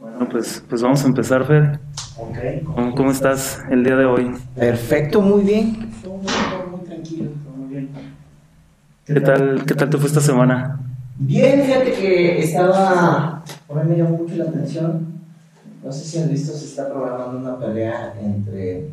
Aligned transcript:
Bueno, 0.00 0.26
pues, 0.30 0.64
pues 0.66 0.80
vamos 0.80 1.04
a 1.04 1.06
empezar, 1.08 1.44
Fer. 1.44 1.78
Ok. 2.16 2.38
¿Cómo, 2.64 2.94
cómo 2.94 3.10
estás 3.10 3.60
el 3.70 3.84
día 3.84 3.96
de 3.96 4.06
hoy? 4.06 4.30
Perfecto, 4.56 5.20
muy 5.20 5.42
bien. 5.42 5.90
Todo 6.02 6.14
muy, 6.14 6.26
todo 6.26 6.76
muy 6.78 6.86
tranquilo, 6.86 7.30
todo 7.44 7.56
muy 7.56 7.68
bien. 7.68 7.90
¿Qué 9.04 9.20
tal, 9.20 9.62
qué 9.66 9.74
tal 9.74 9.90
te 9.90 9.98
fue 9.98 10.06
esta 10.06 10.22
semana? 10.22 10.80
Bien, 11.18 11.60
fíjate 11.62 11.92
que 11.92 12.38
estaba. 12.38 13.44
Por 13.66 13.78
ahí 13.78 13.88
me 13.88 13.98
llamó 13.98 14.16
mucho 14.16 14.36
la 14.36 14.44
atención. 14.44 15.06
No 15.84 15.92
sé 15.92 16.04
si 16.06 16.18
han 16.18 16.30
visto, 16.30 16.52
se 16.54 16.64
está 16.64 16.88
programando 16.88 17.38
una 17.38 17.58
pelea 17.58 18.14
entre 18.22 18.88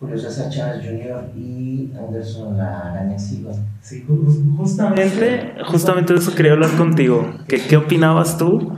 Julio 0.00 0.18
César 0.18 0.50
Chávez 0.50 0.84
Jr. 0.84 1.30
y 1.36 1.92
Anderson 1.96 2.56
La 2.58 2.90
Araña 2.90 3.18
Silva. 3.18 3.52
Sí, 3.80 4.04
justamente, 4.56 5.54
justamente 5.68 6.14
de 6.14 6.18
eso 6.18 6.34
quería 6.34 6.52
hablar 6.52 6.70
contigo. 6.72 7.32
¿Qué, 7.46 7.60
qué 7.64 7.76
opinabas 7.76 8.36
tú 8.38 8.76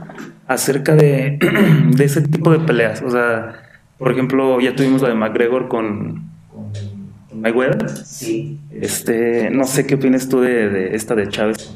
acerca 0.49 0.95
de, 0.95 1.39
de 1.95 2.03
ese 2.03 2.21
tipo 2.21 2.51
de 2.51 2.59
peleas? 2.59 3.01
O 3.01 3.09
sea, 3.09 3.53
por 3.97 4.11
ejemplo, 4.11 4.59
ya 4.59 4.75
tuvimos 4.75 5.01
la 5.01 5.09
de 5.09 5.15
McGregor 5.15 5.67
con, 5.69 6.29
Con, 6.51 7.41
Mayweather. 7.41 7.89
sí. 8.05 8.59
Este, 8.71 9.49
no 9.49 9.63
sé 9.65 9.85
qué 9.87 9.95
opinas 9.95 10.27
tú 10.29 10.41
de, 10.41 10.69
de 10.69 10.95
esta 10.95 11.15
de 11.15 11.29
Chávez. 11.29 11.71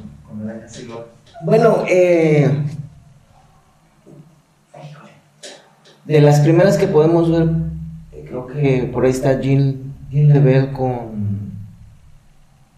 Bueno, 1.46 1.84
eh. 1.90 2.50
De 6.06 6.20
las 6.20 6.42
primeras 6.42 6.78
que 6.78 6.88
podemos 6.88 7.32
ver, 7.32 7.48
creo 8.28 8.48
que 8.48 8.90
por 8.92 9.06
ahí 9.06 9.12
está 9.12 9.40
Jean 9.40 9.94
Lebel 10.12 10.72
con 10.74 11.54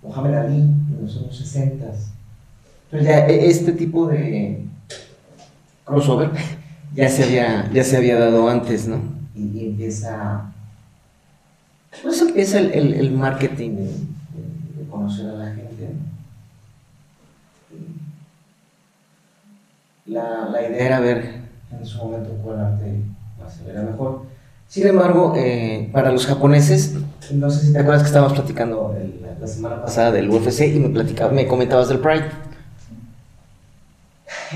Mohamed 0.04 0.34
Ali 0.36 0.58
en 0.58 0.98
los 1.02 1.18
años 1.18 1.36
60. 1.38 1.86
Entonces 1.86 3.08
ya 3.08 3.26
e- 3.27 3.48
este 3.50 3.72
tipo 3.72 4.08
de 4.08 4.64
crossover 5.86 6.32
ya 6.96 7.08
se 7.10 7.24
había, 7.24 7.72
ya 7.72 7.84
se 7.84 7.98
había 7.98 8.20
dado 8.20 8.50
antes, 8.50 8.88
¿no? 8.88 9.00
Y, 9.36 9.58
y 9.58 9.66
empieza. 9.68 10.52
Pues 12.04 12.22
empieza 12.22 12.60
el, 12.60 12.72
el- 12.74 12.94
el 12.96 13.12
marketing 13.12 13.72
de, 13.76 13.84
de- 13.84 13.90
de 14.84 14.90
conocer 14.90 15.30
a 15.30 15.34
la 15.34 15.46
gente, 15.48 15.90
¿no? 15.94 16.05
la, 20.14 20.50
la 20.52 20.68
idea 20.68 20.86
era 20.86 21.00
ver 21.00 21.42
en 21.72 21.86
su 21.86 21.98
momento 21.98 22.30
cuál 22.44 22.60
arte 22.60 23.02
era 23.68 23.82
mejor. 23.82 24.24
Sin 24.68 24.88
embargo, 24.88 25.34
eh, 25.36 25.90
para 25.94 26.12
los 26.12 26.26
japoneses, 26.26 26.96
no 27.34 27.49
sé 27.49 27.68
si 27.68 27.74
te 27.74 27.80
acuerdas 27.80 28.04
que 28.04 28.08
estábamos 28.08 28.34
platicando 28.34 28.96
el- 28.99 29.22
la, 29.22 29.40
la 29.40 29.48
semana 29.48 29.82
pasada 29.82 30.12
del 30.12 30.30
UFC 30.30 30.62
y 30.76 30.80
me, 30.80 30.90
platicaba, 30.90 31.32
me 31.32 31.48
comentabas 31.48 31.88
del 31.90 31.99
Pride. 31.99 32.26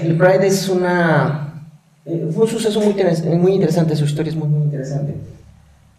El 0.02 0.16
Pride 0.18 0.48
es 0.48 0.70
una... 0.70 1.64
eh, 2.06 2.30
fue 2.34 2.44
un 2.46 2.50
suceso 2.50 2.80
muy, 2.82 2.94
interes- 2.94 3.24
muy 3.38 3.54
interesante, 3.54 3.96
su 3.96 4.06
historia 4.06 4.30
es 4.32 4.36
muy, 4.36 4.48
muy 4.48 4.64
interesante. 4.64 5.16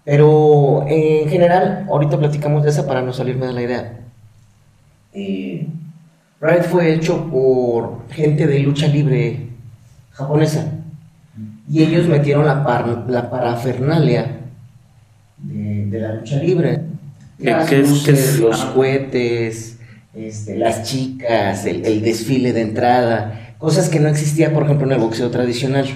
Pero 0.05 0.84
en 0.88 1.28
general, 1.28 1.86
ahorita 1.88 2.19
platicamos 2.19 2.64
de 2.64 2.70
esa 2.70 2.86
para 2.86 3.02
no 3.02 3.12
salirme 3.12 3.47
de 3.47 3.52
la 3.52 3.62
idea. 3.62 3.98
Eh, 5.12 5.66
Pride 6.38 6.62
fue 6.62 6.94
hecho 6.94 7.28
por 7.30 8.06
gente 8.10 8.47
de 8.47 8.60
lucha 8.60 8.86
libre 8.88 9.48
japonesa. 10.12 10.66
Y 11.69 11.82
ellos 11.82 12.08
metieron 12.08 12.47
la, 12.47 12.64
par- 12.64 13.04
la 13.08 13.30
parafernalia 13.30 14.38
de, 15.38 15.86
de 15.86 16.00
la 16.00 16.14
lucha 16.14 16.36
libre. 16.36 16.80
¿Qué- 17.38 17.50
Las 17.50 17.69
qué 17.69 17.80
es- 17.80 17.88
luces, 17.91 18.04
qué 18.04 18.20
es? 18.20 18.38
los 18.41 18.64
cohetes, 18.66 19.78
este, 20.14 20.56
las 20.58 20.82
chicas, 20.84 21.64
el, 21.66 21.84
el 21.86 22.02
desfile 22.02 22.52
de 22.52 22.62
entrada, 22.62 23.39
cosas 23.61 23.89
que 23.89 24.00
no 24.00 24.08
existía, 24.08 24.53
por 24.53 24.64
ejemplo, 24.64 24.86
en 24.86 24.92
el 24.94 24.98
boxeo 24.98 25.30
tradicional. 25.30 25.86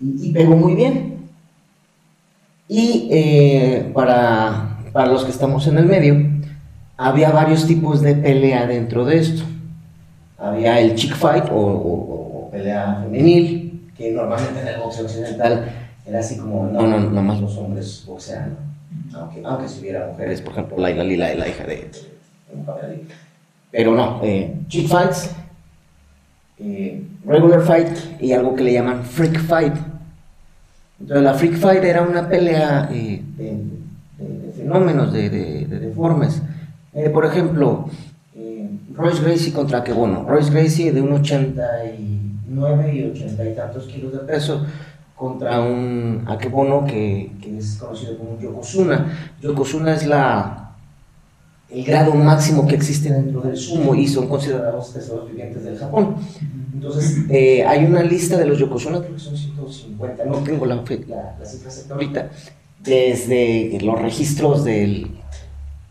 Y, 0.00 0.28
y 0.28 0.32
pegó 0.32 0.56
muy 0.56 0.74
bien. 0.74 1.18
Y 2.68 3.08
eh, 3.10 3.90
para, 3.94 4.78
para 4.92 5.06
los 5.12 5.24
que 5.24 5.30
estamos 5.30 5.66
en 5.66 5.78
el 5.78 5.86
medio, 5.86 6.16
había 6.96 7.30
varios 7.30 7.66
tipos 7.66 8.00
de 8.02 8.14
pelea 8.14 8.66
dentro 8.66 9.04
de 9.04 9.18
esto. 9.18 9.42
Había 10.38 10.78
el 10.80 10.94
chick 10.94 11.14
fight 11.16 11.44
o, 11.50 11.54
o- 11.56 12.46
o 12.46 12.50
pelea 12.50 13.00
femenil, 13.02 13.90
que 13.96 14.12
normalmente 14.12 14.60
en 14.60 14.68
el 14.68 14.80
boxeo 14.80 15.04
occidental 15.06 15.68
era 16.06 16.20
así 16.20 16.36
como, 16.38 16.66
no, 16.66 16.86
no, 16.86 17.00
no 17.00 17.22
más 17.22 17.40
los 17.40 17.56
hombres 17.58 18.04
boxean, 18.06 18.56
aunque, 19.14 19.42
aunque 19.44 19.68
si 19.68 19.80
hubiera 19.80 20.06
mujeres, 20.06 20.40
por 20.40 20.52
ejemplo, 20.52 20.78
Laila 20.78 21.02
Lila, 21.04 21.34
la 21.34 21.48
hija 21.48 21.64
de. 21.64 21.90
Pero 23.70 23.94
no, 23.94 24.20
eh, 24.22 24.54
chick 24.68 24.88
fights, 24.88 25.30
eh, 26.60 27.02
regular 27.24 27.62
fight 27.62 27.88
y 28.20 28.32
algo 28.32 28.54
que 28.54 28.64
le 28.64 28.72
llaman 28.72 29.02
freak 29.04 29.38
fight. 29.40 29.74
Entonces 31.00 31.24
la 31.24 31.34
freak 31.34 31.54
fight 31.56 31.84
era 31.84 32.02
una 32.02 32.28
pelea 32.28 32.88
eh, 32.92 33.22
de, 33.36 33.56
fenómenos, 34.56 35.12
de, 35.12 35.30
de- 35.30 35.66
de 35.66 35.78
deformes. 35.78 36.42
Eh, 36.94 37.10
por 37.10 37.24
ejemplo, 37.24 37.88
eh, 38.34 38.68
Royce 38.94 39.22
Gracie 39.22 39.52
contra 39.52 39.84
Kebono. 39.84 40.24
Royce 40.28 40.50
Gracie 40.50 40.92
de 40.92 41.00
un 41.00 41.12
89 41.12 42.94
y 42.94 43.04
80 43.10 43.44
y 43.48 43.54
tantos 43.54 43.84
kilos 43.86 44.12
de 44.12 44.18
peso 44.20 44.66
contra 45.14 45.60
un 45.60 46.24
Akebono 46.26 46.84
que, 46.84 47.32
que 47.40 47.58
es 47.58 47.76
conocido 47.76 48.16
como 48.18 48.38
Yokozuna. 48.40 49.06
Yokozuna 49.40 49.94
es 49.94 50.06
la, 50.06 50.67
el 51.70 51.84
grado 51.84 52.14
máximo 52.14 52.66
que 52.66 52.74
existe 52.74 53.12
dentro 53.12 53.42
del 53.42 53.56
sumo 53.56 53.94
y 53.94 54.08
son 54.08 54.28
considerados 54.28 54.92
tesoros 54.92 55.28
vivientes 55.28 55.64
del 55.64 55.78
Japón. 55.78 56.16
Entonces, 56.72 57.18
eh, 57.30 57.64
hay 57.64 57.84
una 57.84 58.02
lista 58.02 58.38
de 58.38 58.46
los 58.46 58.58
Yokozuna, 58.58 59.00
creo 59.00 59.14
que 59.14 59.20
son 59.20 59.36
150, 59.36 60.24
no 60.24 60.38
tengo 60.38 60.64
la, 60.64 60.76
la, 60.76 60.82
cifra 61.44 61.68
exacta 61.68 61.94
ahorita, 61.94 62.30
desde 62.82 63.78
los 63.82 64.00
registros 64.00 64.64
del 64.64 65.10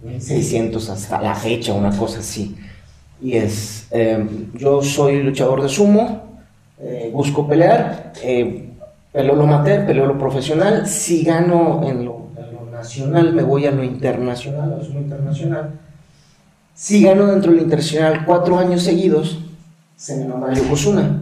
1600 0.01 0.89
hasta 0.89 1.21
la 1.21 1.35
fecha, 1.35 1.73
una 1.73 1.95
cosa 1.95 2.19
así. 2.19 2.55
Y 3.21 3.33
es, 3.33 3.87
eh, 3.91 4.25
yo 4.53 4.81
soy 4.81 5.21
luchador 5.21 5.61
de 5.61 5.69
sumo, 5.69 6.39
eh, 6.79 7.09
busco 7.11 7.47
pelear, 7.47 8.13
eh, 8.23 8.69
peleo 9.11 9.35
lo 9.35 9.43
amateur, 9.43 9.85
peleo 9.85 10.05
lo 10.05 10.17
profesional, 10.17 10.87
si 10.87 11.23
gano 11.23 11.81
en 11.87 12.05
lo 12.05 12.26
nacional, 12.87 13.33
me 13.33 13.43
voy 13.43 13.65
a 13.65 13.71
lo 13.71 13.83
internacional, 13.83 14.73
a 14.73 14.77
lo 14.77 14.99
internacional. 14.99 15.71
Si 16.73 17.03
gano 17.03 17.27
dentro 17.27 17.51
del 17.51 17.61
internacional 17.61 18.23
cuatro 18.25 18.57
años 18.57 18.83
seguidos, 18.83 19.39
se 19.95 20.15
me 20.17 20.25
nombra 20.25 20.53
Yokozuna. 20.53 21.21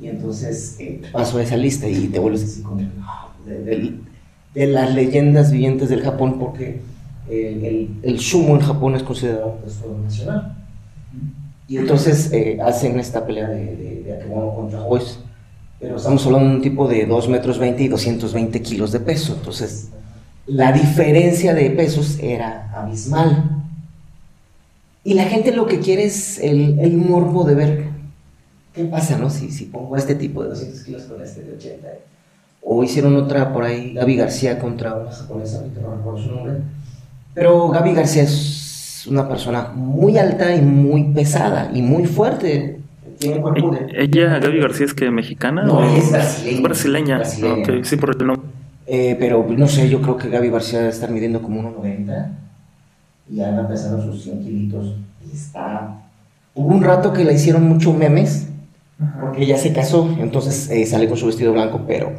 Y 0.00 0.06
entonces 0.08 0.76
eh, 0.80 1.02
paso 1.12 1.38
a 1.38 1.42
esa 1.42 1.56
lista 1.56 1.86
y 1.88 2.08
te 2.08 2.18
vuelves 2.18 2.42
así 2.44 2.62
como 2.62 2.80
ah, 3.02 3.28
de, 3.46 3.58
de- 3.64 3.94
de 4.54 4.66
las 4.66 4.94
leyendas 4.94 5.50
vivientes 5.50 5.88
del 5.88 6.02
Japón, 6.02 6.38
porque 6.38 6.80
el, 7.30 7.88
el, 8.02 8.20
sumo 8.20 8.54
en 8.54 8.60
Japón 8.60 8.94
es 8.94 9.02
considerado 9.02 9.56
un 9.58 9.62
tesoro 9.64 9.96
nacional. 9.98 10.56
Y 11.68 11.78
entonces 11.78 12.30
eh, 12.32 12.58
hacen 12.62 13.00
esta 13.00 13.24
pelea 13.24 13.48
de, 13.48 13.64
de, 13.76 14.02
de 14.02 14.26
contra 14.54 14.80
Joyce. 14.80 15.16
Pero 15.80 15.96
estamos 15.96 16.24
hablando 16.26 16.50
de 16.50 16.56
un 16.56 16.62
tipo 16.62 16.86
de 16.86 17.06
2 17.06 17.28
metros 17.30 17.58
20 17.58 17.82
y 17.82 17.88
220 17.88 18.60
kilos 18.60 18.92
de 18.92 19.00
peso. 19.00 19.34
Entonces, 19.38 19.88
la 20.46 20.72
diferencia 20.72 21.54
de 21.54 21.70
pesos 21.70 22.18
era 22.20 22.70
abismal. 22.74 23.50
Y 25.04 25.14
la 25.14 25.24
gente 25.24 25.52
lo 25.52 25.66
que 25.66 25.80
quiere 25.80 26.04
es 26.04 26.38
el, 26.38 26.78
el 26.78 26.96
morbo 26.96 27.44
de 27.44 27.54
ver 27.54 27.84
qué 28.72 28.84
pasa, 28.84 29.18
¿no? 29.18 29.30
Si, 29.30 29.50
si 29.50 29.64
pongo 29.66 29.96
a 29.96 29.98
este 29.98 30.14
tipo 30.14 30.42
de 30.42 30.50
200 30.50 30.82
kilos 30.84 31.02
con 31.04 31.20
este 31.22 31.42
de 31.42 31.54
80. 31.54 31.88
O 32.62 32.84
hicieron 32.84 33.16
otra 33.16 33.52
por 33.52 33.64
ahí, 33.64 33.92
Gaby 33.94 34.16
García 34.16 34.58
contra 34.60 34.94
una 34.94 35.10
japonesa, 35.10 35.62
no 35.82 35.96
recuerdo 35.96 36.18
su 36.22 36.30
nombre. 36.30 36.54
Pero 37.34 37.68
Gaby 37.70 37.92
García 37.94 38.22
es 38.22 39.04
una 39.10 39.28
persona 39.28 39.72
muy 39.74 40.16
alta 40.18 40.54
y 40.54 40.60
muy 40.62 41.04
pesada 41.12 41.70
y 41.74 41.82
muy 41.82 42.06
fuerte. 42.06 42.78
Tiene 43.18 43.36
un 43.36 43.42
cuerpo 43.42 43.70
de... 43.72 43.86
¿Ella, 43.96 44.38
Gaby 44.38 44.60
García, 44.60 44.86
es 44.86 44.94
que 44.94 45.10
mexicana? 45.10 45.64
No, 45.64 45.78
o- 45.78 45.96
es 45.96 46.12
brasileña. 46.12 46.56
Es 46.56 46.62
brasileña. 46.62 47.16
Brasileña. 47.18 47.62
Ok, 47.78 47.84
sí, 47.84 47.96
por 47.96 48.10
el 48.16 48.26
nombre. 48.26 48.48
Eh, 48.94 49.16
pero 49.18 49.46
no 49.48 49.68
sé, 49.68 49.88
yo 49.88 50.02
creo 50.02 50.18
que 50.18 50.28
Gaby 50.28 50.50
García 50.50 50.80
debe 50.80 50.90
estar 50.90 51.10
midiendo 51.10 51.40
como 51.40 51.62
1,90 51.62 52.26
y 53.30 53.40
anda 53.40 53.66
pesando 53.66 54.02
sus 54.02 54.22
100 54.22 54.44
kilitos. 54.44 54.96
Está. 55.32 56.02
Hubo 56.54 56.74
un 56.74 56.84
rato 56.84 57.10
que 57.14 57.24
le 57.24 57.32
hicieron 57.32 57.66
mucho 57.66 57.94
memes 57.94 58.48
porque 59.18 59.44
ella 59.44 59.56
se 59.56 59.72
casó, 59.72 60.14
entonces 60.20 60.68
eh, 60.68 60.84
sale 60.84 61.08
con 61.08 61.16
su 61.16 61.26
vestido 61.26 61.54
blanco, 61.54 61.80
pero. 61.86 62.12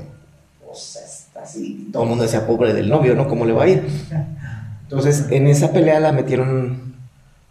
Pues 0.65 0.95
está 0.95 1.43
así. 1.43 1.89
Todo 1.93 2.03
el 2.03 2.09
mundo 2.09 2.23
decía 2.23 2.47
pobre 2.47 2.73
del 2.73 2.89
novio, 2.89 3.13
¿no? 3.13 3.27
¿Cómo 3.27 3.45
le 3.45 3.53
va 3.53 3.65
a 3.65 3.69
ir? 3.69 3.87
Entonces, 4.81 5.27
en 5.29 5.45
esa 5.45 5.71
pelea 5.73 5.99
la 5.99 6.11
metieron 6.11 6.95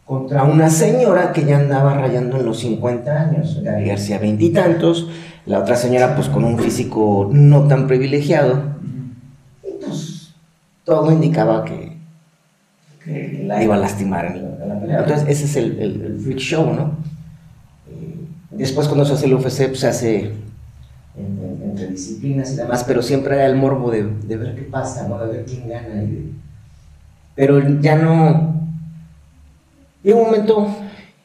contra 0.05 0.43
una 0.43 0.69
señora 0.69 1.33
que 1.33 1.45
ya 1.45 1.61
andaba 1.61 1.95
rayando 1.95 2.41
en 2.41 2.47
los 2.47 2.59
50 2.59 3.21
años, 3.21 3.61
Gaby 3.63 3.85
García 3.85 4.19
veintitantos, 4.19 5.09
la 5.47 5.61
otra 5.61 5.77
señora 5.77 6.17
pues 6.17 6.29
con 6.29 6.43
un 6.43 6.59
físico 6.59 7.31
no 7.33 7.69
tan 7.69 7.87
privilegiado, 7.87 8.72
pues 8.72 8.72
todo 10.85 11.13
indicaba 11.13 11.65
que, 11.65 11.97
iba 13.07 13.75
a 13.75 13.79
lastimar 13.79 14.27
en 14.27 14.69
la, 14.69 14.75
en. 14.75 14.91
Entonces 14.91 15.29
ese 15.29 15.45
es 15.45 15.57
el, 15.57 16.21
freak 16.23 16.39
show, 16.39 16.73
¿no? 16.73 16.97
Eh, 17.91 18.17
después 18.51 18.89
cuando 18.89 19.05
se 19.05 19.15
hace 19.15 19.27
el 19.27 19.35
UFC 19.35 19.67
pues, 19.69 19.81
se 19.81 19.89
hace 19.89 20.33
en, 21.17 21.77
disciplinas 21.91 22.53
y 22.53 22.57
demás, 22.57 22.85
pero 22.85 23.03
siempre 23.03 23.35
era 23.35 23.47
el 23.47 23.57
morbo 23.57 23.91
de, 23.91 24.03
ver 24.03 24.55
qué 24.55 24.63
pasa, 24.63 25.09
¿no? 25.09 25.19
de 25.19 25.33
ver 25.33 25.45
quién 25.45 25.69
gana. 25.69 26.05
Pero 27.35 27.81
ya 27.81 27.97
no. 27.97 28.53
Llega 30.03 30.19
un 30.19 30.27
momento 30.27 30.69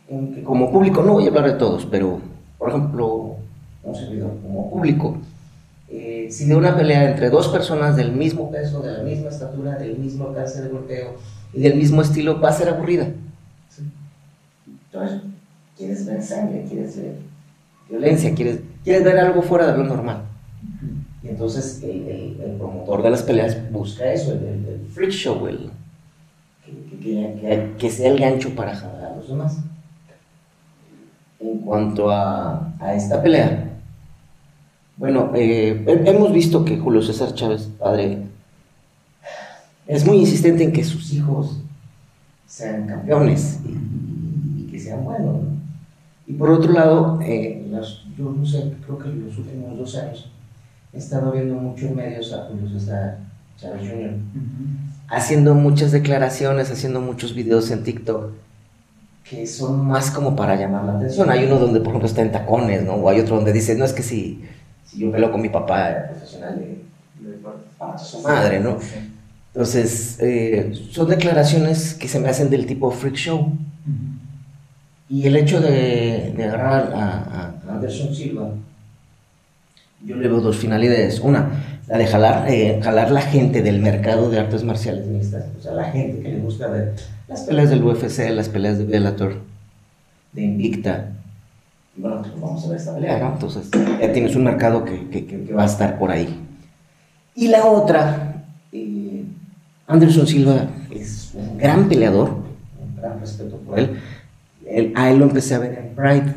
en 0.07 0.33
que, 0.33 0.44
como 0.44 0.71
público, 0.71 1.03
no 1.03 1.13
voy 1.13 1.25
a 1.25 1.30
hablar 1.30 1.45
de 1.45 1.53
todos, 1.53 1.86
pero, 1.86 2.19
por 2.57 2.69
ejemplo, 2.69 3.36
un 3.83 3.95
servidor, 3.95 4.31
como 4.42 4.69
público, 4.69 5.18
eh, 5.89 6.28
si 6.30 6.45
de 6.45 6.56
una 6.56 6.75
pelea 6.75 7.10
entre 7.10 7.30
dos 7.30 7.48
personas 7.48 7.95
del 7.95 8.12
mismo 8.12 8.51
peso, 8.51 8.81
de 8.81 8.92
la 8.92 9.04
misma 9.04 9.30
estatura, 9.30 9.75
del 9.75 9.98
mismo 9.98 10.28
alcance 10.28 10.62
de 10.62 10.69
golpeo 10.69 11.16
y 11.54 11.62
del 11.62 11.75
mismo 11.75 12.01
estilo, 12.01 12.42
va 12.42 12.50
a 12.50 12.54
ser 12.54 12.69
aburrida. 12.69 13.07
Entonces, 14.86 15.22
quieres 15.78 16.06
ver 16.06 16.22
sangre, 16.22 16.66
quieres 16.68 16.98
ver 16.98 17.16
violencia, 17.89 18.36
quieres, 18.36 18.60
quieres 18.84 19.04
ver 19.04 19.18
algo 19.18 19.42
fuera 19.42 19.72
de 19.72 19.78
lo 19.78 19.86
normal. 19.86 20.24
Y 21.24 21.30
entonces 21.30 21.81
el, 21.84 22.38
el, 22.42 22.56
promotor 22.57 23.01
de 23.04 23.10
las 23.10 23.24
peleas 23.24 23.72
busca 23.72 24.12
eso, 24.12 24.34
el, 24.34 24.44
el 24.44 24.88
freak 24.94 25.12
show, 25.12 25.48
el, 25.48 25.69
que, 26.66 27.00
que, 27.01 27.74
que, 27.78 27.89
sea 27.89 28.12
el 28.12 28.19
gancho 28.19 28.54
para 28.56 28.75
jalar 28.75 29.13
a 29.13 29.16
los 29.16 29.28
demás. 29.28 29.57
En 31.39 31.60
cuanto 31.60 32.10
a, 32.12 32.74
a 32.80 32.94
esta 32.94 33.22
pelea, 33.22 33.76
bueno, 34.98 35.32
eh, 35.36 35.84
hemos 36.06 36.34
visto 36.34 36.66
que 36.66 36.78
Julio 36.78 37.02
César 37.02 37.34
Chávez, 37.34 37.70
padre, 37.80 38.24
es 39.86 40.06
muy 40.06 40.18
insistente 40.18 40.64
en 40.64 40.74
que 40.74 40.84
sus 40.84 41.14
hijos 41.14 41.60
sean 42.48 42.88
campeones 42.88 43.60
y, 43.66 44.72
que 44.72 44.80
sean 44.80 45.04
buenos. 45.04 45.38
Y 46.26 46.34
por 46.34 46.50
otro 46.50 46.74
lado, 46.74 47.20
eh, 47.22 47.64
yo 48.18 48.32
no 48.32 48.46
sé, 48.46 48.74
creo 48.86 48.98
que 48.98 49.10
en 49.10 49.28
los 49.28 49.38
últimos 49.38 49.78
dos 49.78 49.96
años 49.96 50.32
he 50.92 50.98
estado 50.98 51.32
viendo 51.32 51.56
mucho 51.56 51.86
en 51.86 51.96
medios 51.96 52.34
a 52.34 52.46
Julio 52.46 52.68
César 52.68 53.20
Chávez 53.58 53.82
Jr. 53.90 54.12
haciendo 55.10 55.54
muchas 55.54 55.92
declaraciones, 55.92 56.72
haciendo 56.72 57.02
muchos 57.02 57.34
videos 57.36 57.70
en 57.72 57.84
TikTok 57.84 58.32
que 59.30 59.46
son 59.46 59.86
más 59.86 60.10
como 60.10 60.36
para 60.36 60.56
llamar 60.56 60.86
la 60.86 60.94
atención. 60.94 61.30
Hay 61.30 61.44
uno 61.46 61.60
donde, 61.60 61.80
por 61.80 61.90
ejemplo, 61.90 62.08
está 62.08 62.22
en 62.22 62.32
tacones, 62.32 62.84
¿no? 62.84 62.94
O 62.94 63.10
hay 63.10 63.20
otro 63.20 63.36
donde 63.36 63.52
dice, 63.52 63.76
no 63.76 63.84
es 63.84 63.92
que 63.92 64.04
si 64.04 64.42
si 64.89 65.00
yo 65.00 65.12
peleo 65.12 65.31
con 65.31 65.42
mi 65.42 65.50
papá 65.50 66.07
profesional 66.10 66.57
de, 66.60 66.78
su 68.04 68.22
madre, 68.22 68.60
¿no? 68.60 68.78
Entonces, 69.54 70.18
eh, 70.22 70.72
son 70.92 71.10
declaraciones 71.10 71.94
que 71.95 72.07
se 72.07 72.19
me 72.19 72.30
hacen 72.30 72.50
del 72.50 72.66
tipo 72.66 72.92
freak 72.92 73.16
show. 73.16 73.54
Y 75.10 75.25
el 75.25 75.36
hecho 75.36 75.62
de, 75.62 76.34
agarrar 76.38 76.94
a, 76.94 77.54
Anderson 77.68 78.13
Silva, 78.13 78.50
yo 80.06 80.16
le 80.16 80.28
veo 80.28 80.42
dos 80.42 80.57
finalidades. 80.57 81.19
Una, 81.19 81.80
la 81.88 81.98
de 81.98 82.07
jalar, 82.07 82.51
eh, 82.51 82.80
jalar 82.84 83.12
la 83.12 83.22
gente 83.22 83.62
del 83.62 83.80
mercado 83.80 84.30
de 84.30 84.39
artes 84.39 84.63
marciales 84.63 85.07
mixtas, 85.07 85.45
o 85.57 85.62
sea, 85.62 85.72
la 85.72 85.86
gente 85.86 86.22
que 86.22 86.30
le 86.30 86.39
gusta 86.39 86.68
ver 86.68 86.94
las 87.28 87.42
peleas 87.42 87.69
del 87.69 87.84
UFC, 87.84 88.30
las 88.30 88.50
peleas 88.50 88.78
de 88.78 88.86
Bellator, 88.86 89.38
de 90.34 90.44
Invicta, 90.44 91.13
bueno, 91.98 92.22
pues 92.22 92.40
vamos 92.40 92.64
a 92.66 92.70
ver 92.70 92.78
esta 92.78 92.94
pelea, 92.94 93.20
¿no? 93.20 93.34
Entonces, 93.34 93.70
ya 93.72 94.14
tienes 94.14 94.36
un 94.36 94.44
mercado 94.44 94.86
que, 94.86 95.10
que, 95.10 95.26
que 95.26 95.54
va 95.54 95.64
a 95.64 95.66
estar 95.66 95.98
por 95.98 96.12
ahí. 96.12 96.44
Y 97.36 97.48
la 97.50 97.66
otra, 97.66 98.46
eh, 98.72 99.24
Anderson 99.86 100.26
Silva 100.28 100.68
es 100.90 101.34
un 101.36 101.58
gran 101.58 101.88
peleador, 101.88 102.30
un 102.30 102.96
gran 102.96 103.20
respeto 103.20 103.58
por 103.58 103.80
él. 103.80 104.00
a 104.96 105.10
él 105.12 105.20
lo 105.20 105.26
empecé 105.26 105.56
a 105.56 105.60
ver 105.60 105.78
en 105.78 105.96
Pride. 105.96 106.36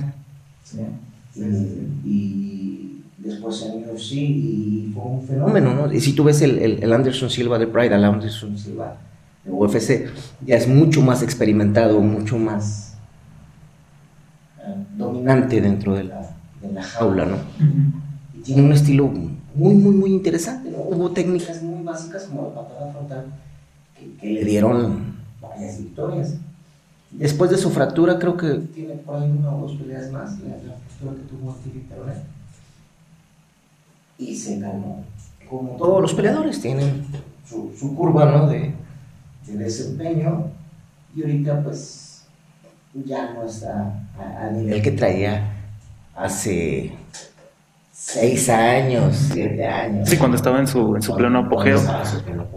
Y, 2.05 3.03
después 3.17 3.63
en 3.63 3.89
UFC 3.89 4.13
y 4.13 4.93
fue 4.95 5.05
un 5.05 5.23
fenómeno, 5.23 5.75
¿no? 5.75 5.93
Y 5.93 6.01
si 6.01 6.15
tú 6.15 6.25
ves 6.25 6.43
el, 6.43 6.59
el, 6.59 6.93
Anderson 6.93 7.31
Silva 7.31 7.59
de 7.59 7.67
Pride 7.67 7.95
al 7.95 8.05
Anderson 8.05 8.59
Silva 8.59 8.97
de 9.45 9.51
UFC, 9.51 10.11
ya 10.45 10.57
es 10.57 10.69
mucho 10.69 11.03
más 11.03 11.23
experimentado, 11.23 12.01
mucho 12.01 12.39
más 12.39 12.90
dominante 15.01 15.61
dentro 15.61 15.95
de 15.95 16.05
la, 16.05 16.31
de 16.63 16.73
la 16.73 16.83
jaula, 16.83 17.27
¿no? 17.27 17.37
Y 18.35 18.43
tiene 18.43 18.63
un 18.63 18.73
estilo 18.73 19.11
muy, 19.55 19.75
muy, 19.75 19.95
muy 19.95 20.13
interesante, 20.13 20.71
¿no? 20.71 20.79
Hubo 20.79 21.11
técnicas 21.11 21.63
muy 21.63 21.83
básicas 21.83 22.25
como 22.25 22.49
la 22.49 22.55
patada 22.55 22.93
frontal 22.93 23.27
que, 24.21 24.27
le 24.27 24.45
dieron 24.45 25.17
varias 25.41 25.79
victorias. 25.79 26.35
Después 27.11 27.51
de 27.51 27.59
su 27.59 27.71
fractura, 27.71 28.19
creo 28.19 28.37
que 28.37 28.55
tiene 28.73 28.95
por 28.95 29.17
ahí 29.17 29.31
una 29.31 29.55
o 29.55 29.63
dos 29.63 29.77
peleas 29.77 30.11
más, 30.13 30.39
la, 30.41 30.55
fractura 30.55 31.17
que 31.17 31.29
tuvo 31.29 31.57
Peronet. 31.89 32.23
Y 34.19 34.37
se 34.37 34.61
calmó. 34.61 35.05
Como 35.49 35.77
todos 35.77 36.01
los 36.01 36.15
peleadores 36.15 36.61
tienen 36.61 37.07
su, 37.49 37.73
su 37.77 37.97
curva, 37.97 38.27
¿no? 38.27 38.47
De, 38.47 38.73
de 39.47 39.59
desempeño. 39.59 40.47
Y 41.17 41.23
ahorita, 41.23 41.65
pues, 41.65 42.23
ya 42.95 43.33
no 43.35 43.45
está 43.45 44.00
a, 44.19 44.51
nivel 44.51 44.83
que 44.83 44.91
traía 44.91 45.45
hace 46.15 46.93
seis 47.93 48.49
años, 48.49 49.17
siete 49.33 49.67
años. 49.67 50.09
Sí, 50.09 50.17
cuando 50.17 50.37
estaba 50.37 50.59
en 50.59 50.67
su, 50.67 50.97
en 50.97 51.03
su 51.03 51.15
pleno 51.15 51.41
apogeo. 51.41 51.81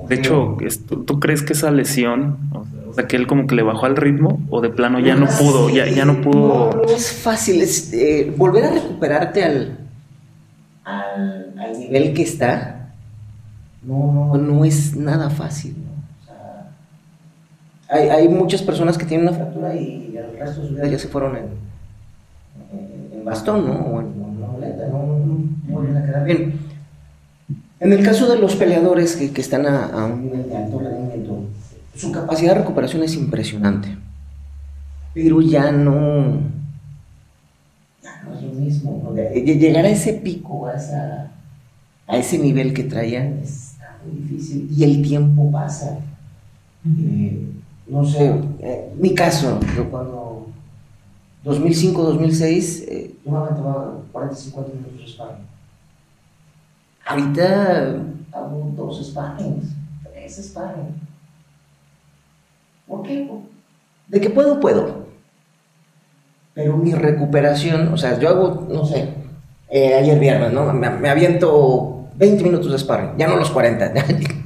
De 0.07 0.15
hecho, 0.15 0.57
¿tú, 1.05 1.19
crees 1.19 1.43
que 1.43 1.53
esa 1.53 1.71
lesión, 1.71 2.37
o 2.89 2.93
sea, 2.93 3.07
que 3.07 3.15
él 3.15 3.27
como 3.27 3.47
que 3.47 3.55
le 3.55 3.63
bajó 3.63 3.85
al 3.85 3.95
ritmo 3.95 4.41
o 4.49 4.61
de 4.61 4.69
plano 4.69 4.99
ya 4.99 5.15
no, 5.15 5.27
pudo, 5.27 5.69
ya, 5.69 5.87
ya 5.87 6.05
no 6.05 6.21
pudo? 6.21 6.71
No, 6.71 6.93
es 6.93 7.11
fácil, 7.11 7.61
es 7.61 7.93
eh, 7.93 8.33
volver 8.35 8.65
a 8.65 8.71
recuperarte 8.71 9.43
al, 9.43 9.79
al, 10.83 11.53
al, 11.59 11.79
nivel 11.79 12.13
que 12.13 12.23
está, 12.23 12.93
no, 13.83 14.35
no 14.37 14.65
es 14.65 14.95
nada 14.95 15.29
fácil 15.29 15.75
hay, 17.93 18.27
muchas 18.27 18.61
personas 18.61 18.97
que 18.97 19.05
tienen 19.05 19.27
una 19.27 19.37
fractura 19.37 19.75
y 19.75 20.12
el 20.31 20.39
resto 20.39 20.61
de 20.61 20.67
su 20.67 20.73
vida 20.75 20.87
ya 20.87 20.99
se 20.99 21.07
fueron 21.07 21.35
en, 21.35 21.45
en, 23.13 23.25
bastón, 23.25 23.65
¿no? 23.65 23.73
O 23.73 24.01
en, 24.01 24.07
una 24.07 24.47
muleta, 24.47 24.87
no, 24.87 25.05
no, 25.05 25.39
vuelven 25.67 25.97
a 25.97 26.05
quedar 26.05 26.25
bien. 26.25 26.59
En 27.79 27.93
el 27.93 28.03
caso 28.03 28.31
de 28.31 28.39
los 28.39 28.55
peleadores 28.55 29.15
que, 29.15 29.31
que 29.31 29.41
están 29.41 29.65
a, 29.65 30.05
un 30.05 30.23
nivel 30.23 30.49
de 30.49 30.57
alto 30.57 30.79
rendimiento, 30.79 31.43
su 31.95 32.11
capacidad 32.11 32.53
de 32.53 32.59
recuperación 32.59 33.03
es 33.03 33.15
impresionante. 33.15 33.95
Pero 35.13 35.41
ya 35.41 35.71
no, 35.71 36.39
ya 38.01 38.23
no 38.23 38.35
es 38.35 38.41
lo 38.41 38.53
mismo. 38.53 39.13
Llegar 39.33 39.85
a 39.85 39.89
ese 39.89 40.13
pico, 40.13 40.67
a, 40.67 40.75
esa, 40.75 41.31
a 42.07 42.17
ese 42.17 42.39
nivel 42.39 42.73
que 42.73 42.83
traían, 42.83 43.39
está 43.43 43.97
muy 44.05 44.21
difícil 44.21 44.69
y 44.75 44.83
el 44.83 45.01
tiempo 45.01 45.51
pasa 45.51 45.99
no 47.87 48.05
sé, 48.05 48.33
eh, 48.59 48.93
mi 48.97 49.13
caso, 49.13 49.59
yo 49.75 49.89
cuando 49.89 50.22
2005-2006, 51.43 52.85
eh, 52.87 53.15
me 53.25 53.37
aventaba 53.37 53.99
40, 54.11 54.35
50 54.35 54.73
minutos 54.73 54.99
de 54.99 55.07
sparring. 55.07 55.47
Ahorita 57.05 58.01
hago 58.31 58.71
dos 58.75 59.05
sparrings, 59.05 59.65
tres 60.03 60.35
sparring. 60.37 60.95
¿Por 62.87 63.03
qué? 63.03 63.29
De 64.07 64.21
que 64.21 64.29
puedo, 64.29 64.59
puedo. 64.59 65.03
Pero 66.53 66.77
mi 66.77 66.93
recuperación, 66.93 67.93
o 67.93 67.97
sea, 67.97 68.17
yo 68.19 68.29
hago, 68.29 68.67
no 68.69 68.85
sé, 68.85 69.13
eh, 69.69 69.95
ayer 69.95 70.19
viernes, 70.19 70.53
¿no? 70.53 70.71
Me, 70.71 70.89
me, 70.89 71.09
aviento 71.09 72.07
20 72.15 72.43
minutos 72.43 72.71
de 72.71 72.77
sparring, 72.77 73.17
ya 73.17 73.27
no 73.27 73.35
los 73.35 73.51
40. 73.51 73.93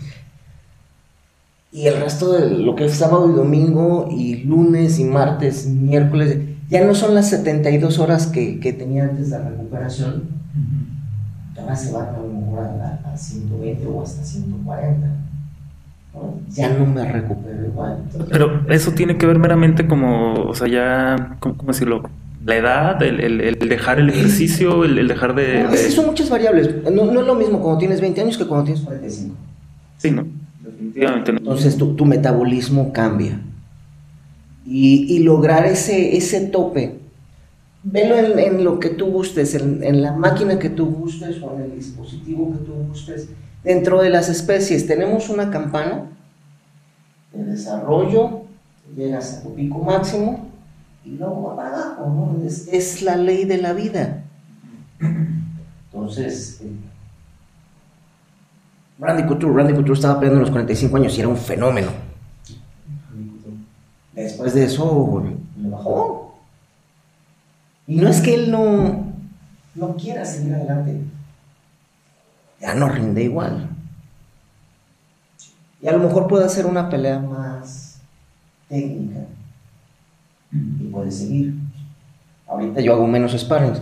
Y 1.69 1.85
el 1.85 1.99
resto 2.01 2.31
de 2.31 2.49
lo 2.49 2.75
que 2.75 2.85
es 2.85 2.95
sábado 2.95 3.29
y 3.29 3.33
domingo 3.33 4.07
y 4.09 4.37
lunes 4.37 4.97
y 4.97 5.03
martes, 5.03 5.67
miércoles, 5.67 6.39
ya 6.69 6.83
no 6.85 6.93
son 6.95 7.15
las 7.15 7.29
72 7.29 7.99
horas 7.99 8.27
que, 8.27 8.59
que 8.59 8.73
tenía 8.73 9.05
antes 9.05 9.29
de 9.29 9.39
la 9.39 9.49
recuperación. 9.49 10.23
Ya 11.55 11.75
se 11.75 11.91
van 11.91 12.07
a 12.09 12.17
lo 12.19 12.27
mejor 12.27 12.59
a, 12.59 13.17
120 13.17 13.85
o 13.87 14.03
hasta 14.03 14.23
140. 14.23 15.07
Ya 16.49 16.69
no 16.69 16.85
me 16.85 17.11
recupero 17.11 17.65
igual. 17.65 18.03
Pero 18.29 18.69
eso 18.69 18.91
tiene 18.91 19.17
que 19.17 19.25
ver 19.25 19.37
meramente 19.39 19.87
como, 19.87 20.33
o 20.33 20.55
sea, 20.55 20.67
ya, 20.67 21.37
¿cómo, 21.39 21.55
decirlo? 21.67 22.03
La 22.45 22.55
edad, 22.55 23.01
el, 23.03 23.41
el, 23.41 23.59
dejar 23.59 23.99
el 23.99 24.09
ejercicio, 24.09 24.85
el, 24.85 25.07
dejar 25.07 25.35
de, 25.35 25.63
no, 25.63 25.75
Son 25.75 26.05
muchas 26.05 26.29
variables. 26.29 26.83
No, 26.91 27.05
no 27.05 27.21
es 27.21 27.27
lo 27.27 27.35
mismo 27.35 27.59
cuando 27.59 27.77
tienes 27.77 28.01
20 28.01 28.21
años 28.21 28.37
que 28.37 28.45
cuando 28.45 28.65
tienes 28.65 28.83
45. 28.83 29.35
Sí, 29.97 30.11
¿no? 30.11 30.25
Entonces 30.95 31.77
tu, 31.77 32.05
metabolismo 32.05 32.93
cambia. 32.93 33.39
Y, 34.69 35.19
lograr 35.19 35.65
ese, 35.65 36.17
ese 36.17 36.47
tope, 36.47 36.99
velo 37.83 38.17
en, 38.17 38.63
lo 38.65 38.79
que 38.79 38.89
tú 38.89 39.05
gustes, 39.07 39.55
en, 39.55 40.01
la 40.01 40.11
máquina 40.11 40.59
que 40.59 40.69
tú 40.69 40.87
gustes 40.87 41.41
o 41.41 41.55
en 41.55 41.61
el 41.61 41.75
dispositivo 41.75 42.51
que 42.51 42.65
tú 42.65 42.73
gustes. 42.89 43.29
Dentro 43.63 44.01
de 44.01 44.09
las 44.09 44.27
especies 44.27 44.85
tenemos 44.85 45.29
una 45.29 45.49
campana 45.49 46.09
de 47.31 47.45
desarrollo, 47.45 48.41
llegas 48.95 49.37
a 49.37 49.43
tu 49.43 49.55
pico 49.55 49.79
máximo 49.79 50.49
y 51.05 51.11
luego 51.11 51.43
va 51.43 51.55
para 51.55 51.69
abajo, 51.69 52.35
Es, 52.45 52.67
es 52.71 53.01
la 53.01 53.15
ley 53.15 53.45
de 53.45 53.57
la 53.59 53.71
vida. 53.73 54.25
Entonces, 55.91 56.61
Randy 58.99 59.23
Couture, 59.23 59.53
Randy 59.53 59.73
Couture 59.73 59.93
estaba 59.93 60.19
peleando 60.19 60.39
a 60.39 60.41
los 60.41 60.51
45 60.51 60.97
años 60.97 61.17
y 61.17 61.19
era 61.21 61.29
un 61.29 61.37
fenómeno. 61.37 62.06
Después 64.17 64.55
de 64.55 64.63
eso, 64.65 65.23
le 65.61 65.69
bajó. 65.69 66.35
Y 67.85 67.97
no 67.97 68.09
es 68.09 68.19
que 68.19 68.33
él 68.33 68.49
no, 68.49 69.13
no 69.75 69.95
quiera 69.95 70.25
seguir 70.25 70.55
adelante. 70.55 71.01
Ya 72.59 72.73
no 72.73 72.89
rinde 72.89 73.23
igual. 73.23 73.69
Y 75.79 75.87
a 75.87 75.91
lo 75.91 75.99
mejor 75.99 76.27
puede 76.27 76.45
hacer 76.45 76.65
una 76.65 76.89
pelea 76.89 77.19
más 77.19 78.01
técnica. 78.67 79.19
Y 80.51 80.85
puede 80.85 81.11
seguir. 81.11 81.53
Ahorita 82.47 82.81
yo 82.81 82.93
hago 82.93 83.05
menos 83.05 83.33
sparrings. 83.39 83.79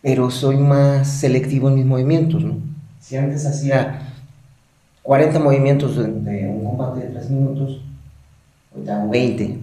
Pero 0.00 0.30
soy 0.30 0.56
más 0.56 1.06
selectivo 1.06 1.68
en 1.68 1.74
mis 1.74 1.84
movimientos, 1.84 2.42
¿no? 2.42 2.56
Si 2.98 3.18
antes 3.18 3.44
hacía 3.44 4.00
40 5.02 5.38
movimientos 5.38 5.96
de, 5.96 6.48
un 6.48 6.64
combate 6.64 7.00
de 7.00 7.08
3 7.08 7.30
minutos, 7.30 7.82
ahorita 8.76 9.00
hago 9.00 9.10
20. 9.10 9.58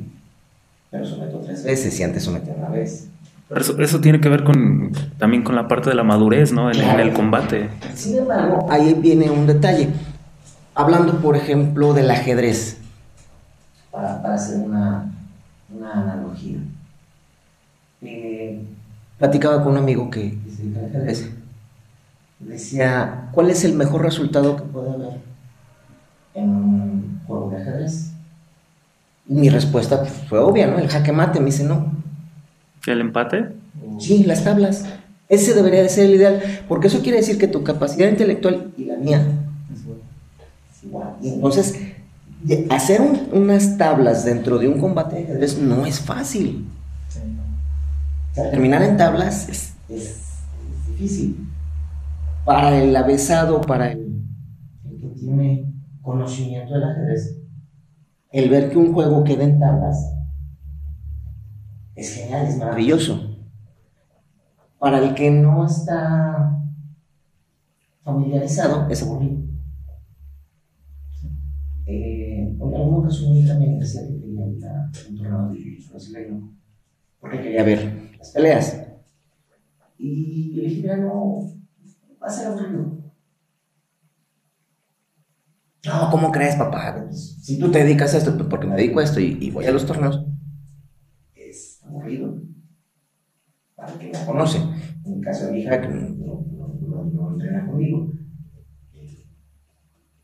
Pero 0.91 1.05
someto 1.05 1.39
tres 1.39 1.63
veces 1.63 1.99
y 1.99 2.03
antes 2.03 2.23
sometí 2.23 2.49
una 2.55 2.69
vez. 2.69 3.07
Pero 3.49 3.83
eso, 3.83 4.01
tiene 4.01 4.19
que 4.19 4.29
ver 4.29 4.43
con 4.43 4.91
también 5.17 5.43
con 5.43 5.55
la 5.55 5.67
parte 5.67 5.89
de 5.89 5.95
la 5.95 6.03
madurez, 6.03 6.51
¿no? 6.51 6.71
En, 6.71 6.81
en 6.81 6.99
el 6.99 7.13
combate. 7.13 7.69
Sin 7.93 8.17
embargo, 8.17 8.67
ahí 8.69 8.95
viene 8.95 9.29
un 9.29 9.45
detalle 9.45 9.89
hablando, 10.75 11.19
por 11.21 11.35
ejemplo, 11.35 11.93
del 11.93 12.09
ajedrez, 12.09 12.77
para, 13.91 14.33
hacer 14.33 14.59
una, 14.59 15.11
analogía. 15.93 16.57
Eh, 18.01 18.61
platicaba 19.17 19.63
con 19.63 19.73
un 19.73 19.79
amigo 19.79 20.09
que 20.09 20.37
ajedrez. 20.87 21.29
Decía, 22.39 23.29
¿cuál 23.31 23.49
es 23.49 23.63
el 23.63 23.73
mejor 23.73 24.01
resultado 24.01 24.57
que 24.57 24.63
puede 24.63 24.91
haber 24.91 25.19
en 26.33 26.49
un 26.49 27.21
juego 27.25 27.49
de 27.51 27.57
ajedrez? 27.57 28.12
Y 29.27 29.33
mi 29.33 29.49
respuesta 29.49 30.05
fue 30.05 30.39
obvia, 30.39 30.67
¿no? 30.67 30.77
El 30.79 30.87
jaque 30.87 31.11
mate. 31.11 31.39
Me 31.39 31.47
dice, 31.47 31.63
no. 31.63 31.91
¿El 32.85 33.01
empate? 33.01 33.49
Sí, 33.99 34.23
las 34.23 34.43
tablas. 34.43 34.85
Ese 35.29 35.53
debería 35.53 35.81
de 35.81 35.89
ser 35.89 36.05
el 36.05 36.15
ideal, 36.15 36.41
porque 36.67 36.87
eso 36.87 37.01
quiere 37.01 37.19
decir 37.19 37.37
que 37.37 37.47
tu 37.47 37.63
capacidad 37.63 38.09
intelectual 38.09 38.71
y 38.77 38.85
la 38.85 38.97
mía 38.97 39.25
y 41.21 41.29
entonces, 41.29 41.79
hacer 42.69 43.01
unas 43.31 43.77
tablas 43.77 44.25
dentro 44.25 44.59
de 44.59 44.67
un 44.67 44.79
combate 44.79 45.15
de 45.15 45.23
ajedrez 45.23 45.57
no 45.57 45.85
es 45.85 45.99
fácil. 45.99 46.67
terminar 48.33 48.83
en 48.83 48.97
tablas 48.97 49.47
es, 49.49 49.73
difícil. 50.89 51.47
Para 52.45 52.81
el 52.81 52.95
avesado, 52.95 53.61
para 53.61 53.91
el, 53.93 54.21
que 54.99 55.07
tiene 55.19 55.73
conocimiento 56.01 56.73
del 56.73 56.83
ajedrez, 56.83 57.37
el 58.33 58.49
ver 58.49 58.71
que 58.71 58.77
un 58.77 58.91
juego 58.93 59.23
queda 59.23 59.43
en 59.43 59.59
tablas 59.59 60.11
es 61.95 62.15
genial, 62.15 62.47
es 62.47 62.57
maravilloso. 62.57 63.37
Para 64.79 64.97
el 64.97 65.13
que 65.13 65.29
no 65.29 65.67
está 65.67 66.59
familiarizado, 68.01 68.89
es 68.89 69.03
aburrido. 69.03 69.37
Eh, 71.85 72.57
en 72.59 72.75
alguna 72.75 72.97
ocasión 72.97 73.45
también 73.45 73.79
que 73.79 73.85
quería 73.85 74.47
ir 74.47 74.65
a 74.65 74.71
un 74.73 74.91
torneo 74.91 75.49
de 75.49 75.85
brasileño 75.91 76.53
porque 77.19 77.39
quería 77.39 77.63
ver 77.63 78.09
las 78.17 78.31
peleas. 78.31 78.83
Y 79.99 80.53
le 80.55 80.63
dije, 80.63 80.81
mira, 80.81 80.97
no, 80.97 81.53
va 82.21 82.27
a 82.27 82.29
ser 82.31 82.47
aburrido. 82.47 83.02
No, 85.85 86.09
¿cómo 86.11 86.31
crees, 86.31 86.55
papá? 86.55 87.07
Si 87.11 87.59
tú 87.59 87.69
te 87.69 87.79
dedicas 87.79 88.13
a 88.13 88.17
esto, 88.17 88.35
pues 88.35 88.47
porque 88.47 88.67
me 88.67 88.75
dedico 88.75 88.99
a 88.99 89.03
esto 89.03 89.19
y, 89.19 89.51
voy 89.51 89.65
a 89.65 89.71
los 89.71 89.85
torneos, 89.85 90.25
es 91.35 91.83
aburrido. 91.83 92.41
Para 93.75 93.93
que 93.99 94.11
la 94.11 94.25
conoce. 94.25 94.59
En 95.05 95.13
el 95.15 95.21
caso 95.21 95.47
de 95.47 95.51
mi 95.51 95.61
hija, 95.61 95.81
que 95.81 95.87
no, 95.89 96.45
no, 96.81 97.03
no 97.05 97.31
entrena 97.33 97.67
conmigo, 97.67 98.13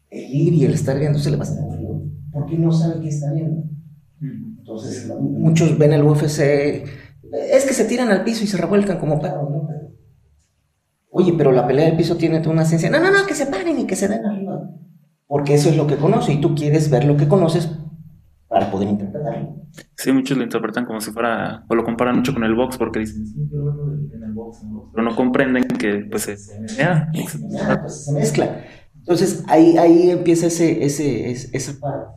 el 0.09 0.33
ir 0.33 0.53
y 0.53 0.65
el 0.65 0.73
estar 0.73 0.97
viendo 0.97 1.19
se 1.19 1.29
le 1.29 1.35
va 1.35 1.43
a 1.43 1.47
hacer 1.47 1.61
aburrido, 1.61 2.03
porque 2.31 2.57
no 2.57 2.71
sabe 2.71 3.01
qué 3.01 3.09
está 3.09 3.33
viendo. 3.33 3.63
Entonces, 4.21 5.11
muchos 5.19 5.77
ven 5.77 5.93
el 5.93 6.03
UFC, 6.03 6.39
es 6.39 7.65
que 7.65 7.73
se 7.73 7.85
tiran 7.85 8.09
al 8.09 8.23
piso 8.23 8.43
y 8.43 8.47
se 8.47 8.57
revuelcan 8.57 8.97
como 8.97 9.19
perros, 9.19 9.49
¿no? 9.49 9.69
Oye, 11.11 11.33
pero 11.37 11.51
la 11.51 11.67
pelea 11.67 11.85
del 11.85 11.97
piso 11.97 12.15
tiene 12.15 12.39
toda 12.39 12.53
una 12.53 12.65
ciencia. 12.65 12.89
No, 12.89 12.99
no, 12.99 13.11
no, 13.11 13.25
que 13.25 13.33
se 13.33 13.47
paren 13.47 13.79
y 13.79 13.87
que 13.87 13.95
se 13.95 14.07
den 14.07 14.25
arriba. 14.25 14.69
Porque 15.29 15.53
eso 15.53 15.69
es 15.69 15.77
lo 15.77 15.85
que 15.85 15.95
conoce 15.95 16.33
y 16.33 16.41
tú 16.41 16.55
quieres 16.55 16.89
ver 16.89 17.05
lo 17.05 17.15
que 17.15 17.27
conoces 17.27 17.69
para 18.47 18.71
poder 18.71 18.89
interpretarlo. 18.89 19.57
Sí, 19.95 20.11
muchos 20.11 20.35
lo 20.35 20.43
interpretan 20.43 20.85
como 20.85 20.99
si 20.99 21.11
fuera, 21.11 21.63
o 21.69 21.75
lo 21.75 21.83
comparan 21.83 22.15
mucho 22.15 22.33
con 22.33 22.43
el 22.43 22.55
box 22.55 22.79
porque 22.79 23.01
dicen, 23.01 23.27
sí, 23.27 23.39
en 23.39 24.23
el 24.23 24.33
box, 24.33 24.65
pero 24.91 25.03
no 25.07 25.15
comprenden 25.15 25.65
que 25.65 26.07
pues 26.09 26.23
se, 26.23 26.35
pues, 27.13 28.03
se 28.05 28.11
mezcla. 28.11 28.65
Entonces 28.95 29.43
ahí, 29.47 29.77
ahí 29.77 30.09
empieza 30.09 30.47
ese, 30.47 30.83
ese, 30.83 31.29
esa 31.31 31.79
parte. 31.79 32.15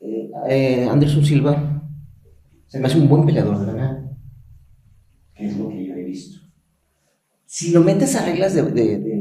Eh, 0.00 0.30
eh, 0.48 0.88
Anderson 0.88 1.24
Silva 1.24 1.82
se 2.66 2.78
me 2.78 2.86
hace 2.86 2.98
un 2.98 3.08
buen 3.08 3.26
peleador 3.26 3.58
de 3.58 3.66
verdad, 3.66 4.04
que 5.34 5.46
es 5.46 5.56
lo 5.58 5.68
que 5.70 5.86
yo 5.86 5.94
he 5.94 6.04
visto. 6.04 6.40
Si 7.46 7.72
lo 7.72 7.82
metes 7.82 8.14
a 8.16 8.24
reglas 8.24 8.54
de, 8.54 8.62
de, 8.62 8.98
del 8.98 9.13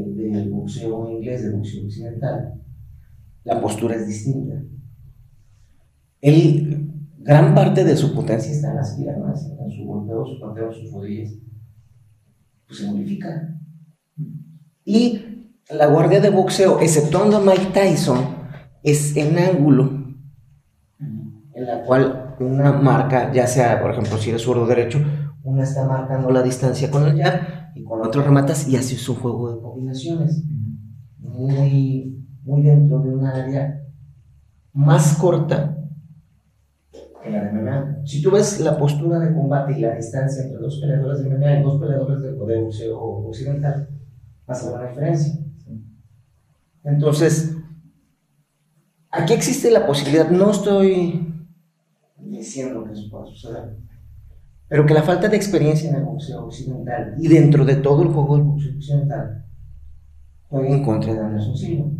boxeo 0.63 1.10
inglés, 1.10 1.43
del 1.43 1.55
boxeo 1.55 1.86
occidental, 1.86 2.62
la 3.43 3.62
postura 3.62 3.96
es 3.96 4.08
distinta. 4.08 4.55
Él, 6.22 6.89
gran 7.17 7.53
parte 7.53 7.84
de 7.84 7.98
su 7.98 8.13
potencia 8.15 8.51
está 8.51 8.70
en 8.72 8.77
las 8.77 8.96
piernas, 8.96 9.51
en 9.60 9.72
su 9.72 9.84
golpeo, 9.86 10.25
su 10.25 10.39
pateo, 10.39 10.72
sus 10.72 10.91
rodillas. 10.91 11.34
Pues 12.65 12.79
se 12.79 12.88
modifica. 12.88 13.60
Y 14.86 15.53
la 15.70 15.88
guardia 15.88 16.22
de 16.22 16.29
boxeo, 16.29 16.79
exceptuando 16.79 17.38
a 17.38 17.41
Mike 17.41 17.72
Tyson, 17.74 18.20
es 18.82 19.15
en 19.17 19.38
ángulo, 19.38 20.15
en 21.53 21.65
la 21.65 21.84
cual 21.84 22.36
una 22.39 22.72
marca, 22.72 23.32
ya 23.34 23.48
sea, 23.48 23.82
por 23.82 23.91
ejemplo, 23.91 24.17
si 24.17 24.29
eres 24.29 24.41
zurdo 24.41 24.65
derecho, 24.65 25.00
una 25.43 25.63
está 25.63 25.86
marcando 25.86 26.32
la 26.32 26.41
distancia 26.41 26.89
con 26.89 27.05
el 27.05 27.22
jab 27.22 27.62
y 27.75 27.84
con 27.84 28.06
otro 28.06 28.24
rematas 28.24 28.68
y 28.68 28.75
así 28.75 28.96
es 28.96 29.10
un 29.10 29.15
juego 29.15 29.56
de 29.56 29.62
combinaciones. 29.62 30.44
Muy, 31.20 32.25
muy 32.44 32.62
dentro 32.62 33.00
de 33.00 33.10
un 33.10 33.25
área 33.25 33.84
más 34.74 35.18
corta 35.18 35.77
que 37.24 37.30
la 37.30 37.44
de 37.44 37.51
MMA. 37.51 38.06
Si 38.06 38.22
tú 38.22 38.32
ves 38.32 38.60
la 38.60 38.77
postura 38.77 39.20
de 39.20 39.34
combate 39.34 39.77
y 39.77 39.82
la 39.82 39.96
distancia 39.96 40.44
entre 40.44 40.60
dos 40.60 40.80
peleadores 40.80 41.24
de 41.24 41.30
MMA 41.30 41.60
y 41.60 41.63
dos 41.63 41.80
peleadores 41.80 42.22
de, 42.22 42.32
boxeo 42.32 43.00
occidental, 43.00 43.89
hacer 44.48 44.74
la 44.74 44.88
diferencia. 44.88 45.39
Entonces, 46.84 47.56
aquí 49.10 49.34
existe 49.34 49.72
la 49.72 49.88
posibilidad, 49.88 50.30
no 50.30 50.51
estoy 50.51 51.34
diciendo 52.18 52.84
que 52.84 52.92
eso 52.92 53.10
pueda 53.10 53.25
suceder, 53.25 53.77
pero 54.74 54.88
que 54.88 54.96
la 54.96 55.03
falta 55.03 55.30
de 55.30 55.38
experiencia 55.38 55.88
en 55.88 55.98
el 55.98 56.03
boxeo 56.03 56.46
occidental 56.46 57.13
y 57.20 57.27
dentro 57.27 57.63
de 57.63 57.75
todo 57.75 58.01
el 58.01 58.08
juego 58.08 58.38
del 58.38 58.46
boxeo 58.48 58.75
occidental 58.75 59.46
juegue 60.50 60.74
en 60.74 60.84
contra 60.84 61.13
de 61.13 61.20
Anderson 61.20 61.56
Silva. 61.56 61.92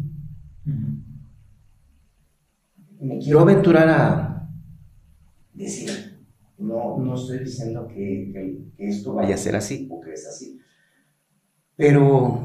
Me 3.00 3.20
quiero 3.20 3.42
aventurar 3.42 3.88
a 3.88 4.50
decir, 5.54 6.18
no, 6.58 6.98
no 6.98 7.14
estoy 7.14 7.44
diciendo 7.44 7.88
que, 7.88 8.74
que 8.76 8.90
esto 8.90 9.14
vaya 9.14 9.36
a 9.36 9.38
ser 9.38 9.56
así 9.56 9.88
o 9.92 10.02
que 10.02 10.14
es 10.14 10.26
así, 10.26 10.60
pero 11.76 12.44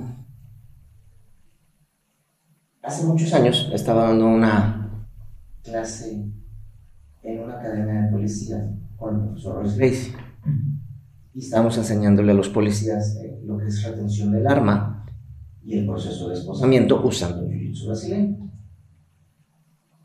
hace 2.82 3.06
muchos 3.06 3.32
años 3.32 3.70
estaba 3.72 4.08
dando 4.08 4.26
una 4.26 5.06
clase 5.62 6.22
en 7.22 7.40
una 7.40 7.54
academia 7.54 8.02
de 8.02 8.12
policía 8.12 8.77
con 8.98 9.14
el 9.14 9.26
profesor 9.26 9.54
Royce 9.62 9.76
Gracie. 9.76 10.14
Y 11.34 11.38
estábamos 11.38 11.76
enseñándole 11.78 12.32
a 12.32 12.34
los 12.34 12.48
policías 12.48 13.16
eh, 13.22 13.40
lo 13.44 13.56
que 13.58 13.66
es 13.66 13.82
retención 13.84 14.32
del 14.32 14.46
arma 14.46 15.06
y 15.62 15.78
el 15.78 15.86
proceso 15.86 16.28
de 16.28 16.34
esposamiento 16.34 17.00
usando 17.04 17.46
el 17.46 17.50
jiu-jitsu 17.50 17.86
brasileño. 17.86 18.52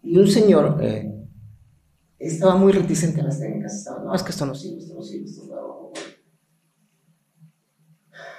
Y 0.04 0.18
un 0.18 0.28
señor 0.28 0.78
eh, 0.82 1.28
estaba 2.20 2.56
muy 2.56 2.72
reticente 2.72 3.22
a 3.22 3.24
las 3.24 3.40
técnicas. 3.40 3.78
Estaba, 3.80 4.04
no, 4.04 4.14
es 4.14 4.22
que 4.22 4.30
esto 4.30 4.46
no 4.46 4.54
sirve, 4.54 4.80
esto 4.80 4.94
no 4.94 5.02
sirve, 5.02 5.26
esto 5.26 5.44
no 5.48 5.92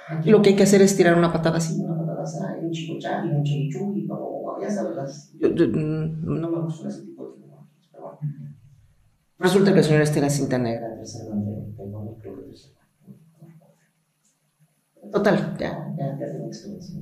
Aquí 0.07 0.29
lo 0.29 0.41
que 0.41 0.49
hay 0.49 0.55
que 0.55 0.63
hacer 0.63 0.81
es 0.83 0.95
tirar 0.95 1.17
una 1.17 1.33
patada 1.33 1.57
así, 1.57 1.81
una 1.81 1.97
patada 1.97 2.21
así, 2.21 2.37
un 2.61 2.71
chico 2.71 2.93
un 2.93 3.43
chichu, 3.43 3.95
y 3.97 4.07
ya 4.61 4.69
sabes, 4.69 4.95
las, 4.95 5.33
mm, 5.33 6.39
no 6.39 6.49
me 6.51 6.61
gusta 6.61 6.89
ese 6.89 7.01
tipo 7.01 7.27
de 7.27 7.41
tecnologías, 7.41 7.89
pero 7.91 8.03
bueno. 8.03 8.45
Resulta 9.37 9.73
que 9.73 9.79
el 9.79 9.85
señor 9.85 10.01
este 10.01 10.21
la 10.21 10.29
cinta 10.29 10.57
negra 10.57 10.87
Total, 15.11 15.55
ya, 15.59 15.93
ya, 15.97 16.19
ya 16.19 16.31
tengo 16.31 16.47
experiencia 16.47 16.99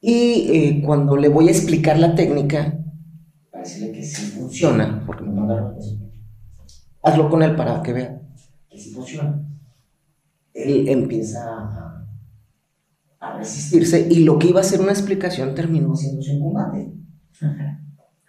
Y 0.00 0.50
eh, 0.50 0.82
cuando 0.84 1.16
le 1.16 1.28
voy 1.28 1.48
a 1.48 1.50
explicar 1.50 1.98
la 1.98 2.14
técnica, 2.14 2.78
para 3.50 3.64
decirle 3.64 3.92
que 3.92 4.02
sí 4.02 4.30
funciona, 4.30 5.02
porque 5.06 5.24
me 5.24 5.32
mandaron 5.32 5.76
hazlo 7.02 7.30
con 7.30 7.42
él 7.42 7.56
para 7.56 7.82
que 7.82 7.92
vea 7.92 8.22
que 8.68 8.78
sí 8.78 8.90
funciona. 8.92 9.44
Él 10.52 10.88
empieza 10.88 11.44
a, 11.44 12.06
a 13.20 13.38
resistirse 13.38 14.08
y 14.10 14.24
lo 14.24 14.38
que 14.38 14.48
iba 14.48 14.60
a 14.60 14.64
ser 14.64 14.80
una 14.80 14.92
explicación 14.92 15.54
terminó 15.54 15.92
haciéndose 15.92 16.32
un 16.36 16.40
combate. 16.40 16.92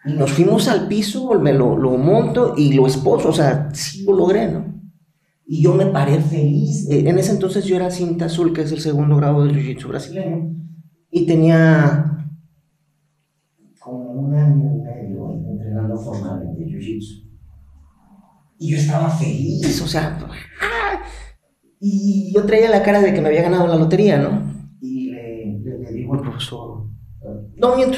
Y 0.06 0.13
nos 0.13 0.32
fuimos 0.32 0.68
al 0.70 0.88
piso, 0.88 1.38
me 1.39 1.53
lo, 1.53 1.77
lo, 1.77 1.98
monto 1.98 2.53
y 2.56 2.74
lo 2.74 2.88
esposo, 2.88 3.29
o 3.29 3.34
sea, 3.34 3.70
sí 3.74 4.06
lo 4.06 4.13
logré, 4.13 4.50
¿no? 4.50 4.65
Y 5.46 5.62
yo 5.62 5.74
me 5.74 5.88
paré 5.88 6.22
feliz. 6.22 6.88
Eh, 6.89 7.10
en 7.10 7.18
ese 7.18 7.32
entonces 7.32 7.65
yo 7.65 7.75
era 7.75 7.91
cinta 7.91 8.25
azul, 8.25 8.53
que 8.53 8.62
es 8.62 8.72
el 8.72 8.79
segundo 8.79 9.18
grado 9.18 9.44
de 9.44 9.51
Jiu-Jitsu 9.51 9.88
brasileño, 9.88 10.56
y 11.12 11.25
tenía 11.25 12.27
como 13.79 14.12
un 14.12 14.36
año 14.36 14.75
y 14.75 14.82
medio 14.82 15.34
entrenando 15.34 15.98
formalmente 15.98 16.63
Jiu-Jitsu. 16.63 17.27
Y 18.60 18.72
yo 18.72 18.77
estaba 18.77 19.10
feliz, 19.10 19.82
o 19.82 19.88
sea, 19.88 20.18
¡ah! 20.62 21.01
y 21.79 22.32
yo 22.34 22.46
traía 22.46 22.70
la 22.70 22.84
cara 22.84 23.01
de 23.01 23.13
que 23.13 23.22
me 23.22 23.29
había 23.29 23.41
ganado 23.41 23.68
la 23.68 23.75
lotería, 23.75 24.18
¿no? 24.18 24.53
Y 24.82 25.12
le, 25.12 25.60
le, 25.60 25.91
digo 25.91 26.13
al 26.13 26.22
profesor, 26.22 26.88
no 27.58 27.75
miento, 27.75 27.98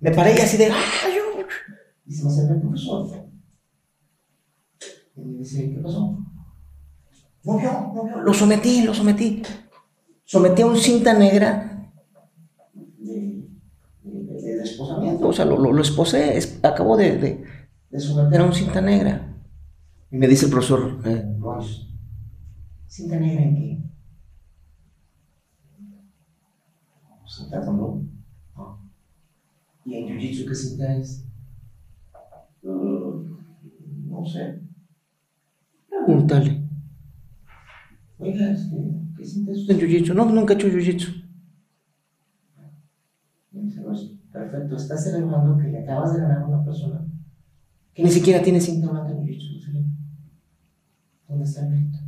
me 0.00 0.10
paré 0.10 0.34
y 0.36 0.40
así 0.40 0.56
de, 0.56 0.66
¡ah! 0.66 1.17
Y 2.08 2.14
se 2.14 2.24
me 2.24 2.30
acerca 2.30 2.54
el 2.54 2.60
profesor. 2.62 3.06
Y 5.14 5.20
me 5.20 5.38
dice, 5.40 5.70
¿qué 5.70 5.80
pasó? 5.80 6.18
No 7.44 7.58
vio, 7.58 7.92
no 7.94 8.04
vio. 8.04 8.22
Lo 8.22 8.32
sometí, 8.32 8.82
lo 8.82 8.94
sometí. 8.94 9.42
Sometí 10.24 10.62
a 10.62 10.66
un 10.66 10.76
cinta 10.76 11.12
negra 11.12 11.92
de, 12.96 13.46
de, 14.02 14.56
desposamiento. 14.56 15.28
O 15.28 15.32
sea, 15.34 15.44
lo, 15.44 15.58
lo, 15.58 15.82
esposé. 15.82 16.38
Es, 16.38 16.58
acabo 16.62 16.96
de, 16.96 17.18
de, 17.18 17.44
de, 17.90 18.00
someter 18.00 18.40
a 18.40 18.44
un 18.44 18.54
cinta 18.54 18.80
negra. 18.80 19.36
Y 20.10 20.16
me 20.16 20.26
dice 20.26 20.46
el 20.46 20.50
profesor, 20.50 21.00
eh, 21.04 21.26
¿cinta 22.86 23.16
negra 23.16 23.44
en 23.44 23.54
qué? 23.54 23.82
¿Cinta 27.26 27.64
con 27.66 27.76
no? 27.76 28.08
¿Y 29.84 29.94
en 29.94 30.06
Jiu-Jitsu 30.06 30.48
qué 30.48 30.54
cinta 30.54 30.96
es? 30.96 31.27
No 32.74 34.24
sé. 34.26 34.60
Pregúntale. 35.88 36.68
Oiga, 38.18 38.50
este, 38.50 38.76
¿qué 39.16 39.24
sientes 39.24 39.58
usted 39.58 39.74
en 39.74 39.80
jiu-jitsu? 39.80 40.14
No, 40.14 40.24
nunca 40.26 40.54
he 40.54 40.56
hecho 40.56 40.68
jiu-jitsu. 40.68 41.24
Perfecto, 44.32 44.76
estás 44.76 45.02
celebrando 45.04 45.56
que 45.56 45.68
le 45.68 45.82
acabas 45.82 46.12
de 46.14 46.20
ganar 46.20 46.42
a 46.42 46.46
una 46.46 46.64
persona 46.64 47.04
que 47.92 48.04
ni 48.04 48.10
siquiera 48.10 48.42
tiene 48.42 48.60
cinta 48.60 48.90
blanca 48.90 49.10
en 49.10 49.24
jiu-jitsu. 49.24 49.58
¿Dónde 51.26 51.44
está 51.44 51.62
el 51.62 51.70
mérito? 51.70 51.98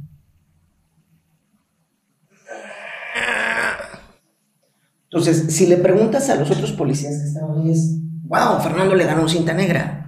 Entonces, 5.05 5.53
si 5.53 5.67
le 5.67 5.77
preguntas 5.79 6.31
a 6.31 6.37
los 6.37 6.51
otros 6.51 6.73
policías 6.73 7.19
que 7.19 7.25
estaban 7.25 7.59
ahí, 7.59 7.71
es, 7.71 8.01
wow, 8.25 8.61
Fernando 8.63 8.95
le 8.95 9.05
ganó 9.05 9.29
cinta 9.29 9.53
negra. 9.53 10.00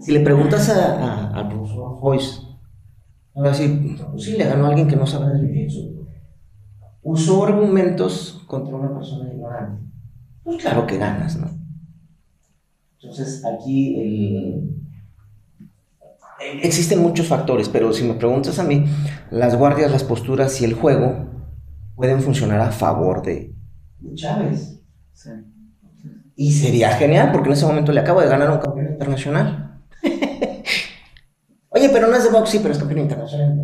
Si 0.00 0.12
le 0.12 0.20
preguntas 0.20 0.68
al 0.68 1.48
profesor 1.48 1.96
Joyce, 1.98 2.46
Ahora 3.36 3.52
sí, 3.52 3.96
pues 4.10 4.24
sí, 4.24 4.38
le 4.38 4.46
ganó 4.46 4.64
a 4.64 4.68
alguien 4.70 4.88
que 4.88 4.96
no 4.96 5.06
sabe 5.06 5.38
de 5.38 5.68
jiu 5.68 6.06
Usó 7.02 7.44
argumentos 7.44 8.42
contra 8.46 8.74
una 8.74 8.94
persona 8.94 9.30
ignorante. 9.30 9.82
Pues 10.42 10.56
claro 10.56 10.86
que 10.86 10.96
ganas, 10.96 11.36
¿no? 11.36 11.50
Entonces, 12.94 13.44
aquí 13.44 14.74
existen 16.62 17.00
muchos 17.00 17.26
factores, 17.26 17.68
pero 17.68 17.92
si 17.92 18.04
me 18.04 18.14
preguntas 18.14 18.58
a 18.58 18.64
mí, 18.64 18.86
las 19.30 19.56
guardias, 19.56 19.92
las 19.92 20.02
posturas 20.02 20.60
y 20.62 20.64
el 20.64 20.72
juego 20.72 21.26
pueden 21.94 22.22
funcionar 22.22 22.60
a 22.60 22.72
favor 22.72 23.22
de, 23.22 23.54
Chávez. 24.14 24.80
Sí. 25.12 25.30
Y 26.36 26.52
sería 26.52 26.90
genial, 26.92 27.32
porque 27.32 27.50
en 27.50 27.52
ese 27.52 27.66
momento 27.66 27.92
le 27.92 28.00
acabo 28.00 28.20
de 28.20 28.28
ganar 28.28 28.48
a 28.48 28.54
un 28.54 28.60
campeón 28.60 28.92
internacional. 28.92 29.65
Oye, 31.76 31.90
pero 31.90 32.06
no 32.06 32.16
es 32.16 32.24
de 32.24 32.30
box, 32.30 32.48
sí, 32.48 32.58
pero 32.62 32.72
es 32.72 32.78
campeón 32.78 33.00
internacional. 33.00 33.54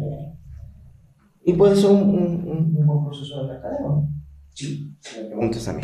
Y 1.47 1.55
puede 1.55 1.77
ser 1.77 1.91
un, 1.91 2.03
un, 2.03 2.77
un 2.77 2.87
buen 2.87 3.05
proceso 3.07 3.41
de 3.43 3.55
mercadeo. 3.55 4.07
Sí, 4.53 4.95
si 5.01 5.21
me 5.23 5.27
preguntas 5.29 5.67
a 5.69 5.73
mí. 5.73 5.83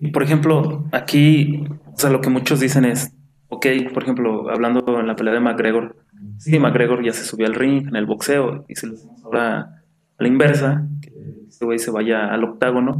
Y 0.00 0.10
por 0.10 0.24
ejemplo, 0.24 0.86
aquí, 0.90 1.62
o 1.86 1.96
sea, 1.96 2.10
lo 2.10 2.20
que 2.20 2.30
muchos 2.30 2.58
dicen 2.58 2.84
es, 2.84 3.14
ok, 3.48 3.64
por 3.94 4.02
ejemplo, 4.02 4.50
hablando 4.50 4.82
en 4.98 5.06
la 5.06 5.14
pelea 5.14 5.34
de 5.34 5.38
McGregor, 5.38 5.96
sí, 6.38 6.58
McGregor 6.58 7.04
ya 7.04 7.12
se 7.12 7.24
subió 7.24 7.46
al 7.46 7.54
ring 7.54 7.86
en 7.86 7.94
el 7.94 8.06
boxeo 8.06 8.64
y 8.66 8.74
se 8.74 8.88
lo 8.88 8.96
ahora 9.24 9.60
a 10.18 10.22
la 10.22 10.28
inversa, 10.28 10.88
que 11.00 11.12
este 11.48 11.64
güey 11.64 11.78
se 11.78 11.92
vaya 11.92 12.26
al 12.26 12.42
octágono. 12.42 12.98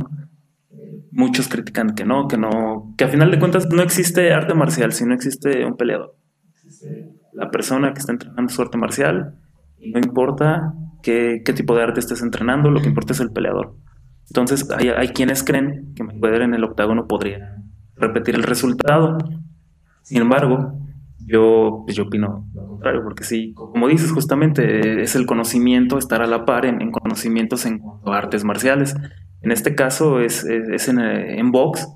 Muchos 1.10 1.48
critican 1.48 1.96
que 1.96 2.04
no, 2.04 2.28
que 2.28 2.36
no, 2.36 2.94
que 2.96 3.02
a 3.02 3.08
final 3.08 3.32
de 3.32 3.40
cuentas 3.40 3.68
no 3.70 3.82
existe 3.82 4.32
arte 4.32 4.54
marcial 4.54 4.92
si 4.92 5.04
no 5.04 5.14
existe 5.14 5.64
un 5.64 5.76
peleador 5.76 6.14
la 7.32 7.50
persona 7.50 7.92
que 7.92 8.00
está 8.00 8.12
entrenando 8.12 8.52
su 8.52 8.62
arte 8.62 8.78
marcial, 8.78 9.36
no 9.78 9.98
importa 9.98 10.74
qué, 11.02 11.42
qué, 11.44 11.52
tipo 11.52 11.74
de 11.74 11.82
arte 11.82 12.00
estés 12.00 12.22
entrenando, 12.22 12.70
lo 12.70 12.80
que 12.80 12.88
importa 12.88 13.12
es 13.12 13.20
el 13.20 13.30
peleador. 13.30 13.76
Entonces 14.28 14.68
hay, 14.70 14.88
hay 14.88 15.08
quienes 15.08 15.42
creen 15.42 15.92
que 15.94 16.04
poder 16.04 16.42
en 16.42 16.54
el 16.54 16.64
octágono 16.64 17.06
podría 17.06 17.56
repetir 17.96 18.34
el 18.34 18.42
resultado. 18.42 19.18
Sin 20.02 20.18
embargo, 20.18 20.80
yo, 21.26 21.82
pues 21.84 21.96
yo 21.96 22.04
opino 22.04 22.46
lo 22.54 22.66
contrario, 22.66 23.02
porque 23.04 23.24
sí, 23.24 23.52
como 23.54 23.88
dices, 23.88 24.10
justamente 24.10 25.02
es 25.02 25.14
el 25.14 25.26
conocimiento, 25.26 25.98
estar 25.98 26.22
a 26.22 26.26
la 26.26 26.44
par 26.44 26.64
en, 26.66 26.90
conocimientos 26.90 27.66
en 27.66 27.80
artes 28.04 28.44
marciales. 28.44 28.96
En 29.42 29.52
este 29.52 29.74
caso 29.74 30.20
es, 30.20 30.44
es, 30.44 30.88
en, 30.88 31.00
en, 31.00 31.50
box. 31.50 31.88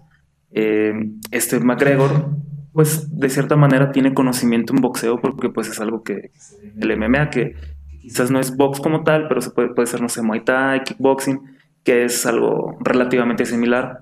Eh, 0.52 0.92
este 1.30 1.58
McGregor 1.60 2.36
pues 2.74 3.16
de 3.16 3.30
cierta 3.30 3.54
manera 3.54 3.92
tiene 3.92 4.14
conocimiento 4.14 4.74
en 4.74 4.82
boxeo 4.82 5.20
porque 5.20 5.48
pues 5.48 5.68
es 5.68 5.80
algo 5.80 6.02
que 6.02 6.32
el 6.76 6.98
MMA 6.98 7.30
que 7.30 7.54
quizás 8.02 8.32
no 8.32 8.40
es 8.40 8.56
box 8.56 8.80
como 8.80 9.04
tal, 9.04 9.28
pero 9.28 9.40
se 9.40 9.50
puede, 9.50 9.68
puede 9.68 9.86
ser, 9.86 10.02
no 10.02 10.08
sé, 10.08 10.22
Muay 10.22 10.44
Thai, 10.44 10.82
kickboxing, 10.82 11.40
que 11.84 12.04
es 12.04 12.26
algo 12.26 12.76
relativamente 12.80 13.46
similar. 13.46 14.00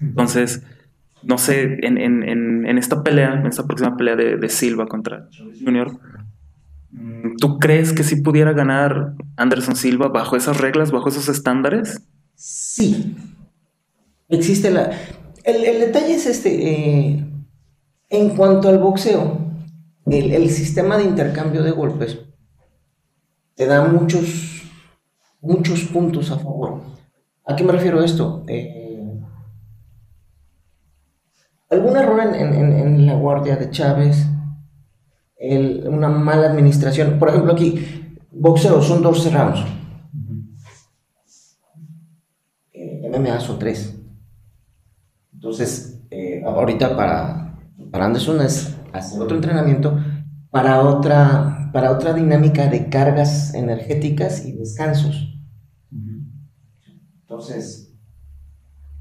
Entonces, 0.00 0.62
no 1.22 1.38
sé, 1.38 1.78
en, 1.86 1.96
en, 1.96 2.66
en, 2.66 2.78
esta 2.78 3.04
pelea, 3.04 3.34
en 3.34 3.46
esta 3.46 3.64
próxima 3.64 3.96
pelea 3.96 4.16
de, 4.16 4.36
de 4.36 4.48
Silva 4.48 4.86
contra 4.86 5.28
Junior, 5.64 5.92
¿tú 7.38 7.60
crees 7.60 7.92
que 7.92 8.02
sí 8.02 8.16
pudiera 8.16 8.52
ganar 8.52 9.14
Anderson 9.36 9.76
Silva 9.76 10.08
bajo 10.08 10.36
esas 10.36 10.60
reglas, 10.60 10.90
bajo 10.90 11.10
esos 11.10 11.28
estándares? 11.28 12.02
Sí. 12.34 13.16
Existe 14.28 14.72
la... 14.72 14.90
El, 15.44 15.64
el 15.64 15.78
detalle 15.78 16.14
es 16.14 16.26
este... 16.26 16.70
Eh 16.70 17.30
en 18.16 18.36
cuanto 18.36 18.68
al 18.68 18.78
boxeo, 18.78 19.38
el, 20.06 20.50
sistema 20.50 20.96
de 20.96 21.04
intercambio 21.04 21.62
de 21.62 21.70
golpes 21.70 22.18
te 23.54 23.66
da 23.66 23.84
muchos, 23.84 24.62
muchos 25.40 25.84
puntos 25.84 26.30
a 26.30 26.38
favor. 26.38 26.82
¿A 27.46 27.56
qué 27.56 27.64
me 27.64 27.72
refiero 27.72 28.02
esto? 28.02 28.44
Eh, 28.48 29.20
algún 31.70 31.96
error 31.96 32.20
en, 32.20 33.06
la 33.06 33.14
guardia 33.14 33.56
de 33.56 33.70
Chávez, 33.70 34.26
una 35.86 36.08
mala 36.08 36.48
administración. 36.48 37.18
Por 37.18 37.28
ejemplo, 37.28 37.52
aquí, 37.52 38.16
boxeo 38.30 38.82
son 38.82 39.02
12 39.02 39.30
rounds. 39.30 39.60
Eh, 42.72 43.08
MMA 43.08 43.40
son 43.40 43.58
3. 43.58 44.00
Entonces, 45.34 46.02
eh, 46.10 46.42
ahorita 46.44 46.96
para 46.96 47.43
para 47.94 48.06
Anderson 48.06 48.40
es 48.40 48.76
hacer 48.92 49.22
otro 49.22 49.36
entrenamiento 49.36 49.96
para 50.50 50.80
otra, 50.80 51.70
para 51.72 51.92
otra 51.92 52.12
dinámica 52.12 52.66
de 52.66 52.88
cargas 52.88 53.54
energéticas 53.54 54.44
y 54.44 54.50
descansos. 54.50 55.38
Entonces, 57.20 57.94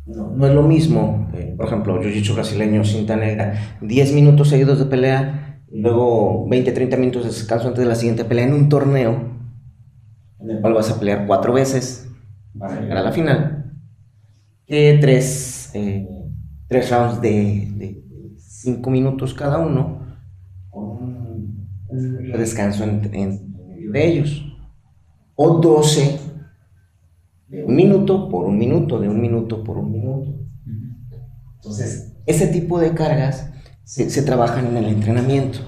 no, 0.06 0.45
es 0.45 0.53
lo 0.53 0.62
mismo, 0.62 1.27
eh, 1.34 1.56
por 1.58 1.65
ejemplo, 1.65 1.99
Jiu-Jitsu 2.03 2.36
brasileño, 2.36 2.84
cinta 2.84 3.15
negra, 3.15 3.79
10 3.82 4.13
minutos 4.13 4.49
seguidos 4.49 4.77
de 4.77 4.86
pelea, 4.86 5.63
y 5.71 5.82
luego 5.82 6.47
20, 6.47 6.71
30 6.71 6.95
minutos 6.97 7.23
de 7.23 7.29
descanso 7.29 7.69
antes 7.69 7.79
de 7.84 7.89
la 7.89 7.95
siguiente 7.95 8.25
pelea 8.25 8.45
en 8.45 8.53
un 8.53 8.69
torneo, 8.69 9.39
en 10.39 10.51
el 10.51 10.62
cual 10.62 10.75
vas 10.75 10.91
a 10.91 10.99
pelear 10.99 11.25
cuatro 11.25 11.51
veces 11.51 12.12
para 12.60 12.79
llegar 12.79 12.97
a 12.97 13.03
la 13.03 13.12
final, 13.12 13.73
que 14.67 14.99
tres, 15.01 15.71
eh, 15.73 16.08
tres 16.67 16.91
rounds 16.91 17.19
de 17.19 18.03
cinco 18.63 18.89
minutos 18.89 19.34
cada 19.34 19.60
uno, 19.60 19.99
con 20.69 20.86
un 21.89 22.32
descanso 22.32 22.84
en, 22.84 23.52
de 23.91 24.08
ellos. 24.08 24.45
O 25.36 25.60
12 25.60 26.19
De 27.47 27.65
un 27.65 27.76
minuto 27.76 28.30
por 28.30 28.45
un 28.45 28.58
minuto, 28.58 28.99
de 28.99 29.10
un 29.10 29.19
minuto 29.19 29.63
por 29.63 29.78
un 29.78 29.91
minuto. 29.91 30.32
Entonces, 31.56 32.13
ese 32.26 32.47
tipo 32.47 32.80
de 32.80 32.93
cargas 32.93 33.52
se, 33.84 34.10
se 34.10 34.23
trabajan 34.23 34.67
en 34.67 34.78
el 34.78 34.86
entrenamiento. 34.86 35.60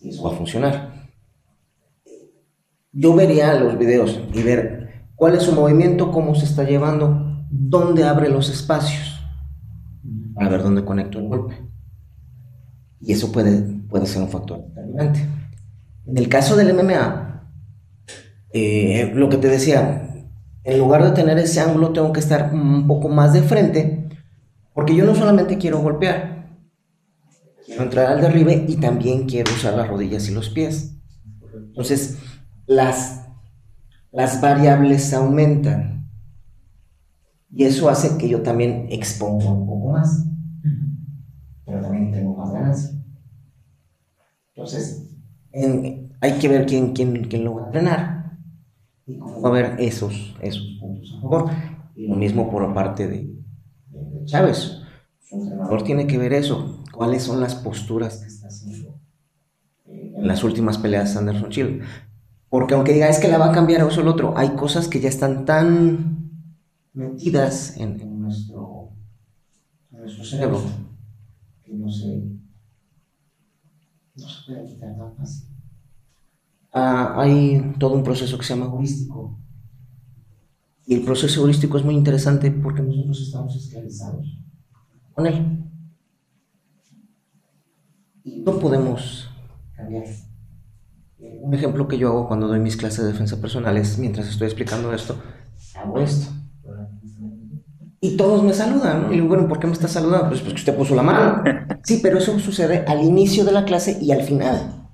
Y 0.00 0.08
eso 0.08 0.22
va 0.22 0.32
a 0.32 0.36
funcionar. 0.36 0.90
Yo 2.92 3.14
vería 3.14 3.54
los 3.54 3.78
videos 3.78 4.20
y 4.32 4.42
ver 4.42 5.06
cuál 5.14 5.34
es 5.34 5.44
su 5.44 5.52
movimiento, 5.52 6.10
cómo 6.10 6.34
se 6.34 6.46
está 6.46 6.64
llevando, 6.64 7.44
dónde 7.50 8.04
abre 8.04 8.28
los 8.30 8.48
espacios, 8.48 9.19
para 10.40 10.52
ver 10.52 10.62
dónde 10.62 10.86
conecto 10.86 11.18
el 11.18 11.28
golpe. 11.28 11.54
Y 12.98 13.12
eso 13.12 13.30
puede, 13.30 13.60
puede 13.90 14.06
ser 14.06 14.22
un 14.22 14.30
factor 14.30 14.64
determinante. 14.68 15.26
En 16.06 16.16
el 16.16 16.30
caso 16.30 16.56
del 16.56 16.72
MMA, 16.72 17.46
eh, 18.54 19.12
lo 19.14 19.28
que 19.28 19.36
te 19.36 19.48
decía, 19.48 20.24
en 20.64 20.78
lugar 20.78 21.04
de 21.04 21.10
tener 21.10 21.36
ese 21.38 21.60
ángulo, 21.60 21.92
tengo 21.92 22.10
que 22.14 22.20
estar 22.20 22.54
un 22.54 22.86
poco 22.86 23.10
más 23.10 23.34
de 23.34 23.42
frente, 23.42 24.08
porque 24.72 24.96
yo 24.96 25.04
no 25.04 25.14
solamente 25.14 25.58
quiero 25.58 25.80
golpear, 25.80 26.56
quiero 27.66 27.82
entrar 27.82 28.06
al 28.06 28.22
derribe 28.22 28.64
y 28.66 28.76
también 28.76 29.28
quiero 29.28 29.52
usar 29.52 29.74
las 29.74 29.88
rodillas 29.88 30.26
y 30.30 30.32
los 30.32 30.48
pies. 30.48 30.96
Entonces, 31.52 32.16
las, 32.66 33.26
las 34.10 34.40
variables 34.40 35.12
aumentan. 35.12 36.08
Y 37.52 37.64
eso 37.64 37.90
hace 37.90 38.16
que 38.16 38.26
yo 38.26 38.40
también 38.40 38.86
exponga 38.88 39.50
un 39.50 39.66
poco 39.66 39.90
más. 39.90 40.29
Pero 41.70 41.82
también 41.82 42.10
tengo 42.10 42.36
más 42.36 42.52
ganancia. 42.52 42.90
Entonces, 44.54 45.08
hay 46.20 46.32
que 46.40 46.48
ver 46.48 46.66
quién, 46.66 46.92
quién, 46.92 47.24
quién, 47.24 47.44
lo 47.44 47.54
va 47.54 47.62
a 47.62 47.66
entrenar. 47.66 48.38
Y 49.06 49.18
cómo 49.18 49.46
a 49.46 49.50
haber 49.50 49.76
esos, 49.78 50.36
esos 50.42 50.78
puntos 50.80 51.14
a 51.16 51.20
favor. 51.20 51.50
Y 51.94 52.08
lo 52.08 52.16
mismo 52.16 52.50
por 52.50 52.74
parte 52.74 53.06
de, 53.06 53.32
Chávez. 54.24 54.80
Su 55.20 55.36
entrenador 55.36 55.84
tiene 55.84 56.06
que 56.08 56.18
ver 56.18 56.32
eso. 56.32 56.82
¿Cuáles 56.92 57.22
son 57.22 57.40
las 57.40 57.54
posturas 57.54 58.18
que 58.18 58.26
está 58.26 58.48
haciendo 58.48 58.98
en 59.86 60.26
las 60.26 60.42
últimas 60.42 60.76
peleas 60.76 61.12
de 61.14 61.20
Anderson 61.20 61.50
Chill? 61.50 61.82
Porque 62.48 62.74
aunque 62.74 62.92
diga 62.92 63.08
es 63.08 63.20
que 63.20 63.28
la 63.28 63.38
va 63.38 63.50
a 63.50 63.52
cambiar 63.52 63.86
eso 63.86 64.00
o 64.00 64.02
el 64.02 64.08
otro, 64.08 64.34
hay 64.36 64.50
cosas 64.50 64.88
que 64.88 64.98
ya 65.00 65.08
están 65.08 65.44
tan 65.44 66.32
metidas 66.92 67.76
en, 67.76 68.20
nuestro, 68.20 68.90
nuestro 69.92 70.24
cerebro 70.24 70.89
no 71.72 71.90
se, 71.90 72.22
no 74.16 74.28
se 74.28 74.46
puede 74.46 74.66
quitar 74.66 74.96
tan 74.96 75.16
fácil. 75.16 75.48
Ah, 76.72 77.14
hay 77.16 77.74
todo 77.78 77.94
un 77.94 78.04
proceso 78.04 78.38
que 78.38 78.44
se 78.44 78.54
llama 78.54 78.66
heurístico. 78.66 79.38
Y 80.86 80.94
el 80.94 81.02
proceso 81.02 81.40
heurístico 81.40 81.78
es 81.78 81.84
muy 81.84 81.94
interesante 81.94 82.50
porque 82.50 82.82
nosotros 82.82 83.20
estamos 83.20 83.56
esclavizados 83.56 84.38
con 85.14 85.26
él. 85.26 85.64
Y 88.24 88.40
no 88.40 88.58
podemos 88.58 89.28
cambiar. 89.74 90.04
Un 91.18 91.54
ejemplo 91.54 91.86
que 91.88 91.98
yo 91.98 92.08
hago 92.08 92.28
cuando 92.28 92.48
doy 92.48 92.60
mis 92.60 92.76
clases 92.76 93.04
de 93.04 93.12
defensa 93.12 93.40
personal 93.40 93.76
es, 93.76 93.98
mientras 93.98 94.28
estoy 94.28 94.46
explicando 94.46 94.92
esto, 94.92 95.20
hago 95.74 96.00
esto. 96.00 96.39
Y 98.00 98.16
todos 98.16 98.42
me 98.42 98.54
saludan, 98.54 99.02
¿no? 99.02 99.12
Y 99.12 99.16
digo, 99.16 99.28
bueno, 99.28 99.46
¿por 99.46 99.58
qué 99.58 99.66
me 99.66 99.74
está 99.74 99.88
saludando? 99.88 100.28
Pues 100.28 100.40
porque 100.40 100.56
usted 100.56 100.76
puso 100.76 100.94
la 100.94 101.02
mano. 101.02 101.42
Sí, 101.82 102.00
pero 102.02 102.18
eso 102.18 102.38
sucede 102.38 102.84
al 102.86 103.02
inicio 103.02 103.42
de 103.44 103.52
la 103.52 103.64
clase 103.64 103.98
y 104.02 104.12
al 104.12 104.22
final. 104.22 104.90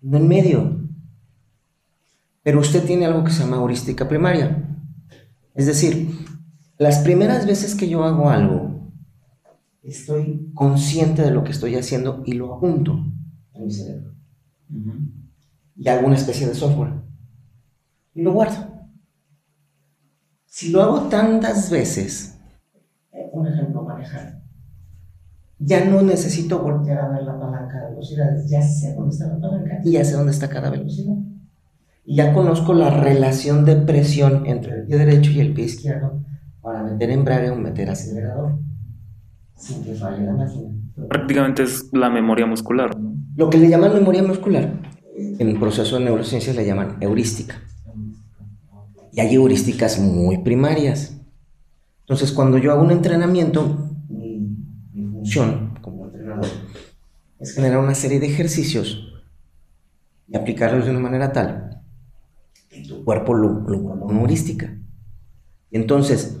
No 0.00 0.16
en 0.16 0.26
medio. 0.26 0.80
Pero 2.42 2.60
usted 2.60 2.84
tiene 2.84 3.04
algo 3.04 3.22
que 3.22 3.30
se 3.30 3.42
llama 3.42 3.56
heurística 3.56 4.08
primaria. 4.08 4.66
Es 5.54 5.66
decir, 5.66 6.10
las 6.78 6.98
primeras 7.00 7.46
veces 7.46 7.74
que 7.74 7.88
yo 7.88 8.02
hago 8.04 8.30
algo, 8.30 8.90
estoy 9.82 10.50
consciente 10.54 11.22
de 11.22 11.30
lo 11.30 11.44
que 11.44 11.52
estoy 11.52 11.74
haciendo 11.74 12.22
y 12.24 12.32
lo 12.32 12.54
apunto 12.54 13.04
en 13.52 13.64
mi 13.64 13.70
cerebro 13.70 14.16
y 15.76 15.88
hago 15.88 16.06
una 16.06 16.16
especie 16.16 16.46
de 16.46 16.54
software. 16.54 16.92
Y 18.14 18.22
lo 18.22 18.32
guardo. 18.32 18.75
Si 20.56 20.70
lo 20.70 20.82
hago 20.82 21.02
tantas 21.10 21.70
veces, 21.70 22.40
eh, 23.12 23.28
un 23.30 23.46
ejemplo, 23.46 23.82
manejar, 23.82 24.40
ya 25.58 25.84
no 25.84 26.00
necesito 26.00 26.60
voltear 26.60 26.96
a 26.98 27.08
ver 27.10 27.24
la 27.24 27.38
palanca 27.38 27.78
de 27.78 27.90
velocidades, 27.90 28.48
ya 28.48 28.62
sé 28.62 28.94
dónde 28.94 29.10
está 29.10 29.26
la 29.26 29.38
palanca 29.38 29.80
y 29.84 29.92
ya 29.92 30.02
sé 30.02 30.14
dónde 30.14 30.32
está 30.32 30.48
cada 30.48 30.70
velocidad. 30.70 31.14
Y 32.06 32.16
ya 32.16 32.32
conozco 32.32 32.72
la 32.72 32.88
relación 32.88 33.66
de 33.66 33.76
presión 33.76 34.46
entre 34.46 34.76
el 34.76 34.86
pie 34.86 34.96
derecho 34.96 35.30
y 35.32 35.40
el 35.40 35.52
pie 35.52 35.66
izquierdo 35.66 36.24
para 36.62 36.82
meter 36.82 37.10
embrague 37.10 37.50
o 37.50 37.56
meter 37.56 37.90
acelerador 37.90 38.58
sin 39.56 39.84
que 39.84 39.92
falle 39.92 40.24
la 40.24 40.32
máquina. 40.32 40.70
Prácticamente 41.06 41.64
es 41.64 41.92
la 41.92 42.08
memoria 42.08 42.46
muscular. 42.46 42.96
Lo 43.36 43.50
que 43.50 43.58
le 43.58 43.68
llaman 43.68 43.92
memoria 43.92 44.22
muscular 44.22 44.72
en 45.18 45.48
el 45.50 45.58
proceso 45.58 45.98
de 45.98 46.06
neurociencias 46.06 46.56
le 46.56 46.64
llaman 46.64 46.96
heurística. 47.02 47.56
Y 49.16 49.20
hay 49.20 49.34
heurísticas 49.34 49.98
muy 49.98 50.36
primarias. 50.36 51.16
Entonces, 52.00 52.32
cuando 52.32 52.58
yo 52.58 52.70
hago 52.70 52.82
un 52.82 52.90
entrenamiento, 52.90 53.88
mi, 54.10 54.46
función 54.92 55.78
como 55.80 56.04
entrenador 56.04 56.44
es 57.38 57.54
generar 57.54 57.78
una 57.78 57.94
serie 57.94 58.20
de 58.20 58.26
ejercicios 58.26 59.08
y 60.28 60.36
aplicarlos 60.36 60.84
de 60.84 60.90
una 60.90 61.00
manera 61.00 61.32
tal 61.32 61.82
que 62.68 62.82
tu 62.82 63.04
cuerpo 63.06 63.32
lo, 63.32 63.60
lo 63.60 63.78
una 63.78 64.20
heurística. 64.20 64.76
Entonces, 65.70 66.36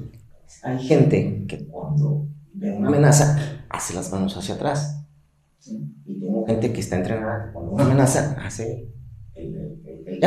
hay 0.62 0.78
gente 0.78 1.46
que 1.48 1.66
cuando 1.66 2.26
ve 2.52 2.72
una 2.72 2.88
amenaza 2.88 3.64
hace 3.70 3.94
las 3.94 4.12
manos 4.12 4.36
hacia 4.36 4.54
atrás 4.54 5.02
y 6.04 6.20
tengo 6.20 6.44
gente 6.44 6.74
que 6.74 6.80
está 6.80 6.96
entrenada 6.96 7.52
cuando 7.54 7.72
una 7.72 7.84
amenaza 7.84 8.36
hace 8.44 8.92
el, 9.34 9.80
el, 10.04 10.20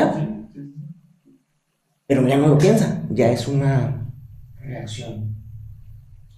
Pero 2.10 2.28
ya 2.28 2.38
no 2.38 2.48
lo 2.48 2.58
piensa, 2.58 3.04
ya 3.12 3.30
es 3.32 3.48
una 3.48 4.12
reacción 4.60 5.36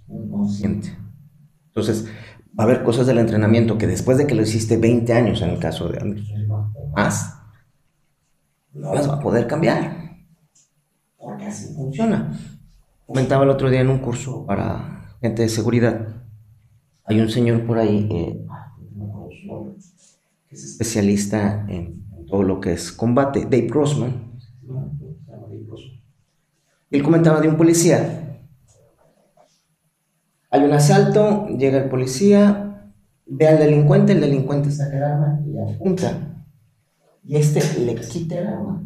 inconsciente. 0.10 0.90
Entonces, 1.68 2.08
va 2.60 2.66
a 2.66 2.68
haber 2.68 2.84
cosas 2.84 3.08
del 3.08 3.20
entrenamiento 3.20 3.78
que 3.78 3.88
después 3.88 4.18
de 4.18 4.28
que 4.28 4.36
lo 4.36 4.42
hiciste 4.42 4.76
20 4.76 5.14
años, 5.14 5.42
en 5.42 5.52
el 5.52 5.60
caso 5.60 5.88
de 5.88 5.98
Anderson, 5.98 6.74
más, 6.94 7.40
no 8.74 8.94
las 8.94 9.10
va 9.10 9.14
a 9.14 9.20
poder 9.22 9.48
cambiar. 9.48 10.18
Porque 11.18 11.46
así 11.46 11.74
funciona. 11.74 12.38
Comentaba 13.06 13.46
el 13.46 13.50
otro 13.50 13.70
día 13.70 13.80
en 13.80 13.92
un 13.92 14.00
curso 14.00 14.46
para 14.46 15.16
gente 15.22 15.44
de 15.44 15.48
seguridad. 15.48 16.22
Hay 17.06 17.22
un 17.22 17.30
señor 17.30 17.66
por 17.66 17.78
ahí, 17.78 18.10
eh, 18.12 18.46
es 20.50 20.66
especialista 20.66 21.66
en, 21.70 22.02
todo 22.28 22.44
lo 22.44 22.60
que 22.60 22.74
es 22.74 22.92
combate, 22.92 23.44
Dave 23.44 23.68
Grossman. 23.68 24.31
Él 26.92 27.04
comentaba 27.04 27.40
de 27.40 27.48
un 27.48 27.56
policía. 27.56 28.42
Hay 30.50 30.64
un 30.64 30.74
asalto, 30.74 31.48
llega 31.48 31.78
el 31.78 31.90
policía, 31.90 32.92
ve 33.26 33.48
al 33.48 33.58
delincuente, 33.58 34.12
el 34.12 34.20
delincuente 34.20 34.70
saca 34.70 34.98
el 34.98 35.04
arma 35.04 35.40
y 35.46 35.58
apunta. 35.58 36.44
Y 37.24 37.38
este 37.38 37.62
le 37.80 37.96
quita 37.96 38.40
el 38.40 38.48
arma 38.48 38.84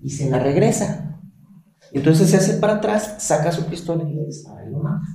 y 0.00 0.10
se 0.10 0.30
la 0.30 0.38
regresa. 0.38 1.20
Entonces 1.92 2.30
se 2.30 2.36
hace 2.36 2.54
para 2.54 2.74
atrás, 2.74 3.16
saca 3.18 3.50
su 3.50 3.66
pistola 3.66 4.08
y 4.08 4.14
le 4.14 4.26
dispara 4.26 4.64
y 4.64 4.70
lo 4.70 4.78
mata. 4.78 5.06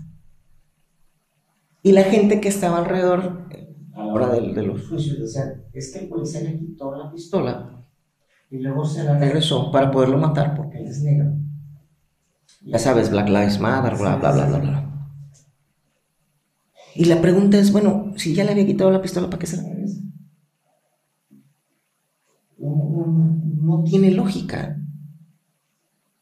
Y 1.82 1.94
la 1.94 2.04
gente 2.04 2.42
que 2.42 2.50
estaba 2.50 2.80
alrededor 2.80 3.48
a 3.94 4.04
la 4.04 4.14
hora 4.14 4.30
de, 4.30 4.54
de 4.54 4.64
los 4.64 4.90
juicios 4.90 5.20
decían, 5.20 5.64
es 5.72 5.94
que 5.94 6.00
el 6.00 6.10
policía 6.10 6.42
le 6.42 6.60
quitó 6.60 6.94
la 6.98 7.10
pistola 7.10 7.79
y 8.50 8.60
luego 8.60 8.86
se 8.86 9.04
la 9.04 9.18
regresó 9.18 9.72
para 9.72 9.92
poderlo 9.92 10.18
matar 10.18 10.56
porque 10.56 10.80
él 10.80 10.88
es 10.88 11.02
negro. 11.02 11.34
Ya 12.62 12.80
sabes, 12.80 13.10
Black 13.10 13.30
Lives 13.30 13.60
Matter, 13.60 13.98
bla, 13.98 14.16
bla, 14.18 14.32
bla, 14.32 14.46
bla, 14.46 14.58
bla. 14.60 14.86
Y 16.96 17.06
la 17.06 17.22
pregunta 17.22 17.58
es, 17.58 17.72
bueno, 17.72 18.14
si 18.18 18.34
ya 18.34 18.44
le 18.44 18.52
había 18.52 18.66
quitado 18.66 18.92
la 18.92 19.02
pistola, 19.02 19.30
¿para 19.30 19.40
qué 19.40 19.48
se 19.48 19.58
la 19.58 19.70
regresa? 19.70 20.02
No, 22.58 23.06
no, 23.62 23.84
tiene 23.84 24.12
lógica. 24.12 24.78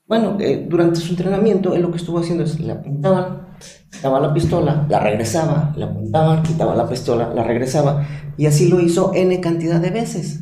Bueno, 0.05 0.37
eh, 0.39 0.65
durante 0.69 0.99
su 0.99 1.11
entrenamiento, 1.11 1.73
él 1.73 1.81
lo 1.81 1.91
que 1.91 1.97
estuvo 1.97 2.19
haciendo 2.19 2.43
es, 2.43 2.59
le 2.59 2.71
apuntaban 2.71 3.47
quitaba 3.91 4.19
la 4.19 4.33
pistola, 4.33 4.85
la 4.89 4.99
regresaba, 4.99 5.73
la 5.75 5.87
apuntaba, 5.87 6.43
quitaba 6.43 6.75
la 6.75 6.87
pistola, 6.87 7.33
la 7.33 7.43
regresaba, 7.43 8.05
y 8.37 8.45
así 8.45 8.69
lo 8.69 8.79
hizo 8.79 9.11
n 9.13 9.39
cantidad 9.41 9.79
de 9.81 9.89
veces. 9.89 10.41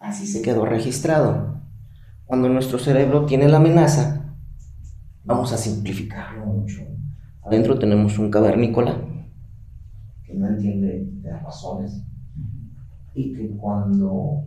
Así 0.00 0.26
se 0.26 0.42
quedó 0.42 0.64
registrado. 0.64 1.60
Cuando 2.24 2.48
nuestro 2.48 2.78
cerebro 2.78 3.26
tiene 3.26 3.48
la 3.48 3.56
amenaza, 3.56 4.36
vamos 5.24 5.52
a 5.52 5.56
simplificarlo 5.56 6.46
mucho. 6.46 6.82
Adentro 7.42 7.78
tenemos 7.78 8.18
un 8.18 8.30
cavernícola 8.30 8.96
que 10.24 10.34
no 10.34 10.48
entiende 10.48 11.06
de 11.06 11.30
las 11.30 11.42
razones 11.42 12.02
y 13.14 13.32
que 13.32 13.56
cuando 13.56 14.44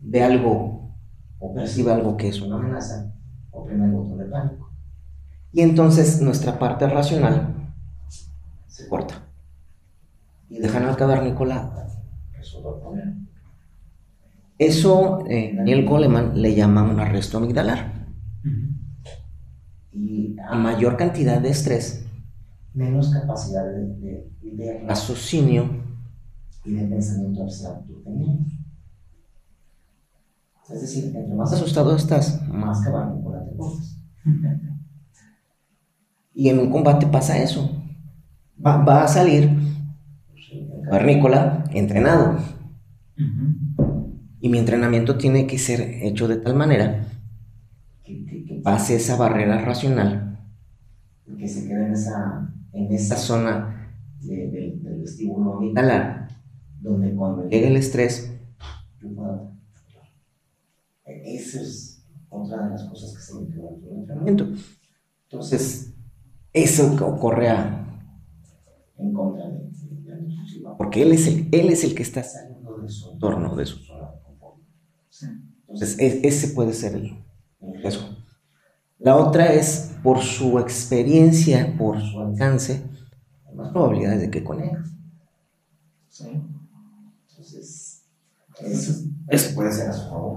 ve 0.00 0.22
algo 0.22 0.94
o 1.38 1.54
percibe 1.54 1.92
algo 1.92 2.16
que 2.16 2.28
es 2.28 2.40
una 2.40 2.56
amenaza, 2.56 3.12
oprime 3.50 3.84
el 3.84 3.92
botón 3.92 4.18
de 4.18 4.24
pánico. 4.24 4.72
Y 5.52 5.60
entonces 5.60 6.20
nuestra 6.20 6.58
parte 6.58 6.88
racional 6.88 7.72
se 8.66 8.88
corta. 8.88 9.14
Y 10.48 10.58
dejan 10.58 10.84
al 10.84 10.96
cavernícola 10.96 11.88
resolver 12.32 12.74
el 12.74 12.80
problema. 12.80 13.27
Eso 14.58 15.24
eh, 15.28 15.52
Daniel 15.54 15.86
Goleman 15.86 16.42
le 16.42 16.54
llama 16.54 16.82
un 16.82 16.98
arresto 16.98 17.38
amigdalar. 17.38 18.08
Y 19.92 20.36
a 20.38 20.56
mayor 20.56 20.96
cantidad 20.96 21.40
de 21.40 21.50
estrés, 21.50 22.04
menos 22.74 23.10
capacidad 23.10 23.64
de, 23.64 24.30
de, 24.42 24.84
raciocinio 24.86 25.68
y 26.64 26.72
de 26.72 26.86
pensamiento 26.86 27.42
abstracto 27.42 27.92
tenemos. 28.04 28.46
Es 30.70 30.80
decir, 30.82 31.16
entre 31.16 31.34
más 31.34 31.52
asustado 31.52 31.96
estás, 31.96 32.46
más 32.48 32.80
cavernícola 32.82 33.44
te 33.44 33.52
pones. 33.52 33.96
Y 36.34 36.48
en 36.48 36.58
un 36.58 36.70
combate 36.70 37.06
pasa 37.06 37.38
eso. 37.38 37.70
Va, 38.64 39.02
a 39.02 39.08
salir 39.08 39.50
pues, 40.30 40.44
cavernícola 40.84 41.64
entrenado. 41.72 42.38
Y 44.40 44.48
mi 44.48 44.58
entrenamiento 44.58 45.18
tiene 45.18 45.46
que 45.46 45.58
ser 45.58 45.80
hecho 45.80 46.28
de 46.28 46.36
tal 46.36 46.54
manera 46.54 47.08
que, 48.04 48.60
pase 48.62 48.96
esa 48.96 49.16
barrera 49.16 49.60
racional 49.60 50.28
que 51.38 51.46
se 51.46 51.68
quede 51.68 51.86
en 51.86 51.92
esa, 51.92 52.54
en 52.72 52.92
esa 52.92 53.16
zona 53.16 53.94
del 54.20 54.80
vestíbulo 55.00 55.54
amigdalar, 55.54 56.28
donde 56.80 57.14
cuando 57.14 57.48
llegue 57.48 57.68
el 57.68 57.76
estrés, 57.76 58.32
esa 61.04 61.60
es 61.60 62.04
otra 62.28 62.64
de 62.64 62.70
las 62.70 62.84
cosas 62.84 63.14
que 63.14 63.22
se 63.22 63.34
me 63.34 63.48
quedó 63.48 63.68
en 63.70 63.84
el 63.84 63.98
entrenamiento. 64.00 64.48
Entonces, 65.24 65.94
eso 66.52 66.96
ocurre 67.06 67.48
en 68.98 69.12
contra 69.12 69.48
de, 69.48 69.58
de, 69.58 70.68
porque 70.76 71.02
él 71.02 71.12
es, 71.12 71.26
el, 71.26 71.48
él 71.52 71.68
es 71.70 71.84
el 71.84 71.94
que 71.94 72.02
está 72.02 72.22
saliendo 72.22 72.78
de 72.78 72.88
su 72.88 73.12
entorno, 73.12 73.54
de 73.54 73.66
su 73.66 73.86
de. 73.86 73.87
Entonces, 75.80 76.20
ese 76.24 76.48
puede 76.54 76.72
ser 76.72 76.94
el. 76.96 77.16
La 78.98 79.14
otra 79.14 79.52
es 79.52 79.94
por 80.02 80.18
su 80.18 80.58
experiencia, 80.58 81.76
por 81.78 82.00
su 82.00 82.20
alcance, 82.20 82.82
más 83.54 83.70
probabilidades 83.70 84.22
de 84.22 84.30
que 84.30 84.42
conecte. 84.42 84.76
Entonces, 87.30 88.04
eso 89.28 89.62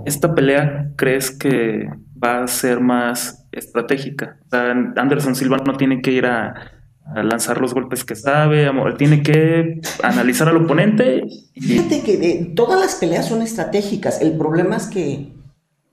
¿Esta 0.05 0.35
pelea 0.35 0.91
crees 0.95 1.31
que 1.31 1.89
va 2.23 2.43
a 2.43 2.47
ser 2.47 2.79
más 2.79 3.47
estratégica? 3.51 4.39
Anderson 4.51 5.35
Silva 5.35 5.57
no 5.65 5.75
tiene 5.75 6.03
que 6.03 6.11
ir 6.11 6.27
a, 6.27 6.80
lanzar 7.15 7.59
los 7.59 7.73
golpes 7.73 8.03
que 8.03 8.15
sabe, 8.15 8.65
él 8.67 8.97
tiene 8.97 9.21
que 9.21 9.81
analizar 10.03 10.47
al 10.47 10.57
oponente. 10.57 11.23
Fíjate 11.53 12.03
que 12.03 12.53
todas 12.55 12.79
las 12.79 12.95
peleas 12.95 13.27
son 13.27 13.41
estratégicas. 13.41 14.21
El 14.21 14.37
problema 14.37 14.77
es 14.77 14.87
que 14.87 15.33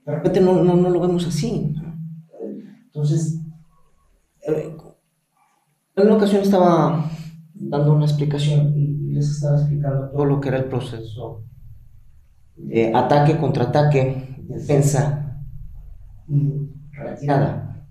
de 0.05 0.15
repente 0.15 0.41
no, 0.41 0.63
lo 0.63 0.99
vemos 0.99 1.27
así. 1.27 1.75
Entonces, 2.85 3.39
eh, 4.47 4.75
en 5.95 6.07
una 6.07 6.15
ocasión 6.15 6.41
estaba 6.41 7.11
dando 7.53 7.93
una 7.93 8.05
explicación 8.05 8.73
y 8.77 9.13
les 9.13 9.29
estaba 9.29 9.57
explicando 9.57 10.09
todo 10.09 10.25
lo 10.25 10.39
que 10.39 10.49
era 10.49 10.57
el 10.57 10.65
proceso 10.65 11.43
eh, 12.69 12.91
ataque, 12.93 13.37
contraataque, 13.37 14.35
defensa 14.47 15.41
y 16.27 16.69
retirada. 16.91 17.85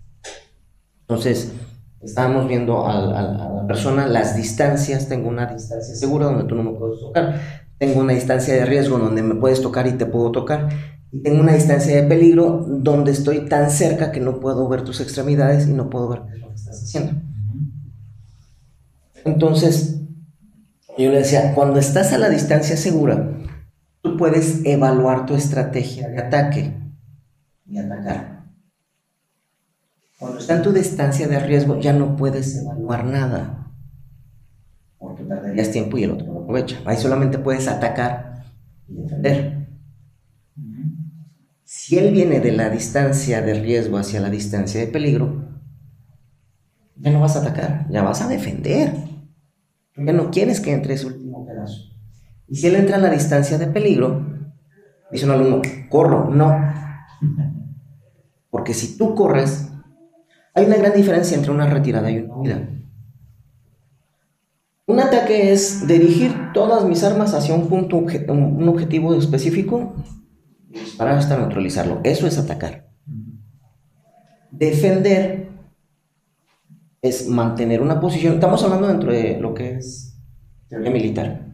Entonces, 1.01 1.55
estábamos 2.01 2.49
viendo 2.49 2.87
a, 2.87 3.01
la 3.01 3.67
persona 3.67 4.07
las 4.07 4.37
distancias, 4.37 5.09
tengo 5.09 5.29
una 5.29 5.47
distancia 5.47 5.95
segura 5.95 6.27
donde 6.27 6.45
tú 6.45 6.55
no 6.55 6.63
me 6.63 6.79
puedes 6.79 7.01
tocar, 7.01 7.41
tengo 7.79 8.01
una 8.01 8.13
distancia 8.13 8.55
de 8.55 8.65
riesgo 8.65 8.99
donde 8.99 9.23
me 9.23 9.35
puedes 9.35 9.61
tocar 9.61 9.87
y 9.87 9.93
te 9.93 10.07
puedo 10.07 10.33
tocar, 10.33 10.69
y 11.11 11.23
tengo 11.23 11.41
una 11.41 11.55
distancia 11.55 11.95
de 11.95 12.03
peligro 12.03 12.65
donde 12.69 13.13
estoy 13.13 13.47
tan 13.47 13.71
cerca 13.71 14.13
que 14.13 14.21
no 14.21 14.41
puedo 14.41 14.69
ver 14.69 14.83
tus 14.83 15.01
extremidades 15.01 15.67
y 15.69 15.73
no 15.73 15.89
puedo 15.91 16.09
ver 16.09 16.21
lo 16.41 16.49
que 16.49 16.55
estás 16.55 16.83
haciendo. 16.83 17.13
Entonces, 19.25 20.01
yo 20.97 21.11
le 21.11 21.19
decía, 21.19 21.55
cuando 21.55 21.79
estás 21.79 22.13
a 22.13 22.19
la 22.19 22.29
distancia 22.29 22.77
segura, 22.77 23.31
tú 24.03 24.17
puedes 24.17 24.65
evaluar 24.65 25.27
tu 25.27 25.35
estrategia 25.35 26.09
de 26.09 26.19
ataque 26.19 26.75
y 27.67 27.79
atacar. 27.79 28.38
Cuando 30.19 30.39
está 30.39 30.57
en 30.57 30.63
tu 30.63 30.73
distancia 30.73 31.29
de 31.29 31.39
riesgo 31.39 31.79
ya 31.79 31.93
no 31.93 32.17
puedes 32.17 32.57
evaluar 32.57 33.05
nada, 33.05 33.73
porque 34.99 35.23
perderías 35.23 35.71
tiempo 35.71 35.97
y 35.97 36.05
el 36.05 36.11
otro 36.11 36.27
no 36.27 36.41
aprovecha. 36.41 36.81
Ahí 36.85 36.97
solamente 36.97 37.39
puedes 37.39 37.69
atacar 37.69 38.45
y 38.89 38.95
defender. 38.95 39.69
Si 41.63 41.99
él 41.99 42.13
viene 42.13 42.41
de 42.41 42.53
la 42.53 42.69
distancia 42.69 43.43
de 43.43 43.55
riesgo 43.55 43.99
hacia 43.99 44.21
la 44.21 44.31
distancia 44.31 44.81
de 44.81 44.89
peligro, 44.89 45.61
ya 46.97 47.13
no 47.13 47.21
vas 47.21 47.37
a 47.37 47.43
atacar, 47.43 47.87
ya 47.91 48.03
vas 48.03 48.21
a 48.23 48.29
defender. 48.29 48.93
Ya 49.97 50.13
no 50.13 50.31
quieres 50.31 50.61
que 50.61 50.73
entre 50.73 50.95
ese 50.95 51.07
último 51.07 51.47
pedazo. 51.47 51.93
Y 52.49 52.57
si 52.57 52.67
él 52.67 52.77
entra 52.77 52.97
en 52.97 53.03
la 53.03 53.11
distancia 53.11 53.59
de 53.59 53.67
peligro, 53.69 54.27
dice 55.13 55.27
un 55.27 55.31
alumno, 55.33 55.63
corro, 55.89 56.29
no. 56.31 56.57
Porque 58.51 58.75
si 58.75 58.97
tú 58.97 59.15
corres, 59.15 59.68
hay 60.59 60.67
una 60.67 60.77
gran 60.77 60.93
diferencia 60.95 61.37
entre 61.37 61.53
una 61.53 61.67
retirada 61.67 62.11
y 62.11 62.19
una 62.19 62.37
huida. 62.37 62.69
Un 64.87 65.01
ataque 65.01 65.53
es 65.53 65.87
dirigir 65.87 66.35
todas 66.55 66.85
mis 66.85 67.05
armas 67.05 67.35
hacia 67.35 67.55
un 67.55 67.69
punto, 67.69 67.99
un 67.99 68.69
objetivo 68.69 69.15
específico 69.15 69.95
para 70.97 71.17
hasta 71.17 71.37
neutralizarlo. 71.39 72.01
Eso 72.05 72.27
es 72.27 72.39
atacar. 72.39 72.89
Defender 74.51 75.49
es 77.03 77.29
mantener 77.29 77.83
una 77.83 78.01
posición. 78.01 78.35
Estamos 78.35 78.63
hablando 78.65 78.89
dentro 78.89 79.13
de 79.13 79.39
lo 79.39 79.55
que 79.55 79.77
es 79.77 80.19
teoría 80.69 80.91
militar 80.91 81.49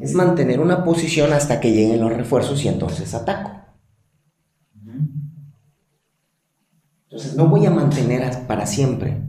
es 0.00 0.14
mantener 0.14 0.60
una 0.60 0.84
posición 0.84 1.32
hasta 1.32 1.60
que 1.60 1.70
lleguen 1.70 2.00
los 2.00 2.12
refuerzos 2.12 2.64
y 2.64 2.68
entonces 2.68 3.14
ataco. 3.14 3.61
Entonces 7.12 7.36
no 7.36 7.46
voy 7.46 7.66
a 7.66 7.70
mantener 7.70 8.46
para 8.46 8.66
siempre. 8.66 9.22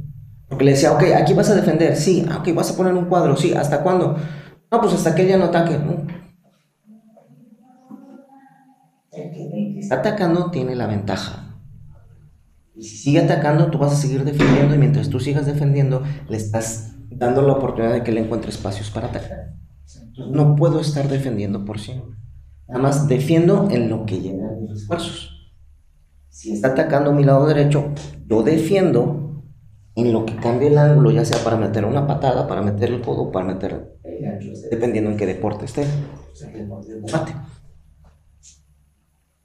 Porque 0.47 0.65
le 0.65 0.71
decía, 0.71 0.93
ok, 0.93 1.03
aquí 1.15 1.33
vas 1.33 1.49
a 1.49 1.55
defender, 1.55 1.95
sí, 1.95 2.25
ah, 2.29 2.37
ok, 2.39 2.53
vas 2.55 2.71
a 2.71 2.77
poner 2.77 2.93
un 2.93 3.05
cuadro, 3.05 3.35
sí, 3.35 3.53
¿hasta 3.53 3.83
cuándo? 3.83 4.15
No, 4.71 4.81
pues 4.81 4.93
hasta 4.93 5.13
que 5.15 5.23
ella 5.23 5.37
no 5.37 5.45
ataque. 5.45 5.77
Está 9.77 9.95
atacando 9.95 10.49
tiene 10.49 10.75
la 10.75 10.87
ventaja. 10.87 11.57
Y 12.75 12.83
si 12.83 12.97
sigue 12.97 13.19
atacando, 13.19 13.69
tú 13.69 13.77
vas 13.77 13.93
a 13.93 13.95
seguir 13.95 14.23
defendiendo 14.23 14.73
y 14.73 14.77
mientras 14.77 15.09
tú 15.09 15.19
sigas 15.19 15.45
defendiendo, 15.45 16.03
le 16.27 16.37
estás 16.37 16.93
dando 17.11 17.41
la 17.41 17.53
oportunidad 17.53 17.93
de 17.93 18.03
que 18.03 18.11
le 18.11 18.21
encuentre 18.21 18.49
espacios 18.49 18.89
para 18.89 19.07
atacar 19.07 19.53
no 20.29 20.55
puedo 20.55 20.79
estar 20.79 21.07
defendiendo 21.07 21.65
por 21.65 21.79
siempre. 21.79 22.17
Nada 22.67 22.81
más 22.81 23.07
defiendo 23.07 23.67
en 23.69 23.89
lo 23.89 24.05
que 24.05 24.19
llegan 24.21 24.61
mis 24.61 24.71
esfuerzos. 24.71 25.32
Si 26.43 26.51
está 26.51 26.67
atacando 26.67 27.13
mi 27.13 27.23
lado 27.23 27.47
derecho, 27.47 27.93
yo 28.27 28.43
defiendo 28.43 29.45
en 29.95 30.11
lo 30.11 30.25
que 30.25 30.35
cambie 30.35 30.67
el 30.67 30.77
ángulo, 30.77 31.09
ya 31.09 31.23
sea 31.23 31.41
para 31.41 31.55
meter 31.55 31.85
una 31.85 32.05
patada, 32.05 32.49
para 32.49 32.61
meter 32.61 32.91
el 32.91 32.99
codo, 32.99 33.31
para 33.31 33.45
meter 33.45 33.97
dependiendo 34.69 35.09
en 35.09 35.15
qué 35.15 35.25
deporte 35.25 35.63
esté. 35.63 35.85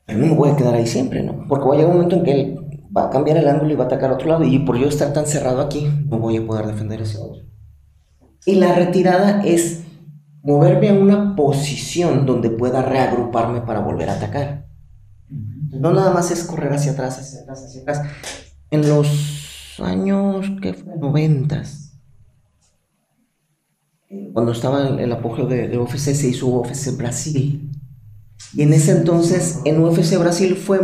Pero 0.06 0.18
no 0.18 0.26
me 0.26 0.34
voy 0.34 0.50
a 0.50 0.56
quedar 0.56 0.74
ahí 0.74 0.88
siempre, 0.88 1.22
¿no? 1.22 1.46
Porque 1.48 1.68
va 1.68 1.74
a 1.74 1.76
llegar 1.76 1.92
un 1.92 1.98
momento 1.98 2.16
en 2.16 2.24
que 2.24 2.32
él 2.32 2.58
va 2.96 3.04
a 3.04 3.10
cambiar 3.10 3.36
el 3.36 3.46
ángulo 3.46 3.72
y 3.72 3.76
va 3.76 3.84
a 3.84 3.86
atacar 3.86 4.10
a 4.10 4.14
otro 4.14 4.26
lado, 4.26 4.42
y 4.42 4.58
por 4.58 4.76
yo 4.76 4.88
estar 4.88 5.12
tan 5.12 5.26
cerrado 5.26 5.60
aquí, 5.60 5.88
no 6.08 6.18
voy 6.18 6.38
a 6.38 6.44
poder 6.44 6.66
defender 6.66 7.00
ese 7.00 7.18
otro. 7.18 7.44
Y 8.44 8.56
la 8.56 8.74
retirada 8.74 9.44
es 9.44 9.84
moverme 10.42 10.88
a 10.88 10.94
una 10.94 11.36
posición 11.36 12.26
donde 12.26 12.50
pueda 12.50 12.82
reagruparme 12.82 13.60
para 13.60 13.82
volver 13.82 14.10
a 14.10 14.14
atacar. 14.14 14.67
No 15.70 15.92
nada 15.92 16.12
más 16.12 16.30
es 16.30 16.44
correr 16.44 16.72
hacia 16.72 16.92
atrás, 16.92 17.18
hacia 17.18 17.40
atrás, 17.40 17.64
hacia 17.64 17.82
atrás. 17.82 18.02
En 18.70 18.88
los 18.88 19.80
años 19.80 20.46
que 20.62 20.72
noventas, 20.98 22.00
cuando 24.32 24.52
estaba 24.52 24.88
el, 24.88 25.12
apogeo 25.12 25.46
de, 25.46 25.68
de, 25.68 25.78
UFC, 25.78 26.14
se 26.14 26.28
hizo 26.28 26.46
UFC 26.46 26.96
Brasil. 26.96 27.70
Y 28.54 28.62
en 28.62 28.72
ese 28.72 28.92
entonces, 28.92 29.60
en 29.64 29.82
UFC 29.82 30.18
Brasil 30.18 30.56
fue 30.56 30.80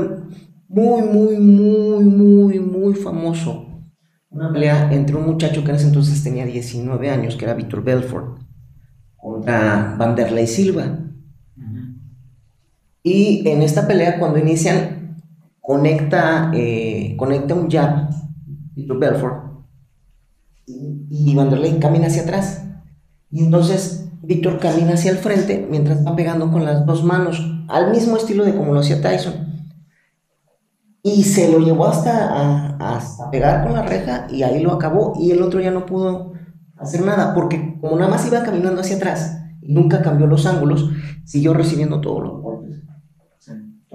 muy, 0.69 1.03
muy, 1.03 1.37
muy, 1.39 2.05
muy, 2.05 2.61
muy 2.61 2.95
famoso. 2.95 3.67
Una 4.29 4.53
pelea 4.53 4.93
entre 4.93 5.15
un 5.15 5.27
muchacho 5.27 5.63
que 5.63 5.71
en 5.71 5.77
ese 5.77 5.87
entonces 5.87 6.23
tenía 6.23 6.45
19 6.45 7.09
años, 7.09 7.37
que 7.37 7.45
era 7.45 7.55
Víctor 7.55 7.85
Belfort 7.85 8.41
contra 9.17 9.95
Vanderlei 9.97 10.47
Silva. 10.47 10.99
Y 13.05 13.47
en 13.47 13.63
esta 13.63 13.87
pelea, 13.87 14.19
cuando 14.19 14.39
inician, 14.39 15.23
conecta, 15.61 16.51
eh, 16.55 17.15
conecta 17.19 17.55
un 17.55 17.71
jab, 17.71 18.09
Víctor 18.75 18.99
Belfort, 18.99 19.45
y 20.67 21.35
Vanderlei 21.35 21.79
camina 21.79 22.07
hacia 22.07 22.23
atrás. 22.23 22.65
Y 23.31 23.45
entonces 23.45 24.09
Víctor 24.23 24.59
camina 24.59 24.95
hacia 24.95 25.11
el 25.11 25.19
frente 25.19 25.67
mientras 25.71 26.05
va 26.05 26.17
pegando 26.17 26.51
con 26.51 26.65
las 26.65 26.87
dos 26.87 27.05
manos, 27.05 27.43
al 27.69 27.91
mismo 27.91 28.17
estilo 28.17 28.45
de 28.45 28.57
como 28.57 28.73
lo 28.73 28.81
hacía 28.81 29.03
Tyson. 29.03 29.35
Y 31.03 31.25
se 31.25 31.53
lo 31.53 31.59
llevó 31.59 31.87
hasta, 31.87 32.77
hasta 32.79 33.31
pegar 33.31 33.65
con 33.65 33.75
la 33.75 33.83
reja 33.83 34.27
y 34.31 34.43
ahí 34.43 34.63
lo 34.63 34.73
acabó 34.73 35.13
y 35.21 35.31
el 35.33 35.43
otro 35.43 35.61
ya 35.61 35.71
no 35.71 35.85
pudo 35.85 36.33
hacer 36.77 37.03
nada 37.05 37.35
porque 37.35 37.77
como 37.81 37.97
nada 37.97 38.11
más 38.11 38.27
iba 38.27 38.43
caminando 38.43 38.81
hacia 38.81 38.97
atrás 38.97 39.39
y 39.61 39.75
nunca 39.75 40.01
cambió 40.01 40.27
los 40.27 40.47
ángulos, 40.47 40.91
siguió 41.25 41.53
recibiendo 41.53 41.97
los 41.97 42.43
golpes. 42.43 42.44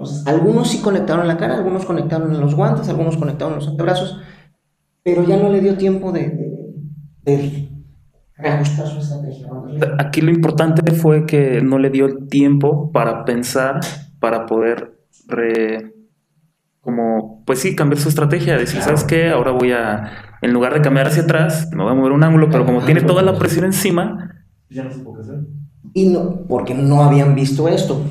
Entonces, 0.00 0.26
algunos 0.26 0.68
sí 0.68 0.80
conectaron 0.80 1.22
en 1.22 1.28
la 1.28 1.36
cara, 1.36 1.58
algunos 1.58 1.84
conectaron 1.84 2.34
en 2.34 2.40
los 2.40 2.54
guantes, 2.54 2.88
algunos 2.88 3.18
conectaron 3.18 3.52
en 3.52 3.58
los 3.58 3.68
antebrazos, 3.68 4.18
pero 5.02 5.24
ya 5.24 5.36
no 5.36 5.50
le 5.50 5.60
dio 5.60 5.76
tiempo 5.76 6.10
de, 6.10 7.68
reajustar 8.34 8.86
su 8.86 8.98
estrategia. 8.98 9.50
Aquí 9.98 10.22
lo 10.22 10.30
importante 10.30 10.90
fue 10.92 11.26
que 11.26 11.60
no 11.60 11.78
le 11.78 11.90
dio 11.90 12.06
el 12.06 12.28
tiempo 12.28 12.90
para 12.92 13.26
pensar, 13.26 13.80
para 14.20 14.46
poder 14.46 14.98
como, 16.80 17.44
pues 17.44 17.58
sí, 17.58 17.76
cambiar 17.76 18.00
su 18.00 18.08
estrategia, 18.08 18.56
decir, 18.56 18.80
¿sabes 18.80 19.04
qué? 19.04 19.28
Ahora 19.28 19.50
voy 19.50 19.72
a, 19.72 20.12
en 20.40 20.54
lugar 20.54 20.72
de 20.72 20.80
cambiar 20.80 21.08
hacia 21.08 21.24
atrás, 21.24 21.68
me 21.72 21.82
voy 21.82 21.92
a 21.92 21.94
mover 21.94 22.12
un 22.12 22.24
ángulo, 22.24 22.48
pero 22.50 22.64
como 22.64 22.80
tiene 22.86 23.02
toda 23.02 23.22
la 23.22 23.38
presión 23.38 23.66
encima, 23.66 24.46
ya 24.70 24.82
no 24.82 24.90
se 24.90 25.00
puede 25.00 25.20
hacer. 25.20 25.40
Y 25.92 26.08
no, 26.08 26.46
porque 26.48 26.74
no 26.74 27.02
habían 27.02 27.34
visto 27.34 27.68
esto. 27.68 28.02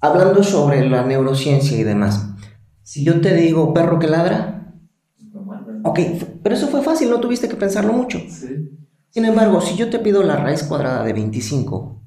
Hablando 0.00 0.42
sobre 0.42 0.88
la 0.88 1.04
neurociencia 1.04 1.76
y 1.78 1.82
demás, 1.84 2.28
si 2.82 3.04
yo 3.04 3.20
te 3.20 3.34
digo 3.34 3.74
perro 3.74 3.98
que 3.98 4.08
ladra, 4.08 4.74
ok, 5.82 5.98
pero 6.42 6.54
eso 6.54 6.68
fue 6.68 6.82
fácil, 6.82 7.10
no 7.10 7.20
tuviste 7.20 7.48
que 7.48 7.56
pensarlo 7.56 7.92
mucho. 7.92 8.18
Sin 9.10 9.24
embargo, 9.24 9.60
si 9.60 9.76
yo 9.76 9.90
te 9.90 9.98
pido 10.00 10.22
la 10.22 10.36
raíz 10.36 10.62
cuadrada 10.64 11.04
de 11.04 11.12
25, 11.12 12.02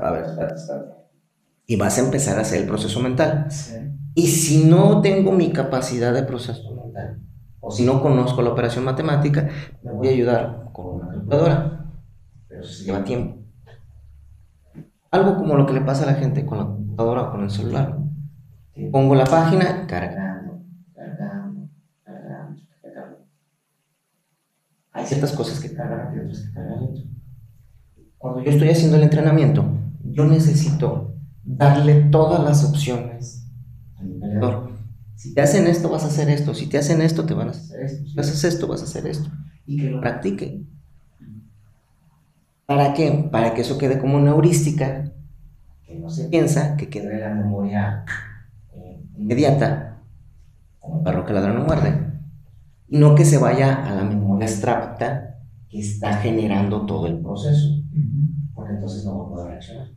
a 0.00 0.10
ver, 0.12 0.26
y 1.66 1.76
vas 1.76 1.98
a 1.98 2.00
empezar 2.02 2.38
a 2.38 2.42
hacer 2.42 2.60
el 2.62 2.66
proceso 2.66 3.00
mental. 3.00 3.46
Y 4.14 4.28
si 4.28 4.64
no 4.64 5.00
tengo 5.02 5.32
mi 5.32 5.52
capacidad 5.52 6.12
de 6.14 6.22
proceso 6.24 6.62
mental, 6.74 7.22
o 7.60 7.70
si 7.70 7.84
no 7.84 8.02
conozco 8.02 8.42
la 8.42 8.50
operación 8.50 8.84
matemática, 8.84 9.48
me 9.82 9.92
voy 9.92 10.08
a 10.08 10.10
ayudar 10.12 10.70
con 10.72 10.86
una 10.88 11.08
calculadora. 11.10 11.92
Pero 12.48 12.60
eso 12.62 12.72
se 12.72 12.84
lleva 12.84 13.04
tiempo. 13.04 13.39
Algo 15.10 15.36
como 15.36 15.56
lo 15.56 15.66
que 15.66 15.72
le 15.72 15.80
pasa 15.80 16.04
a 16.04 16.06
la 16.06 16.14
gente 16.14 16.46
con 16.46 16.58
la 16.58 16.66
computadora 16.66 17.22
o 17.22 17.32
con 17.32 17.42
el 17.42 17.50
celular. 17.50 17.98
Pongo 18.92 19.14
la 19.14 19.24
página, 19.24 19.86
cargando, 19.86 20.64
cargando, 20.94 21.68
cargando, 22.04 22.62
cargando. 22.80 23.26
Hay 24.92 25.06
ciertas 25.06 25.32
cosas 25.32 25.60
que 25.60 25.74
cargan 25.74 26.16
y 26.16 26.20
otras 26.20 26.40
que 26.40 26.52
cargan 26.52 26.80
lento. 26.80 27.00
Cuando 28.18 28.42
yo 28.42 28.50
estoy 28.50 28.68
haciendo 28.68 28.96
el 28.96 29.02
entrenamiento, 29.02 29.64
yo 30.04 30.26
necesito 30.26 31.16
darle 31.42 32.02
todas 32.10 32.44
las 32.44 32.64
opciones 32.64 33.50
al 33.96 34.12
emprendedor. 34.12 34.70
Si 35.16 35.34
te 35.34 35.42
hacen 35.42 35.66
esto, 35.66 35.90
vas 35.90 36.04
a 36.04 36.08
hacer 36.08 36.30
esto. 36.30 36.54
Si 36.54 36.66
te 36.66 36.78
hacen 36.78 37.02
esto, 37.02 37.26
te 37.26 37.34
van 37.34 37.48
a 37.48 37.50
hacer 37.50 37.82
esto. 37.82 38.06
Si 38.06 38.20
haces 38.20 38.44
esto, 38.44 38.68
vas 38.68 38.80
a 38.80 38.84
hacer 38.84 39.06
esto. 39.06 39.28
Y 39.66 39.78
que 39.78 39.90
lo 39.90 40.00
practique. 40.00 40.66
¿Para 42.70 42.94
qué? 42.94 43.28
Para 43.32 43.52
que 43.52 43.62
eso 43.62 43.78
quede 43.78 43.98
como 43.98 44.16
una 44.16 44.30
heurística, 44.30 45.10
que 45.82 45.96
no 45.96 46.08
se 46.08 46.28
piensa, 46.28 46.76
que 46.76 46.88
quede 46.88 47.14
en 47.14 47.20
la 47.20 47.34
memoria 47.34 48.04
eh, 48.72 49.02
inmediata, 49.16 50.04
como 50.78 50.98
el 50.98 51.02
perro 51.02 51.24
que 51.24 51.32
ladra 51.32 51.52
no 51.52 51.64
muerde, 51.64 52.12
y 52.86 52.96
no 52.96 53.16
que 53.16 53.24
se 53.24 53.38
vaya 53.38 53.74
a 53.84 53.92
la 53.96 54.04
memoria 54.04 54.46
abstracta 54.46 55.40
que 55.68 55.80
está 55.80 56.18
generando 56.18 56.86
todo 56.86 57.08
el 57.08 57.18
proceso, 57.18 57.82
porque 58.54 58.74
entonces 58.74 59.04
no 59.04 59.18
va 59.18 59.24
a 59.24 59.28
poder 59.30 59.46
reaccionar. 59.48 59.88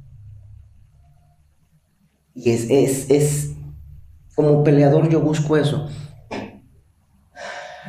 Y 2.34 2.50
es, 2.50 2.72
es, 2.72 3.12
es, 3.12 3.56
como 4.34 4.64
peleador 4.64 5.10
yo 5.10 5.22
busco 5.22 5.58
eso. 5.58 5.90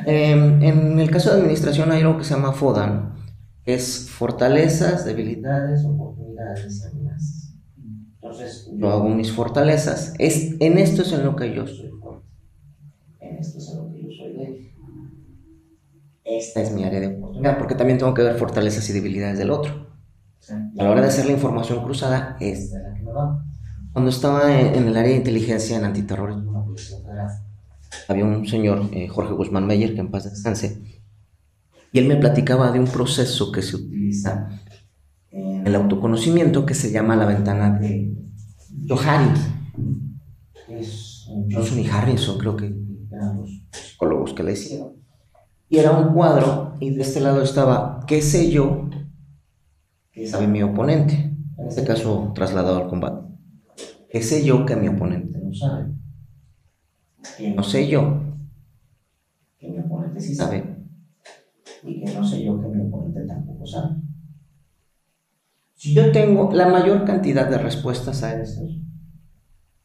Em, 0.05 0.61
en 0.61 0.99
el 0.99 1.09
caso 1.09 1.31
de 1.31 1.37
administración 1.37 1.91
hay 1.91 2.03
algo 2.03 2.19
que 2.19 2.23
se 2.23 2.35
llama 2.35 2.51
FODAN, 2.51 3.14
es 3.65 4.09
fortalezas, 4.09 5.05
debilidades, 5.05 5.83
oportunidades 5.85 6.85
amenazas. 6.85 7.55
Entonces, 8.15 8.71
yo 8.73 8.89
hago 8.89 9.09
mis 9.09 9.31
fortalezas. 9.31 10.13
Es, 10.19 10.55
en 10.59 10.77
esto 10.77 11.01
es 11.01 11.11
en 11.13 11.25
lo 11.25 11.35
que 11.35 11.53
yo 11.53 11.65
soy 11.67 11.89
fuerte. 11.89 12.27
En 13.19 13.37
esto 13.37 13.57
es 13.57 13.69
en 13.69 13.77
lo 13.77 13.91
que 13.91 14.03
yo 14.03 14.09
soy 14.11 14.33
débil. 14.33 14.73
Esta 16.23 16.61
es 16.61 16.71
mi 16.71 16.83
área 16.83 16.99
de 16.99 17.07
oportunidad, 17.07 17.57
porque 17.57 17.75
también 17.75 17.97
tengo 17.97 18.13
que 18.13 18.23
ver 18.23 18.35
fortalezas 18.35 18.87
y 18.89 18.93
debilidades 18.93 19.37
del 19.37 19.51
otro. 19.51 19.95
A 20.49 20.83
la 20.83 20.91
hora 20.91 21.01
de 21.01 21.07
hacer 21.07 21.25
la 21.25 21.31
información 21.31 21.83
cruzada, 21.83 22.37
esta 22.39 22.77
es 22.77 22.83
la 22.83 22.93
que 22.93 23.01
me 23.01 23.11
va. 23.11 23.45
Cuando 23.93 24.11
estaba 24.11 24.59
en, 24.59 24.87
el 24.87 24.97
área 24.97 25.11
de 25.11 25.17
inteligencia 25.17 25.77
en 25.77 25.85
antiterrorismo, 25.85 26.75
había 28.07 28.25
un 28.25 28.45
señor, 28.45 28.89
eh, 28.91 29.07
Jorge 29.07 29.33
Guzmán 29.33 29.65
Meyer, 29.65 29.95
que 29.95 30.01
en 30.01 30.11
paz 30.11 30.25
descanse, 30.25 30.94
y 31.95 31.99
él 31.99 32.09
me 32.09 32.17
platicaba 32.17 32.73
de 32.73 32.79
un 32.81 32.87
proceso 32.87 33.53
que 33.53 33.61
se 33.61 33.77
utiliza 33.77 34.49
en 35.31 35.65
el 35.65 35.75
autoconocimiento 35.75 36.65
que 36.65 36.73
se 36.73 36.91
llama 36.91 37.15
la 37.15 37.25
ventana 37.25 37.79
de 37.79 38.13
Johari. 38.85 39.31
Johnson 41.49 41.79
y 41.79 41.87
Harrison, 41.87 42.37
creo 42.37 42.57
que 42.57 42.75
eran 43.09 43.37
los 43.37 43.49
psicólogos 43.71 44.33
que 44.33 44.43
la 44.43 44.51
hicieron. 44.51 44.97
Y 45.69 45.77
era 45.77 45.91
un 45.91 46.13
cuadro, 46.13 46.75
y 46.81 46.89
de 46.89 47.01
este 47.01 47.21
lado 47.21 47.41
estaba, 47.41 48.01
¿qué 48.05 48.21
sé 48.21 48.51
yo? 48.51 48.89
¿Qué 50.11 50.27
sabe 50.27 50.47
mi 50.47 50.61
oponente? 50.63 51.33
En 51.57 51.67
este 51.67 51.85
caso, 51.85 52.33
trasladado 52.35 52.75
al 52.75 52.89
combate. 52.89 53.25
¿Qué 54.09 54.21
sé 54.21 54.43
yo 54.43 54.65
que 54.65 54.75
mi 54.75 54.89
oponente 54.89 55.39
no 55.39 55.53
sabe? 55.53 55.93
Que 57.37 57.51
no 57.51 57.63
sé 57.63 57.87
yo 57.87 58.21
que 59.57 59.69
mi 59.69 59.79
oponente 59.79 60.19
sí 60.19 60.35
sabe 60.35 60.74
y 61.85 61.99
que 62.03 62.13
no 62.13 62.25
sé 62.25 62.43
yo 62.43 62.59
que 62.59 62.67
mi 62.67 62.87
oponente 62.87 63.25
tampoco 63.25 63.65
sabe. 63.65 63.95
Si 65.73 65.93
yo 65.93 66.11
tengo 66.11 66.51
la 66.53 66.67
mayor 66.67 67.05
cantidad 67.05 67.49
de 67.49 67.57
respuestas 67.57 68.23
a 68.23 68.41
esto, 68.41 68.65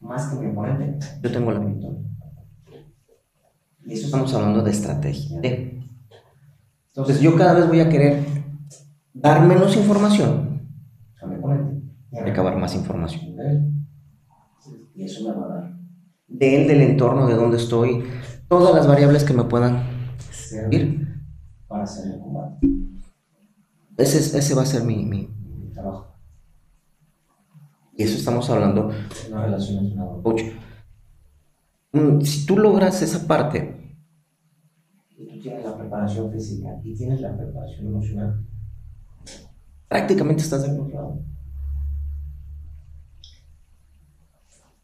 más 0.00 0.28
que 0.28 0.40
mi 0.40 0.50
oponente, 0.50 1.06
yo 1.22 1.30
tengo 1.30 1.52
la 1.52 1.60
victoria. 1.60 2.00
Y 3.84 3.92
eso 3.92 4.06
estamos 4.06 4.32
hablando 4.34 4.62
de 4.62 4.70
estrategia. 4.70 5.40
Entonces 6.88 7.20
yo 7.20 7.36
cada 7.36 7.54
vez 7.54 7.68
voy 7.68 7.80
a 7.80 7.88
querer 7.88 8.24
dar 9.12 9.46
menos 9.46 9.76
información 9.76 10.68
a 11.20 11.26
mi 11.26 11.36
oponente 11.36 11.82
y 12.12 12.18
acabar 12.18 12.56
más 12.56 12.74
información 12.74 13.40
y 15.00 15.04
eso 15.04 15.26
me 15.26 15.34
va 15.34 15.44
a 15.46 15.48
dar 15.48 15.80
de 16.28 16.62
él, 16.62 16.68
del 16.68 16.82
entorno, 16.82 17.26
de 17.26 17.34
dónde 17.34 17.56
estoy, 17.56 18.04
todas 18.48 18.74
las 18.74 18.86
variables 18.86 19.24
que 19.24 19.32
me 19.32 19.44
puedan 19.44 19.82
servir 20.30 21.09
para 21.70 21.84
hacer 21.84 22.12
el 22.12 22.20
combate. 22.20 22.66
Ese, 23.96 24.38
ese 24.38 24.54
va 24.56 24.62
a 24.62 24.66
ser 24.66 24.82
mi, 24.82 25.06
mi, 25.06 25.30
trabajo. 25.72 26.08
Y 27.96 28.02
eso 28.02 28.18
estamos 28.18 28.50
hablando 28.50 28.90
una 29.30 29.44
relación. 29.44 29.94
Mm, 31.92 32.20
si 32.22 32.44
tú 32.44 32.58
logras 32.58 33.00
esa 33.02 33.26
parte, 33.26 33.96
y 35.16 35.28
tú 35.28 35.40
tienes 35.40 35.64
la 35.64 35.76
preparación 35.78 36.32
física 36.32 36.80
y 36.82 36.94
tienes 36.94 37.20
la 37.20 37.36
preparación 37.36 37.86
emocional, 37.86 38.44
prácticamente 39.88 40.42
estás 40.42 40.62
del 40.62 40.80
otro 40.80 40.94
lado. 40.94 41.20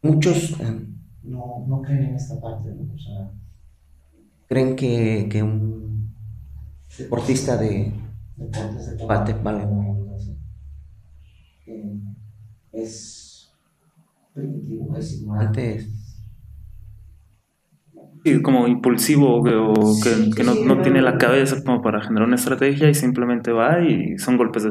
muchos 0.03 0.51
eh, 0.61 0.87
no, 1.23 1.81
creen 1.83 2.03
en 2.03 2.15
esta 2.15 2.39
parte, 2.39 2.69
o 2.69 2.97
sea, 2.97 3.29
creen 4.47 4.75
que, 4.77 5.27
que 5.29 5.43
un 5.43 5.86
deportista 6.97 7.57
de 7.57 7.93
deportes 8.37 8.85
de 8.87 8.97
combate 8.97 9.33
vale. 9.43 9.67
Es 12.71 13.51
primitivo, 14.33 14.95
es 14.97 15.13
ignorante, 15.13 15.85
como 18.43 18.67
impulsivo 18.67 19.37
o 19.39 19.99
que, 19.99 20.43
no, 20.43 20.55
no 20.55 20.81
tiene 20.81 21.01
la 21.01 21.17
cabeza 21.17 21.63
como 21.63 21.81
para 21.81 22.01
generar 22.01 22.27
una 22.27 22.35
estrategia 22.35 22.89
y 22.89 22.93
simplemente 22.93 23.51
va 23.51 23.81
y 23.81 24.17
son 24.17 24.37
golpes 24.37 24.63
de 24.63 24.69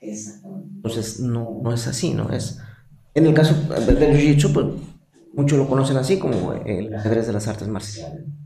Exactamente. 0.00 0.74
Entonces 0.76 1.20
no, 1.20 1.56
no 1.60 1.72
es 1.74 1.86
así, 1.86 2.14
¿no? 2.14 2.30
Es 2.30 2.60
en 3.14 3.26
el 3.26 3.34
caso 3.34 3.54
del 3.84 4.14
jiu-jitsu, 4.14 4.52
pues 4.52 4.66
muchos 5.34 5.58
lo 5.58 5.68
conocen 5.68 5.96
así 5.96 6.18
como 6.18 6.52
el 6.54 6.94
ajedrez 6.94 7.26
de 7.26 7.32
las 7.32 7.48
artes 7.48 7.68
marciales. 7.68 8.37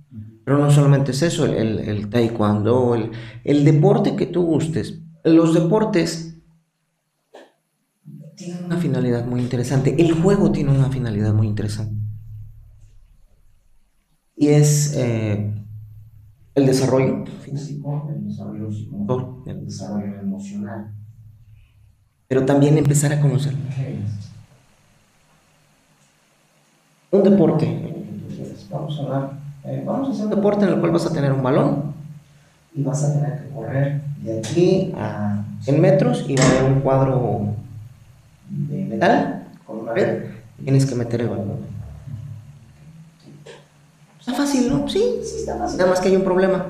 Pero 0.45 0.59
no 0.59 0.71
solamente 0.71 1.13
es 1.13 1.23
eso, 1.23 1.47
el, 1.47 1.79
el 1.79 2.11
taekwondo, 2.11 2.95
el, 2.95 3.11
el, 3.45 3.65
deporte 3.65 4.17
que 4.17 4.27
tú 4.27 4.43
gustes. 4.43 5.01
Los 5.25 5.55
deportes 5.55 6.37
tienen 8.35 8.65
una 8.65 8.77
finalidad 8.77 9.25
muy 9.25 9.41
interesante. 9.41 9.95
El 10.03 10.13
juego 10.13 10.51
tiene 10.51 10.71
una 10.71 10.89
finalidad 10.89 11.33
muy 11.33 11.47
interesante. 11.47 11.95
Y 14.37 14.49
es 14.49 14.97
eh, 14.97 15.55
el 16.55 16.67
desarrollo 16.67 17.25
físico, 17.41 18.11
el 18.13 18.27
desarrollo 18.27 18.73
psicológico, 18.73 19.45
el 19.47 19.65
desarrollo 19.65 20.21
emocional. 20.21 20.93
Pero 22.27 22.45
también 22.45 22.77
empezar 22.79 23.13
a 23.13 23.21
conocer 23.21 23.55
un 27.13 27.23
deporte. 27.23 27.95
Vamos 28.71 28.99
a, 28.99 29.03
hablar, 29.03 29.42
eh, 29.65 29.83
vamos 29.87 30.09
a 30.09 30.13
hacer 30.13 30.25
un 30.25 30.31
deporte 30.31 30.65
en 30.65 30.73
el 30.73 30.81
cual 30.81 30.93
vas 30.93 31.07
a 31.07 31.13
tener 31.13 31.33
un 31.33 31.43
balón 31.43 31.95
y 32.75 32.83
vas 32.83 33.05
a 33.05 33.13
tener 33.13 33.43
que 33.43 33.51
correr 33.51 34.01
de 34.23 34.39
aquí 34.39 34.93
a 34.97 35.45
100 35.63 35.81
metros 35.81 36.25
y 36.29 36.37
va 36.37 36.45
a 36.45 36.51
haber 36.51 36.73
un 36.73 36.81
cuadro 36.81 37.47
de 38.49 38.85
metal 38.85 39.47
con 39.67 39.81
una 39.81 39.93
red. 39.93 40.25
Tienes 40.63 40.87
que 40.87 40.95
meter 40.95 41.21
el 41.21 41.29
balón. 41.29 41.73
Está 44.19 44.35
fácil, 44.35 44.69
¿no? 44.69 44.89
Sí, 44.89 45.03
sí 45.25 45.37
está 45.39 45.57
fácil. 45.57 45.79
Nada 45.79 45.91
más 45.91 46.01
que 46.01 46.09
hay 46.09 46.17
un 46.17 46.25
problema. 46.25 46.67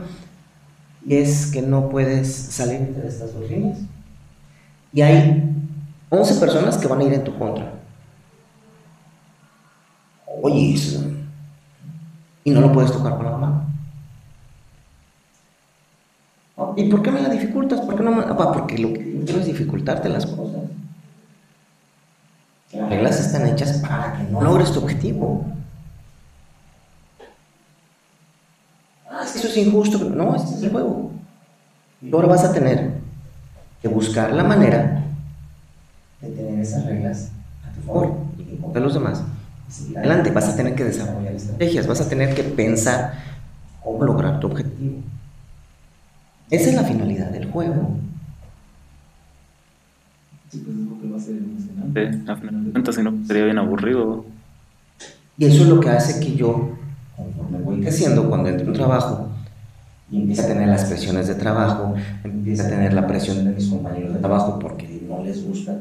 Y 1.04 1.16
es 1.16 1.50
que 1.50 1.60
no 1.62 1.88
puedes 1.88 2.32
salir 2.32 2.94
de 2.94 3.08
estas 3.08 3.34
dos 3.34 3.48
líneas. 3.50 3.78
Y 4.92 5.02
hay 5.02 5.42
11 6.08 6.34
personas 6.36 6.78
que 6.78 6.86
van 6.86 7.00
a 7.00 7.04
ir 7.04 7.12
en 7.12 7.24
tu 7.24 7.36
contra. 7.38 7.72
Oye, 10.42 10.74
eso. 10.74 11.11
Y 12.44 12.50
no 12.50 12.60
lo 12.60 12.72
puedes 12.72 12.92
tocar 12.92 13.16
con 13.16 13.24
la 13.24 13.36
mano. 13.36 13.72
¿Y 16.76 16.88
por 16.88 17.02
qué 17.02 17.10
me 17.10 17.20
la 17.20 17.28
dificultas? 17.28 17.80
¿Por 17.80 17.96
qué 17.96 18.02
no 18.02 18.12
me... 18.12 18.22
porque 18.22 18.78
lo 18.78 18.92
que 18.92 19.22
quiero 19.24 19.40
es 19.40 19.46
dificultarte 19.46 20.08
las 20.08 20.26
cosas. 20.26 20.62
Las 22.72 22.88
reglas 22.88 23.20
están 23.20 23.46
hechas 23.46 23.78
para 23.78 24.16
que 24.16 24.24
no 24.24 24.40
logres 24.40 24.72
tu 24.72 24.80
objetivo. 24.80 25.44
Ah, 29.10 29.22
eso 29.24 29.46
es 29.46 29.56
injusto. 29.56 29.98
No, 30.08 30.34
este 30.34 30.54
es 30.54 30.62
el 30.62 30.70
juego. 30.70 31.10
Y 32.00 32.12
ahora 32.12 32.28
vas 32.28 32.44
a 32.44 32.52
tener 32.52 32.94
que 33.80 33.88
buscar 33.88 34.32
la 34.32 34.44
manera 34.44 35.04
de 36.20 36.30
tener 36.30 36.60
esas 36.60 36.86
reglas 36.86 37.30
a 37.66 37.72
tu 37.72 37.82
favor 37.82 38.14
y 38.38 38.72
de 38.72 38.80
los 38.80 38.94
demás. 38.94 39.22
Adelante, 39.96 40.30
vas 40.30 40.48
a 40.48 40.56
tener 40.56 40.74
que 40.74 40.84
desarrollar 40.84 41.34
estrategias, 41.34 41.86
vas 41.86 42.00
a 42.00 42.08
tener 42.08 42.34
que 42.34 42.44
pensar 42.44 43.14
cómo 43.82 44.04
lograr 44.04 44.38
tu 44.40 44.48
objetivo. 44.48 45.00
Esa 46.50 46.68
es 46.70 46.74
la 46.74 46.84
finalidad 46.84 47.30
del 47.30 47.50
juego. 47.50 47.96
Sí, 50.50 50.58
pues 50.58 50.76
es 50.76 50.82
lo 50.82 51.00
que 51.00 51.08
va 51.08 51.16
a 51.16 51.20
ser 51.20 51.36
emocionante. 51.36 52.30
A 52.30 52.36
final 52.36 52.64
de 52.66 52.70
cuentas, 52.72 52.94
si 52.94 53.02
no, 53.02 53.26
sería 53.26 53.44
bien 53.44 53.58
aburrido. 53.58 54.26
Y 55.38 55.46
eso 55.46 55.62
es 55.62 55.68
lo 55.70 55.80
que 55.80 55.88
hace 55.88 56.20
que 56.20 56.36
yo, 56.36 56.76
conforme 57.16 57.58
voy 57.58 57.80
creciendo, 57.80 58.28
cuando 58.28 58.50
entro 58.50 58.64
en 58.64 58.68
un 58.68 58.74
trabajo, 58.74 59.30
y 60.10 60.20
empiezo 60.20 60.42
a 60.42 60.46
tener 60.46 60.68
las 60.68 60.84
presiones 60.84 61.26
de 61.26 61.34
trabajo, 61.36 61.94
empiezo 62.22 62.64
a 62.64 62.68
tener 62.68 62.92
la 62.92 63.06
presión 63.06 63.42
de 63.46 63.52
mis 63.52 63.66
compañeros 63.68 64.12
de 64.12 64.20
trabajo 64.20 64.58
porque 64.58 65.02
no 65.08 65.24
les 65.24 65.42
gusta. 65.42 65.78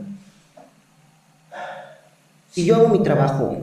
Si 2.49 2.65
yo 2.65 2.77
hago 2.77 2.87
mi 2.87 3.03
trabajo 3.03 3.57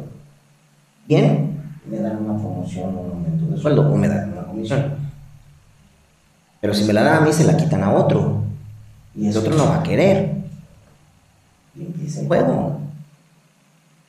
bien, 1.09 1.59
me 1.87 1.99
dan 1.99 2.25
una 2.25 2.39
promoción 2.39 2.95
o 2.95 3.01
un 3.01 3.11
aumento 3.11 3.47
de 3.47 3.57
sueldo 3.57 3.91
o 3.91 3.97
me 3.97 4.09
dan 4.09 4.33
una 4.33 4.45
comisión. 4.45 4.95
Pero 6.61 6.75
si 6.75 6.85
me 6.85 6.93
la 6.93 7.03
dan 7.03 7.23
a 7.23 7.27
mí, 7.27 7.33
se 7.33 7.45
la 7.45 7.57
quitan 7.57 7.83
a 7.83 7.93
otro. 7.93 8.43
Y 9.15 9.29
ese 9.29 9.39
otro 9.39 9.57
no 9.57 9.67
va 9.67 9.79
a 9.79 9.83
querer. 9.83 10.37
Y 11.75 11.83
empieza 11.83 12.21
el 12.21 12.27
juego. 12.27 12.81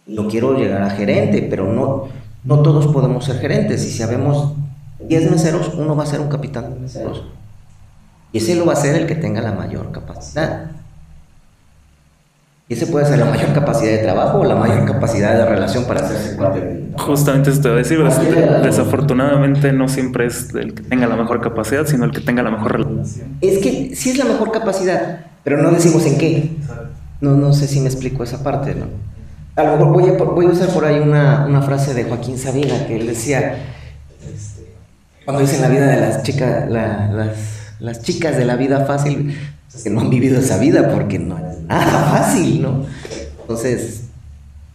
Yo 0.06 0.28
quiero 0.28 0.58
llegar 0.58 0.82
a 0.82 0.90
gerente, 0.90 1.48
pero 1.50 1.72
no, 1.72 2.08
no 2.44 2.60
todos 2.62 2.88
podemos 2.88 3.24
ser 3.24 3.40
gerentes. 3.40 3.86
Y 3.86 3.92
si 3.92 3.98
sabemos 4.00 4.54
10 5.08 5.32
meseros, 5.32 5.74
uno 5.76 5.96
va 5.96 6.04
a 6.04 6.08
ser 6.08 6.20
un 6.20 6.30
capitán 6.30 6.74
de 6.74 6.80
meseros. 6.80 7.24
Y 8.34 8.40
ese 8.40 8.56
lo 8.56 8.66
va 8.66 8.74
a 8.74 8.76
ser 8.76 8.96
el 8.96 9.08
que 9.08 9.16
tenga 9.16 9.42
la 9.42 9.54
mayor 9.54 9.92
capacidad. 9.92 10.72
Y 12.70 12.76
ese 12.76 12.86
puede 12.86 13.04
ser 13.08 13.18
la 13.18 13.26
mayor 13.26 13.52
capacidad 13.52 13.90
de 13.94 13.98
trabajo 13.98 14.42
o 14.42 14.46
la 14.46 14.54
mayor 14.54 14.86
capacidad 14.86 15.36
de 15.36 15.44
relación 15.44 15.86
para 15.86 16.06
hacerse 16.06 16.38
cualquier. 16.38 16.84
Justamente 17.00 17.50
eso 17.50 17.62
te 17.62 17.70
voy 17.70 17.80
a 17.80 17.82
decir. 17.82 18.00
desafortunadamente 18.62 19.74
no 19.74 19.88
siempre 19.88 20.28
es 20.28 20.54
el 20.54 20.76
que 20.76 20.84
tenga 20.84 21.08
la 21.08 21.16
mejor 21.16 21.42
capacidad, 21.42 21.88
sino 21.88 22.06
el 22.06 22.12
que 22.12 22.22
tenga 22.22 22.44
la 22.44 22.52
mejor 22.52 22.74
relación. 22.74 23.38
Es 23.42 23.58
que 23.58 23.96
sí 23.96 24.12
es 24.12 24.20
la 24.20 24.26
mejor 24.26 24.52
capacidad, 24.52 25.26
pero 25.44 25.60
no 25.64 25.72
decimos 25.72 26.06
en 26.06 26.20
qué. 26.20 26.52
No, 27.22 27.32
no 27.32 27.54
sé 27.54 27.68
si 27.68 27.80
me 27.80 27.88
explico 27.88 28.24
esa 28.24 28.44
parte, 28.44 28.76
¿no? 28.76 28.86
A 29.56 29.64
lo 29.64 29.72
mejor 29.72 29.88
voy 29.92 30.10
a, 30.10 30.24
voy 30.24 30.46
a 30.46 30.50
usar 30.50 30.70
por 30.70 30.86
ahí 30.86 31.00
una, 31.00 31.48
una 31.48 31.64
frase 31.64 31.96
de 31.96 32.04
Joaquín 32.04 32.38
Sabina 32.38 32.86
que 32.86 32.98
él 32.98 33.08
decía, 33.08 33.58
cuando 35.26 35.42
dice 35.42 35.56
en 35.56 35.64
la 35.64 35.70
vida 35.70 35.88
de 35.88 36.02
las 36.02 36.22
chicas, 36.22 36.70
las, 36.70 37.40
las 37.80 38.02
chicas 38.04 38.38
de 38.38 38.46
la 38.46 38.56
vida 38.56 38.86
fácil, 38.86 39.36
que 39.84 39.90
no 39.90 40.02
han 40.02 40.12
vivido 40.12 40.40
esa 40.40 40.60
vida 40.60 40.92
porque 40.94 41.18
no 41.18 41.49
nada 41.70 42.04
fácil, 42.12 42.62
¿no? 42.62 42.86
Entonces, 43.42 44.10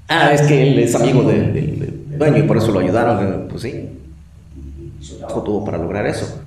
ah, 0.09 0.33
es 0.33 0.43
que 0.43 0.63
él 0.69 0.79
es 0.79 0.95
amigo 0.95 1.23
del, 1.25 2.07
dueño 2.17 2.39
y 2.39 2.43
por 2.45 2.57
eso 2.57 2.73
lo 2.73 2.81
ayudaron, 2.81 3.49
pues 3.49 3.63
sí, 3.63 3.91
su 5.01 5.19
trabajo 5.19 5.43
tuvo 5.43 5.65
para 5.65 5.79
lograr 5.79 6.07
eso. 6.07 6.41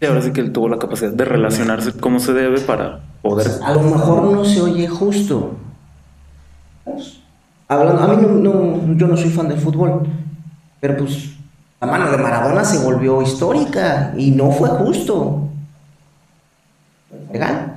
Y 0.00 0.06
ahora 0.06 0.20
sí 0.22 0.32
que 0.32 0.40
él 0.40 0.52
tuvo 0.52 0.68
la 0.68 0.78
capacidad 0.78 1.12
de 1.12 1.24
relacionarse 1.24 1.92
como 1.92 2.18
se 2.18 2.32
debe 2.32 2.60
para 2.60 3.00
poder... 3.22 3.46
A 3.62 3.72
lo 3.72 3.82
mejor 3.82 4.24
no 4.24 4.44
se 4.44 4.60
oye 4.60 4.86
justo. 4.88 5.56
Hablando, 7.68 8.02
a 8.02 8.08
mí 8.08 8.22
no, 8.22 8.28
no, 8.28 8.94
yo 8.96 9.06
no 9.06 9.16
soy 9.16 9.30
fan 9.30 9.48
del 9.48 9.58
fútbol, 9.58 10.06
pero 10.80 10.98
pues 10.98 11.30
la 11.80 11.86
mano 11.86 12.10
de 12.10 12.18
Maradona 12.18 12.64
se 12.64 12.78
volvió 12.78 13.22
histórica 13.22 14.14
y 14.16 14.30
no 14.30 14.50
fue 14.50 14.68
justo 14.68 15.48
legal. 17.32 17.75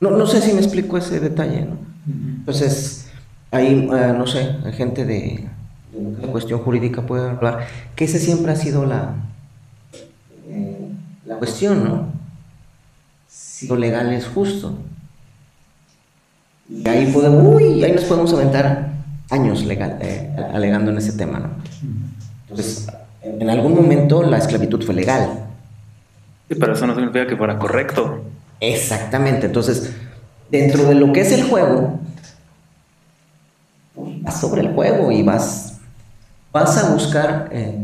No, 0.00 0.10
no 0.10 0.26
sé 0.26 0.40
si 0.40 0.52
me 0.52 0.60
explico 0.60 0.98
ese 0.98 1.20
detalle, 1.20 1.62
¿no? 1.62 1.78
Entonces, 2.06 3.08
ahí, 3.50 3.88
eh, 3.92 4.14
no 4.16 4.26
sé, 4.26 4.56
gente 4.72 5.04
de, 5.04 5.48
de, 5.92 6.26
cuestión 6.28 6.60
jurídica 6.60 7.02
puede 7.02 7.30
hablar, 7.30 7.66
que 7.94 8.04
ese 8.04 8.18
siempre 8.18 8.52
ha 8.52 8.56
sido 8.56 8.84
la, 8.84 9.14
eh, 10.48 10.88
la 11.24 11.36
cuestión, 11.36 11.84
¿no? 11.84 12.12
Si 13.28 13.66
lo 13.66 13.76
legal 13.76 14.12
es 14.12 14.26
justo. 14.26 14.78
Y 16.68 16.86
ahí 16.88 17.10
podemos, 17.12 17.54
uy, 17.54 17.82
ahí 17.82 17.92
nos 17.92 18.04
podemos 18.04 18.32
aventar 18.32 18.90
años 19.30 19.64
legal, 19.64 19.98
eh, 20.00 20.34
alegando 20.52 20.90
en 20.90 20.98
ese 20.98 21.12
tema, 21.12 21.38
¿no? 21.38 21.50
Entonces, 22.48 22.86
en 23.22 23.50
algún 23.50 23.74
momento 23.74 24.22
la 24.22 24.38
esclavitud 24.38 24.84
fue 24.84 24.94
legal. 24.94 25.46
Sí, 26.48 26.54
pero 26.54 26.74
eso 26.74 26.86
no 26.86 26.94
significa 26.94 27.26
que 27.26 27.36
fuera 27.36 27.58
correcto. 27.58 28.22
Exactamente, 28.60 29.46
entonces, 29.46 29.92
dentro 30.50 30.84
de 30.84 30.94
lo 30.94 31.12
que 31.12 31.20
es 31.20 31.32
el 31.32 31.44
juego, 31.44 32.00
vas 33.94 34.40
sobre 34.40 34.62
el 34.62 34.74
juego 34.74 35.12
y 35.12 35.22
vas, 35.22 35.78
vas 36.52 36.76
a 36.78 36.92
buscar 36.92 37.48
eh, 37.52 37.78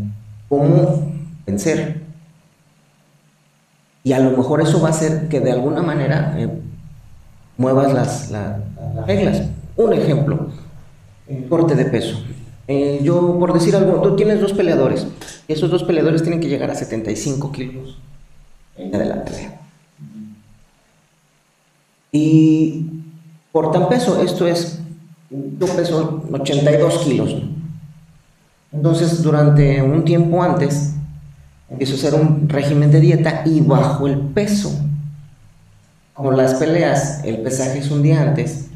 cómo 0.49 1.13
vencer. 1.47 2.03
Y 4.05 4.13
a 4.13 4.19
lo 4.19 4.37
mejor 4.37 4.61
eso 4.61 4.81
va 4.81 4.89
a 4.89 4.91
hacer 4.91 5.29
que 5.29 5.41
de 5.41 5.53
alguna 5.53 5.83
manera 5.83 6.35
eh, 6.37 6.49
muevas 7.57 7.93
las, 7.93 8.31
las, 8.31 8.57
reglas. 9.07 9.43
Un 9.77 9.93
ejemplo, 9.93 10.49
corte 11.49 11.75
de 11.75 11.85
peso. 11.85 12.23
Eh, 12.69 13.01
yo, 13.03 13.39
por 13.39 13.53
decir 13.53 13.77
algo, 13.77 14.01
tú 14.03 14.17
tienes 14.17 14.41
dos 14.41 14.53
peleadores. 14.53 15.07
Y 15.47 15.53
esos 15.53 15.71
dos 15.71 15.85
peleadores 15.85 16.23
tienen 16.23 16.41
que 16.41 16.49
llegar 16.49 16.71
a 16.71 16.75
75 16.75 17.53
kilos 17.53 17.99
la 18.77 19.25
pelea. 19.25 19.62
Y 22.13 22.91
por 23.51 23.73
tan 23.73 23.89
peso, 23.89 24.23
esto 24.23 24.47
es, 24.47 24.79
yo 25.31 25.67
peso 25.67 26.23
82 26.31 26.99
kilos. 26.99 27.37
Entonces, 28.71 29.23
durante 29.23 29.83
un 29.83 30.05
tiempo 30.05 30.43
antes, 30.43 30.93
empiezo 31.71 31.95
a 31.95 31.97
hacer 31.97 32.15
un 32.15 32.49
régimen 32.49 32.91
de 32.91 33.01
dieta 33.01 33.43
y 33.47 33.61
bajo 33.61 34.07
el 34.07 34.19
peso. 34.19 34.79
Como 36.13 36.33
las 36.33 36.55
peleas, 36.55 37.23
el 37.25 37.39
pesaje 37.39 37.79
es 37.79 37.91
un 37.91 38.03
día 38.03 38.21
antes, 38.21 38.67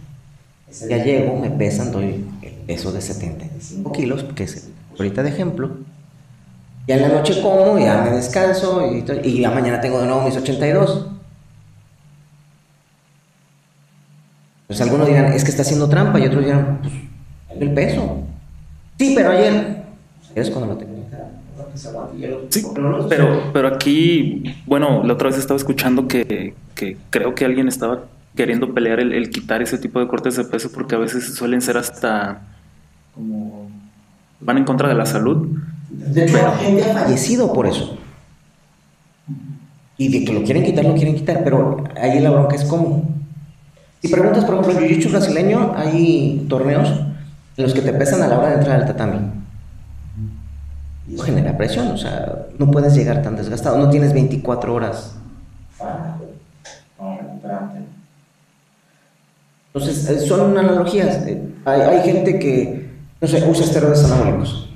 ya 0.89 1.05
llego, 1.05 1.37
me 1.37 1.51
pesan, 1.51 1.93
doy 1.93 2.24
el 2.43 2.53
peso 2.66 2.91
de 2.91 3.03
75 3.03 3.93
kilos, 3.93 4.24
que 4.34 4.45
es 4.45 4.68
ahorita 4.99 5.22
de 5.22 5.28
ejemplo. 5.28 5.70
Ya 6.89 6.97
en 6.97 7.03
la 7.03 7.09
noche 7.09 7.43
como, 7.43 7.78
ya 7.78 8.03
me 8.03 8.11
descanso 8.11 8.82
y, 8.93 9.05
y 9.24 9.41
ya 9.41 9.51
mañana 9.51 9.80
tengo 9.80 10.01
de 10.01 10.07
nuevo 10.07 10.22
mis 10.22 10.37
82. 10.37 11.16
Pues 14.67 14.81
algunos 14.81 15.07
dirán, 15.07 15.33
es 15.33 15.45
que 15.45 15.51
está 15.51 15.62
haciendo 15.62 15.89
trampa, 15.89 16.19
y 16.19 16.27
otros 16.27 16.45
dirán, 16.45 16.81
pues, 16.83 16.95
el 17.61 17.73
peso. 17.73 18.23
Sí, 18.99 19.12
pero 19.14 19.31
ayer, 19.31 19.85
es 20.35 20.51
cuando 20.51 20.75
lo 20.75 20.79
tenía. 20.79 20.97
Sí, 22.49 22.62
pero, 23.09 23.51
pero 23.53 23.69
aquí, 23.69 24.55
bueno, 24.67 25.03
la 25.05 25.14
otra 25.14 25.29
vez 25.29 25.39
estaba 25.39 25.59
escuchando 25.59 26.09
que, 26.09 26.55
que 26.75 26.97
creo 27.11 27.35
que 27.35 27.45
alguien 27.45 27.69
estaba 27.69 28.05
queriendo 28.35 28.73
pelear 28.73 29.01
el, 29.01 29.12
el, 29.12 29.31
quitar 29.31 29.62
ese 29.62 29.79
tipo 29.79 30.01
de 30.01 30.07
cortes 30.07 30.37
de 30.37 30.45
peso 30.45 30.71
porque 30.73 30.95
a 30.95 30.99
veces 30.99 31.35
suelen 31.35 31.61
ser 31.61 31.77
hasta 31.77 32.43
como 33.14 33.71
van 34.41 34.59
en 34.59 34.64
contra 34.64 34.89
de 34.89 34.95
la 34.95 35.07
salud 35.07 35.59
De 35.91 36.25
hecho, 36.25 36.37
la 36.37 36.57
gente 36.57 36.85
ha 36.85 36.95
fallecido 36.95 37.53
por 37.53 37.67
eso. 37.67 37.99
Y 39.99 40.09
de 40.09 40.25
que 40.25 40.33
lo 40.33 40.43
quieren 40.43 40.62
quitar, 40.62 40.85
lo 40.85 40.95
quieren 40.95 41.14
quitar, 41.14 41.43
pero 41.43 41.85
ahí 41.99 42.21
la 42.21 42.31
bronca 42.31 42.55
es 42.55 42.64
cómo. 42.64 43.09
Si 44.07 44.13
preguntas, 44.13 44.45
por 44.45 44.55
ejemplo, 44.55 44.87
jiu-jitsu 44.87 45.11
brasileño, 45.11 45.75
hay 45.77 46.47
torneos 46.49 46.89
en 47.57 47.65
los 47.65 47.75
que 47.75 47.81
te 47.81 47.93
pesan 47.93 48.23
a 48.23 48.29
la 48.29 48.39
hora 48.39 48.51
de 48.51 48.55
entrar 48.55 48.81
al 48.81 48.87
tatami. 48.87 49.19
Eso 51.13 51.25
genera 51.25 51.57
presión, 51.57 51.89
o 51.89 51.97
sea, 51.97 52.47
no 52.57 52.71
puedes 52.71 52.95
llegar 52.95 53.23
tan 53.23 53.35
desgastado, 53.35 53.79
no 53.79 53.91
tienes 53.91 54.13
24 54.13 54.75
horas 54.75 55.17
Entonces, 59.75 60.09
eh, 60.09 60.21
son 60.21 60.57
analogías. 60.57 61.25
Hay, 61.65 61.81
hay, 61.81 62.03
gente 62.03 62.39
que, 62.39 62.89
no 63.21 63.27
sé, 63.27 63.45
usa 63.49 63.65
esteroides 63.65 64.05
anabólicos. 64.05 64.71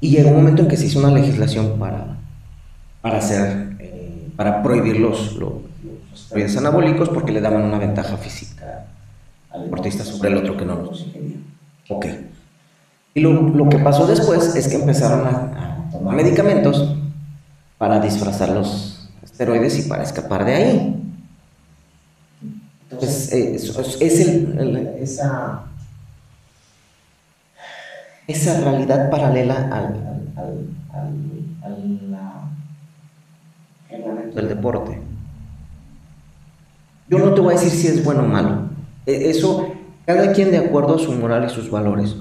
Y 0.00 0.10
llega 0.10 0.30
un 0.30 0.36
momento 0.36 0.62
en 0.62 0.68
que 0.68 0.76
se 0.76 0.86
hizo 0.86 1.00
una 1.00 1.10
legislación 1.10 1.76
para, 1.76 2.18
para 3.02 3.18
hacer, 3.18 3.76
eh, 3.80 4.28
para 4.36 4.62
prohibir 4.62 5.00
los, 5.00 5.34
los, 5.34 5.52
esteroides 6.28 6.58
anabólicos 6.58 7.08
porque 7.08 7.32
le 7.32 7.40
daban 7.40 7.62
una 7.62 7.78
ventaja 7.78 8.18
física 8.18 8.84
al 9.48 9.64
deportista 9.64 10.04
sobre 10.04 10.28
el 10.28 10.36
otro 10.36 10.58
que 10.58 10.66
no 10.66 10.76
los 10.76 11.06
Ok. 11.88 12.04
Y 13.14 13.20
lo, 13.20 13.32
lo, 13.32 13.66
que 13.70 13.78
pasó 13.78 14.06
después 14.06 14.54
es 14.54 14.68
que 14.68 14.74
empezaron 14.74 15.26
a, 15.26 15.88
tomar 15.90 16.16
medicamentos 16.16 16.96
para 17.78 17.98
disfrazar 17.98 18.50
los 18.50 19.08
esteroides 19.22 19.78
y 19.78 19.88
para 19.88 20.02
escapar 20.02 20.44
de 20.44 20.54
ahí. 20.54 21.02
Entonces, 22.90 23.32
eh, 23.32 23.54
es, 23.54 23.74
el, 24.20 24.86
esa, 25.00 25.62
esa 28.26 28.60
realidad 28.60 29.08
paralela 29.10 29.70
al, 29.72 29.94
al, 30.36 30.68
del 34.34 34.48
deporte. 34.48 35.08
Yo 37.08 37.18
no 37.18 37.34
te 37.34 37.40
voy 37.40 37.54
a 37.54 37.58
decir 37.58 37.70
si 37.70 37.86
es 37.86 38.04
bueno 38.04 38.22
o 38.22 38.26
malo. 38.26 38.68
E, 39.06 39.30
eso, 39.30 39.72
cada 40.06 40.32
quien 40.32 40.50
de 40.50 40.58
acuerdo 40.58 40.96
a 40.96 40.98
su 40.98 41.12
moral 41.12 41.46
y 41.46 41.54
sus 41.54 41.70
valores. 41.70 42.16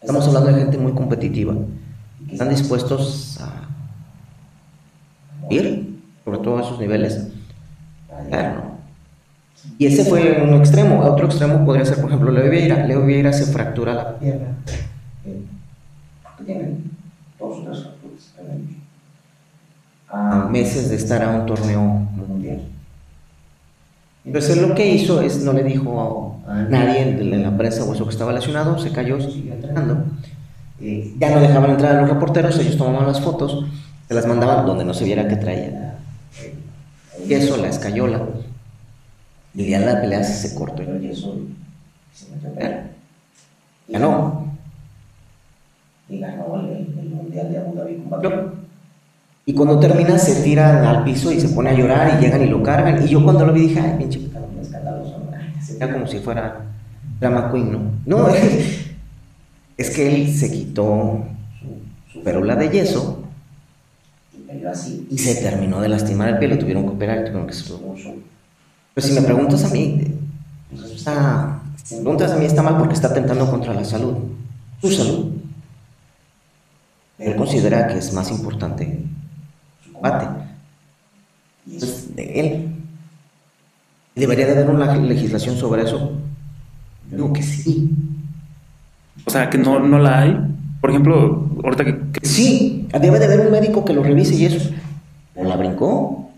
Estamos 0.00 0.26
hablando 0.28 0.52
de 0.52 0.60
gente 0.60 0.78
muy 0.78 0.92
competitiva. 0.92 1.54
Están 2.30 2.50
dispuestos 2.50 3.38
a 3.40 3.68
ir, 5.50 6.00
sobre 6.24 6.38
todo 6.38 6.58
a 6.58 6.62
esos 6.62 6.78
niveles. 6.78 7.28
Claro, 8.28 8.76
y 9.78 9.86
ese 9.86 10.04
fue 10.04 10.42
un 10.42 10.54
extremo. 10.54 11.00
Otro 11.00 11.26
extremo 11.26 11.64
podría 11.64 11.84
ser, 11.84 12.00
por 12.00 12.06
ejemplo, 12.06 12.30
Leo 12.30 12.50
Vieira. 12.50 12.86
Leo 12.86 13.04
Vieira 13.04 13.32
se 13.32 13.46
fractura 13.46 13.94
la 13.94 14.18
pierna. 14.18 14.56
A 20.08 20.48
meses 20.50 20.88
de 20.88 20.96
estar 20.96 21.22
a 21.22 21.30
un 21.30 21.46
torneo 21.46 21.80
mundial. 21.82 22.62
Entonces 24.26 24.60
lo 24.60 24.74
que 24.74 24.92
hizo 24.92 25.22
es, 25.22 25.42
no 25.42 25.52
le 25.52 25.62
dijo 25.62 26.40
a 26.46 26.62
nadie 26.62 27.02
en 27.02 27.42
la 27.42 27.56
prensa 27.56 27.84
o 27.84 27.94
eso 27.94 28.04
que 28.04 28.10
estaba 28.10 28.32
lesionado, 28.32 28.78
se 28.78 28.90
cayó, 28.90 29.20
siguió 29.20 29.54
entrenando. 29.54 30.04
Eh, 30.80 31.14
ya 31.18 31.30
no 31.30 31.40
dejaban 31.40 31.70
entrar 31.70 31.96
a 31.96 32.00
los 32.02 32.10
reporteros, 32.10 32.58
ellos 32.58 32.76
tomaban 32.76 33.06
las 33.06 33.20
fotos, 33.20 33.64
se 34.08 34.14
las 34.14 34.26
mandaban 34.26 34.66
donde 34.66 34.84
no 34.84 34.92
se 34.92 35.04
viera 35.04 35.26
que 35.28 35.36
traía 35.36 35.96
y 37.26 37.34
eso, 37.34 37.56
la 37.56 37.68
escayola. 37.68 38.22
Y 39.54 39.68
ya 39.68 39.80
la 39.80 40.00
pelea 40.00 40.22
se 40.22 40.54
cortó 40.54 40.82
el 40.82 41.00
yeso 41.00 41.34
y 41.34 42.46
pelear. 42.46 42.90
Ganó. 43.88 44.52
Y 46.08 46.18
ganó 46.18 46.60
el, 46.60 46.86
Mundial 47.08 47.50
de 47.50 47.58
Abu 47.58 47.74
Dhabi 47.74 47.96
con 47.96 48.65
Y 49.48 49.54
cuando 49.54 49.78
termina 49.78 50.18
se 50.18 50.42
tira 50.42 50.90
al 50.90 51.04
piso 51.04 51.30
y 51.30 51.40
se 51.40 51.48
pone 51.50 51.70
a 51.70 51.72
llorar 51.72 52.18
y 52.18 52.24
llegan 52.24 52.42
y 52.42 52.48
lo 52.48 52.64
cargan. 52.64 53.04
Y 53.04 53.08
yo 53.08 53.22
cuando 53.22 53.46
lo 53.46 53.52
vi 53.52 53.68
dije, 53.68 53.78
ay, 53.78 53.94
pinche 53.96 54.18
me 54.18 54.60
escandaloso. 54.60 55.22
Era 55.76 55.92
como 55.92 56.06
si 56.08 56.18
fuera 56.18 56.64
drama 57.20 57.52
queen, 57.52 57.72
¿no? 57.72 57.78
No, 58.04 58.28
es 59.76 59.90
que 59.90 60.14
él 60.14 60.34
se 60.34 60.50
quitó 60.50 61.24
su, 62.12 62.20
su 62.20 62.24
de 62.24 62.70
yeso 62.70 63.22
y 65.10 65.18
se 65.18 65.36
terminó 65.36 65.80
de 65.80 65.88
lastimar 65.90 66.28
el 66.28 66.38
pie, 66.38 66.48
lo 66.48 66.58
tuvieron 66.58 66.84
que 66.84 66.90
operar, 66.90 67.18
tuvieron 67.20 67.46
que 67.46 67.54
pero 68.94 69.06
si 69.06 69.12
me 69.12 69.20
preguntas 69.20 69.62
a 69.64 69.68
mí, 69.68 70.00
está, 70.94 71.60
si 71.84 71.96
me 71.96 72.00
preguntas 72.00 72.32
a 72.32 72.36
mí 72.36 72.46
está 72.46 72.62
mal 72.62 72.78
porque 72.78 72.94
está 72.94 73.08
atentando 73.08 73.48
contra 73.50 73.74
la 73.74 73.84
salud, 73.84 74.14
su 74.80 74.90
salud. 74.90 75.32
Él 77.18 77.36
considera 77.36 77.88
que 77.88 77.98
es 77.98 78.12
más 78.14 78.30
importante 78.30 79.05
combate. 79.96 80.26
Es 81.70 82.14
de 82.14 82.40
él. 82.40 82.72
¿Debería 84.14 84.46
de 84.46 84.52
haber 84.52 84.70
una 84.70 84.96
legislación 84.96 85.56
sobre 85.56 85.82
eso? 85.82 86.12
Digo 87.10 87.32
que 87.32 87.42
sí. 87.42 87.90
O 89.24 89.30
sea, 89.30 89.50
que 89.50 89.58
no, 89.58 89.80
no 89.80 89.98
la 89.98 90.20
hay. 90.20 90.40
Por 90.80 90.90
ejemplo, 90.90 91.50
ahorita 91.64 91.84
que, 91.84 91.98
que... 92.12 92.26
Sí, 92.26 92.88
debe 93.00 93.18
de 93.18 93.24
haber 93.26 93.40
un 93.40 93.52
médico 93.52 93.84
que 93.84 93.92
lo 93.92 94.02
revise 94.02 94.34
y 94.34 94.46
eso. 94.46 94.70
¿O 95.34 95.44
la 95.44 95.56
brincó? 95.56 96.30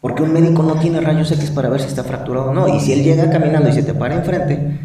Porque 0.00 0.22
un 0.22 0.32
médico 0.32 0.62
no 0.62 0.76
tiene 0.76 1.00
rayos 1.00 1.30
X 1.30 1.50
para 1.50 1.68
ver 1.68 1.80
si 1.80 1.88
está 1.88 2.02
fracturado 2.02 2.50
o 2.50 2.54
no. 2.54 2.74
Y 2.74 2.80
si 2.80 2.92
él 2.92 3.02
llega 3.02 3.30
caminando 3.30 3.68
y 3.68 3.72
se 3.72 3.82
te 3.82 3.92
para 3.92 4.14
enfrente, 4.14 4.80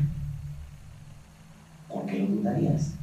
¿por 1.88 2.06
qué 2.06 2.20
lo 2.20 2.28
dudarías? 2.28 2.94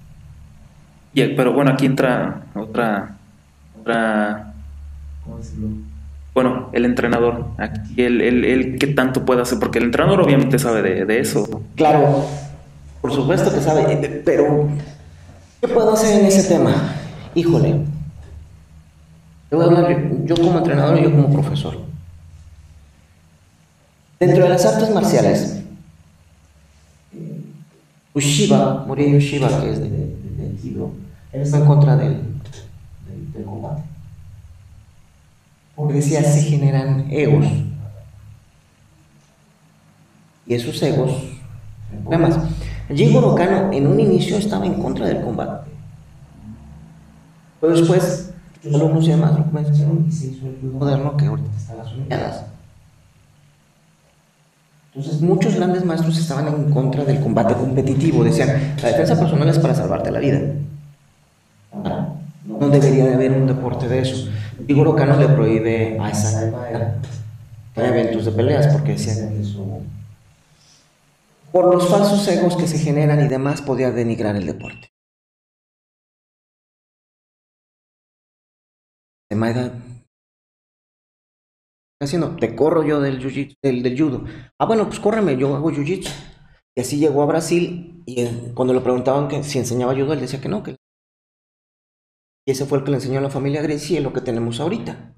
Y, 1.15 1.27
pero 1.29 1.55
bueno, 1.55 1.73
aquí 1.73 1.87
entra 1.87 2.43
otra, 2.55 3.17
otra 3.81 4.52
¿cómo 5.25 5.39
decirlo? 5.39 5.69
Bueno, 6.35 6.71
el 6.73 6.87
entrenador, 6.87 7.49
aquí, 7.59 8.03
el, 8.03 8.77
qué 8.79 8.87
tanto 8.89 9.25
puede 9.25 9.43
hacer, 9.43 9.59
porque 9.59 9.79
el 9.79 9.85
entrenador 9.85 10.23
obviamente 10.23 10.59
sabe 10.59 11.05
de, 11.05 11.21
eso. 11.21 11.63
Claro, 11.77 12.25
por 13.03 13.13
supuesto 13.13 13.53
que 13.53 13.61
sabe, 13.61 13.93
eh, 13.93 14.23
pero 14.25 14.69
¿qué 15.61 15.69
puedo 15.69 15.93
hacer 15.93 16.21
en 16.21 16.27
ese 16.27 16.49
tema? 16.49 16.95
Híjole, 17.35 17.81
yo, 19.51 19.59
voy 19.59 19.63
a 19.63 19.67
hablar, 19.67 20.11
yo 20.25 20.35
como 20.37 20.59
entrenador 20.59 20.99
y 20.99 21.03
yo 21.03 21.11
como 21.11 21.31
profesor. 21.31 21.77
Dentro 24.19 24.45
de 24.45 24.49
las 24.49 24.65
artes 24.65 24.89
marciales, 24.95 25.63
Ushiba, 28.15 28.85
Morihei 28.87 29.17
Ushiba, 29.17 29.49
que 29.61 29.71
es 29.71 29.81
del 29.81 29.91
de, 29.91 30.13
él 31.33 31.41
está 31.41 31.59
en 31.59 31.67
contra 31.67 31.97
del, 31.97 32.21
del, 33.35 33.45
combate. 33.45 33.83
Porque 35.75 35.95
decía, 35.95 36.23
se 36.23 36.43
generan 36.43 37.07
egos. 37.11 37.47
Y 40.47 40.55
esos 40.55 40.83
egos, 40.83 41.13
problemas. 42.03 42.39
Jigoro 42.93 43.35
Kano 43.35 43.73
en 43.73 43.87
un 43.87 44.01
inicio 44.01 44.37
estaba 44.37 44.67
en 44.67 44.75
contra 44.75 45.07
del 45.07 45.23
combate. 45.23 45.71
Pero 47.61 47.77
después, 47.77 48.33
los 48.65 48.75
alumnos 48.75 49.05
y 49.05 50.13
se 50.13 50.27
hizo 50.27 50.47
el 50.47 50.71
moderno 50.73 51.17
que 51.17 51.27
ahorita 51.27 51.57
está 51.57 51.75
las 51.75 51.93
Olimpiadas. 51.93 52.45
Entonces 54.95 55.23
muchos 55.23 55.55
grandes 55.55 55.85
maestros 55.85 56.19
estaban 56.19 56.49
en 56.49 56.71
contra 56.71 57.05
del 57.05 57.21
combate 57.21 57.55
competitivo, 57.55 58.25
decían, 58.25 58.75
la 58.83 58.89
defensa 58.89 59.19
personal 59.19 59.49
es 59.49 59.59
para 59.59 59.75
salvarte 59.75 60.11
la 60.11 60.19
vida. 60.19 60.41
No 62.45 62.69
debería 62.69 63.07
de 63.07 63.15
haber 63.15 63.33
un 63.33 63.47
deporte 63.47 63.89
de 63.89 64.01
eso. 64.01 64.29
Igor 64.69 64.97
Cano 64.97 65.17
le 65.17 65.29
prohíbe 65.29 65.99
a 66.01 66.11
esa 66.11 67.01
eventos 67.75 68.25
de 68.25 68.33
peleas 68.33 68.69
porque 68.69 68.93
decían 68.93 69.31
que 69.31 69.41
eso, 69.41 69.81
por 71.51 71.73
los 71.73 71.89
falsos 71.89 72.27
egos 72.29 72.57
que 72.57 72.67
se 72.67 72.79
generan 72.79 73.25
y 73.25 73.29
demás, 73.29 73.61
podía 73.61 73.91
denigrar 73.91 74.37
el 74.37 74.47
deporte. 74.47 74.89
Maida 79.35 79.73
haciendo? 82.05 82.37
Te 82.37 82.55
corro 82.55 82.83
yo 82.85 83.01
del, 83.01 83.21
del, 83.63 83.83
del, 83.83 83.99
judo. 83.99 84.25
Ah, 84.59 84.67
bueno, 84.67 84.87
pues 84.87 85.01
córreme, 85.01 85.37
yo 85.37 85.55
hago 85.55 85.71
jiu-jitsu. 85.71 86.11
Y 86.75 86.81
así 86.81 86.99
llegó 86.99 87.23
a 87.23 87.27
Brasil 87.27 88.03
y 88.07 88.27
cuando 88.55 88.75
le 88.75 88.81
preguntaban 88.81 89.29
que 89.29 89.43
si 89.43 89.59
enseñaba 89.59 89.95
judo, 89.95 90.13
él 90.15 90.21
decía 90.21 90.41
que 90.41 90.49
no. 90.49 90.63
Que... 90.63 90.77
Y 92.47 92.53
ese 92.53 92.67
fue 92.67 92.79
el 92.79 92.85
que 92.85 92.91
le 92.91 92.97
enseñó 92.97 93.19
a 93.19 93.23
la 93.23 93.31
familia 93.31 93.63
Grecia 93.63 94.01
y 94.01 94.03
lo 94.03 94.13
que 94.13 94.21
tenemos 94.21 94.61
ahorita. 94.61 95.15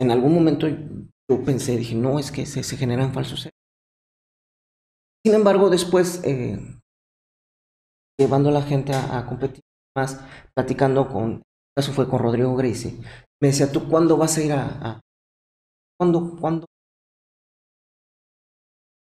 En 0.00 0.10
algún 0.10 0.34
momento 0.34 0.66
yo 0.68 1.44
pensé, 1.44 1.76
dije, 1.76 1.94
no, 1.94 2.18
es 2.18 2.32
que 2.32 2.46
se, 2.46 2.62
generan 2.76 3.12
falsos. 3.12 3.48
Sin 5.24 5.34
embargo, 5.34 5.68
después, 5.68 6.22
eh, 6.24 6.58
llevando 8.18 8.48
a 8.48 8.52
la 8.52 8.62
gente 8.62 8.92
a, 8.92 9.18
a 9.18 9.26
competir 9.26 9.60
más, 9.96 10.20
platicando 10.54 11.08
con, 11.08 11.42
eso 11.76 11.92
fue 11.92 12.08
con 12.08 12.20
Rodrigo 12.20 12.56
Gracie, 12.56 12.98
me 13.40 13.48
decía, 13.48 13.70
¿tú 13.70 13.88
cuándo 13.88 14.16
vas 14.16 14.36
a 14.36 14.42
ir 14.42 14.52
a... 14.52 15.00
¿Cuándo? 15.98 16.36
¿Cuándo? 16.40 16.66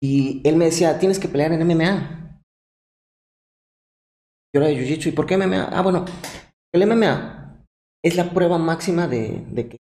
Y 0.03 0.47
él 0.47 0.57
me 0.57 0.67
decía, 0.67 0.99
tienes 0.99 1.19
que 1.19 1.29
pelear 1.29 1.53
en 1.53 1.67
MMA. 1.67 2.26
Yo 4.57 4.63
era 4.63 4.71
de 4.71 4.77
Jiu-Jitsu. 4.79 5.11
¿Y 5.11 5.13
por 5.13 5.27
qué 5.27 5.37
MMA? 5.37 5.69
Ah, 5.71 5.83
bueno, 5.83 6.07
el 6.73 6.87
MMA 6.87 7.63
es 8.03 8.17
la 8.17 8.31
prueba 8.31 8.57
máxima 8.57 9.07
de, 9.07 9.45
de 9.51 9.69
que... 9.69 9.77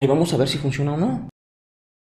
Y 0.00 0.06
vamos 0.06 0.32
a 0.32 0.38
ver 0.38 0.48
si 0.48 0.56
funciona 0.56 0.94
o 0.94 0.96
no. 0.96 1.28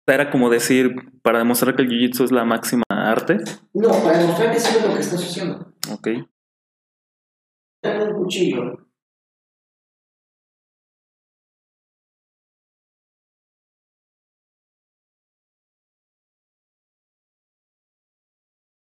Era 0.08 0.28
como 0.32 0.50
decir, 0.50 0.92
para 1.22 1.38
demostrar 1.38 1.76
que 1.76 1.82
el 1.82 1.88
jiu-jitsu 1.88 2.24
es 2.24 2.32
la 2.32 2.44
máxima 2.44 2.82
arte. 2.90 3.38
No, 3.74 3.90
para 4.02 4.18
demostrar 4.18 4.52
que 4.52 4.58
sabes 4.58 4.88
lo 4.88 4.92
que 4.92 5.00
estás 5.00 5.22
haciendo. 5.22 5.72
Ok. 5.92 6.08
Tengo 7.80 8.04
un 8.06 8.24
cuchillo. 8.24 8.85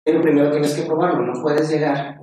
Pero 0.05 0.21
primero 0.21 0.51
tienes 0.51 0.75
que 0.75 0.83
probarlo, 0.83 1.23
no 1.23 1.43
puedes 1.43 1.69
llegar 1.71 2.19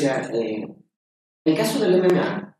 y 0.00 0.06
eh, 0.06 0.68
el 1.44 1.56
caso 1.56 1.80
del 1.80 2.00
MMA, 2.02 2.56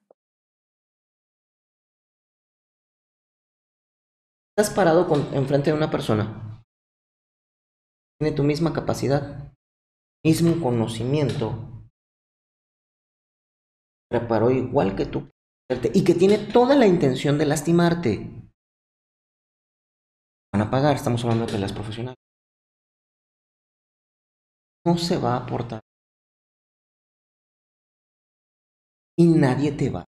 estás 4.56 4.74
parado 4.74 5.06
con, 5.06 5.34
enfrente 5.34 5.70
de 5.70 5.76
una 5.76 5.90
persona, 5.90 6.45
tiene 8.18 8.34
tu 8.34 8.42
misma 8.42 8.72
capacidad, 8.72 9.52
mismo 10.24 10.62
conocimiento, 10.62 11.88
preparó 14.10 14.50
igual 14.50 14.96
que 14.96 15.06
tú, 15.06 15.30
y 15.92 16.04
que 16.04 16.14
tiene 16.14 16.38
toda 16.38 16.74
la 16.74 16.86
intención 16.86 17.38
de 17.38 17.46
lastimarte. 17.46 18.50
Van 20.52 20.62
a 20.62 20.70
pagar, 20.70 20.96
estamos 20.96 21.22
hablando 21.24 21.46
de 21.46 21.52
peleas 21.52 21.72
profesionales. 21.72 22.16
No 24.86 24.96
se 24.96 25.18
va 25.18 25.34
a 25.34 25.44
aportar. 25.44 25.80
y 29.18 29.26
nadie 29.26 29.72
te 29.72 29.90
va. 29.90 30.04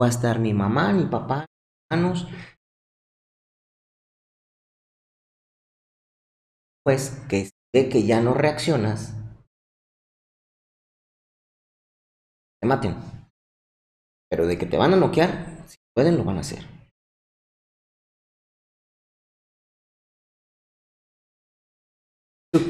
Va 0.00 0.06
a 0.06 0.10
estar 0.10 0.38
ni 0.40 0.54
mamá, 0.54 0.92
ni 0.92 1.06
papá, 1.06 1.46
ni 1.90 1.96
hermanos. 1.96 2.26
Pues 6.84 7.10
que 7.28 7.50
de 7.74 7.88
que 7.88 8.04
ya 8.04 8.20
no 8.20 8.32
reaccionas, 8.34 9.14
te 12.60 12.66
maten. 12.66 12.94
Pero 14.28 14.46
de 14.46 14.58
que 14.58 14.66
te 14.66 14.76
van 14.76 14.92
a 14.92 14.96
noquear, 14.96 15.30
si 15.66 15.76
pueden, 15.94 16.18
lo 16.18 16.24
van 16.24 16.36
a 16.36 16.40
hacer. 16.40 16.62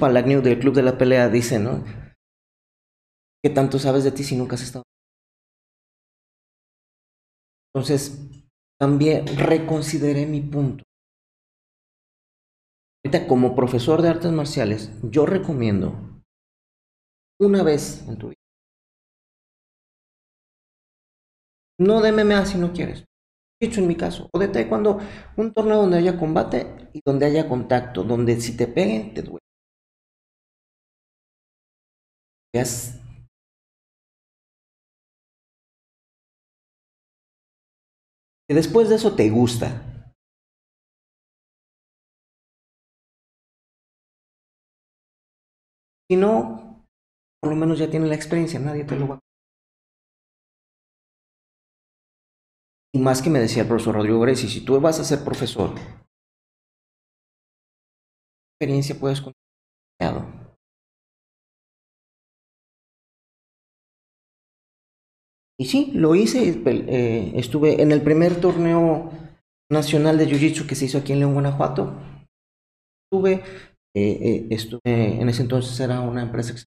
Palagnew 0.00 0.42
del 0.42 0.58
Club 0.58 0.74
de 0.74 0.82
la 0.82 0.98
Pelea 0.98 1.28
dice, 1.28 1.58
¿no? 1.58 1.84
¿Qué 3.42 3.50
tanto 3.50 3.78
sabes 3.78 4.02
de 4.04 4.10
ti 4.12 4.24
si 4.24 4.36
nunca 4.36 4.56
has 4.56 4.62
estado? 4.62 4.84
Entonces, 7.74 8.18
también 8.80 9.26
reconsideré 9.36 10.26
mi 10.26 10.40
punto. 10.40 10.84
Ahorita, 13.04 13.26
como 13.28 13.54
profesor 13.54 14.00
de 14.00 14.08
artes 14.08 14.32
marciales, 14.32 14.90
yo 15.02 15.26
recomiendo 15.26 15.94
una 17.40 17.62
vez 17.62 18.04
en 18.08 18.16
tu 18.18 18.28
vida. 18.28 18.40
No 21.78 22.00
de 22.00 22.08
MMA 22.08 22.44
si 22.46 22.58
no 22.58 22.72
quieres. 22.72 23.04
Dicho 23.60 23.80
en 23.80 23.88
mi 23.88 23.96
caso. 23.96 24.28
O 24.32 24.38
de 24.38 24.48
taekwondo, 24.48 24.98
un 25.36 25.52
torneo 25.52 25.78
donde 25.82 25.98
haya 25.98 26.18
combate 26.18 26.90
y 26.92 27.00
donde 27.04 27.26
haya 27.26 27.48
contacto, 27.48 28.04
donde 28.04 28.40
si 28.40 28.56
te 28.56 28.66
peguen, 28.66 29.14
te 29.14 29.22
duele. 29.22 29.40
Veas 32.54 32.98
después 38.48 38.88
de 38.88 38.94
eso 38.94 39.14
te 39.14 39.28
gusta. 39.28 39.82
Si 46.08 46.16
no, 46.16 46.86
por 47.40 47.50
lo 47.50 47.56
menos 47.56 47.78
ya 47.78 47.90
tienes 47.90 48.08
la 48.08 48.14
experiencia, 48.14 48.58
nadie 48.58 48.84
te 48.84 48.96
lo 48.96 49.08
va 49.08 49.14
a... 49.16 49.20
Y 52.94 52.98
más 53.00 53.22
que 53.22 53.30
me 53.30 53.40
decía 53.40 53.62
el 53.62 53.68
profesor 53.68 53.96
Rodrigo 53.96 54.20
Greci, 54.20 54.48
si 54.48 54.64
tú 54.64 54.80
vas 54.80 55.00
a 55.00 55.04
ser 55.04 55.24
profesor, 55.24 55.74
experiencia 58.52 58.94
puedes 58.98 59.20
contar. 59.20 59.34
Y 65.58 65.66
sí, 65.66 65.92
lo 65.94 66.14
hice. 66.14 66.62
Eh, 66.66 67.32
estuve 67.36 67.80
en 67.80 67.92
el 67.92 68.02
primer 68.02 68.40
torneo 68.40 69.10
nacional 69.70 70.18
de 70.18 70.26
Jiu-Jitsu 70.26 70.66
que 70.66 70.74
se 70.74 70.86
hizo 70.86 70.98
aquí 70.98 71.12
en 71.12 71.20
León, 71.20 71.34
Guanajuato. 71.34 71.94
Estuve, 73.04 73.42
eh, 73.94 74.18
eh, 74.20 74.46
estuve, 74.50 74.80
en 75.20 75.28
ese 75.28 75.42
entonces 75.42 75.78
era 75.80 76.00
una 76.00 76.22
empresa 76.22 76.52
que 76.52 76.58
se 76.58 76.64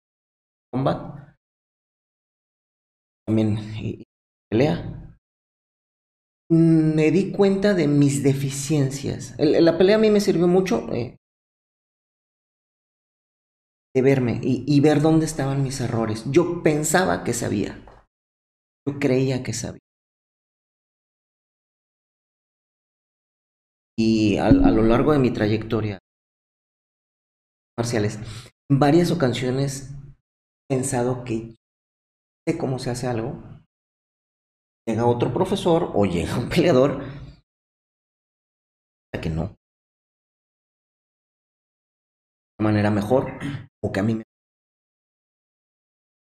Combat. 0.72 1.36
También 3.26 3.58
pelea. 4.48 5.16
Me 6.48 7.10
di 7.10 7.32
cuenta 7.32 7.74
de 7.74 7.86
mis 7.86 8.22
deficiencias. 8.22 9.34
la 9.38 9.78
pelea 9.78 9.96
a 9.96 9.98
mí 9.98 10.10
me 10.10 10.20
sirvió 10.20 10.48
mucho 10.48 10.86
de 13.94 14.02
verme 14.02 14.40
y 14.42 14.80
ver 14.80 15.00
dónde 15.00 15.26
estaban 15.26 15.62
mis 15.62 15.80
errores. 15.80 16.24
Yo 16.30 16.62
pensaba 16.62 17.24
que 17.24 17.32
sabía. 17.32 17.84
Yo 18.86 18.98
creía 18.98 19.42
que 19.42 19.52
sabía. 19.52 19.80
Y 23.98 24.38
a, 24.38 24.50
lo 24.50 24.82
largo 24.82 25.12
de 25.12 25.18
mi 25.18 25.30
trayectoria 25.30 25.98
en 28.68 28.78
varias 28.78 29.10
ocasiones 29.10 29.90
he 30.68 30.76
pensado 30.76 31.24
que 31.24 31.56
sé 32.46 32.58
cómo 32.58 32.78
se 32.78 32.90
hace 32.90 33.06
algo. 33.06 33.42
Llega 34.86 35.06
otro 35.06 35.32
profesor 35.32 35.90
o 35.94 36.04
llega 36.04 36.36
un 36.38 36.48
peleador 36.48 37.02
que 39.20 39.30
no. 39.30 39.56
De 42.58 42.64
manera 42.64 42.90
mejor 42.90 43.38
o 43.82 43.92
que 43.92 44.00
a 44.00 44.02
mí 44.02 44.14
me... 44.14 44.22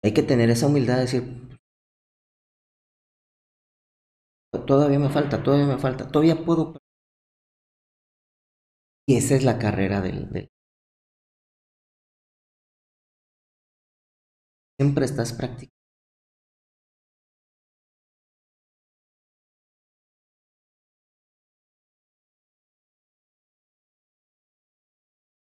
Hay 0.03 0.13
que 0.13 0.23
tener 0.23 0.49
esa 0.49 0.67
humildad 0.67 0.95
de 0.95 1.01
decir, 1.01 1.23
todavía 4.67 4.99
me 4.99 5.09
falta, 5.09 5.41
todavía 5.43 5.67
me 5.67 5.77
falta, 5.77 6.07
todavía 6.07 6.43
puedo. 6.45 6.77
Y 9.07 9.17
esa 9.17 9.35
es 9.35 9.43
la 9.43 9.57
carrera 9.59 10.01
del... 10.01 10.49
Siempre 14.79 15.05
estás 15.05 15.33
practicando. 15.33 15.73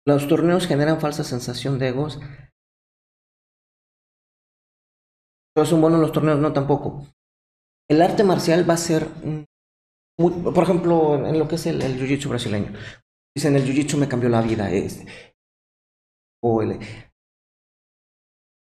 Los 0.07 0.27
torneos 0.27 0.67
generan 0.67 0.99
falsa 1.01 1.23
sensación 1.23 1.79
de 1.79 1.87
egos. 1.89 2.19
¿No 5.57 5.65
son 5.65 5.81
buenos 5.81 5.99
los 5.99 6.11
torneos? 6.11 6.39
No, 6.39 6.53
tampoco 6.53 7.05
el 7.89 8.01
arte 8.01 8.23
marcial 8.23 8.67
va 8.69 8.73
a 8.73 8.77
ser, 8.77 9.07
por 10.17 10.63
ejemplo, 10.63 11.27
en 11.27 11.37
lo 11.37 11.47
que 11.47 11.55
es 11.55 11.65
el, 11.67 11.81
jiu-jitsu 11.81 12.29
brasileño. 12.29 12.73
Dicen, 13.35 13.55
el 13.55 13.63
jiu-jitsu 13.63 13.97
me 13.97 14.07
cambió 14.07 14.29
la 14.29 14.41
vida. 14.41 14.71
Este, 14.71 15.05
o 16.41 16.61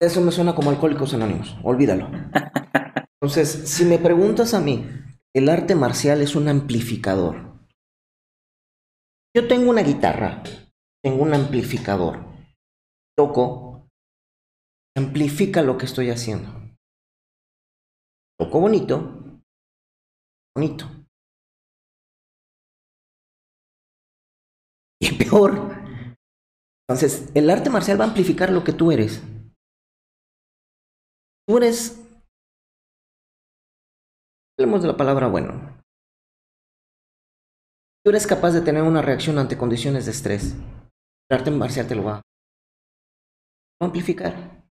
eso 0.00 0.20
me 0.20 0.32
suena 0.32 0.54
como 0.54 0.70
alcohólicos 0.70 1.14
anónimos, 1.14 1.56
olvídalo. 1.62 2.08
Entonces, 3.20 3.70
si 3.70 3.84
me 3.84 3.98
preguntas 3.98 4.54
a 4.54 4.60
mí, 4.60 4.86
el 5.34 5.48
arte 5.48 5.74
marcial 5.74 6.20
es 6.20 6.36
un 6.36 6.48
amplificador. 6.48 7.54
Yo 9.34 9.48
tengo 9.48 9.70
una 9.70 9.82
guitarra, 9.82 10.42
tengo 11.02 11.22
un 11.22 11.34
amplificador. 11.34 12.24
Toco, 13.16 13.88
amplifica 14.96 15.62
lo 15.62 15.76
que 15.76 15.86
estoy 15.86 16.10
haciendo. 16.10 16.50
Poco 18.38 18.60
bonito, 18.60 19.40
bonito. 20.54 20.86
Y 25.00 25.12
peor, 25.18 25.74
Entonces, 26.86 27.30
el 27.34 27.48
arte 27.50 27.70
marcial 27.70 27.98
va 27.98 28.04
a 28.04 28.08
amplificar 28.08 28.50
lo 28.50 28.62
que 28.62 28.72
tú 28.72 28.92
eres. 28.92 29.22
Tú 31.46 31.58
eres... 31.58 32.00
Hablemos 34.58 34.82
de 34.82 34.88
la 34.88 34.96
palabra 34.96 35.26
bueno. 35.26 35.52
Tú 38.02 38.10
eres 38.10 38.26
capaz 38.26 38.52
de 38.52 38.60
tener 38.60 38.82
una 38.82 39.02
reacción 39.02 39.38
ante 39.38 39.58
condiciones 39.58 40.06
de 40.06 40.12
estrés. 40.12 40.54
El 41.28 41.38
arte 41.38 41.50
marcial 41.50 41.88
te 41.88 41.94
lo 41.94 42.04
va 42.04 42.16
a 42.16 42.22
amplificar. 43.84 44.64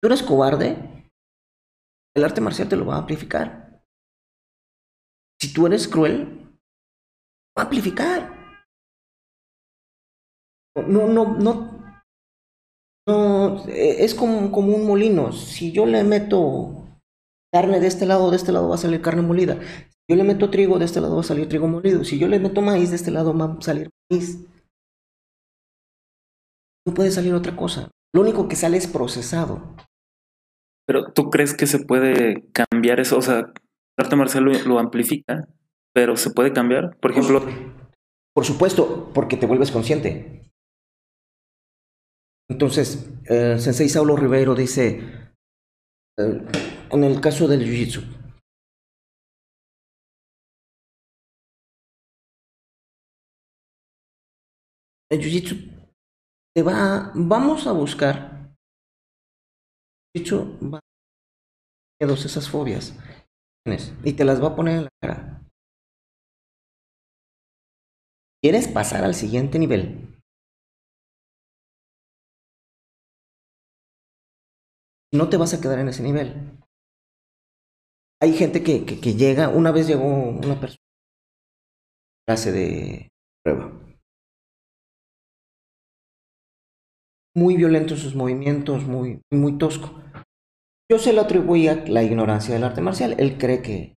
Tú 0.00 0.06
eres 0.06 0.22
cobarde, 0.22 1.10
el 2.14 2.24
arte 2.24 2.40
marcial 2.40 2.68
te 2.68 2.76
lo 2.76 2.86
va 2.86 2.94
a 2.94 2.98
amplificar. 2.98 3.82
Si 5.40 5.52
tú 5.52 5.66
eres 5.66 5.88
cruel, 5.88 6.58
va 7.56 7.62
a 7.62 7.64
amplificar. 7.64 8.38
No, 10.76 11.08
no, 11.08 11.36
no, 11.38 11.67
no, 13.08 13.64
es 13.68 14.14
como, 14.14 14.52
como 14.52 14.76
un 14.76 14.86
molino. 14.86 15.32
Si 15.32 15.72
yo 15.72 15.86
le 15.86 16.04
meto 16.04 16.84
carne 17.52 17.80
de 17.80 17.86
este 17.86 18.04
lado, 18.04 18.30
de 18.30 18.36
este 18.36 18.52
lado 18.52 18.68
va 18.68 18.74
a 18.74 18.78
salir 18.78 19.00
carne 19.00 19.22
molida. 19.22 19.58
Si 19.60 19.98
yo 20.10 20.16
le 20.16 20.24
meto 20.24 20.50
trigo, 20.50 20.78
de 20.78 20.84
este 20.84 21.00
lado 21.00 21.14
va 21.14 21.22
a 21.22 21.24
salir 21.24 21.48
trigo 21.48 21.66
molido. 21.66 22.04
Si 22.04 22.18
yo 22.18 22.28
le 22.28 22.38
meto 22.38 22.60
maíz, 22.60 22.90
de 22.90 22.96
este 22.96 23.10
lado 23.10 23.36
va 23.36 23.56
a 23.58 23.62
salir 23.62 23.88
maíz. 24.10 24.46
No 26.86 26.94
puede 26.94 27.10
salir 27.10 27.32
otra 27.32 27.56
cosa. 27.56 27.90
Lo 28.14 28.20
único 28.20 28.46
que 28.46 28.56
sale 28.56 28.76
es 28.76 28.86
procesado. 28.86 29.74
Pero 30.86 31.12
tú 31.12 31.30
crees 31.30 31.54
que 31.54 31.66
se 31.66 31.80
puede 31.80 32.46
cambiar 32.52 33.00
eso, 33.00 33.18
o 33.18 33.22
sea, 33.22 33.38
el 33.38 34.04
arte 34.04 34.16
marcial 34.16 34.44
lo, 34.44 34.78
amplifica, 34.78 35.46
pero 35.92 36.16
se 36.16 36.30
puede 36.30 36.52
cambiar, 36.52 36.96
por 37.00 37.10
ejemplo. 37.10 37.42
Por 38.34 38.44
supuesto, 38.44 39.10
porque 39.12 39.36
te 39.36 39.46
vuelves 39.46 39.70
consciente. 39.70 40.47
Entonces, 42.50 43.10
eh, 43.26 43.58
Sensei 43.58 43.88
Saulo 43.88 44.16
Ribeiro 44.16 44.54
dice, 44.54 45.00
eh, 46.18 46.46
en 46.90 47.04
el 47.04 47.20
caso 47.20 47.46
del 47.46 47.60
Jiu-Jitsu, 47.62 48.02
el 55.10 55.20
Jiu-Jitsu 55.20 55.56
te 56.54 56.62
va, 56.62 57.12
vamos 57.14 57.66
a 57.66 57.72
buscar 57.72 58.54
dicho 60.14 60.58
va 60.62 60.78
a 60.78 62.06
esas 62.06 62.48
fobias 62.48 62.94
y 64.04 64.12
te 64.12 64.24
las 64.24 64.42
va 64.42 64.48
a 64.48 64.56
poner 64.56 64.78
en 64.78 64.84
la 64.84 64.90
cara. 65.02 65.42
¿Quieres 68.40 68.68
pasar 68.68 69.04
al 69.04 69.14
siguiente 69.14 69.58
nivel? 69.58 70.17
No 75.12 75.28
te 75.28 75.36
vas 75.36 75.54
a 75.54 75.60
quedar 75.60 75.78
en 75.78 75.88
ese 75.88 76.02
nivel. 76.02 76.58
Hay 78.20 78.32
gente 78.34 78.62
que, 78.62 78.84
que, 78.84 79.14
llega, 79.14 79.48
una 79.48 79.70
vez 79.70 79.86
llegó 79.86 80.04
una 80.04 80.58
persona, 80.60 80.82
clase 82.26 82.52
de 82.52 83.08
prueba. 83.44 83.72
Muy 87.34 87.56
violento 87.56 87.96
sus 87.96 88.16
movimientos, 88.16 88.84
muy, 88.84 89.22
muy 89.32 89.56
tosco. 89.56 90.02
Yo 90.90 90.98
se 90.98 91.12
lo 91.12 91.20
atribuía 91.20 91.84
la 91.86 92.02
ignorancia 92.02 92.54
del 92.54 92.64
arte 92.64 92.80
marcial. 92.80 93.14
Él 93.18 93.38
cree 93.38 93.62
que, 93.62 93.94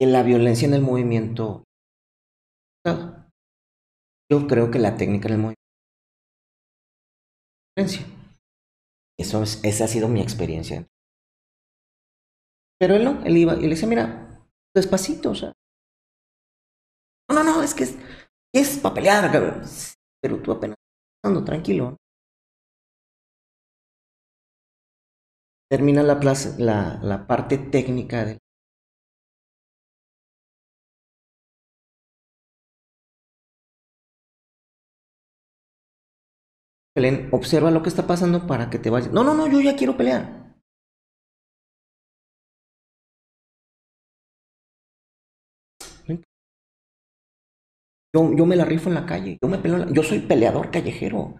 la 0.00 0.22
violencia 0.22 0.68
en 0.68 0.74
el 0.74 0.82
movimiento. 0.82 1.64
Yo 4.30 4.46
creo 4.46 4.70
que 4.70 4.78
la 4.78 4.96
técnica 4.96 5.28
en 5.28 5.34
el 5.34 5.40
movimiento. 5.40 5.60
Eso 9.20 9.42
es, 9.44 9.60
esa 9.62 9.84
ha 9.84 9.88
sido 9.88 10.08
mi 10.08 10.20
experiencia. 10.20 10.88
Pero 12.78 12.96
él 12.96 13.04
no, 13.04 13.22
él 13.24 13.36
iba 13.36 13.54
y 13.54 13.62
le 13.62 13.68
decía, 13.68 13.88
mira, 13.88 14.42
despacito, 14.74 15.30
o 15.30 15.34
sea. 15.36 15.52
No, 17.28 17.34
no, 17.36 17.44
no, 17.44 17.62
es 17.62 17.74
que 17.74 17.84
es, 17.84 17.96
es 18.52 18.78
para 18.78 18.94
pelear, 18.94 19.30
pero 20.20 20.42
tú 20.42 20.52
apenas 20.52 20.76
ando 21.24 21.44
tranquilo. 21.44 21.96
termina 25.70 26.02
la, 26.02 26.20
la, 26.58 27.00
la 27.02 27.26
parte 27.26 27.56
técnica 27.58 28.24
del 28.24 28.38
observa 37.32 37.70
lo 37.70 37.82
que 37.82 37.88
está 37.88 38.06
pasando 38.06 38.46
para 38.46 38.70
que 38.70 38.78
te 38.78 38.90
vayas. 38.90 39.12
No, 39.12 39.24
no, 39.24 39.34
no, 39.34 39.46
yo 39.48 39.60
ya 39.60 39.76
quiero 39.76 39.96
pelear. 39.96 40.40
Yo, 48.12 48.34
yo 48.34 48.44
me 48.44 48.56
la 48.56 48.64
rifo 48.64 48.88
en 48.88 48.96
la 48.96 49.06
calle, 49.06 49.38
yo 49.40 49.48
me 49.48 49.58
peleo, 49.58 49.88
yo 49.92 50.02
soy 50.02 50.18
peleador 50.18 50.70
callejero. 50.72 51.36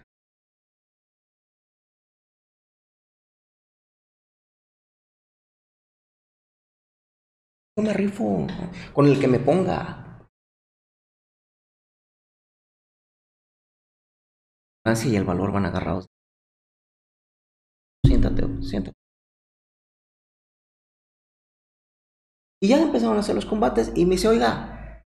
me 7.76 7.92
rifo 7.94 8.46
con 8.92 9.06
el 9.06 9.18
que 9.18 9.28
me 9.28 9.38
ponga. 9.38 10.09
Y 14.86 15.14
el 15.14 15.24
valor 15.24 15.52
van 15.52 15.66
agarrados. 15.66 16.06
Siéntate, 18.06 18.42
siéntate. 18.62 18.96
Y 22.62 22.68
ya 22.68 22.80
empezaron 22.82 23.16
a 23.16 23.20
hacer 23.20 23.34
los 23.34 23.46
combates 23.46 23.92
y 23.94 24.04
me 24.06 24.12
dice, 24.16 24.28
oiga, 24.28 25.04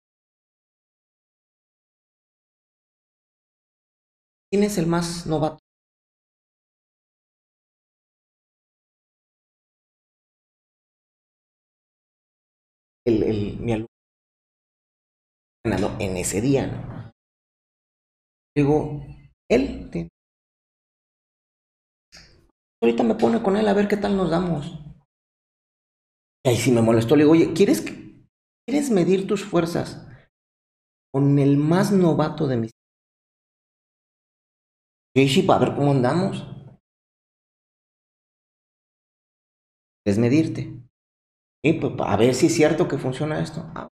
¿quién 4.50 4.64
es 4.64 4.78
el 4.78 4.88
más 4.88 5.26
novato? 5.28 5.60
el, 13.08 13.24
el, 13.24 13.58
mi 13.60 13.72
alumno 13.72 13.88
en 16.00 16.18
ese 16.18 16.42
día. 16.42 16.68
¿no? 16.68 17.12
Digo, 18.56 19.02
él. 19.50 20.10
Ahorita 22.82 23.04
me 23.04 23.16
pone 23.16 23.42
con 23.42 23.58
él 23.58 23.68
a 23.68 23.74
ver 23.74 23.88
qué 23.88 23.98
tal 23.98 24.16
nos 24.16 24.30
damos. 24.30 24.68
Y 26.46 26.50
ahí 26.50 26.56
sí 26.56 26.72
me 26.72 26.82
molestó. 26.82 27.16
Le 27.16 27.24
digo, 27.24 27.34
oye, 27.34 27.54
¿quieres, 27.54 27.84
¿quieres 28.66 28.92
medir 28.92 29.28
tus 29.28 29.44
fuerzas 29.44 30.08
con 31.12 31.40
el 31.40 31.58
más 31.58 31.92
novato 31.92 32.48
de 32.48 32.58
mis. 32.58 32.72
Y 35.16 35.28
sí, 35.30 35.42
para 35.42 35.66
ver 35.66 35.76
cómo 35.76 35.92
andamos. 35.92 36.46
Es 40.06 40.18
medirte. 40.20 40.80
Y 41.64 41.74
pues 41.80 41.94
a 42.00 42.16
ver 42.18 42.36
si 42.36 42.46
es 42.46 42.54
cierto 42.54 42.88
que 42.88 42.98
funciona 42.98 43.42
esto. 43.42 43.62
Ah. 43.76 43.88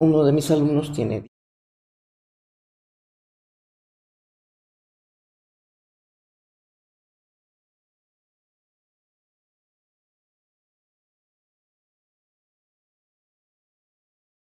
Uno 0.00 0.24
de 0.24 0.32
mis 0.32 0.50
alumnos 0.50 0.92
tiene 0.92 1.26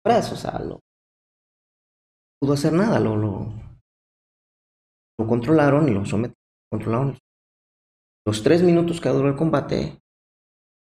brazos, 0.05 0.33
o 0.33 0.37
sea, 0.37 0.59
lo, 0.61 0.81
pudo 2.41 2.55
hacer 2.55 2.73
nada, 2.73 2.99
lo, 3.01 3.17
lo, 3.17 3.53
lo 5.19 5.27
controlaron 5.27 5.89
y 5.89 5.93
lo 5.93 6.05
sometieron, 6.05 6.37
controlaron 6.71 7.19
los 8.27 8.43
tres 8.43 8.63
minutos 8.63 9.01
que 9.01 9.09
duró 9.09 9.29
el 9.29 9.37
combate, 9.37 10.01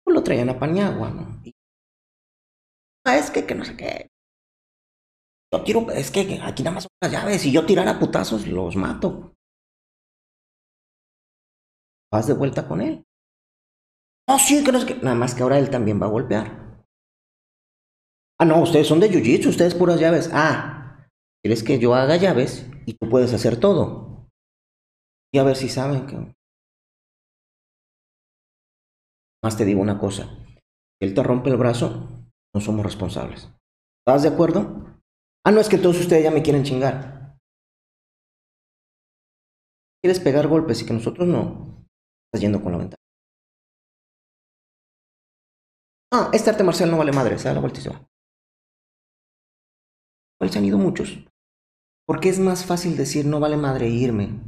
pues 0.03 0.15
lo 0.15 0.23
traían 0.23 0.49
a 0.49 0.59
Paniagua, 0.59 1.11
¿no? 1.11 1.41
ah, 3.05 3.17
es 3.17 3.31
que, 3.31 3.45
que 3.45 3.55
no 3.55 3.63
sé 3.63 3.75
qué. 3.77 4.09
Yo 5.53 5.63
tiro, 5.63 5.89
es 5.91 6.11
que 6.11 6.39
aquí 6.43 6.63
nada 6.63 6.75
más 6.75 6.83
son 6.83 6.91
las 7.01 7.11
llaves. 7.11 7.41
Si 7.41 7.51
yo 7.51 7.65
tirara 7.65 7.99
putazos, 7.99 8.47
los 8.47 8.75
mato. 8.75 9.33
Vas 12.11 12.27
de 12.27 12.33
vuelta 12.33 12.67
con 12.67 12.81
él. 12.81 13.05
No, 14.27 14.37
sí, 14.39 14.63
que 14.63 14.71
no 14.71 14.77
es 14.77 14.85
que. 14.85 14.95
Nada 14.95 15.15
más 15.15 15.33
que 15.33 15.43
ahora 15.43 15.57
él 15.57 15.69
también 15.69 16.01
va 16.01 16.07
a 16.07 16.09
golpear. 16.09 16.66
Ah, 18.39 18.45
no, 18.45 18.61
ustedes 18.61 18.87
son 18.87 18.99
de 18.99 19.09
jiu-jitsu, 19.09 19.47
ustedes 19.49 19.73
puras 19.73 19.99
llaves. 19.99 20.29
Ah, 20.31 21.07
quieres 21.43 21.63
que 21.63 21.79
yo 21.79 21.95
haga 21.95 22.17
llaves 22.17 22.69
y 22.85 22.93
tú 22.93 23.09
puedes 23.09 23.33
hacer 23.33 23.59
todo. 23.59 24.27
Y 25.33 25.39
a 25.39 25.43
ver 25.43 25.55
si 25.55 25.69
saben 25.69 26.05
que 26.05 26.33
más 29.43 29.57
te 29.57 29.65
digo 29.65 29.81
una 29.81 29.97
cosa, 29.99 30.27
si 30.99 31.07
él 31.07 31.13
te 31.13 31.23
rompe 31.23 31.49
el 31.49 31.57
brazo, 31.57 32.09
no 32.53 32.61
somos 32.61 32.85
responsables. 32.85 33.49
¿Estás 34.05 34.23
de 34.23 34.29
acuerdo? 34.29 34.99
Ah, 35.45 35.51
no, 35.51 35.59
es 35.59 35.69
que 35.69 35.77
todos 35.77 35.99
ustedes 35.99 36.23
ya 36.23 36.31
me 36.31 36.43
quieren 36.43 36.63
chingar. 36.63 37.37
¿Quieres 40.01 40.19
pegar 40.19 40.47
golpes 40.47 40.81
y 40.81 40.85
que 40.85 40.93
nosotros 40.93 41.27
no? 41.27 41.85
Estás 42.27 42.41
yendo 42.41 42.61
con 42.61 42.71
la 42.71 42.77
ventaja. 42.77 42.97
Ah, 46.13 46.29
este 46.33 46.49
arte 46.51 46.63
marcial 46.63 46.91
no 46.91 46.97
vale 46.97 47.11
madre, 47.11 47.37
se 47.37 47.47
da 47.47 47.55
la 47.55 47.59
vuelta 47.61 47.79
y 47.79 47.83
se 47.83 47.89
va. 47.89 48.07
¿Cuál 50.39 50.51
se 50.51 50.59
han 50.59 50.65
ido 50.65 50.77
muchos? 50.77 51.17
Porque 52.05 52.29
es 52.29 52.39
más 52.39 52.65
fácil 52.65 52.95
decir 52.95 53.25
no 53.25 53.39
vale 53.39 53.57
madre 53.57 53.89
irme. 53.89 54.41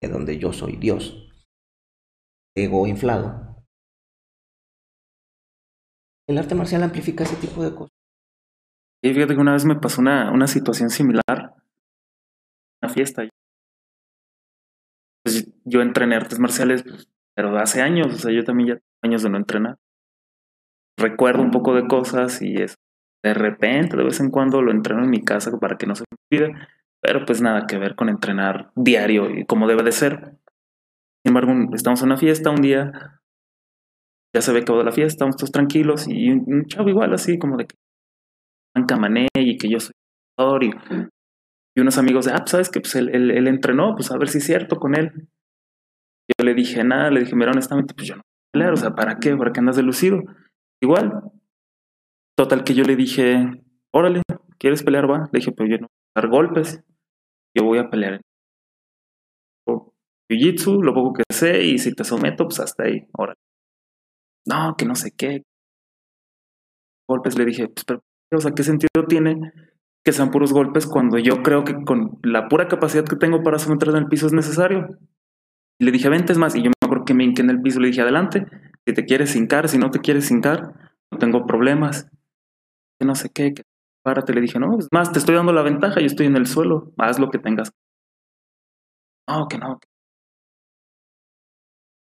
De 0.00 0.08
donde 0.08 0.38
yo 0.38 0.52
soy 0.52 0.76
Dios. 0.76 1.28
Ego 2.56 2.86
inflado. 2.86 3.64
El 6.28 6.38
arte 6.38 6.54
marcial 6.54 6.82
amplifica 6.82 7.24
ese 7.24 7.36
tipo 7.36 7.62
de 7.62 7.74
cosas. 7.74 7.96
Y 9.02 9.14
fíjate 9.14 9.34
que 9.34 9.40
una 9.40 9.52
vez 9.52 9.64
me 9.64 9.76
pasó 9.76 10.00
una, 10.00 10.30
una 10.30 10.46
situación 10.46 10.90
similar. 10.90 11.54
Una 12.82 12.92
fiesta. 12.92 13.22
Pues 15.24 15.48
yo 15.64 15.80
entrené 15.80 16.16
artes 16.16 16.38
marciales, 16.38 16.82
pues, 16.82 17.08
pero 17.34 17.56
hace 17.58 17.80
años, 17.80 18.14
o 18.14 18.18
sea, 18.18 18.32
yo 18.32 18.44
también 18.44 18.68
ya 18.68 18.74
tengo 18.74 18.98
años 19.02 19.22
de 19.22 19.30
no 19.30 19.36
entrenar. 19.36 19.78
Recuerdo 20.98 21.42
un 21.42 21.50
poco 21.50 21.74
de 21.74 21.86
cosas 21.86 22.42
y 22.42 22.56
eso. 22.56 22.76
De 23.22 23.34
repente, 23.34 23.96
de 23.96 24.04
vez 24.04 24.20
en 24.20 24.30
cuando 24.30 24.62
lo 24.62 24.70
entreno 24.70 25.02
en 25.02 25.10
mi 25.10 25.22
casa 25.22 25.50
para 25.58 25.76
que 25.76 25.86
no 25.86 25.94
se 25.94 26.04
me 26.04 26.38
olvide, 26.38 26.58
pero 27.00 27.24
pues 27.24 27.40
nada 27.42 27.66
que 27.66 27.78
ver 27.78 27.94
con 27.94 28.08
entrenar 28.08 28.70
diario 28.74 29.30
y 29.30 29.44
como 29.44 29.66
debe 29.66 29.82
de 29.82 29.92
ser. 29.92 30.36
Sin 31.24 31.36
embargo, 31.36 31.52
estamos 31.74 32.00
en 32.00 32.06
una 32.06 32.16
fiesta 32.16 32.50
un 32.50 32.62
día, 32.62 33.20
ya 34.34 34.40
se 34.40 34.52
ve 34.52 34.60
acabó 34.60 34.82
la 34.82 34.92
fiesta, 34.92 35.14
estamos 35.14 35.36
todos 35.36 35.50
tranquilos 35.50 36.06
y 36.08 36.30
un, 36.30 36.66
chavo 36.66 36.88
igual 36.88 37.12
así 37.12 37.38
como 37.38 37.56
de 37.56 37.66
que 37.66 37.76
mané 38.96 39.26
y 39.34 39.58
que 39.58 39.68
yo 39.68 39.80
soy 39.80 39.92
y, 40.60 40.70
y 41.76 41.80
unos 41.80 41.98
amigos 41.98 42.26
de, 42.26 42.32
ah, 42.32 42.38
pues, 42.38 42.50
sabes 42.50 42.70
que 42.70 42.80
pues 42.80 42.94
él, 42.94 43.10
él, 43.10 43.46
entrenó, 43.48 43.94
pues 43.94 44.10
a 44.10 44.18
ver 44.18 44.28
si 44.28 44.38
es 44.38 44.44
cierto 44.44 44.76
con 44.76 44.94
él. 44.94 45.12
Yo 46.28 46.44
le 46.44 46.54
dije 46.54 46.84
nada, 46.84 47.10
le 47.10 47.20
dije, 47.20 47.34
mira, 47.34 47.50
honestamente, 47.50 47.94
pues 47.94 48.08
yo 48.08 48.16
no 48.16 48.22
pelear, 48.52 48.72
o 48.72 48.76
sea, 48.76 48.90
¿para 48.90 49.18
qué? 49.18 49.36
¿Para 49.36 49.52
qué 49.52 49.60
andas 49.60 49.76
delucido? 49.76 50.22
Igual. 50.82 51.22
Total 52.38 52.62
que 52.62 52.72
yo 52.72 52.84
le 52.84 52.94
dije, 52.94 53.64
órale, 53.92 54.22
¿quieres 54.60 54.84
pelear? 54.84 55.10
Va. 55.10 55.28
Le 55.32 55.40
dije, 55.40 55.50
pero 55.50 55.68
yo 55.68 55.78
no 55.78 55.88
voy 55.88 56.12
a 56.14 56.20
dar 56.20 56.30
golpes, 56.30 56.84
yo 57.52 57.64
voy 57.64 57.78
a 57.78 57.90
pelear. 57.90 58.20
Jiu-Jitsu, 60.30 60.84
lo 60.84 60.94
poco 60.94 61.14
que 61.14 61.22
sé, 61.34 61.64
y 61.64 61.78
si 61.78 61.92
te 61.94 62.04
someto, 62.04 62.44
pues 62.44 62.60
hasta 62.60 62.84
ahí, 62.84 63.08
órale. 63.12 63.40
No, 64.46 64.76
que 64.76 64.86
no 64.86 64.94
sé 64.94 65.10
qué. 65.16 65.42
Golpes, 67.08 67.36
le 67.36 67.44
dije, 67.44 67.66
pues, 67.66 67.84
pero, 67.84 68.54
¿qué 68.54 68.62
sentido 68.62 69.06
tiene 69.08 69.40
que 70.04 70.12
sean 70.12 70.30
puros 70.30 70.52
golpes 70.52 70.86
cuando 70.86 71.18
yo 71.18 71.42
creo 71.42 71.64
que 71.64 71.74
con 71.84 72.20
la 72.22 72.46
pura 72.46 72.68
capacidad 72.68 73.04
que 73.04 73.16
tengo 73.16 73.42
para 73.42 73.58
someter 73.58 73.88
en 73.88 73.96
el 73.96 74.06
piso 74.06 74.26
es 74.26 74.32
necesario? 74.32 74.86
Le 75.80 75.90
dije, 75.90 76.08
vente, 76.08 76.32
es 76.32 76.38
más, 76.38 76.54
y 76.54 76.62
yo 76.62 76.70
me 76.70 76.86
acuerdo 76.86 77.04
que 77.04 77.14
me 77.14 77.24
hinqué 77.24 77.42
en 77.42 77.50
el 77.50 77.62
piso, 77.62 77.80
le 77.80 77.88
dije, 77.88 78.02
adelante, 78.02 78.46
si 78.86 78.94
te 78.94 79.06
quieres 79.06 79.34
hincar, 79.34 79.68
si 79.68 79.78
no 79.78 79.90
te 79.90 79.98
quieres 79.98 80.30
hincar, 80.30 80.92
no 81.10 81.18
tengo 81.18 81.44
problemas. 81.44 82.08
Que 82.98 83.06
no 83.06 83.14
sé 83.14 83.30
qué, 83.30 83.54
que 83.54 83.62
párate, 84.04 84.32
le 84.32 84.40
dije, 84.40 84.58
no, 84.58 84.78
es 84.78 84.88
más, 84.92 85.12
te 85.12 85.18
estoy 85.18 85.34
dando 85.34 85.52
la 85.52 85.62
ventaja, 85.62 86.00
yo 86.00 86.06
estoy 86.06 86.26
en 86.26 86.36
el 86.36 86.46
suelo, 86.46 86.92
haz 86.98 87.18
lo 87.18 87.30
que 87.30 87.38
tengas. 87.38 87.70
No, 89.28 89.46
que 89.48 89.58
no. 89.58 89.78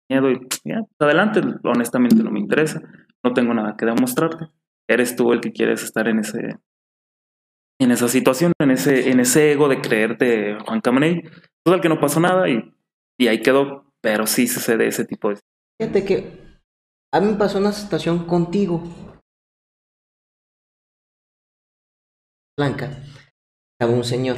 Miedo 0.10 0.32
y 0.32 0.40
ya, 0.64 0.82
pues, 0.82 1.08
adelante, 1.08 1.42
honestamente 1.64 2.24
no 2.24 2.32
me 2.32 2.40
interesa, 2.40 2.82
no 3.24 3.34
tengo 3.34 3.54
nada 3.54 3.76
que 3.78 3.86
demostrarte. 3.86 4.48
Eres 4.88 5.16
tú 5.16 5.34
el 5.34 5.42
que 5.42 5.52
quieres 5.52 5.84
estar 5.84 6.08
en 6.08 6.20
ese 6.20 6.58
en 7.82 7.92
esa 7.92 8.10
situación, 8.10 8.52
en 8.60 8.72
ese, 8.72 9.10
en 9.10 9.22
ese 9.22 9.54
ego 9.54 9.70
de 9.70 9.80
creerte 9.80 10.58
Juan 10.66 10.82
Camaney. 10.82 11.22
Total 11.64 11.80
que 11.80 11.88
no 11.90 12.00
pasó 12.00 12.20
nada 12.20 12.50
y 12.50 12.74
y 13.20 13.28
ahí 13.28 13.42
quedó, 13.42 13.84
pero 14.02 14.26
sí 14.26 14.48
sucede 14.48 14.88
ese 14.88 15.04
tipo 15.04 15.30
de... 15.30 15.40
Fíjate 15.78 16.06
que 16.06 16.40
a 17.14 17.20
mí 17.20 17.28
me 17.28 17.38
pasó 17.38 17.58
una 17.58 17.74
situación 17.74 18.26
contigo. 18.26 18.82
Blanca, 22.60 22.92
estaba 23.72 23.98
un 23.98 24.04
señor. 24.04 24.36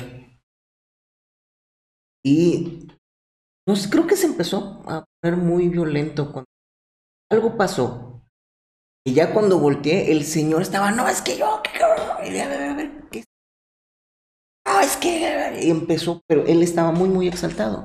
Y 2.24 2.88
sé, 3.76 3.89
creo 3.89 4.05
que 4.05 4.15
se 4.15 4.28
empezó 4.28 4.84
a 4.86 5.03
poner 5.19 5.39
muy 5.39 5.69
violento 5.69 6.32
cuando 6.32 6.45
algo 7.32 7.57
pasó. 7.57 8.22
Y 9.03 9.15
ya 9.15 9.34
cuando 9.34 9.57
volteé, 9.57 10.11
el 10.11 10.24
señor 10.24 10.61
estaba, 10.61 10.91
no, 10.91 11.07
es 11.07 11.24
que 11.24 11.36
yo, 11.36 11.63
que, 11.63 11.80
no, 11.80 12.19
es 14.82 14.97
que, 14.97 15.59
y 15.63 15.72
empezó, 15.72 16.22
pero 16.28 16.45
él 16.45 16.61
estaba 16.61 16.91
muy, 16.91 17.09
muy 17.09 17.28
exaltado. 17.28 17.84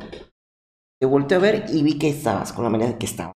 Te 1.01 1.07
volteé 1.07 1.39
a 1.39 1.41
ver 1.41 1.65
y 1.71 1.83
vi 1.83 1.99
que 1.99 2.11
estabas 2.11 2.53
con 2.53 2.65
la 2.65 2.71
manera 2.71 2.99
que 2.99 3.07
estaba. 3.07 3.33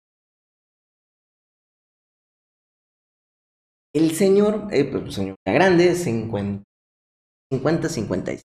El 3.94 4.10
señor, 4.16 4.66
eh, 4.72 4.84
pues, 4.84 5.14
señor 5.14 5.36
grande, 5.46 5.94
50, 5.94 6.64
50, 6.64 6.67
56. 7.50 8.42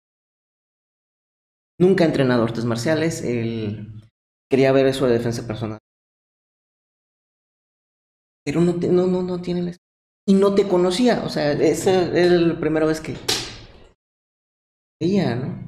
Nunca 1.80 2.04
ha 2.04 2.08
entrenado 2.08 2.44
artes 2.44 2.66
marciales. 2.66 3.24
Él 3.24 4.02
quería 4.50 4.72
ver 4.72 4.86
eso 4.88 5.06
de 5.06 5.14
defensa 5.14 5.46
personal. 5.48 5.80
Pero 8.46 8.62
no, 8.62 8.74
no, 8.74 9.08
no, 9.08 9.24
no 9.24 9.42
tiene 9.42 9.76
Y 10.28 10.34
no 10.34 10.54
te 10.54 10.68
conocía. 10.68 11.24
O 11.26 11.30
sea, 11.30 11.54
esa 11.54 12.04
era 12.18 12.36
la 12.36 12.60
primera 12.60 12.86
vez 12.86 13.02
que 13.02 13.16
veía, 15.02 15.36
¿no? 15.36 15.64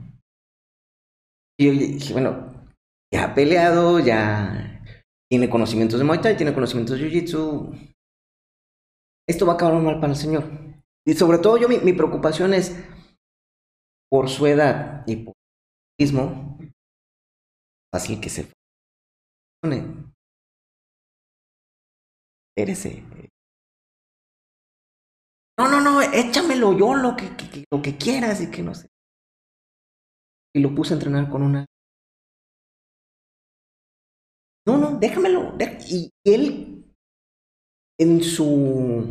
Y 1.57 1.65
yo 1.65 1.71
dije, 1.71 2.13
bueno, 2.13 2.53
ya 3.13 3.25
ha 3.25 3.35
peleado, 3.35 3.99
ya 3.99 4.81
tiene 5.29 5.49
conocimientos 5.49 5.99
de 5.99 6.05
Muay 6.05 6.21
Thai, 6.21 6.37
tiene 6.37 6.53
conocimientos 6.53 6.99
de 6.99 7.09
Jiu-Jitsu. 7.09 7.95
Esto 9.27 9.45
va 9.45 9.53
a 9.53 9.55
acabar 9.55 9.81
mal 9.81 9.99
para 9.99 10.13
el 10.13 10.19
señor. 10.19 10.43
Y 11.07 11.13
sobre 11.13 11.37
todo 11.37 11.57
yo 11.57 11.69
mi, 11.69 11.93
preocupación 11.93 12.53
es 12.53 12.75
por 14.09 14.29
su 14.29 14.45
edad 14.47 15.03
y 15.07 15.17
por 15.17 15.33
el 15.97 16.05
mismo, 16.05 16.57
fácil 17.93 18.19
que 18.21 18.29
se 18.29 18.51
pone. 19.61 20.13
Espérese. 22.55 23.03
No, 25.57 25.69
no, 25.69 25.81
no, 25.81 26.01
échamelo 26.01 26.77
yo 26.77 26.95
lo 26.95 27.15
que, 27.15 27.25
lo 27.71 27.81
que 27.81 27.97
quieras 27.97 28.41
y 28.41 28.51
que 28.51 28.61
no 28.61 28.75
sé. 28.75 28.87
Y 30.53 30.61
lo 30.61 30.73
puse 30.73 30.93
a 30.93 30.97
entrenar 30.97 31.29
con 31.29 31.43
una 31.43 31.65
no, 34.67 34.77
no, 34.77 34.99
déjamelo. 34.99 35.55
Y 35.87 36.11
él, 36.25 36.83
en 37.99 38.23
su... 38.23 39.03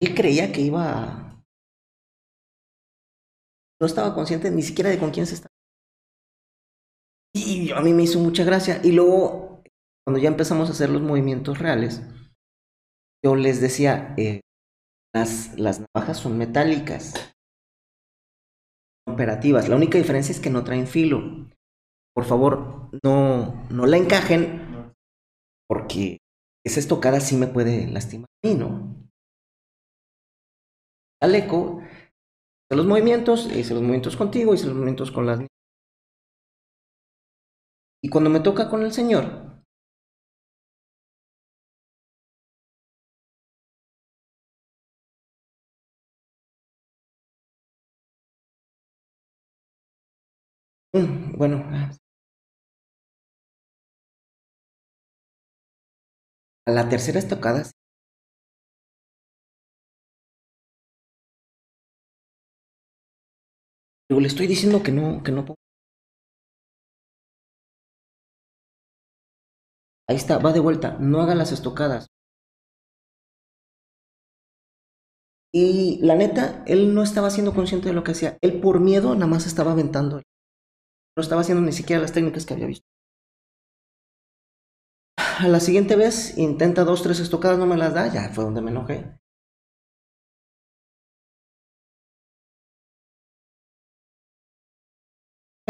Él 0.00 0.14
creía 0.14 0.52
que 0.52 0.60
iba... 0.60 1.23
No 3.80 3.86
estaba 3.86 4.14
consciente 4.14 4.50
ni 4.50 4.62
siquiera 4.62 4.90
de 4.90 4.98
con 4.98 5.10
quién 5.10 5.26
se 5.26 5.34
estaba. 5.34 5.52
Y 7.34 7.72
a 7.72 7.80
mí 7.80 7.92
me 7.92 8.04
hizo 8.04 8.18
mucha 8.20 8.44
gracia. 8.44 8.80
Y 8.84 8.92
luego, 8.92 9.62
cuando 10.06 10.22
ya 10.22 10.28
empezamos 10.28 10.68
a 10.68 10.72
hacer 10.72 10.90
los 10.90 11.02
movimientos 11.02 11.58
reales, 11.58 12.02
yo 13.24 13.34
les 13.34 13.60
decía, 13.60 14.14
eh, 14.16 14.40
las, 15.14 15.58
las 15.58 15.80
navajas 15.80 16.18
son 16.18 16.38
metálicas, 16.38 17.14
operativas. 19.08 19.68
La 19.68 19.76
única 19.76 19.98
diferencia 19.98 20.32
es 20.32 20.40
que 20.40 20.50
no 20.50 20.62
traen 20.62 20.86
filo 20.86 21.48
por 22.14 22.24
favor, 22.24 22.90
no, 23.02 23.66
no 23.70 23.86
la 23.86 23.96
encajen, 23.96 24.94
porque 25.68 26.18
esa 26.64 26.78
estocada 26.78 27.20
sí 27.20 27.36
me 27.36 27.48
puede 27.48 27.88
lastimar 27.88 28.28
a 28.42 28.48
mí, 28.48 28.54
¿no? 28.54 28.94
Al 31.20 31.34
eco, 31.34 31.82
hice 32.68 32.76
los 32.76 32.86
movimientos, 32.86 33.46
hice 33.56 33.72
los 33.72 33.82
movimientos 33.82 34.16
contigo, 34.16 34.52
hice 34.52 34.66
los 34.66 34.74
movimientos 34.74 35.10
con 35.10 35.24
las 35.26 35.40
Y 38.04 38.08
cuando 38.08 38.30
me 38.30 38.38
toca 38.38 38.68
con 38.68 38.84
el 38.84 38.92
Señor, 38.92 39.64
mm, 50.92 51.36
bueno, 51.36 51.64
A 56.66 56.72
la 56.72 56.90
tercera 56.90 57.18
estocada 57.18 57.62
Le 64.20 64.28
estoy 64.28 64.46
diciendo 64.46 64.82
que 64.82 64.92
no, 64.92 65.22
que 65.22 65.32
no 65.32 65.44
Ahí 70.08 70.16
está, 70.16 70.38
va 70.38 70.52
de 70.54 70.60
vuelta. 70.60 70.96
No 70.98 71.20
haga 71.20 71.34
las 71.34 71.52
estocadas. 71.52 72.06
Y 75.54 76.00
la 76.02 76.16
neta, 76.16 76.64
él 76.66 76.94
no 76.94 77.02
estaba 77.02 77.30
siendo 77.30 77.54
consciente 77.54 77.88
de 77.88 77.94
lo 77.94 78.02
que 78.04 78.12
hacía. 78.12 78.36
Él 78.42 78.60
por 78.60 78.80
miedo 78.80 79.14
nada 79.14 79.26
más 79.26 79.46
estaba 79.46 79.72
aventando. 79.72 80.16
No 81.16 81.22
estaba 81.22 81.42
haciendo 81.42 81.62
ni 81.64 81.72
siquiera 81.72 82.02
las 82.02 82.12
técnicas 82.12 82.44
que 82.44 82.54
había 82.54 82.66
visto. 82.66 82.86
A 85.38 85.48
la 85.48 85.60
siguiente 85.60 85.96
vez 85.96 86.36
intenta 86.38 86.82
dos, 86.82 87.02
tres 87.02 87.20
estocadas, 87.20 87.58
no 87.58 87.66
me 87.66 87.76
las 87.76 87.94
da, 87.94 88.12
ya 88.12 88.30
fue 88.30 88.42
donde 88.44 88.62
me 88.62 88.70
enojé. 88.70 89.16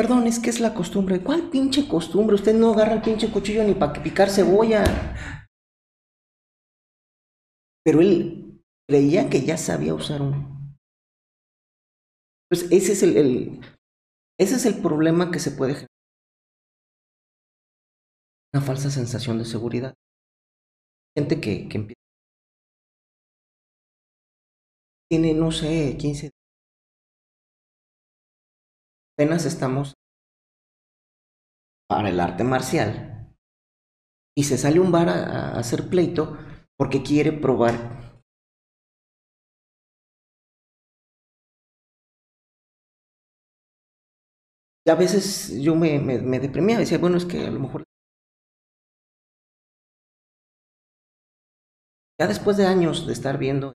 Perdón, 0.05 0.26
es 0.26 0.38
que 0.38 0.50
es 0.50 0.61
la 0.61 0.74
costumbre. 0.74 1.24
¿Cuál 1.24 1.48
pinche 1.48 1.88
costumbre? 1.88 2.34
Usted 2.34 2.52
no 2.55 2.74
agarra 2.74 2.92
el 2.92 3.00
pinche 3.00 3.32
cuchillo 3.32 3.64
ni 3.64 3.72
para 3.72 4.02
picar 4.02 4.28
cebolla. 4.28 4.84
Pero 7.82 8.02
él 8.02 8.62
creía 8.86 9.30
que 9.30 9.46
ya 9.46 9.57
sabía 9.57 9.94
usar 9.94 10.20
uno. 10.20 10.76
Pues 12.50 12.70
ese 12.70 12.92
es 12.92 13.02
el, 13.02 13.62
ese 14.38 14.57
es 14.57 14.66
el 14.66 14.82
problema 14.82 15.30
que 15.30 15.38
se 15.38 15.52
puede 15.52 15.72
generar. 15.72 15.88
Una 18.52 18.62
falsa 18.62 18.90
sensación 18.90 19.38
de 19.38 19.46
seguridad. 19.46 19.94
Gente 21.16 21.40
que, 21.40 21.66
que 21.66 21.78
empieza. 21.78 22.00
Tiene, 25.09 25.32
no 25.32 25.50
sé, 25.50 25.96
15 25.98 26.30
apenas 29.14 29.44
estamos 29.44 29.94
para 31.88 32.08
el 32.08 32.18
arte 32.18 32.42
marcial 32.42 33.32
y 34.36 34.44
se 34.44 34.58
sale 34.58 34.80
un 34.80 34.90
bar 34.90 35.08
a, 35.08 35.56
hacer 35.56 35.88
pleito 35.88 36.36
porque 36.76 37.02
quiere 37.02 37.30
probar 37.30 37.74
y 44.84 44.90
a 44.90 44.96
veces 44.96 45.62
yo 45.62 45.76
me, 45.76 46.00
me, 46.00 46.18
me, 46.20 46.40
decía, 46.40 46.98
bueno, 46.98 47.16
es 47.16 47.24
que 47.24 47.46
a 47.46 47.50
lo 47.50 47.60
mejor... 47.60 47.84
Ya 52.20 52.26
después 52.28 52.56
de 52.56 52.66
años 52.66 53.06
de 53.06 53.12
estar 53.12 53.38
viendo, 53.38 53.72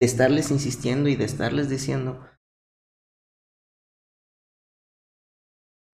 de 0.00 0.06
estarles 0.06 0.50
insistiendo 0.50 1.08
y 1.08 1.16
de 1.16 1.24
estarles 1.24 1.70
diciendo, 1.70 2.20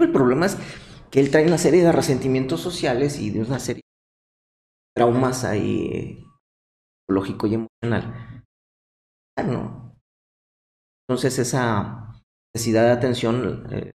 El 0.00 0.12
problema 0.12 0.46
es 0.46 0.56
que 1.10 1.20
él 1.20 1.30
trae 1.30 1.46
una 1.46 1.58
serie 1.58 1.82
de 1.82 1.92
resentimientos 1.92 2.60
sociales 2.60 3.20
y 3.20 3.30
de 3.30 3.40
una 3.40 3.58
serie 3.58 3.82
de 3.82 5.02
traumas 5.02 5.44
ahí 5.44 6.24
psicológico 7.02 7.46
y 7.46 7.54
emocional. 7.54 8.44
Entonces 11.08 11.38
esa 11.38 12.22
necesidad 12.54 12.84
de 12.84 12.92
atención 12.92 13.66
eh, 13.72 13.90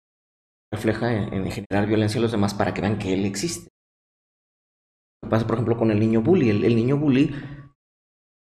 refleja 0.71 1.13
en, 1.13 1.33
en, 1.33 1.51
generar 1.51 1.87
violencia 1.87 2.19
a 2.19 2.21
los 2.21 2.31
demás 2.31 2.53
para 2.53 2.73
que 2.73 2.81
vean 2.81 2.99
que 2.99 3.13
él 3.13 3.25
existe. 3.25 3.69
Lo 5.21 5.27
que 5.27 5.31
pasa, 5.31 5.47
por 5.47 5.55
ejemplo, 5.55 5.77
con 5.77 5.91
el 5.91 5.99
niño 5.99 6.21
bully. 6.21 6.49
El, 6.49 6.75
niño 6.75 6.97
bully, 6.97 7.33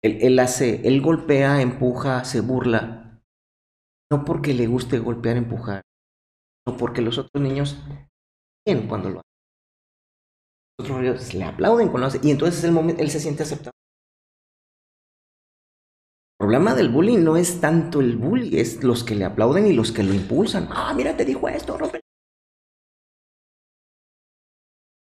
él, 0.02 0.38
hace, 0.38 0.86
él 0.86 1.00
golpea, 1.00 1.60
empuja, 1.60 2.24
se 2.24 2.40
burla, 2.40 3.22
no 4.10 4.24
porque 4.24 4.54
le 4.54 4.66
guste 4.66 4.98
golpear, 4.98 5.36
empujar, 5.36 5.82
porque 6.72 7.02
los 7.02 7.18
otros 7.18 7.42
niños 7.42 7.76
bien 8.66 8.88
cuando 8.88 9.10
lo 9.10 9.20
hacen. 9.20 9.30
Los 10.78 10.88
otros 10.88 11.02
niños 11.02 11.34
le 11.34 11.44
aplauden 11.44 11.88
cuando 11.88 12.00
lo 12.00 12.06
hacen 12.08 12.20
y 12.24 12.30
entonces 12.30 12.58
es 12.58 12.64
el 12.64 12.72
momento, 12.72 13.02
él 13.02 13.10
se 13.10 13.20
siente 13.20 13.42
aceptado. 13.42 13.72
El 16.40 16.46
problema 16.46 16.74
del 16.74 16.90
bullying 16.90 17.22
no 17.22 17.36
es 17.36 17.60
tanto 17.60 18.00
el 18.00 18.16
bully, 18.16 18.58
es 18.58 18.82
los 18.82 19.04
que 19.04 19.14
le 19.14 19.24
aplauden 19.24 19.66
y 19.66 19.72
los 19.72 19.92
que 19.92 20.02
lo 20.02 20.12
impulsan. 20.12 20.68
Ah, 20.70 20.92
mira, 20.94 21.16
te 21.16 21.24
dijo 21.24 21.48
esto, 21.48 21.78
rompe. 21.78 22.00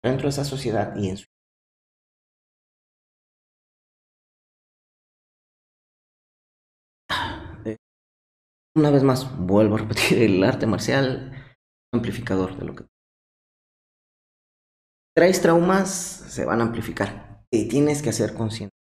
Dentro 0.02 0.24
de 0.24 0.30
esa 0.30 0.44
sociedad 0.44 0.96
y 0.96 1.10
en 1.10 1.18
su 1.18 1.26
una 8.74 8.90
vez 8.90 9.02
más, 9.02 9.36
vuelvo 9.38 9.74
a 9.74 9.78
repetir, 9.78 10.22
el 10.22 10.44
arte 10.44 10.66
marcial 10.66 11.32
amplificador 11.92 12.56
de 12.56 12.64
lo 12.64 12.74
que 12.74 12.84
traes 15.16 15.42
traumas 15.42 15.90
se 15.90 16.44
van 16.44 16.60
a 16.60 16.64
amplificar 16.64 17.44
y 17.52 17.68
tienes 17.68 18.02
que 18.02 18.10
hacer 18.10 18.34
consciente 18.34 18.74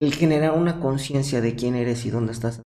el 0.00 0.14
generar 0.14 0.52
una 0.52 0.80
conciencia 0.80 1.40
de 1.40 1.56
quién 1.56 1.74
eres 1.74 2.04
y 2.06 2.10
dónde 2.10 2.32
estás. 2.32 2.62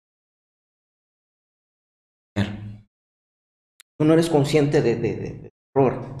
Tú 3.97 4.05
no 4.05 4.13
eres 4.13 4.29
consciente 4.29 4.81
de, 4.81 4.95
de, 4.95 5.51
error. 5.75 6.17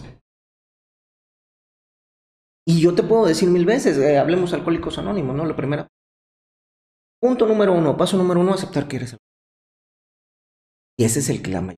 Y 2.65 2.79
yo 2.79 2.95
te 2.95 3.03
puedo 3.03 3.25
decir 3.25 3.49
mil 3.49 3.65
veces 3.65 3.97
eh, 3.97 4.17
hablemos 4.19 4.53
alcohólicos 4.53 4.97
anónimos 4.99 5.35
no 5.35 5.45
lo 5.45 5.55
primero 5.55 5.87
punto 7.19 7.47
número 7.47 7.73
uno 7.73 7.97
paso 7.97 8.17
número 8.17 8.39
uno 8.39 8.53
aceptar 8.53 8.87
que 8.87 8.97
eres 8.97 9.17
y 11.01 11.03
ese 11.03 11.17
es 11.17 11.29
el 11.29 11.41
que 11.41 11.49
la 11.49 11.61
mayoría. 11.61 11.77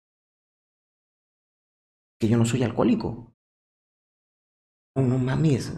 Que 2.19 2.28
yo 2.28 2.36
no 2.38 2.43
soy 2.43 2.61
alcohólico. 2.63 3.34
No, 4.97 5.03
no 5.03 5.17
mames. 5.17 5.71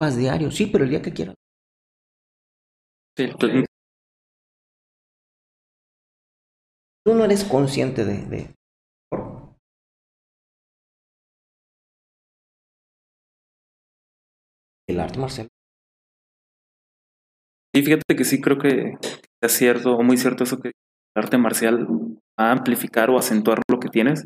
Vas 0.00 0.16
diario. 0.16 0.50
Sí, 0.50 0.64
pero 0.72 0.84
el 0.84 0.90
día 0.90 1.02
que 1.02 1.12
quieras. 1.12 1.34
Sí, 3.14 3.28
tú... 3.38 3.46
tú 7.04 7.14
no 7.14 7.26
eres 7.26 7.44
consciente 7.44 8.06
de, 8.06 8.24
de... 8.24 8.54
el 14.88 14.98
arte 14.98 15.18
marcial. 15.18 15.48
Y 17.74 17.82
fíjate 17.82 18.16
que 18.16 18.24
sí 18.24 18.40
creo 18.40 18.56
que 18.56 18.94
es 19.42 19.52
cierto, 19.52 19.94
o 19.94 20.02
muy 20.02 20.16
cierto 20.16 20.44
eso 20.44 20.58
que 20.58 20.68
el 20.68 20.74
arte 21.22 21.36
marcial 21.36 21.86
a 22.38 22.52
amplificar 22.52 23.10
o 23.10 23.18
acentuar 23.18 23.60
lo 23.70 23.80
que 23.80 23.88
tienes. 23.88 24.24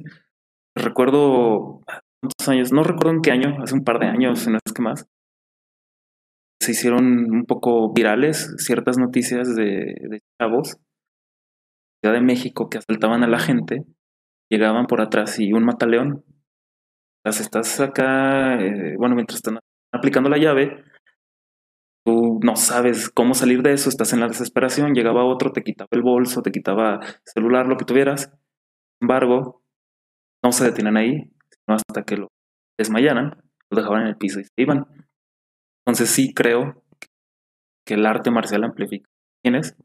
Recuerdo 0.76 1.80
cuántos 2.20 2.48
años, 2.48 2.72
no 2.72 2.84
recuerdo 2.84 3.10
en 3.10 3.22
qué 3.22 3.32
año, 3.32 3.56
hace 3.62 3.74
un 3.74 3.84
par 3.84 3.98
de 3.98 4.06
años, 4.06 4.46
no 4.46 4.58
es 4.64 4.72
que 4.72 4.82
más, 4.82 5.06
se 6.60 6.72
hicieron 6.72 7.04
un 7.04 7.44
poco 7.44 7.92
virales 7.92 8.54
ciertas 8.58 8.96
noticias 8.98 9.56
de, 9.56 9.96
de 10.08 10.20
chavos 10.40 10.76
Ciudad 12.02 12.16
de 12.16 12.24
México 12.24 12.68
que 12.68 12.78
asaltaban 12.78 13.22
a 13.22 13.28
la 13.28 13.38
gente, 13.38 13.84
llegaban 14.50 14.86
por 14.86 15.00
atrás 15.00 15.38
y 15.38 15.52
un 15.52 15.64
mataleón. 15.64 16.24
Las 17.24 17.40
estás 17.40 17.78
acá, 17.78 18.60
eh, 18.60 18.96
bueno, 18.98 19.14
mientras 19.14 19.36
están 19.36 19.60
aplicando 19.94 20.28
la 20.28 20.38
llave, 20.38 20.82
no 22.42 22.56
sabes 22.56 23.08
cómo 23.08 23.34
salir 23.34 23.62
de 23.62 23.72
eso, 23.72 23.88
estás 23.88 24.12
en 24.12 24.20
la 24.20 24.28
desesperación, 24.28 24.94
llegaba 24.94 25.24
otro, 25.24 25.52
te 25.52 25.62
quitaba 25.62 25.88
el 25.92 26.02
bolso, 26.02 26.42
te 26.42 26.50
quitaba 26.50 27.00
celular, 27.24 27.66
lo 27.66 27.76
que 27.76 27.84
tuvieras. 27.84 28.32
Sin 28.98 29.02
embargo, 29.08 29.62
no 30.42 30.52
se 30.52 30.64
detienen 30.64 30.96
ahí, 30.96 31.30
sino 31.50 31.76
hasta 31.76 32.02
que 32.02 32.16
lo 32.16 32.28
desmayaran, 32.78 33.42
lo 33.70 33.76
dejaban 33.76 34.02
en 34.02 34.08
el 34.08 34.16
piso 34.16 34.40
y 34.40 34.44
se 34.44 34.50
iban. 34.56 34.86
Entonces 35.84 36.10
sí 36.10 36.34
creo 36.34 36.82
que 37.86 37.94
el 37.94 38.06
arte 38.06 38.30
marcial 38.30 38.64
amplifica. 38.64 39.08
¿Quiénes? 39.42 39.76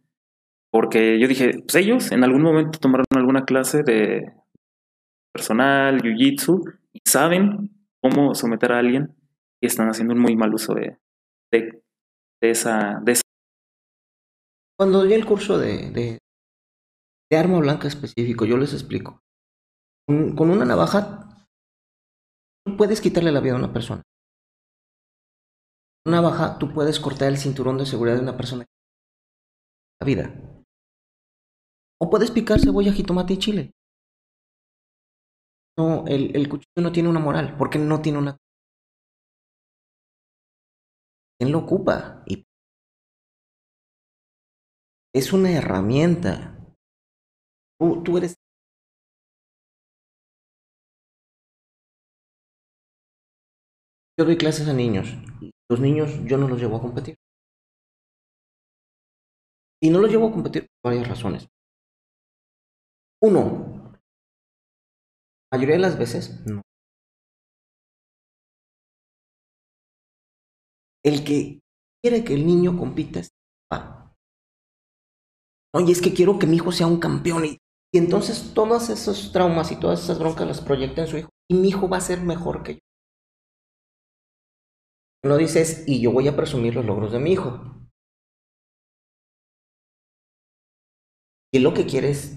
Porque 0.71 1.19
yo 1.19 1.27
dije, 1.27 1.51
pues 1.61 1.75
ellos 1.75 2.11
en 2.11 2.23
algún 2.23 2.41
momento 2.41 2.79
tomaron 2.79 3.05
alguna 3.15 3.45
clase 3.45 3.83
de 3.83 4.33
personal, 5.33 6.01
jiu-jitsu, 6.01 6.61
y 6.93 6.99
saben 7.05 7.71
cómo 8.01 8.33
someter 8.35 8.71
a 8.71 8.79
alguien 8.79 9.15
y 9.61 9.67
están 9.67 9.87
haciendo 9.87 10.13
un 10.13 10.21
muy 10.21 10.35
mal 10.35 10.53
uso 10.53 10.73
de 10.73 10.97
de 12.41 12.51
esa, 12.51 12.99
de 13.03 13.13
esa... 13.13 13.21
Cuando 14.77 14.99
doy 14.99 15.13
el 15.13 15.25
curso 15.25 15.57
de, 15.57 15.89
de, 15.91 16.19
de, 17.31 17.37
arma 17.37 17.59
blanca 17.59 17.87
específico, 17.87 18.45
yo 18.45 18.57
les 18.57 18.73
explico. 18.73 19.19
Con, 20.07 20.35
con 20.35 20.49
una 20.49 20.65
navaja, 20.65 21.47
tú 22.65 22.77
puedes 22.77 23.01
quitarle 23.01 23.31
la 23.31 23.39
vida 23.39 23.53
a 23.53 23.57
una 23.57 23.73
persona. 23.73 24.03
Una 26.05 26.21
navaja, 26.21 26.57
tú 26.59 26.73
puedes 26.73 26.99
cortar 26.99 27.29
el 27.29 27.37
cinturón 27.37 27.77
de 27.77 27.85
seguridad 27.85 28.15
de 28.15 28.21
una 28.21 28.37
persona. 28.37 28.65
La 29.99 30.05
vida. 30.05 30.63
O 31.99 32.09
puedes 32.09 32.29
picar 32.29 32.59
cebolla, 32.59 32.93
jitomate 32.93 33.33
y 33.33 33.37
chile. 33.39 33.71
No, 35.77 36.05
el, 36.07 36.35
el 36.35 36.47
cuchillo 36.49 36.81
no 36.81 36.91
tiene 36.91 37.09
una 37.09 37.19
moral, 37.19 37.55
porque 37.57 37.79
no 37.79 38.01
tiene 38.01 38.19
una 38.19 38.37
¿Quién 41.39 41.51
lo 41.51 41.59
ocupa? 41.59 42.23
Y 42.25 42.45
es 45.13 45.33
una 45.33 45.51
herramienta. 45.51 46.57
Tú, 47.79 48.03
tú 48.03 48.17
eres 48.17 48.35
Yo 54.19 54.25
doy 54.25 54.35
clases 54.35 54.67
a 54.67 54.73
niños. 54.73 55.13
Los 55.69 55.79
niños 55.79 56.09
yo 56.25 56.37
no 56.37 56.47
los 56.47 56.59
llevo 56.59 56.77
a 56.77 56.81
competir. 56.81 57.17
Y 59.79 59.91
no 59.91 59.99
lo 59.99 60.07
llevo 60.07 60.29
a 60.29 60.31
competir 60.31 60.67
por 60.81 60.91
varias 60.91 61.07
razones. 61.07 61.47
Uno, 63.21 63.93
la 65.51 65.57
mayoría 65.57 65.75
de 65.75 65.81
las 65.81 65.99
veces 65.99 66.43
no. 66.47 66.66
El 71.07 71.23
que 71.23 71.61
quiere 72.01 72.25
que 72.25 72.33
el 72.33 72.45
niño 72.45 72.77
compita 72.77 73.21
es 73.21 73.29
papá. 73.69 74.13
Oye, 75.73 75.93
es 75.93 76.01
que 76.01 76.13
quiero 76.13 76.37
que 76.37 76.47
mi 76.47 76.57
hijo 76.57 76.73
sea 76.73 76.85
un 76.85 76.99
campeón. 76.99 77.45
Y, 77.45 77.59
y 77.93 77.97
entonces 77.97 78.51
todos 78.53 78.89
esos 78.89 79.31
traumas 79.31 79.71
y 79.71 79.79
todas 79.79 80.03
esas 80.03 80.19
broncas 80.19 80.45
las 80.45 80.59
proyecta 80.59 81.03
en 81.03 81.07
su 81.07 81.17
hijo. 81.19 81.29
Y 81.49 81.55
mi 81.55 81.69
hijo 81.69 81.87
va 81.87 81.95
a 81.95 82.01
ser 82.01 82.19
mejor 82.23 82.61
que 82.61 82.73
yo. 82.73 82.79
No 85.23 85.37
dices, 85.37 85.85
y 85.87 86.01
yo 86.01 86.11
voy 86.11 86.27
a 86.27 86.35
presumir 86.35 86.75
los 86.75 86.85
logros 86.85 87.13
de 87.13 87.19
mi 87.19 87.31
hijo. 87.31 87.89
Y 91.53 91.59
lo 91.59 91.73
que 91.73 91.85
quieres 91.85 92.36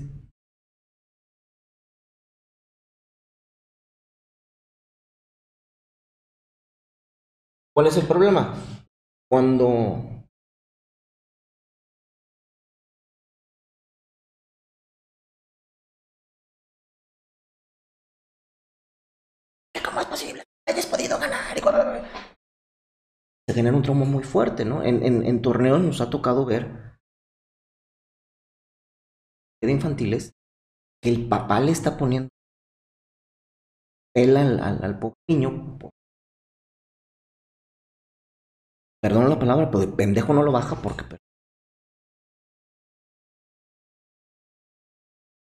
¿Cuál 7.75 7.87
es 7.87 7.97
el 7.97 8.07
problema? 8.07 8.55
Cuando 9.31 10.27
¿Cómo 19.85 20.01
es 20.01 20.07
posible? 20.07 20.43
Hayas 20.69 20.87
podido 20.87 21.19
ganar. 21.19 21.57
Se 23.49 23.55
genera 23.55 23.77
un 23.77 23.83
trauma 23.83 24.05
muy 24.05 24.23
fuerte, 24.23 24.65
¿no? 24.65 24.83
En, 24.85 25.03
en, 25.05 25.27
en 25.27 25.43
torneos 25.43 25.81
nos 25.81 26.01
ha 26.01 26.11
tocado 26.11 26.45
ver 26.45 26.99
de 29.63 29.73
infantiles 29.73 30.33
que 31.03 31.11
el 31.11 31.29
papá 31.29 31.61
le 31.61 31.73
está 31.73 31.97
poniendo 31.97 32.29
él 34.15 34.37
al, 34.37 34.61
al, 34.61 34.85
al 34.85 34.99
pobre 34.99 35.17
niño 35.29 35.79
perdón 39.03 39.31
la 39.31 39.39
palabra, 39.39 39.71
pero 39.71 39.81
de 39.81 39.89
pendejo 39.89 40.33
no 40.35 40.43
lo 40.43 40.53
baja 40.53 40.77
porque... 40.83 41.05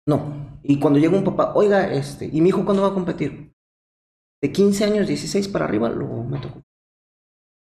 No. 0.09 0.61
Y 0.63 0.79
cuando 0.79 0.99
llega 0.99 1.19
un 1.19 1.25
papá, 1.25 1.53
oiga, 1.55 1.93
este, 1.93 2.27
¿y 2.27 2.41
mi 2.41 2.51
hijo 2.51 2.65
cuándo 2.65 2.83
va 2.83 2.89
a 2.89 2.95
competir? 2.95 3.53
De 4.41 4.53
15 4.53 4.85
años, 4.85 5.09
16 5.09 5.49
para 5.49 5.65
arriba, 5.65 5.89
lo 5.89 6.07
meto. 6.25 6.63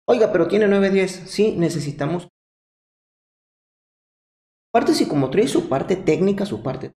Oiga, 0.08 0.32
pero 0.32 0.48
tiene 0.48 0.68
9, 0.68 0.90
10. 0.90 1.12
Sí, 1.30 1.56
necesitamos. 1.58 2.28
Parte 4.72 4.94
psicomotriz, 4.94 5.52
su 5.52 5.70
parte 5.70 5.96
técnica, 5.96 6.46
su 6.46 6.64
parte. 6.64 6.94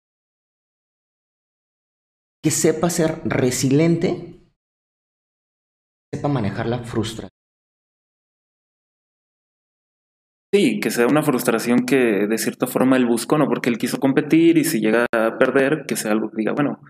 Que 2.43 2.51
sepa 2.51 2.89
ser 2.89 3.21
resiliente, 3.25 4.41
sepa 6.15 6.29
manejar 6.29 6.67
la 6.67 6.83
frustración. 6.85 7.36
Sí, 10.57 10.81
que 10.81 10.91
sea 10.91 11.07
una 11.07 11.23
frustración 11.23 11.85
que 11.85 12.27
de 12.27 12.39
cierta 12.39 12.67
forma 12.67 12.97
él 12.97 13.05
buscó, 13.05 13.37
¿no? 13.37 13.47
Porque 13.47 13.69
él 13.69 13.77
quiso 13.77 14.01
competir 14.01 14.57
y 14.57 14.65
si 14.65 14.81
llega 14.81 15.05
a 15.13 15.37
perder, 15.37 15.85
que 15.87 15.97
sea 15.97 16.13
algo 16.13 16.31
que 16.31 16.37
diga, 16.39 16.55
bueno, 16.55 16.81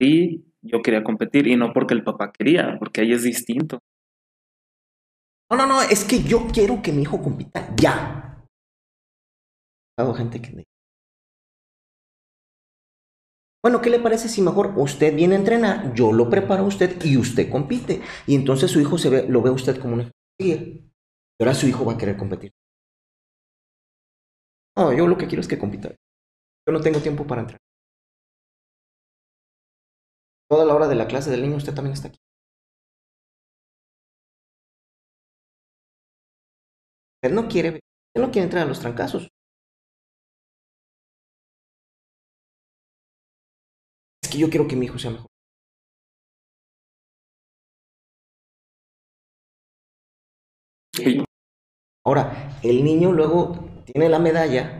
sí, 0.00 0.46
yo 0.62 0.80
quería 0.80 1.04
competir 1.04 1.46
y 1.46 1.54
no 1.54 1.74
porque 1.74 1.92
el 1.92 2.02
papá 2.02 2.32
quería, 2.32 2.76
porque 2.78 3.02
ahí 3.02 3.12
es 3.12 3.22
distinto. 3.22 3.78
No, 5.50 5.58
no, 5.58 5.66
no, 5.66 5.82
es 5.82 6.06
que 6.06 6.22
yo 6.22 6.46
quiero 6.50 6.80
que 6.80 6.92
mi 6.92 7.02
hijo 7.02 7.22
compita 7.22 7.68
ya. 7.76 8.42
Hago 9.98 10.14
gente 10.14 10.40
que 10.40 10.64
bueno, 13.62 13.82
¿qué 13.82 13.90
le 13.90 14.00
parece 14.00 14.30
si 14.30 14.40
mejor 14.40 14.72
usted 14.76 15.14
viene 15.14 15.34
a 15.34 15.38
entrenar, 15.38 15.92
yo 15.92 16.10
lo 16.10 16.30
preparo 16.30 16.62
a 16.62 16.68
usted 16.68 16.96
y 17.04 17.18
usted 17.18 17.50
compite? 17.50 18.00
Y 18.26 18.34
entonces 18.34 18.70
su 18.70 18.80
hijo 18.80 18.96
se 18.96 19.10
ve, 19.10 19.26
lo 19.28 19.42
ve 19.42 19.50
a 19.50 19.52
usted 19.52 19.78
como 19.78 19.92
un 19.92 20.00
ejemplo. 20.00 20.20
Y 20.38 20.90
ahora 21.38 21.52
su 21.52 21.68
hijo 21.68 21.84
va 21.84 21.92
a 21.92 21.98
querer 21.98 22.16
competir. 22.16 22.54
No, 24.76 24.92
yo 24.92 25.06
lo 25.06 25.16
que 25.16 25.26
quiero 25.26 25.40
es 25.40 25.48
que 25.48 25.58
compita. 25.58 25.90
Yo 26.66 26.72
no 26.72 26.80
tengo 26.80 27.00
tiempo 27.00 27.26
para 27.26 27.42
entrar. 27.42 27.58
Toda 30.48 30.64
la 30.64 30.74
hora 30.74 30.88
de 30.88 30.96
la 30.96 31.06
clase 31.06 31.30
del 31.30 31.42
niño 31.42 31.56
usted 31.56 31.74
también 31.74 31.94
está 31.94 32.08
aquí. 32.08 32.18
Él 37.22 37.34
no 37.34 37.48
quiere, 37.48 37.80
él 38.14 38.22
no 38.22 38.30
quiere 38.30 38.44
entrar 38.44 38.64
a 38.64 38.68
los 38.68 38.80
trancazos. 38.80 39.28
Es 44.22 44.30
que 44.30 44.38
yo 44.38 44.48
quiero 44.48 44.66
que 44.68 44.76
mi 44.76 44.86
hijo 44.86 44.98
sea 44.98 45.10
mejor. 45.10 45.26
Sí. 50.94 51.24
Ahora, 52.04 52.58
el 52.62 52.84
niño 52.84 53.12
luego 53.12 53.69
tiene 53.92 54.08
la 54.08 54.18
medalla. 54.18 54.76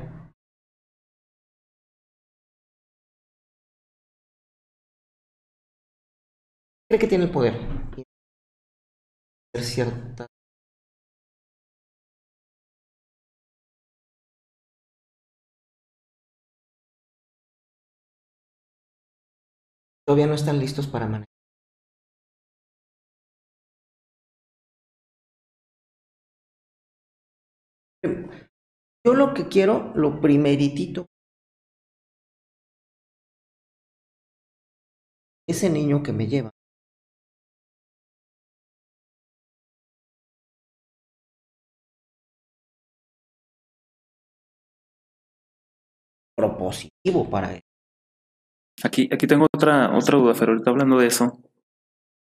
Cree 6.88 6.98
que 7.00 7.06
tiene 7.06 7.24
el 7.24 7.30
poder. 7.30 7.54
Cierta 9.54 10.26
todavía 20.04 20.26
no 20.26 20.34
están 20.34 20.58
listos 20.58 20.88
para 20.88 21.06
manejar. 21.06 21.29
Yo 29.04 29.14
lo 29.14 29.34
que 29.34 29.48
quiero, 29.48 29.92
lo 29.94 30.20
primeritito, 30.20 31.06
ese 35.46 35.68
niño 35.70 36.02
que 36.02 36.12
me 36.12 36.26
lleva. 36.26 36.50
propositivo 46.40 47.28
para 47.28 47.54
él. 47.54 47.60
Aquí, 48.82 49.10
aquí 49.12 49.26
tengo 49.26 49.46
otra, 49.54 49.94
otra 49.94 50.18
duda, 50.18 50.32
pero 50.38 50.52
ahorita 50.52 50.70
hablando 50.70 50.98
de 50.98 51.06
eso, 51.06 51.38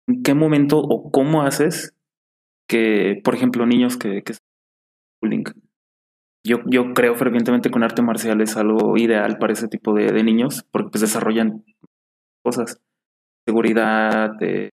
¿en 0.08 0.22
qué 0.22 0.36
momento 0.36 0.78
o 0.78 1.10
cómo 1.10 1.42
haces 1.42 1.96
que, 2.70 3.20
por 3.24 3.34
ejemplo, 3.34 3.66
niños 3.66 3.98
que, 3.98 4.22
que 4.22 4.34
bullying, 5.22 5.44
yo, 6.46 6.60
yo 6.68 6.94
creo 6.94 7.16
fervientemente 7.16 7.70
que 7.70 7.78
un 7.78 7.84
arte 7.84 8.02
marcial 8.02 8.40
es 8.42 8.56
algo 8.56 8.98
ideal 8.98 9.38
para 9.38 9.54
ese 9.54 9.68
tipo 9.68 9.94
de, 9.94 10.12
de 10.12 10.24
niños, 10.24 10.66
porque 10.72 10.90
pues 10.92 11.02
desarrollan 11.02 11.64
cosas, 12.44 12.80
seguridad, 13.48 14.32
eh, 14.42 14.70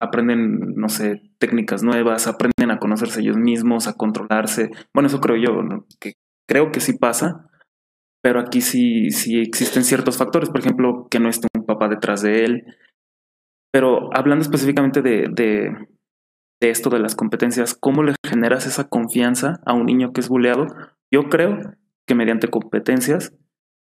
aprenden, 0.00 0.74
no 0.76 0.88
sé, 0.88 1.22
técnicas 1.38 1.82
nuevas, 1.82 2.26
aprenden 2.26 2.70
a 2.70 2.78
conocerse 2.78 3.20
ellos 3.20 3.38
mismos, 3.38 3.88
a 3.88 3.94
controlarse. 3.94 4.70
Bueno, 4.92 5.06
eso 5.06 5.20
creo 5.20 5.36
yo, 5.36 5.84
que 5.98 6.12
creo 6.46 6.70
que 6.70 6.80
sí 6.80 6.98
pasa, 6.98 7.48
pero 8.22 8.40
aquí 8.40 8.60
sí, 8.60 9.10
sí 9.10 9.40
existen 9.40 9.84
ciertos 9.84 10.18
factores, 10.18 10.50
por 10.50 10.60
ejemplo, 10.60 11.08
que 11.10 11.20
no 11.20 11.28
esté 11.28 11.48
un 11.56 11.64
papá 11.64 11.88
detrás 11.88 12.22
de 12.22 12.44
él. 12.44 12.64
Pero 13.72 14.14
hablando 14.14 14.42
específicamente 14.42 15.02
de, 15.02 15.88
de 16.60 16.70
esto 16.70 16.90
de 16.90 16.98
las 16.98 17.14
competencias, 17.14 17.74
¿cómo 17.74 18.02
le 18.02 18.14
generas 18.26 18.66
esa 18.66 18.88
confianza 18.88 19.60
a 19.66 19.74
un 19.74 19.86
niño 19.86 20.12
que 20.12 20.20
es 20.20 20.28
buleado? 20.28 20.66
Yo 21.12 21.28
creo 21.28 21.74
que 22.06 22.14
mediante 22.14 22.48
competencias 22.48 23.32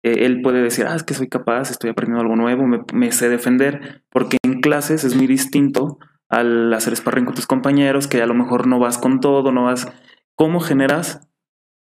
eh, 0.04 0.26
él 0.26 0.42
puede 0.42 0.62
decir, 0.62 0.86
ah, 0.88 0.96
es 0.96 1.04
que 1.04 1.14
soy 1.14 1.28
capaz, 1.28 1.72
estoy 1.72 1.90
aprendiendo 1.90 2.22
algo 2.22 2.36
nuevo, 2.36 2.66
me, 2.94 3.12
sé 3.12 3.30
defender, 3.30 4.04
porque 4.10 4.38
en 4.44 4.62
clases 4.62 5.04
es 5.04 5.16
muy 5.16 5.28
distinto 5.28 5.98
al 6.30 6.74
hacer 6.74 6.96
sparring 6.96 7.26
con 7.26 7.36
tus 7.36 7.48
compañeros, 7.48 8.08
que 8.08 8.22
a 8.22 8.28
lo 8.28 8.34
mejor 8.34 8.68
no 8.68 8.80
vas 8.80 8.98
con 8.98 9.20
todo, 9.20 9.52
no 9.52 9.64
vas... 9.64 9.92
¿Cómo 10.36 10.60
generas 10.60 11.28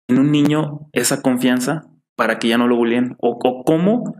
en 0.07 0.17
un 0.17 0.31
niño 0.31 0.89
esa 0.91 1.21
confianza 1.21 1.83
para 2.15 2.39
que 2.39 2.47
ya 2.47 2.57
no 2.57 2.67
lo 2.67 2.77
bulleen? 2.77 3.15
¿O, 3.19 3.37
o 3.41 3.63
cómo, 3.63 4.15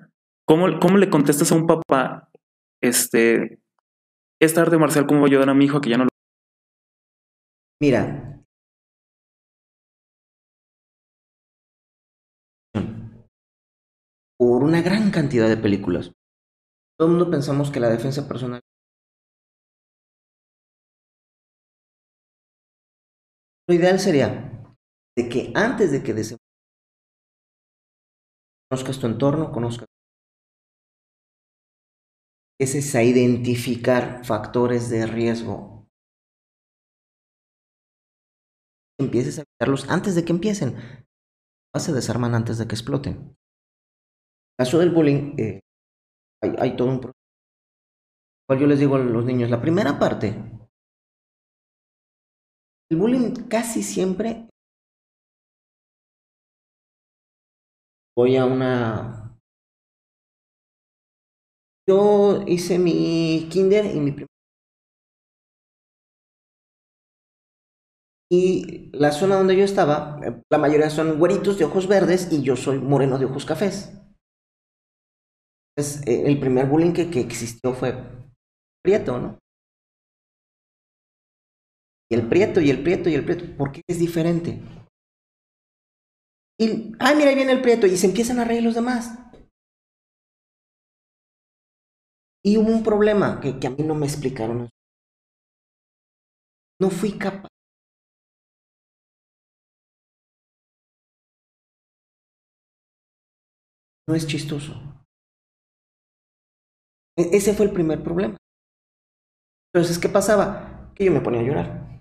cómo, 0.46 0.80
cómo 0.80 0.98
le 0.98 1.10
contestas 1.10 1.52
a 1.52 1.56
un 1.56 1.66
papá, 1.66 2.30
este, 2.80 3.60
esta 4.40 4.62
arte 4.62 4.78
marcial, 4.78 5.08
cómo 5.08 5.22
va 5.22 5.26
a 5.26 5.30
ayudar 5.30 5.50
a 5.50 5.56
mi 5.56 5.66
hijo 5.66 5.78
a 5.78 5.82
que 5.82 5.90
ya 5.90 5.98
no 5.98 6.04
lo 6.04 6.09
Mira. 7.82 8.42
Por 14.38 14.64
una 14.64 14.82
gran 14.82 15.12
cantidad 15.12 15.48
de 15.50 15.58
películas. 15.58 16.12
Todo 16.98 17.08
el 17.10 17.16
mundo 17.16 17.32
pensamos 17.32 17.72
que 17.72 17.80
la 17.80 17.90
defensa 17.90 18.28
personal. 18.28 18.62
Lo 23.68 23.76
ideal 23.76 24.00
sería 24.00 24.28
de 25.16 25.30
que 25.30 25.52
antes 25.56 25.92
de 25.92 26.02
que 26.04 26.14
conozcas 28.70 29.00
tu 29.00 29.08
entorno, 29.08 29.52
conozcas. 29.52 29.88
Es 32.60 32.94
a 32.96 33.04
identificar 33.04 34.26
factores 34.26 34.90
de 34.90 35.06
riesgo. 35.08 35.79
Empieces 39.00 39.40
a 39.40 39.44
evitarlos 39.44 39.90
antes 39.90 40.14
de 40.16 40.26
que 40.26 40.34
empiecen. 40.34 40.76
Se 41.78 41.94
desarman 41.94 42.36
antes 42.36 42.58
de 42.58 42.68
que 42.68 42.76
exploten. 42.76 43.14
En 43.14 43.22
el 43.22 44.66
caso 44.66 44.80
del 44.80 44.90
bullying, 44.90 45.36
eh, 45.38 45.62
hay, 46.42 46.76
todo 46.76 46.90
un 46.90 47.00
proceso. 47.00 47.16
Yo 48.60 48.68
les 48.68 48.80
digo 48.80 48.96
a 48.96 49.00
los 49.00 49.24
niños, 49.24 49.50
la 49.50 49.62
primera 49.62 50.00
parte, 50.00 50.36
el 52.92 52.98
bullying 52.98 53.48
casi 53.48 53.84
siempre 53.84 54.50
voy 58.18 58.36
a 58.36 58.46
una... 58.46 59.40
Yo 61.88 62.44
hice 62.48 62.80
mi 62.80 63.48
kinder 63.52 63.86
y 63.86 64.00
mi 64.00 64.12
Y 68.32 68.92
la 68.94 69.12
zona 69.12 69.36
donde 69.36 69.58
yo 69.58 69.64
estaba, 69.64 70.20
eh, 70.24 70.42
la 70.52 70.60
mayoría 70.60 70.90
son 70.90 71.18
güeritos 71.18 71.58
de 71.58 71.66
ojos 71.66 71.88
verdes 71.88 72.32
y 72.32 72.44
yo 72.44 72.56
soy 72.56 72.78
moreno 72.78 73.18
de 73.18 73.26
ojos 73.26 73.46
cafés. 73.46 73.92
Entonces, 75.76 76.06
eh, 76.08 76.24
el 76.28 76.40
primer 76.40 76.68
bullying 76.68 76.94
que, 76.94 77.10
que 77.10 77.22
existió 77.22 77.74
fue 77.74 77.94
prieto, 78.84 79.18
¿no? 79.20 79.40
Y 82.12 82.16
el 82.16 82.28
prieto, 82.28 82.60
y 82.60 82.70
el 82.70 82.84
prieto, 82.84 83.10
y 83.10 83.16
el 83.16 83.24
prieto. 83.24 83.46
¿Por 83.56 83.72
qué 83.72 83.82
es 83.88 84.00
diferente? 84.00 84.60
Y, 86.60 86.92
ay, 87.00 87.16
mira, 87.16 87.30
ahí 87.30 87.36
viene 87.36 87.52
el 87.52 87.62
prieto. 87.62 87.88
Y 87.88 87.98
se 87.98 88.08
empiezan 88.08 88.40
a 88.40 88.46
reír 88.46 88.64
los 88.64 88.76
demás. 88.76 89.18
Y 92.44 92.58
hubo 92.58 92.72
un 92.72 92.84
problema 92.84 93.40
que, 93.40 93.60
que 93.60 93.68
a 93.68 93.70
mí 93.70 93.84
no 93.84 93.96
me 93.96 94.08
explicaron. 94.08 94.70
No 96.82 96.90
fui 96.90 97.18
capaz. 97.18 97.50
No 104.10 104.16
es 104.16 104.26
chistoso. 104.26 104.74
E, 107.16 107.30
ese 107.38 107.54
fue 107.54 107.68
el 107.68 107.72
primer 107.72 108.02
problema. 108.02 108.38
Entonces, 109.72 110.00
¿qué 110.00 110.10
pasaba? 110.10 110.92
Que 110.96 111.06
yo 111.06 111.12
me 111.12 111.22
ponía 111.22 111.42
a 111.42 111.44
llorar. 111.44 112.00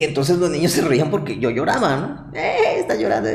Y 0.00 0.06
entonces 0.06 0.36
los 0.38 0.50
niños 0.50 0.72
se 0.72 0.82
reían 0.82 1.12
porque 1.12 1.38
yo 1.38 1.50
lloraba, 1.50 1.96
¿no? 1.96 2.36
¡Eh! 2.36 2.80
Está 2.80 2.96
llorando. 2.96 3.30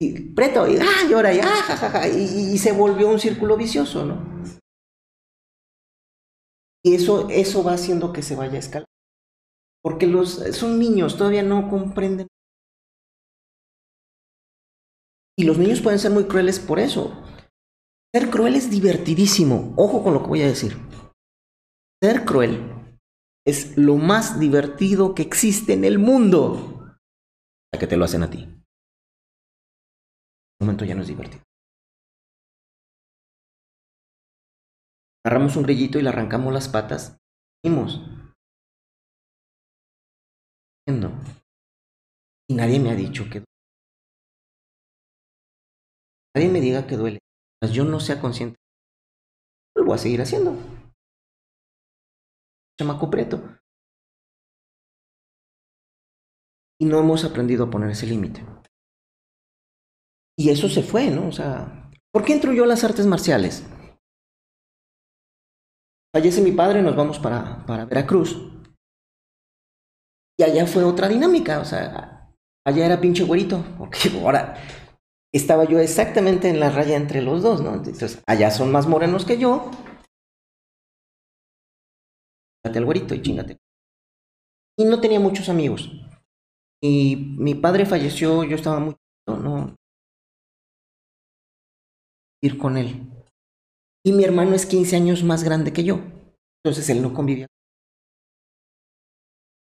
Y 0.00 0.32
preto, 0.34 0.66
y 0.66 0.76
¡ah! 0.78 1.08
llora, 1.08 1.32
y 1.32 1.38
¡ah! 1.38 1.62
jajaja. 1.64 2.08
Y, 2.08 2.52
y, 2.52 2.58
se 2.58 2.72
volvió 2.72 3.08
un 3.10 3.20
círculo 3.20 3.56
vicioso, 3.56 4.04
¿no? 4.04 4.42
Y 6.84 6.96
eso, 6.96 7.28
eso 7.30 7.62
va 7.62 7.74
haciendo 7.74 8.12
que 8.12 8.22
se 8.22 8.34
vaya 8.34 8.54
a 8.54 8.58
escalar. 8.58 8.88
Porque 9.84 10.08
los, 10.08 10.30
son 10.50 10.80
niños, 10.80 11.16
todavía 11.16 11.44
no 11.44 11.70
comprenden. 11.70 12.26
Y 15.38 15.44
los 15.44 15.58
niños 15.58 15.80
pueden 15.80 15.98
ser 15.98 16.10
muy 16.10 16.24
crueles 16.24 16.58
por 16.60 16.78
eso. 16.78 17.24
Ser 18.14 18.30
cruel 18.30 18.56
es 18.56 18.70
divertidísimo. 18.70 19.74
Ojo 19.76 20.02
con 20.02 20.14
lo 20.14 20.22
que 20.22 20.28
voy 20.28 20.42
a 20.42 20.46
decir. 20.46 20.76
Ser 22.02 22.24
cruel 22.24 22.70
es 23.46 23.76
lo 23.78 23.96
más 23.96 24.38
divertido 24.38 25.14
que 25.14 25.22
existe 25.22 25.72
en 25.72 25.84
el 25.84 25.98
mundo. 25.98 26.96
A 27.74 27.78
que 27.78 27.86
te 27.86 27.96
lo 27.96 28.04
hacen 28.04 28.22
a 28.22 28.30
ti. 28.30 28.42
En 28.42 28.64
un 30.60 30.66
momento 30.66 30.84
ya 30.84 30.94
no 30.94 31.02
es 31.02 31.08
divertido. 31.08 31.42
Agarramos 35.24 35.56
un 35.56 35.62
grillito 35.62 35.98
y 35.98 36.02
le 36.02 36.08
arrancamos 36.10 36.52
las 36.52 36.68
patas. 36.68 37.16
Vimos. 37.64 38.00
Y 42.48 42.54
nadie 42.54 42.80
me 42.80 42.90
ha 42.90 42.94
dicho 42.94 43.30
que 43.30 43.44
Nadie 46.34 46.48
me 46.48 46.60
diga 46.60 46.86
que 46.86 46.96
duele. 46.96 47.18
Yo 47.72 47.84
no 47.84 48.00
sea 48.00 48.20
consciente. 48.20 48.56
Lo 49.76 49.84
voy 49.84 49.94
a 49.94 49.98
seguir 49.98 50.20
haciendo 50.20 50.56
chamaco 52.82 53.10
preto. 53.10 53.40
Y 56.80 56.84
no 56.86 56.98
hemos 56.98 57.24
aprendido 57.24 57.64
a 57.64 57.70
poner 57.70 57.90
ese 57.90 58.06
límite. 58.06 58.44
Y 60.36 60.50
eso 60.50 60.68
se 60.68 60.82
fue, 60.82 61.10
¿no? 61.10 61.28
O 61.28 61.32
sea, 61.32 61.90
¿por 62.12 62.24
qué 62.24 62.32
entro 62.32 62.52
yo 62.52 62.64
a 62.64 62.66
las 62.66 62.82
artes 62.82 63.06
marciales? 63.06 63.64
Fallece 66.12 66.42
mi 66.42 66.52
padre, 66.52 66.82
nos 66.82 66.96
vamos 66.96 67.18
para, 67.18 67.64
para 67.66 67.84
Veracruz. 67.84 68.36
Y 70.38 70.42
allá 70.42 70.66
fue 70.66 70.82
otra 70.82 71.08
dinámica, 71.08 71.60
o 71.60 71.64
sea, 71.64 72.34
allá 72.66 72.86
era 72.86 73.00
pinche 73.00 73.22
güerito, 73.22 73.62
porque 73.78 74.08
ahora 74.20 74.56
estaba 75.34 75.64
yo 75.64 75.78
exactamente 75.78 76.48
en 76.48 76.60
la 76.60 76.70
raya 76.70 76.96
entre 76.96 77.22
los 77.22 77.42
dos, 77.42 77.62
¿no? 77.62 77.74
Entonces, 77.74 78.22
allá 78.26 78.50
son 78.50 78.70
más 78.70 78.86
morenos 78.86 79.24
que 79.24 79.38
yo, 79.38 79.70
al 82.64 82.84
güerito 82.84 83.14
y 83.14 83.22
chingate. 83.22 83.58
Y 84.78 84.84
no 84.84 85.00
tenía 85.00 85.20
muchos 85.20 85.48
amigos. 85.48 85.90
Y 86.82 87.36
mi 87.38 87.54
padre 87.54 87.86
falleció, 87.86 88.44
yo 88.44 88.56
estaba 88.56 88.80
muy 88.80 88.96
no 89.28 89.76
ir 92.42 92.58
con 92.58 92.76
él. 92.76 93.08
Y 94.04 94.12
mi 94.12 94.24
hermano 94.24 94.54
es 94.54 94.66
15 94.66 94.96
años 94.96 95.22
más 95.22 95.44
grande 95.44 95.72
que 95.72 95.84
yo. 95.84 96.00
Entonces 96.64 96.88
él 96.90 97.02
no 97.02 97.14
convivía. 97.14 97.46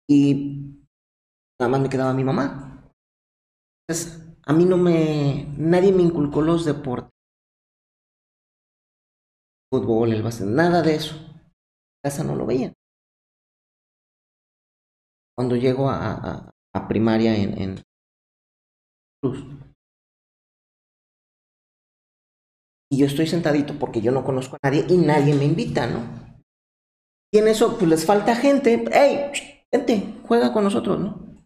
Y 0.10 0.88
nada 1.60 1.70
más 1.70 1.82
me 1.82 1.90
quedaba 1.90 2.14
mi 2.14 2.24
mamá. 2.24 2.92
Entonces, 3.88 4.25
a 4.46 4.54
mí 4.54 4.66
no 4.66 4.78
me. 4.78 5.48
Nadie 5.58 5.92
me 5.92 6.04
inculcó 6.04 6.42
los 6.42 6.66
deportes. 6.66 7.12
Fútbol, 9.72 10.14
el 10.14 10.24
básquet, 10.24 10.48
nada 10.48 10.82
de 10.82 10.96
eso. 10.96 11.16
En 11.16 11.42
casa 12.04 12.24
no 12.24 12.36
lo 12.36 12.46
veía 12.46 12.74
cuando 15.36 15.56
llego 15.56 15.90
a, 15.90 16.52
primaria 16.88 17.36
en, 17.36 17.82
Cruz. 19.22 19.44
Y 22.92 22.98
yo 22.98 23.06
estoy 23.06 23.28
sentadito 23.28 23.78
porque 23.80 24.02
yo 24.02 24.12
no 24.12 24.24
conozco 24.24 24.56
a 24.56 24.70
nadie 24.70 24.86
y 24.88 24.98
nadie 24.98 25.34
me 25.34 25.46
invita, 25.46 25.88
¿no? 25.88 26.00
Y 27.34 27.40
en 27.40 27.48
eso, 27.48 27.78
pues 27.78 27.90
les 27.90 28.06
falta 28.06 28.36
gente. 28.36 28.86
¡Ey! 28.92 29.32
Vente, 29.72 30.14
juega 30.28 30.54
con 30.54 30.64
nosotros, 30.64 31.00
¿no? 31.00 31.44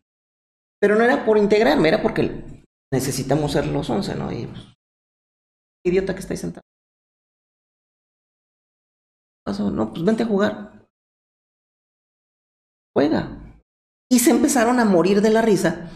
Pero 0.80 0.96
no 0.96 1.04
era 1.04 1.26
por 1.26 1.38
integrarme, 1.38 1.88
era 1.88 2.02
porque 2.02 2.59
necesitamos 2.91 3.52
ser 3.52 3.68
los 3.68 3.90
once, 3.90 4.16
¿no? 4.16 4.32
Y 4.32 4.48
pues, 4.48 4.61
idiota 5.86 6.14
que 6.14 6.22
estáis 6.22 6.40
sentado. 6.41 6.64
Pasó, 9.45 9.72
no, 9.72 9.91
pues 9.91 10.03
vente 10.03 10.24
a 10.24 10.28
jugar. 10.28 10.88
Juega. 12.95 13.40
Y 14.11 14.20
se 14.20 14.32
empezaron 14.32 14.80
a 14.80 14.86
morir 14.86 15.22
de 15.22 15.30
la 15.30 15.41
risa, 15.41 15.91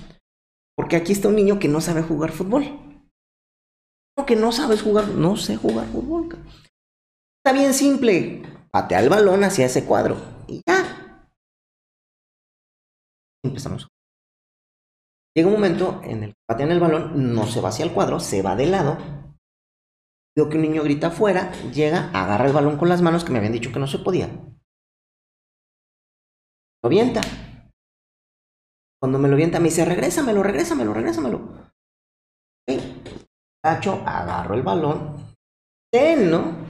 porque 0.75 0.95
aquí 0.95 1.11
está 1.11 1.27
un 1.27 1.35
niño 1.35 1.59
que 1.59 1.67
no 1.67 1.81
sabe 1.81 2.03
jugar 2.03 2.31
fútbol. 2.31 2.63
que 4.27 4.35
no 4.35 4.51
sabes 4.51 4.81
jugar, 4.81 5.09
no 5.09 5.35
sé 5.35 5.57
jugar 5.57 5.87
fútbol. 5.87 6.29
Está 7.39 7.51
bien 7.51 7.73
simple, 7.73 8.43
patea 8.71 9.01
el 9.01 9.09
balón 9.09 9.43
hacia 9.43 9.65
ese 9.65 9.85
cuadro 9.85 10.15
y 10.47 10.61
ya. 10.65 11.27
Empezamos. 13.43 13.92
Llega 15.35 15.47
un 15.47 15.55
momento 15.55 15.99
en 16.03 16.23
el 16.23 16.29
que 16.31 16.41
patean 16.47 16.71
el 16.71 16.79
balón, 16.79 17.33
no 17.33 17.47
se 17.47 17.59
va 17.59 17.69
hacia 17.69 17.85
el 17.85 17.93
cuadro, 17.93 18.19
se 18.19 18.41
va 18.41 18.55
de 18.55 18.67
lado. 18.67 18.97
Veo 20.35 20.49
que 20.49 20.57
un 20.57 20.63
niño 20.63 20.83
grita 20.83 21.07
afuera, 21.07 21.51
llega, 21.71 22.09
agarra 22.11 22.45
el 22.45 22.53
balón 22.53 22.77
con 22.77 22.89
las 22.89 23.01
manos 23.01 23.23
que 23.23 23.31
me 23.31 23.39
habían 23.39 23.53
dicho 23.53 23.71
que 23.71 23.79
no 23.79 23.87
se 23.87 23.99
podía. 23.99 24.27
Lo 26.83 26.87
avienta. 26.87 27.21
Cuando 29.01 29.19
me 29.19 29.27
lo 29.27 29.35
vienta, 29.35 29.59
me 29.59 29.65
dice, 29.65 29.85
regrésamelo, 29.85 30.43
regrésamelo, 30.43 30.93
regrésamelo. 30.93 31.71
Cacho, 33.63 34.03
agarro 34.05 34.55
el 34.55 34.61
balón, 34.61 35.35
ten, 35.91 36.29
¿no? 36.29 36.65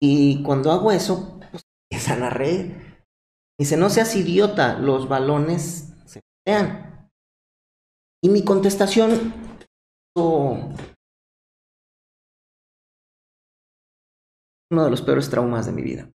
Y 0.00 0.42
cuando 0.42 0.70
hago 0.72 0.92
eso, 0.92 1.40
pues 1.50 1.62
empiezan 1.90 2.22
a 2.22 2.30
reír. 2.30 3.06
Dice, 3.58 3.76
no 3.76 3.88
seas 3.88 4.14
idiota, 4.16 4.78
los 4.78 5.08
balones 5.08 5.94
se 6.06 6.20
patean. 6.44 6.93
Y 8.24 8.30
mi 8.30 8.42
contestación, 8.42 9.34
uno 10.16 10.74
de 14.70 14.90
los 14.90 15.02
peores 15.02 15.28
traumas 15.28 15.66
de 15.66 15.72
mi 15.72 15.82
vida. 15.82 16.10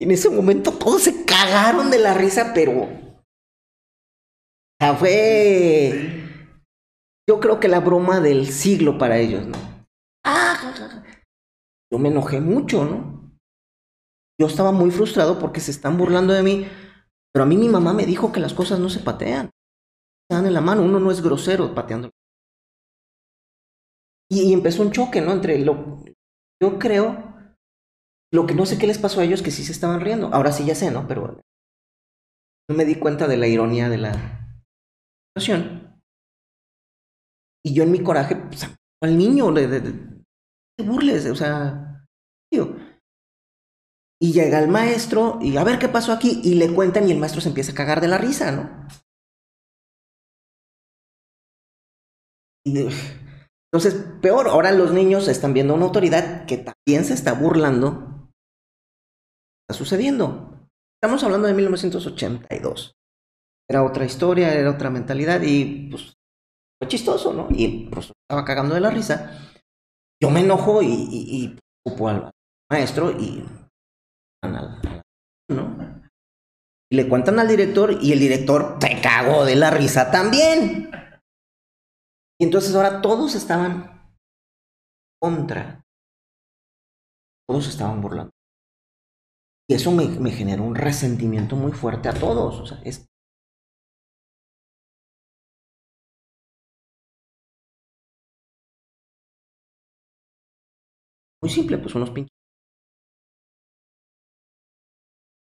En 0.00 0.10
ese 0.10 0.30
momento 0.30 0.72
todos 0.72 1.02
se 1.02 1.26
cagaron 1.26 1.90
de 1.90 1.98
la 1.98 2.14
risa, 2.14 2.52
pero. 2.54 2.88
Sea, 4.80 4.96
fue. 4.96 6.24
Yo 7.28 7.38
creo 7.38 7.60
que 7.60 7.68
la 7.68 7.80
broma 7.80 8.20
del 8.20 8.46
siglo 8.46 8.96
para 8.96 9.18
ellos, 9.18 9.46
¿no? 9.46 9.58
Ah, 10.24 11.04
yo 11.92 11.98
me 11.98 12.08
enojé 12.08 12.40
mucho, 12.40 12.86
¿no? 12.86 13.19
Yo 14.40 14.46
estaba 14.46 14.72
muy 14.72 14.90
frustrado 14.90 15.38
porque 15.38 15.60
se 15.60 15.70
están 15.70 15.98
burlando 15.98 16.32
de 16.32 16.42
mí, 16.42 16.66
pero 17.30 17.42
a 17.42 17.46
mí 17.46 17.58
mi 17.58 17.68
mamá 17.68 17.92
me 17.92 18.06
dijo 18.06 18.32
que 18.32 18.40
las 18.40 18.54
cosas 18.54 18.80
no 18.80 18.88
se 18.88 19.00
patean. 19.00 19.50
Se 20.30 20.34
dan 20.34 20.46
en 20.46 20.54
la 20.54 20.62
mano, 20.62 20.82
uno 20.82 20.98
no 20.98 21.10
es 21.10 21.20
grosero 21.20 21.74
pateando. 21.74 22.08
Y, 24.30 24.48
y 24.48 24.52
empezó 24.54 24.82
un 24.82 24.92
choque, 24.92 25.20
¿no? 25.20 25.32
Entre 25.32 25.58
lo. 25.58 26.02
Yo 26.62 26.78
creo 26.78 27.34
lo 28.32 28.46
que 28.46 28.54
no 28.54 28.64
sé 28.64 28.78
qué 28.78 28.86
les 28.86 28.98
pasó 28.98 29.20
a 29.20 29.24
ellos 29.24 29.42
que 29.42 29.50
sí 29.50 29.62
se 29.62 29.72
estaban 29.72 30.00
riendo. 30.00 30.32
Ahora 30.32 30.52
sí 30.52 30.64
ya 30.64 30.74
sé, 30.74 30.90
¿no? 30.90 31.06
Pero 31.06 31.40
no 32.70 32.76
me 32.76 32.86
di 32.86 32.94
cuenta 32.94 33.28
de 33.28 33.36
la 33.36 33.46
ironía 33.46 33.90
de 33.90 33.98
la 33.98 34.62
situación. 35.36 36.00
Y 37.62 37.74
yo 37.74 37.82
en 37.82 37.92
mi 37.92 38.02
coraje, 38.02 38.36
pues, 38.36 38.66
al 39.02 39.18
niño, 39.18 39.52
de, 39.52 39.66
de, 39.68 39.80
de 39.80 40.84
burles, 40.84 41.26
o 41.26 41.34
sea, 41.34 42.06
tío. 42.50 42.74
Y 44.20 44.32
llega 44.32 44.58
el 44.58 44.68
maestro 44.68 45.38
y 45.40 45.56
a 45.56 45.64
ver 45.64 45.78
qué 45.78 45.88
pasó 45.88 46.12
aquí 46.12 46.40
y 46.44 46.54
le 46.54 46.72
cuentan 46.74 47.08
y 47.08 47.12
el 47.12 47.18
maestro 47.18 47.40
se 47.40 47.48
empieza 47.48 47.72
a 47.72 47.74
cagar 47.74 48.00
de 48.00 48.08
la 48.08 48.18
risa, 48.18 48.52
¿no? 48.52 48.86
Entonces, 53.72 53.94
peor, 54.20 54.48
ahora 54.48 54.72
los 54.72 54.92
niños 54.92 55.26
están 55.28 55.54
viendo 55.54 55.74
una 55.74 55.86
autoridad 55.86 56.44
que 56.44 56.58
también 56.58 57.04
se 57.04 57.14
está 57.14 57.32
burlando 57.32 58.10
sucediendo. 59.72 60.68
Estamos 61.02 61.22
hablando 61.24 61.46
de 61.46 61.54
1982. 61.54 62.92
Era 63.68 63.84
otra 63.84 64.04
historia, 64.04 64.52
era 64.52 64.70
otra 64.70 64.90
mentalidad 64.90 65.40
y 65.42 65.88
pues 65.90 66.14
fue 66.78 66.88
chistoso, 66.88 67.32
¿no? 67.32 67.48
Y 67.50 67.88
pues 67.88 68.12
estaba 68.28 68.44
cagando 68.44 68.74
de 68.74 68.80
la 68.80 68.90
risa. 68.90 69.38
Yo 70.20 70.30
me 70.30 70.40
enojo 70.40 70.82
y, 70.82 70.88
y, 70.88 71.58
al 72.06 72.30
maestro 72.70 73.10
y 73.12 73.44
¿no? 74.42 76.02
Y 76.92 76.96
le 76.96 77.08
cuentan 77.08 77.38
al 77.38 77.48
director 77.48 77.98
y 78.00 78.12
el 78.12 78.18
director 78.18 78.78
se 78.80 79.00
cagó 79.00 79.44
de 79.44 79.56
la 79.56 79.70
risa 79.70 80.10
también. 80.10 80.90
Y 82.40 82.44
entonces 82.44 82.74
ahora 82.74 83.00
todos 83.00 83.34
estaban 83.34 84.12
contra. 85.20 85.84
Todos 87.46 87.68
estaban 87.68 88.00
burlando. 88.00 88.30
Y 89.68 89.74
eso 89.74 89.92
me, 89.92 90.06
me 90.06 90.30
generó 90.30 90.64
un 90.64 90.74
resentimiento 90.74 91.54
muy 91.54 91.72
fuerte 91.72 92.08
a 92.08 92.14
todos. 92.14 92.60
O 92.60 92.66
sea, 92.66 92.80
es 92.82 93.06
muy 101.42 101.50
simple, 101.50 101.78
pues 101.78 101.94
unos 101.94 102.10
pinches. 102.10 102.39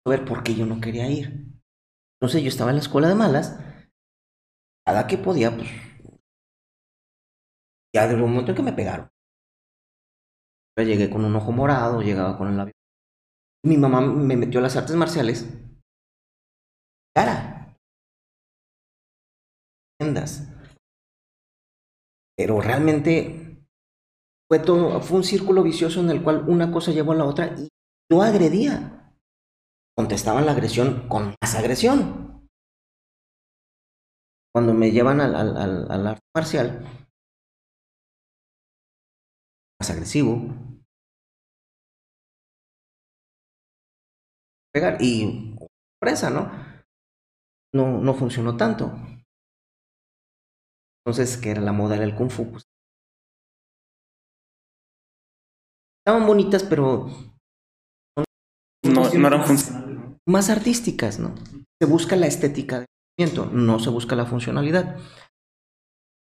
Ver 0.10 0.26
por 0.26 0.44
qué 0.44 0.56
yo 0.56 0.66
no 0.66 0.82
quería 0.82 1.10
ir. 1.10 1.46
Entonces 2.20 2.42
yo 2.42 2.50
estaba 2.50 2.72
en 2.72 2.78
la 2.78 2.82
escuela 2.82 3.08
de 3.08 3.16
malas. 3.16 3.58
Cada 4.86 5.08
que 5.08 5.18
podía, 5.18 5.56
pues. 5.56 5.70
Ya 7.94 8.08
de 8.08 8.16
un 8.16 8.22
momento 8.22 8.52
en 8.52 8.58
que 8.58 8.64
me 8.64 8.74
pegaron. 8.74 9.10
Yo 10.78 10.84
llegué 10.84 11.10
con 11.10 11.26
un 11.26 11.36
ojo 11.36 11.52
morado, 11.52 12.02
llegaba 12.02 12.38
con 12.38 12.48
el 12.48 12.58
labio 12.58 12.74
mi 13.64 13.78
mamá 13.78 14.02
me 14.02 14.36
metió 14.36 14.60
a 14.60 14.64
las 14.64 14.76
artes 14.76 14.96
marciales. 14.96 15.48
Cara. 17.16 17.78
Pero 22.36 22.60
realmente 22.60 23.68
fue 24.50 24.60
todo, 24.60 25.00
fue 25.02 25.18
un 25.18 25.24
círculo 25.24 25.62
vicioso 25.62 26.00
en 26.00 26.10
el 26.10 26.24
cual 26.24 26.50
una 26.50 26.72
cosa 26.72 26.92
llevó 26.92 27.12
a 27.12 27.16
la 27.16 27.26
otra 27.26 27.56
y 27.58 27.70
yo 28.12 28.22
agredía. 28.22 29.01
Contestaban 29.98 30.46
la 30.46 30.54
agresión 30.54 31.08
con 31.08 31.36
más 31.42 31.56
agresión. 31.56 32.50
Cuando 34.54 34.74
me 34.74 34.92
llevan 34.92 35.22
al, 35.22 35.36
al, 35.36 35.58
al, 35.92 36.08
arte 36.08 36.22
marcial, 36.36 36.84
más 39.80 39.90
agresivo, 39.90 40.42
pegar. 44.74 45.02
Y 45.02 45.56
sorpresa, 46.00 46.30
¿no? 46.30 46.52
No, 47.74 48.00
no 48.02 48.14
funcionó 48.14 48.58
tanto. 48.58 48.92
Entonces, 51.06 51.38
que 51.38 51.52
era 51.52 51.62
la 51.62 51.72
moda 51.72 51.98
del 51.98 52.16
Kung 52.16 52.30
Fu. 52.30 52.52
Pues. 52.52 52.64
Estaban 56.06 56.28
bonitas, 56.28 56.64
pero. 56.64 57.08
No, 58.84 59.10
no 59.14 59.28
eran 59.28 59.46
funcionales. 59.46 59.81
Más 60.28 60.50
artísticas, 60.50 61.20
¿no? 61.20 61.36
Se 61.82 61.88
busca 61.88 62.16
la 62.16 62.28
estética 62.28 62.80
del 62.80 62.88
movimiento, 63.18 63.52
no 63.52 63.80
se 63.80 63.90
busca 63.90 64.16
la 64.16 64.26
funcionalidad. 64.26 64.98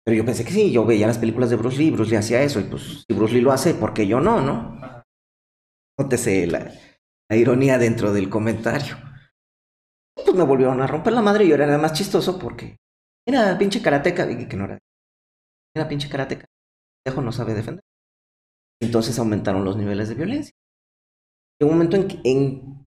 Pero 0.04 0.16
yo 0.16 0.24
pensé 0.24 0.44
que 0.44 0.52
sí, 0.52 0.72
yo 0.72 0.84
veía 0.84 1.06
las 1.06 1.18
películas 1.18 1.50
de 1.50 1.56
Bruce 1.56 1.78
Lee, 1.78 1.90
Bruce 1.90 2.10
Lee 2.10 2.16
hacía 2.16 2.42
eso, 2.42 2.60
y 2.60 2.64
pues 2.64 3.04
si 3.06 3.14
Bruce 3.14 3.34
Lee 3.34 3.40
lo 3.40 3.52
hace, 3.52 3.74
¿por 3.74 3.92
qué 3.92 4.06
yo 4.06 4.20
no, 4.20 4.40
no? 4.40 4.80
Nótese 5.98 6.46
la, 6.46 6.72
la 7.28 7.36
ironía 7.36 7.78
dentro 7.78 8.12
del 8.12 8.28
comentario. 8.28 8.96
Pues 10.14 10.34
me 10.34 10.44
volvieron 10.44 10.80
a 10.80 10.86
romper 10.86 11.12
la 11.12 11.22
madre 11.22 11.44
y 11.44 11.48
yo 11.48 11.54
era 11.54 11.66
nada 11.66 11.78
más 11.78 11.92
chistoso 11.92 12.38
porque 12.38 12.76
era 13.26 13.58
pinche 13.58 13.82
karateca, 13.82 14.30
y 14.30 14.46
que 14.46 14.56
no 14.56 14.64
era. 14.64 14.78
Era 15.74 15.88
pinche 15.88 16.08
karateca. 16.08 16.46
Dejo 17.04 17.20
no 17.20 17.32
sabe 17.32 17.54
defender. 17.54 17.82
Entonces 18.80 19.18
aumentaron 19.18 19.64
los 19.64 19.76
niveles 19.76 20.08
de 20.08 20.14
violencia. 20.14 20.52
Llegó 21.60 21.72
un 21.72 21.78
momento 21.78 21.96
en 21.96 22.08
que, 22.08 22.20
en, 22.24 22.85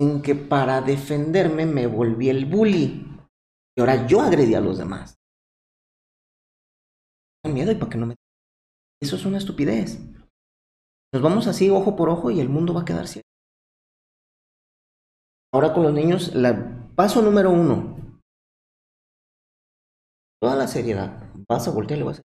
en 0.00 0.22
que 0.22 0.34
para 0.34 0.80
defenderme 0.80 1.66
me 1.66 1.86
volví 1.86 2.28
el 2.28 2.46
bully. 2.46 3.06
Y 3.76 3.80
ahora 3.80 4.06
yo 4.06 4.20
agredí 4.20 4.54
a 4.54 4.60
los 4.60 4.78
demás. 4.78 5.16
Miedo 7.44 7.72
y 7.72 7.76
para 7.76 7.90
que 7.90 7.98
no 7.98 8.06
me. 8.06 8.14
Eso 9.00 9.16
es 9.16 9.24
una 9.24 9.38
estupidez. 9.38 9.98
Nos 11.12 11.22
vamos 11.22 11.46
así 11.46 11.70
ojo 11.70 11.96
por 11.96 12.10
ojo 12.10 12.30
y 12.30 12.40
el 12.40 12.48
mundo 12.48 12.74
va 12.74 12.82
a 12.82 12.84
quedar 12.84 13.06
ciego. 13.06 13.26
Ahora 15.52 15.72
con 15.72 15.82
los 15.82 15.94
niños, 15.94 16.34
la, 16.34 16.92
paso 16.94 17.22
número 17.22 17.50
uno. 17.50 17.96
Toda 20.40 20.56
la 20.56 20.68
seriedad. 20.68 21.32
Vas 21.48 21.66
a 21.66 21.70
voltear 21.70 21.96
y 21.96 22.00
le 22.00 22.06
vas 22.06 22.18
a 22.18 22.22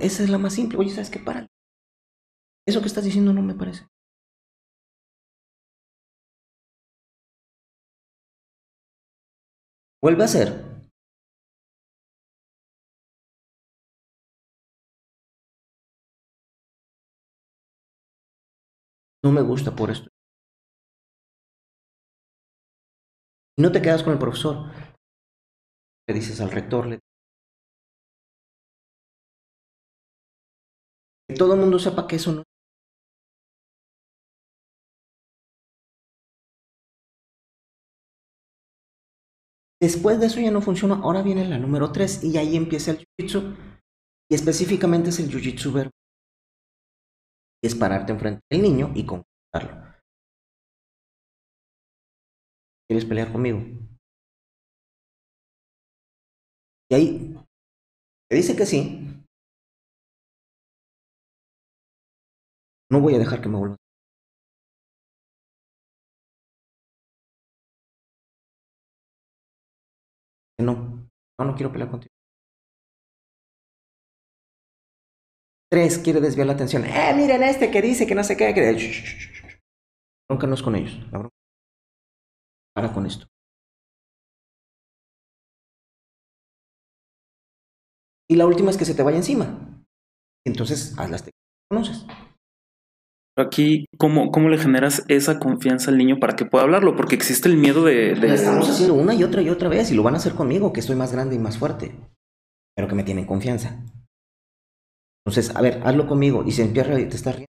Esa 0.00 0.22
es 0.22 0.30
la 0.30 0.38
más 0.38 0.54
simple. 0.54 0.78
Oye, 0.78 0.90
¿sabes 0.90 1.10
qué? 1.10 1.18
Para. 1.18 1.46
Eso 2.66 2.80
que 2.80 2.86
estás 2.88 3.04
diciendo 3.04 3.32
no 3.32 3.42
me 3.42 3.54
parece. 3.54 3.86
Vuelve 10.02 10.24
a 10.24 10.28
ser 10.28 10.70
No 19.22 19.32
me 19.32 19.42
gusta 19.42 19.76
por 19.76 19.90
esto. 19.90 20.08
Y 23.56 23.62
no 23.62 23.70
te 23.70 23.82
quedas 23.82 24.02
con 24.02 24.14
el 24.14 24.18
profesor. 24.18 24.70
Le 26.08 26.14
dices 26.14 26.40
al 26.40 26.50
rector, 26.50 26.86
le 26.86 27.00
todo 31.30 31.54
el 31.54 31.60
mundo 31.60 31.78
sepa 31.78 32.06
que 32.06 32.16
eso 32.16 32.32
no. 32.32 32.42
Después 39.80 40.20
de 40.20 40.26
eso 40.26 40.40
ya 40.40 40.50
no 40.50 40.60
funciona. 40.60 40.96
Ahora 41.02 41.22
viene 41.22 41.48
la 41.48 41.58
número 41.58 41.90
3 41.90 42.24
y 42.24 42.36
ahí 42.36 42.56
empieza 42.56 42.90
el 42.90 42.98
jiu-jitsu. 42.98 43.56
Y 44.30 44.34
específicamente 44.34 45.08
es 45.08 45.18
el 45.20 45.30
jiu-jitsu 45.30 45.72
verbo 45.72 45.90
es 47.62 47.74
pararte 47.74 48.12
enfrente 48.12 48.40
del 48.50 48.62
niño 48.62 48.92
y 48.94 49.04
conquistarlo. 49.04 49.94
¿Quieres 52.88 53.04
pelear 53.04 53.30
conmigo? 53.30 53.58
Y 56.90 56.94
ahí 56.94 57.34
te 58.28 58.36
dice 58.36 58.56
que 58.56 58.66
sí. 58.66 59.19
No 62.90 63.00
voy 63.00 63.14
a 63.14 63.18
dejar 63.18 63.40
que 63.40 63.48
me 63.48 63.56
vuelva. 63.58 63.76
No, 70.58 70.74
no, 71.38 71.44
no 71.44 71.54
quiero 71.54 71.72
pelear 71.72 71.90
contigo. 71.90 72.12
Tres, 75.70 75.98
quiere 75.98 76.20
desviar 76.20 76.48
la 76.48 76.54
atención. 76.54 76.84
Eh, 76.84 77.14
miren 77.14 77.44
este 77.44 77.70
que 77.70 77.80
dice 77.80 78.06
que 78.06 78.14
no 78.16 78.24
sé 78.24 78.36
qué. 78.36 78.52
Que... 78.52 79.60
Bronca 80.28 80.46
no 80.48 80.54
es 80.54 80.62
con 80.62 80.74
ellos. 80.74 80.98
La. 81.12 81.28
Para 82.74 82.92
con 82.92 83.06
esto. 83.06 83.26
Y 88.28 88.36
la 88.36 88.46
última 88.46 88.70
es 88.70 88.76
que 88.76 88.84
se 88.84 88.94
te 88.94 89.02
vaya 89.02 89.16
encima. 89.16 89.84
Entonces, 90.44 90.96
haz 90.98 91.10
las 91.10 91.22
técnicas 91.22 91.40
conoces. 91.68 92.29
Aquí, 93.40 93.86
¿cómo, 93.98 94.30
¿cómo 94.30 94.48
le 94.48 94.58
generas 94.58 95.04
esa 95.08 95.38
confianza 95.38 95.90
al 95.90 95.98
niño 95.98 96.18
para 96.20 96.36
que 96.36 96.44
pueda 96.44 96.64
hablarlo? 96.64 96.96
Porque 96.96 97.14
existe 97.14 97.48
el 97.48 97.56
miedo 97.56 97.84
de... 97.84 98.16
Lo 98.16 98.26
estamos 98.26 98.68
haciendo 98.68 98.94
una 98.94 99.14
y 99.14 99.24
otra 99.24 99.42
y 99.42 99.48
otra 99.48 99.68
vez 99.68 99.90
y 99.90 99.94
lo 99.94 100.02
van 100.02 100.14
a 100.14 100.18
hacer 100.18 100.34
conmigo, 100.34 100.72
que 100.72 100.80
estoy 100.80 100.96
más 100.96 101.12
grande 101.12 101.36
y 101.36 101.38
más 101.38 101.58
fuerte, 101.58 101.94
pero 102.74 102.88
que 102.88 102.94
me 102.94 103.04
tienen 103.04 103.26
confianza. 103.26 103.84
Entonces, 105.24 105.54
a 105.54 105.60
ver, 105.60 105.80
hazlo 105.84 106.06
conmigo 106.06 106.44
y 106.46 106.52
se 106.52 106.62
empieza 106.62 106.98
y 106.98 107.08
te 107.08 107.16
estás 107.16 107.36
riendo. 107.36 107.50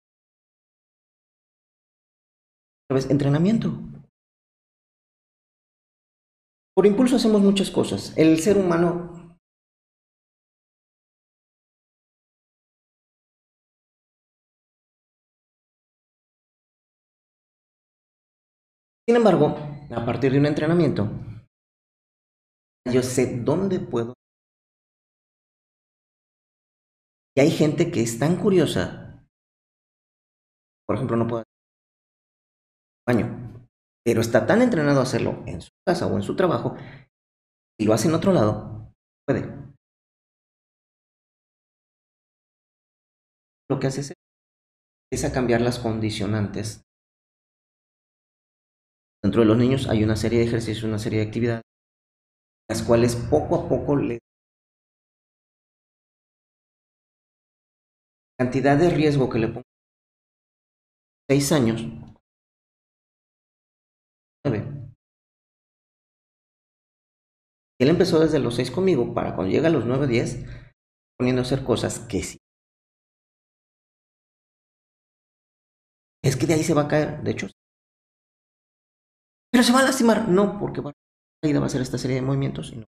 Otra 2.91 3.11
entrenamiento. 3.11 3.73
Por 6.75 6.87
impulso 6.87 7.17
hacemos 7.17 7.41
muchas 7.41 7.71
cosas. 7.71 8.13
El 8.17 8.39
ser 8.41 8.59
humano 8.59 9.24
Sin 19.07 19.17
embargo, 19.17 19.55
a 19.95 20.07
partir 20.07 20.33
de 20.33 20.39
un 20.39 20.47
entrenamiento, 20.47 21.11
yo 22.91 23.03
sé 23.03 23.43
dónde 23.43 23.79
puedo. 23.79 24.15
Y 27.37 27.41
hay 27.41 27.51
gente 27.51 27.91
que 27.91 28.01
es 28.01 28.19
tan 28.19 28.37
curiosa, 28.37 29.27
por 30.87 30.97
ejemplo, 30.97 31.17
no 31.17 31.27
puedo 31.27 31.45
baño, 33.07 33.69
pero 34.05 34.23
está 34.23 34.47
tan 34.47 34.63
entrenado 34.63 35.01
a 35.01 35.03
hacerlo 35.03 35.43
en 35.47 35.61
su 35.61 35.71
casa 35.87 36.07
o 36.07 36.17
en 36.17 36.23
su 36.23 36.37
trabajo, 36.37 36.75
y 37.79 37.85
lo 37.85 37.93
hace 37.93 38.09
en 38.09 38.15
otro 38.15 38.33
lado, 38.33 38.95
puede. 39.27 39.43
Lo 43.69 43.79
que 43.79 43.89
hace 43.89 44.01
es, 44.01 44.13
es 45.13 45.25
a 45.25 45.33
cambiar 45.33 45.61
las 45.61 45.79
condicionantes 45.79 46.85
Dentro 49.25 49.41
de 49.41 49.47
los 49.47 49.57
niños 49.57 49.89
hay 49.89 50.05
una 50.05 50.17
serie 50.17 50.41
de 50.41 50.45
ejercicios, 50.45 50.85
una 50.85 50.99
serie 50.99 51.21
de 51.21 51.27
actividades, 51.27 51.63
las 52.69 52.83
cuales 52.83 53.17
poco 53.17 53.55
a 53.57 53.67
poco 53.67 53.97
le 53.97 54.19
cantidad 58.39 58.77
de 58.77 58.91
riesgo 58.91 59.31
que 59.31 59.39
le 59.39 59.49
pongo 59.49 59.63
seis 61.31 61.53
años. 61.53 61.81
Nueve. 64.45 64.93
Él 67.81 67.89
empezó 67.89 68.21
desde 68.21 68.41
los 68.41 68.57
seis 68.57 68.71
conmigo 68.71 69.15
para 69.15 69.35
cuando 69.35 69.51
llega 69.51 69.69
a 69.69 69.73
los 69.73 69.87
nueve 69.87 70.07
diez 70.07 70.45
poniendo 71.19 71.41
a 71.41 71.45
hacer 71.47 71.65
cosas 71.65 71.99
que 71.99 72.23
sí. 72.23 72.37
Es 76.23 76.37
que 76.37 76.47
de 76.47 76.55
ahí 76.55 76.63
se 76.63 76.75
va 76.75 76.83
a 76.83 76.89
caer 76.89 77.23
de 77.23 77.31
hecho 77.31 77.49
pero 79.55 79.63
se 79.63 79.73
va 79.73 79.79
a 79.79 79.85
lastimar. 79.85 80.29
No, 80.29 80.59
porque 80.59 80.81
va 80.81 80.91
a 80.91 81.67
hacer 81.67 81.81
esta 81.81 81.97
serie 81.97 82.17
de 82.17 82.23
movimientos 82.23 82.73
y 82.73 82.79
no. 82.79 82.87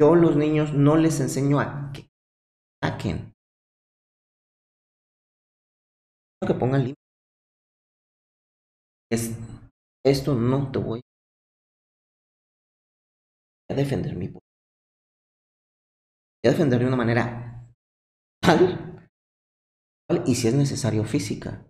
Yo 0.00 0.14
los 0.14 0.36
niños 0.36 0.72
no 0.72 0.96
les 0.96 1.20
enseño 1.20 1.60
a 1.60 1.92
que 1.92 2.08
saquen. 2.82 3.34
Que 6.46 6.54
pongan 6.54 6.80
límites. 6.84 7.04
Es, 9.12 9.36
esto 10.02 10.34
no 10.34 10.72
te 10.72 10.78
voy 10.78 11.02
a 13.70 13.74
defender 13.74 14.16
mi 14.16 14.28
Voy 14.28 14.40
a 16.46 16.50
defender 16.52 16.78
de 16.78 16.86
una 16.86 16.96
manera 16.96 17.68
tal 18.40 18.87
y 20.26 20.34
si 20.34 20.48
es 20.48 20.54
necesario 20.54 21.04
física. 21.04 21.66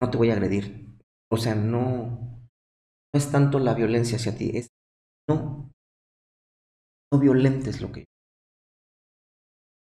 No 0.00 0.10
te 0.10 0.18
voy 0.18 0.30
a 0.30 0.34
agredir. 0.34 0.86
O 1.30 1.36
sea, 1.36 1.54
no, 1.54 1.78
no 3.12 3.18
es 3.18 3.30
tanto 3.30 3.58
la 3.58 3.74
violencia 3.74 4.16
hacia 4.16 4.36
ti, 4.36 4.50
es 4.54 4.68
no, 5.28 5.70
no 7.12 7.18
violentes 7.18 7.80
lo 7.80 7.92
que 7.92 8.04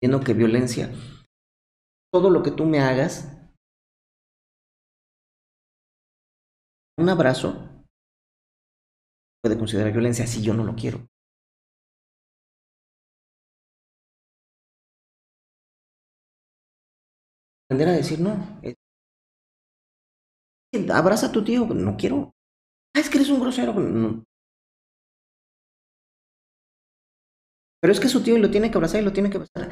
Viendo 0.00 0.20
que 0.20 0.34
violencia, 0.34 0.90
todo 2.12 2.28
lo 2.30 2.42
que 2.42 2.50
tú 2.50 2.66
me 2.66 2.80
hagas, 2.80 3.26
un 6.98 7.08
abrazo 7.08 7.84
puede 9.42 9.58
considerar 9.58 9.92
violencia 9.92 10.26
si 10.26 10.42
yo 10.42 10.54
no 10.54 10.64
lo 10.64 10.74
quiero. 10.74 11.06
Aprender 17.74 17.88
a 17.88 17.92
decir 17.92 18.20
no. 18.20 18.34
Abraza 20.92 21.26
a 21.26 21.32
tu 21.32 21.44
tío, 21.44 21.66
no 21.66 21.96
quiero. 21.96 22.34
Ah, 22.94 23.00
es 23.00 23.10
que 23.10 23.18
eres 23.18 23.30
un 23.30 23.40
grosero. 23.40 23.74
No. 23.74 24.24
Pero 27.80 27.92
es 27.92 28.00
que 28.00 28.08
su 28.08 28.22
tío 28.22 28.38
lo 28.38 28.50
tiene 28.50 28.70
que 28.70 28.78
abrazar 28.78 29.00
y 29.00 29.04
lo 29.04 29.12
tiene 29.12 29.30
que 29.30 29.36
abrazar. 29.38 29.70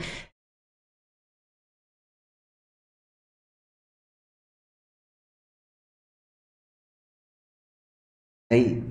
Ahí, 8.50 8.84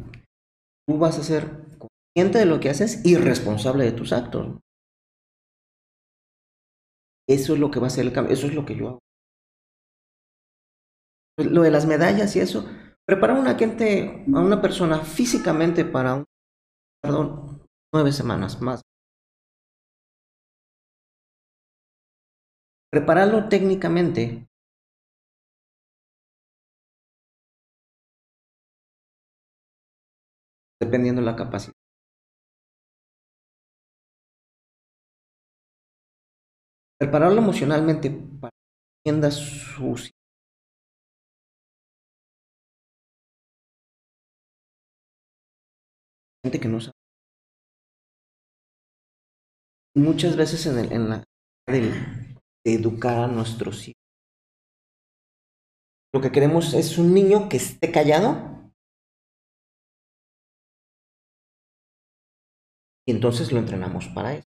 tú 0.87 0.97
vas 0.97 1.19
a 1.19 1.23
ser 1.23 1.45
consciente 1.77 2.39
de 2.39 2.45
lo 2.45 2.59
que 2.59 2.69
haces 2.69 3.05
y 3.05 3.15
responsable 3.15 3.85
de 3.85 3.91
tus 3.91 4.11
actos. 4.13 4.57
Eso 7.31 7.53
es 7.53 7.59
lo 7.59 7.71
que 7.71 7.79
va 7.79 7.87
a 7.87 7.89
ser 7.89 8.05
el 8.05 8.13
cambio, 8.13 8.33
eso 8.33 8.47
es 8.47 8.53
lo 8.53 8.65
que 8.65 8.75
yo 8.75 8.87
hago. 8.89 8.99
Pues, 11.35 11.49
lo 11.49 11.61
de 11.61 11.71
las 11.71 11.85
medallas 11.85 12.35
y 12.35 12.39
eso, 12.39 12.65
preparar 13.05 13.37
a 13.37 13.39
una 13.39 13.55
gente, 13.55 14.25
a 14.33 14.39
una 14.39 14.61
persona 14.61 14.99
físicamente 14.99 15.85
para 15.85 16.15
un, 16.15 16.25
perdón, 17.03 17.63
nueve 17.93 18.11
semanas 18.11 18.61
más. 18.61 18.81
Prepararlo 22.91 23.49
técnicamente. 23.49 24.47
Dependiendo 30.81 31.21
de 31.21 31.25
la 31.27 31.35
capacidad. 31.37 31.80
Prepararlo 37.01 37.39
emocionalmente 37.39 38.11
para 38.39 38.51
que 38.51 39.09
entienda 39.09 39.31
sus 39.31 40.11
gente 46.43 46.59
que 46.59 46.67
no 46.67 46.79
sabe. 46.79 46.93
Muchas 49.95 50.37
veces 50.37 50.63
en, 50.67 50.77
el, 50.77 50.91
en 50.91 51.09
la 51.09 51.23
de, 51.65 51.91
educar 52.63 53.17
a 53.17 53.27
nuestros 53.27 53.87
hijos. 53.87 54.03
Lo 56.13 56.21
que 56.21 56.31
queremos 56.31 56.75
es 56.75 56.99
un 56.99 57.15
niño 57.15 57.49
que 57.49 57.57
esté 57.57 57.91
callado. 57.91 58.71
Y 63.07 63.11
entonces 63.11 63.51
lo 63.51 63.57
entrenamos 63.57 64.07
para 64.13 64.35
eso. 64.35 64.50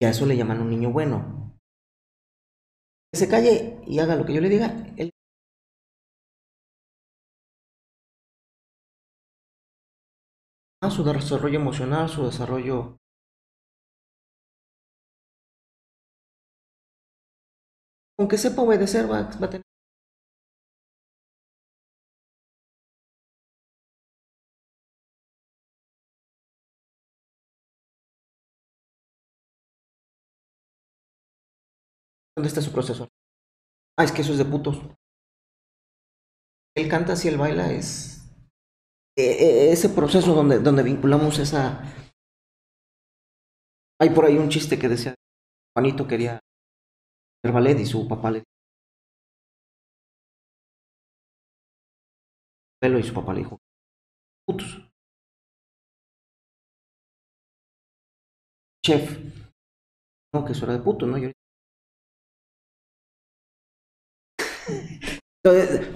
Y 0.00 0.04
a 0.06 0.10
eso 0.10 0.26
le 0.26 0.36
llaman 0.36 0.60
un 0.60 0.70
niño 0.70 0.90
bueno. 0.90 1.58
Que 3.12 3.18
se 3.18 3.28
calle 3.28 3.78
y 3.86 3.98
haga 4.00 4.16
lo 4.16 4.24
que 4.26 4.34
yo 4.34 4.40
le 4.40 4.48
diga, 4.48 4.74
él 4.96 5.10
su 10.90 11.02
desarrollo 11.02 11.58
emocional, 11.58 12.08
su 12.08 12.24
desarrollo 12.26 12.98
aunque 18.18 18.38
sepa 18.38 18.62
obedecer, 18.62 19.10
va 19.10 19.18
a 19.20 19.50
tener. 19.50 19.73
¿Dónde 32.36 32.48
está 32.48 32.60
su 32.60 32.72
proceso? 32.72 33.08
Ah, 33.96 34.04
es 34.04 34.12
que 34.12 34.22
eso 34.22 34.32
es 34.32 34.38
de 34.38 34.44
putos. 34.44 34.76
Él 36.76 36.88
canta 36.88 37.14
si 37.14 37.28
él 37.28 37.38
baila 37.38 37.70
es 37.70 38.14
e, 39.16 39.22
e, 39.22 39.72
ese 39.72 39.88
proceso 39.90 40.34
donde, 40.34 40.58
donde 40.58 40.82
vinculamos 40.82 41.38
esa... 41.38 41.80
Hay 44.00 44.10
por 44.10 44.24
ahí 44.24 44.36
un 44.36 44.48
chiste 44.48 44.76
que 44.78 44.88
decía, 44.88 45.14
Juanito 45.72 46.08
quería 46.08 46.40
hacer 46.40 47.54
ballet 47.54 47.78
y 47.78 47.86
su 47.86 48.08
papá 48.08 48.32
le 48.32 48.42
pelo 52.80 52.98
y 52.98 53.04
su 53.04 53.14
papá 53.14 53.32
le 53.32 53.38
dijo, 53.40 53.58
putos. 54.44 54.90
Chef, 58.84 59.18
no, 60.34 60.44
que 60.44 60.52
eso 60.52 60.64
era 60.64 60.74
de 60.74 60.82
puto, 60.82 61.06
¿no? 61.06 61.16
Yo... 61.16 61.30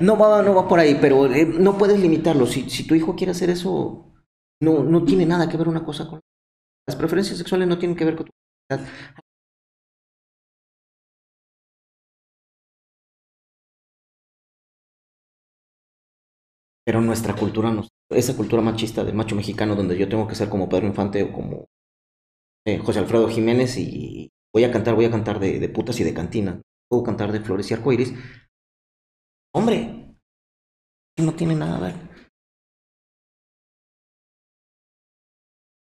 No 0.00 0.16
va, 0.18 0.42
no 0.42 0.54
va 0.54 0.68
por 0.68 0.78
ahí, 0.78 0.98
pero 1.00 1.26
eh, 1.32 1.46
no 1.46 1.78
puedes 1.78 1.98
limitarlo. 1.98 2.46
Si, 2.46 2.68
si, 2.68 2.86
tu 2.86 2.94
hijo 2.94 3.16
quiere 3.16 3.32
hacer 3.32 3.48
eso, 3.48 4.12
no, 4.60 4.82
no 4.84 5.04
tiene 5.04 5.24
nada 5.24 5.48
que 5.48 5.56
ver 5.56 5.68
una 5.68 5.84
cosa 5.84 6.06
con... 6.06 6.20
Las 6.86 6.96
preferencias 6.96 7.38
sexuales 7.38 7.66
no 7.68 7.78
tienen 7.78 7.96
que 7.96 8.04
ver 8.04 8.16
con 8.16 8.26
tu... 8.26 8.32
Pero 16.84 17.00
nuestra 17.00 17.34
cultura, 17.36 17.70
no, 17.70 17.86
esa 18.10 18.36
cultura 18.36 18.62
machista 18.62 19.04
del 19.04 19.14
macho 19.14 19.36
mexicano, 19.36 19.76
donde 19.76 19.96
yo 19.96 20.08
tengo 20.08 20.26
que 20.26 20.34
ser 20.34 20.48
como 20.48 20.68
Pedro 20.68 20.86
Infante 20.86 21.22
o 21.22 21.32
como 21.32 21.66
eh, 22.66 22.78
José 22.78 22.98
Alfredo 23.00 23.28
Jiménez 23.28 23.76
y 23.76 24.30
voy 24.52 24.64
a 24.64 24.72
cantar, 24.72 24.94
voy 24.94 25.04
a 25.04 25.10
cantar 25.10 25.38
de, 25.38 25.58
de 25.58 25.68
putas 25.68 26.00
y 26.00 26.04
de 26.04 26.14
cantina, 26.14 26.62
puedo 26.88 27.02
cantar 27.02 27.30
de 27.32 27.40
flores 27.40 27.70
y 27.70 27.74
arcoíris, 27.74 28.12
Hombre, 29.58 30.16
no 31.18 31.34
tiene 31.34 31.56
nada 31.56 31.78
a 31.78 31.80
ver. 31.80 31.94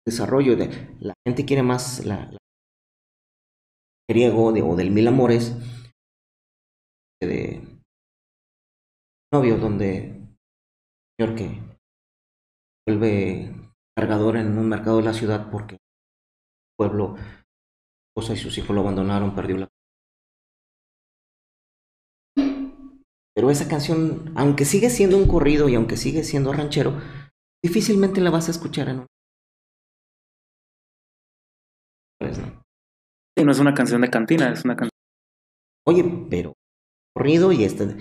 Desarrollo 0.04 0.56
de 0.56 0.96
la 0.98 1.14
gente 1.24 1.44
quiere 1.44 1.62
más 1.62 2.04
la, 2.04 2.36
griego 4.10 4.50
de, 4.50 4.62
o 4.62 4.74
del 4.74 4.90
mil 4.90 5.06
amores 5.06 5.54
de 7.22 7.62
novio 9.32 9.56
donde 9.56 10.20
señor 11.16 11.36
que 11.36 11.62
vuelve 12.88 13.54
cargador 13.96 14.36
en 14.38 14.58
un 14.58 14.68
mercado 14.68 14.96
de 14.96 15.04
la 15.04 15.14
ciudad 15.14 15.48
porque 15.48 15.76
el 15.76 15.80
pueblo 16.76 17.14
esposa 18.08 18.34
y 18.34 18.36
sus 18.36 18.58
hijos 18.58 18.74
lo 18.74 18.80
abandonaron, 18.80 19.36
perdió 19.36 19.58
la 19.58 19.68
Pero 23.40 23.50
esa 23.50 23.68
canción, 23.68 24.34
aunque 24.36 24.66
sigue 24.66 24.90
siendo 24.90 25.16
un 25.16 25.26
corrido 25.26 25.70
y 25.70 25.74
aunque 25.74 25.96
sigue 25.96 26.24
siendo 26.24 26.52
ranchero, 26.52 27.00
difícilmente 27.64 28.20
la 28.20 28.28
vas 28.28 28.48
a 28.48 28.50
escuchar 28.50 28.90
en 28.90 28.98
un... 28.98 29.06
Pues 32.18 32.38
no. 32.38 32.62
no 33.42 33.50
es 33.50 33.58
una 33.58 33.72
canción 33.72 34.02
de 34.02 34.10
cantina, 34.10 34.52
es 34.52 34.62
una 34.66 34.76
canción. 34.76 34.90
Oye, 35.86 36.04
pero 36.28 36.52
corrido 37.16 37.50
y 37.50 37.64
este. 37.64 37.96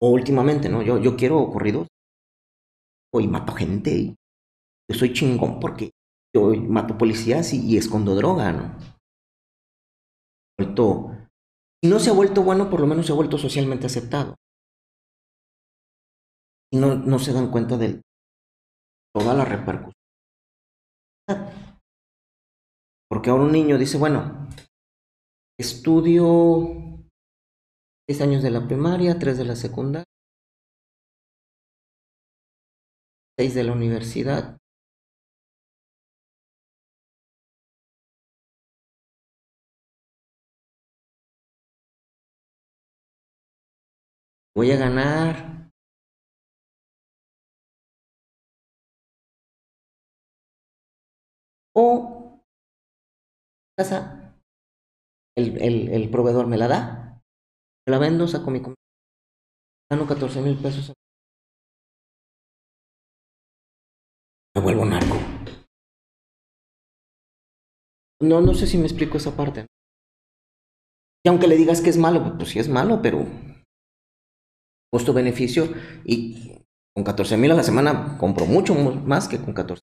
O 0.00 0.08
últimamente, 0.08 0.70
¿no? 0.70 0.80
Yo, 0.80 0.98
yo 0.98 1.16
quiero 1.16 1.50
corridos. 1.50 1.88
Hoy 3.12 3.28
mato 3.28 3.52
gente. 3.52 4.16
Yo 4.90 4.98
soy 4.98 5.12
chingón 5.12 5.60
porque 5.60 5.90
yo 6.34 6.54
mato 6.54 6.96
policías 6.96 7.52
y, 7.52 7.60
y 7.60 7.76
escondo 7.76 8.14
droga, 8.14 8.52
¿no? 8.52 8.78
Vuelto 10.58 11.15
si 11.82 11.90
no 11.90 11.98
se 11.98 12.10
ha 12.10 12.12
vuelto 12.12 12.42
bueno, 12.42 12.70
por 12.70 12.80
lo 12.80 12.86
menos 12.86 13.06
se 13.06 13.12
ha 13.12 13.14
vuelto 13.14 13.38
socialmente 13.38 13.86
aceptado. 13.86 14.34
Y 16.72 16.78
no, 16.78 16.96
no 16.96 17.18
se 17.18 17.32
dan 17.32 17.50
cuenta 17.50 17.76
de 17.76 18.02
toda 19.14 19.34
la 19.34 19.44
repercusión. 19.44 19.92
Porque 23.08 23.30
ahora 23.30 23.44
un 23.44 23.52
niño 23.52 23.78
dice, 23.78 23.98
bueno, 23.98 24.48
estudio 25.58 27.04
seis 28.08 28.20
años 28.20 28.42
de 28.42 28.50
la 28.50 28.66
primaria, 28.66 29.18
tres 29.18 29.38
de 29.38 29.44
la 29.44 29.56
secundaria, 29.56 30.04
seis 33.38 33.54
de 33.54 33.64
la 33.64 33.72
universidad, 33.72 34.58
voy 44.56 44.72
a 44.72 44.76
ganar. 44.78 45.70
O 51.74 52.40
casa, 53.78 54.34
el, 55.36 55.60
el, 55.62 55.88
el, 55.90 56.10
proveedor 56.10 56.46
me 56.46 56.56
la 56.56 56.68
da, 56.68 57.22
me 57.86 57.90
la 57.90 57.98
vendo, 57.98 58.26
saco 58.26 58.50
mi 58.50 58.62
comida, 58.62 58.76
gano 59.90 60.06
14 60.06 60.40
mil 60.40 60.56
pesos. 60.56 60.94
Me 64.54 64.62
vuelvo 64.62 64.86
narco. 64.86 65.16
No, 68.22 68.40
no 68.40 68.54
sé 68.54 68.66
si 68.66 68.78
me 68.78 68.86
explico 68.86 69.18
esa 69.18 69.36
parte. 69.36 69.66
Y 71.22 71.28
aunque 71.28 71.46
le 71.46 71.56
digas 71.56 71.82
que 71.82 71.90
es 71.90 71.98
malo, 71.98 72.38
pues 72.38 72.48
sí 72.50 72.58
es 72.58 72.70
malo, 72.70 73.02
pero 73.02 73.26
costo-beneficio 74.96 75.74
y 76.06 76.62
con 76.94 77.04
14 77.04 77.36
mil 77.36 77.50
a 77.50 77.54
la 77.54 77.62
semana 77.62 78.16
compro 78.16 78.46
mucho 78.46 78.74
más 78.74 79.28
que 79.28 79.36
con 79.38 79.52
14. 79.52 79.82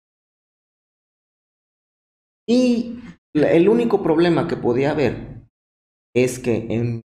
Y 2.49 2.99
el 3.35 3.69
único 3.69 4.03
problema 4.03 4.49
que 4.49 4.57
podía 4.57 4.93
haber 4.93 5.43
es 6.17 6.39
que 6.39 6.67
en 6.71 7.03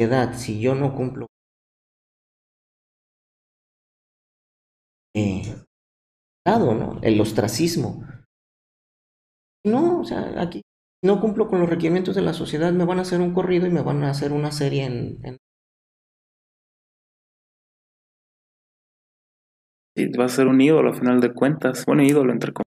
edad, 0.00 0.34
si 0.38 0.60
yo 0.60 0.74
no 0.74 0.94
cumplo 0.94 1.26
eh, 5.14 5.42
¿no? 6.46 6.98
El 7.02 7.20
ostracismo. 7.20 8.02
No, 9.62 10.00
o 10.00 10.04
sea, 10.04 10.40
aquí 10.40 10.62
no 11.04 11.20
cumplo 11.20 11.48
con 11.48 11.60
los 11.60 11.68
requerimientos 11.68 12.14
de 12.14 12.22
la 12.22 12.32
sociedad, 12.32 12.72
me 12.72 12.86
van 12.86 12.98
a 12.98 13.02
hacer 13.02 13.20
un 13.20 13.34
corrido 13.34 13.66
y 13.66 13.70
me 13.70 13.82
van 13.82 14.04
a 14.04 14.10
hacer 14.10 14.32
una 14.32 14.52
serie 14.52 14.84
en 14.84 15.36
va 20.18 20.26
a 20.26 20.28
ser 20.28 20.46
un 20.46 20.60
ídolo 20.60 20.90
a 20.90 20.94
final 20.94 21.20
de 21.20 21.32
cuentas. 21.32 21.84
Bueno, 21.86 22.02
ídolo 22.02 22.32
entre 22.32 22.52
comillas. 22.52 22.66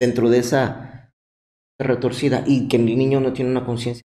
Dentro 0.00 0.28
de 0.28 0.38
esa 0.38 1.10
retorcida 1.80 2.44
y 2.46 2.68
que 2.68 2.76
el 2.76 2.86
niño 2.86 3.20
no 3.20 3.32
tiene 3.32 3.50
una 3.50 3.64
conciencia. 3.64 4.02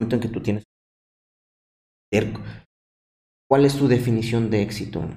en 0.00 0.20
que 0.20 0.28
tú 0.28 0.40
tienes 0.42 0.64
¿Cuál 3.48 3.64
es 3.64 3.76
tu 3.76 3.88
definición 3.88 4.50
de 4.50 4.62
éxito? 4.62 5.08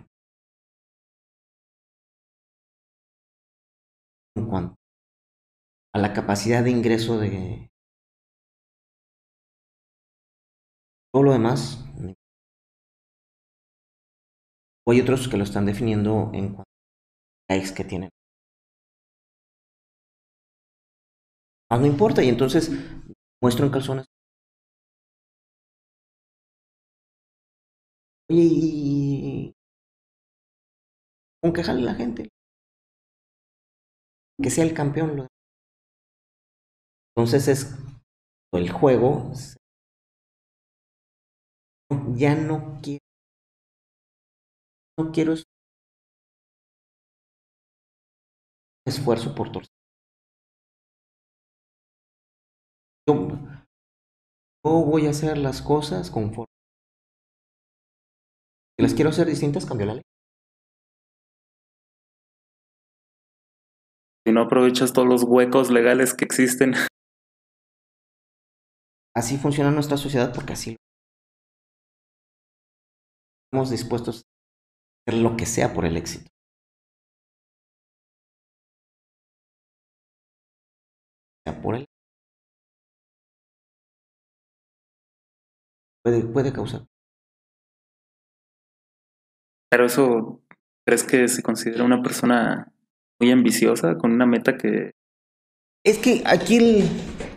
A 5.97 5.99
la 5.99 6.13
capacidad 6.13 6.63
de 6.63 6.69
ingreso 6.69 7.17
de 7.17 7.71
todo 11.11 11.23
lo 11.23 11.31
demás. 11.31 11.79
O 14.85 14.91
hay 14.91 15.01
otros 15.01 15.27
que 15.27 15.37
lo 15.37 15.43
están 15.43 15.65
definiendo 15.65 16.29
en 16.35 16.53
cuanto 16.53 16.69
a 17.49 17.55
likes 17.55 17.73
que 17.73 17.83
tienen. 17.83 18.09
No 21.71 21.87
importa, 21.87 22.23
y 22.23 22.29
entonces 22.29 22.69
muestro 23.41 23.65
en 23.65 23.71
calzones. 23.71 24.05
Oye, 28.29 28.43
y. 28.43 29.53
Con 31.41 31.53
que 31.53 31.63
jale 31.63 31.81
la 31.81 31.95
gente. 31.95 32.29
Que 34.41 34.49
sea 34.49 34.63
el 34.63 34.73
campeón. 34.73 35.15
Lo 35.17 35.27
entonces 37.17 37.47
es 37.47 37.75
el 38.53 38.71
juego 38.71 39.31
ya 42.15 42.35
no 42.35 42.79
quiero 42.83 42.99
no 44.99 45.11
quiero 45.11 45.33
esfuerzo 48.85 49.33
por 49.33 49.51
torcer. 49.51 49.71
Yo, 53.07 53.15
voy 54.63 55.07
a 55.07 55.09
hacer 55.09 55.39
las 55.39 55.61
cosas 55.63 56.11
conforme. 56.11 56.45
Si 58.77 58.83
las 58.83 58.93
quiero 58.93 59.09
hacer 59.09 59.27
distintas, 59.27 59.65
cambio 59.65 59.87
la 59.87 59.93
ley. 59.95 60.03
Si 64.25 64.33
no 64.33 64.41
aprovechas 64.41 64.93
todos 64.93 65.07
los 65.07 65.23
huecos 65.23 65.71
legales 65.71 66.13
que 66.13 66.25
existen. 66.25 66.73
Así 69.17 69.35
funciona 69.37 69.71
nuestra 69.71 69.97
sociedad 69.97 70.31
porque 70.31 70.53
así 70.53 70.75
estamos 73.45 73.71
dispuestos 73.71 74.17
a 74.17 75.09
hacer 75.09 75.23
lo 75.23 75.35
que 75.35 75.47
sea 75.47 75.73
por 75.73 75.85
el 75.85 75.97
éxito. 75.97 76.29
Por 81.63 81.75
el 81.77 81.85
puede, 86.03 86.23
puede 86.31 86.53
causar. 86.53 86.85
Pero 89.71 89.85
eso, 89.87 90.43
¿crees 90.85 91.03
que 91.03 91.27
se 91.27 91.41
considera 91.41 91.83
una 91.83 92.03
persona 92.03 92.71
muy 93.19 93.31
ambiciosa 93.31 93.97
con 93.97 94.11
una 94.11 94.27
meta 94.27 94.57
que... 94.57 94.91
Es 95.83 95.97
que 95.97 96.21
aquí 96.27 96.57
el... 96.57 97.36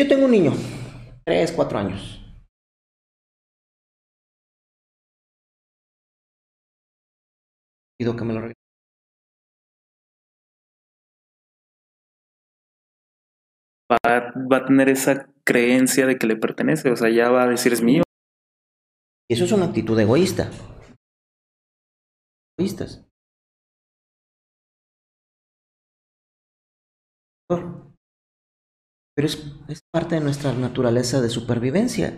Yo 0.00 0.08
tengo 0.08 0.24
un 0.24 0.30
niño, 0.30 0.52
3, 1.26 1.52
4 1.52 1.78
años. 1.78 2.24
Pido 7.98 8.16
que 8.16 8.24
me 8.24 8.32
lo 8.32 8.40
regale. 8.40 8.54
Va, 13.92 14.32
va 14.50 14.56
a 14.56 14.64
tener 14.64 14.88
esa 14.88 15.28
creencia 15.44 16.06
de 16.06 16.16
que 16.16 16.26
le 16.26 16.36
pertenece, 16.36 16.90
o 16.90 16.96
sea, 16.96 17.10
ya 17.10 17.28
va 17.28 17.42
a 17.42 17.48
decir 17.48 17.74
es 17.74 17.82
mío. 17.82 18.02
Y 19.28 19.34
eso 19.34 19.44
es 19.44 19.52
una 19.52 19.66
actitud 19.66 20.00
egoísta. 20.00 20.50
Egoístas. 22.58 23.04
Pero 29.14 29.26
es, 29.26 29.82
parte 29.92 30.14
de 30.14 30.20
nuestra 30.20 30.52
naturaleza 30.52 31.20
de 31.20 31.28
supervivencia. 31.28 32.16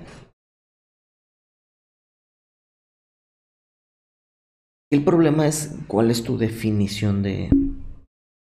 El 4.90 5.04
problema 5.04 5.46
es 5.46 5.74
cuál 5.88 6.10
es 6.10 6.22
tu 6.22 6.36
definición 6.36 7.22
de, 7.22 7.50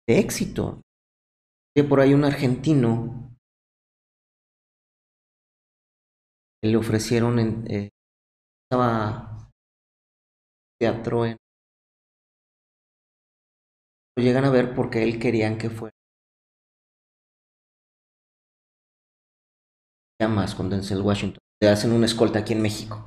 éxito. 0.06 0.82
Que 1.74 1.82
por 1.84 2.00
ahí 2.00 2.14
un 2.14 2.24
argentino 2.24 3.36
le 6.62 6.76
ofrecieron 6.76 7.38
en, 7.38 7.70
eh, 7.70 7.90
estaba 8.64 9.50
teatro 10.78 11.24
lo 14.16 14.24
llegan 14.24 14.44
a 14.44 14.50
ver 14.50 14.74
porque 14.74 15.02
él 15.02 15.18
querían 15.18 15.58
que 15.58 15.70
fuera 15.70 15.96
llamas 20.20 20.54
con 20.54 20.68
Denzel 20.70 21.00
Washington 21.02 21.38
te 21.60 21.68
hacen 21.68 21.92
una 21.92 22.06
escolta 22.06 22.40
aquí 22.40 22.52
en 22.52 22.62
México 22.62 23.04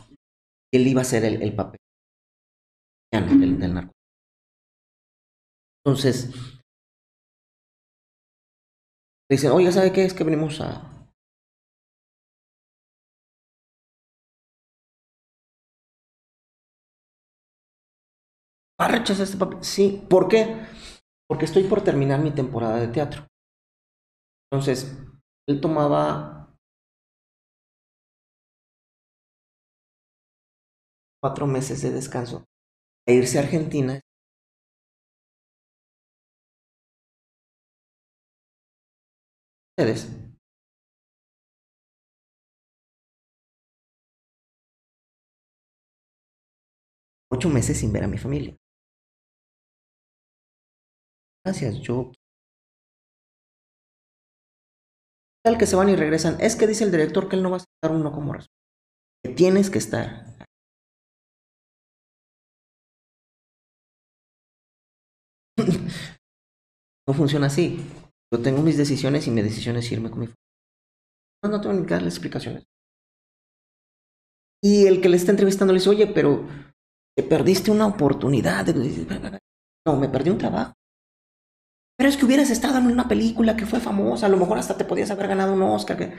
él 0.73 0.87
iba 0.87 1.01
a 1.01 1.05
ser 1.05 1.25
el, 1.25 1.41
el 1.41 1.55
papel 1.55 1.79
del, 3.11 3.59
del 3.59 3.73
narco 3.73 3.93
entonces 5.83 6.29
le 9.27 9.35
dicen 9.37 9.51
oiga 9.51 9.71
sabe 9.71 9.91
qué 9.93 10.03
es 10.05 10.13
que 10.13 10.23
venimos 10.23 10.61
a 10.61 10.69
¿Va 18.81 18.85
a 18.85 18.91
rechazar 18.93 19.25
este 19.25 19.37
papel? 19.37 19.59
Sí. 19.63 20.03
¿Por 20.09 20.27
qué? 20.27 20.65
Porque 21.27 21.45
estoy 21.45 21.63
por 21.65 21.81
terminar 21.83 22.19
mi 22.19 22.31
temporada 22.31 22.79
de 22.79 22.87
teatro. 22.87 23.27
Entonces, 24.51 24.97
él 25.47 25.61
tomaba 25.61 26.38
cuatro 31.21 31.47
meses 31.47 31.81
de 31.81 31.91
descanso 31.91 32.45
e 33.07 33.13
irse 33.13 33.37
a 33.37 33.41
Argentina. 33.43 33.99
Ustedes. 39.77 40.07
Ocho 47.31 47.49
meses 47.49 47.77
sin 47.79 47.91
ver 47.93 48.03
a 48.03 48.07
mi 48.07 48.17
familia. 48.17 48.55
Gracias, 51.45 51.79
yo... 51.81 52.11
Tal 55.43 55.57
que 55.57 55.65
se 55.65 55.75
van 55.75 55.89
y 55.89 55.95
regresan. 55.95 56.39
Es 56.41 56.55
que 56.55 56.67
dice 56.67 56.83
el 56.83 56.91
director 56.91 57.29
que 57.29 57.35
él 57.37 57.43
no 57.43 57.49
va 57.49 57.57
a 57.57 57.59
estar 57.59 57.91
uno 57.95 58.11
como 58.11 58.33
razón. 58.33 58.51
Que 59.23 59.33
tienes 59.33 59.69
que 59.69 59.77
estar. 59.79 60.38
no 67.07 67.13
funciona 67.13 67.47
así. 67.47 67.79
Yo 68.31 68.41
tengo 68.41 68.61
mis 68.61 68.77
decisiones 68.77 69.27
y 69.27 69.31
mi 69.31 69.41
decisión 69.41 69.75
es 69.77 69.91
irme 69.91 70.09
con 70.09 70.19
mi 70.19 70.27
familia. 70.27 70.43
No, 71.43 71.49
no 71.49 71.61
tengo 71.61 71.75
ni 71.75 71.85
que 71.85 71.93
darle 71.93 72.09
explicaciones. 72.09 72.65
Y 74.61 74.87
el 74.87 75.01
que 75.01 75.09
le 75.09 75.17
está 75.17 75.31
entrevistando 75.31 75.73
le 75.73 75.79
dice, 75.79 75.89
oye, 75.89 76.07
pero 76.07 76.45
te 77.15 77.23
perdiste 77.23 77.71
una 77.71 77.87
oportunidad. 77.87 78.65
No, 79.87 79.95
me 79.97 80.09
perdí 80.09 80.29
un 80.29 80.37
trabajo. 80.37 80.73
Pero 81.97 82.09
es 82.09 82.17
que 82.17 82.25
hubieras 82.25 82.49
estado 82.49 82.77
en 82.77 82.87
una 82.87 83.07
película 83.07 83.57
que 83.57 83.65
fue 83.65 83.79
famosa, 83.79 84.25
a 84.25 84.29
lo 84.29 84.37
mejor 84.37 84.57
hasta 84.57 84.77
te 84.77 84.85
podías 84.85 85.11
haber 85.11 85.27
ganado 85.27 85.53
un 85.53 85.61
Oscar. 85.61 85.97
Que... 85.97 86.13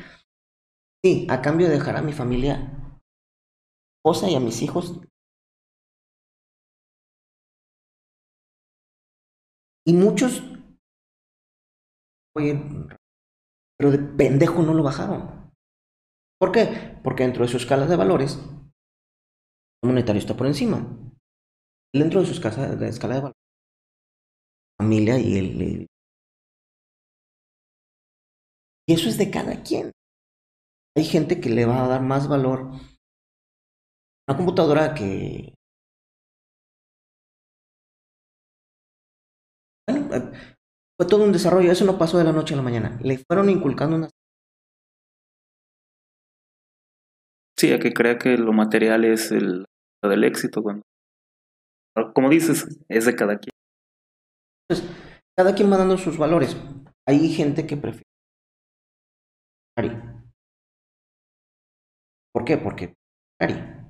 Sí, 1.03 1.27
a 1.31 1.41
cambio 1.41 1.69
de 1.69 1.75
dejar 1.75 1.97
a 1.97 2.03
mi 2.03 2.13
familia, 2.13 2.71
esposa 3.99 4.29
y 4.29 4.35
a 4.35 4.41
mis 4.41 4.61
hijos. 4.63 5.01
Y 9.87 9.95
muchos, 9.95 10.43
oye, 12.37 12.55
pero 13.79 13.91
de 13.91 13.99
pendejo 13.99 14.63
no 14.63 14.75
lo 14.75 14.83
bajaron. 14.83 15.51
¿Por 16.39 16.53
qué? 16.53 16.99
Porque 17.03 17.23
dentro 17.23 17.45
de 17.45 17.51
su 17.51 17.57
escala 17.57 17.87
de 17.87 17.97
valores, 17.97 18.39
el 19.83 19.89
monetario 19.89 20.21
está 20.21 20.37
por 20.37 20.47
encima. 20.47 20.87
Dentro 21.95 22.21
de 22.21 22.27
su 22.27 22.33
escala 22.33 22.77
de, 22.77 22.89
escala 22.89 23.15
de 23.15 23.21
valores, 23.21 23.43
familia 24.79 25.19
y 25.19 25.39
el, 25.39 25.87
y 28.91 28.95
eso 28.95 29.09
es 29.09 29.19
de 29.19 29.31
cada 29.31 29.63
quien. 29.63 29.93
Hay 30.97 31.05
gente 31.05 31.41
que 31.41 31.49
le 31.49 31.65
va 31.65 31.85
a 31.85 31.89
dar 31.89 32.03
más 32.03 32.29
valor 32.29 32.73
a 34.27 34.33
una 34.33 34.37
computadora 34.37 34.95
que... 34.95 35.55
fue 40.11 41.09
todo 41.09 41.25
un 41.25 41.33
desarrollo, 41.33 41.73
eso 41.73 41.85
no 41.85 41.99
pasó 41.99 42.19
de 42.19 42.25
la 42.25 42.33
noche 42.33 42.55
a 42.55 42.57
la 42.57 42.63
mañana. 42.63 42.99
Le 43.03 43.19
fueron 43.19 43.49
inculcando 43.49 43.97
una... 43.97 44.09
Sí, 47.59 47.73
a 47.73 47.79
que 47.79 47.93
crea 47.93 48.19
que 48.19 48.37
lo 48.37 48.53
material 48.53 49.05
es 49.05 49.33
el 49.33 49.65
del 50.03 50.25
éxito. 50.25 50.63
Cuando... 50.63 50.83
Como 52.15 52.29
dices, 52.29 52.79
es 52.89 53.07
de 53.07 53.17
cada 53.17 53.39
quien. 53.39 53.53
Entonces, 54.69 54.97
cada 55.37 55.55
quien 55.55 55.71
va 55.71 55.77
dando 55.77 55.97
sus 55.97 56.19
valores. 56.19 56.57
Hay 57.07 57.29
gente 57.31 57.67
que 57.67 57.77
prefiere. 57.77 58.05
¿Por 62.33 62.45
qué? 62.45 62.59
Porque 62.59 62.95
Ferrari 63.41 63.81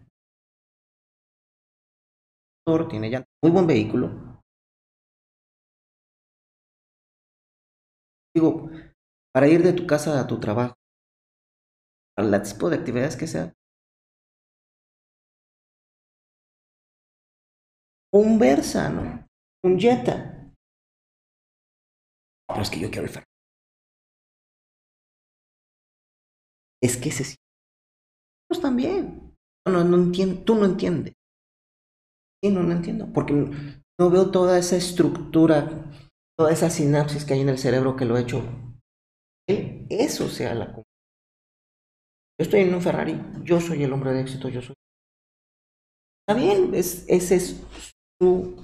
tiene 2.89 3.11
ya 3.11 3.25
muy 3.43 3.53
buen 3.53 3.67
vehículo. 3.67 4.30
Digo, 8.35 8.71
para 9.33 9.49
ir 9.49 9.63
de 9.63 9.73
tu 9.73 9.87
casa 9.87 10.19
a 10.21 10.27
tu 10.27 10.41
trabajo, 10.41 10.75
al 12.17 12.31
tipo 12.31 12.71
de 12.71 12.77
actividades 12.77 13.17
que 13.17 13.27
sea. 13.27 13.53
Un 18.13 18.39
Versa, 18.39 18.89
¿no? 18.89 19.27
Un 19.65 19.77
Jetta. 19.77 20.17
Pero 22.49 22.61
es 22.61 22.69
que 22.71 22.81
yo 22.81 22.91
quiero 22.91 23.07
el. 23.07 23.25
Es 26.83 26.97
que 26.99 27.09
ese 27.11 27.25
sí. 27.25 27.37
Pues 28.49 28.61
también. 28.61 29.35
No, 29.67 29.83
no 29.83 29.97
entiendo. 29.97 30.43
Tú 30.43 30.55
no 30.55 30.67
entiendes. 30.67 31.15
Sí, 32.43 32.51
no, 32.51 32.63
no 32.63 32.73
entiendo. 32.73 33.13
Porque 33.13 33.35
no 33.35 34.11
veo 34.11 34.31
toda 34.31 34.59
esa 34.59 34.77
estructura, 34.77 35.85
toda 36.41 36.53
esa 36.53 36.71
sinapsis 36.71 37.27
que 37.27 37.35
hay 37.35 37.41
en 37.43 37.51
el 37.51 37.59
cerebro 37.59 37.97
que 37.97 38.07
lo 38.07 38.17
ha 38.17 38.21
hecho. 38.21 38.43
Eso 39.47 40.27
sea 40.27 40.55
la 40.55 40.75
Yo 40.75 40.83
estoy 42.39 42.61
en 42.61 42.73
un 42.73 42.81
Ferrari. 42.81 43.21
Yo 43.43 43.61
soy 43.61 43.83
el 43.83 43.93
hombre 43.93 44.15
de 44.15 44.23
éxito. 44.23 44.49
Yo 44.49 44.63
soy. 44.63 44.75
Está 46.27 46.41
bien. 46.41 46.75
Es, 46.75 47.05
ese 47.09 47.35
es 47.35 47.63
su 48.19 48.57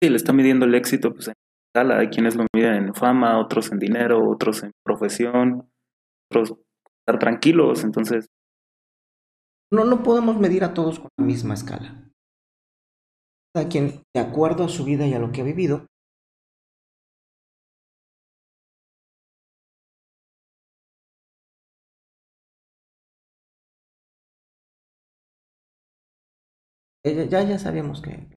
Sí, 0.00 0.08
le 0.08 0.16
está 0.16 0.32
midiendo 0.32 0.66
el 0.66 0.76
éxito 0.76 1.12
pues, 1.12 1.26
en 1.26 1.34
escala. 1.74 1.98
Hay 1.98 2.06
quienes 2.06 2.36
lo 2.36 2.46
miden 2.54 2.74
en 2.74 2.94
fama, 2.94 3.40
otros 3.40 3.72
en 3.72 3.80
dinero, 3.80 4.20
otros 4.30 4.62
en 4.62 4.70
profesión, 4.84 5.68
otros 6.30 6.54
estar 7.00 7.18
tranquilos. 7.18 7.82
Entonces, 7.82 8.28
no, 9.72 9.84
no 9.84 10.04
podemos 10.04 10.38
medir 10.38 10.62
a 10.62 10.74
todos 10.74 11.00
con 11.00 11.08
la 11.18 11.24
misma 11.24 11.54
escala. 11.54 12.07
Quien, 13.66 14.02
de 14.14 14.20
acuerdo 14.20 14.64
a 14.64 14.68
su 14.68 14.84
vida 14.84 15.06
y 15.06 15.14
a 15.14 15.18
lo 15.18 15.32
que 15.32 15.40
ha 15.40 15.44
vivido, 15.44 15.86
ya, 27.30 27.42
ya 27.42 27.58
sabíamos 27.58 28.00
que 28.02 28.28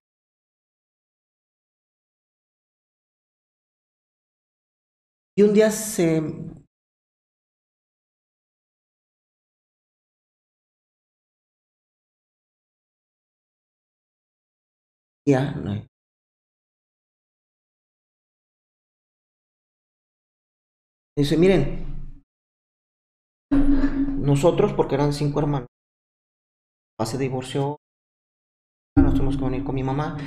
y 5.37 5.43
un 5.43 5.53
día 5.53 5.71
se 5.71 6.21
no 15.25 15.87
dice 21.15 21.37
miren 21.37 22.13
nosotros 24.21 24.73
porque 24.73 24.95
eran 24.95 25.13
cinco 25.13 25.39
hermanos 25.39 25.67
se 27.05 27.17
divorció 27.17 27.77
nos 28.95 29.13
tuvimos 29.13 29.37
que 29.37 29.43
venir 29.43 29.63
con 29.63 29.75
mi 29.75 29.83
mamá. 29.83 30.17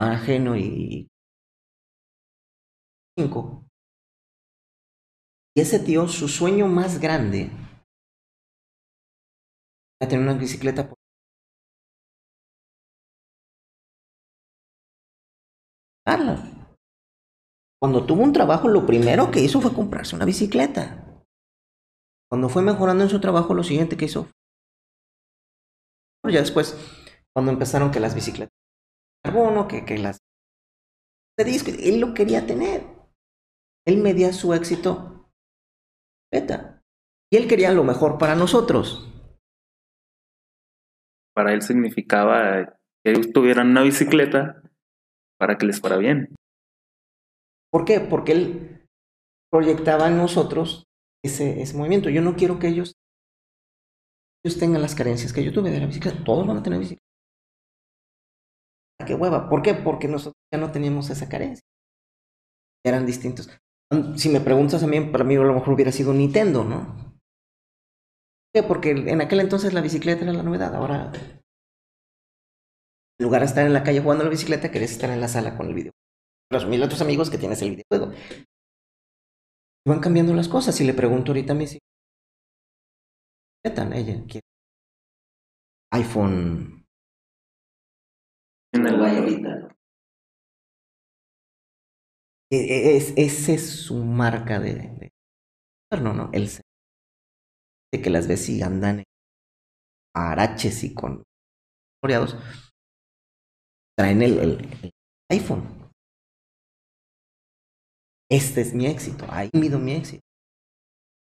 Ajeno 0.00 0.56
y 0.56 1.08
cinco. 3.16 3.66
Y 5.56 5.60
ese 5.60 5.78
tío 5.78 6.08
su 6.08 6.28
sueño 6.28 6.66
más 6.66 7.00
grande 7.00 7.50
era 10.00 10.08
tener 10.08 10.24
una 10.24 10.34
bicicleta 10.34 10.92
Cuando 17.80 18.06
tuvo 18.06 18.22
un 18.22 18.32
trabajo, 18.32 18.68
lo 18.68 18.86
primero 18.86 19.30
que 19.30 19.40
hizo 19.40 19.60
fue 19.60 19.74
comprarse 19.74 20.16
una 20.16 20.24
bicicleta. 20.24 21.04
Cuando 22.30 22.48
fue 22.48 22.62
mejorando 22.62 23.04
en 23.04 23.10
su 23.10 23.20
trabajo, 23.20 23.54
lo 23.54 23.62
siguiente 23.62 23.96
que 23.96 24.06
hizo. 24.06 24.28
Ya 26.24 26.40
después, 26.40 26.76
cuando 27.34 27.52
empezaron 27.52 27.90
que 27.90 28.00
las 28.00 28.14
bicicletas 28.14 28.54
de 28.54 29.30
carbono, 29.30 29.68
que, 29.68 29.84
que 29.84 29.98
las 29.98 30.18
disco, 31.44 31.70
él 31.78 32.00
lo 32.00 32.14
quería 32.14 32.46
tener. 32.46 32.86
Él 33.86 33.98
medía 33.98 34.32
su 34.32 34.54
éxito. 34.54 35.30
Beta. 36.32 36.82
Y 37.30 37.36
él 37.36 37.48
quería 37.48 37.72
lo 37.72 37.84
mejor 37.84 38.16
para 38.16 38.34
nosotros. 38.34 39.10
Para 41.34 41.52
él 41.52 41.62
significaba 41.62 42.78
que 43.04 43.12
tuvieran 43.32 43.70
una 43.70 43.82
bicicleta 43.82 44.63
para 45.44 45.58
que 45.58 45.66
les 45.66 45.78
fuera 45.78 45.98
bien. 45.98 46.34
¿Por 47.70 47.84
qué? 47.84 48.00
Porque 48.00 48.32
él 48.32 48.88
proyectaba 49.52 50.08
en 50.08 50.16
nosotros 50.16 50.84
ese, 51.22 51.62
movimiento. 51.76 52.08
Yo 52.08 52.22
no 52.22 52.34
quiero 52.34 52.58
que 52.58 52.68
ellos, 52.68 52.94
ellos 54.42 54.58
tengan 54.58 54.80
las 54.80 54.94
carencias 54.94 55.34
que 55.34 55.44
yo 55.44 55.52
tuve 55.52 55.70
de 55.70 55.80
la 55.80 55.86
bicicleta. 55.86 56.24
Todos 56.24 56.46
van 56.46 56.56
a 56.56 56.62
tener 56.62 56.78
bicicleta. 56.78 57.04
¿Qué 59.06 59.14
hueva? 59.14 59.50
¿Por 59.50 59.60
qué? 59.60 59.74
Porque 59.74 60.08
nosotros 60.08 60.40
ya 60.50 60.58
no 60.58 60.72
teníamos 60.72 61.10
esa 61.10 61.28
carencia. 61.28 61.62
Eran 62.82 63.04
distintos. 63.04 63.50
Si 64.16 64.30
me 64.30 64.40
preguntas 64.40 64.82
a 64.82 64.86
mí, 64.86 64.98
para 65.12 65.24
mí 65.24 65.36
a 65.36 65.40
lo 65.40 65.52
mejor 65.52 65.74
hubiera 65.74 65.92
sido 65.92 66.14
Nintendo, 66.14 66.64
¿no? 66.64 66.86
¿Por 66.96 68.52
qué? 68.54 68.62
Porque 68.62 68.90
en 68.92 69.20
aquel 69.20 69.40
entonces 69.40 69.74
la 69.74 69.82
bicicleta 69.82 70.22
era 70.22 70.32
la 70.32 70.42
novedad. 70.42 70.74
Ahora 70.74 71.12
en 73.18 73.24
lugar 73.24 73.40
de 73.42 73.46
estar 73.46 73.66
en 73.66 73.72
la 73.72 73.84
calle 73.84 74.00
jugando 74.00 74.22
a 74.22 74.26
la 74.26 74.30
bicicleta, 74.30 74.70
querés 74.70 74.92
estar 74.92 75.10
en 75.10 75.20
la 75.20 75.28
sala 75.28 75.56
con 75.56 75.68
el 75.68 75.74
video. 75.74 75.92
Los 76.50 76.66
mil 76.66 76.82
otros 76.82 77.00
amigos 77.00 77.30
que 77.30 77.38
tienes 77.38 77.62
el 77.62 77.76
videojuego. 77.76 78.12
van 79.86 80.00
cambiando 80.00 80.34
las 80.34 80.48
cosas. 80.48 80.74
Si 80.74 80.84
le 80.84 80.94
pregunto 80.94 81.32
ahorita 81.32 81.52
a 81.52 81.56
mis 81.56 81.72
hijos, 81.72 81.88
ella 83.64 84.24
quiere 84.26 84.46
iPhone. 85.92 86.84
En 88.72 88.86
el 88.86 89.04
ahorita. 89.04 89.68
E, 92.50 92.56
e, 92.56 92.96
es, 92.96 93.14
esa 93.16 93.52
es 93.52 93.70
su 93.70 94.04
marca 94.04 94.60
de, 94.60 94.74
de 94.74 95.12
no, 96.02 96.12
no, 96.12 96.30
el 96.32 96.48
de 97.92 98.02
que 98.02 98.10
las 98.10 98.26
ves 98.26 98.48
y 98.48 98.62
andan 98.62 98.98
en 99.00 99.04
araches 100.14 100.82
y 100.84 100.94
con 100.94 101.22
floreados 102.00 102.36
traen 103.96 104.22
el, 104.22 104.38
el, 104.38 104.92
iPhone. 105.30 105.62
Este 108.30 108.60
es 108.60 108.74
mi 108.74 108.86
éxito. 108.86 109.26
Ahí 109.28 109.50
mido 109.52 109.78
mi 109.78 109.92
éxito. 109.92 110.22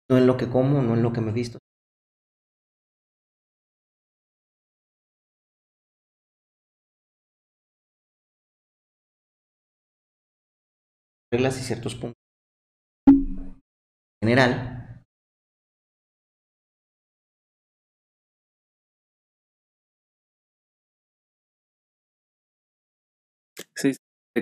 No 0.10 0.18
en 0.18 0.28
lo 0.28 0.38
que 0.38 0.50
como, 0.50 0.82
no 0.82 0.94
en 0.96 1.04
lo 1.04 1.12
que 1.14 1.22
me 1.22 1.32
visto. 1.32 1.60
Reglas 11.32 11.60
y 11.60 11.64
ciertos 11.64 11.96
puntos. 11.96 12.14
En 13.08 14.30
general, 14.30 14.73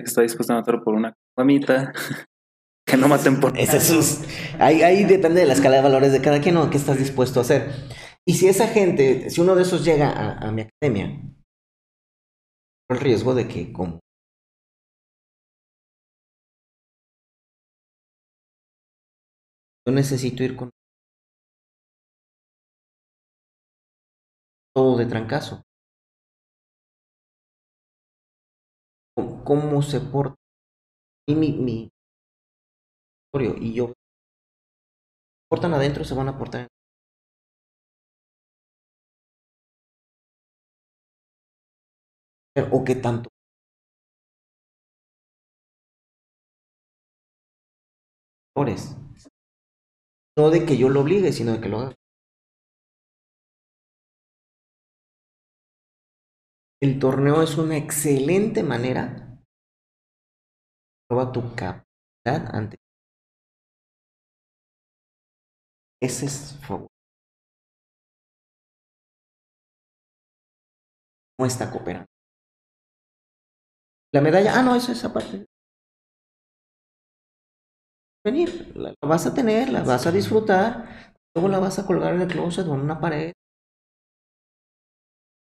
está 0.00 0.22
dispuesto 0.22 0.52
a 0.52 0.56
matar 0.56 0.82
por 0.82 0.94
una 0.94 1.14
mamita. 1.36 1.92
que 2.86 2.96
no 2.96 3.08
maten 3.08 3.40
por. 3.40 3.58
Es 3.58 4.24
ahí, 4.58 4.82
ahí 4.82 5.04
depende 5.04 5.40
de 5.40 5.46
la 5.46 5.54
escala 5.54 5.76
de 5.76 5.82
valores 5.82 6.12
de 6.12 6.20
cada 6.20 6.40
quien 6.40 6.56
o 6.56 6.70
qué 6.70 6.78
estás 6.78 6.98
dispuesto 6.98 7.40
a 7.40 7.42
hacer. 7.42 7.70
Y 8.26 8.34
si 8.34 8.48
esa 8.48 8.68
gente, 8.68 9.30
si 9.30 9.40
uno 9.40 9.54
de 9.54 9.62
esos 9.62 9.84
llega 9.84 10.10
a, 10.10 10.48
a 10.48 10.52
mi 10.52 10.62
academia, 10.62 11.20
el 12.90 13.00
riesgo 13.00 13.34
de 13.34 13.48
que 13.48 13.72
como 13.72 14.00
yo 19.86 19.92
necesito 19.92 20.42
ir 20.44 20.56
con 20.56 20.70
todo 24.74 24.96
de 24.96 25.06
trancazo. 25.06 25.62
Cómo 29.44 29.82
se 29.82 30.00
porta. 30.00 30.36
Y 31.28 31.34
mi, 31.34 31.52
mi 31.52 31.88
y 33.60 33.72
yo 33.72 33.92
portan 35.48 35.72
adentro, 35.74 36.04
se 36.04 36.14
van 36.14 36.28
a 36.28 36.36
portar 36.36 36.68
o 42.70 42.84
qué 42.84 42.94
tanto 42.94 43.30
no 50.38 50.50
de 50.50 50.66
que 50.66 50.76
yo 50.76 50.88
lo 50.88 51.00
obligue 51.00 51.32
sino 51.32 51.52
de 51.52 51.60
que 51.60 51.68
lo 51.68 51.78
haga 51.80 51.94
el 56.82 56.98
torneo 56.98 57.42
es 57.42 57.56
una 57.56 57.76
excelente 57.76 58.62
manera 58.62 59.31
Prueba 61.12 61.30
tu 61.30 61.42
capacidad 61.54 62.54
ante. 62.54 62.78
Ese 66.00 66.24
es 66.24 66.58
favor. 66.66 66.88
¿Cómo 71.36 71.46
está 71.46 71.70
cooperando? 71.70 72.06
La 74.14 74.22
medalla, 74.22 74.58
ah, 74.58 74.62
no, 74.62 74.74
eso 74.74 74.92
es 74.92 75.04
aparte. 75.04 75.44
Venir, 78.24 78.74
la, 78.74 78.94
vas 79.02 79.26
a 79.26 79.34
tener, 79.34 79.68
la 79.68 79.82
vas 79.82 80.06
a 80.06 80.12
disfrutar, 80.12 81.12
luego 81.34 81.50
la 81.50 81.58
vas 81.58 81.78
a 81.78 81.84
colgar 81.86 82.14
en 82.14 82.22
el 82.22 82.28
closet 82.28 82.66
o 82.66 82.74
en 82.74 82.80
una 82.80 82.98
pared. 82.98 83.34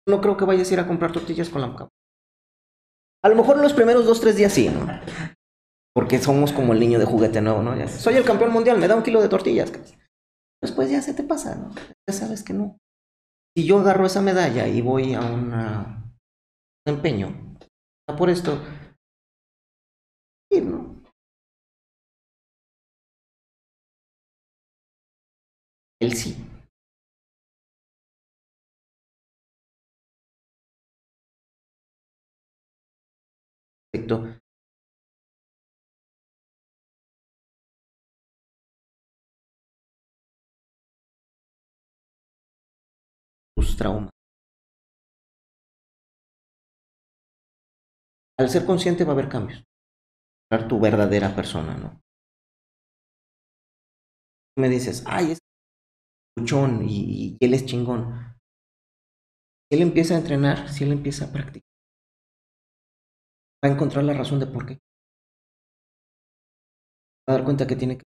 No 0.06 0.20
creo 0.20 0.36
que 0.36 0.44
vayas 0.44 0.70
a 0.70 0.74
ir 0.74 0.80
a 0.80 0.86
comprar 0.86 1.10
tortillas 1.12 1.48
con 1.48 1.62
la 1.62 1.74
capa. 1.74 1.88
A 3.22 3.30
lo 3.30 3.36
mejor 3.36 3.56
en 3.56 3.62
los 3.62 3.72
primeros 3.72 4.04
dos, 4.04 4.20
tres 4.20 4.36
días 4.36 4.52
sí, 4.52 4.68
¿no? 4.68 4.86
Porque 5.94 6.18
somos 6.18 6.52
como 6.52 6.72
el 6.72 6.80
niño 6.80 6.98
de 6.98 7.04
juguete 7.04 7.40
nuevo, 7.40 7.62
¿no? 7.62 7.88
soy 7.88 8.14
el 8.14 8.24
campeón 8.24 8.52
mundial, 8.52 8.78
me 8.78 8.88
da 8.88 8.96
un 8.96 9.02
kilo 9.02 9.22
de 9.22 9.28
tortillas. 9.28 9.72
Después 10.60 10.90
ya 10.90 11.00
se 11.00 11.14
te 11.14 11.22
pasa, 11.22 11.54
¿no? 11.54 11.70
Ya 12.08 12.14
sabes 12.14 12.42
que 12.42 12.52
no. 12.52 12.78
Si 13.56 13.64
yo 13.64 13.78
agarro 13.78 14.06
esa 14.06 14.20
medalla 14.20 14.66
y 14.66 14.80
voy 14.80 15.14
a 15.14 15.20
un 15.20 15.52
empeño, 16.86 17.56
por 18.18 18.28
esto. 18.28 18.60
¿no? 20.60 21.02
Él 26.00 26.12
sí. 26.14 26.36
Perfecto. 33.92 34.43
Traumas. 43.76 44.10
Al 48.40 48.48
ser 48.48 48.64
consciente 48.64 49.02
va 49.04 49.10
a 49.10 49.14
haber 49.14 49.28
cambios. 49.28 49.64
Tu 50.68 50.76
verdadera 50.86 51.34
persona, 51.34 51.74
¿no? 51.76 52.00
Me 54.56 54.68
dices, 54.68 55.04
ay, 55.06 55.32
es 55.32 55.38
luchón 56.38 56.88
y, 56.88 57.36
y 57.40 57.44
él 57.44 57.54
es 57.54 57.66
chingón. 57.66 58.36
Si 59.68 59.76
él 59.76 59.82
empieza 59.82 60.14
a 60.14 60.18
entrenar, 60.20 60.70
si 60.70 60.84
él 60.84 60.92
empieza 60.92 61.26
a 61.26 61.32
practicar, 61.32 61.68
va 63.64 63.68
a 63.68 63.72
encontrar 63.72 64.04
la 64.04 64.14
razón 64.14 64.38
de 64.38 64.46
por 64.46 64.64
qué. 64.64 64.78
Va 67.28 67.34
a 67.34 67.36
dar 67.36 67.44
cuenta 67.44 67.66
que 67.66 67.76
tiene 67.76 67.98
que 67.98 68.04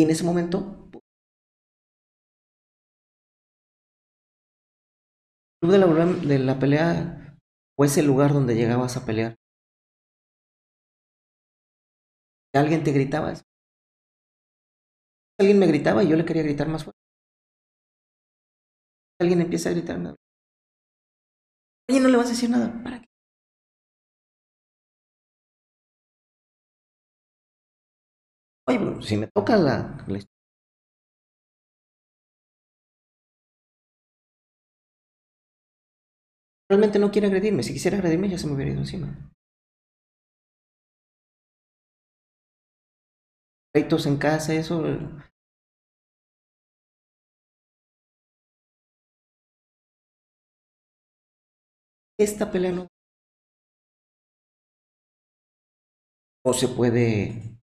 Y 0.00 0.04
en 0.04 0.10
ese 0.12 0.24
momento, 0.24 0.88
el 5.62 5.68
club 5.68 5.72
de 5.72 5.78
la, 5.78 6.06
de 6.28 6.38
la 6.38 6.58
pelea 6.58 7.36
fue 7.76 7.86
ese 7.86 8.02
lugar 8.02 8.32
donde 8.32 8.54
llegabas 8.54 8.96
a 8.96 9.04
pelear. 9.06 9.36
Alguien 12.54 12.84
te 12.84 12.92
gritaba. 12.92 13.34
Alguien 15.40 15.58
me 15.58 15.66
gritaba 15.66 16.04
y 16.04 16.08
yo 16.08 16.14
le 16.16 16.24
quería 16.24 16.44
gritar 16.44 16.68
más 16.68 16.84
fuerte. 16.84 17.00
Alguien 19.20 19.40
empieza 19.42 19.68
a 19.68 19.72
gritarme. 19.72 20.16
Oye, 21.90 22.00
no 22.00 22.08
le 22.08 22.16
vas 22.16 22.26
a 22.26 22.30
decir 22.30 22.48
nada. 22.48 22.82
¿Para 22.82 23.00
qué? 23.02 23.09
Oye, 28.70 29.02
si 29.02 29.16
me 29.16 29.26
toca 29.26 29.56
la, 29.56 30.06
Realmente 36.70 37.00
no 37.00 37.10
quiere 37.10 37.26
agredirme. 37.26 37.64
Si 37.64 37.72
quisiera 37.72 37.96
agredirme 37.96 38.28
ya 38.28 38.38
se 38.38 38.46
me 38.46 38.54
hubiera 38.54 38.70
ido 38.70 38.80
encima. 38.80 39.08
Pleitos 43.72 44.06
en 44.06 44.16
casa, 44.16 44.54
eso. 44.54 44.84
Esta 52.18 52.52
pelea 52.52 52.72
no. 52.72 52.88
O 56.44 56.52
se 56.54 56.68
puede 56.68 57.59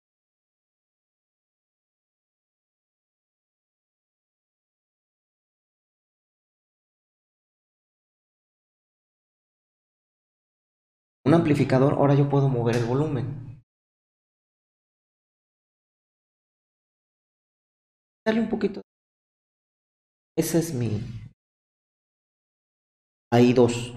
un 11.25 11.33
amplificador, 11.33 11.93
ahora 11.93 12.15
yo 12.15 12.29
puedo 12.29 12.49
mover 12.49 12.75
el 12.75 12.85
volumen. 12.85 13.25
Dale 18.25 18.39
un 18.39 18.49
poquito. 18.49 18.81
Ese 20.37 20.59
es 20.59 20.73
mi. 20.73 21.01
Hay 23.31 23.53
dos. 23.53 23.93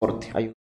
Corte. 0.00 0.30
Hay 0.34 0.46
un... 0.48 0.52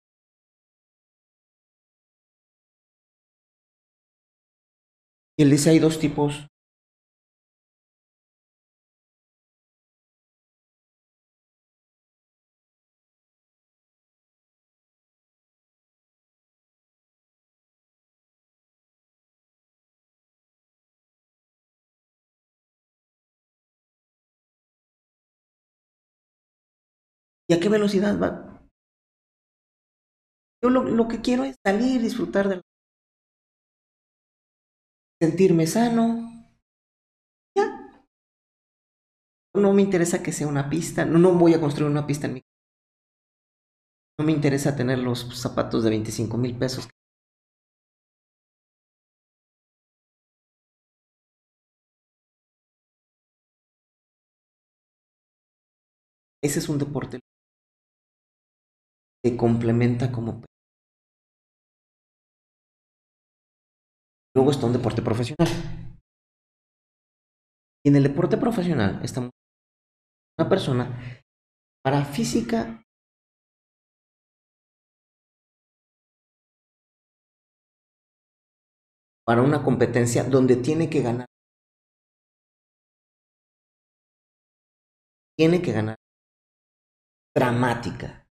Y 5.40 5.44
él 5.44 5.52
dice 5.52 5.70
hay 5.70 5.80
dos 5.80 6.00
tipos 6.00 6.48
¿Y 27.50 27.54
a 27.54 27.60
qué 27.60 27.70
velocidad 27.70 28.20
va? 28.20 28.58
Yo 30.62 30.70
lo, 30.70 31.08
que 31.08 31.22
quiero 31.22 31.44
es 31.44 31.56
salir, 31.64 32.02
disfrutar 32.02 32.50
de 32.50 32.62
sentirme 35.22 35.68
sano. 35.68 36.06
Ya. 37.56 37.66
No 39.56 39.74
me 39.74 39.82
interesa 39.82 40.24
que 40.24 40.32
sea 40.32 40.48
una 40.48 40.70
pista. 40.70 41.06
No, 41.06 41.20
no 41.20 41.34
voy 41.34 41.54
a 41.54 41.60
construir 41.62 41.92
una 41.92 42.08
pista 42.08 42.28
en 42.28 42.34
mi 42.36 42.42
No 44.20 44.26
me 44.26 44.32
interesa 44.32 44.76
tener 44.76 44.98
los 44.98 45.40
zapatos 45.40 45.84
de 45.84 45.92
25 45.92 46.38
mil 46.38 46.58
pesos. 46.58 46.90
Ese 56.42 56.60
es 56.60 56.70
un 56.70 56.80
deporte 56.80 57.20
complementa 59.36 60.12
como... 60.12 60.44
Luego 64.36 64.52
está 64.52 64.68
un 64.68 64.74
deporte 64.74 65.02
profesional. 65.02 65.48
Y 67.84 67.90
en 67.90 67.96
el 67.96 68.04
deporte 68.04 68.38
profesional 68.38 69.04
estamos 69.04 69.32
una 70.38 70.48
persona 70.48 71.24
para 71.84 72.06
física 72.06 72.84
para 79.26 79.42
una 79.42 79.64
competencia 79.64 80.24
donde 80.24 80.56
tiene 80.56 80.90
que 80.90 81.02
ganar. 81.02 81.28
Tiene 85.38 85.62
que 85.62 85.72
ganar. 85.72 85.96
Dramática. 87.36 88.27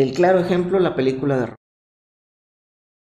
El 0.00 0.14
claro 0.14 0.38
ejemplo, 0.38 0.78
la 0.78 0.96
película 0.96 1.36
de 1.38 1.54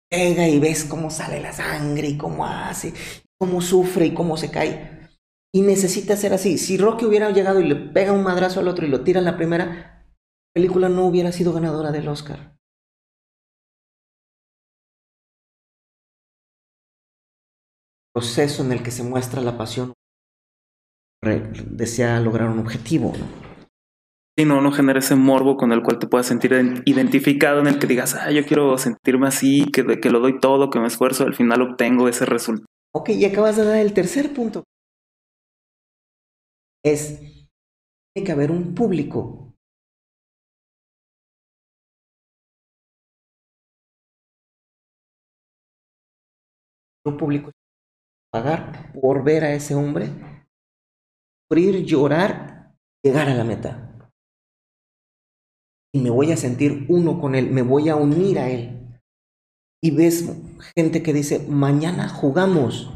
Pega 0.09 0.47
y 0.47 0.61
ves 0.61 0.85
cómo 0.85 1.11
sale 1.11 1.41
la 1.41 1.53
sangre 1.53 2.07
y 2.07 2.17
cómo 2.17 2.47
hace, 2.47 2.95
cómo 3.37 3.61
sufre 3.61 4.07
y 4.07 4.15
cómo 4.15 4.37
se 4.37 4.53
cae. 4.53 5.11
Y 5.53 5.63
necesita 5.63 6.17
ser 6.17 6.33
así. 6.35 6.57
Si 6.57 6.77
Rocky 6.79 7.05
hubiera 7.05 7.31
llegado 7.31 7.59
y 7.59 7.67
le 7.67 7.75
pega 7.75 8.13
un 8.13 8.23
madrazo 8.23 8.61
al 8.61 8.69
otro 8.69 8.87
y 8.87 8.91
lo 8.91 9.03
tira 9.03 9.19
en 9.19 9.25
la 9.25 9.37
primera, 9.37 9.65
la 9.67 10.53
película 10.55 10.89
no 10.89 11.07
hubiera 11.07 11.33
sido 11.33 11.53
ganadora 11.53 11.91
del 11.91 12.07
Oscar. 12.07 12.57
Proceso 18.13 18.63
en 18.63 18.71
el 18.71 18.85
que 18.85 18.93
se 18.93 19.03
muestra 19.03 19.41
la 19.41 19.59
pasión 19.59 19.95
desea 21.23 22.21
lograr 22.21 22.51
un 22.51 22.61
objetivo. 22.61 23.15
¿no? 23.19 23.54
Sí, 24.37 24.45
no, 24.45 24.61
no 24.61 24.73
genera 24.73 24.99
ese 24.99 25.15
morbo 25.15 25.57
con 25.57 25.71
el 25.71 25.83
cual 25.83 26.01
te 26.01 26.09
puedas 26.09 26.27
sentir 26.27 26.53
identificado, 26.87 27.61
en 27.61 27.69
el 27.69 27.79
que 27.79 27.87
digas, 27.87 28.17
ah, 28.17 28.33
yo 28.33 28.45
quiero 28.45 28.77
sentirme 28.79 29.29
así, 29.29 29.71
que, 29.71 30.01
que 30.01 30.11
lo 30.11 30.19
doy 30.19 30.41
todo, 30.41 30.71
que 30.71 30.81
me 30.81 30.89
esfuerzo, 30.89 31.23
al 31.23 31.35
final 31.35 31.63
obtengo 31.63 32.09
ese 32.09 32.27
resultado. 32.27 32.67
Ok, 32.93 33.11
y 33.11 33.25
acabas 33.25 33.57
de 33.57 33.65
dar 33.65 33.79
el 33.79 33.95
tercer 33.95 34.35
punto. 34.35 34.65
Es, 36.85 37.21
tiene 38.13 38.27
que 38.27 38.33
haber 38.33 38.51
un 38.51 38.75
público. 38.75 39.55
Un 47.07 47.17
público 47.17 47.51
pagar 48.33 48.93
por 49.01 49.23
ver 49.23 49.45
a 49.45 49.53
ese 49.53 49.77
hombre, 49.77 50.09
sufrir, 51.49 51.85
llorar, 51.85 52.75
llegar 53.05 53.29
a 53.29 53.35
la 53.35 53.45
meta. 53.45 53.84
Y 55.95 56.01
me 56.01 56.11
voy 56.11 56.33
a 56.33 56.37
sentir 56.37 56.87
uno 56.89 57.21
con 57.21 57.37
él, 57.37 57.51
me 57.51 57.63
voy 57.63 57.89
a 57.89 57.95
unir 57.95 58.41
a 58.41 58.51
él. 58.51 59.01
Y 59.81 59.93
ves 59.93 60.29
gente 60.75 61.05
que 61.05 61.13
dice, 61.13 61.47
mañana 61.49 62.09
jugamos. 62.09 62.91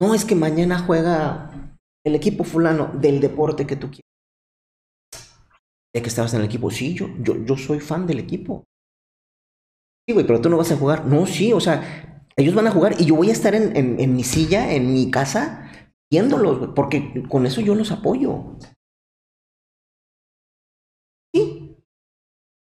No 0.00 0.14
es 0.14 0.24
que 0.24 0.36
mañana 0.36 0.78
juega 0.78 1.76
el 2.06 2.14
equipo 2.14 2.44
fulano 2.44 2.92
del 2.94 3.20
deporte 3.20 3.66
que 3.66 3.74
tú 3.74 3.88
quieres. 3.88 4.04
Ya 5.92 6.00
que 6.00 6.08
estabas 6.08 6.32
en 6.34 6.40
el 6.40 6.46
equipo, 6.46 6.70
sí, 6.70 6.94
yo, 6.94 7.08
yo, 7.18 7.44
yo 7.44 7.56
soy 7.56 7.80
fan 7.80 8.06
del 8.06 8.20
equipo. 8.20 8.62
Sí, 10.06 10.12
güey, 10.14 10.26
pero 10.26 10.40
tú 10.40 10.48
no 10.48 10.58
vas 10.58 10.70
a 10.70 10.76
jugar. 10.76 11.06
No, 11.06 11.26
sí, 11.26 11.52
o 11.52 11.60
sea, 11.60 12.28
ellos 12.36 12.54
van 12.54 12.68
a 12.68 12.72
jugar 12.72 13.00
y 13.00 13.06
yo 13.06 13.16
voy 13.16 13.30
a 13.30 13.32
estar 13.32 13.54
en, 13.56 13.98
en, 13.98 14.14
mi 14.14 14.22
silla, 14.22 14.72
en 14.74 14.92
mi 14.92 15.10
casa, 15.10 15.72
viéndolos, 16.08 16.70
porque 16.76 17.24
con 17.28 17.46
eso 17.46 17.60
yo 17.60 17.74
los 17.74 17.90
apoyo. 17.90 18.58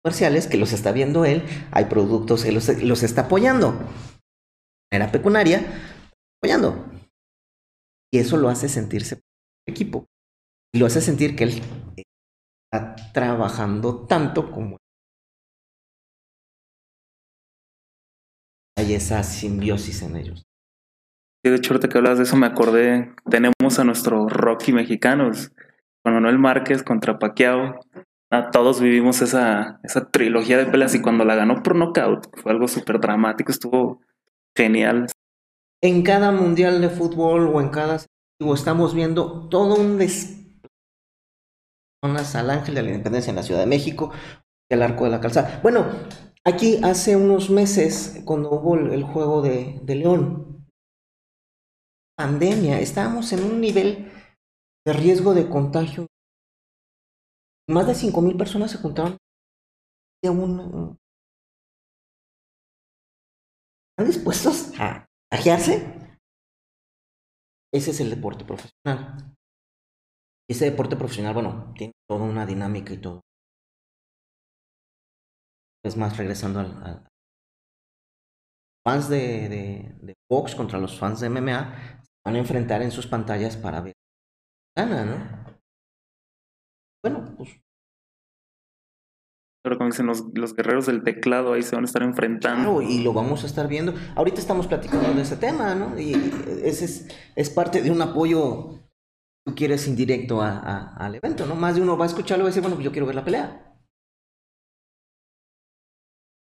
Comerciales 0.05 0.47
que 0.49 0.57
los 0.57 0.73
está 0.73 0.93
viendo 0.93 1.25
él, 1.25 1.45
hay 1.71 1.85
productos 1.87 2.45
que 2.45 2.53
los, 2.53 2.69
los 2.83 3.03
está 3.03 3.23
apoyando. 3.23 3.79
Era 4.93 5.13
pecunaria, 5.13 5.65
apoyando. 6.41 6.85
Y 8.13 8.19
eso 8.19 8.37
lo 8.37 8.49
hace 8.49 8.69
sentirse 8.69 9.21
equipo. 9.67 10.07
Y 10.75 10.79
lo 10.79 10.87
hace 10.87 11.01
sentir 11.01 11.37
que 11.37 11.45
él 11.45 11.63
está 12.73 12.97
trabajando 13.13 14.07
tanto 14.07 14.51
como 14.51 14.79
hay 18.77 18.95
esa 18.95 19.23
simbiosis 19.23 20.03
en 20.03 20.17
ellos. 20.17 20.43
De 21.45 21.55
hecho, 21.55 21.75
ahorita 21.75 21.89
que 21.89 21.99
hablas 21.99 22.19
de 22.19 22.25
eso 22.25 22.37
me 22.37 22.47
acordé, 22.47 23.15
tenemos 23.29 23.79
a 23.79 23.85
nuestros 23.85 24.33
Rocky 24.33 24.73
mexicanos, 24.73 25.53
con 26.05 26.15
Manuel 26.15 26.39
Márquez 26.39 26.83
contra 26.83 27.19
Paquiao. 27.19 27.81
A 28.33 28.51
todos 28.51 28.81
vivimos 28.81 29.21
esa, 29.21 29.79
esa 29.83 30.09
trilogía 30.09 30.57
de 30.57 30.65
peleas 30.65 30.95
y 30.95 31.03
cuando 31.03 31.23
la 31.27 31.35
ganó 31.35 31.63
por 31.63 31.77
nocaut 31.77 32.35
fue 32.41 32.51
algo 32.51 32.67
súper 32.67 32.99
dramático, 32.99 33.53
estuvo 33.53 34.01
genial. 34.57 35.09
En 35.83 36.03
cada 36.03 36.33
mundial 36.33 36.81
de 36.81 36.89
fútbol 36.89 37.49
o 37.49 37.61
en 37.61 37.69
cada 37.69 38.01
estamos 38.55 38.95
viendo 38.95 39.51
todo 39.51 39.77
un 39.77 39.99
des 39.99 40.39
al 42.03 42.51
Ángel 42.51 42.75
de 42.75 42.83
la 42.83 42.89
Independencia 42.89 43.31
en 43.31 43.37
la 43.37 43.43
Ciudad 43.43 43.61
de 43.61 43.67
México, 43.67 44.13
el 44.71 44.83
Arco 44.83 45.05
de 45.05 45.11
la 45.11 45.21
Calzada. 45.21 45.61
Bueno, 45.63 45.87
aquí 46.43 46.81
hace 46.83 47.17
unos 47.17 47.51
meses, 47.51 48.23
cuando 48.25 48.51
hubo 48.51 48.77
el 48.77 49.03
juego 49.03 49.43
de, 49.43 49.79
de 49.83 49.95
León, 49.95 50.67
pandemia, 52.17 52.81
estábamos 52.81 53.31
en 53.35 53.45
un 53.45 53.61
nivel 53.61 54.11
de 54.87 54.93
riesgo 54.95 55.35
de 55.35 55.51
contagio. 55.51 56.07
Más 57.69 57.87
de 57.87 57.95
5.000 57.95 58.37
personas 58.37 58.71
se 58.71 58.79
juntaron 58.79 59.17
de 60.23 60.31
un... 60.31 60.99
¿Están 63.91 64.13
dispuestos 64.13 64.79
a 64.81 65.07
agiarse? 65.31 66.19
Ese 67.73 67.91
es 67.91 68.01
el 68.01 68.11
deporte 68.11 68.45
profesional. 68.45 69.35
Ese 70.49 70.71
deporte 70.71 70.97
profesional, 70.97 71.35
bueno, 71.35 71.73
tiene 71.77 71.93
toda 72.09 72.25
una 72.25 72.45
dinámica 72.45 72.93
y 72.93 73.01
todo. 73.01 73.21
Es 75.85 75.97
más, 75.97 76.17
regresando 76.17 76.61
al, 76.61 76.83
al 76.85 77.09
fans 78.85 79.09
de, 79.09 79.49
de, 80.01 80.15
contra 80.57 80.79
los 80.79 80.99
fans 80.99 81.21
de 81.21 81.29
MMA 81.29 82.01
se 82.03 82.11
van 82.25 82.35
a 82.35 82.39
enfrentar 82.39 82.83
en 82.83 82.91
sus 82.91 83.07
pantallas 83.07 83.57
para 83.57 83.81
ver 83.81 83.95
gana, 84.77 85.05
¿no? 85.05 85.42
Bueno, 87.03 87.35
pues. 87.37 87.51
Pero 89.65 89.79
como 89.79 89.91
dicen 89.91 90.07
los, 90.07 90.25
los, 90.35 90.55
guerreros 90.57 90.87
del 90.87 91.05
teclado, 91.05 91.53
ahí 91.53 91.63
se 91.63 91.77
van 91.77 91.85
a 91.85 91.87
estar 91.87 92.03
enfrentando. 92.03 92.79
Claro, 92.79 92.83
y 92.83 93.03
lo 93.03 93.13
vamos 93.13 93.45
a 93.45 93.47
estar 93.47 93.69
viendo. 93.69 93.95
Ahorita 94.17 94.41
estamos 94.41 94.67
platicando 94.67 95.15
de 95.15 95.23
ese 95.23 95.37
tema, 95.37 95.75
¿no? 95.75 95.99
Y 95.99 96.15
ese 96.65 96.85
es, 96.85 97.09
es 97.37 97.51
parte 97.51 97.81
de 97.81 97.91
un 97.91 98.03
apoyo 98.03 98.81
tú 99.45 99.55
quieres 99.55 99.87
indirecto 99.89 100.41
a, 100.41 100.59
a, 100.59 100.97
al 100.97 101.15
evento, 101.15 101.47
¿no? 101.47 101.55
Más 101.55 101.75
de 101.77 101.83
uno 101.83 101.97
va 101.97 102.05
a 102.05 102.09
escucharlo 102.09 102.43
y 102.43 102.45
va 102.45 102.49
a 102.49 102.51
decir, 102.51 102.63
bueno, 102.63 102.77
pues 102.77 102.85
yo 102.85 102.93
quiero 102.93 103.07
ver 103.07 103.17
la 103.17 103.25
pelea. 103.25 103.73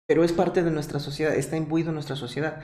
Pero 0.07 0.23
es 0.23 0.33
parte 0.33 0.63
de 0.63 0.71
nuestra 0.71 0.99
sociedad, 0.99 1.35
está 1.35 1.57
imbuido 1.57 1.89
en 1.89 1.95
nuestra 1.95 2.15
sociedad. 2.15 2.61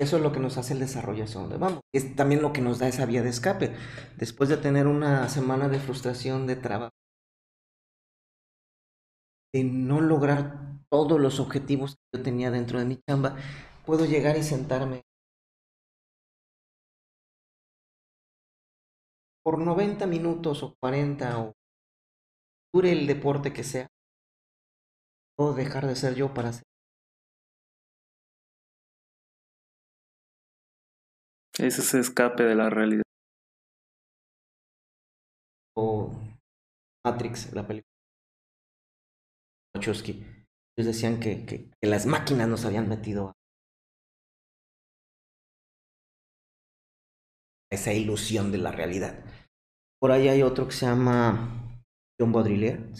Eso 0.00 0.16
es 0.16 0.22
lo 0.22 0.30
que 0.30 0.38
nos 0.38 0.58
hace 0.58 0.74
el 0.74 0.78
desarrollo 0.78 1.24
hacia 1.24 1.40
donde 1.40 1.56
vamos. 1.56 1.80
Es 1.92 2.14
también 2.14 2.40
lo 2.40 2.52
que 2.52 2.60
nos 2.60 2.78
da 2.78 2.86
esa 2.86 3.04
vía 3.04 3.22
de 3.22 3.30
escape. 3.30 3.74
Después 4.16 4.48
de 4.48 4.56
tener 4.56 4.86
una 4.86 5.28
semana 5.28 5.68
de 5.68 5.80
frustración 5.80 6.46
de 6.46 6.54
trabajo, 6.54 6.92
de 9.54 9.64
no 9.64 10.00
lograr 10.00 10.78
todos 10.90 11.20
los 11.20 11.40
objetivos 11.40 11.96
que 11.96 12.18
yo 12.18 12.22
tenía 12.22 12.50
dentro 12.50 12.78
de 12.78 12.84
mi 12.84 12.98
chamba, 13.08 13.36
puedo 13.84 14.04
llegar 14.04 14.36
y 14.36 14.42
sentarme 14.42 15.02
por 19.44 19.58
90 19.58 20.06
minutos 20.06 20.62
o 20.62 20.74
40 20.78 21.38
o 21.40 21.54
dure 22.74 22.92
el 22.92 23.06
deporte 23.06 23.52
que 23.52 23.64
sea, 23.64 23.86
puedo 25.36 25.54
dejar 25.54 25.86
de 25.86 25.96
ser 25.96 26.14
yo 26.14 26.34
para 26.34 26.52
ser. 26.52 26.64
Ese 31.58 31.80
es 31.80 31.94
escape 31.94 32.44
de 32.44 32.54
la 32.54 32.70
realidad. 32.70 33.02
O 35.74 36.12
Matrix, 37.04 37.52
la 37.54 37.66
película. 37.66 37.87
Wachowski. 39.74 40.24
Ellos 40.76 40.94
decían 40.94 41.20
que, 41.20 41.44
que, 41.44 41.70
las 41.82 42.06
máquinas 42.06 42.48
nos 42.48 42.64
habían 42.64 42.88
metido 42.88 43.28
a 43.28 43.32
esa 47.70 47.92
ilusión 47.92 48.52
de 48.52 48.58
la 48.58 48.72
realidad. 48.72 49.24
Por 50.00 50.12
ahí 50.12 50.28
hay 50.28 50.42
otro 50.42 50.66
que 50.66 50.72
se 50.72 50.86
llama 50.86 51.82
John 52.18 52.32
Baudrillard. 52.32 52.92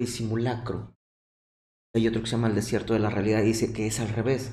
El 0.00 0.06
simulacro. 0.06 0.94
Hay 1.94 2.08
otro 2.08 2.20
que 2.20 2.26
se 2.26 2.36
llama 2.36 2.48
El 2.48 2.54
desierto 2.54 2.94
de 2.94 3.00
la 3.00 3.10
realidad 3.10 3.42
y 3.42 3.46
dice 3.46 3.72
que 3.72 3.86
es 3.86 4.00
al 4.00 4.08
revés. 4.08 4.52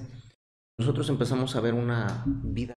Nosotros 0.79 1.09
empezamos 1.09 1.55
a 1.55 1.61
ver 1.61 1.73
una 1.73 2.23
vida 2.27 2.73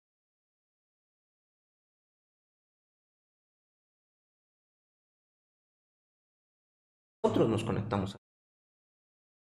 nos 7.47 7.63
conectamos. 7.63 8.15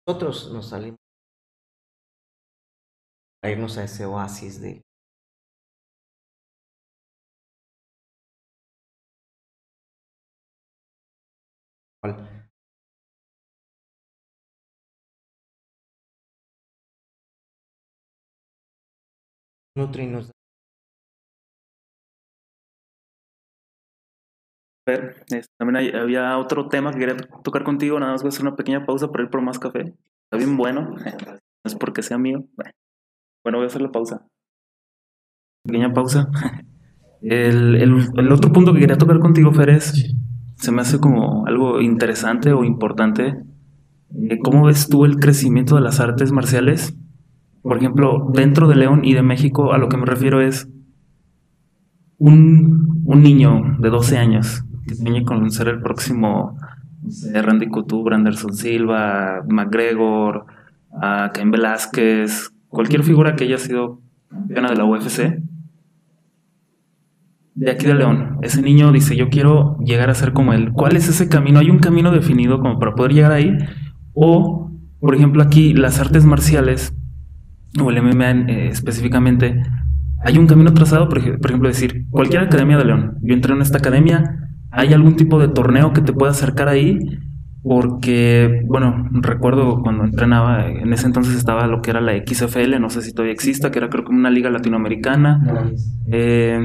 Nosotros 0.07 0.51
nos 0.51 0.69
salimos 0.69 0.99
a 3.43 3.49
irnos 3.49 3.77
a 3.77 3.83
ese 3.83 4.05
oasis 4.05 4.61
de 4.61 4.81
nutre 19.75 20.03
y 20.03 20.07
nos 20.07 20.34
También 24.85 25.75
hay, 25.75 25.89
había 25.89 26.37
otro 26.37 26.67
tema 26.67 26.91
que 26.91 26.99
quería 26.99 27.17
tocar 27.43 27.63
contigo, 27.63 27.99
nada 27.99 28.11
más 28.11 28.21
voy 28.21 28.27
a 28.27 28.29
hacer 28.29 28.43
una 28.45 28.55
pequeña 28.55 28.85
pausa 28.85 29.11
para 29.11 29.23
ir 29.23 29.29
por 29.29 29.41
más 29.41 29.57
café. 29.57 29.95
Está 30.25 30.37
bien 30.37 30.57
bueno, 30.57 30.91
no 30.95 31.39
es 31.63 31.75
porque 31.75 32.03
sea 32.03 32.17
mío. 32.17 32.45
Bueno, 33.43 33.57
voy 33.57 33.63
a 33.63 33.67
hacer 33.67 33.81
la 33.81 33.91
pausa. 33.91 34.27
Pequeña 35.63 35.93
pausa. 35.93 36.29
El, 37.21 37.75
el, 37.77 38.07
el 38.17 38.31
otro 38.31 38.53
punto 38.53 38.71
que 38.71 38.81
quería 38.81 38.99
tocar 38.99 39.17
contigo, 39.17 39.51
Fer, 39.51 39.71
es, 39.71 40.13
se 40.57 40.71
me 40.71 40.81
hace 40.81 40.99
como 40.99 41.47
algo 41.47 41.81
interesante 41.81 42.53
o 42.53 42.63
importante. 42.63 43.41
Eh, 44.29 44.37
¿Cómo 44.43 44.67
ves 44.67 44.89
tú 44.89 45.05
el 45.05 45.17
crecimiento 45.17 45.73
de 45.73 45.81
las 45.81 45.99
artes 45.99 46.31
marciales? 46.31 46.95
Por 47.63 47.77
ejemplo, 47.77 48.29
dentro 48.31 48.67
de 48.67 48.75
León 48.75 49.03
y 49.03 49.15
de 49.15 49.23
México, 49.23 49.73
a 49.73 49.79
lo 49.79 49.89
que 49.89 49.97
me 49.97 50.05
refiero 50.05 50.39
es 50.39 50.69
un, 52.19 53.01
un 53.05 53.23
niño 53.23 53.75
de 53.79 53.89
12 53.89 54.19
años 54.19 54.64
que 54.87 54.95
tiene 54.95 55.19
que 55.19 55.25
conocer 55.25 55.67
el 55.67 55.81
próximo 55.81 56.57
Randy 57.33 57.67
Couture, 57.67 58.15
Anderson 58.15 58.53
Silva, 58.53 59.43
McGregor, 59.47 60.45
a 61.01 61.31
Ken 61.33 61.51
Velázquez, 61.51 62.51
cualquier 62.67 63.03
figura 63.03 63.35
que 63.35 63.45
haya 63.45 63.57
sido 63.57 64.01
campeona 64.29 64.69
de 64.69 64.75
la 64.75 64.85
UFC, 64.85 65.41
de 67.55 67.71
aquí 67.71 67.85
de 67.85 67.95
León. 67.95 68.37
Ese 68.41 68.61
niño 68.61 68.91
dice, 68.91 69.15
yo 69.15 69.29
quiero 69.29 69.77
llegar 69.79 70.09
a 70.09 70.13
ser 70.13 70.33
como 70.33 70.53
él. 70.53 70.71
¿Cuál 70.73 70.95
es 70.97 71.07
ese 71.07 71.29
camino? 71.29 71.59
¿Hay 71.59 71.69
un 71.69 71.79
camino 71.79 72.11
definido 72.11 72.59
como 72.59 72.79
para 72.79 72.95
poder 72.95 73.13
llegar 73.13 73.31
ahí? 73.31 73.57
O, 74.13 74.71
por 74.99 75.15
ejemplo, 75.15 75.41
aquí 75.41 75.73
las 75.73 75.99
artes 75.99 76.25
marciales, 76.25 76.93
o 77.81 77.89
el 77.89 78.01
MMA 78.01 78.31
eh, 78.51 78.67
específicamente, 78.67 79.61
hay 80.23 80.37
un 80.37 80.47
camino 80.47 80.73
trazado, 80.73 81.07
por, 81.07 81.21
por 81.39 81.49
ejemplo, 81.49 81.69
decir, 81.69 82.05
cualquier 82.09 82.43
academia 82.43 82.77
de 82.77 82.85
León. 82.85 83.17
Yo 83.21 83.33
entré 83.33 83.53
en 83.53 83.61
esta 83.61 83.77
academia, 83.77 84.44
¿hay 84.75 84.93
algún 84.93 85.15
tipo 85.15 85.39
de 85.39 85.47
torneo 85.47 85.93
que 85.93 86.01
te 86.01 86.13
pueda 86.13 86.31
acercar 86.31 86.67
ahí? 86.67 86.99
Porque, 87.63 88.61
bueno, 88.67 89.07
recuerdo 89.11 89.81
cuando 89.81 90.03
entrenaba, 90.03 90.67
en 90.67 90.93
ese 90.93 91.07
entonces 91.07 91.35
estaba 91.35 91.65
lo 91.65 91.81
que 91.81 91.89
era 91.89 92.01
la 92.01 92.13
XFL, 92.13 92.79
no 92.79 92.89
sé 92.89 93.01
si 93.01 93.11
todavía 93.11 93.33
exista, 93.33 93.71
que 93.71 93.79
era 93.79 93.89
creo 93.89 94.03
que 94.03 94.11
una 94.11 94.29
liga 94.29 94.51
latinoamericana. 94.51 95.71
Eh, 96.11 96.59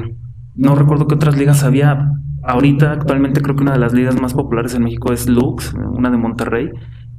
no 0.57 0.74
recuerdo 0.74 1.07
qué 1.07 1.15
otras 1.15 1.39
ligas 1.39 1.65
había. 1.65 2.11
Ahorita, 2.43 2.93
actualmente, 2.93 3.41
creo 3.41 3.57
que 3.57 3.62
una 3.62 3.73
de 3.73 3.78
las 3.78 3.95
ligas 3.95 4.20
más 4.20 4.35
populares 4.35 4.74
en 4.74 4.85
México 4.85 5.12
es 5.12 5.28
Lux, 5.28 5.73
una 5.74 6.11
de 6.11 6.19
Monterrey. 6.19 6.70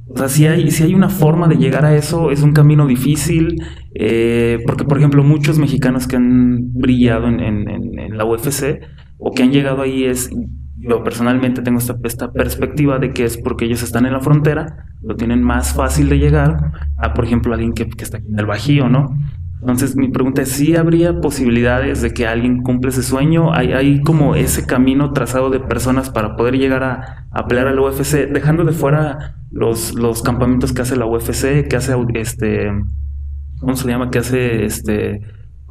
O 0.08 0.18
sea, 0.18 0.28
si 0.28 0.46
hay, 0.46 0.70
si 0.70 0.84
hay 0.84 0.94
una 0.94 1.08
forma 1.08 1.48
de 1.48 1.56
llegar 1.56 1.84
a 1.84 1.96
eso, 1.96 2.30
es 2.30 2.42
un 2.42 2.52
camino 2.52 2.86
difícil, 2.86 3.62
eh, 3.94 4.58
porque 4.66 4.84
por 4.84 4.98
ejemplo 4.98 5.24
muchos 5.24 5.58
mexicanos 5.58 6.06
que 6.06 6.16
han 6.16 6.72
brillado 6.74 7.28
en, 7.28 7.40
en, 7.40 8.16
la 8.16 8.26
UFC 8.26 8.80
o 9.18 9.32
que 9.32 9.42
han 9.42 9.52
llegado 9.52 9.80
ahí 9.80 10.04
es, 10.04 10.30
yo 10.82 11.02
personalmente 11.04 11.62
tengo 11.62 11.78
esta, 11.78 12.32
perspectiva 12.32 12.98
de 12.98 13.12
que 13.12 13.24
es 13.24 13.38
porque 13.38 13.64
ellos 13.64 13.82
están 13.82 14.06
en 14.06 14.12
la 14.12 14.20
frontera, 14.20 14.86
lo 15.02 15.16
tienen 15.16 15.42
más 15.42 15.74
fácil 15.74 16.08
de 16.08 16.18
llegar 16.18 16.72
a, 16.98 17.14
por 17.14 17.24
ejemplo, 17.24 17.54
alguien 17.54 17.72
que, 17.72 17.88
que 17.88 18.04
está 18.04 18.18
aquí 18.18 18.26
en 18.28 18.38
el 18.38 18.46
Bajío, 18.46 18.88
¿no? 18.88 19.16
Entonces 19.60 19.94
mi 19.94 20.08
pregunta 20.08 20.42
es, 20.42 20.48
¿sí 20.48 20.74
habría 20.74 21.20
posibilidades 21.20 22.02
de 22.02 22.12
que 22.12 22.26
alguien 22.26 22.62
cumpla 22.62 22.90
ese 22.90 23.04
sueño? 23.04 23.54
¿Hay, 23.54 23.72
hay 23.72 24.00
como 24.02 24.34
ese 24.34 24.66
camino 24.66 25.12
trazado 25.12 25.50
de 25.50 25.60
personas 25.60 26.10
para 26.10 26.34
poder 26.34 26.58
llegar 26.58 26.82
a, 26.82 27.26
a 27.30 27.46
pelear 27.46 27.68
al 27.68 27.78
UFC, 27.78 28.28
dejando 28.32 28.64
de 28.64 28.72
fuera 28.72 29.36
los, 29.52 29.94
los 29.94 30.22
campamentos 30.22 30.72
que 30.72 30.82
hace 30.82 30.96
la 30.96 31.06
UFC, 31.06 31.68
que 31.68 31.76
hace 31.76 31.94
este, 32.14 32.72
¿cómo 33.60 33.76
se 33.76 33.88
llama? 33.88 34.10
Que 34.10 34.18
hace 34.18 34.64
este 34.64 35.20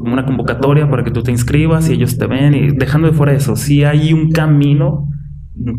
una 0.03 0.25
convocatoria 0.25 0.89
para 0.89 1.03
que 1.03 1.11
tú 1.11 1.23
te 1.23 1.31
inscribas 1.31 1.89
y 1.89 1.93
ellos 1.93 2.17
te 2.17 2.27
ven 2.27 2.53
y 2.53 2.67
dejando 2.71 3.07
de 3.07 3.13
fuera 3.13 3.33
eso, 3.33 3.55
si 3.55 3.83
hay 3.83 4.13
un 4.13 4.31
camino 4.31 5.09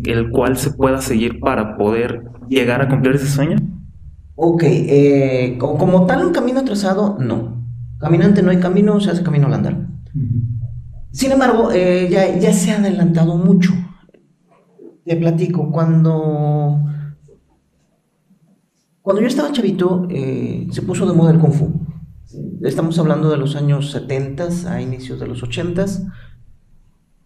el 0.05 0.29
cual 0.29 0.57
se 0.57 0.71
pueda 0.71 1.01
seguir 1.01 1.39
para 1.39 1.77
poder 1.77 2.23
llegar 2.47 2.81
a 2.81 2.89
cumplir 2.89 3.15
ese 3.15 3.27
sueño. 3.27 3.57
Ok, 4.35 4.63
eh, 4.65 5.57
como, 5.59 6.05
tal 6.05 6.25
un 6.25 6.33
camino 6.33 6.63
trazado, 6.63 7.17
no. 7.19 7.61
Caminante 7.99 8.41
no 8.41 8.51
hay 8.51 8.57
camino, 8.57 8.99
se 8.99 9.11
hace 9.11 9.23
camino 9.23 9.47
al 9.47 9.53
andar. 9.53 9.87
Sin 11.11 11.31
embargo, 11.31 11.71
eh, 11.71 12.07
ya, 12.09 12.37
ya 12.37 12.53
se 12.53 12.71
ha 12.71 12.77
adelantado 12.77 13.37
mucho. 13.37 13.73
Te 15.05 15.15
platico, 15.15 15.71
cuando 15.71 16.79
cuando 19.03 19.21
yo 19.21 19.27
estaba 19.27 19.51
chavito, 19.51 20.07
eh, 20.09 20.65
se 20.71 20.81
puso 20.81 21.05
de 21.05 21.13
moda 21.13 21.31
el 21.31 21.39
Kung 21.39 21.51
Fu. 21.51 21.73
Estamos 22.63 22.97
hablando 22.97 23.29
de 23.29 23.35
los 23.35 23.57
años 23.57 23.91
70 23.91 24.71
a 24.71 24.81
inicios 24.81 25.19
de 25.19 25.27
los 25.27 25.43
80 25.43 25.85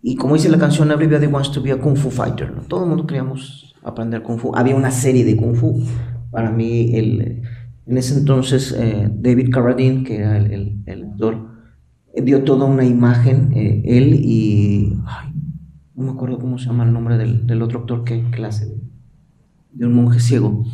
y 0.02 0.16
como 0.16 0.34
dice 0.34 0.50
la 0.50 0.58
canción, 0.58 0.90
Everybody 0.90 1.28
Wants 1.28 1.52
to 1.52 1.62
be 1.62 1.72
a 1.72 1.78
Kung 1.78 1.96
Fu 1.96 2.10
Fighter. 2.10 2.52
Todo 2.68 2.84
el 2.84 2.90
mundo 2.90 3.06
queríamos 3.06 3.76
aprender 3.84 4.24
Kung 4.24 4.40
Fu. 4.40 4.56
Había 4.56 4.76
una 4.76 4.90
serie 4.90 5.24
de 5.24 5.38
Kung 5.38 5.54
Fu. 5.54 5.84
Para 6.32 6.50
mí, 6.50 6.96
el, 6.96 7.44
en 7.86 7.98
ese 7.98 8.18
entonces, 8.18 8.76
eh, 8.80 9.12
David 9.14 9.52
Carradine, 9.52 10.04
que 10.04 10.18
era 10.18 10.38
el, 10.38 10.82
actor, 11.12 11.50
dio 12.16 12.44
toda 12.44 12.66
una 12.66 12.84
imagen, 12.84 13.54
eh, 13.54 13.84
él 13.86 14.16
y... 14.16 14.98
no 15.96 16.04
me 16.04 16.12
acuerdo 16.14 16.40
cómo 16.40 16.58
se 16.58 16.66
llama 16.66 16.84
el 16.84 16.94
nombre 16.94 17.16
del, 17.16 17.62
otro 17.62 17.82
actor 17.82 18.04
que 18.04 18.24
clase 18.32 18.76
de 19.72 19.86
un 19.86 19.94
monje 19.94 20.20
ciego 20.20 20.66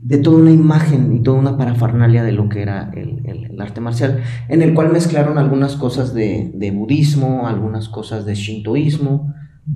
de 0.00 0.18
toda 0.18 0.38
una 0.38 0.52
imagen 0.52 1.14
y 1.14 1.22
toda 1.22 1.38
una 1.38 1.56
parafernalia 1.56 2.22
de 2.22 2.32
lo 2.32 2.48
que 2.48 2.62
era 2.62 2.90
el, 2.94 3.18
arte 3.60 3.80
marcial, 3.80 4.20
en 4.48 4.62
el 4.62 4.72
cual 4.72 4.92
mezclaron 4.92 5.36
algunas 5.36 5.74
cosas 5.74 6.14
de, 6.14 6.72
budismo, 6.74 7.48
algunas 7.48 7.88
cosas 7.88 8.24
de 8.24 8.34
shintoísmo 8.36 9.34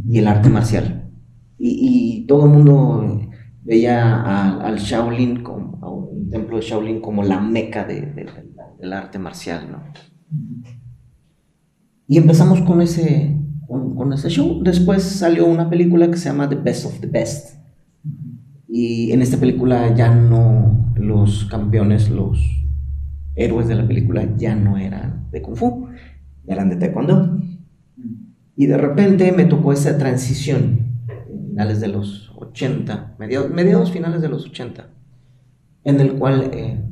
y 0.09 0.19
el 0.19 0.29
arte 0.29 0.49
marcial. 0.49 1.11
Y, 1.59 2.25
todo 2.29 2.47
el 2.47 2.53
mundo 2.53 3.21
veía 3.63 4.61
al 4.61 4.79
Shaolin, 4.79 5.43
como, 5.43 6.11
el 6.17 6.31
templo 6.31 6.57
de 6.57 6.63
Shaolin, 6.63 7.01
como 7.01 7.25
la 7.25 7.41
meca 7.41 7.85
del 7.85 8.93
arte 8.93 9.19
marcial. 9.19 9.69
¿no? 9.71 9.83
Y 12.07 12.17
empezamos 12.19 12.61
con 12.63 12.81
ese, 12.81 13.37
con 13.67 14.13
ese 14.13 14.31
show. 14.31 14.63
Después 14.63 15.03
salió 15.03 15.47
una 15.47 15.69
película 15.69 16.09
que 16.09 16.17
se 16.17 16.29
llama 16.29 16.49
The 16.49 16.57
Best 16.57 16.87
of 16.87 17.01
the 17.01 17.09
Best 17.09 17.62
y 18.75 19.13
en 19.13 19.21
esta 19.21 19.37
película 19.37 19.95
ya 19.95 20.15
no 20.15 20.95
los 20.97 21.45
campeones, 21.45 22.09
los 22.09 22.41
héroes 23.35 23.69
de 23.69 23.75
la 23.75 23.87
película 23.87 24.27
ya 24.39 24.57
no 24.57 24.79
eran 24.79 25.29
de 25.31 25.43
Kung 25.43 25.57
Fu, 25.57 25.89
eran 26.47 26.71
de 26.71 26.77
Taekwondo. 26.77 27.39
Y 28.57 28.65
de 28.65 28.79
repente 28.79 29.31
me 29.33 29.45
tocó 29.45 29.75
esa 29.75 29.99
transición, 29.99 30.87
finales 31.51 31.83
de 31.83 31.89
los 31.89 32.33
80, 32.35 33.17
mediados, 33.19 33.93
finales 33.93 34.23
de 34.23 34.31
los 34.31 34.47
80, 34.47 34.89
en 35.85 36.01
el 36.01 36.15
cual 36.15 36.49
eh, 36.55 36.83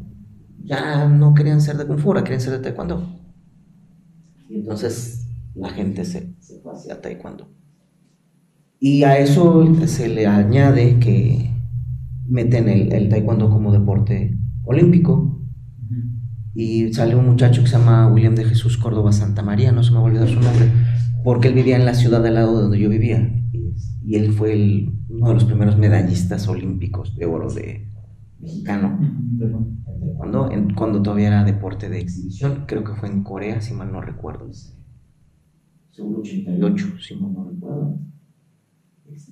ya 0.63 1.09
no 1.09 1.33
querían 1.33 1.63
ser 1.63 1.79
de 1.79 1.87
Kung 1.87 1.99
Fu, 1.99 2.13
querían 2.13 2.43
ser 2.43 2.53
de 2.53 2.59
Taekwondo. 2.59 3.09
Y 4.51 4.57
entonces 4.57 5.27
la 5.55 5.71
gente 5.71 6.05
se, 6.05 6.35
se 6.41 6.61
fue 6.61 6.75
hacia 6.75 7.01
Taekwondo. 7.01 7.49
Y 8.79 9.05
a 9.05 9.17
eso 9.17 9.67
se 9.87 10.11
le 10.11 10.27
añade 10.27 10.99
que 10.99 11.51
meten 12.31 12.69
el, 12.69 12.93
el 12.93 13.09
taekwondo 13.09 13.51
como 13.51 13.73
deporte 13.73 14.39
olímpico. 14.65 15.37
Y 16.55 16.93
sale 16.93 17.15
un 17.15 17.27
muchacho 17.27 17.63
que 17.63 17.69
se 17.69 17.79
llama 17.79 18.13
William 18.13 18.35
de 18.35 18.45
Jesús 18.45 18.77
Córdoba 18.77 19.13
Santa 19.13 19.43
María, 19.43 19.73
no 19.73 19.83
se 19.83 19.93
me 19.93 19.99
va 19.99 20.03
a 20.03 20.07
olvidar 20.07 20.29
su 20.29 20.41
nombre, 20.41 20.69
porque 21.23 21.49
él 21.49 21.55
vivía 21.55 21.77
en 21.77 21.85
la 21.85 21.95
ciudad 21.95 22.27
al 22.27 22.35
lado 22.35 22.57
de 22.57 22.63
donde 22.63 22.79
yo 22.79 22.89
vivía. 22.89 23.37
Y 24.05 24.17
él 24.17 24.33
fue 24.33 24.53
el, 24.53 24.93
uno 25.09 25.29
de 25.29 25.35
los 25.35 25.45
primeros 25.45 25.79
medallistas 25.79 26.49
olímpicos 26.49 27.17
de 27.17 27.27
oro 27.27 27.53
de 27.53 27.89
mexicano. 28.41 28.99
Cuando, 30.17 30.51
cuando 30.75 31.03
todavía 31.03 31.29
era 31.29 31.45
deporte 31.45 31.89
de 31.89 32.01
exhibición, 32.01 32.65
creo 32.67 32.83
que 32.83 32.95
fue 32.95 33.09
en 33.09 33.23
Corea, 33.23 33.61
si 33.61 33.73
mal 33.73 33.93
no 33.93 34.01
recuerdo. 34.01 34.51
Seguro 35.91 36.21
88, 36.21 36.87
si 37.01 37.15
mal 37.15 37.33
no 37.33 37.45
recuerdo. 37.49 37.99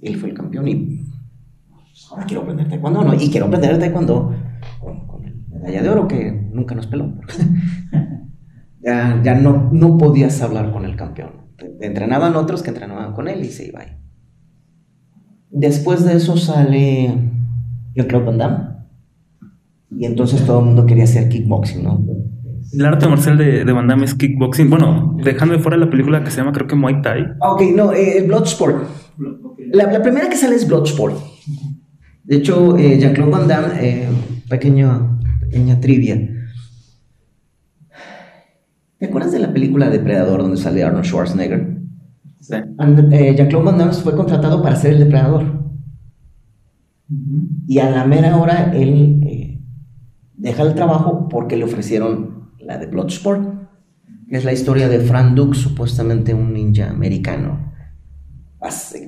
Él 0.03 0.17
fue 0.17 0.31
el 0.31 0.35
campeón 0.37 0.69
y 0.69 1.05
ahora 2.11 2.25
quiero 2.27 2.43
aprender 2.43 2.69
taekwondo, 2.69 3.05
¿no? 3.05 3.15
Y 3.15 3.31
quiero 3.31 3.47
aprender 3.47 3.79
taekwondo 3.79 4.35
con, 4.81 5.07
con 5.07 5.25
el 5.25 5.45
medalla 5.49 5.83
de 5.83 5.89
oro 5.89 6.09
que 6.09 6.33
nunca 6.53 6.75
nos 6.75 6.87
peló. 6.87 7.15
ya 8.81 9.21
ya 9.23 9.35
no, 9.35 9.71
no 9.73 9.99
podías 9.99 10.41
hablar 10.43 10.73
con 10.73 10.85
el 10.85 10.97
campeón. 10.97 11.49
Entrenaban 11.81 12.37
otros 12.37 12.63
que 12.63 12.71
entrenaban 12.71 13.13
con 13.13 13.29
él 13.29 13.45
y 13.45 13.49
se 13.51 13.67
iba 13.67 13.81
ahí. 13.81 13.97
Después 15.51 16.05
de 16.05 16.15
eso 16.15 16.37
sale 16.37 17.15
el 17.95 18.07
Club 18.07 18.25
Van 18.25 18.39
Damme. 18.39 18.59
Y 19.91 20.05
entonces 20.05 20.45
todo 20.45 20.61
el 20.61 20.67
mundo 20.67 20.87
quería 20.87 21.05
hacer 21.05 21.29
kickboxing, 21.29 21.83
¿no? 21.83 22.05
El 22.73 22.85
arte 22.85 23.09
marcial 23.09 23.39
de, 23.39 23.65
de 23.65 23.73
Van 23.73 23.89
Damme 23.89 24.05
es 24.05 24.15
kickboxing. 24.15 24.69
Bueno, 24.69 25.17
dejando 25.25 25.55
de 25.55 25.61
fuera 25.61 25.77
la 25.77 25.89
película 25.89 26.23
que 26.23 26.31
se 26.31 26.39
llama, 26.39 26.53
creo 26.53 26.67
que 26.67 26.77
Muay 26.77 27.01
Thai. 27.01 27.25
Ok, 27.41 27.63
no, 27.75 27.93
eh, 27.93 28.23
Bloodsport. 28.27 28.85
La, 29.73 29.91
la, 29.91 30.03
primera 30.03 30.29
que 30.29 30.37
sale 30.37 30.55
es 30.55 30.69
Bloodsport. 30.69 31.17
De 32.29 32.37
hecho, 32.37 32.77
eh, 32.77 32.99
Jean-Claude 33.01 33.31
Van 33.31 33.49
Damme, 33.49 33.69
eh, 33.81 34.07
pequeña 34.51 35.19
trivia. 35.81 36.29
¿Te 38.99 39.07
acuerdas 39.07 39.33
de 39.33 39.39
la 39.39 39.51
película 39.51 39.89
Depredador 39.89 40.43
donde 40.43 40.59
sale 40.59 40.85
Arnold 40.85 41.07
Schwarzenegger? 41.07 41.79
Sí. 42.39 42.57
Eh, 43.13 43.35
Jean-Claude 43.35 43.65
Van 43.65 43.79
Damme 43.79 43.95
fue 43.95 44.15
contratado 44.15 44.63
para 44.63 44.77
ser 44.77 44.93
el 44.93 44.99
depredador. 44.99 45.71
Y 47.67 47.79
a 47.79 47.89
la 47.89 48.05
mera 48.05 48.37
hora 48.37 48.73
él 48.75 49.23
eh, 49.25 49.63
deja 50.37 50.65
el 50.65 50.75
trabajo 50.75 51.31
porque 51.31 51.57
le 51.57 51.65
ofrecieron 51.65 52.51
la 52.61 52.77
de 52.77 52.89
Bloodsport, 52.89 53.43
que 54.29 54.37
es 54.37 54.45
la 54.45 54.53
historia 54.53 54.91
de 54.91 55.01
Frank 55.01 55.33
Duke, 55.35 55.57
supuestamente 55.57 56.35
un 56.35 56.53
ninja 56.53 56.91
americano 56.91 57.68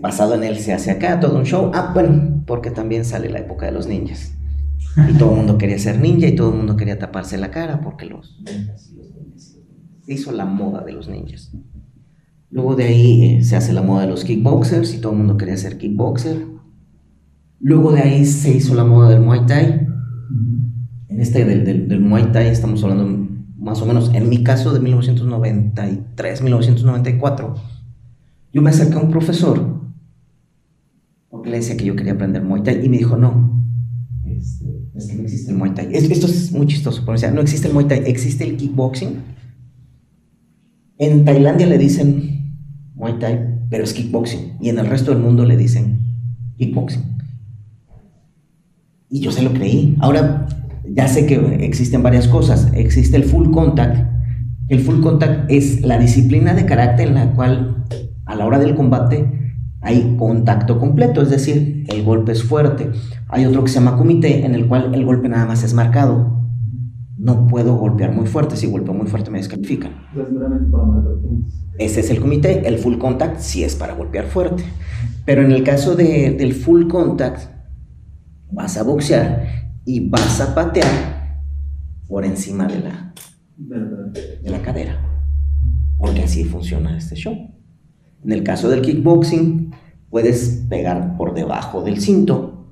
basado 0.00 0.34
en 0.34 0.44
él 0.44 0.58
se 0.58 0.72
hace 0.72 0.90
acá, 0.90 1.20
todo 1.20 1.36
un 1.36 1.44
show. 1.44 1.70
Ah, 1.74 1.90
bueno, 1.92 2.42
porque 2.46 2.70
también 2.70 3.04
sale 3.04 3.28
la 3.28 3.40
época 3.40 3.66
de 3.66 3.72
los 3.72 3.86
ninjas. 3.86 4.32
Y 5.08 5.14
todo 5.14 5.30
el 5.30 5.36
mundo 5.36 5.58
quería 5.58 5.78
ser 5.78 6.00
ninja 6.00 6.26
y 6.26 6.34
todo 6.34 6.50
el 6.50 6.56
mundo 6.56 6.76
quería 6.76 6.98
taparse 6.98 7.38
la 7.38 7.50
cara 7.50 7.80
porque 7.80 8.06
los 8.06 8.40
hizo 10.06 10.32
la 10.32 10.44
moda 10.44 10.82
de 10.82 10.92
los 10.92 11.08
ninjas. 11.08 11.52
Luego 12.50 12.74
de 12.74 12.84
ahí 12.84 13.24
eh, 13.24 13.44
se 13.44 13.54
hace 13.54 13.72
la 13.72 13.82
moda 13.82 14.02
de 14.02 14.08
los 14.08 14.24
kickboxers 14.24 14.94
y 14.94 14.98
todo 14.98 15.12
el 15.12 15.18
mundo 15.18 15.36
quería 15.36 15.56
ser 15.56 15.78
kickboxer. 15.78 16.44
Luego 17.60 17.92
de 17.92 18.00
ahí 18.00 18.24
se 18.24 18.50
hizo 18.50 18.74
la 18.74 18.84
moda 18.84 19.10
del 19.10 19.20
Muay 19.20 19.46
Thai. 19.46 19.86
En 21.08 21.20
este 21.20 21.44
del, 21.44 21.64
del, 21.64 21.88
del 21.88 22.00
Muay 22.00 22.32
Thai 22.32 22.48
estamos 22.48 22.82
hablando 22.82 23.28
más 23.56 23.80
o 23.82 23.86
menos, 23.86 24.10
en 24.14 24.28
mi 24.28 24.42
caso, 24.42 24.72
de 24.72 24.80
1993, 24.80 26.42
1994 26.42 27.54
yo 28.52 28.62
me 28.62 28.70
acerqué 28.70 28.94
a 28.94 29.00
un 29.00 29.10
profesor 29.10 29.80
porque 31.28 31.50
le 31.50 31.58
decía 31.58 31.76
que 31.76 31.84
yo 31.84 31.94
quería 31.94 32.12
aprender 32.12 32.42
Muay 32.42 32.62
Thai 32.62 32.84
y 32.84 32.88
me 32.88 32.98
dijo, 32.98 33.16
no, 33.16 33.64
este, 34.26 34.66
es 34.94 35.06
que 35.06 35.14
no 35.14 35.22
existe 35.22 35.50
el 35.52 35.56
Muay 35.56 35.74
Thai. 35.74 35.88
Esto 35.92 36.26
es 36.26 36.52
muy 36.52 36.66
chistoso, 36.66 37.04
porque 37.04 37.30
no 37.30 37.40
existe 37.40 37.68
el 37.68 37.74
Muay 37.74 37.86
Thai, 37.86 38.02
existe 38.06 38.44
el 38.44 38.56
kickboxing. 38.56 39.16
En 40.98 41.24
Tailandia 41.24 41.66
le 41.66 41.78
dicen 41.78 42.56
Muay 42.94 43.18
Thai 43.18 43.60
pero 43.70 43.84
es 43.84 43.94
kickboxing. 43.94 44.56
Y 44.60 44.68
en 44.68 44.78
el 44.78 44.86
resto 44.86 45.12
del 45.12 45.22
mundo 45.22 45.46
le 45.46 45.56
dicen 45.56 46.00
kickboxing. 46.58 47.02
Y 49.08 49.20
yo 49.20 49.32
se 49.32 49.42
lo 49.42 49.52
creí. 49.52 49.96
Ahora 50.00 50.46
ya 50.84 51.08
sé 51.08 51.24
que 51.26 51.36
existen 51.64 52.02
varias 52.02 52.28
cosas. 52.28 52.68
Existe 52.74 53.16
el 53.16 53.24
full 53.24 53.50
contact. 53.50 54.10
El 54.68 54.80
full 54.80 55.00
contact 55.00 55.50
es 55.50 55.80
la 55.82 55.98
disciplina 55.98 56.52
de 56.54 56.66
carácter 56.66 57.08
en 57.08 57.14
la 57.14 57.32
cual 57.32 57.86
a 58.30 58.36
la 58.36 58.46
hora 58.46 58.60
del 58.60 58.76
combate 58.76 59.56
hay 59.80 60.16
contacto 60.16 60.78
completo, 60.78 61.20
es 61.20 61.30
decir, 61.30 61.84
el 61.88 62.04
golpe 62.04 62.32
es 62.32 62.44
fuerte. 62.44 62.90
Hay 63.28 63.44
otro 63.46 63.64
que 63.64 63.70
se 63.70 63.80
llama 63.80 63.96
comité 63.96 64.44
en 64.44 64.54
el 64.54 64.68
cual 64.68 64.94
el 64.94 65.04
golpe 65.04 65.28
nada 65.28 65.46
más 65.46 65.64
es 65.64 65.74
marcado. 65.74 66.38
No 67.18 67.48
puedo 67.48 67.76
golpear 67.76 68.12
muy 68.12 68.26
fuerte, 68.26 68.56
si 68.56 68.66
golpeo 68.66 68.94
muy 68.94 69.08
fuerte 69.08 69.30
me 69.30 69.38
descalifican. 69.38 69.92
Ese 71.78 72.00
es 72.00 72.10
el 72.10 72.20
comité, 72.20 72.68
el 72.68 72.78
full 72.78 72.98
contact 72.98 73.40
sí 73.40 73.64
es 73.64 73.74
para 73.74 73.94
golpear 73.94 74.26
fuerte. 74.26 74.62
Pero 75.24 75.42
en 75.42 75.50
el 75.50 75.64
caso 75.64 75.96
de, 75.96 76.36
del 76.38 76.54
full 76.54 76.86
contact, 76.86 77.50
vas 78.52 78.76
a 78.76 78.84
boxear 78.84 79.46
y 79.84 80.08
vas 80.08 80.40
a 80.40 80.54
patear 80.54 81.42
por 82.06 82.24
encima 82.24 82.66
de 82.66 82.80
la, 82.80 83.12
de 83.56 84.50
la 84.50 84.62
cadera. 84.62 85.00
Porque 85.98 86.22
así 86.22 86.44
funciona 86.44 86.96
este 86.96 87.16
show. 87.16 87.59
En 88.24 88.32
el 88.32 88.42
caso 88.42 88.68
del 88.68 88.82
kickboxing, 88.82 89.72
puedes 90.10 90.66
pegar 90.68 91.16
por 91.16 91.34
debajo 91.34 91.82
del 91.82 92.00
cinto, 92.00 92.66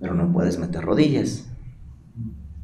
pero 0.00 0.14
no 0.14 0.32
puedes 0.32 0.58
meter 0.58 0.82
rodillas. 0.82 1.48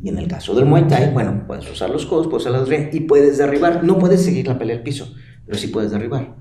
Y 0.03 0.09
en 0.09 0.19
el 0.19 0.29
caso 0.29 0.55
del 0.55 0.67
Muay 0.67 0.87
Thai, 0.87 1.13
bueno, 1.13 1.45
puedes 1.47 1.71
usar 1.71 1.91
los 1.91 2.05
codos, 2.07 2.27
puedes 2.27 2.43
usar 2.43 2.53
las 2.53 2.69
rodillas 2.69 2.95
y 2.95 3.01
puedes 3.01 3.39
derribar. 3.39 3.85
No 3.85 3.99
puedes 3.99 4.23
seguir 4.23 4.47
la 4.47 4.59
pelea 4.59 4.77
al 4.77 4.83
piso, 4.83 5.15
pero 5.47 5.57
sí 5.57 5.69
puedes 5.69 5.93
derribar. 5.93 6.37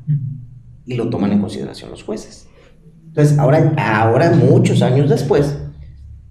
Y 0.85 0.95
lo 0.95 1.09
toman 1.09 1.31
en 1.31 1.39
consideración 1.39 1.89
los 1.91 2.03
jueces. 2.03 2.47
Entonces, 3.07 3.37
ahora, 3.37 3.73
ahora 3.77 4.31
muchos 4.31 4.81
años 4.81 5.09
después, 5.09 5.57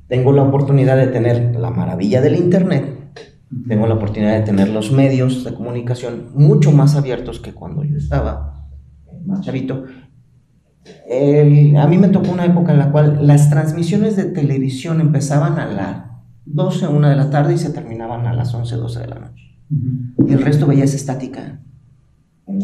tengo 0.09 0.33
la 0.33 0.43
oportunidad 0.43 0.97
de 0.97 1.07
tener 1.07 1.57
la 1.57 1.71
maravilla 1.71 2.21
del 2.21 2.37
Internet, 2.37 2.99
tengo 3.69 3.87
la 3.87 3.95
oportunidad 3.95 4.35
de 4.35 4.43
tener 4.43 4.69
los 4.69 4.91
medios 4.91 5.45
de 5.45 5.55
comunicación 5.55 6.31
mucho 6.35 6.73
más 6.73 6.97
abiertos 6.97 7.39
que 7.39 7.53
cuando 7.53 7.85
yo 7.85 7.97
estaba 7.97 8.62
más 9.27 9.41
chavito, 9.41 9.85
a 11.79 11.87
mí 11.87 11.99
me 11.99 12.09
tocó 12.09 12.33
una 12.33 12.45
época 12.45 12.73
en 12.73 12.79
la 12.79 12.91
cual 12.91 13.27
las 13.27 13.51
transmisiones 13.51 14.17
de 14.17 14.25
televisión 14.25 15.01
empezaban 15.01 15.59
a 15.59 15.67
las 15.67 16.13
12, 16.45 16.89
1 16.89 17.09
de 17.09 17.17
la 17.17 17.31
tarde 17.31 17.55
y 17.55 17.59
se 17.59 17.71
terminaban 17.71 18.27
a 18.27 18.33
las 18.33 18.53
11, 18.55 18.77
12 18.77 19.01
de 19.01 19.07
la 19.07 19.19
noche. 19.19 19.59
Y 20.27 20.33
el 20.33 20.43
resto 20.43 20.67
veías 20.67 20.95
estática 20.95 21.61
en 22.47 22.59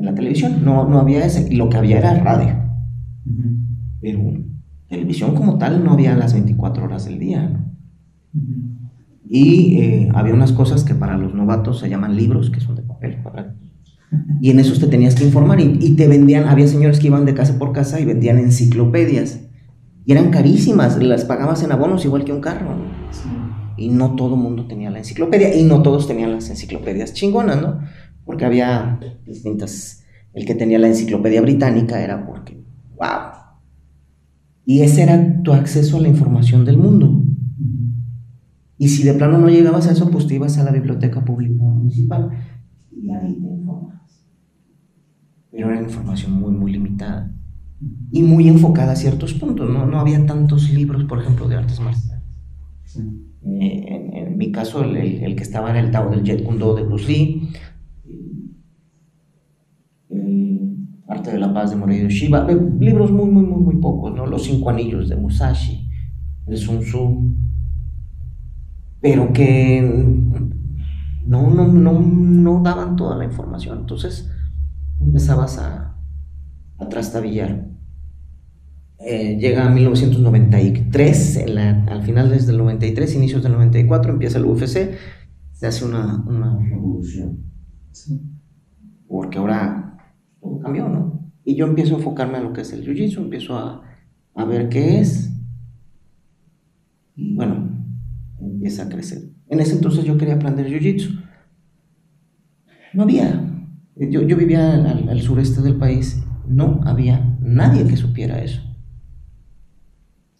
la, 0.00 0.14
televisión. 0.14 0.64
No, 0.64 0.88
no 0.88 0.98
había 0.98 1.24
ese. 1.24 1.54
Lo 1.54 1.68
que 1.68 1.76
había 1.76 1.98
era 1.98 2.14
radio. 2.14 2.56
Pero 4.00 4.34
televisión 4.88 5.34
como 5.34 5.58
tal 5.58 5.84
no 5.84 5.92
había 5.92 6.16
las 6.16 6.32
24 6.32 6.84
horas 6.84 7.04
del 7.04 7.18
día. 7.18 7.64
Y 9.28 9.78
eh, 9.80 10.08
había 10.14 10.32
unas 10.32 10.52
cosas 10.52 10.84
que 10.84 10.94
para 10.94 11.18
los 11.18 11.34
novatos 11.34 11.80
se 11.80 11.90
llaman 11.90 12.16
libros, 12.16 12.50
que 12.50 12.60
son 12.60 12.74
de 12.74 12.82
papel 12.82 13.18
y 14.40 14.50
en 14.50 14.60
esos 14.60 14.78
te 14.78 14.86
tenías 14.86 15.14
que 15.14 15.24
informar 15.24 15.60
y, 15.60 15.94
te 15.94 16.08
vendían, 16.08 16.48
había 16.48 16.66
señores 16.66 16.98
que 17.00 17.08
iban 17.08 17.24
de 17.24 17.34
casa 17.34 17.58
por 17.58 17.72
casa 17.72 18.00
y 18.00 18.04
vendían 18.04 18.38
enciclopedias. 18.38 19.40
Y 20.04 20.12
eran 20.12 20.30
carísimas, 20.30 21.02
las 21.02 21.24
pagabas 21.24 21.62
en 21.62 21.72
abonos 21.72 22.04
igual 22.04 22.24
que 22.24 22.32
un 22.32 22.40
carro. 22.40 22.70
Y 23.76 23.90
no 23.90 24.14
todo 24.14 24.36
mundo 24.36 24.66
tenía 24.66 24.90
la 24.90 24.98
enciclopedia 24.98 25.54
y 25.54 25.64
no 25.64 25.82
todos 25.82 26.06
tenían 26.06 26.32
las 26.32 26.48
enciclopedias 26.50 27.12
chingonas, 27.12 27.60
¿no? 27.60 27.80
Porque 28.24 28.44
había 28.44 28.98
distintas... 29.26 30.04
El 30.32 30.44
que 30.44 30.54
tenía 30.54 30.78
la 30.78 30.88
enciclopedia 30.88 31.40
británica 31.40 32.00
era 32.00 32.26
porque, 32.26 32.62
wow. 32.96 33.32
Y 34.64 34.82
ese 34.82 35.02
era 35.02 35.42
tu 35.42 35.52
acceso 35.52 35.96
a 35.96 36.00
la 36.00 36.08
información 36.08 36.64
del 36.64 36.78
mundo. 36.78 37.24
Y 38.76 38.88
si 38.88 39.02
de 39.02 39.14
plano 39.14 39.38
no 39.38 39.48
llegabas 39.48 39.88
a 39.88 39.92
eso, 39.92 40.10
pues 40.10 40.26
te 40.26 40.34
ibas 40.34 40.58
a 40.58 40.64
la 40.64 40.70
biblioteca 40.70 41.24
pública 41.24 41.62
municipal 41.62 42.30
y 43.00 43.10
ahí 43.10 43.34
te 43.34 43.48
pero 45.50 45.70
era 45.70 45.82
información 45.82 46.32
muy, 46.32 46.52
muy 46.52 46.72
limitada 46.72 47.34
y 48.10 48.22
muy 48.22 48.48
enfocada 48.48 48.92
a 48.92 48.96
ciertos 48.96 49.34
puntos. 49.34 49.68
No, 49.68 49.86
no 49.86 49.98
había 49.98 50.24
tantos 50.26 50.70
libros, 50.70 51.04
por 51.04 51.20
ejemplo, 51.20 51.48
de 51.48 51.56
artes 51.56 51.80
marciales. 51.80 52.24
Eh, 53.44 54.10
en, 54.12 54.36
mi 54.36 54.52
caso, 54.52 54.84
el, 54.84 54.96
el, 54.96 55.36
que 55.36 55.42
estaba 55.42 55.70
era 55.70 55.80
el 55.80 55.90
Tao 55.90 56.10
del 56.10 56.22
Jet 56.22 56.44
Kundo 56.44 56.74
de 56.74 56.82
Bruce 56.82 57.10
Lee, 57.10 57.48
el 60.10 60.76
Arte 61.08 61.32
de 61.32 61.38
la 61.38 61.52
Paz 61.52 61.70
de 61.70 61.76
Morihiro 61.76 62.08
Shiba, 62.08 62.46
eh, 62.50 62.58
libros 62.78 63.10
muy, 63.10 63.30
muy, 63.30 63.44
muy, 63.44 63.60
muy 63.60 63.76
pocos, 63.76 64.14
¿no? 64.14 64.26
Los 64.26 64.44
Cinco 64.44 64.70
Anillos 64.70 65.08
de 65.08 65.16
Musashi, 65.16 65.88
el 66.46 66.56
Sun 66.56 66.80
Tzu, 66.80 67.32
pero 69.00 69.32
que 69.32 69.80
no, 71.28 71.50
no, 71.50 71.68
no, 71.68 72.00
no 72.00 72.62
daban 72.62 72.96
toda 72.96 73.14
la 73.14 73.26
información. 73.26 73.80
Entonces, 73.80 74.30
empezabas 74.98 75.58
a, 75.58 76.00
a 76.78 76.88
trastabillar. 76.88 77.68
Eh, 78.98 79.36
llega 79.38 79.66
a 79.66 79.70
1993, 79.70 81.44
al 81.86 82.02
final 82.02 82.30
desde 82.30 82.52
el 82.52 82.58
93, 82.58 83.14
inicios 83.14 83.42
del 83.42 83.52
94, 83.52 84.10
empieza 84.10 84.38
el 84.38 84.46
UFC, 84.46 84.94
se 85.52 85.66
hace 85.66 85.84
una, 85.84 86.24
una 86.26 86.58
revolución. 86.58 87.44
Porque 89.06 89.36
ahora 89.36 89.98
todo 90.40 90.60
cambió, 90.60 90.88
¿no? 90.88 91.30
Y 91.44 91.56
yo 91.56 91.66
empiezo 91.66 91.94
a 91.94 91.98
enfocarme 91.98 92.38
a 92.38 92.42
lo 92.42 92.54
que 92.54 92.62
es 92.62 92.72
el 92.72 92.86
jiu-jitsu, 92.86 93.18
empiezo 93.18 93.56
a, 93.58 93.82
a 94.34 94.44
ver 94.46 94.70
qué 94.70 95.00
es. 95.00 95.30
Bueno, 97.14 97.86
empieza 98.40 98.84
a 98.84 98.88
crecer. 98.88 99.37
En 99.50 99.60
ese 99.60 99.74
entonces 99.74 100.04
yo 100.04 100.18
quería 100.18 100.34
aprender 100.34 100.66
jiu-jitsu. 100.66 101.24
No 102.92 103.02
había, 103.02 103.64
yo, 103.96 104.36
vivía 104.36 104.74
al, 104.74 105.20
sureste 105.20 105.60
del 105.62 105.76
país, 105.76 106.22
no 106.46 106.80
había 106.84 107.36
nadie 107.40 107.86
que 107.86 107.96
supiera 107.96 108.42
eso. 108.42 108.62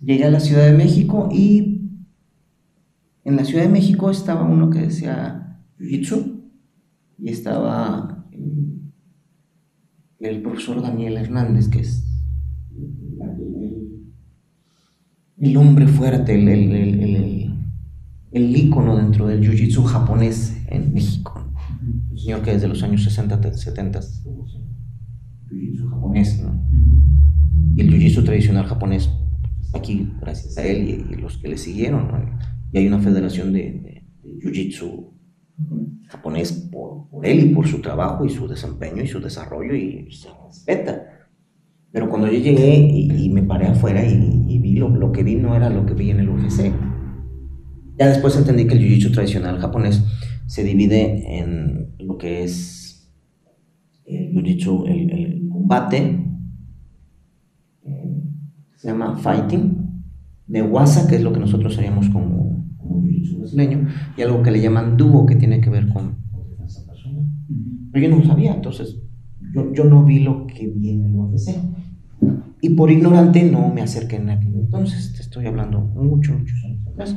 Llegué 0.01 0.25
a 0.25 0.31
la 0.31 0.41
Ciudad 0.41 0.67
de 0.67 0.77
México 0.77 1.29
y 1.33 1.91
en 3.25 3.37
la 3.37 3.45
Ciudad 3.45 3.65
de 3.65 3.69
México 3.69 4.11
estaba 4.11 4.45
uno 4.45 4.71
que 4.71 4.81
decía 4.81 5.61
Jiu-Jitsu 5.79 6.41
y 7.19 7.31
estaba 7.31 8.27
el 10.21 10.43
profesor 10.43 10.83
Daniel 10.83 11.17
Hernández, 11.17 11.69
que 11.69 11.81
es 11.81 12.05
el 15.39 15.57
hombre 15.57 15.87
fuerte, 15.87 16.35
el, 16.35 16.49
el, 16.49 16.73
el 16.73 17.58
ícono 18.33 18.97
dentro 18.97 19.27
del 19.27 19.41
Jiu-Jitsu 19.41 19.85
japonés 19.85 20.57
en 20.69 20.93
México 20.93 21.49
señor 22.19 22.43
que 22.43 22.53
desde 22.53 22.69
los 22.69 22.83
años 22.83 23.03
60, 23.05 23.55
70 23.55 24.01
jiu-jitsu 25.51 25.89
japonés, 25.89 26.43
¿no? 26.43 26.63
Y 27.77 27.81
el 27.81 27.91
jiu-jitsu 27.91 28.25
tradicional 28.25 28.67
japonés, 28.67 29.11
aquí 29.73 30.13
gracias 30.21 30.59
a 30.59 30.67
él 30.67 31.07
y, 31.11 31.17
los 31.17 31.39
que 31.39 31.49
le 31.49 31.57
siguieron, 31.57 32.09
Y 32.73 32.79
hay 32.79 32.87
una 32.87 32.99
federación 32.99 33.53
de, 33.53 34.05
jiu-jitsu 34.43 35.11
japonés 36.09 36.53
por, 36.53 37.09
él 37.23 37.51
y 37.51 37.55
por 37.55 37.67
su 37.67 37.81
trabajo 37.81 38.25
y 38.25 38.31
su 38.31 38.47
desempeño 38.47 39.03
y 39.03 39.07
su 39.07 39.21
desarrollo 39.21 39.75
y 39.75 40.11
se 40.13 40.29
respeta. 40.47 41.05
Pero 41.91 42.11
cuando 42.11 42.27
yo 42.31 42.39
llegué 42.39 42.77
y, 42.77 43.29
me 43.31 43.43
paré 43.43 43.69
afuera 43.69 44.05
y, 44.05 44.59
vi 44.59 44.75
lo, 44.75 44.89
lo, 44.89 45.13
que 45.13 45.23
vi 45.23 45.37
no 45.37 45.57
era 45.57 45.71
lo 45.71 45.87
que 45.87 45.95
vi 45.95 46.11
en 46.11 46.21
el 46.21 46.29
UFC. 46.29 46.71
Ya 47.99 48.09
después 48.09 48.37
entendí 48.37 48.67
que 48.67 48.75
el 48.75 48.81
jiu-jitsu 48.81 49.13
tradicional 49.13 49.59
japonés 49.59 50.05
se 50.47 50.63
divide 50.63 51.39
en 51.39 51.95
lo 51.99 52.17
que 52.17 52.45
es, 52.45 53.13
he 54.05 54.31
dicho, 54.43 54.87
el, 54.87 55.49
combate, 55.51 56.25
eh, 57.85 58.23
se 58.77 58.89
llama 58.89 59.17
fighting, 59.17 60.03
de 60.47 60.63
wasa, 60.63 61.09
que 61.09 61.17
es 61.17 61.23
lo 61.23 61.33
que 61.33 61.41
nosotros 61.41 61.77
haríamos 61.77 62.09
como, 62.09 62.65
como 62.79 63.03
brasileño, 63.39 63.89
y 64.17 64.23
algo 64.23 64.43
que 64.43 64.51
le 64.51 64.61
llaman 64.61 64.97
dúo, 64.97 65.27
que 65.27 65.37
tiene 65.37 65.61
que 65.61 65.69
ver 65.69 65.89
con 65.89 66.17
esa 66.65 66.87
persona. 66.87 67.19
Pero 67.93 68.07
yo 68.07 68.11
no 68.11 68.23
lo 68.23 68.25
sabía, 68.25 68.55
entonces 68.55 68.97
yo, 69.55 69.73
yo 69.73 69.85
no 69.85 70.05
vi 70.05 70.21
lo 70.21 70.47
que 70.47 70.69
vi 70.69 70.91
en 70.91 71.05
el 71.05 71.15
UFC. 71.15 71.51
Y 72.61 72.71
por 72.71 72.91
ignorante 72.91 73.43
no 73.45 73.69
me 73.73 73.83
acerqué 73.83 74.17
en 74.17 74.31
aquel 74.31 74.49
entonces, 74.69 75.15
te 75.15 75.23
estoy 75.23 75.47
hablando 75.47 75.81
mucho, 75.81 76.37
muchos 76.37 76.63
años 76.65 76.87
atrás. 76.89 77.17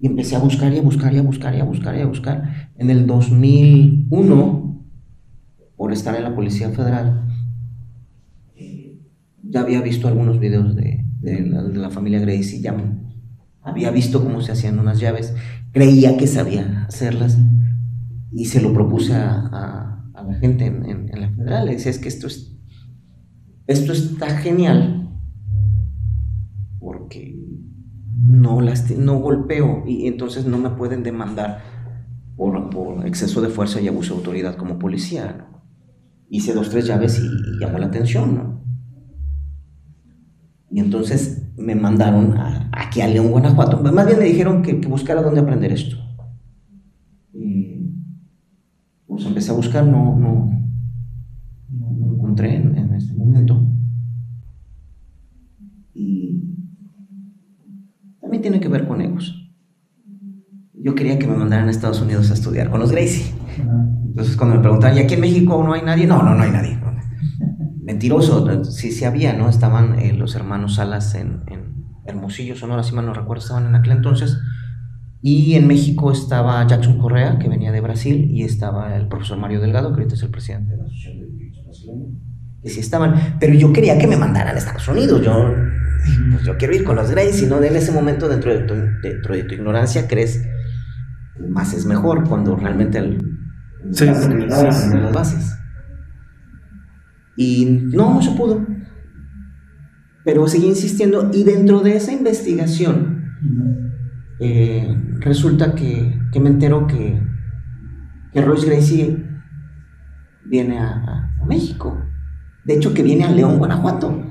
Y 0.00 0.06
empecé 0.06 0.36
a 0.36 0.38
buscar 0.38 0.72
y 0.72 0.78
a 0.78 0.82
buscar 0.82 1.12
y 1.12 1.18
a 1.18 1.22
buscar 1.22 1.54
y 1.54 1.60
a 1.60 1.64
buscar 1.64 1.96
y 1.96 2.00
a 2.00 2.06
buscar. 2.06 2.70
En 2.76 2.90
el 2.90 3.06
2001, 3.06 4.86
por 5.76 5.92
estar 5.92 6.14
en 6.14 6.22
la 6.22 6.34
Policía 6.34 6.70
Federal, 6.70 7.26
eh, 8.56 9.00
ya 9.42 9.60
había 9.60 9.80
visto 9.80 10.06
algunos 10.06 10.38
videos 10.38 10.76
de, 10.76 11.04
la, 11.22 11.90
familia 11.90 12.20
Gracie, 12.20 12.60
ya 12.60 12.76
había 13.62 13.90
visto 13.90 14.22
cómo 14.22 14.40
se 14.40 14.52
hacían 14.52 14.78
unas 14.78 15.00
llaves, 15.00 15.34
creía 15.72 16.16
que 16.16 16.26
sabía 16.26 16.84
hacerlas 16.86 17.38
y 18.32 18.44
se 18.44 18.60
lo 18.60 18.72
propuse 18.72 19.14
a, 19.14 20.04
la 20.14 20.34
gente 20.40 20.66
en, 20.66 21.10
la 21.12 21.30
Federal. 21.30 21.66
Le 21.66 21.72
decía, 21.72 21.90
es 21.90 21.98
que 21.98 22.08
esto 22.08 22.26
es, 22.26 22.56
esto 23.66 23.92
está 23.92 24.28
genial 24.38 25.07
no, 28.28 28.60
no 28.60 29.18
golpeo 29.20 29.84
y 29.86 30.06
entonces 30.06 30.44
no 30.44 30.58
me 30.58 30.70
pueden 30.70 31.02
demandar 31.02 31.62
por, 32.36 32.68
por 32.68 33.06
exceso 33.06 33.40
de 33.40 33.48
fuerza 33.48 33.80
y 33.80 33.88
abuso 33.88 34.14
de 34.14 34.18
autoridad 34.18 34.56
como 34.56 34.78
policía. 34.78 35.48
Hice 36.28 36.52
dos, 36.52 36.68
tres 36.68 36.86
llaves 36.86 37.18
y, 37.18 37.58
llamó 37.58 37.78
la 37.78 37.86
atención, 37.86 38.34
¿no? 38.34 38.64
Y 40.70 40.80
entonces 40.80 41.50
me 41.56 41.74
mandaron 41.74 42.34
aquí 42.72 43.00
a 43.00 43.08
León, 43.08 43.30
Guanajuato. 43.30 43.82
Más 43.82 44.06
bien 44.06 44.18
me 44.18 44.26
dijeron 44.26 44.60
que, 44.60 44.74
buscara 44.74 45.22
dónde 45.22 45.40
aprender 45.40 45.72
esto. 45.72 45.96
Y 47.32 47.90
pues 49.06 49.24
empecé 49.24 49.52
a 49.52 49.54
buscar, 49.54 49.86
no, 49.86 50.14
no, 50.14 50.50
no 51.70 52.06
lo 52.06 52.14
encontré 52.14 52.56
en, 52.56 52.76
en 52.76 52.94
este 52.94 53.14
momento. 53.14 53.77
También 58.28 58.42
tiene 58.42 58.60
que 58.60 58.68
ver 58.68 58.86
con 58.86 59.00
egos. 59.00 59.34
Yo 60.74 60.94
quería 60.94 61.18
que 61.18 61.26
me 61.26 61.34
mandaran 61.34 61.68
a 61.68 61.70
Estados 61.70 62.02
Unidos 62.02 62.30
a 62.30 62.34
estudiar 62.34 62.68
con 62.68 62.78
los 62.78 62.92
Gracie. 62.92 63.32
Entonces 64.06 64.36
cuando 64.36 64.56
me 64.56 64.60
preguntaban, 64.60 64.98
¿y 64.98 65.00
aquí 65.00 65.14
en 65.14 65.22
México 65.22 65.64
no 65.64 65.72
hay 65.72 65.80
nadie? 65.80 66.06
No, 66.06 66.22
no, 66.22 66.34
no 66.34 66.42
hay 66.42 66.50
nadie. 66.50 66.78
Mentiroso, 67.80 68.64
sí, 68.64 68.92
sí 68.92 69.06
había, 69.06 69.32
¿no? 69.32 69.48
Estaban 69.48 69.98
eh, 69.98 70.12
los 70.12 70.34
hermanos 70.34 70.74
Salas 70.74 71.14
en, 71.14 71.40
en, 71.46 71.78
Hermosillo, 72.04 72.54
Sonora, 72.54 72.82
si 72.82 72.94
mal 72.94 73.06
no 73.06 73.14
recuerdo, 73.14 73.42
estaban 73.42 73.66
en 73.66 73.74
aquel 73.74 73.92
entonces. 73.92 74.38
Y 75.22 75.54
en 75.54 75.66
México 75.66 76.12
estaba 76.12 76.66
Jackson 76.66 76.98
Correa, 76.98 77.38
que 77.38 77.48
venía 77.48 77.72
de 77.72 77.80
Brasil, 77.80 78.30
y 78.30 78.44
estaba 78.44 78.94
el 78.94 79.08
profesor 79.08 79.38
Mario 79.38 79.60
Delgado, 79.60 79.88
que 79.88 80.00
ahorita 80.00 80.14
es 80.14 80.22
el 80.22 80.30
presidente 80.30 80.72
de 80.72 80.76
la 80.78 80.84
Asociación 80.84 81.18
de 81.18 82.62
Que 82.62 82.68
sí 82.68 82.80
estaban, 82.80 83.36
pero 83.40 83.54
yo 83.54 83.72
quería 83.72 83.98
que 83.98 84.06
me 84.06 84.16
mandaran 84.16 84.54
a 84.54 84.58
Estados 84.58 84.86
Unidos. 84.88 85.22
Yo, 85.22 85.32
pues 86.32 86.44
yo 86.44 86.56
quiero 86.56 86.74
ir 86.74 86.84
con 86.84 86.96
los 86.96 87.10
Grace, 87.10 87.44
y 87.44 87.48
no 87.48 87.62
en 87.62 87.76
ese 87.76 87.92
momento, 87.92 88.28
dentro 88.28 88.52
de 88.52 88.60
tu, 88.60 88.74
dentro 89.02 89.34
de 89.34 89.44
tu 89.44 89.54
ignorancia, 89.54 90.06
crees 90.08 90.44
más 91.48 91.72
es 91.72 91.86
mejor 91.86 92.28
cuando 92.28 92.56
realmente 92.56 92.98
el, 92.98 93.18
sí, 93.92 94.06
las 94.06 95.12
bases. 95.12 95.56
Y 97.36 97.66
no, 97.92 98.14
no 98.14 98.22
se 98.22 98.32
pudo. 98.32 98.66
Pero 100.24 100.48
seguí 100.48 100.66
insistiendo 100.66 101.30
y 101.32 101.44
dentro 101.44 101.80
de 101.80 101.96
esa 101.96 102.12
investigación 102.12 103.18
eh, 104.40 104.96
resulta 105.20 105.74
que, 105.74 106.20
que, 106.32 106.40
me 106.40 106.50
entero 106.50 106.86
que, 106.86 107.22
que 108.32 108.42
Royce 108.42 108.66
Gracie 108.66 109.24
viene 110.44 110.78
a, 110.78 111.30
a, 111.40 111.46
México. 111.46 112.02
De 112.64 112.74
hecho, 112.74 112.92
que 112.92 113.02
viene 113.02 113.24
a 113.24 113.30
León, 113.30 113.58
Guanajuato. 113.58 114.27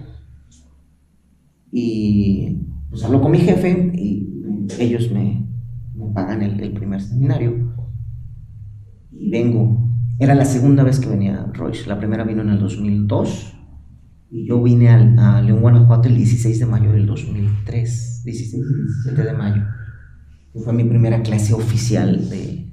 Y 1.72 2.62
pues 2.90 3.04
hablo 3.04 3.22
con 3.22 3.32
mi 3.32 3.40
jefe 3.40 3.92
y 3.94 4.44
ellos 4.80 5.12
me, 5.12 5.48
me 5.96 6.08
pagan 6.14 6.42
el, 6.42 6.60
el 6.60 6.74
primer 6.74 7.02
seminario. 7.02 7.76
Y 9.12 9.30
vengo 9.30 9.88
era 10.20 10.34
la 10.34 10.46
segunda 10.46 10.84
vez 10.84 11.00
que 11.00 11.10
venía 11.10 11.52
Royce. 11.54 11.88
La 11.88 12.00
primera 12.00 12.24
vino 12.24 12.42
en 12.42 12.50
el 12.50 12.60
2002 12.60 13.54
y 14.32 14.48
yo 14.48 14.62
vine 14.62 14.90
a, 14.90 15.42
León, 15.42 15.62
Guanajuato 15.62 16.10
el 16.10 16.16
16 16.16 16.60
de 16.60 16.66
mayo 16.66 16.92
del 16.92 17.06
2003. 17.06 18.24
16 18.26 18.54
y 18.54 19.04
17 19.04 19.24
de 19.24 19.34
mayo. 19.34 19.64
Fue 20.56 20.74
mi 20.74 20.86
primera 20.86 21.22
clase 21.22 21.54
oficial 21.54 22.30
de, 22.30 22.68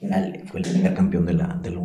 Era 0.00 0.32
fue 0.46 0.60
el 0.60 0.68
primer 0.70 0.94
campeón 0.94 1.26
de 1.26 1.34
la, 1.34 1.60
de 1.62 1.70
la 1.70 1.80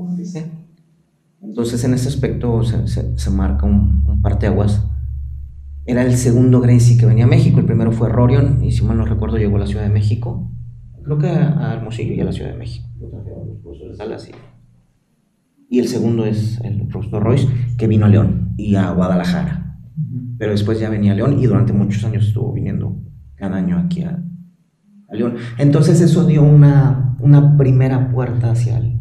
Entonces, 1.46 1.84
en 1.84 1.94
ese 1.94 2.10
aspecto 2.10 2.64
se, 2.64 3.18
se, 3.18 3.30
marca 3.30 3.66
un, 3.66 4.04
un 4.08 4.22
parteaguas. 4.22 4.86
Era 5.86 6.04
el 6.04 6.16
segundo 6.18 6.62
Gracie 6.62 6.98
que 6.98 7.06
venía 7.06 7.26
a 7.26 7.28
México. 7.28 7.60
El 7.60 7.66
primero 7.66 7.92
fue 7.92 8.10
Rorion, 8.10 8.64
y 8.64 8.72
si 8.72 8.84
mal 8.84 8.98
no 8.98 9.06
recuerdo, 9.06 9.38
llegó 9.38 9.58
a 9.58 9.60
la 9.60 9.68
Ciudad 9.68 9.84
de 9.84 9.90
México 9.90 10.52
creo 11.06 11.18
que 11.20 11.28
a, 11.28 11.74
Hermosillo 11.74 12.14
y 12.14 12.20
a 12.20 12.26
la 12.26 12.32
Ciudad 12.32 12.52
de 12.52 12.58
México. 12.58 12.88
y, 15.70 15.80
el 15.80 15.88
segundo 15.88 16.26
es 16.26 16.60
el 16.62 16.88
profesor 16.88 17.24
Royce, 17.24 17.48
que 17.78 17.88
vino 17.88 18.06
a 18.06 18.10
León 18.10 18.54
y 18.58 18.76
a 18.76 18.92
Guadalajara. 18.92 19.80
Pero 20.38 20.52
después 20.52 20.80
ya 20.80 20.90
venía 20.90 21.14
a 21.14 21.16
León 21.16 21.40
y 21.40 21.46
durante 21.46 21.72
muchos 21.72 22.04
años 22.04 22.28
estuvo 22.28 22.52
viniendo 22.52 22.98
cada 23.36 23.58
año 23.58 23.78
aquí 23.78 24.04
a, 24.04 24.22
León. 25.12 25.36
Entonces 25.58 26.02
eso 26.02 26.26
dio 26.26 26.44
una, 26.44 27.16
una 27.20 27.56
primera 27.56 28.12
puerta 28.12 28.52
hacia 28.52 28.80
el, 28.80 29.00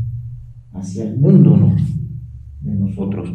hacia 0.72 1.04
el 1.04 1.16
mundo 1.16 1.56
¿no? 1.56 1.76
De 2.64 2.74
nosotros. 2.74 3.32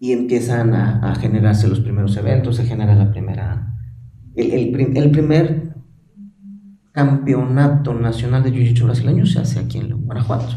Y 0.00 0.12
empiezan 0.12 0.74
a, 0.74 1.14
generarse 1.16 1.68
los 1.68 1.80
primeros 1.80 2.16
eventos, 2.16 2.56
se 2.56 2.64
genera 2.64 2.94
la 2.94 3.10
primera... 3.10 3.74
El, 4.34 4.50
el, 4.50 4.96
el 4.96 5.10
primer 5.10 5.74
campeonato 6.92 7.92
nacional 7.94 8.42
de 8.42 8.52
Jiu-Jitsu 8.52 8.84
brasileño 8.84 9.26
se 9.26 9.40
hace 9.40 9.58
aquí 9.60 9.78
en 9.78 10.04
Guanajuato. 10.04 10.54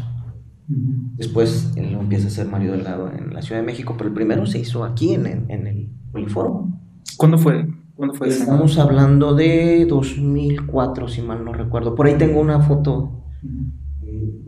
Después 1.16 1.74
lo 1.76 2.00
empieza 2.00 2.26
a 2.26 2.28
hacer 2.28 2.46
Mario 2.46 2.72
Delgado 2.72 3.10
en 3.10 3.32
la 3.32 3.42
Ciudad 3.42 3.60
de 3.60 3.66
México, 3.66 3.94
pero 3.96 4.08
el 4.08 4.14
primero 4.14 4.46
se 4.46 4.58
hizo 4.58 4.84
aquí 4.84 5.14
en, 5.14 5.26
en, 5.26 5.66
el 5.66 5.90
Poliforum. 6.12 6.78
¿Cuándo 7.16 7.38
fue? 7.38 7.66
¿Cuándo 7.96 8.14
fue 8.14 8.28
Estamos 8.28 8.78
hablando 8.78 9.34
de 9.34 9.86
2004, 9.86 11.08
si 11.08 11.22
mal 11.22 11.44
no 11.44 11.52
recuerdo. 11.52 11.94
Por 11.94 12.06
ahí 12.06 12.16
tengo 12.18 12.40
una 12.40 12.60
foto 12.60 13.24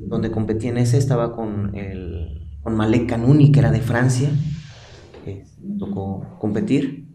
donde 0.07 0.31
competí 0.31 0.69
en 0.69 0.77
ese, 0.77 0.99
estaba 0.99 1.35
con, 1.35 1.75
el, 1.75 2.10
con 2.63 2.77
Malek 2.77 3.09
Kanuni, 3.09 3.53
que 3.53 3.61
era 3.61 3.71
de 3.71 3.81
Francia. 3.81 4.31
me 5.25 5.79
tocó 5.79 6.37
competir. 6.39 7.09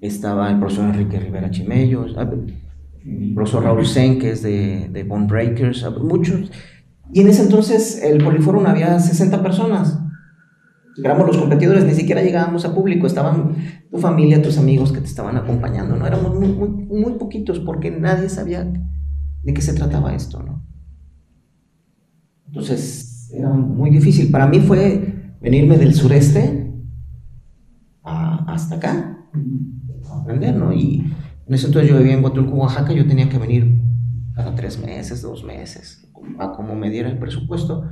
Estaba 0.00 0.50
el 0.50 0.58
profesor 0.58 0.86
Enrique 0.86 1.18
Rivera 1.18 1.50
Chimello 1.50 2.04
el 3.06 3.34
profesor 3.34 3.64
Raúl 3.64 3.86
Sen, 3.86 4.18
que 4.18 4.30
es 4.30 4.42
de, 4.42 4.88
de 4.90 5.04
Bone 5.04 5.26
Breakers, 5.26 5.84
muchos. 6.00 6.50
Y 7.12 7.20
en 7.20 7.28
ese 7.28 7.42
entonces 7.42 8.02
el 8.02 8.22
Poliforum 8.24 8.66
había 8.66 8.98
60 8.98 9.42
personas. 9.42 9.98
Éramos 11.02 11.26
los 11.26 11.36
competidores, 11.36 11.84
ni 11.84 11.92
siquiera 11.92 12.22
llegábamos 12.22 12.64
a 12.64 12.74
público, 12.74 13.06
estaban 13.06 13.56
tu 13.90 13.98
familia, 13.98 14.40
tus 14.40 14.58
amigos 14.58 14.92
que 14.92 15.00
te 15.00 15.06
estaban 15.06 15.36
acompañando, 15.36 15.96
¿no? 15.96 16.06
Éramos 16.06 16.34
muy, 16.34 16.48
muy, 16.48 16.68
muy 16.68 17.12
poquitos 17.14 17.58
porque 17.58 17.90
nadie 17.90 18.28
sabía 18.28 18.64
de 18.64 19.54
qué 19.54 19.60
se 19.60 19.74
trataba 19.74 20.14
esto, 20.14 20.42
¿no? 20.42 20.64
Entonces 22.46 23.13
era 23.36 23.50
muy 23.50 23.90
difícil. 23.90 24.30
Para 24.30 24.46
mí 24.46 24.60
fue 24.60 25.34
venirme 25.40 25.76
del 25.76 25.94
sureste 25.94 26.72
hasta 28.02 28.76
acá, 28.76 29.26
a 30.10 30.20
aprender, 30.20 30.56
¿no? 30.56 30.72
Y 30.72 31.04
en 31.46 31.54
ese 31.54 31.66
entonces 31.66 31.90
yo 31.90 31.98
vivía 31.98 32.14
en 32.14 32.22
Huatulco, 32.22 32.54
Oaxaca, 32.56 32.92
yo 32.92 33.06
tenía 33.06 33.28
que 33.28 33.38
venir 33.38 33.82
cada 34.34 34.54
tres 34.54 34.80
meses, 34.80 35.22
dos 35.22 35.44
meses, 35.44 36.08
a 36.38 36.52
como 36.52 36.74
me 36.74 36.90
diera 36.90 37.10
el 37.10 37.18
presupuesto, 37.18 37.84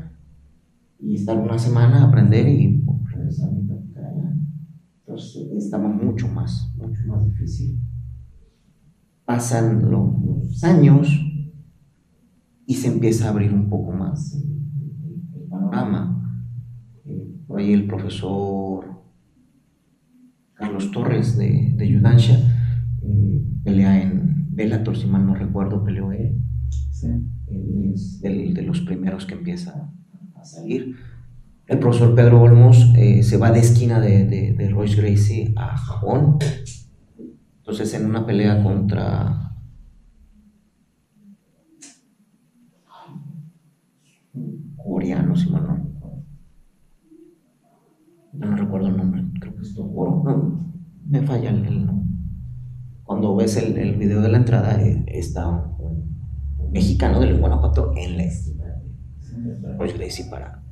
y 0.98 1.16
estar 1.16 1.36
una 1.36 1.58
semana 1.58 2.02
a 2.02 2.08
aprender 2.08 2.48
y 2.48 2.84
regresar 3.12 3.48
a. 3.48 3.62
Entonces 5.00 5.48
estaba 5.56 5.88
mucho 5.88 6.28
más, 6.28 6.72
mucho 6.76 7.00
más 7.06 7.24
difícil. 7.26 7.80
Pasan 9.24 9.90
los 9.90 10.62
años 10.64 11.08
y 12.66 12.74
se 12.74 12.88
empieza 12.88 13.26
a 13.26 13.30
abrir 13.30 13.52
un 13.52 13.68
poco 13.68 13.92
más 13.92 14.34
el, 14.34 14.61
panorama. 15.52 16.18
Eh, 17.04 17.36
por 17.46 17.60
ahí 17.60 17.72
el 17.72 17.86
profesor 17.86 18.86
Carlos 20.54 20.90
Torres 20.90 21.36
de, 21.36 21.74
de 21.76 21.88
Yudansha 21.88 22.36
pelea 23.64 24.02
en 24.02 24.46
Bellator, 24.50 24.96
si 24.96 25.06
mal 25.06 25.26
no 25.26 25.34
recuerdo, 25.34 25.84
peleó 25.84 26.12
él. 26.12 26.42
es 27.94 28.20
de 28.20 28.62
los 28.62 28.80
primeros 28.80 29.26
que 29.26 29.34
empieza 29.34 29.90
a 30.34 30.44
salir. 30.44 30.96
El 31.66 31.78
profesor 31.78 32.14
Pedro 32.14 32.42
Olmos 32.42 32.92
eh, 32.96 33.22
se 33.22 33.36
va 33.36 33.50
de 33.50 33.60
esquina 33.60 34.00
de, 34.00 34.24
de, 34.26 34.68
Royce 34.68 35.00
Gracie 35.00 35.52
a 35.56 35.76
Japón. 35.76 36.38
Entonces, 37.58 37.94
en 37.94 38.06
una 38.06 38.26
pelea 38.26 38.62
contra 38.62 39.51
coreano, 45.02 45.36
si 45.36 45.50
mal 45.50 45.66
no. 45.66 45.92
No, 48.34 48.56
recuerdo 48.56 48.88
el 48.88 48.96
nombre, 48.96 49.24
creo 49.40 49.54
que 49.56 49.62
es 49.62 49.74
Tokoro. 49.74 50.22
No, 50.24 50.74
me 51.06 51.22
falla 51.22 51.50
el 51.50 51.86
nombre 51.86 52.02
cuando 53.12 53.36
ves 53.36 53.58
el, 53.58 53.76
el 53.76 53.96
video 53.96 54.22
de 54.22 54.28
la 54.30 54.38
entrada, 54.38 54.80
eh, 54.80 55.04
está 55.06 55.46
un, 55.46 56.16
mexicano 56.72 57.20
del 57.20 57.38
Guanajuato 57.38 57.92
en 57.94 58.16
la 58.16 58.24
esquina 58.24 58.80
de 59.78 59.92
Gracie 59.92 60.24
para. 60.30 60.62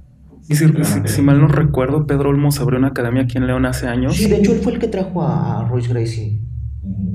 Y 0.48 0.55
si, 0.55 0.66
si, 1.05 1.20
mal 1.20 1.39
no 1.39 1.48
recuerdo, 1.48 2.07
Pedro 2.07 2.31
Olmos 2.31 2.59
abrió 2.61 2.78
una 2.78 2.89
academia 2.89 3.24
aquí 3.24 3.36
en 3.36 3.47
León 3.47 3.66
hace 3.66 3.89
años. 3.89 4.16
Sí, 4.16 4.27
de 4.27 4.39
hecho, 4.39 4.55
él 4.55 4.61
fue 4.61 4.73
el 4.73 4.78
que 4.78 4.89
trajo 4.89 5.23
a, 5.23 5.69
Royce 5.69 5.90
Gracie. 5.90 6.43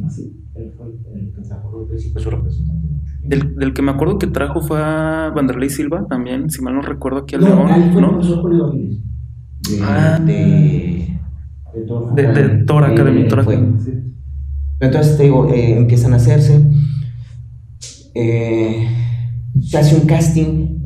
Sí, 0.10 0.46
él 0.54 0.72
fue 0.78 0.88
el 1.16 1.34
que 1.34 1.42
trajo 1.42 1.70
a 1.70 1.72
Royce 1.72 1.90
Gracie, 1.90 2.12
fue 2.12 2.22
su 2.22 2.30
representante. 2.30 2.85
Del, 3.27 3.56
del 3.56 3.73
que 3.73 3.81
me 3.81 3.91
acuerdo 3.91 4.18
que 4.19 4.27
trajo 4.27 4.61
fue 4.61 4.80
a 4.81 5.31
Vanderlei 5.35 5.69
Silva 5.69 6.06
también, 6.07 6.49
si 6.49 6.61
mal 6.61 6.76
no 6.76 6.81
recuerdo, 6.81 7.19
aquí 7.19 7.35
al 7.35 7.41
No, 7.41 7.47
León, 7.47 7.72
ahí 7.72 7.89
fue 7.91 8.02
el 8.02 8.07
¿no? 8.57 8.65
Aviles. 8.68 8.99
De, 9.69 9.80
Ah. 9.84 10.19
de, 10.23 10.34
de 11.73 11.81
Thor 11.88 12.14
De- 12.15 12.27
de 12.34 12.64
Thor 12.65 12.84
Ahí 12.84 12.93
Academy, 12.93 13.27
Thor 13.27 13.43
fue. 13.43 13.56
Academy. 13.56 13.80
Entonces, 14.80 15.18
te 15.18 15.23
digo, 15.23 15.49
eh, 15.52 15.77
empiezan 15.77 16.14
a 16.14 16.18
hacerse. 16.18 16.61
eh, 18.14 18.88
se 19.61 19.77
hace 19.77 19.95
un 19.95 20.06
casting 20.07 20.80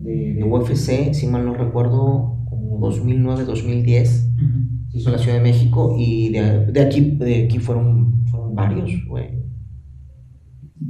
de, 0.00 0.34
de 0.34 0.44
UFC, 0.44 1.12
si 1.14 1.26
mal 1.26 1.44
no 1.44 1.54
recuerdo, 1.54 2.36
como 2.48 2.78
2009-2010. 2.80 4.04
Se 4.90 4.98
hizo 4.98 5.08
en 5.10 5.16
la 5.16 5.18
Ciudad 5.18 5.36
de 5.38 5.42
México 5.42 5.96
y 5.98 6.30
de, 6.30 6.66
de 6.66 6.80
aquí, 6.80 7.00
de 7.18 7.44
aquí 7.44 7.58
fueron, 7.58 8.24
fueron 8.26 8.54
varios, 8.54 8.90
güey. 9.06 9.37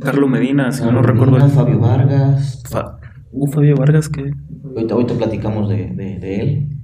Carlos 0.00 0.28
Medina, 0.30 0.70
si 0.72 0.82
mal 0.82 0.94
no 0.94 1.00
Medina, 1.02 1.24
recuerdo. 1.24 1.48
Fabio 1.48 1.78
Vargas. 1.80 2.62
Fa- 2.68 2.98
uh, 3.32 3.46
Fabio 3.48 3.76
Vargas, 3.76 4.08
que 4.08 4.30
Ahorita, 4.64 4.94
ahorita 4.94 5.14
platicamos 5.14 5.68
de, 5.68 5.88
de- 5.94 6.18
de 6.18 6.40
él. 6.40 6.80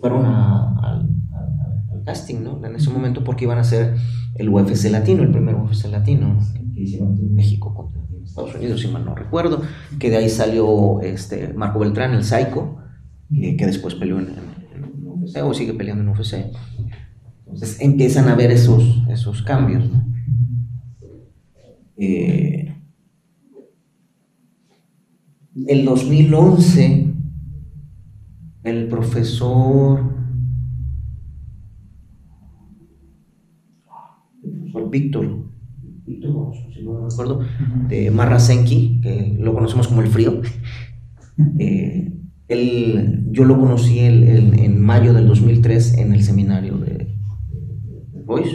Fueron 0.00 0.26
a- 0.26 0.74
al, 0.82 0.98
al- 1.32 1.90
al 1.98 2.04
casting, 2.04 2.42
¿no? 2.42 2.64
En 2.66 2.74
ese 2.76 2.90
momento 2.90 3.22
porque 3.24 3.44
iban 3.44 3.58
a 3.58 3.62
hacer 3.62 3.94
el 4.34 4.48
UFC 4.48 4.90
latino, 4.90 5.22
el 5.22 5.30
primer 5.30 5.54
UFC 5.54 5.86
latino 5.90 6.38
en 6.74 7.34
México 7.34 7.72
contra 7.74 8.02
Estados 8.24 8.54
Unidos, 8.54 8.80
si 8.80 8.88
mal 8.88 9.04
no 9.04 9.14
recuerdo. 9.14 9.62
Que 9.98 10.10
de 10.10 10.16
ahí 10.16 10.28
salió 10.28 11.00
este 11.00 11.52
Marco 11.54 11.78
Beltrán, 11.78 12.12
el 12.14 12.24
Psycho, 12.24 12.76
que, 13.32 13.56
que 13.56 13.66
después 13.66 13.94
peleó 13.94 14.18
en, 14.18 14.28
en- 14.28 14.84
en 14.84 15.06
UFC 15.22 15.42
o 15.42 15.54
sigue 15.54 15.74
peleando 15.74 16.02
en 16.02 16.08
UFC. 16.08 16.46
Entonces 17.46 17.80
empiezan 17.80 18.28
a 18.28 18.34
ver 18.34 18.50
esos, 18.50 19.02
esos 19.08 19.42
cambios, 19.42 19.84
¿no? 19.90 20.04
Eh, 22.04 22.74
el 25.68 25.84
2011, 25.84 27.14
el 28.64 28.88
profesor, 28.88 30.00
el 34.42 34.50
profesor 34.50 34.90
Víctor, 34.90 35.44
Víctor, 36.04 36.52
si 36.74 36.82
no 36.82 37.02
me 37.02 37.06
acuerdo, 37.06 37.40
de 37.88 38.10
Marrasenki, 38.10 39.00
que 39.00 39.36
lo 39.38 39.54
conocemos 39.54 39.86
como 39.86 40.00
el 40.02 40.08
frío. 40.08 40.40
eh, 41.60 42.12
él- 42.48 43.28
yo 43.30 43.44
lo 43.44 43.60
conocí 43.60 44.00
el- 44.00 44.24
el- 44.24 44.58
en 44.58 44.80
mayo 44.80 45.14
del 45.14 45.28
2003 45.28 45.98
en 45.98 46.12
el 46.14 46.22
seminario 46.24 46.78
de, 46.78 47.16
de 48.12 48.22
Boys. 48.26 48.48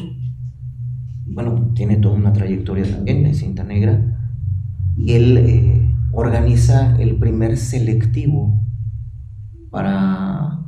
Bueno, 1.38 1.70
tiene 1.76 1.98
toda 1.98 2.16
una 2.16 2.34
trayectoria 2.34 2.84
también 2.90 3.22
de 3.22 3.32
cinta 3.36 3.64
negra. 3.64 4.02
Y 4.98 5.14
él 5.14 5.38
eh, 5.38 5.88
organiza 6.12 7.00
el 7.00 7.18
primer 7.18 7.58
selectivo 7.58 8.60
para 9.70 10.64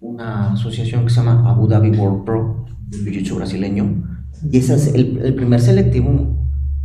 una 0.00 0.52
asociación 0.52 1.04
que 1.04 1.08
se 1.08 1.16
llama 1.16 1.48
Abu 1.48 1.68
Dhabi 1.68 1.96
World 1.96 2.24
Pro, 2.26 2.66
de 2.86 2.98
Jiu-Jitsu 2.98 3.36
brasileño. 3.36 4.04
Y 4.52 4.58
ese 4.58 4.74
es 4.74 4.94
el, 4.94 5.22
el 5.24 5.34
primer 5.34 5.62
selectivo 5.62 6.36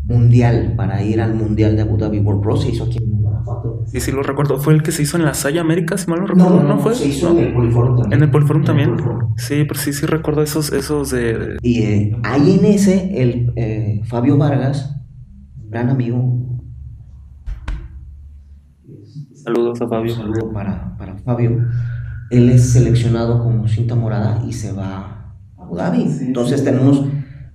mundial 0.06 0.76
para 0.78 1.04
ir 1.04 1.20
al 1.20 1.36
Mundial 1.36 1.76
de 1.76 1.82
Abu 1.82 1.98
Dhabi 1.98 2.20
World 2.20 2.42
Pro. 2.42 2.56
Se 2.56 2.70
hizo 2.70 2.86
aquí 2.86 2.99
sí, 3.88 4.00
sí 4.00 4.12
lo 4.12 4.24
recuerdo. 4.24 4.58
Fue 4.58 4.74
el 4.74 4.84
que 4.84 4.92
se 4.92 5.04
hizo 5.04 5.18
en 5.18 5.26
la 5.26 5.34
Saya 5.34 5.62
América, 5.62 5.98
si 5.98 6.10
mal 6.10 6.20
no 6.20 6.28
recuerdo, 6.28 6.64
¿no, 6.64 6.80
fue? 6.80 6.96
se 6.96 7.08
hizo 7.08 7.32
en 7.32 7.40
el 7.40 7.54
Poliforum 7.54 7.96
también. 7.98 8.14
En 8.14 8.24
el 8.24 8.32
Poliforum 8.32 8.64
también. 8.64 8.90
Poliforum. 8.92 9.34
Sí, 9.38 9.66
pero 9.68 9.80
sí, 9.80 9.94
sí 9.94 10.06
recuerdo 10.06 10.44
esos, 10.44 10.72
esos 10.72 11.12
de, 11.12 11.58
Y 11.62 11.82
eh, 11.82 12.18
ahí 12.24 12.60
en 12.60 12.66
ese, 12.66 13.22
el 13.22 13.54
eh, 13.56 14.02
Fabio 14.06 14.38
Vargas, 14.38 14.96
gran 15.70 15.90
amigo, 15.90 16.50
Saludos 19.34 19.82
a 19.82 19.88
Fabio. 19.88 20.14
saludo 20.14 20.52
para, 20.52 20.98
para 20.98 21.18
Fabio, 21.18 21.66
él 22.30 22.50
es 22.50 22.72
seleccionado 22.72 23.42
como 23.42 23.68
cinta 23.68 23.96
morada 23.96 24.44
y 24.48 24.54
se 24.54 24.74
va 24.74 24.98
a 24.98 25.36
Abu 25.58 25.76
Dhabi. 25.76 26.04
Entonces 26.22 26.64
tenemos 26.64 27.06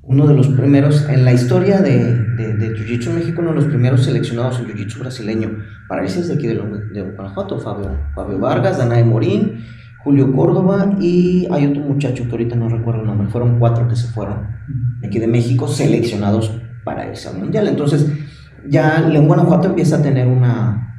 uno 0.03 0.27
de 0.27 0.35
los 0.35 0.49
primeros, 0.49 1.09
en 1.09 1.25
la 1.25 1.33
historia 1.33 1.81
de, 1.81 2.15
de, 2.37 2.55
de 2.55 2.75
Jiu-Jitsu 2.75 3.09
en 3.11 3.15
México, 3.17 3.41
uno 3.41 3.51
de 3.51 3.57
los 3.57 3.67
primeros 3.67 4.05
seleccionados 4.05 4.59
en 4.61 4.67
Jiu-Jitsu 4.67 4.99
brasileño. 4.99 5.59
Para 5.89 6.05
ese 6.05 6.21
es 6.21 6.29
de 6.29 6.35
aquí 6.35 6.47
de, 6.47 7.13
Guanajuato, 7.17 7.59
Fabio, 7.59 7.91
Fabio 8.15 8.39
Vargas, 8.39 8.79
Danae 8.79 9.05
Morín, 9.05 9.65
Julio 10.03 10.33
Córdoba 10.33 10.97
y 11.01 11.47
hay 11.51 11.67
otro 11.67 11.83
muchacho 11.83 12.25
que 12.25 12.31
ahorita 12.31 12.57
no 12.57 12.69
recuerdo 12.69 13.01
el 13.01 13.07
nombre. 13.07 13.29
Fueron 13.29 13.59
cuatro 13.59 13.89
que 13.89 13.97
se 13.97 14.09
fueron 14.09 14.47
de 15.01 15.09
aquí 15.09 15.19
de 15.19 15.27
México 15.27 15.69
seleccionados 15.69 16.61
para 16.85 17.09
irse 17.09 17.29
al 17.29 17.39
mundial. 17.39 17.69
Entonces, 17.69 18.11
ya 18.69 19.09
en 19.11 19.27
Guanajuato 19.27 19.69
empieza 19.69 19.97
a 19.97 20.03
tener 20.03 20.27
una, 20.27 20.95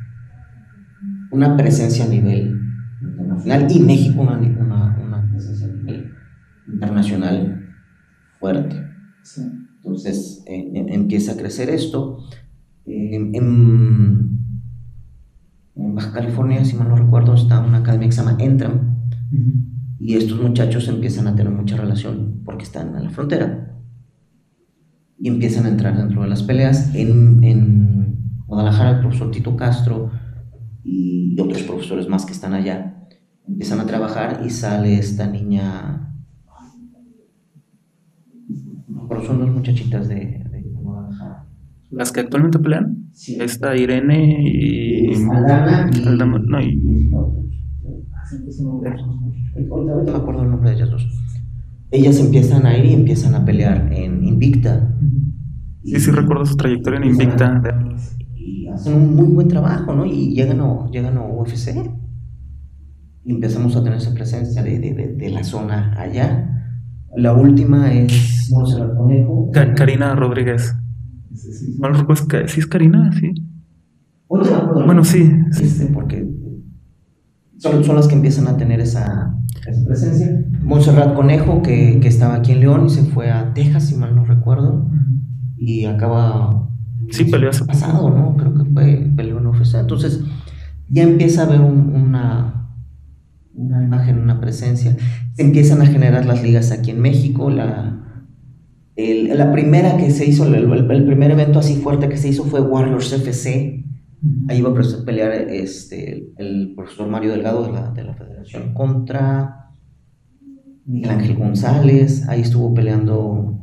una 1.32 1.56
presencia 1.57 2.06
a 2.06 2.07
nivel 2.07 2.60
internacional 3.02 3.68
y 3.70 3.80
México 3.80 4.22
una, 4.22 4.38
una, 4.38 4.98
una 4.98 5.30
presencia 5.30 5.68
a 5.68 5.72
nivel 5.72 6.12
internacional 6.68 7.70
fuerte. 8.40 8.76
Entonces 9.78 10.44
eh, 10.48 10.72
em- 10.74 10.90
empieza 10.90 11.34
a 11.34 11.38
crecer 11.38 11.70
esto. 11.70 12.20
Eh, 12.86 13.16
en, 13.16 14.35
en 15.76 15.95
Baja 15.95 16.11
California, 16.11 16.64
si 16.64 16.76
mal 16.76 16.89
no 16.89 16.95
recuerdo, 16.95 17.34
está 17.34 17.60
una 17.60 17.80
academia 17.80 18.07
que 18.07 18.14
se 18.14 18.23
llama 18.23 18.38
Entram 18.39 18.95
y 19.99 20.15
estos 20.15 20.39
muchachos 20.41 20.88
empiezan 20.88 21.27
a 21.27 21.35
tener 21.35 21.52
mucha 21.52 21.77
relación 21.77 22.41
porque 22.45 22.64
están 22.64 22.95
en 22.95 23.03
la 23.03 23.10
frontera 23.10 23.76
y 25.18 25.27
empiezan 25.27 25.65
a 25.65 25.69
entrar 25.69 25.97
dentro 25.97 26.22
de 26.22 26.27
las 26.27 26.43
peleas. 26.43 26.93
En, 26.93 27.43
en 27.43 28.43
Guadalajara, 28.47 28.91
el 28.91 28.99
profesor 28.99 29.31
Tito 29.31 29.56
Castro 29.56 30.11
y 30.84 31.39
otros 31.39 31.64
profesores 31.64 32.07
más 32.07 32.26
que 32.26 32.34
están 32.34 32.53
allá 32.53 33.07
empiezan 33.47 33.80
a 33.80 33.85
trabajar 33.85 34.41
y 34.45 34.49
sale 34.49 34.97
esta 34.97 35.27
niña. 35.27 36.14
Pero 39.07 39.23
son 39.23 39.39
dos 39.39 39.49
muchachitas 39.49 40.07
de, 40.07 40.15
de 40.15 40.61
Guadalajara. 40.73 41.47
Las 41.91 42.11
que 42.11 42.22
actualmente 42.22 42.60
pelean. 42.60 43.05
Sí. 43.16 43.38
Está 43.40 43.76
Irene 43.78 44.42
y. 44.44 45.14
Aldana 45.32 45.90
y- 45.96 46.06
Aldana- 46.06 46.38
no, 46.46 46.62
y- 46.62 47.10
ahorita 49.72 50.12
me 50.12 50.18
acuerdo 50.18 50.44
el 50.44 50.50
nombre 50.52 50.70
de 50.72 50.76
ellas 50.76 50.90
dos. 50.92 51.08
Ellas 51.92 52.20
empiezan 52.20 52.66
a 52.66 52.78
ir 52.78 52.86
y 52.86 52.94
empiezan 52.94 53.36
a 53.36 53.46
pelear 53.46 53.90
en 53.94 54.24
Invicta. 54.26 54.94
Sí, 55.84 56.00
sí 56.00 56.12
recuerdo 56.12 56.46
su 56.46 56.56
trayectoria 56.58 57.00
en 57.00 57.06
Invicta. 57.06 57.62
Y 58.36 58.68
hacen 58.68 58.96
un 58.96 59.16
muy 59.16 59.28
buen 59.28 59.48
trabajo, 59.48 59.94
¿no? 59.96 60.06
Y 60.06 60.34
llegan 60.34 60.60
a, 60.62 60.90
llegan 60.92 61.18
a 61.18 61.22
UFC. 61.22 61.74
Y 63.24 63.32
empezamos 63.32 63.76
a 63.76 63.84
tener 63.84 63.98
esa 63.98 64.14
presencia 64.14 64.62
de, 64.62 64.78
de, 64.80 64.94
de, 64.94 65.14
de 65.14 65.30
la 65.30 65.44
zona 65.44 65.94
allá. 66.00 66.52
La 67.16 67.34
última 67.34 67.94
es 67.94 68.50
Montserrat 68.52 68.96
Conejo. 68.98 69.50
Karina 69.52 70.16
Rodríguez. 70.16 70.76
No 71.80 71.90
lo 71.90 71.95
recuerdo, 71.99 72.22
es 72.24 72.28
Ca- 72.28 72.48
sí 72.48 72.60
es 72.60 72.68
Karina, 72.68 73.12
sí. 73.20 73.34
Bueno, 74.86 75.03
sí. 75.03 75.32
Este, 75.62 75.86
porque 75.88 76.28
son, 77.57 77.84
son 77.84 77.95
las 77.95 78.07
que 78.07 78.16
empiezan 78.16 78.48
a 78.48 78.57
tener 78.57 78.80
esa, 78.80 79.36
esa 79.68 79.86
presencia. 79.86 80.45
Montserrat 80.62 81.16
Conejo, 81.16 81.62
que, 81.62 81.99
que 82.02 82.07
estaba 82.07 82.36
aquí 82.36 82.52
en 82.52 82.60
León 82.62 82.86
y 82.88 82.90
se 82.90 83.03
fue 83.03 83.32
a 83.32 83.53
Texas, 83.53 83.86
si 83.88 83.95
mal 83.95 84.16
no 84.16 84.26
recuerdo, 84.26 84.90
y 85.57 85.86
acaba. 85.86 86.70
Sí, 87.12 87.26
peleó 87.26 87.49
hace 87.52 87.66
pasado, 87.66 88.10
¿no? 88.10 88.36
Creo 88.36 88.53
que 88.56 88.66
fue 88.72 89.12
peleó 89.16 89.38
en 89.40 89.48
UFC. 89.48 89.76
Entonces, 89.80 90.22
ya 90.90 91.03
empieza 91.03 91.44
a 91.44 91.45
haber 91.45 91.62
un- 91.62 91.94
una, 91.95 92.68
una 93.53 93.84
imagen, 93.84 94.20
una 94.20 94.40
presencia. 94.41 94.98
Se 95.34 95.44
empiezan 95.44 95.82
a 95.82 95.86
generar 95.86 96.26
las 96.26 96.41
ligas 96.41 96.72
aquí 96.72 96.91
en 96.91 96.99
México. 97.02 97.49
La, 97.52 98.02
el- 98.96 99.38
la 99.38 99.52
primera 99.52 99.98
que 99.98 100.10
se 100.12 100.26
hizo, 100.26 100.46
el, 100.48 100.56
el- 100.56 100.92
el 100.92 101.06
primer 101.06 101.32
evento 101.32 101.60
así 101.60 101.76
fuerte 101.76 102.10
que 102.10 102.18
se 102.18 102.30
hizo 102.30 102.44
fue 102.46 102.62
Warriors 102.62 103.12
FC. 103.14 103.84
Ahí 104.48 104.58
iba 104.60 104.70
a 104.72 105.06
pelear 105.06 105.32
este, 105.34 106.32
el 106.38 106.74
profesor 106.76 107.08
Mario 107.08 107.32
Delgado 107.32 107.66
de 107.66 107.72
la, 107.74 107.92
de 107.92 108.04
la 108.04 108.14
Federación 108.16 108.74
contra 108.74 109.70
Miguel 110.86 111.10
Ángel 111.12 111.36
González. 111.36 112.28
Ahí 112.28 112.42
estuvo 112.42 112.74
peleando 112.74 113.62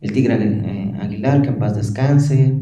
el 0.00 0.12
Tigre 0.12 0.36
eh, 0.40 0.92
Aguilar, 1.00 1.42
que 1.42 1.48
en 1.48 1.58
paz 1.58 1.76
descanse. 1.76 2.60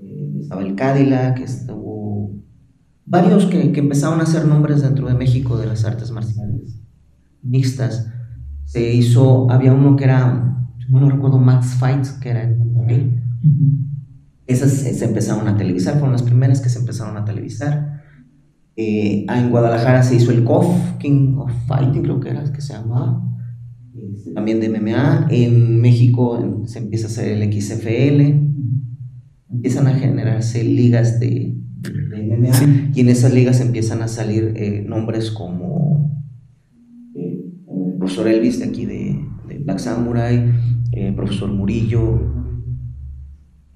Eh, 0.00 0.32
estaba 0.40 0.62
el 0.62 0.74
Cadillac, 0.74 1.38
estuvo 1.40 2.32
varios 3.04 3.46
que, 3.46 3.70
que 3.72 3.80
empezaron 3.80 4.20
a 4.20 4.24
hacer 4.24 4.44
nombres 4.44 4.82
dentro 4.82 5.06
de 5.08 5.14
México 5.14 5.56
de 5.58 5.66
las 5.66 5.84
artes 5.84 6.10
marciales 6.10 6.80
mixtas. 7.42 8.10
Se 8.64 8.92
hizo, 8.94 9.50
había 9.50 9.72
uno 9.72 9.96
que 9.96 10.04
era, 10.04 10.57
no 10.88 11.10
recuerdo, 11.10 11.38
Max 11.38 11.76
Fights, 11.78 12.12
que 12.12 12.30
era 12.30 12.42
en 12.42 12.58
Monterrey. 12.58 13.20
Esas 14.46 14.72
se, 14.72 15.04
empezaron 15.04 15.46
a 15.46 15.56
televisar, 15.56 15.94
fueron 15.94 16.12
las 16.12 16.22
primeras 16.22 16.60
que 16.60 16.68
se 16.68 16.78
empezaron 16.78 17.16
a 17.16 17.24
televisar. 17.24 18.02
Eh, 18.76 19.26
en 19.28 19.50
Guadalajara 19.50 20.02
se 20.02 20.16
hizo 20.16 20.30
el 20.30 20.44
KOF, 20.44 20.98
King 20.98 21.34
of 21.36 21.52
Fighting, 21.66 22.02
creo 22.02 22.20
que 22.20 22.30
era 22.30 22.44
que 22.50 22.60
se 22.60 22.72
llamaba. 22.72 23.22
Este, 23.94 24.32
también 24.32 24.60
de 24.60 24.68
MMA. 24.68 25.28
En 25.30 25.80
México 25.80 26.62
se 26.66 26.78
empieza 26.78 27.06
a 27.06 27.10
hacer 27.10 27.28
el 27.28 27.52
XFL. 27.52 28.20
empiezan 29.50 29.86
a 29.86 29.94
generarse 29.94 30.62
ligas 30.64 31.20
de, 31.20 31.54
MMA 31.80 32.92
y 32.94 33.00
en 33.00 33.08
esas 33.08 33.32
ligas 33.32 33.60
empiezan 33.60 34.02
a 34.02 34.08
salir 34.08 34.52
eh, 34.56 34.84
nombres 34.86 35.30
como 35.30 36.22
eh, 37.14 37.44
el 37.68 37.98
profesor 37.98 38.26
Elvis 38.26 38.58
de 38.58 38.64
aquí 38.64 38.86
de, 38.86 39.24
Black 39.64 39.78
Samurai, 39.78 40.52
eh, 40.98 41.12
profesor 41.14 41.50
Murillo. 41.50 42.20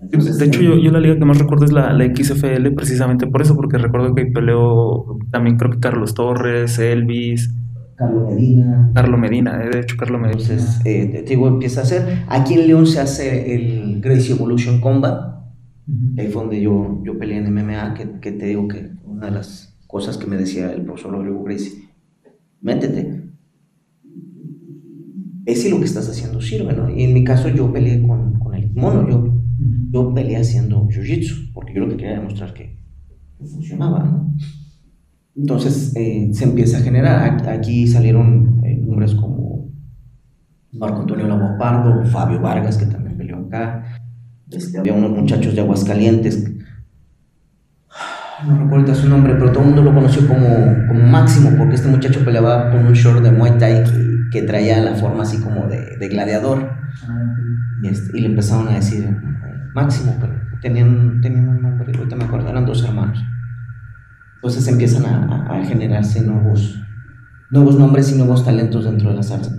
de 0.01 0.44
hecho, 0.44 0.61
yo, 0.61 0.90
la 0.90 1.01
liga 1.01 1.19
que 1.19 1.24
más 1.24 1.39
recuerdo 1.39 1.65
es 1.65 1.73
la, 1.73 1.97
XFL, 1.97 2.70
precisamente 2.74 3.27
por 3.27 3.43
eso, 3.43 3.55
porque 3.55 3.78
recuerdo 3.78 4.15
que 4.15 4.27
peleó 4.27 5.19
también 5.31 5.57
creo 5.57 5.70
que 5.70 5.78
Carlos 5.78 6.15
Torres, 6.15 6.78
Elvis. 6.78 7.55
Carlos 7.97 8.31
Medina. 8.31 8.90
Carlos 8.94 9.20
Medina, 9.20 9.59
de 9.59 9.81
hecho, 9.81 9.97
Carlos 9.97 10.20
Medina. 10.20 10.40
Entonces, 10.40 10.82
te 10.82 11.23
digo, 11.23 11.47
empieza 11.49 11.81
a 11.81 11.82
hacer. 11.85 12.24
Aquí 12.28 12.55
en 12.55 12.66
León 12.66 12.86
se 12.86 13.01
hace 13.01 13.55
el 13.55 14.01
Gracie 14.01 14.35
Evolution 14.35 14.81
Combat 14.81 15.32
Ahí 16.16 16.28
fue 16.28 16.43
donde 16.43 16.61
yo, 16.61 17.03
yo 17.05 17.19
peleé 17.19 17.39
en 17.39 17.53
MMA, 17.53 17.94
que, 17.94 18.20
que, 18.20 18.32
te 18.32 18.47
digo 18.47 18.69
que 18.69 18.93
una 19.05 19.27
de 19.27 19.32
las 19.32 19.77
cosas 19.86 20.16
que 20.16 20.27
me 20.27 20.36
decía 20.36 20.73
el 20.73 20.82
profesor 20.82 21.12
Rodrigo 21.12 21.43
Gracie, 21.43 21.89
métete. 22.61 23.22
Es 25.44 25.62
si 25.62 25.70
lo 25.70 25.78
que 25.78 25.86
estás 25.86 26.09
haciendo 26.09 26.40
sirve, 26.40 26.73
¿no? 26.73 26.89
Y 26.89 27.02
en 27.02 27.14
mi 27.14 27.24
caso 27.24 27.48
yo 27.48 27.73
peleé 27.73 28.01
con, 28.06 28.39
con 28.39 28.55
el 28.55 28.73
mono, 28.73 29.09
yo, 29.09 29.43
yo 29.90 30.14
peleé 30.14 30.36
haciendo 30.36 30.86
jiu-jitsu, 30.86 31.52
porque 31.52 31.74
yo 31.74 31.81
lo 31.81 31.89
que 31.89 31.97
quería 31.97 32.19
demostrar 32.19 32.55
que, 32.55 32.81
funcionaba, 33.40 34.05
¿no? 34.05 34.35
Entonces 35.35 35.97
eh, 35.97 36.31
se 36.32 36.44
empieza 36.44 36.78
a 36.78 36.82
generar, 36.82 37.48
aquí 37.48 37.86
salieron 37.89 38.60
eh, 38.64 38.77
nombres 38.77 39.14
como 39.14 39.70
Marco 40.73 41.01
Antonio 41.01 41.27
Pardo, 41.59 42.05
Fabio 42.05 42.40
Vargas, 42.40 42.77
que 42.77 42.86
también 42.86 43.16
peleó 43.16 43.39
acá, 43.39 43.98
este, 44.51 44.78
había 44.78 44.93
unos 44.93 45.10
muchachos 45.10 45.55
de 45.55 45.62
Aguascalientes, 45.62 46.52
no 48.47 48.59
recuerdo 48.59 48.94
su 48.94 49.09
nombre, 49.09 49.35
pero 49.35 49.52
todo 49.52 49.60
el 49.60 49.66
mundo 49.66 49.82
lo 49.82 49.94
conoció 49.94 50.27
como, 50.27 50.48
como 50.89 51.06
Máximo, 51.06 51.51
porque 51.56 51.77
este 51.77 51.89
muchacho 51.89 52.24
peleaba 52.24 52.70
con 52.70 52.86
un 52.86 52.93
short 52.93 53.23
de 53.23 53.31
Muay 53.31 53.56
Thai 53.59 53.85
que, 54.32 54.42
traía 54.42 54.80
la 54.80 54.94
forma 54.94 55.22
así 55.22 55.40
como 55.40 55.66
de, 55.66 56.09
gladiador. 56.09 56.70
Y, 57.82 57.88
este, 57.88 58.16
y, 58.16 58.22
le 58.22 58.28
empezaron 58.28 58.68
a 58.68 58.74
decir 58.74 59.16
Máximo, 59.74 60.16
pero 60.20 60.34
tenían, 60.60 61.20
tenían 61.20 61.48
un 61.48 61.62
nombre, 61.62 61.92
ahorita 61.96 62.16
me 62.16 62.24
acuerdo, 62.24 62.48
eran 62.48 62.66
dos 62.66 62.84
hermanos. 62.84 63.22
Entonces 64.36 64.66
empiezan 64.68 65.06
a, 65.06 65.64
generarse 65.64 66.22
nuevos, 66.22 66.80
nuevos 67.50 67.78
nombres 67.78 68.12
y 68.12 68.16
nuevos 68.16 68.44
talentos 68.44 68.84
dentro 68.84 69.10
de 69.10 69.16
las 69.16 69.30
artes 69.30 69.52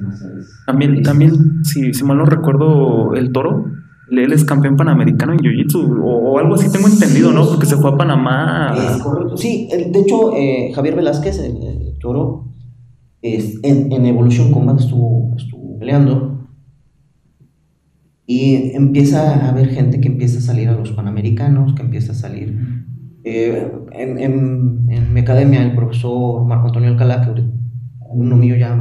También, 0.66 1.02
también 1.04 1.64
si, 1.64 1.94
si 1.94 2.04
mal 2.04 2.18
no 2.18 2.26
recuerdo, 2.26 3.16
el 3.16 3.32
toro 3.32 3.72
él 4.22 4.34
es 4.34 4.44
campeón 4.44 4.76
panamericano 4.76 5.34
en 5.34 5.40
Jiu-Jitsu 5.40 6.02
o, 6.04 6.38
algo 6.40 6.56
así 6.56 6.72
tengo 6.72 6.88
entendido, 6.88 7.32
¿no? 7.32 7.48
Porque 7.48 7.66
se 7.66 7.78
fue 7.78 7.92
a 7.92 7.98
Panamá. 7.98 8.76
Sí, 9.36 9.70
de 9.72 10.00
hecho, 10.00 10.36
eh, 10.36 10.72
Javier 10.76 10.96
Velázquez, 10.96 11.40
el, 11.40 11.98
toro, 12.00 12.43
en, 13.24 13.92
en, 13.92 14.06
Evolution 14.06 14.52
Combat 14.52 14.80
estuvo, 14.80 15.34
estuvo 15.38 15.80
peleando 15.80 16.50
y 18.26 18.72
empieza 18.76 19.34
a 19.34 19.50
haber 19.50 19.70
gente 19.70 20.02
que 20.02 20.10
empieza 20.10 20.40
a 20.40 20.42
salir 20.42 20.68
a 20.68 20.74
los 20.74 20.92
panamericanos, 20.92 21.74
que 21.74 21.84
empieza 21.84 22.12
a 22.12 22.16
salir. 22.16 22.58
Eh, 23.24 23.72
en, 23.94 24.18
en, 24.18 24.86
en, 24.90 25.14
mi 25.14 25.22
academia, 25.22 25.64
el 25.64 25.74
profesor 25.74 26.46
Marco 26.46 26.68
Antonio 26.68 26.90
Alcalá, 26.90 27.22
que 27.22 27.44
uno 28.10 28.36
mío 28.36 28.58
ya 28.58 28.76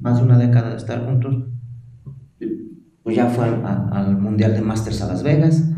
más 0.00 0.18
de 0.18 0.24
una 0.24 0.38
década 0.38 0.70
de 0.70 0.76
estar 0.76 1.06
juntos, 1.06 1.44
pues 3.02 3.16
ya 3.16 3.26
fue 3.26 3.46
al, 3.46 4.18
Mundial 4.18 4.54
de 4.54 4.62
Masters 4.62 5.02
a 5.02 5.06
Las 5.06 5.22
Vegas. 5.22 5.72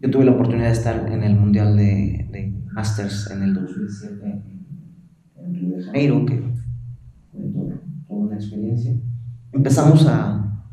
Yo 0.00 0.10
tuve 0.10 0.24
la 0.24 0.32
oportunidad 0.32 0.68
de 0.68 0.72
estar 0.72 1.12
en 1.12 1.22
el 1.22 1.36
Mundial 1.36 1.76
de, 1.76 2.54
Masters 2.72 3.30
en 3.30 3.42
el 3.42 3.52
2007 3.52 4.51
Río 5.54 5.76
de 5.76 5.82
Janeiro, 5.82 6.26
que 6.26 6.42
fue 8.06 8.16
una 8.16 8.36
experiencia. 8.36 8.94
Empezamos 9.52 10.06
a, 10.06 10.64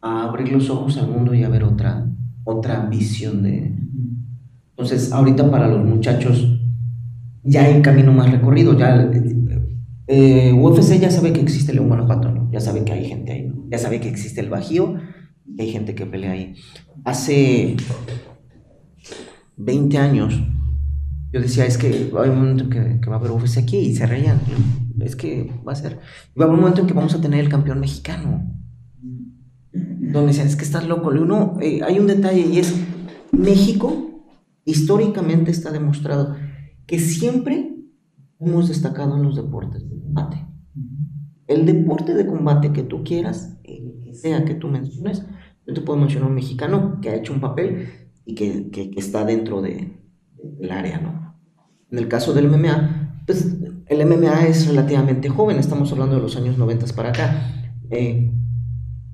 a, 0.00 0.22
abrir 0.24 0.52
los 0.52 0.68
ojos 0.70 0.96
al 0.98 1.08
mundo 1.08 1.34
y 1.34 1.42
a 1.42 1.48
ver 1.48 1.64
otra, 1.64 2.06
otra 2.44 2.86
visión 2.86 3.42
de... 3.42 3.74
Entonces, 4.70 5.12
ahorita 5.12 5.50
para 5.50 5.68
los 5.68 5.84
muchachos 5.84 6.58
ya 7.42 7.64
hay 7.64 7.82
camino 7.82 8.12
más 8.12 8.30
recorrido, 8.30 8.76
ya... 8.78 9.10
Eh, 10.06 10.52
UFC 10.52 10.98
ya 10.98 11.10
sabe 11.10 11.32
que 11.32 11.40
existe 11.40 11.72
León 11.72 11.86
Guanajuato, 11.86 12.32
¿no? 12.32 12.50
ya 12.50 12.58
sabe 12.58 12.82
que 12.82 12.92
hay 12.92 13.04
gente 13.04 13.30
ahí 13.30 13.52
ya 13.70 13.78
sabe 13.78 14.00
que 14.00 14.08
existe 14.08 14.40
el 14.40 14.50
Bajío 14.50 14.96
hay 15.58 15.70
gente 15.70 15.94
que 15.94 16.06
pelea 16.06 16.32
ahí. 16.32 16.54
Hace 17.04 17.76
20 19.56 19.98
años 19.98 20.40
yo 21.32 21.40
decía, 21.40 21.66
es 21.66 21.78
que 21.78 22.10
hay 22.18 22.28
un 22.28 22.36
momento 22.36 22.68
que, 22.68 23.00
que 23.00 23.08
va 23.10 23.16
a 23.16 23.18
haber 23.18 23.30
UFC 23.30 23.58
aquí 23.58 23.78
y 23.78 23.94
se 23.94 24.06
reían. 24.06 24.40
Es 25.00 25.16
que 25.16 25.52
va 25.66 25.72
a 25.72 25.76
ser. 25.76 25.98
Va 26.38 26.44
a 26.44 26.48
haber 26.48 26.54
un 26.54 26.60
momento 26.60 26.80
en 26.80 26.86
que 26.86 26.94
vamos 26.94 27.14
a 27.14 27.20
tener 27.20 27.40
el 27.40 27.48
campeón 27.48 27.80
mexicano. 27.80 28.52
Donde 29.72 30.28
decían, 30.28 30.48
es 30.48 30.56
que 30.56 30.64
estás 30.64 30.86
loco. 30.88 31.10
Uno, 31.10 31.56
eh, 31.60 31.82
hay 31.82 31.98
un 31.98 32.06
detalle 32.06 32.40
y 32.40 32.58
es: 32.58 32.74
México 33.32 34.22
históricamente 34.64 35.50
está 35.50 35.70
demostrado 35.70 36.36
que 36.86 36.98
siempre 36.98 37.76
hemos 38.40 38.68
destacado 38.68 39.16
en 39.16 39.22
los 39.22 39.36
deportes 39.36 39.88
de 39.88 40.00
combate. 40.00 40.46
El 41.46 41.66
deporte 41.66 42.14
de 42.14 42.26
combate 42.26 42.72
que 42.72 42.82
tú 42.82 43.04
quieras, 43.04 43.56
sea 44.12 44.44
que 44.44 44.54
tú 44.54 44.68
menciones, 44.68 45.24
yo 45.66 45.74
te 45.74 45.80
puedo 45.80 45.98
mencionar 45.98 46.28
un 46.28 46.34
mexicano 46.34 47.00
que 47.00 47.10
ha 47.10 47.14
hecho 47.14 47.32
un 47.32 47.40
papel 47.40 47.88
y 48.24 48.34
que, 48.34 48.70
que, 48.70 48.90
está 48.96 49.24
dentro 49.24 49.62
de, 49.62 49.99
del 50.42 50.70
área, 50.70 50.98
¿no? 50.98 51.36
En 51.90 51.98
el 51.98 52.08
caso 52.08 52.32
del 52.32 52.48
MMA, 52.48 53.22
pues 53.26 53.56
el 53.86 54.06
MMA 54.06 54.46
es 54.46 54.66
relativamente 54.66 55.28
joven, 55.28 55.58
estamos 55.58 55.90
hablando 55.92 56.16
de 56.16 56.22
los 56.22 56.36
años 56.36 56.58
90 56.58 56.86
para 56.94 57.10
acá. 57.10 57.52
Eh, 57.90 58.32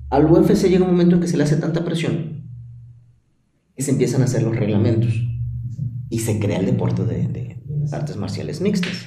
al 0.09 0.25
UFC 0.25 0.67
llega 0.69 0.85
un 0.85 0.91
momento 0.91 1.15
en 1.15 1.21
que 1.21 1.27
se 1.27 1.37
le 1.37 1.43
hace 1.43 1.57
tanta 1.57 1.83
presión 1.83 2.37
que 3.75 3.83
se 3.83 3.91
empiezan 3.91 4.21
a 4.21 4.25
hacer 4.25 4.41
los 4.41 4.55
reglamentos 4.55 5.13
y 6.09 6.19
se 6.19 6.39
crea 6.39 6.59
el 6.59 6.65
deporte 6.65 7.03
de, 7.05 7.27
de, 7.27 7.61
de 7.63 7.79
las 7.79 7.93
artes 7.93 8.17
marciales 8.17 8.59
mixtas, 8.59 9.05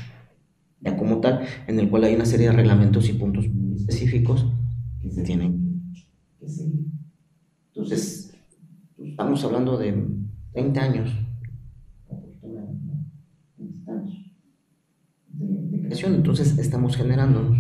ya 0.80 0.97
como 0.97 1.20
tal, 1.20 1.40
en 1.66 1.80
el 1.80 1.90
cual 1.90 2.05
hay 2.05 2.14
una 2.14 2.24
serie 2.24 2.47
de 2.47 2.52
reglamentos 2.52 3.09
y 3.09 3.14
puntos 3.14 3.47
específicos 3.76 4.47
que 5.01 5.10
se 5.10 5.22
tienen 5.22 5.70
entonces, 7.74 8.34
estamos 8.98 9.44
hablando 9.44 9.78
de 9.78 9.94
20 10.55 10.80
años 10.80 11.10
entonces 15.90 16.58
estamos 16.58 16.96
generando 16.96 17.50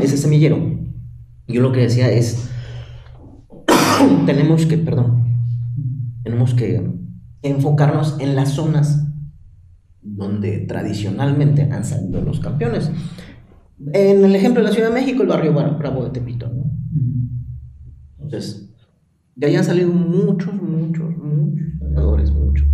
ese 0.00 0.16
semillero. 0.16 0.78
Yo 1.48 1.60
lo 1.60 1.72
que 1.72 1.80
decía 1.80 2.10
es, 2.10 2.48
tenemos 4.26 4.66
que, 4.66 4.78
perdón, 4.78 5.24
tenemos 6.22 6.54
que 6.54 6.88
enfocarnos 7.42 8.18
en 8.20 8.36
las 8.36 8.52
zonas 8.52 9.08
donde 10.00 10.60
tradicionalmente 10.60 11.68
han 11.70 11.84
salido 11.84 12.22
los 12.22 12.40
campeones. 12.40 12.90
En 13.92 14.24
el 14.24 14.36
ejemplo 14.36 14.62
de 14.62 14.68
la 14.68 14.74
Ciudad 14.74 14.88
de 14.88 14.94
México, 14.94 15.22
el 15.22 15.28
barrio 15.28 15.52
Bravo 15.52 16.04
de 16.04 16.10
Tepito, 16.10 16.48
¿no? 16.48 16.70
Entonces, 18.20 18.72
de 19.34 19.46
ahí 19.46 19.56
han 19.56 19.64
salido 19.64 19.92
muchos, 19.92 20.54
muchos, 20.54 21.16
muchos 21.16 21.66
jugadores, 21.80 22.30
muchos. 22.30 22.68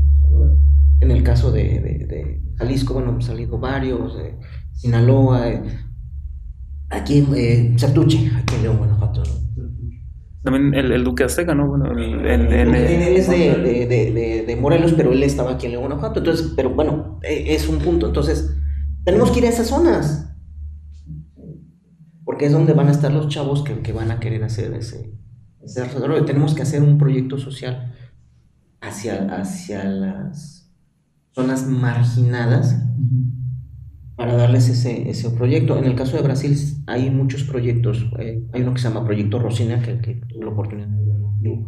En 1.00 1.10
el 1.10 1.22
caso 1.22 1.50
de, 1.50 2.42
Jalisco, 2.58 2.94
bueno, 2.94 3.10
han 3.10 3.22
salido 3.22 3.58
varios, 3.58 4.16
de 4.16 4.36
Sinaloa, 4.72 5.46
aquí 6.90 7.26
eh, 7.34 7.74
Sertuche, 7.76 8.30
aquí 8.36 8.56
en 8.56 8.62
León, 8.62 8.78
Guanajuato. 8.78 9.22
También 10.42 10.74
el, 10.74 10.92
el, 10.92 11.04
Duque 11.04 11.24
Azteca, 11.24 11.54
¿no? 11.54 11.68
Bueno, 11.68 11.90
el, 11.92 12.26
él 12.26 13.16
es 13.16 13.28
de, 13.28 14.44
de, 14.46 14.56
Morelos, 14.56 14.94
pero 14.96 15.12
él 15.12 15.22
estaba 15.22 15.52
aquí 15.52 15.66
en 15.66 15.72
León, 15.72 15.84
Guanajuato. 15.84 16.20
Entonces, 16.20 16.52
pero 16.56 16.70
bueno, 16.70 17.18
e, 17.22 17.54
es 17.54 17.68
un 17.68 17.78
punto. 17.78 18.06
Entonces, 18.06 18.56
tenemos 19.04 19.30
que 19.30 19.40
ir 19.40 19.46
a 19.46 19.50
esas 19.50 19.68
zonas 19.68 20.28
porque 22.28 22.44
es 22.44 22.52
donde 22.52 22.74
van 22.74 22.88
a 22.88 22.90
estar 22.90 23.10
los 23.10 23.28
chavos 23.28 23.64
que, 23.64 23.92
van 23.92 24.10
a 24.10 24.20
querer 24.20 24.44
hacer 24.44 24.74
ese, 24.74 25.14
ese 25.62 25.82
desarrollo. 25.82 26.26
Tenemos 26.26 26.54
que 26.54 26.60
hacer 26.60 26.82
un 26.82 26.98
proyecto 26.98 27.38
social 27.38 27.94
hacia, 28.82 29.34
hacia 29.34 29.84
las 29.84 30.57
zonas 31.38 31.68
marginadas 31.68 32.82
para 34.16 34.34
darles 34.34 34.68
ese, 34.68 35.08
ese 35.08 35.30
proyecto. 35.30 35.78
En 35.78 35.84
el 35.84 35.94
caso 35.94 36.16
de 36.16 36.22
Brasil 36.24 36.58
hay 36.88 37.10
muchos 37.10 37.44
proyectos. 37.44 38.04
Eh, 38.18 38.42
hay 38.52 38.62
uno 38.62 38.74
que 38.74 38.80
se 38.80 38.88
llama 38.88 39.04
Proyecto 39.04 39.38
Rosina, 39.38 39.80
que, 39.80 40.00
que 40.00 40.14
tuve 40.14 40.44
la 40.44 40.50
oportunidad 40.50 40.88
de 40.88 41.04
verlo, 41.04 41.66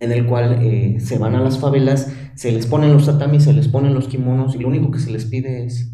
en 0.00 0.12
el 0.12 0.26
cual 0.26 0.56
eh, 0.62 0.96
se 1.00 1.18
van 1.18 1.34
a 1.34 1.40
las 1.42 1.58
favelas, 1.58 2.10
se 2.34 2.50
les 2.50 2.66
ponen 2.66 2.94
los 2.94 3.04
tatamis, 3.04 3.44
se 3.44 3.52
les 3.52 3.68
ponen 3.68 3.92
los 3.92 4.08
kimonos 4.08 4.54
y 4.54 4.58
lo 4.60 4.68
único 4.68 4.90
que 4.90 5.00
se 5.00 5.10
les 5.10 5.26
pide 5.26 5.66
es 5.66 5.92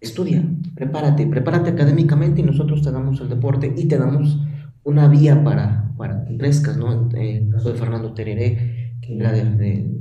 estudia, 0.00 0.44
prepárate, 0.74 1.26
prepárate 1.26 1.70
académicamente 1.70 2.42
y 2.42 2.44
nosotros 2.44 2.82
te 2.82 2.92
damos 2.92 3.22
el 3.22 3.30
deporte 3.30 3.72
y 3.74 3.86
te 3.86 3.96
damos 3.96 4.38
una 4.82 5.08
vía 5.08 5.42
para, 5.42 5.94
para 5.96 6.26
que 6.26 6.36
crezcas, 6.36 6.76
¿no? 6.76 7.08
En 7.14 7.46
el 7.46 7.50
caso 7.50 7.72
de 7.72 7.78
Fernando 7.78 8.12
Tereré, 8.12 8.98
que 9.00 9.16
era 9.16 9.32
de, 9.32 9.44
de, 9.44 9.94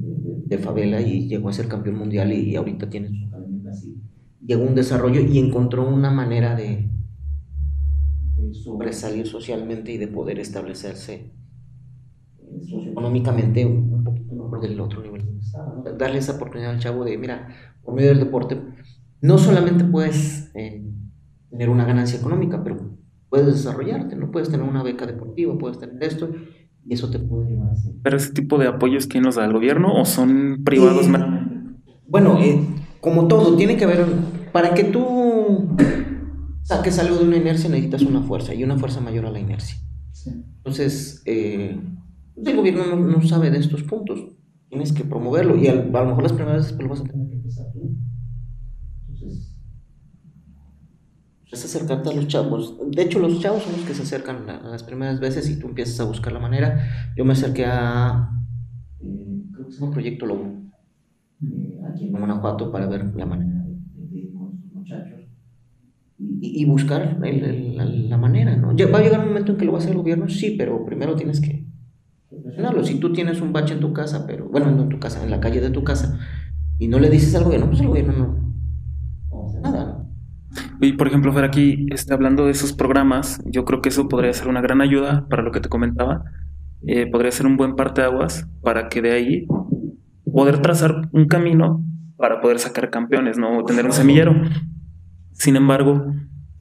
favela 0.57 1.01
y 1.01 1.27
llegó 1.27 1.49
a 1.49 1.53
ser 1.53 1.67
campeón 1.67 1.97
mundial 1.97 2.31
y, 2.31 2.55
ahorita 2.55 2.89
tiene 2.89 3.09
su 3.09 3.97
Llegó 4.45 4.63
un 4.63 4.75
desarrollo 4.75 5.21
y 5.21 5.39
encontró 5.39 5.87
una 5.87 6.11
manera 6.11 6.55
de, 6.55 6.89
sobresalir 8.51 9.25
socialmente 9.25 9.91
y 9.93 9.97
de 9.97 10.07
poder 10.07 10.39
establecerse 10.39 11.31
económicamente 12.91 13.65
un 13.65 14.03
poquito 14.03 14.35
mejor 14.35 14.61
del 14.61 14.79
otro 14.79 15.01
nivel. 15.01 15.23
Darle 15.97 16.19
esa 16.19 16.33
oportunidad 16.33 16.71
al 16.71 16.79
chavo 16.79 17.03
de, 17.03 17.17
mira, 17.17 17.47
por 17.83 17.95
medio 17.95 18.09
del 18.09 18.19
deporte, 18.19 18.59
no 19.21 19.37
solamente 19.37 19.83
puedes 19.85 20.51
eh, 20.55 20.83
tener 21.49 21.69
una 21.69 21.85
ganancia 21.85 22.19
económica, 22.19 22.63
pero 22.63 22.97
puedes 23.29 23.47
desarrollarte, 23.47 24.15
¿no? 24.15 24.31
Puedes 24.31 24.49
tener 24.49 24.67
una 24.67 24.83
beca 24.83 25.05
deportiva, 25.05 25.57
puedes 25.57 25.79
tener 25.79 26.03
esto, 26.03 26.29
y 26.85 26.93
eso 26.93 27.09
te 27.09 27.19
puede 27.19 27.51
llevar 27.51 27.69
a 27.69 27.75
¿Pero 28.03 28.17
ese 28.17 28.33
tipo 28.33 28.57
de 28.57 28.67
apoyos 28.67 29.07
quién 29.07 29.23
los 29.23 29.35
da? 29.35 29.45
¿El 29.45 29.53
gobierno 29.53 29.93
o 29.93 30.05
son 30.05 30.63
privados? 30.63 31.07
Eh, 31.07 31.11
bueno, 32.07 32.39
eh, 32.39 32.61
como 32.99 33.27
todo, 33.27 33.55
tiene 33.55 33.77
que 33.77 33.85
haber, 33.85 34.05
para 34.51 34.73
que 34.73 34.83
tú 34.83 35.75
saques 36.63 36.99
algo 36.99 37.17
de 37.17 37.25
una 37.25 37.37
inercia 37.37 37.69
necesitas 37.69 38.03
una 38.03 38.21
fuerza, 38.21 38.53
y 38.53 38.63
una 38.63 38.77
fuerza 38.77 39.01
mayor 39.01 39.25
a 39.25 39.31
la 39.31 39.39
inercia. 39.39 39.77
Entonces, 40.57 41.21
eh, 41.25 41.77
el 42.37 42.55
gobierno 42.55 42.95
no, 42.95 43.21
sabe 43.23 43.51
de 43.51 43.59
estos 43.59 43.83
puntos, 43.83 44.19
tienes 44.69 44.91
que 44.91 45.03
promoverlo, 45.03 45.57
y 45.57 45.67
a, 45.67 45.75
lo 45.75 46.05
mejor 46.05 46.23
las 46.23 46.33
primeras 46.33 46.63
veces 46.63 46.73
pues, 46.73 46.83
lo 46.83 46.89
vas 46.89 47.01
a 47.01 47.03
tener 47.03 47.27
que 47.29 47.35
empezar 47.35 47.65
tú. 47.73 47.97
Entonces, 49.09 49.52
es 51.53 51.65
acercarte 51.65 52.09
a 52.09 52.13
los 52.13 52.27
chavos. 52.27 52.75
De 52.91 53.01
hecho, 53.03 53.19
los 53.19 53.39
chavos 53.39 53.63
son 53.63 53.73
los 53.73 53.81
que 53.83 53.93
se 53.93 54.03
acercan 54.03 54.49
a 54.49 54.69
las 54.69 54.83
primeras 54.83 55.19
veces 55.19 55.49
y 55.49 55.59
tú 55.59 55.67
empiezas 55.67 55.99
a 55.99 56.05
buscar 56.05 56.33
la 56.33 56.39
manera. 56.39 57.13
Yo 57.15 57.25
me 57.25 57.33
acerqué 57.33 57.65
a, 57.65 58.29
creo 58.99 59.67
que 59.67 59.93
Proyecto 59.93 60.25
Lobo, 60.25 60.63
aquí 61.89 62.07
en 62.07 62.11
Guanajuato, 62.11 62.71
para 62.71 62.87
ver 62.87 63.15
la 63.15 63.25
manera 63.25 63.63
de, 63.65 64.31
muchachos 64.73 65.19
y, 66.17 66.65
buscar 66.65 67.17
la, 67.19 68.17
manera, 68.17 68.55
¿no? 68.55 68.69
¿Va 68.69 68.99
a 68.99 69.01
llegar 69.01 69.19
un 69.21 69.27
momento 69.27 69.53
en 69.53 69.57
que 69.57 69.65
lo 69.65 69.71
va 69.71 69.77
a 69.77 69.81
hacer 69.81 69.91
el 69.91 69.97
gobierno? 69.97 70.29
Sí, 70.29 70.55
pero 70.57 70.85
primero 70.85 71.15
tienes 71.15 71.39
que 71.39 71.67
presionarlo. 72.43 72.83
Si 72.83 72.99
tú 72.99 73.13
tienes 73.13 73.41
un 73.41 73.53
bache 73.53 73.73
en 73.73 73.79
tu 73.79 73.93
casa, 73.93 74.25
pero, 74.25 74.49
bueno, 74.49 74.71
no 74.71 74.83
en 74.83 74.89
tu 74.89 74.99
casa, 74.99 75.23
en 75.23 75.31
la 75.31 75.39
calle 75.39 75.61
de 75.61 75.69
tu 75.69 75.83
casa, 75.83 76.19
y 76.79 76.87
no 76.87 76.99
le 76.99 77.09
dices 77.09 77.35
al 77.35 77.43
gobierno, 77.43 77.67
pues 77.67 77.79
el 77.81 77.87
gobierno 77.87 78.13
no, 78.13 79.59
nada, 79.61 79.85
¿no? 79.85 80.02
Y 80.81 80.93
por 80.93 81.07
ejemplo, 81.07 81.33
Fer, 81.33 81.43
aquí 81.43 81.85
está 81.89 82.13
hablando 82.13 82.45
de 82.45 82.51
esos 82.51 82.73
programas, 82.73 83.41
yo 83.45 83.65
creo 83.65 83.81
que 83.81 83.89
eso 83.89 84.07
podría 84.07 84.33
ser 84.33 84.47
una 84.47 84.61
gran 84.61 84.81
ayuda 84.81 85.27
para 85.29 85.43
lo 85.43 85.51
que 85.51 85.59
te 85.59 85.69
comentaba. 85.69 86.23
Eh, 86.85 87.07
podría 87.07 87.31
ser 87.31 87.45
un 87.45 87.55
buen 87.55 87.75
parte 87.75 88.01
de 88.01 88.07
aguas 88.07 88.47
para 88.61 88.89
que 88.89 89.01
de 89.01 89.11
ahí 89.11 89.47
poder 90.31 90.61
trazar 90.61 91.09
un 91.11 91.27
camino 91.27 91.83
para 92.17 92.41
poder 92.41 92.59
sacar 92.59 92.89
campeones, 92.89 93.37
¿no? 93.37 93.63
tener 93.63 93.85
un 93.85 93.91
semillero. 93.91 94.33
Sin 95.33 95.55
embargo, 95.55 96.05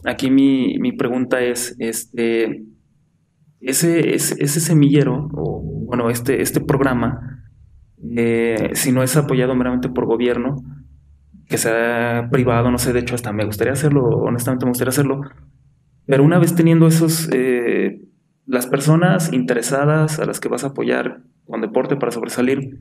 aquí 0.05 0.31
mi, 0.31 0.79
mi 0.79 0.93
pregunta 0.93 1.41
es, 1.41 1.77
este, 1.79 2.65
ese, 3.61 4.15
ese, 4.15 4.61
semillero, 4.61 5.29
o 5.33 5.62
bueno, 5.87 6.11
este, 6.11 6.43
este 6.43 6.61
programa, 6.61 7.45
eh, 8.17 8.71
si 8.75 8.93
no 8.93 9.03
es 9.03 9.17
apoyado 9.17 9.55
meramente 9.55 9.89
por 9.89 10.07
gobierno, 10.07 10.57
que 11.49 11.59
sea 11.59 12.29
privado, 12.31 12.71
no 12.71 12.79
sé, 12.79 12.93
de 12.93 13.01
hecho 13.01 13.15
hasta 13.15 13.33
me 13.33 13.45
gustaría 13.45 13.73
hacerlo, 13.73 14.05
honestamente 14.05 14.65
me 14.65 14.71
gustaría 14.71 14.91
hacerlo, 14.91 15.23
pero 16.07 16.25
una 16.25 16.39
vez 16.39 16.55
teniendo 16.55 16.87
esos, 16.87 17.29
eh, 17.33 18.03
las 18.47 18.67
personas 18.67 19.33
interesadas 19.33 20.19
a 20.19 20.25
las 20.25 20.41
que 20.41 20.49
vas 20.49 20.65
a 20.65 20.69
apoyar 20.69 21.23
con 21.47 21.61
deporte 21.61 21.97
para 21.97 22.12
sobresalir, 22.12 22.81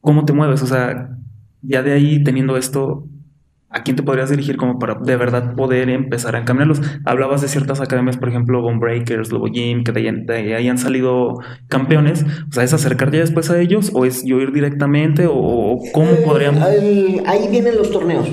¿cómo 0.00 0.24
te 0.24 0.32
mueves? 0.32 0.62
O 0.62 0.66
sea, 0.66 1.16
ya 1.62 1.82
de 1.82 1.92
ahí 1.92 2.22
teniendo 2.22 2.56
esto, 2.56 3.08
¿a 3.72 3.82
quién 3.82 3.96
te 3.96 4.02
podrías 4.02 4.30
dirigir 4.30 4.56
como 4.56 4.78
para 4.78 4.94
de 4.94 5.16
verdad 5.16 5.54
poder 5.54 5.88
empezar 5.88 6.36
a 6.36 6.40
encaminarlos? 6.40 6.80
Hablabas 7.04 7.40
de 7.40 7.48
ciertas 7.48 7.80
academias, 7.80 8.16
por 8.16 8.28
ejemplo, 8.28 8.60
Bone 8.60 8.78
Breakers, 8.78 9.32
Lobo 9.32 9.46
Gym, 9.46 9.84
que 9.84 9.92
de 9.92 10.54
ahí, 10.54 10.68
han 10.68 10.78
salido 10.78 11.38
campeones. 11.68 12.24
O 12.48 12.52
sea, 12.52 12.64
¿es 12.64 12.72
acercarte 12.72 13.18
después 13.18 13.50
a 13.50 13.60
ellos 13.60 13.90
o 13.94 14.04
es 14.04 14.24
yo 14.24 14.40
ir 14.40 14.52
directamente 14.52 15.26
o 15.28 15.78
cómo 15.92 16.10
eh, 16.10 16.22
podríamos...? 16.24 16.62
ahí 16.62 17.48
vienen 17.50 17.76
los 17.76 17.90
torneos. 17.90 18.28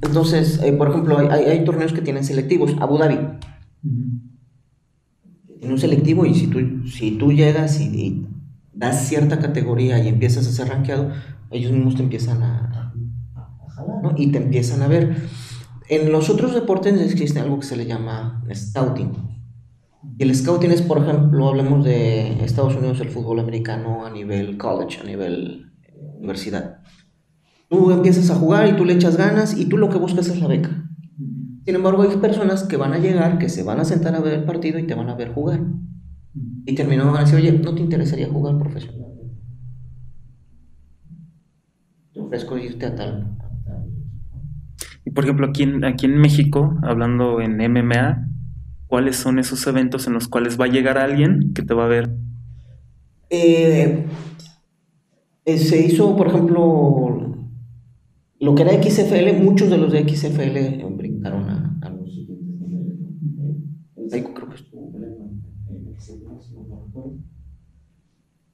Entonces, 0.00 0.60
eh, 0.64 0.72
por 0.72 0.88
ejemplo, 0.88 1.18
hay, 1.18 1.64
torneos 1.64 1.92
que 1.92 2.00
tienen 2.00 2.24
selectivos. 2.24 2.74
Abu 2.80 2.98
Dhabi. 2.98 3.18
En 5.60 5.70
un 5.70 5.78
selectivo 5.78 6.26
y 6.26 6.34
si 6.34 6.48
tú, 6.48 6.86
si 6.88 7.12
tú 7.12 7.32
llegas 7.32 7.80
y, 7.80 8.26
das 8.72 9.06
cierta 9.06 9.38
categoría 9.38 10.02
y 10.02 10.08
empiezas 10.08 10.48
a 10.48 10.50
ser 10.50 10.68
rankeado, 10.68 11.10
ellos 11.50 11.70
mismos 11.70 11.94
te 11.94 12.02
empiezan 12.02 12.42
a 12.42 12.81
y 14.16 14.32
te 14.32 14.38
empiezan 14.38 14.82
a 14.82 14.88
ver. 14.88 15.16
En 15.88 16.10
los 16.10 16.30
otros 16.30 16.54
deportes 16.54 17.00
existe 17.00 17.40
algo 17.40 17.58
que 17.58 17.66
se 17.66 17.76
le 17.76 17.86
llama 17.86 18.44
scouting. 18.52 19.12
Y 20.18 20.22
el 20.22 20.34
scouting 20.34 20.70
es, 20.70 20.82
por 20.82 20.98
ejemplo, 20.98 21.48
hablemos 21.48 21.84
de 21.84 22.44
Estados 22.44 22.74
Unidos, 22.74 23.00
el 23.00 23.10
fútbol 23.10 23.40
americano 23.40 24.04
a 24.04 24.10
nivel 24.10 24.58
college, 24.58 25.00
a 25.00 25.04
nivel 25.04 25.72
eh, 25.82 26.16
universidad. 26.18 26.80
Tú 27.68 27.90
empiezas 27.90 28.30
a 28.30 28.34
jugar 28.34 28.68
y 28.68 28.76
tú 28.76 28.84
le 28.84 28.94
echas 28.94 29.16
ganas 29.16 29.56
y 29.56 29.66
tú 29.66 29.78
lo 29.78 29.88
que 29.88 29.98
buscas 29.98 30.28
es 30.28 30.40
la 30.40 30.48
beca. 30.48 30.70
Sin 31.64 31.76
embargo, 31.76 32.02
hay 32.02 32.16
personas 32.16 32.64
que 32.64 32.76
van 32.76 32.92
a 32.92 32.98
llegar, 32.98 33.38
que 33.38 33.48
se 33.48 33.62
van 33.62 33.78
a 33.78 33.84
sentar 33.84 34.14
a 34.14 34.20
ver 34.20 34.34
el 34.34 34.44
partido 34.44 34.78
y 34.78 34.86
te 34.86 34.94
van 34.94 35.08
a 35.08 35.14
ver 35.14 35.32
jugar. 35.32 35.60
Y 36.66 36.74
terminando 36.74 37.12
van 37.12 37.22
a 37.22 37.24
decir, 37.24 37.38
oye, 37.38 37.52
¿no 37.52 37.74
te 37.74 37.82
interesaría 37.82 38.28
jugar 38.28 38.58
profesional? 38.58 39.12
Te 42.12 42.20
ofrezco 42.20 42.58
irte 42.58 42.86
a 42.86 42.94
tal, 42.94 43.38
y 45.04 45.10
por 45.10 45.24
ejemplo, 45.24 45.46
aquí 45.48 45.64
en, 45.64 45.84
aquí 45.84 46.06
en 46.06 46.18
México, 46.18 46.76
hablando 46.82 47.40
en 47.40 47.56
MMA, 47.56 48.28
¿cuáles 48.86 49.16
son 49.16 49.38
esos 49.38 49.66
eventos 49.66 50.06
en 50.06 50.12
los 50.12 50.28
cuales 50.28 50.60
va 50.60 50.66
a 50.66 50.68
llegar 50.68 50.98
alguien 50.98 51.52
que 51.54 51.62
te 51.62 51.74
va 51.74 51.86
a 51.86 51.88
ver? 51.88 52.10
Eh, 53.30 54.04
se 55.46 55.84
hizo, 55.84 56.16
por 56.16 56.28
ejemplo, 56.28 57.36
lo 58.38 58.54
que 58.54 58.62
era 58.62 58.82
XFL, 58.82 59.42
muchos 59.42 59.70
de 59.70 59.78
los 59.78 59.92
de 59.92 60.08
XFL 60.08 60.84
brincaron 60.96 61.48
a, 61.48 61.78
a 61.82 61.90
los. 61.90 62.10
El 64.12 64.24
creo 64.24 64.48
que 64.48 64.56
estuvo 64.56 64.92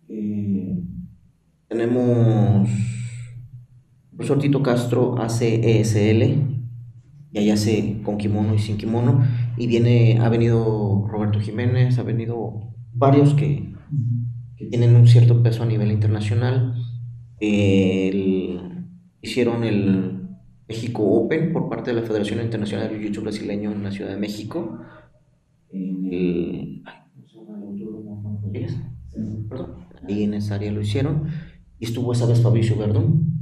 eh, 0.09 0.83
tenemos 1.69 2.69
profesor 4.19 4.41
Tito 4.41 4.63
Castro 4.65 5.17
hace 5.23 5.79
ESL, 5.79 6.23
y 7.31 7.39
ahí 7.39 7.51
hace 7.51 8.01
con 8.03 8.19
kimono 8.19 8.53
y 8.53 8.59
sin 8.59 8.77
kimono, 8.77 9.25
y 9.57 9.69
viene, 9.69 10.19
ha 10.21 10.29
venido 10.29 11.07
Roberto 11.09 11.39
Jiménez, 11.39 12.01
ha 12.01 12.03
venido 12.03 12.75
varios 12.93 13.35
que, 13.35 13.73
tienen 14.57 14.97
un 14.97 15.07
cierto 15.07 15.41
peso 15.41 15.63
a 15.63 15.67
nivel 15.67 15.93
internacional. 15.93 16.75
hicieron 19.21 19.63
el 19.63 20.29
México 20.69 21.05
Open 21.05 21.53
por 21.53 21.69
parte 21.69 21.95
de 21.95 22.01
la 22.01 22.07
Federación 22.07 22.43
Internacional 22.43 22.89
de 22.89 22.99
Jiu-Jitsu 22.99 23.23
Brasileño 23.23 23.71
en 23.71 23.85
la 23.85 23.93
Ciudad 23.93 24.11
de 24.11 24.17
México. 24.17 24.81
ahí 30.09 30.25
en 30.25 30.35
esa 30.35 30.57
área 30.57 30.73
lo 30.73 30.81
hicieron. 30.81 31.29
Y 31.79 31.85
estuvo 31.85 32.13
esa 32.13 32.27
vez 32.27 32.43
Fabricio 32.43 32.77
Verdún, 32.77 33.38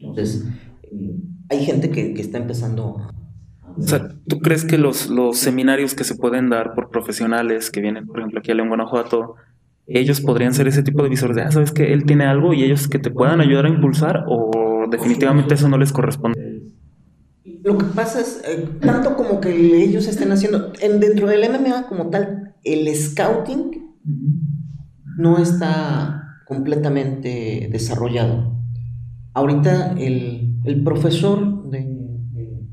entonces, 0.00 0.46
eh, 0.82 1.16
hay 1.50 1.64
gente 1.64 1.90
que, 1.90 2.12
está 2.20 2.38
empezando 2.38 2.96
o 3.76 3.82
sea, 3.82 4.08
¿tú 4.28 4.38
crees 4.38 4.64
que 4.64 4.78
los, 4.78 5.08
los 5.10 5.36
seminarios 5.36 5.94
que 5.94 6.04
se 6.04 6.14
pueden 6.14 6.48
dar 6.48 6.74
por 6.74 6.90
profesionales 6.90 7.70
que 7.72 7.80
vienen, 7.80 8.06
por 8.06 8.20
ejemplo, 8.20 8.38
aquí 8.38 8.52
a 8.52 8.54
León, 8.54 8.68
Guanajuato, 8.68 9.34
ellos 9.86 10.20
podrían 10.20 10.54
ser 10.54 10.68
ese 10.68 10.82
tipo 10.82 11.02
de 11.02 11.08
visores 11.08 11.36
de, 11.36 11.42
ah, 11.42 11.50
sabes 11.50 11.72
que 11.72 11.92
él 11.92 12.04
tiene 12.04 12.24
algo 12.24 12.54
y 12.54 12.62
ellos 12.62 12.88
que 12.88 12.98
te 12.98 13.10
puedan 13.10 13.40
ayudar 13.40 13.66
a 13.66 13.68
impulsar 13.68 14.24
o 14.28 14.86
definitivamente 14.90 15.54
eso 15.54 15.68
no 15.68 15.76
les 15.76 15.92
corresponde? 15.92 16.62
Lo 17.62 17.78
que 17.78 17.86
pasa 17.86 18.20
es, 18.20 18.42
eh, 18.46 18.68
tanto 18.80 19.16
como 19.16 19.40
que 19.40 19.82
ellos 19.82 20.06
estén 20.06 20.30
haciendo, 20.30 20.72
en, 20.80 21.00
dentro 21.00 21.26
del 21.26 21.50
MMA 21.50 21.86
como 21.88 22.10
tal, 22.10 22.54
el 22.62 22.94
scouting 22.94 23.94
no 25.16 25.38
está 25.38 26.40
completamente 26.46 27.68
desarrollado. 27.72 28.53
Ahorita 29.34 29.94
el, 29.98 30.60
el 30.64 30.84
profesor 30.84 31.68
de, 31.68 31.78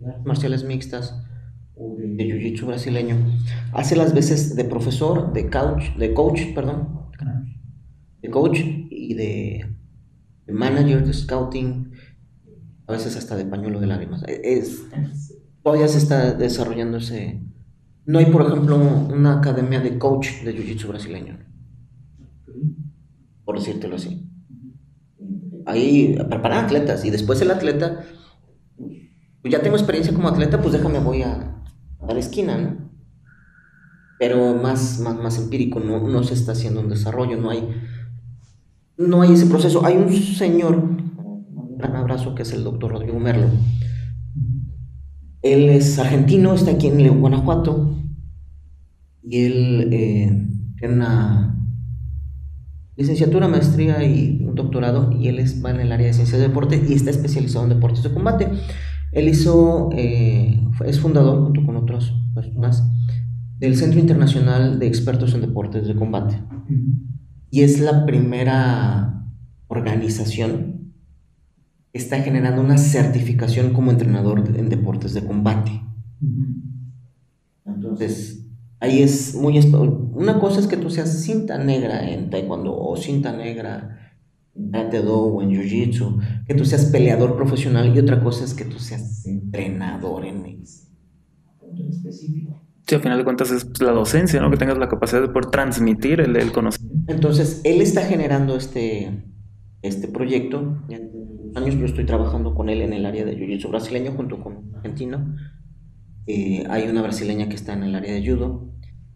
artes 0.07 0.25
marciales 0.25 0.63
mixtas 0.63 1.15
o 1.75 1.95
de, 1.97 2.05
jiu-jitsu 2.05 2.67
brasileño 2.67 3.17
hace 3.73 3.95
las 3.95 4.13
veces 4.13 4.55
de 4.55 4.63
profesor, 4.65 5.33
de 5.33 5.49
coach, 5.49 5.95
de 5.97 6.13
coach, 6.13 6.53
perdón, 6.53 7.09
de 8.21 8.29
coach 8.29 8.59
y 8.89 9.13
de, 9.15 9.75
manager 10.47 11.05
de 11.05 11.13
scouting, 11.13 11.91
a 12.85 12.91
veces 12.91 13.17
hasta 13.17 13.35
de 13.35 13.45
pañuelo 13.45 13.79
de 13.79 13.87
lágrimas. 13.87 14.23
Es, 14.27 14.83
todavía 15.63 15.87
se 15.87 15.97
está 15.97 16.33
desarrollando 16.33 16.97
ese, 16.97 17.41
No 18.05 18.19
hay, 18.19 18.25
por 18.25 18.43
ejemplo, 18.43 18.77
una 18.77 19.39
academia 19.39 19.79
de 19.79 19.97
coach 19.97 20.43
de 20.43 20.55
jiu-jitsu 20.55 20.87
brasileño. 20.87 21.39
Por 23.45 23.57
decírtelo 23.57 23.95
así. 23.95 24.30
Ahí 25.65 26.17
preparan 26.29 26.65
atletas 26.65 27.05
y 27.05 27.09
después 27.09 27.41
el 27.41 27.51
atleta, 27.51 28.03
pues 29.41 29.51
ya 29.51 29.61
tengo 29.61 29.75
experiencia 29.75 30.13
como 30.13 30.27
atleta, 30.27 30.61
pues 30.61 30.73
déjame, 30.73 30.99
voy 30.99 31.23
a, 31.23 31.63
a 31.99 32.13
la 32.13 32.19
esquina, 32.19 32.57
¿no? 32.57 32.91
Pero 34.19 34.53
más, 34.55 34.99
más, 34.99 35.15
más 35.15 35.37
empírico, 35.39 35.79
no, 35.79 36.07
no 36.07 36.23
se 36.23 36.35
está 36.35 36.51
haciendo 36.51 36.81
un 36.81 36.89
desarrollo, 36.89 37.37
no 37.37 37.49
hay, 37.49 37.67
no 38.97 39.21
hay 39.21 39.33
ese 39.33 39.47
proceso. 39.47 39.83
Hay 39.83 39.97
un 39.97 40.13
señor, 40.13 40.75
un 40.75 41.77
gran 41.77 41.95
abrazo, 41.95 42.35
que 42.35 42.43
es 42.43 42.53
el 42.53 42.63
doctor 42.63 42.91
Rodrigo 42.91 43.19
Merlo. 43.19 43.47
Él 45.41 45.69
es 45.69 45.97
argentino, 45.97 46.53
está 46.53 46.71
aquí 46.71 46.87
en 46.87 47.19
Guanajuato, 47.19 47.95
y 49.23 49.45
él 49.45 49.89
eh, 49.91 50.47
tiene 50.77 50.93
una 50.93 51.60
licenciatura, 53.01 53.47
maestría 53.47 54.03
y 54.03 54.43
un 54.45 54.55
doctorado, 54.55 55.11
y 55.11 55.27
él 55.27 55.39
es, 55.39 55.63
va 55.63 55.71
en 55.71 55.79
el 55.79 55.91
área 55.91 56.07
de 56.07 56.13
ciencias 56.13 56.39
de 56.39 56.47
deporte 56.47 56.81
y 56.87 56.93
está 56.93 57.09
especializado 57.09 57.65
en 57.65 57.69
deportes 57.69 58.03
de 58.03 58.13
combate. 58.13 58.47
Él 59.11 59.27
hizo, 59.27 59.89
eh, 59.93 60.59
es 60.85 60.99
fundador, 60.99 61.43
junto 61.43 61.65
con 61.65 61.75
otras 61.75 62.13
personas, 62.33 62.83
del 63.59 63.75
Centro 63.75 63.99
Internacional 63.99 64.79
de 64.79 64.87
Expertos 64.87 65.33
en 65.33 65.41
Deportes 65.41 65.87
de 65.87 65.95
Combate. 65.95 66.41
Y 67.49 67.61
es 67.61 67.79
la 67.79 68.05
primera 68.05 69.25
organización 69.67 70.93
que 71.91 71.99
está 71.99 72.21
generando 72.21 72.61
una 72.61 72.77
certificación 72.77 73.73
como 73.73 73.91
entrenador 73.91 74.43
en 74.55 74.69
deportes 74.69 75.13
de 75.13 75.25
combate. 75.25 75.81
Entonces, 77.65 78.40
ahí 78.81 79.01
es 79.01 79.35
muy... 79.35 79.57
Una 80.13 80.39
cosa 80.39 80.59
es 80.59 80.67
que 80.67 80.75
tú 80.75 80.89
seas 80.89 81.23
cinta 81.23 81.57
negra 81.57 82.09
en 82.09 82.29
taekwondo 82.29 82.77
o 82.77 82.97
cinta 82.97 83.31
negra 83.31 83.97
en 84.53 84.71
do 85.05 85.15
o 85.15 85.41
en 85.41 85.51
jiu-jitsu, 85.51 86.45
que 86.45 86.53
tú 86.53 86.65
seas 86.65 86.85
peleador 86.85 87.37
profesional 87.37 87.95
y 87.95 87.99
otra 87.99 88.21
cosa 88.21 88.43
es 88.43 88.53
que 88.53 88.65
tú 88.65 88.79
seas 88.79 89.25
entrenador 89.25 90.25
en 90.25 90.41
específico. 91.89 92.61
Sí, 92.85 92.95
al 92.95 93.01
final 93.01 93.17
de 93.17 93.23
cuentas 93.23 93.51
es 93.51 93.79
la 93.79 93.91
docencia, 93.91 94.41
¿no? 94.41 94.51
Que 94.51 94.57
tengas 94.57 94.77
la 94.77 94.89
capacidad 94.89 95.21
de 95.21 95.29
poder 95.29 95.45
transmitir 95.51 96.19
el, 96.19 96.35
el 96.35 96.51
conocimiento. 96.51 97.13
Entonces, 97.13 97.61
él 97.63 97.79
está 97.79 98.01
generando 98.01 98.57
este, 98.57 99.23
este 99.81 100.07
proyecto. 100.09 100.83
Ya 100.89 100.99
años 101.55 101.75
yo 101.75 101.85
estoy 101.85 102.05
trabajando 102.05 102.55
con 102.55 102.69
él 102.69 102.81
en 102.81 102.93
el 102.93 103.05
área 103.05 103.23
de 103.23 103.37
jiu-jitsu 103.37 103.69
brasileño 103.69 104.13
junto 104.13 104.41
con 104.41 104.57
un 104.57 104.75
argentino. 104.75 105.35
Eh, 106.27 106.65
hay 106.69 106.89
una 106.89 107.01
brasileña 107.01 107.47
que 107.47 107.55
está 107.55 107.73
en 107.73 107.83
el 107.83 107.95
área 107.95 108.13
de 108.13 108.25
judo 108.25 108.70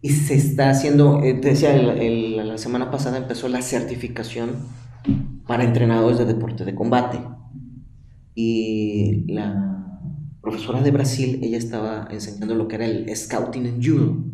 y 0.06 0.08
se 0.10 0.34
está 0.36 0.70
haciendo, 0.70 1.20
eh, 1.24 1.34
te 1.34 1.48
decía, 1.48 1.76
la 1.76 2.58
semana 2.58 2.92
pasada 2.92 3.16
empezó 3.16 3.48
la 3.48 3.60
certificación 3.60 4.50
para 5.48 5.64
entrenadores 5.64 6.16
de 6.16 6.26
deporte 6.26 6.64
de 6.64 6.76
combate. 6.76 7.18
Y 8.32 9.24
la 9.26 10.06
profesora 10.40 10.80
de 10.80 10.92
Brasil, 10.92 11.40
ella 11.42 11.58
estaba 11.58 12.06
enseñando 12.08 12.54
lo 12.54 12.68
que 12.68 12.76
era 12.76 12.86
el 12.86 13.16
scouting 13.16 13.66
en 13.66 13.82
judo. 13.82 14.24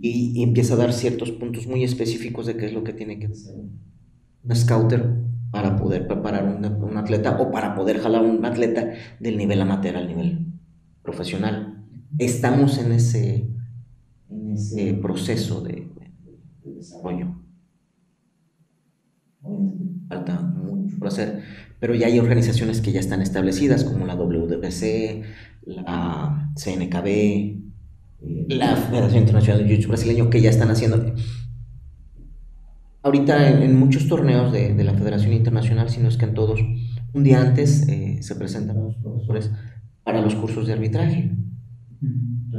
Y, 0.00 0.42
empieza 0.42 0.72
a 0.72 0.78
dar 0.78 0.94
ciertos 0.94 1.30
puntos 1.32 1.66
muy 1.66 1.84
específicos 1.84 2.46
de 2.46 2.56
qué 2.56 2.64
es 2.64 2.72
lo 2.72 2.84
que 2.84 2.94
tiene 2.94 3.18
que 3.18 3.26
hacer 3.26 3.56
un 3.56 4.56
scouter 4.56 5.16
para 5.50 5.76
poder 5.76 6.06
preparar 6.06 6.46
un, 6.46 6.96
atleta 6.96 7.38
o 7.38 7.50
para 7.50 7.74
poder 7.74 7.98
jalar 7.98 8.22
un 8.22 8.42
atleta 8.46 8.90
del 9.20 9.36
nivel 9.36 9.60
amateur 9.60 9.98
al 9.98 10.08
nivel 10.08 10.46
profesional. 11.02 11.84
Estamos 12.16 12.78
en 12.78 12.92
ese, 12.92 13.57
ese 14.52 14.94
proceso 14.94 15.60
de 15.60 15.88
desarrollo 16.64 17.48
falta 20.08 20.40
mucho 20.40 20.98
por 20.98 21.08
hacer, 21.08 21.42
pero 21.80 21.94
ya 21.94 22.06
hay 22.06 22.18
organizaciones 22.18 22.80
que 22.80 22.92
ya 22.92 23.00
están 23.00 23.20
establecidas, 23.20 23.84
como 23.84 24.06
la 24.06 24.16
WDBC, 24.16 25.22
la 25.66 26.50
CNKB, 26.56 27.56
la 28.48 28.76
Federación 28.76 29.20
Internacional 29.20 29.62
de 29.62 29.68
Jiu-Jitsu 29.68 29.88
Brasileño, 29.88 30.30
que 30.30 30.40
ya 30.40 30.50
están 30.50 30.70
haciendo. 30.70 31.14
Ahorita 33.02 33.62
en, 33.62 33.78
muchos 33.78 34.08
torneos 34.08 34.52
de, 34.52 34.74
la 34.82 34.94
Federación 34.94 35.32
Internacional, 35.32 35.88
si 35.88 36.00
no 36.00 36.08
es 36.08 36.16
que 36.16 36.24
en 36.24 36.34
todos, 36.34 36.60
un 37.12 37.24
día 37.24 37.40
antes 37.40 37.88
eh, 37.88 38.18
se 38.22 38.34
presentan 38.34 38.82
los 38.82 38.96
profesores 38.96 39.50
para 40.02 40.20
los 40.20 40.34
cursos 40.34 40.66
de 40.66 40.72
arbitraje. 40.72 41.32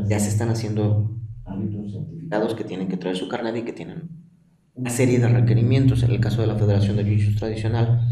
Ya 0.08 0.20
se 0.20 0.30
están 0.30 0.50
haciendo 0.50 1.19
árbitros 1.50 1.94
certificados 1.94 2.56
que 2.56 2.64
tienen 2.64 2.88
que 2.88 2.98
traer 2.98 3.16
su 3.16 3.28
carnet 3.28 3.58
y 3.58 3.64
que 3.64 3.74
tienen 3.74 4.10
una 4.76 4.90
serie 4.90 5.20
de 5.20 5.28
requerimientos. 5.28 6.04
En 6.04 6.12
el 6.12 6.20
caso 6.20 6.42
de 6.42 6.48
la 6.48 6.56
Federación 6.56 6.98
de 6.98 7.04
Jiu 7.04 7.36
Tradicional, 7.36 8.08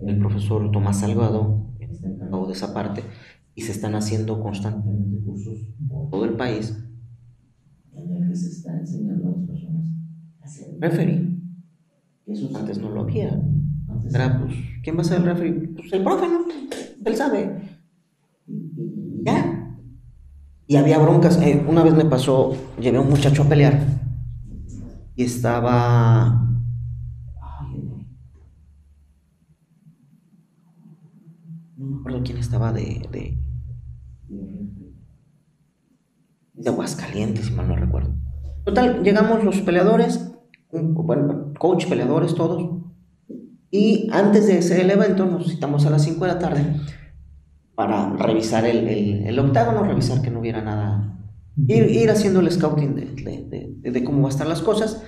el 0.00 0.18
profesor 0.18 0.70
Tomás 0.70 1.00
Salgado 1.00 1.70
está 1.78 2.08
encargado 2.08 2.46
de 2.46 2.52
esa 2.52 2.74
parte 2.74 3.02
y 3.54 3.62
se 3.62 3.72
están 3.72 3.94
haciendo 3.94 4.40
constantemente 4.40 5.18
cursos 5.24 5.58
por 5.88 6.10
todo 6.10 6.24
el 6.24 6.34
país 6.34 6.76
en 7.94 8.16
el 8.16 8.28
que 8.28 8.36
se 8.36 8.48
está 8.48 8.78
enseñando 8.78 9.28
a 9.28 9.30
las 9.36 9.46
personas 9.46 9.86
a 10.40 10.48
ser 10.48 10.68
referee. 10.80 11.36
Eso 12.26 12.50
antes 12.56 12.78
no 12.78 12.90
lo 12.90 13.02
había. 13.02 13.40
Era, 14.12 14.40
pues, 14.40 14.54
¿quién 14.82 14.96
va 14.96 15.02
a 15.02 15.04
ser 15.04 15.18
el 15.18 15.24
referee? 15.24 15.68
Pues 15.68 15.92
el 15.92 16.02
profe, 16.02 16.26
¿no? 16.28 16.44
Él 17.04 17.16
sabe. 17.16 17.60
Ya. 19.24 19.76
Y 20.70 20.76
había 20.76 20.98
broncas. 20.98 21.36
Eh, 21.42 21.64
una 21.66 21.82
vez 21.82 21.94
me 21.94 22.04
pasó, 22.04 22.54
llevé 22.78 22.98
a 22.98 23.00
un 23.00 23.10
muchacho 23.10 23.42
a 23.42 23.48
pelear 23.48 23.76
y 25.16 25.24
estaba... 25.24 26.46
No 31.76 31.86
me 31.86 31.96
acuerdo 31.96 32.22
quién 32.22 32.38
estaba 32.38 32.72
de, 32.72 33.04
de, 33.10 33.36
de 36.54 36.70
Aguascalientes, 36.70 37.46
si 37.46 37.52
mal 37.52 37.66
no 37.66 37.74
recuerdo. 37.74 38.14
Total, 38.64 39.02
llegamos 39.02 39.42
los 39.42 39.56
peleadores, 39.62 40.30
bueno, 40.70 41.52
coach, 41.58 41.88
peleadores, 41.88 42.36
todos. 42.36 42.80
Y 43.72 44.08
antes 44.12 44.46
de 44.46 44.58
ese 44.58 44.80
evento, 44.80 45.26
nos 45.26 45.48
citamos 45.48 45.84
a 45.86 45.90
las 45.90 46.04
5 46.04 46.24
de 46.24 46.32
la 46.32 46.38
tarde 46.38 46.76
para 47.80 48.10
revisar 48.10 48.66
el, 48.66 48.86
el, 48.88 49.26
el 49.26 49.38
octágono, 49.38 49.84
revisar 49.84 50.20
que 50.20 50.30
no 50.30 50.40
hubiera 50.40 50.60
nada 50.60 51.10
Ir, 51.66 52.10
haciendo 52.10 52.40
el 52.40 52.50
scouting 52.50 52.94
de, 52.94 54.04
cómo 54.04 54.18
van 54.18 54.26
a 54.26 54.28
estar 54.28 54.46
las 54.46 54.60
cosas 54.60 55.02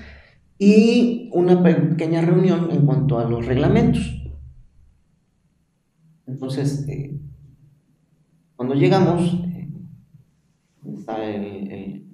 y 0.58 1.28
una 1.34 1.62
pequeña 1.62 2.22
reunión 2.22 2.70
en 2.70 2.86
cuanto 2.86 3.18
a 3.18 3.28
los 3.28 3.44
reglamentos. 3.44 4.22
Entonces, 6.26 6.86
eh, 6.88 7.20
cuando 8.56 8.74
llegamos, 8.74 9.34
eh, 9.44 9.68
está 10.96 11.22
el, 11.22 12.06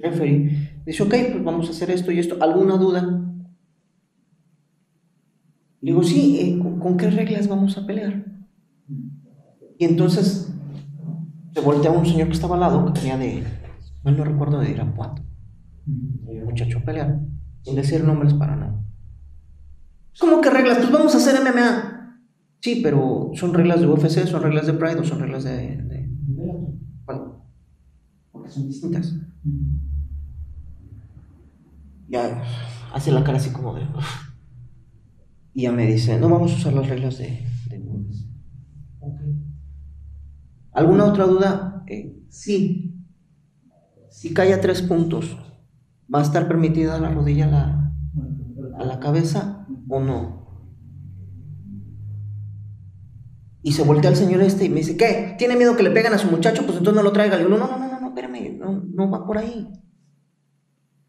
referee, 0.00 0.80
dice, 0.84 1.02
ok, 1.04 1.14
pues 1.32 1.44
vamos 1.44 1.68
a 1.68 1.70
hacer 1.70 1.90
esto 1.92 2.10
y 2.10 2.18
esto. 2.18 2.36
¿Alguna 2.40 2.76
duda? 2.76 3.22
Digo, 5.80 6.02
sí, 6.02 6.40
eh, 6.40 6.58
¿con, 6.58 6.96
qué 6.96 7.10
reglas 7.10 7.46
vamos 7.46 7.78
a 7.78 7.86
pelear? 7.86 8.24
Y 9.82 9.84
entonces 9.84 10.48
se 11.52 11.60
voltea 11.60 11.90
un 11.90 12.06
señor 12.06 12.28
que 12.28 12.34
estaba 12.34 12.54
al 12.54 12.60
lado, 12.60 12.86
que 12.86 13.00
tenía 13.00 13.18
de, 13.18 13.42
no 14.04 14.24
recuerdo 14.24 14.60
de 14.60 14.70
Irapuato. 14.70 15.24
Y 15.84 16.38
un 16.38 16.44
muchacho 16.44 16.78
a 16.78 16.82
pelear, 16.82 17.18
sin 17.62 17.74
decir 17.74 18.04
nombres 18.04 18.32
para 18.32 18.54
nada. 18.54 18.80
¿Cómo 20.20 20.40
que 20.40 20.50
reglas? 20.50 20.78
Pues 20.78 20.92
vamos 20.92 21.12
a 21.12 21.18
hacer 21.18 21.34
MMA. 21.40 22.20
Sí, 22.60 22.78
pero 22.80 23.32
¿son 23.34 23.54
reglas 23.54 23.80
de 23.80 23.88
UFC, 23.88 24.24
son 24.24 24.42
reglas 24.44 24.68
de 24.68 24.74
Pride 24.74 25.00
o 25.00 25.04
son 25.04 25.18
reglas 25.18 25.42
de... 25.42 26.08
Bueno, 27.04 27.44
porque 28.30 28.50
son 28.50 28.68
distintas. 28.68 29.16
Ya 32.08 32.40
hace 32.94 33.10
la 33.10 33.24
cara 33.24 33.38
así 33.38 33.50
como 33.50 33.74
de... 33.74 33.82
Y 35.54 35.62
ya 35.62 35.72
me 35.72 35.88
dice, 35.88 36.20
no 36.20 36.28
vamos 36.28 36.52
a 36.52 36.56
usar 36.56 36.72
las 36.72 36.88
reglas 36.88 37.18
de 37.18 37.50
¿Alguna 40.72 41.04
otra 41.04 41.26
duda? 41.26 41.84
Eh, 41.86 42.16
sí. 42.28 43.04
Si 44.10 44.32
cae 44.32 44.54
a 44.54 44.60
tres 44.60 44.82
puntos, 44.82 45.36
¿va 46.12 46.20
a 46.20 46.22
estar 46.22 46.48
permitida 46.48 46.98
la 46.98 47.10
rodilla 47.10 47.46
a 47.46 47.50
la, 47.50 47.92
a 48.78 48.84
la 48.84 49.00
cabeza 49.00 49.66
o 49.88 50.00
no? 50.00 50.42
Y 53.62 53.72
se 53.72 53.84
voltea 53.84 54.10
al 54.10 54.16
señor 54.16 54.42
este 54.42 54.64
y 54.64 54.68
me 54.68 54.76
dice, 54.76 54.96
¿qué? 54.96 55.36
¿Tiene 55.38 55.56
miedo 55.56 55.76
que 55.76 55.82
le 55.82 55.90
peguen 55.90 56.12
a 56.14 56.18
su 56.18 56.28
muchacho? 56.28 56.64
Pues 56.64 56.78
entonces 56.78 56.96
no 56.96 57.02
lo 57.02 57.12
traiga. 57.12 57.36
Le 57.36 57.44
digo, 57.44 57.56
no, 57.56 57.68
no, 57.68 57.78
no, 57.78 57.88
no, 57.88 58.00
no, 58.00 58.08
espérame, 58.08 58.58
no, 58.58 58.82
no 58.92 59.10
va 59.10 59.24
por 59.24 59.38
ahí. 59.38 59.68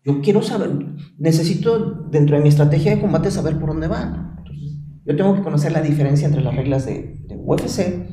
Yo 0.03 0.21
quiero 0.21 0.41
saber, 0.43 0.69
necesito 1.17 2.07
dentro 2.11 2.35
de 2.35 2.43
mi 2.43 2.49
estrategia 2.49 2.93
de 2.93 3.01
combate 3.01 3.31
saber 3.31 3.57
por 3.57 3.69
dónde 3.69 3.87
van. 3.87 4.35
Entonces, 4.37 4.77
yo 5.05 5.15
tengo 5.15 5.33
que 5.35 5.41
conocer 5.41 5.71
la 5.71 5.81
diferencia 5.81 6.27
entre 6.27 6.41
las 6.41 6.55
reglas 6.55 6.85
de, 6.85 7.23
de 7.27 7.35
UFC, 7.37 8.07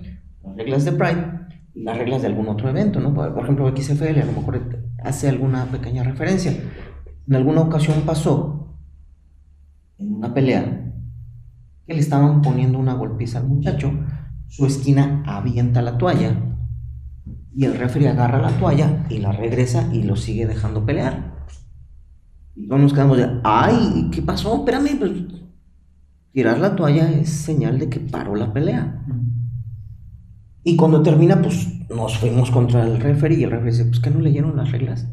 las 0.45 0.57
reglas 0.57 0.85
de 0.85 0.93
Pride 0.93 1.40
las 1.83 1.97
reglas 1.97 2.23
de 2.23 2.29
algún 2.29 2.49
otro 2.49 2.69
evento, 2.69 3.01
¿no? 3.01 3.15
Por 3.15 3.43
ejemplo, 3.43 3.75
XFL 3.75 4.21
a 4.21 4.25
lo 4.25 4.33
mejor 4.33 4.83
hace 5.03 5.29
alguna 5.29 5.65
pequeña 5.67 6.03
referencia. 6.03 6.53
En 7.27 7.35
alguna 7.35 7.63
ocasión 7.63 8.03
pasó 8.03 8.77
en 9.99 10.15
una 10.15 10.35
pelea 10.35 10.93
que 11.87 11.95
le 11.95 12.01
estaban 12.01 12.43
poniendo 12.43 12.79
una 12.79 12.95
golpiza 12.95 13.39
al 13.39 13.49
muchacho, 13.49 13.93
su 14.49 14.67
esquina 14.67 15.23
avienta 15.27 15.83
la 15.83 15.99
toalla 15.99 16.37
y 17.55 17.65
el 17.65 17.77
referee 17.77 18.09
agarra 18.09 18.41
la 18.41 18.51
toalla 18.59 19.05
y 19.09 19.19
la 19.19 19.33
regresa 19.33 19.89
y 19.93 20.03
lo 20.03 20.17
sigue 20.17 20.47
dejando 20.47 20.85
pelear. 20.85 21.47
Y 22.55 22.69
todos 22.69 22.81
nos 22.81 22.93
quedamos 22.93 23.17
de, 23.17 23.41
ay, 23.45 24.09
¿qué 24.13 24.23
pasó? 24.23 24.57
Espérame, 24.57 24.99
pues 24.99 25.13
tirar 26.33 26.59
la 26.59 26.77
toalla 26.77 27.11
es 27.11 27.31
señal 27.31 27.79
de 27.79 27.89
que 27.89 28.01
paró 28.01 28.35
la 28.35 28.53
pelea. 28.53 29.05
Y 30.71 30.77
cuando 30.77 31.03
termina, 31.03 31.43
pues 31.43 31.67
nos 31.89 32.17
fuimos 32.19 32.53
contra 32.53 32.87
el 32.87 33.01
referee 33.01 33.41
y 33.41 33.43
el 33.43 33.51
referee 33.51 33.73
dice, 33.73 33.85
pues 33.87 33.99
que 33.99 34.11
no 34.11 34.21
leyeron 34.21 34.57
las 34.57 34.71
reglas. 34.71 35.09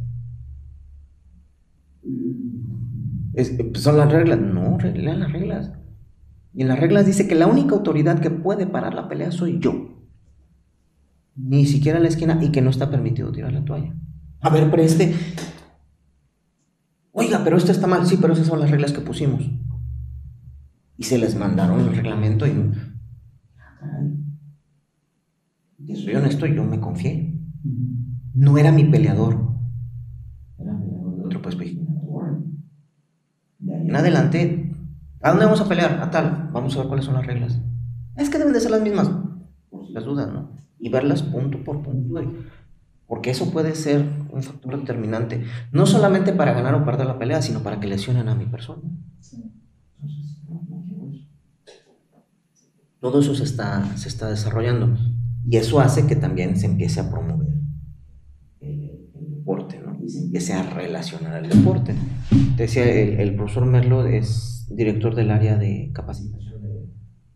Pues, 3.34 3.58
son 3.74 3.98
las 3.98 4.11
reglas. 4.11 4.40
No, 4.40 4.77
lean 4.77 5.22
las 5.22 5.32
reglas. 5.32 5.72
Y 6.53 6.61
en 6.61 6.68
las 6.68 6.80
reglas 6.80 7.08
dice 7.08 7.27
que 7.27 7.34
la 7.34 7.48
única 7.48 7.74
autoridad 7.74 8.19
que 8.19 8.30
puede 8.30 8.68
parar 8.68 8.94
la 8.94 9.10
pelea 9.10 9.32
soy 9.32 9.58
yo. 9.58 9.98
Ni 11.36 11.66
siquiera 11.66 12.00
la 12.00 12.10
esquina 12.10 12.38
y 12.40 12.52
que 12.52 12.61
no 12.61 12.69
está 12.69 12.92
permitido 12.92 13.32
tirar 13.32 13.52
la 13.52 13.66
toalla. 13.66 13.95
A 14.42 14.52
ver, 14.52 14.69
pero 14.69 14.84
este... 14.84 15.16
Oiga, 17.14 17.42
pero 17.44 17.58
esto 17.58 17.72
está 17.72 17.88
mal. 17.88 18.06
Sí, 18.06 18.19
pero 18.22 18.34
esas 18.34 18.45
son 18.45 18.60
las 18.60 18.69
reglas 18.69 18.94
que 18.94 19.02
pusimos. 19.02 19.44
Y 20.98 21.03
se 21.03 21.18
les 21.18 21.36
mandaron 21.36 21.80
el 21.80 21.95
reglamento 21.95 22.45
y 22.45 22.52
y 25.88 25.95
soy 25.95 26.16
honesto, 26.16 26.45
yo 26.45 26.66
me 26.66 26.82
confié. 26.82 27.33
No 28.33 28.57
era 28.57 28.74
mi 28.74 28.83
peleador. 28.83 29.56
Era 30.59 30.77
peleador 30.77 31.16
de 31.16 31.24
otro, 31.24 31.41
pues, 31.41 31.56
pues 31.56 31.75
En 33.61 33.95
adelante, 33.95 34.75
¿a 35.22 35.30
dónde 35.30 35.45
vamos 35.45 35.61
a 35.61 35.69
pelear? 35.69 36.01
A 36.01 36.11
tal. 36.11 36.49
Vamos 36.51 36.75
a 36.75 36.80
ver 36.80 36.88
cuáles 36.88 37.06
son 37.06 37.14
las 37.14 37.25
reglas. 37.25 37.61
Es 38.17 38.30
que 38.30 38.38
deben 38.38 38.53
de 38.53 38.59
ser 38.59 38.72
las 38.72 38.82
mismas. 38.82 39.09
Por 39.69 39.90
las 39.91 40.03
dudas, 40.03 40.32
¿no? 40.32 40.51
Y 40.77 40.90
verlas 40.90 41.24
punto 41.24 41.64
por 41.64 41.82
punto. 41.82 42.22
Porque 43.07 43.30
eso 43.30 43.49
puede 43.51 43.74
ser 43.74 44.06
un 44.30 44.43
factor 44.43 44.77
determinante. 44.77 45.45
No 45.72 45.85
solamente 45.85 46.33
para 46.33 46.51
ganar 46.51 46.75
o 46.75 46.83
perder 46.83 47.07
la 47.07 47.17
pelea, 47.17 47.41
sino 47.41 47.64
para 47.64 47.80
que 47.80 47.88
lesionen 47.88 48.27
a 48.27 48.35
mi 48.35 48.45
persona. 48.45 48.82
Todo 52.99 53.22
eso 53.22 53.33
se 53.35 53.45
está, 53.45 53.95
se 53.95 54.09
está 54.09 54.30
desarrollando. 54.30 54.98
Y 55.50 55.56
eso 55.56 55.80
hace 55.80 56.06
que 56.06 56.17
también 56.17 56.58
se 56.58 56.66
empiece 56.66 57.00
a 57.00 57.09
promover 57.09 57.48
el, 58.59 59.11
deporte, 59.14 59.80
¿no? 59.80 59.98
Y 60.03 60.09
se 60.09 60.19
empiece 60.19 60.53
a 60.53 60.64
relacionar 60.64 61.42
el 61.42 61.50
deporte. 61.50 61.95
Te 62.58 62.64
decía, 62.64 62.84
el, 62.85 63.34
profesor 63.35 63.66
Merlo 63.66 64.06
es 64.06 64.67
director 64.69 65.16
del 65.16 65.32
área 65.32 65.56
de 65.56 65.92
capacitación 65.93 66.61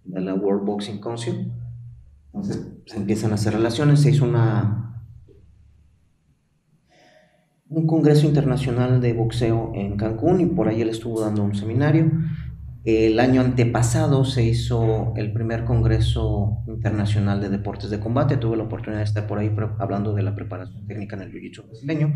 de, 0.04 0.22
la 0.22 0.34
World 0.34 0.66
Boxing 0.66 1.00
Council. 1.00 1.54
Entonces 2.34 2.68
se 2.86 2.98
empiezan 2.98 3.32
a 3.32 3.36
hacer 3.36 3.54
relaciones, 3.54 4.02
se 4.02 4.12
hizo 4.12 4.26
una, 4.26 5.06
un 7.70 7.88
congreso 7.88 8.28
internacional 8.28 9.00
de 9.00 9.14
boxeo 9.14 9.72
en 9.74 9.96
Cancún 9.96 10.42
y 10.42 10.48
por 10.48 10.68
ahí 10.68 10.82
él 10.82 10.90
estuvo 10.90 11.22
dando 11.22 11.44
un 11.44 11.56
seminario 11.56 12.12
el 12.84 13.20
año 13.20 13.42
antepasado 13.42 14.26
se 14.26 14.44
hizo 14.44 15.14
el 15.16 15.32
primer 15.32 15.66
Congreso 15.66 16.64
Internacional 16.68 17.40
de 17.40 17.50
Deportes 17.50 17.92
de 17.92 18.00
Combate. 18.00 18.38
Tuve 18.38 18.58
la 18.58 18.64
oportunidad 18.64 19.02
de 19.02 19.06
estar 19.06 19.28
por 19.28 19.38
ahí 19.38 19.52
hablando 19.78 20.16
de 20.16 20.24
la 20.24 20.34
preparación 20.34 20.88
técnica 20.88 21.16
en 21.16 21.22
el 21.22 21.32
jiu-jitsu 21.32 21.68
brasileño. 21.68 22.16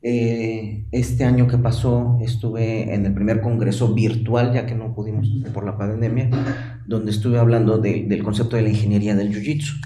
Eh, 0.00 0.86
este 0.90 1.24
año 1.24 1.46
que 1.46 1.58
pasó 1.58 2.18
estuve 2.22 2.94
en 2.94 3.04
el 3.04 3.12
primer 3.12 3.42
congreso 3.42 3.92
virtual, 3.92 4.54
ya 4.54 4.64
que 4.64 4.74
no 4.74 4.94
pudimos 4.94 5.28
hacer 5.38 5.52
por 5.52 5.66
la 5.66 5.76
pandemia, 5.76 6.30
donde 6.86 7.10
estuve 7.10 7.38
hablando 7.38 7.76
del 7.76 8.22
concepto 8.22 8.56
de 8.56 8.62
la 8.62 8.70
ingeniería 8.70 9.14
del 9.14 9.34
jiu-jitsu. 9.34 9.80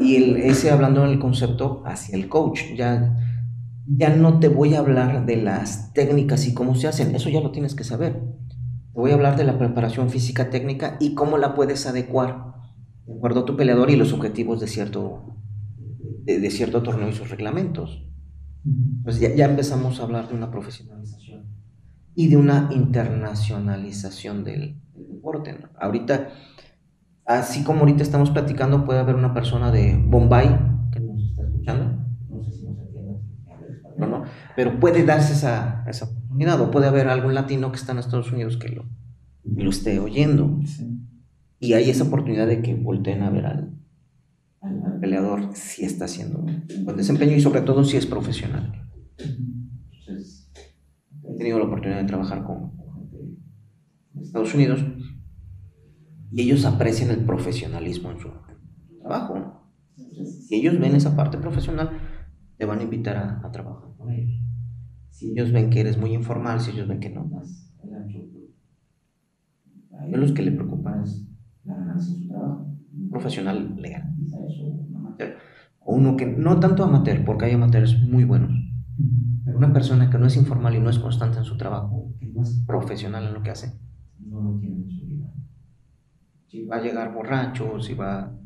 Y 0.00 0.16
ese 0.40 0.70
hablando 0.70 1.02
del 1.02 1.18
concepto 1.18 1.82
hacia 1.84 2.16
el 2.16 2.28
coach. 2.28 2.60
Ya, 2.76 3.14
ya 3.86 4.08
no 4.16 4.38
te 4.38 4.48
voy 4.48 4.74
a 4.74 4.78
hablar 4.78 5.26
de 5.26 5.36
las 5.36 5.92
técnicas 5.92 6.46
y 6.46 6.54
cómo 6.54 6.74
se 6.76 6.88
hacen, 6.88 7.14
eso 7.14 7.28
ya 7.28 7.42
lo 7.42 7.50
tienes 7.50 7.74
que 7.74 7.84
saber 7.84 8.37
voy 8.98 9.12
a 9.12 9.14
hablar 9.14 9.36
de 9.36 9.44
la 9.44 9.58
preparación 9.58 10.10
física 10.10 10.50
técnica 10.50 10.96
y 10.98 11.14
cómo 11.14 11.38
la 11.38 11.54
puedes 11.54 11.86
adecuar 11.86 12.54
de 13.06 13.14
acuerdo 13.14 13.40
a 13.40 13.44
tu 13.44 13.56
peleador 13.56 13.90
y 13.90 13.96
los 13.96 14.12
objetivos 14.12 14.58
de 14.58 14.66
cierto, 14.66 15.36
de, 16.24 16.50
cierto 16.50 16.82
torneo 16.82 17.08
y 17.08 17.12
sus 17.12 17.30
reglamentos. 17.30 18.04
Pues 19.04 19.20
ya, 19.20 19.44
empezamos 19.44 20.00
a 20.00 20.02
hablar 20.02 20.28
de 20.28 20.34
una 20.34 20.50
profesionalización 20.50 21.46
y 22.16 22.26
de 22.28 22.36
una 22.36 22.70
internacionalización 22.72 24.42
del, 24.42 24.80
deporte. 24.94 25.56
Ahorita, 25.80 26.30
así 27.24 27.62
como 27.62 27.80
ahorita 27.80 28.02
estamos 28.02 28.30
platicando, 28.30 28.84
puede 28.84 28.98
haber 28.98 29.14
una 29.14 29.32
persona 29.32 29.70
de 29.70 29.96
Bombay 29.96 30.48
que 30.92 30.98
nos 30.98 31.22
está 31.22 31.42
escuchando. 31.44 32.04
No 32.28 32.42
sé 32.42 32.50
si 32.50 32.66
nos 32.66 32.78
entiende, 32.78 33.20
no, 33.96 34.24
pero 34.56 34.80
puede 34.80 35.04
darse 35.04 35.34
esa, 35.34 35.84
esa 35.86 36.17
o 36.30 36.70
puede 36.70 36.86
haber 36.86 37.08
algún 37.08 37.34
latino 37.34 37.70
que 37.70 37.76
está 37.76 37.92
en 37.92 37.98
Estados 37.98 38.32
Unidos 38.32 38.56
que 38.56 38.68
lo, 38.68 38.84
lo 39.44 39.70
esté 39.70 39.98
oyendo. 39.98 40.60
Y 41.58 41.72
hay 41.72 41.90
esa 41.90 42.04
oportunidad 42.04 42.46
de 42.46 42.62
que 42.62 42.74
volteen 42.74 43.22
a 43.22 43.30
ver 43.30 43.46
al, 43.46 43.74
peleador 45.00 45.54
si 45.54 45.84
está 45.84 46.06
haciendo 46.06 46.40
un 46.40 46.84
buen 46.84 46.96
desempeño 46.96 47.36
y 47.36 47.40
sobre 47.40 47.60
todo 47.60 47.84
si 47.84 47.96
es 47.96 48.06
profesional. 48.06 48.88
Entonces, 49.16 50.50
he 51.22 51.36
tenido 51.36 51.58
la 51.58 51.66
oportunidad 51.66 52.00
de 52.00 52.06
trabajar 52.06 52.42
con, 52.42 52.72
gente 52.94 53.16
de 54.12 54.22
Estados 54.24 54.54
Unidos 54.54 54.84
y 56.32 56.42
ellos 56.42 56.64
aprecian 56.64 57.10
el 57.10 57.24
profesionalismo 57.24 58.10
en 58.10 58.18
su 58.18 58.28
trabajo. 59.00 59.70
si 59.94 60.56
ellos 60.56 60.78
ven 60.80 60.96
esa 60.96 61.14
parte 61.14 61.38
profesional, 61.38 61.90
te 62.56 62.64
van 62.64 62.80
a 62.80 62.82
invitar 62.82 63.16
a, 63.16 63.46
a 63.46 63.52
trabajar 63.52 63.90
con 63.96 64.10
ellos. 64.10 64.47
Si 65.18 65.32
ellos 65.32 65.50
ven 65.50 65.68
que 65.68 65.80
eres 65.80 65.98
muy 65.98 66.14
informal, 66.14 66.60
si 66.60 66.70
ellos 66.70 66.86
ven 66.86 67.00
que 67.00 67.10
no 67.10 67.24
das 67.24 67.74
el 67.82 67.92
ancho, 67.92 68.18
los 70.12 70.30
que 70.30 70.42
le 70.42 70.52
preocupan 70.52 71.02
es 71.02 71.26
la 71.64 71.74
ganancia 71.74 72.14
en 72.14 72.22
su 72.22 72.28
trabajo. 72.28 72.66
Profesional 73.10 73.74
le 73.76 73.90
garantiza 73.90 74.36
eso, 74.46 74.64
un 74.64 74.94
amateur. 74.94 75.34
O 75.80 75.96
uno 75.96 76.16
que, 76.16 76.24
no 76.24 76.60
tanto 76.60 76.84
amateur, 76.84 77.24
porque 77.24 77.46
hay 77.46 77.54
amateurs 77.54 78.00
muy 78.00 78.22
buenos, 78.22 78.52
una 79.44 79.72
persona 79.72 80.08
que 80.08 80.18
no 80.18 80.26
es 80.26 80.36
informal 80.36 80.76
y 80.76 80.80
no 80.80 80.88
es 80.88 81.00
constante 81.00 81.38
en 81.38 81.44
su 81.44 81.56
trabajo, 81.56 82.14
es 82.20 82.62
profesional 82.64 83.26
en 83.26 83.34
lo 83.34 83.42
que 83.42 83.50
hace, 83.50 83.76
no 84.20 84.40
lo 84.40 84.56
tiene 84.60 84.76
en 84.76 84.88
su 84.88 85.04
vida. 85.04 85.34
Si 86.46 86.64
va 86.64 86.76
a 86.76 86.80
llegar 86.80 87.12
borracho, 87.12 87.80
si 87.80 87.94
va 87.94 88.37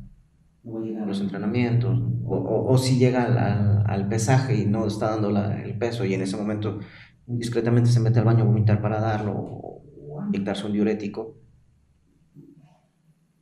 no 0.64 0.74
va 0.74 0.80
a 0.80 0.84
llegar 0.84 1.02
a 1.02 1.06
los 1.06 1.20
entrenamientos, 1.20 2.00
o, 2.24 2.66
o, 2.68 2.78
si 2.78 2.98
llega 2.98 3.24
al, 3.24 3.84
al, 3.86 4.08
pesaje 4.08 4.56
y 4.56 4.66
no 4.66 4.86
está 4.86 5.10
dando 5.10 5.30
el 5.30 5.76
peso 5.76 6.04
y 6.04 6.14
en 6.14 6.22
ese 6.22 6.36
momento 6.36 6.78
discretamente 7.26 7.90
se 7.90 8.00
mete 8.00 8.20
al 8.20 8.24
baño 8.24 8.44
a 8.44 8.46
vomitar 8.46 8.80
para 8.80 9.00
darlo 9.00 9.32
o, 9.34 10.20
a 10.20 10.26
inyectarse 10.26 10.66
un 10.66 10.72
diurético, 10.72 11.36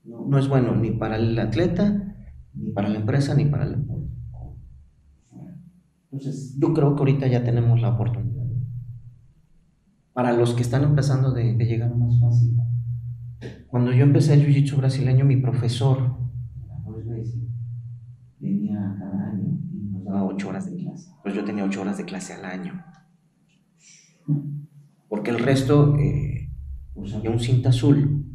no, 0.04 0.26
no, 0.26 0.38
es 0.38 0.48
bueno 0.48 0.74
ni 0.74 0.92
para 0.92 1.16
el 1.16 1.38
atleta, 1.38 2.16
ni 2.54 2.72
para 2.72 2.88
la 2.88 2.98
empresa, 2.98 3.34
ni 3.34 3.44
para 3.44 3.64
el 3.64 3.76
deporte. 3.76 4.10
Entonces, 6.10 6.56
yo 6.58 6.74
creo 6.74 6.96
que 6.96 7.00
ahorita 7.00 7.26
ya 7.28 7.44
tenemos 7.44 7.80
la 7.80 7.90
oportunidad. 7.90 8.46
Para 10.12 10.32
los 10.32 10.54
que 10.54 10.62
están 10.62 10.82
empezando 10.82 11.32
de, 11.32 11.54
de 11.54 11.64
llegar 11.64 11.94
más 11.94 12.18
fácil. 12.18 12.56
Cuando 13.68 13.92
yo 13.92 14.02
empecé 14.02 14.34
el 14.34 14.44
Jiu-Jitsu 14.44 14.78
brasileño, 14.78 15.24
mi 15.24 15.36
profesor 15.36 16.19
venía 18.40 18.96
cada 18.98 19.30
año 19.30 19.58
y 19.72 19.92
nos 19.92 20.04
daba 20.04 20.24
ocho 20.24 20.48
horas 20.48 20.70
de 20.70 20.76
clase. 20.76 21.10
Pues 21.22 21.34
yo 21.34 21.44
tenía 21.44 21.64
ocho 21.64 21.82
horas 21.82 21.98
de 21.98 22.04
clase 22.04 22.32
al 22.32 22.44
año. 22.44 22.84
Porque 25.08 25.30
el 25.30 25.38
resto 25.38 25.96
eh, 25.98 26.50
pues 26.94 27.14
había 27.14 27.30
un 27.30 27.40
cinta 27.40 27.68
azul 27.68 28.26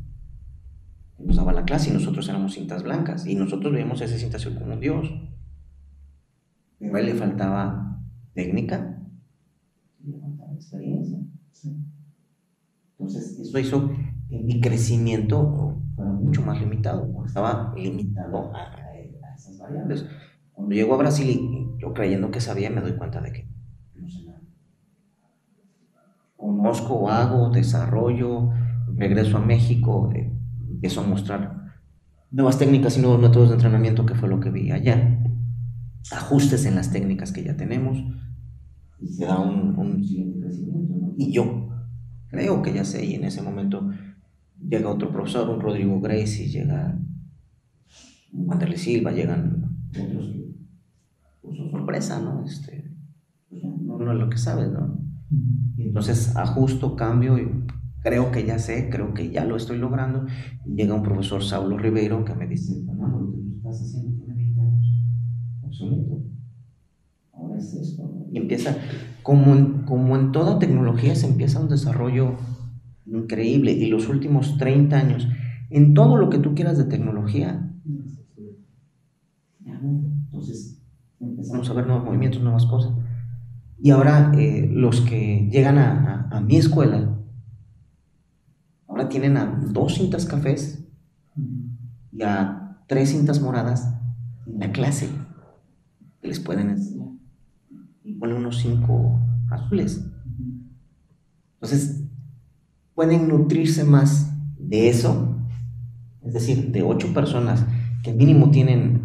que 1.17 1.23
nos 1.23 1.37
daba 1.37 1.53
la 1.53 1.65
clase 1.65 1.89
y 1.89 1.93
nosotros 1.93 2.27
éramos 2.29 2.53
cintas 2.53 2.83
blancas. 2.83 3.25
Y 3.25 3.35
nosotros 3.35 3.73
veíamos 3.73 4.01
ese 4.01 4.19
cinta 4.19 4.37
azul 4.37 4.55
como 4.55 4.73
un 4.73 4.79
dios. 4.79 5.09
Pero 6.79 6.95
a 6.95 6.99
él 6.99 7.05
le 7.07 7.15
faltaba 7.15 8.01
técnica 8.33 9.01
y 10.03 10.11
le 10.11 10.19
faltaba 10.19 10.53
experiencia. 10.53 11.19
Entonces, 12.97 13.39
eso 13.39 13.59
hizo 13.59 13.91
que 14.29 14.39
mi 14.39 14.61
crecimiento 14.61 15.81
fuera 15.95 16.11
mucho 16.11 16.41
más 16.41 16.59
limitado, 16.59 17.11
porque 17.11 17.27
estaba 17.27 17.73
limitado 17.75 18.55
a 18.55 18.84
variables. 19.65 20.05
Cuando 20.53 20.73
llego 20.73 20.93
a 20.93 20.97
Brasil 20.97 21.29
y 21.29 21.81
yo 21.81 21.93
creyendo 21.93 22.31
que 22.31 22.39
sabía, 22.39 22.69
me 22.69 22.81
doy 22.81 22.93
cuenta 22.93 23.21
de 23.21 23.31
que 23.31 23.49
no 23.95 24.09
sé. 24.09 24.25
Conozco, 26.35 27.09
hago, 27.09 27.49
desarrollo, 27.49 28.51
regreso 28.95 29.37
a 29.37 29.41
México, 29.41 30.11
eh, 30.13 30.31
empiezo 30.69 31.01
a 31.01 31.07
mostrar 31.07 31.65
nuevas 32.31 32.57
técnicas 32.57 32.97
y 32.97 33.01
nuevos 33.01 33.19
métodos 33.19 33.49
de 33.49 33.55
entrenamiento, 33.55 34.05
que 34.05 34.15
fue 34.15 34.29
lo 34.29 34.39
que 34.39 34.51
vi 34.51 34.71
allá. 34.71 35.19
Ajustes 36.11 36.65
en 36.65 36.75
las 36.75 36.91
técnicas 36.91 37.31
que 37.31 37.43
ya 37.43 37.55
tenemos. 37.57 37.97
Y 38.99 39.07
se 39.07 39.25
da 39.25 39.39
un. 39.39 40.03
Y 41.17 41.31
yo 41.31 41.69
creo 42.27 42.61
que 42.61 42.73
ya 42.73 42.83
sé, 42.83 43.05
y 43.05 43.15
en 43.15 43.23
ese 43.23 43.41
momento 43.41 43.89
llega 44.59 44.89
otro 44.89 45.11
profesor, 45.11 45.49
un 45.49 45.61
Rodrigo 45.61 45.99
Gracie, 46.01 46.47
llega 46.47 46.99
De 48.35 48.77
Silva, 48.77 49.11
llegan 49.11 49.79
otros. 49.91 50.35
Pues, 51.41 51.57
sorpresa, 51.71 52.19
¿no? 52.19 52.43
Este, 52.45 52.91
pues, 53.49 53.63
no, 53.63 54.11
es 54.11 54.17
lo 54.17 54.29
que 54.29 54.37
sabes, 54.37 54.71
¿no? 54.71 54.99
Entonces 55.77 56.35
ajusto, 56.35 56.95
cambio 56.95 57.37
y 57.37 57.49
creo 58.01 58.31
que 58.31 58.45
ya 58.45 58.59
sé, 58.59 58.89
creo 58.89 59.13
que 59.13 59.31
ya 59.31 59.45
lo 59.45 59.55
estoy 59.55 59.77
logrando. 59.77 60.25
llega 60.65 60.93
un 60.93 61.03
profesor 61.03 61.43
Saulo 61.43 61.77
Ribeiro 61.77 62.23
que 62.23 62.35
me 62.35 62.47
dice, 62.47 62.83
no, 62.85 63.07
lo 63.07 63.31
que 63.31 63.37
tú 63.37 63.53
estás 63.57 63.81
haciendo 63.81 64.17
tiene 64.17 64.35
20 64.35 64.61
años, 64.61 64.85
obsoleto. 65.63 66.21
Ahora 67.33 67.57
es 67.57 67.73
esto. 67.73 68.27
Y 68.31 68.37
empieza, 68.37 68.77
como 69.23 69.55
en, 69.55 69.83
como 69.83 70.15
en 70.17 70.31
toda 70.31 70.59
tecnología, 70.59 71.15
se 71.15 71.27
empieza 71.27 71.59
un 71.59 71.69
desarrollo 71.69 72.35
increíble. 73.05 73.71
Y 73.71 73.87
los 73.87 74.07
últimos 74.07 74.57
30 74.57 74.97
años, 74.97 75.27
en 75.69 75.93
todo 75.93 76.17
lo 76.17 76.29
que 76.29 76.37
tú 76.37 76.53
quieras 76.53 76.77
de 76.77 76.85
tecnología, 76.85 77.71
entonces 79.65 80.81
empezamos 81.19 81.69
a 81.69 81.73
ver 81.73 81.87
nuevos 81.87 82.05
movimientos, 82.05 82.41
nuevas 82.41 82.65
cosas. 82.65 82.93
Y 83.81 83.91
ahora 83.91 84.31
eh, 84.35 84.69
los 84.71 85.01
que 85.01 85.49
llegan 85.51 85.77
a, 85.77 86.29
a, 86.31 86.37
a 86.37 86.41
mi 86.41 86.57
escuela, 86.57 87.15
Ahora 88.95 89.09
tienen 89.09 89.35
a 89.35 89.45
dos 89.45 89.95
cintas 89.95 90.25
cafés 90.25 90.87
y 92.13 92.23
a 92.23 92.77
tres 92.87 93.09
cintas 93.09 93.41
moradas 93.41 93.93
en 94.47 94.59
la 94.59 94.71
clase 94.71 95.09
que 96.21 96.29
les 96.29 96.39
pueden 96.39 96.69
enseñar. 96.69 97.09
Y 98.05 98.13
ponen 98.13 98.37
unos 98.37 98.59
cinco 98.59 99.19
azules. 99.51 100.09
Entonces, 101.55 102.05
pueden 102.93 103.27
nutrirse 103.27 103.83
más 103.83 104.31
de 104.57 104.87
eso, 104.87 105.41
es 106.23 106.33
decir, 106.33 106.71
de 106.71 106.81
ocho 106.81 107.13
personas 107.13 107.65
que 108.01 108.13
mínimo 108.13 108.49
tienen 108.49 109.01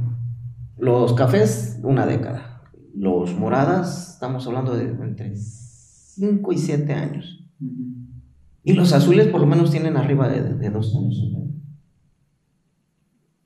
los 0.80 1.12
cafés 1.14 1.78
una 1.82 2.06
década, 2.06 2.62
los 2.94 3.34
moradas, 3.34 4.14
estamos 4.14 4.46
hablando 4.46 4.74
de 4.74 4.84
entre 4.84 5.34
cinco 5.36 6.52
y 6.52 6.58
siete 6.58 6.92
años. 6.92 7.46
Y 8.62 8.72
los 8.72 8.92
azules 8.92 9.28
por 9.28 9.40
lo 9.40 9.46
menos 9.46 9.70
tienen 9.70 9.96
arriba 9.96 10.28
de, 10.28 10.70
dos 10.70 10.94
años. 10.96 11.22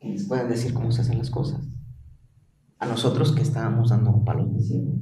Que 0.01 0.09
les 0.09 0.27
puedan 0.27 0.49
decir 0.49 0.73
cómo 0.75 0.91
se 0.91 1.03
hacen 1.03 1.19
las 1.19 1.31
cosas. 1.31 1.69
A 2.79 2.87
nosotros 2.87 3.33
que 3.33 3.43
estábamos 3.43 3.91
dando 3.91 4.25
palos 4.25 4.53
de 4.55 4.61
cielo. 4.61 4.93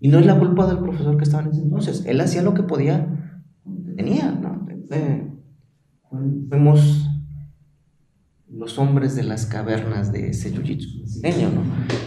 Y 0.00 0.08
no 0.08 0.18
es 0.18 0.26
la 0.26 0.38
culpa 0.38 0.66
del 0.66 0.78
profesor 0.78 1.16
que 1.16 1.24
estaba 1.24 1.42
en 1.42 1.50
ese 1.50 1.62
entonces. 1.62 2.04
Él 2.06 2.20
hacía 2.20 2.42
lo 2.42 2.54
que 2.54 2.62
podía, 2.62 3.06
tenía, 3.96 4.32
¿no? 4.32 4.66
fuimos 6.48 7.09
los 8.60 8.78
hombres 8.78 9.16
de 9.16 9.22
las 9.22 9.46
cavernas 9.46 10.12
de 10.12 10.28
ese 10.28 10.52
jiu-jitsu 10.52 11.02
¿no? 11.54 11.62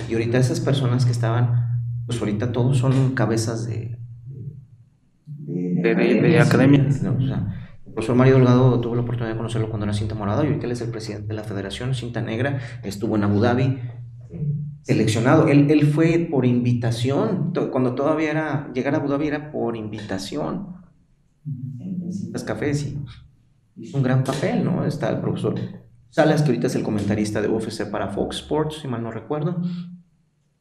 Y 0.07 0.14
ahorita 0.14 0.38
esas 0.38 0.59
personas 0.59 1.03
que 1.03 1.11
estaban, 1.11 1.82
pues 2.06 2.19
ahorita 2.19 2.51
todos 2.51 2.77
son 2.77 3.15
cabezas 3.15 3.65
de, 3.65 3.98
de, 5.25 6.40
academia. 6.40 6.82
el 6.82 7.93
profesor 7.93 8.15
Mario 8.15 8.35
Delgado 8.35 8.80
tuvo 8.80 8.93
la 8.93 9.01
oportunidad 9.01 9.33
de 9.33 9.38
conocerlo 9.38 9.69
cuando 9.69 9.85
era 9.85 9.93
cinta 9.93 10.14
morada 10.14 10.43
y 10.43 10.48
ahorita 10.48 10.67
él 10.67 10.73
es 10.73 10.82
el 10.82 10.91
presidente 10.91 11.30
de 11.30 11.33
la 11.33 11.43
federación 11.43 11.95
cinta 11.95 12.22
negra, 12.22 12.59
estuvo 12.83 13.15
en 13.15 13.23
Abu 13.23 13.40
Dhabi, 13.40 13.80
seleccionado. 14.83 15.48
Él, 15.48 15.72
él 15.72 15.88
fue 15.88 16.27
por 16.30 16.45
invitación, 16.45 17.51
cuando 17.72 17.95
todavía 17.95 18.30
era, 18.30 18.72
llegar 18.75 18.93
a 18.93 18.98
Abu 18.98 19.07
Dhabi 19.07 19.25
era 19.25 19.51
por 19.51 19.75
invitación 19.75 20.67
en 21.80 22.14
cintas 22.14 22.43
cafés 22.43 22.85
y 22.85 23.03
hizo 23.75 23.98
un 23.98 24.03
gran 24.03 24.23
papel, 24.23 24.64
¿no? 24.64 24.85
Está 24.85 25.09
el 25.09 25.19
profesor 25.19 25.56
Salas, 26.14 26.43
que 26.43 26.50
ahorita 26.50 26.67
es 26.67 26.75
el 26.75 26.83
comentarista 26.83 27.42
de 27.42 27.48
UFC 27.48 27.90
para 27.90 28.09
Fox 28.09 28.35
Sports, 28.42 28.82
si 28.83 28.88
mal 28.88 29.01
no 29.01 29.09
recuerdo. 29.09 29.64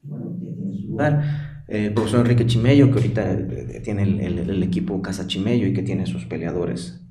Bueno, 0.03 0.35
tiene 0.41 0.73
su 0.73 0.89
lugar 0.89 1.63
el 1.69 1.93
profesor 1.93 2.21
Enrique 2.21 2.47
Chimello, 2.47 2.91
que 2.91 2.95
ahorita 2.95 3.33
eh, 3.33 3.83
tiene 3.85 4.05
el, 4.05 4.63
equipo 4.63 5.03
Casa 5.03 5.27
Chimello 5.27 5.67
y 5.67 5.75
que 5.75 5.83
tiene 5.83 6.07
sus 6.07 6.25
peleadores. 6.25 7.07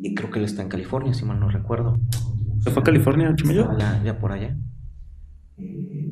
Y 0.00 0.14
creo 0.14 0.30
que 0.30 0.38
él 0.38 0.46
está 0.46 0.62
en 0.62 0.70
California, 0.70 1.12
si 1.12 1.26
mal 1.26 1.38
no 1.38 1.50
recuerdo. 1.50 2.00
¿Se 2.60 2.70
fue 2.70 2.80
a 2.80 2.84
California, 2.84 3.36
Chimello? 3.36 3.76
Ya, 3.76 4.18
por 4.18 4.32
allá. 4.32 4.56
Eh, 5.58 6.10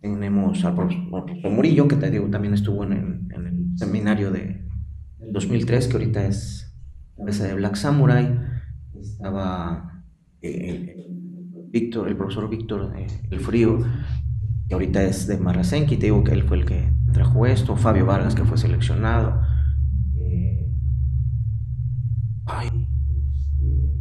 tenemos 0.00 0.64
al 0.64 0.76
profesor, 0.76 1.50
Murillo, 1.50 1.88
que 1.88 1.96
te 1.96 2.08
digo, 2.08 2.30
también 2.30 2.54
estuvo 2.54 2.84
en, 2.84 3.28
el 3.34 3.76
seminario 3.76 4.30
de 4.30 4.64
2003, 5.32 5.88
que 5.88 5.92
ahorita 5.94 6.24
es 6.24 6.72
cabeza 7.16 7.48
de 7.48 7.54
Black 7.54 7.74
Samurai. 7.74 8.38
Estaba 8.94 9.91
eh, 10.42 10.96
Víctor, 11.70 12.08
el 12.08 12.16
profesor 12.16 12.50
Víctor 12.50 12.94
El 13.30 13.40
Frío, 13.40 13.78
ahorita 14.70 15.02
es 15.02 15.26
de 15.26 15.38
Marrasenki, 15.38 15.96
te 15.96 16.06
digo 16.06 16.24
que 16.24 16.32
él 16.32 16.42
fue 16.42 16.58
el 16.58 16.64
que 16.64 16.92
trajo 17.12 17.46
esto, 17.46 17.76
Fabio 17.76 18.06
Vargas 18.06 18.34
que 18.34 18.44
fue 18.44 18.58
seleccionado, 18.58 19.40
eh, 20.20 20.68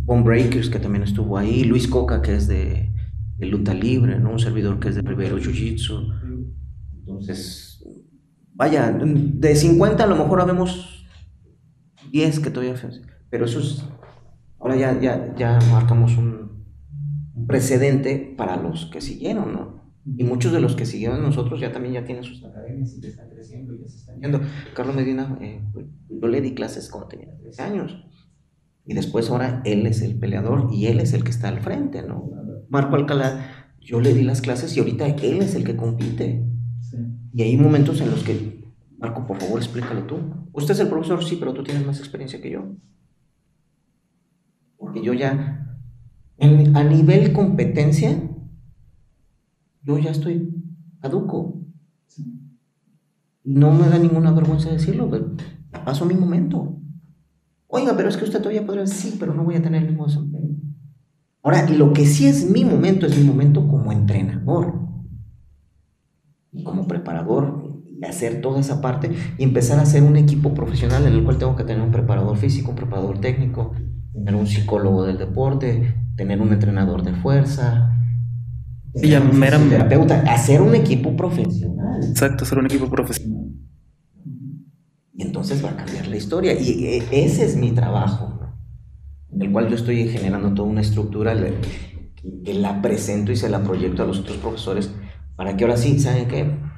Bon 0.04 0.24
Breakers 0.24 0.70
que 0.70 0.80
también 0.80 1.04
estuvo 1.04 1.38
ahí, 1.38 1.64
Luis 1.64 1.88
Coca 1.88 2.22
que 2.22 2.36
es 2.36 2.48
de, 2.48 2.90
luta 3.40 3.74
libre, 3.74 4.20
¿no? 4.20 4.32
un 4.32 4.40
servidor 4.40 4.80
que 4.80 4.90
es 4.90 4.96
de 4.96 5.02
Rivero 5.02 5.38
Jiu 5.38 5.52
Jitsu. 5.52 6.14
Entonces, 7.00 7.84
vaya, 8.54 8.92
de 8.92 9.56
50 9.56 10.04
a 10.04 10.08
lo 10.08 10.16
mejor 10.16 10.42
habemos 10.42 11.08
10 12.12 12.40
que 12.40 12.52
todavía, 12.52 12.76
pero 13.30 13.46
eso 13.46 13.60
es, 13.60 13.84
ahora 14.62 14.76
ya, 14.76 15.00
ya, 15.00 15.36
ya 15.36 15.60
marcamos 15.72 16.18
un 16.18 16.66
precedente 17.48 18.34
para 18.38 18.56
los 18.56 18.86
que 18.86 19.02
siguieron, 19.02 19.54
¿no? 19.54 19.82
Y 20.06 20.24
muchos 20.24 20.52
de 20.52 20.60
los 20.60 20.76
que 20.76 20.86
siguieron 20.86 21.22
nosotros 21.22 21.60
ya 21.60 21.72
también 21.72 21.94
ya 21.94 22.06
tienen 22.06 22.24
sus 22.24 22.44
academias 22.44 22.96
y 22.98 23.02
ya 23.02 23.10
están 23.10 23.30
creciendo 23.30 23.76
y 23.76 23.82
ya 23.82 23.88
se 23.88 23.98
están 23.98 24.20
yendo. 24.20 24.42
Carlos 24.74 24.96
Medina, 24.96 25.38
eh, 25.42 25.62
yo 26.10 26.28
le 26.28 26.42
di 26.42 26.54
clases 26.54 26.90
cuando 26.90 27.10
tenía 27.10 27.38
13 27.38 27.62
años. 27.62 28.06
Y 28.86 28.96
después 28.96 29.30
ahora 29.30 29.62
él 29.64 29.86
es 29.86 30.02
el 30.02 30.18
peleador 30.18 30.70
y 30.72 30.88
él 30.88 31.00
es 31.00 31.14
el 31.14 31.24
que 31.24 31.30
está 31.30 31.50
al 31.50 31.60
frente, 31.60 32.02
¿no? 32.02 32.30
Marco 32.70 32.96
Alcalá, 32.96 33.76
yo 33.80 34.02
le 34.02 34.14
di 34.14 34.24
las 34.24 34.42
clases 34.42 34.76
y 34.76 34.80
ahorita 34.80 35.08
él 35.08 35.42
es 35.42 35.56
el 35.56 35.64
que 35.64 35.76
compite. 35.76 36.48
Y 37.34 37.44
hay 37.44 37.56
momentos 37.58 38.02
en 38.02 38.10
los 38.10 38.24
que, 38.24 38.66
Marco, 38.98 39.28
por 39.28 39.40
favor, 39.40 39.60
explícalo 39.60 40.04
tú. 40.06 40.18
Usted 40.52 40.74
es 40.74 40.80
el 40.80 40.88
profesor, 40.88 41.24
sí, 41.24 41.38
pero 41.40 41.54
tú 41.54 41.64
tienes 41.64 41.86
más 41.86 42.00
experiencia 42.00 42.42
que 42.42 42.50
yo. 42.50 42.76
Porque 44.82 45.04
yo 45.04 45.14
ya, 45.14 45.78
a 46.40 46.84
nivel 46.84 47.34
competencia, 47.34 48.20
yo 49.84 50.00
ya 50.00 50.10
estoy 50.10 50.56
caduco. 51.00 51.62
No 53.44 53.72
me 53.72 53.88
da 53.90 54.00
ninguna 54.00 54.32
vergüenza 54.32 54.72
decirlo, 54.72 55.08
pero 55.08 55.36
paso 55.86 56.06
mi 56.08 56.16
momento. 56.16 56.80
Oiga, 57.68 57.96
pero 57.96 58.10
es 58.10 58.18
que 58.18 58.24
usted 58.24 58.40
todavía 58.40 58.64
decir, 58.64 59.12
sí, 59.12 59.18
pero 59.20 59.36
no 59.36 59.44
voy 59.44 59.54
a 59.54 59.62
tener 59.62 59.84
el 59.84 59.90
mismo 59.90 60.08
desempeño. 60.08 60.58
Ahora, 61.44 61.70
lo 61.70 61.94
que 61.94 62.08
sí 62.08 62.26
es 62.26 62.50
mi 62.50 62.66
momento, 62.66 63.06
es 63.06 63.16
mi 63.16 63.24
momento 63.24 63.68
como 63.68 63.92
entrenador 63.92 64.74
y 66.52 66.64
como 66.64 66.88
preparador, 66.88 67.84
y 68.00 68.06
hacer 68.06 68.42
toda 68.42 68.60
esa 68.60 68.82
parte 68.82 69.12
y 69.38 69.44
empezar 69.44 69.78
a 69.78 69.84
hacer 69.84 70.02
un 70.02 70.18
equipo 70.18 70.56
profesional 70.56 71.06
en 71.06 71.14
el 71.14 71.24
cual 71.24 71.38
tengo 71.38 71.56
que 71.56 71.66
tener 71.66 71.84
un 71.84 71.92
preparador 71.92 72.36
físico, 72.36 72.72
un 72.72 72.76
preparador 72.76 73.20
técnico, 73.20 73.74
tener 74.14 74.36
un 74.36 74.48
psicólogo 74.48 75.06
del 75.06 75.18
deporte, 75.18 75.96
tener 76.16 76.42
un 76.42 76.54
entrenador 76.54 77.04
de 77.04 77.14
fuerza, 77.14 77.98
terapeuta, 78.94 80.22
hacer 80.28 80.62
un 80.62 80.76
equipo 80.76 81.16
profesional. 81.16 82.04
Exacto, 82.04 82.44
hacer 82.44 82.58
un 82.58 82.66
equipo 82.66 82.90
profesional. 82.90 83.52
Y 85.14 85.24
entonces 85.24 85.64
va 85.64 85.72
a 85.72 85.76
cambiar 85.78 86.08
la 86.08 86.18
historia. 86.18 86.60
Y 86.60 86.86
e, 86.86 87.04
ese 87.12 87.46
es 87.46 87.56
mi 87.56 87.72
trabajo, 87.72 88.40
en 89.32 89.42
el 89.42 89.52
cual 89.52 89.70
yo 89.70 89.76
estoy 89.76 90.08
generando 90.08 90.54
toda 90.54 90.68
una 90.68 90.82
estructura 90.82 91.36
que 92.44 92.54
la 92.54 92.82
presento 92.82 93.32
y 93.32 93.36
se 93.36 93.50
la 93.50 93.64
proyecto 93.64 94.04
a 94.04 94.06
los 94.06 94.20
otros 94.20 94.38
profesores 94.38 94.92
para 95.36 95.58
que 95.58 95.64
ahora 95.64 95.78
sí, 95.78 96.00
¿saben 96.00 96.28
qué? 96.28 96.72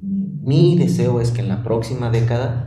mi 0.00 0.76
deseo 0.76 1.20
es 1.20 1.30
que 1.30 1.40
en 1.40 1.48
la 1.48 1.62
próxima 1.62 2.10
década 2.10 2.66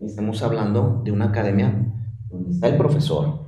estemos 0.00 0.42
hablando 0.42 1.02
de 1.04 1.12
una 1.12 1.26
academia 1.26 1.93
donde 2.34 2.50
está 2.50 2.68
el 2.68 2.76
profesor, 2.76 3.44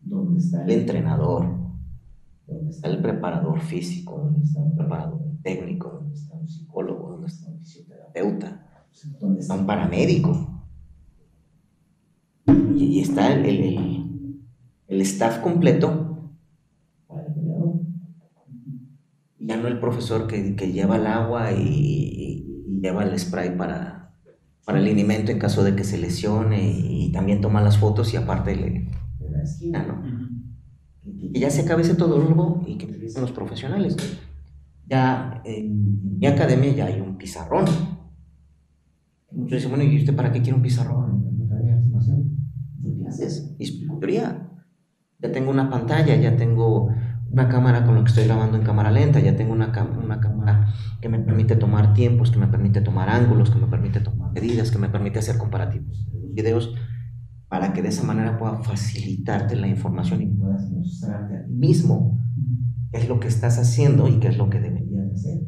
donde 0.00 0.38
está 0.38 0.64
el 0.64 0.70
entrenador, 0.70 1.46
donde 2.46 2.70
está 2.70 2.88
el 2.88 3.00
preparador 3.02 3.60
físico, 3.60 4.18
donde 4.18 4.44
está 4.44 4.60
un 4.60 4.76
preparador 4.76 5.20
técnico, 5.42 5.90
donde 5.90 6.14
está 6.14 6.34
un 6.34 6.48
psicólogo, 6.48 7.10
donde 7.10 7.26
está 7.26 7.50
un 7.50 7.58
fisioterapeuta, 7.58 8.66
donde 9.20 9.40
está 9.40 9.54
un 9.54 9.66
paramédico. 9.66 10.50
Y, 12.76 13.00
está 13.00 13.32
el, 13.32 14.46
el 14.88 15.00
staff 15.00 15.40
completo 15.40 16.14
el. 17.10 17.86
Ya 19.46 19.56
no 19.56 19.68
el 19.68 19.78
profesor 19.78 20.26
que, 20.26 20.56
que 20.56 20.72
lleva 20.72 20.96
el 20.96 21.06
agua 21.06 21.52
y, 21.52 21.60
y 21.60 22.80
lleva 22.80 23.04
el 23.04 23.18
spray 23.18 23.56
para, 23.56 24.03
para 24.64 24.78
el 24.78 24.86
alimento 24.86 25.30
en 25.30 25.38
caso 25.38 25.62
de 25.62 25.76
que 25.76 25.84
se 25.84 25.98
lesione 25.98 26.70
y, 26.70 27.12
también 27.12 27.40
toma 27.40 27.60
las 27.60 27.78
fotos 27.78 28.12
y 28.12 28.16
aparte 28.16 28.56
le, 28.56 28.70
le 28.70 29.30
la 29.30 29.42
esquina, 29.42 29.84
¿no? 29.86 30.02
Que 31.32 31.38
ya 31.38 31.50
se 31.50 31.62
acabe 31.62 31.82
ese 31.82 31.94
todólogo 31.94 32.62
y 32.66 32.76
que 32.76 32.86
empiecen 32.86 33.22
los 33.22 33.32
profesionales. 33.32 33.96
Ya 34.86 35.42
en 35.44 36.18
mi 36.18 36.26
academia 36.26 36.72
ya 36.72 36.86
hay 36.86 37.00
un 37.00 37.16
pizarrón. 37.16 37.66
Muchos 39.30 39.58
dicen, 39.58 39.70
bueno, 39.70 39.84
¿y 39.84 39.98
usted 39.98 40.14
para 40.14 40.32
qué 40.32 40.40
quiere 40.40 40.56
un 40.56 40.62
pizarrón? 40.62 41.48
¿Qué 42.82 43.06
haces? 43.06 43.56
Teoría. 44.00 44.50
Ya 45.18 45.32
tengo 45.32 45.50
una 45.50 45.70
pantalla, 45.70 46.16
ya 46.16 46.36
tengo 46.36 46.90
una 47.34 47.48
cámara 47.48 47.84
con 47.84 47.96
la 47.96 48.02
que 48.02 48.08
estoy 48.10 48.24
grabando 48.24 48.56
en 48.56 48.62
cámara 48.62 48.92
lenta, 48.92 49.18
ya 49.18 49.34
tengo 49.34 49.52
una, 49.52 49.72
una 50.02 50.20
cámara 50.20 50.72
que 51.00 51.08
me 51.08 51.18
permite 51.18 51.56
tomar 51.56 51.92
tiempos, 51.92 52.30
que 52.30 52.38
me 52.38 52.46
permite 52.46 52.80
tomar 52.80 53.08
ángulos, 53.10 53.50
que 53.50 53.58
me 53.58 53.66
permite 53.66 53.98
tomar 53.98 54.32
medidas, 54.32 54.70
que 54.70 54.78
me 54.78 54.88
permite 54.88 55.18
hacer 55.18 55.36
comparativos 55.36 56.06
videos 56.32 56.74
para 57.48 57.72
que 57.72 57.82
de 57.82 57.88
esa 57.88 58.04
manera 58.04 58.38
pueda 58.38 58.58
facilitarte 58.62 59.56
la 59.56 59.66
información 59.66 60.22
y 60.22 60.26
puedas 60.26 60.70
mostrarte 60.70 61.36
a 61.36 61.44
ti 61.44 61.52
mismo 61.52 62.20
qué 62.92 62.98
es 62.98 63.08
lo 63.08 63.18
que 63.18 63.28
estás 63.28 63.58
haciendo 63.58 64.08
y 64.08 64.20
qué 64.20 64.28
es 64.28 64.38
lo 64.38 64.48
que 64.48 64.60
deberías 64.60 65.12
hacer. 65.12 65.40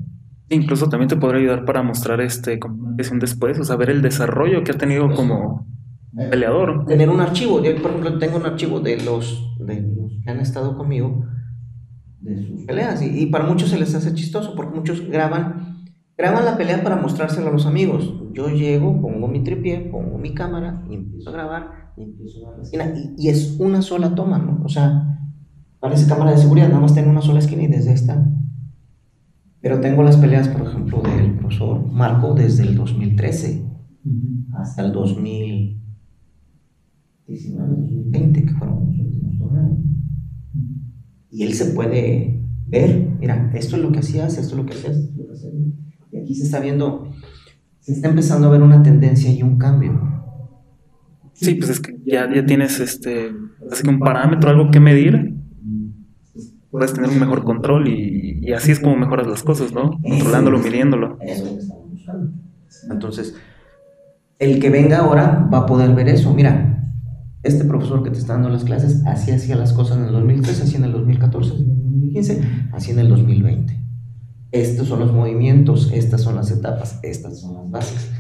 Incluso 0.49 0.89
también 0.89 1.09
te 1.09 1.17
podría 1.17 1.41
ayudar 1.41 1.65
para 1.65 1.83
mostrar 1.83 2.21
este 2.21 2.59
como 2.59 2.97
es 2.99 3.13
un 3.13 3.21
después, 3.21 3.61
o 3.61 3.65
sea, 3.65 3.77
ver 3.77 3.91
el 3.91 4.03
desarrollo 4.03 4.65
que 4.65 4.73
ha 4.73 4.79
tenido 4.79 5.09
como 5.15 5.69
peleador. 6.17 6.85
Tener 6.87 7.11
un 7.11 7.21
archivo, 7.21 7.63
yo 7.63 7.81
por 7.81 7.93
ejemplo 7.93 8.19
tengo 8.19 8.39
un 8.39 8.47
archivo 8.47 8.81
de 8.81 9.03
los, 9.05 9.57
de 9.61 9.83
los 9.83 10.13
que 10.25 10.31
han 10.31 10.41
estado 10.41 10.77
conmigo 10.77 11.25
de 12.27 12.47
sus 12.47 12.65
peleas 12.65 13.03
y, 13.03 13.23
y, 13.23 13.27
para 13.27 13.47
muchos 13.47 13.71
se 13.71 13.79
les 13.79 13.95
hace 13.95 14.15
chistoso 14.15 14.55
porque 14.55 14.77
muchos 14.77 15.09
graban 15.09 15.77
graban 16.17 16.45
la 16.45 16.57
pelea 16.57 16.83
para 16.83 16.97
mostrárselo 16.97 17.49
a 17.49 17.53
los 17.53 17.67
amigos. 17.67 18.15
Yo 18.33 18.49
llego, 18.49 19.01
pongo 19.01 19.29
mi 19.29 19.45
tripié, 19.45 19.79
pongo 19.81 20.19
mi 20.19 20.35
cámara 20.35 20.85
y 20.91 20.95
empiezo 20.95 21.31
a 21.31 21.33
grabar 21.33 21.93
y 21.97 22.03
empiezo 22.05 22.47
a 22.47 22.51
dar 22.51 22.59
la 22.59 22.65
esquina 22.65 22.93
y, 22.97 23.15
y, 23.19 23.29
es 23.29 23.57
una 23.59 23.83
sola 23.83 24.15
toma, 24.15 24.39
¿no? 24.39 24.63
O 24.65 24.69
sea, 24.69 25.21
parece 25.79 26.09
cámara 26.09 26.31
de 26.33 26.39
seguridad, 26.39 26.69
nada 26.69 26.81
más 26.81 26.95
tengo 26.95 27.11
una 27.11 27.23
sola 27.23 27.41
esquina 27.41 27.63
y 27.63 27.69
desde 27.69 27.93
esta. 27.93 28.27
Pero 29.61 29.81
tengo 29.81 30.03
las 30.03 30.17
peleas, 30.17 30.49
por 30.49 30.67
ejemplo, 30.67 31.03
del 31.03 31.39
profesor 31.39 31.87
Marco 31.91 32.35
desde 32.35 32.63
el 32.63 32.75
2013 32.77 33.65
hasta 34.55 34.85
el 34.85 34.93
2019, 34.93 37.77
2020, 37.77 38.45
que 38.45 38.55
fueron. 38.55 38.96
Y 41.37 41.43
él 41.43 41.53
se 41.53 41.67
puede 41.67 42.41
ver, 42.67 43.11
mira, 43.21 43.51
esto 43.53 43.77
es 43.77 43.83
lo 43.83 43.93
que 43.93 43.99
hacías, 43.99 44.39
esto 44.39 44.55
es 44.55 44.57
lo 44.57 44.65
que 44.65 44.73
hacías. 44.73 44.97
Y 46.11 46.17
aquí 46.17 46.35
se 46.35 46.45
está 46.45 46.61
viendo, 46.61 47.13
se 47.81 47.93
está 47.93 48.09
empezando 48.09 48.49
a 48.49 48.51
ver 48.53 48.63
una 48.63 48.83
tendencia 48.83 49.31
y 49.31 49.43
un 49.43 49.59
cambio. 49.59 50.01
Sí, 51.35 51.57
pues 51.57 51.69
es 51.73 51.81
que 51.81 51.95
ya, 52.07 52.27
ya 52.35 52.47
tienes 52.47 52.81
este, 52.81 53.33
así 53.71 53.83
que 53.83 53.91
un 53.91 53.99
parámetro, 53.99 54.49
algo 54.49 54.71
que 54.71 54.81
medir, 54.81 55.35
puedes 56.71 56.95
tener 56.95 57.11
un 57.11 57.21
mejor 57.21 57.45
control 57.45 57.87
y, 57.87 58.39
y 58.41 58.53
así 58.55 58.73
es 58.73 58.81
como 58.81 58.97
mejoras 58.97 59.27
las 59.27 59.43
cosas, 59.43 59.75
¿no? 59.75 60.01
Controlándolo, 60.01 60.59
midiéndolo. 60.59 61.19
Entonces, 62.91 63.35
el 64.39 64.59
que 64.59 64.71
venga 64.71 65.01
ahora 65.01 65.47
va 65.53 65.59
a 65.59 65.67
poder 65.67 65.95
ver 65.95 66.09
eso. 66.09 66.33
Mira, 66.33 66.76
este 67.47 67.65
profesor 67.65 68.03
que 68.03 68.11
te 68.11 68.19
está 68.19 68.35
dando 68.35 68.49
las 68.49 68.65
clases, 68.65 69.05
así 69.07 69.31
hacía 69.31 69.57
las 69.57 69.73
cosas 69.73 69.99
en 69.99 70.05
el 70.05 70.13
2013, 70.13 70.63
así 70.63 70.77
en 70.77 70.85
el 70.85 70.93
2014, 70.93 71.53
así 71.53 71.63
en 71.63 71.71
el 71.71 71.83
2015, 71.83 72.43
así 72.73 72.91
en 72.91 72.99
el 72.99 73.09
2020. 73.09 73.81
Estos 74.53 74.89
son 74.89 75.01
los 75.01 75.13
movimientos, 75.13 75.91
estas 75.93 76.23
son 76.23 76.37
las 76.37 76.51
etapas, 76.51 76.99
estas 77.03 77.41
son 77.41 77.55
las 77.55 77.71
bases. 77.71 78.11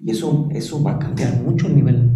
Y 0.00 0.10
eso, 0.10 0.48
eso 0.52 0.82
va 0.82 0.92
a 0.92 0.98
cambiar 0.98 1.42
mucho 1.42 1.66
a 1.66 1.70
nivel 1.70 2.12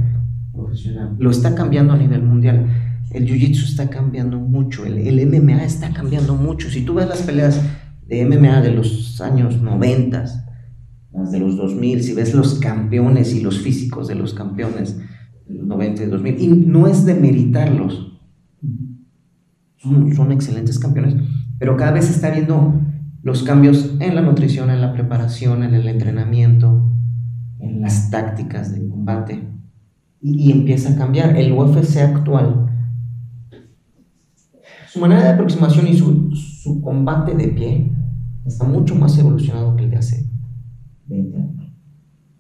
profesional. 0.53 1.17
Lo 1.19 1.31
está 1.31 1.55
cambiando 1.55 1.95
a 1.95 1.97
nivel 1.97 2.23
mundial. 2.23 2.67
El 3.11 3.27
jiu-jitsu 3.27 3.65
está 3.65 3.89
cambiando 3.89 4.39
mucho, 4.39 4.85
el, 4.85 4.99
el, 4.99 5.27
MMA 5.27 5.65
está 5.65 5.93
cambiando 5.93 6.35
mucho. 6.35 6.69
Si 6.69 6.83
tú 6.83 6.95
ves 6.95 7.09
las 7.09 7.23
peleas 7.23 7.63
de 8.07 8.27
MMA 8.27 8.61
de 8.61 8.73
los 8.73 9.21
años 9.23 9.63
90, 9.63 10.48
las 11.19 11.33
de 11.33 11.39
los 11.39 11.57
2000, 11.57 12.03
si 12.03 12.15
ves 12.15 12.35
los 12.35 12.59
campeones 12.59 13.35
y 13.35 13.41
los 13.41 13.59
físicos 13.59 14.09
de 14.09 14.15
los 14.15 14.35
campeones 14.35 14.99
de 15.47 15.55
los 15.55 15.67
90 15.67 16.05
y 16.05 16.07
2000, 16.07 16.41
y 16.41 16.47
no 16.49 16.87
es 16.87 17.05
de 17.05 17.15
meritarlos, 17.15 18.19
son, 19.77 20.15
son 20.15 20.33
excelentes 20.33 20.79
campeones, 20.79 21.15
pero 21.59 21.77
cada 21.77 21.93
vez 21.93 22.07
se 22.07 22.13
está 22.13 22.31
viendo 22.31 22.81
los 23.23 23.43
cambios 23.43 23.97
en 24.01 24.15
la 24.15 24.23
nutrición, 24.23 24.71
en 24.71 24.81
la 24.81 24.93
preparación, 24.93 25.63
en 25.63 25.75
el 25.75 25.89
entrenamiento, 25.89 26.93
en 27.59 27.81
las 27.81 28.11
tácticas 28.11 28.73
de 28.73 28.89
combate, 28.89 29.49
y, 30.21 30.49
y 30.49 30.53
empieza 30.53 30.93
a 30.93 30.97
cambiar. 30.97 31.37
El 31.37 31.53
UFC 31.53 31.99
actual 31.99 32.69
su 34.89 35.01
manera 35.01 35.23
de 35.23 35.29
aproximación 35.29 35.87
y 35.87 35.97
su, 35.97 36.31
su, 36.35 36.81
combate 36.81 37.35
de 37.35 37.49
pie 37.49 37.93
está 38.47 38.65
mucho 38.65 38.95
más 38.95 39.19
evolucionado 39.19 39.77
que 39.77 39.85
el 39.85 39.91
de 39.91 39.99
hace 39.99 40.28
20 41.09 41.37
años. 41.37 41.73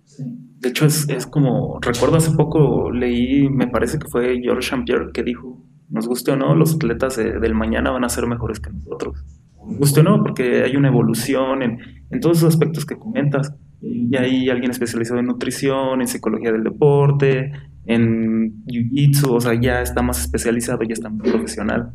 Sí. 0.04 0.24
De 0.60 0.68
hecho, 0.68 0.86
es, 0.86 1.08
es, 1.08 1.26
como, 1.26 1.78
recuerdo 1.80 2.16
hace 2.16 2.32
poco 2.32 2.90
leí, 2.90 3.48
me 3.48 3.68
parece 3.68 3.98
que 3.98 4.08
fue 4.08 4.40
George 4.42 4.68
Champier 4.68 5.10
que 5.12 5.22
dijo, 5.22 5.62
nos 5.88 6.06
guste 6.06 6.32
o 6.32 6.36
no, 6.36 6.54
los 6.54 6.74
atletas 6.74 7.16
de, 7.16 7.38
del 7.38 7.54
mañana 7.54 7.90
van 7.90 8.04
a 8.04 8.08
ser 8.08 8.26
mejores 8.26 8.60
que 8.60 8.70
nosotros. 8.70 9.24
Nos 9.66 9.78
guste 9.78 10.00
o 10.00 10.02
no, 10.02 10.22
porque 10.22 10.62
hay 10.62 10.76
una 10.76 10.88
evolución 10.88 11.62
en, 11.62 11.78
en 12.10 12.20
todos 12.20 12.38
esos 12.38 12.54
aspectos 12.54 12.84
que 12.84 12.96
comentas. 12.96 13.54
Y 13.80 14.16
hay 14.16 14.48
alguien 14.50 14.70
especializado 14.70 15.20
en 15.20 15.26
nutrición, 15.26 16.00
en 16.00 16.08
psicología 16.08 16.50
del 16.50 16.64
deporte, 16.64 17.52
en 17.84 18.64
jiu-jitsu, 18.66 19.30
o 19.30 19.40
sea, 19.40 19.54
ya 19.54 19.80
está 19.82 20.02
más 20.02 20.20
especializado, 20.20 20.82
ya 20.82 20.94
está 20.94 21.08
más 21.08 21.28
profesional. 21.28 21.92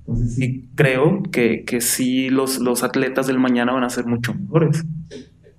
Entonces 0.00 0.34
sí 0.34 0.70
creo 0.74 1.22
que, 1.30 1.64
que 1.64 1.80
sí 1.80 2.28
los, 2.28 2.58
los 2.58 2.82
atletas 2.82 3.26
del 3.26 3.38
mañana 3.38 3.72
van 3.72 3.84
a 3.84 3.90
ser 3.90 4.06
mucho 4.06 4.34
mejores. 4.34 4.84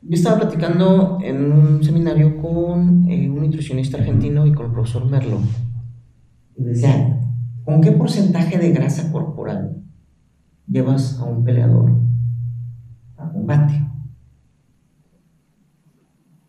Yo 0.06 0.15
estaba 0.15 0.41
platicando 0.41 1.19
en 1.23 1.49
un 1.49 1.83
seminario 1.83 2.41
con 2.41 3.09
eh, 3.09 3.30
un 3.30 3.40
nutricionista 3.40 3.98
argentino 3.98 4.45
y 4.45 4.51
con 4.51 4.65
el 4.65 4.72
profesor 4.73 5.09
Merlo. 5.09 5.40
Y 6.57 6.64
decía, 6.64 7.22
¿con 7.64 7.80
qué 7.80 7.93
porcentaje 7.93 8.57
de 8.57 8.72
grasa 8.72 9.11
corporal 9.14 9.82
llevas 10.67 11.19
a 11.19 11.23
un 11.23 11.45
peleador 11.45 11.93
a 13.15 13.32
combate? 13.32 13.82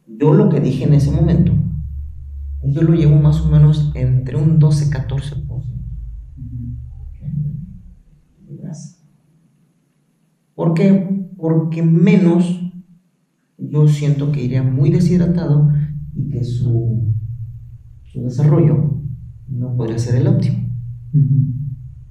Yo 0.09 0.35
lo 0.35 0.49
que 0.49 0.61
dije 0.61 0.85
en 0.85 0.95
ese 0.95 1.13
momento, 1.13 1.53
yo 2.65 2.83
lo 2.83 2.95
llevo 2.95 3.17
más 3.17 3.41
o 3.41 3.49
menos 3.49 3.93
entre 3.95 4.37
un 4.37 4.61
12-14%. 4.61 5.45
¿Por 10.55 10.75
qué? 10.75 11.29
Porque 11.37 11.83
menos 11.83 12.65
yo 13.71 13.89
siento 13.89 14.33
que 14.33 14.43
iría 14.43 14.63
muy 14.63 14.91
deshidratado 14.91 15.71
y 16.15 16.31
que 16.31 16.45
su, 16.45 17.15
su 18.05 18.23
desarrollo 18.23 19.03
no 19.49 19.77
podría 19.77 19.99
ser 19.99 20.17
el 20.17 20.27
óptimo. 20.27 20.71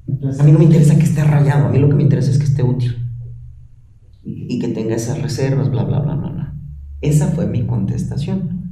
Entonces 0.07 0.41
a 0.41 0.43
mí 0.43 0.51
no 0.51 0.59
me 0.59 0.65
interesa 0.65 0.95
que 0.95 1.03
esté 1.03 1.23
rayado, 1.23 1.67
a 1.67 1.71
mí 1.71 1.79
lo 1.79 1.89
que 1.89 1.95
me 1.95 2.03
interesa 2.03 2.31
es 2.31 2.37
que 2.37 2.45
esté 2.45 2.63
útil 2.63 2.95
y, 4.23 4.55
y 4.55 4.59
que 4.59 4.69
tenga 4.69 4.95
esas 4.95 5.21
reservas, 5.21 5.69
bla, 5.69 5.83
bla, 5.83 5.99
bla, 5.99 6.15
bla, 6.15 6.29
bla. 6.29 6.59
Esa 7.01 7.27
fue 7.27 7.47
mi 7.47 7.65
contestación. 7.65 8.71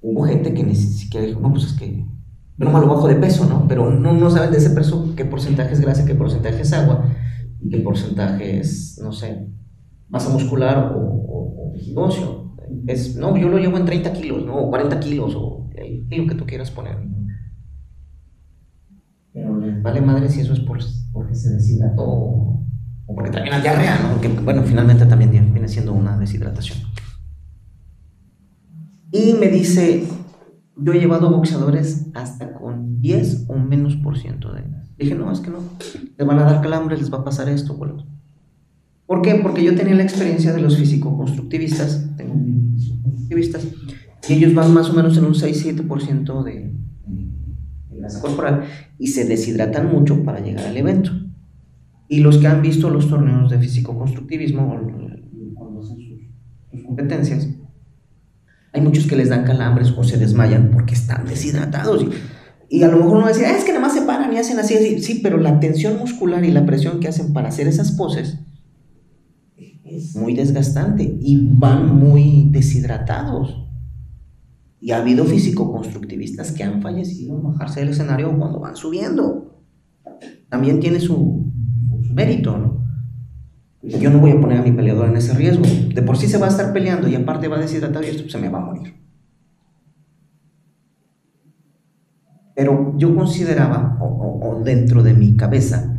Hubo 0.00 0.24
gente 0.24 0.54
que 0.54 0.62
ni 0.62 0.74
siquiera 0.74 1.26
dijo, 1.26 1.40
no, 1.40 1.50
pues 1.50 1.64
es 1.64 1.72
que 1.74 2.06
no 2.56 2.72
me 2.72 2.80
lo 2.80 2.88
bajo 2.88 3.08
de 3.08 3.16
peso, 3.16 3.46
¿no? 3.48 3.66
Pero 3.68 3.90
no, 3.90 4.12
no 4.12 4.30
saben 4.30 4.50
de 4.50 4.58
ese 4.58 4.70
peso 4.70 5.14
qué 5.16 5.24
porcentaje 5.24 5.74
es 5.74 5.80
grasa, 5.80 6.04
qué 6.04 6.14
porcentaje 6.14 6.62
es 6.62 6.72
agua 6.72 7.08
y 7.60 7.68
qué 7.68 7.78
porcentaje 7.78 8.58
es, 8.58 9.00
no 9.02 9.12
sé, 9.12 9.48
masa 10.08 10.30
muscular 10.30 10.92
o, 10.94 10.98
o. 10.98 11.74
Es, 12.86 13.16
no, 13.16 13.36
yo 13.36 13.48
lo 13.48 13.58
llevo 13.58 13.76
en 13.76 13.84
30 13.84 14.12
kilos, 14.12 14.44
¿no? 14.44 14.56
O 14.56 14.70
40 14.70 15.00
kilos, 15.00 15.34
o 15.36 15.70
el 15.76 16.06
kilo 16.08 16.26
que 16.26 16.34
tú 16.34 16.46
quieras 16.46 16.70
poner. 16.70 16.98
Pero 19.32 19.58
les 19.58 19.82
vale 19.82 20.00
madre 20.00 20.28
si 20.28 20.40
eso 20.40 20.52
es 20.52 20.60
por, 20.60 20.78
porque 21.12 21.34
se 21.34 21.50
deshidrató 21.54 22.02
o, 22.02 22.66
o 23.06 23.14
porque 23.14 23.30
trae 23.30 23.48
una 23.48 23.60
diarrea, 23.60 23.98
¿no? 24.00 24.20
Que, 24.20 24.28
bueno, 24.28 24.62
finalmente 24.62 25.06
también 25.06 25.30
viene 25.30 25.68
siendo 25.68 25.92
una 25.92 26.18
deshidratación. 26.18 26.78
Y 29.10 29.34
me 29.34 29.48
dice, 29.48 30.04
yo 30.76 30.92
he 30.92 31.00
llevado 31.00 31.30
boxeadores 31.30 32.10
hasta 32.14 32.52
con 32.52 33.00
10 33.00 33.46
o 33.48 33.54
menos 33.56 33.96
por 33.96 34.18
ciento 34.18 34.52
de. 34.52 34.64
Dije, 34.98 35.14
no, 35.14 35.30
es 35.32 35.40
que 35.40 35.50
no. 35.50 35.58
Les 36.16 36.26
van 36.26 36.38
a 36.38 36.44
dar 36.44 36.60
calambre, 36.60 36.96
les 36.96 37.12
va 37.12 37.18
a 37.18 37.24
pasar 37.24 37.48
esto, 37.48 37.74
boludo. 37.74 38.04
¿Por 39.08 39.22
qué? 39.22 39.36
Porque 39.36 39.64
yo 39.64 39.74
tenía 39.74 39.94
la 39.94 40.02
experiencia 40.02 40.52
de 40.52 40.60
los 40.60 40.76
físico-constructivistas, 40.76 42.10
tengo 42.18 42.34
constructivistas, 43.02 43.66
y 44.28 44.34
ellos 44.34 44.52
van 44.54 44.74
más 44.74 44.90
o 44.90 44.92
menos 44.92 45.16
en 45.16 45.24
un 45.24 45.32
6-7% 45.32 46.44
de, 46.44 46.74
grasa 47.90 48.20
corporal 48.20 48.64
y 48.98 49.06
se 49.06 49.24
deshidratan 49.24 49.90
mucho 49.90 50.22
para 50.24 50.40
llegar 50.40 50.66
al 50.66 50.76
evento. 50.76 51.10
Y 52.06 52.20
los 52.20 52.36
que 52.36 52.48
han 52.48 52.60
visto 52.60 52.90
los 52.90 53.08
torneos 53.08 53.50
de 53.50 53.58
físico-constructivismo, 53.58 54.68
cuando 55.54 55.80
hacen 55.80 55.96
sus, 55.96 56.82
competencias, 56.84 57.48
hay 58.74 58.82
muchos 58.82 59.06
que 59.06 59.16
les 59.16 59.30
dan 59.30 59.44
calambres 59.44 59.90
o 59.96 60.04
se 60.04 60.18
desmayan 60.18 60.70
porque 60.70 60.92
están 60.92 61.24
deshidratados. 61.24 62.06
Y, 62.68 62.82
a 62.82 62.88
lo 62.88 62.98
mejor 62.98 63.12
uno 63.12 63.20
va 63.22 63.28
a 63.28 63.32
decir, 63.32 63.46
es 63.46 63.64
que 63.64 63.72
nada 63.72 63.86
más 63.86 63.94
se 63.94 64.02
paran 64.02 64.30
y 64.34 64.36
hacen 64.36 64.58
así, 64.58 64.74
así. 64.74 65.00
Sí, 65.00 65.20
pero 65.22 65.38
la 65.38 65.60
tensión 65.60 65.96
muscular 65.96 66.44
y 66.44 66.50
la 66.50 66.66
presión 66.66 67.00
que 67.00 67.08
hacen 67.08 67.32
para 67.32 67.48
hacer 67.48 67.66
esas 67.66 67.92
poses 67.92 68.40
es 69.90 70.16
muy 70.16 70.34
desgastante 70.34 71.18
y 71.20 71.48
van 71.50 71.96
muy 71.96 72.48
deshidratados. 72.50 73.64
Y 74.80 74.92
ha 74.92 74.98
habido 74.98 75.24
físico-constructivistas 75.24 76.52
que 76.52 76.62
han 76.62 76.80
fallecido 76.80 77.36
al 77.36 77.42
bajarse 77.42 77.80
del 77.80 77.90
escenario 77.90 78.36
cuando 78.38 78.60
van 78.60 78.76
subiendo. 78.76 79.64
También 80.48 80.80
tiene 80.80 81.00
su, 81.00 81.52
mérito, 82.12 82.56
¿no? 82.56 82.78
Yo 83.82 84.10
no 84.10 84.18
voy 84.18 84.32
a 84.32 84.40
poner 84.40 84.58
a 84.58 84.62
mi 84.62 84.72
peleador 84.72 85.08
en 85.08 85.16
ese 85.16 85.34
riesgo. 85.34 85.64
De 85.94 86.02
por 86.02 86.16
sí 86.16 86.26
se 86.26 86.38
va 86.38 86.46
a 86.46 86.50
estar 86.50 86.72
peleando 86.72 87.08
y 87.08 87.14
aparte 87.14 87.48
va 87.48 87.58
deshidratado 87.58 88.04
y 88.04 88.08
esto 88.08 88.22
pues, 88.22 88.32
se 88.32 88.38
me 88.38 88.48
va 88.48 88.58
a 88.58 88.64
morir. 88.64 88.94
Pero 92.54 92.94
yo 92.98 93.14
consideraba, 93.14 93.96
o, 94.00 94.60
dentro 94.64 95.04
de 95.04 95.14
mi 95.14 95.36
cabeza 95.36 95.96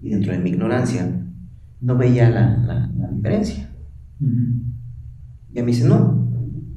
y 0.00 0.10
dentro 0.10 0.32
de 0.32 0.40
mi 0.40 0.50
ignorancia, 0.50 1.23
no 1.84 1.96
veía 1.96 2.30
la, 2.30 2.90
diferencia. 3.14 3.70
Y 4.20 5.62
mí 5.62 5.66
dice, 5.66 5.86
no, 5.86 6.28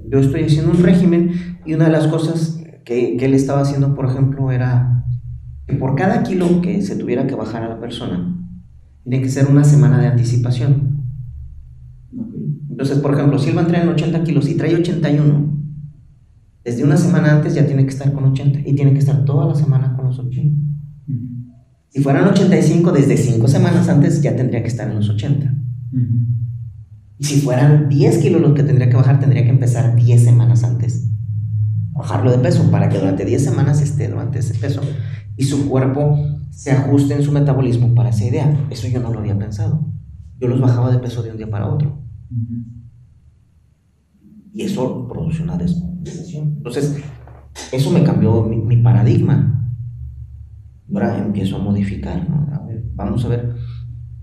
yo 0.10 0.20
estoy 0.20 0.44
haciendo 0.44 0.72
un 0.72 0.84
régimen 0.84 1.32
y 1.66 1.74
una 1.74 1.86
de 1.86 1.92
las 1.92 2.08
cosas 2.08 2.62
que, 2.86 3.18
que, 3.18 3.26
él 3.26 3.34
estaba 3.34 3.62
haciendo, 3.62 3.96
por 3.96 4.06
ejemplo, 4.06 4.52
era 4.52 5.06
que 5.66 5.76
por 5.76 5.96
cada 5.96 6.24
kilo 6.24 6.62
que 6.62 6.82
se 6.82 6.96
tuviera 6.96 7.26
que 7.28 7.36
bajar 7.36 7.64
a 7.64 7.70
la 7.70 7.80
persona, 7.80 8.34
tiene 9.04 9.22
que 9.22 9.30
ser 9.30 9.48
una 9.48 9.64
semana 9.64 10.00
de 10.00 10.08
anticipación. 10.08 11.06
Entonces, 12.70 13.00
por 13.00 13.14
ejemplo, 13.14 13.40
si 13.40 13.50
él 13.50 13.58
va 13.58 13.62
a 13.62 13.66
entrar 13.66 13.84
en 13.84 13.90
80 13.90 14.24
kilos 14.24 14.50
y 14.50 14.56
trae 14.56 14.76
81, 14.76 15.58
desde 16.64 16.84
una 16.84 16.98
semana 16.98 17.32
antes 17.32 17.56
ya 17.56 17.66
tiene 17.66 17.84
que 17.84 17.90
estar 17.90 18.12
con 18.12 18.26
80 18.26 18.60
y 18.66 18.76
tiene 18.76 18.92
que 18.92 19.00
estar 19.00 19.24
toda 19.26 19.46
la 19.48 19.56
semana 19.56 19.96
con 19.96 20.06
los 20.06 20.20
80. 20.20 20.77
Si 21.98 22.04
fueran 22.04 22.28
85, 22.28 22.92
desde 22.92 23.18
5 23.18 23.48
semanas 23.48 23.90
antes 23.90 24.22
ya 24.22 24.36
tendría 24.36 24.62
que 24.62 24.68
estar 24.68 24.88
en 24.88 24.98
los 24.98 25.10
80. 25.10 25.52
Y 27.18 27.24
si 27.24 27.42
fueran 27.42 27.90
10 27.90 28.20
kilos 28.20 28.40
los 28.40 28.54
que 28.54 28.62
tendría 28.62 28.88
que 28.88 28.96
bajar, 28.96 29.20
tendría 29.20 29.44
que 29.44 29.50
empezar 29.50 29.96
10 29.96 30.24
semanas 30.24 30.64
antes. 30.64 31.10
Bajarlo 31.94 32.30
de 32.30 32.38
peso 32.38 32.70
para 32.70 32.88
que 32.88 33.00
durante 33.00 33.26
10 33.26 33.44
semanas 33.44 33.82
esté 33.82 34.10
durante 34.10 34.38
ese 34.38 34.54
peso 34.54 34.82
y 35.38 35.46
su 35.46 35.68
cuerpo 35.68 36.20
se 36.52 36.70
ajuste 36.70 37.16
en 37.16 37.24
su 37.24 37.32
metabolismo 37.32 37.96
para 37.96 38.10
esa 38.10 38.26
idea. 38.26 38.68
Eso 38.70 38.88
yo 38.88 39.00
no 39.00 39.12
lo 39.12 39.18
había 39.18 39.36
pensado. 39.36 39.84
Yo 40.40 40.48
los 40.50 40.62
bajaba 40.62 40.92
de 40.92 41.00
peso 41.00 41.24
de 41.24 41.32
un 41.32 41.38
día 41.38 41.50
para 41.50 41.66
otro. 41.66 42.00
Y 44.54 44.62
eso 44.62 45.08
produce 45.08 45.42
una 45.42 45.58
descompensación. 45.58 46.58
Entonces, 46.58 46.96
eso 47.72 47.90
me 47.90 48.04
cambió 48.04 48.44
mi, 48.44 48.78
paradigma. 48.78 49.57
Ahora 50.94 51.18
empiezo 51.18 51.58
a 51.58 51.60
modificar. 51.60 52.28
vamos 52.96 53.26
a 53.26 53.28
ver. 53.28 53.56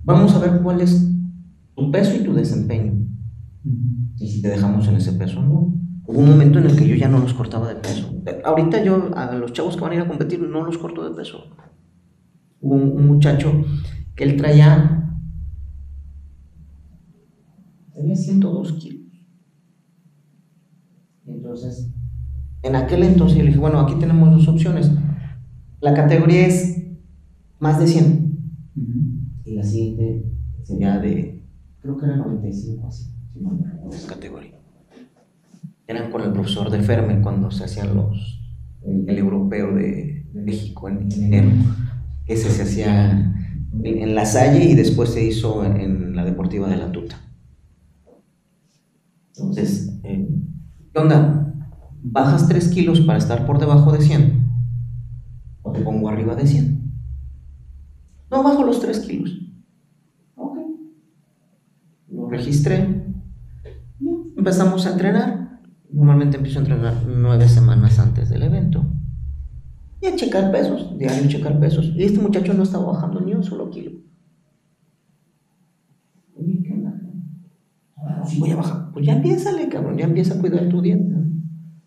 Vamos 0.03 0.35
a 0.35 0.39
ver 0.39 0.63
cuál 0.63 0.81
es 0.81 1.11
tu 1.75 1.91
peso 1.91 2.15
y 2.17 2.25
tu 2.25 2.35
desempeño. 2.35 3.07
Y 4.19 4.29
si 4.29 4.43
te 4.43 4.49
dejamos 4.49 4.87
en 4.89 4.97
ese 4.97 5.13
peso, 5.13 5.43
no. 5.43 5.75
Hubo 6.07 6.19
un 6.19 6.29
momento 6.29 6.59
en 6.59 6.67
el 6.67 6.77
que 6.77 6.87
yo 6.87 6.97
ya 6.97 7.09
no 7.09 7.19
los 7.19 7.33
cortaba 7.33 7.69
de 7.69 7.77
peso. 7.77 8.15
Ahorita 8.45 8.83
yo 8.85 9.11
a 9.17 9.35
los 9.35 9.53
chavos 9.53 9.77
que 9.77 9.83
van 9.83 9.93
a 9.93 9.95
ir 9.95 10.01
a 10.03 10.09
competir 10.09 10.41
no 10.41 10.65
los 10.65 10.77
corto 10.77 11.09
de 11.09 11.17
peso. 11.17 11.45
Hubo 12.61 12.75
un, 12.75 13.07
muchacho 13.07 13.65
que 14.15 14.25
él 14.25 14.37
traía, 14.37 15.19
tenía 17.93 18.17
102 18.17 18.73
kilos. 18.75 19.01
Entonces, 21.27 21.91
en 22.63 22.77
aquel 22.77 23.03
entonces 23.03 23.39
yo 23.39 23.45
le 23.45 23.49
dije, 23.49 23.61
bueno, 23.61 23.81
aquí 23.81 23.95
tenemos 23.95 24.31
dos 24.31 24.49
opciones. 24.49 24.91
La 25.85 25.93
categoría 25.93 26.47
es 26.47 26.83
más 27.59 27.79
de 27.79 27.87
100. 27.87 28.39
Y 29.45 29.55
la 29.55 29.63
siguiente 29.63 30.25
sería 30.63 30.99
de 30.99 31.45
creo 31.83 31.99
que 31.99 32.07
era 32.07 32.17
95 32.17 32.87
así, 32.87 33.11
esa 33.93 34.15
categoría. 34.15 34.59
Eran 35.87 36.11
con 36.11 36.23
el 36.23 36.33
profesor 36.33 36.71
de 36.71 36.81
Ferme 36.81 37.21
cuando 37.21 37.51
se 37.51 37.65
hacían 37.65 37.95
los, 37.95 38.41
el, 38.83 39.19
europeo 39.19 39.75
de, 39.75 40.25
México 40.33 40.89
en, 40.89 41.13
enero. 41.13 41.51
Ese 42.27 42.49
se 42.49 42.63
hacía 42.63 43.35
en, 43.83 44.15
la 44.15 44.25
Salle 44.25 44.65
y 44.65 44.75
después 44.75 45.11
se 45.11 45.23
hizo 45.23 45.67
en, 45.67 46.17
la 46.17 46.25
Deportiva 46.25 46.67
de 46.67 46.79
la 46.79 46.93
Tuta. 46.93 47.21
Entonces, 49.37 50.01
eh, 50.03 50.31
¿qué 50.95 50.99
onda? 50.99 51.55
¿Bajas 52.03 52.49
3 52.49 52.69
kilos 52.69 53.03
para 53.03 53.19
estar 53.19 53.45
por 53.45 53.59
debajo 53.59 53.93
de 53.93 54.01
100? 54.01 54.44
¿O 55.75 55.77
te 55.77 55.83
pongo 55.83 56.09
arriba 56.09 56.37
de 56.37 56.47
100? 56.47 56.93
No, 58.31 58.43
bajo 58.43 58.63
los 58.65 58.81
3 58.81 59.01
kilos 59.01 59.45
registré, 62.35 63.05
empezamos 64.37 64.87
a 64.87 64.93
entrenar. 64.93 65.61
Normalmente 65.91 66.37
empiezo 66.37 66.59
a 66.59 66.63
entrenar 66.63 66.95
nueve 67.07 67.49
semanas 67.49 67.99
antes 67.99 68.29
del 68.29 68.43
evento. 68.43 68.85
Y 70.01 70.07
a 70.07 70.17
checar 70.17 70.51
pesos, 70.51 70.99
diario 70.99 71.29
checar 71.29 71.59
pesos. 71.61 71.93
Y 71.95 72.03
este 72.03 72.21
muchacho 72.21 72.53
no 72.53 72.65
estaba 72.65 72.93
bajando 72.93 73.21
ni 73.21 73.33
un 73.33 73.45
solo 73.45 73.71
kilo. 73.71 73.93
Oye, 76.35 76.61
¿qué? 76.63 76.85
Si 78.27 78.41
voy 78.41 78.51
a 78.51 78.57
bajar, 78.57 78.91
pues 78.93 79.07
ya 79.07 79.15
empieza, 79.15 79.51
cabrón, 79.71 79.97
ya 79.99 80.07
empieza 80.07 80.35
a 80.35 80.41
cuidar 80.41 80.69
tu 80.69 80.81
dieta. 80.81 81.17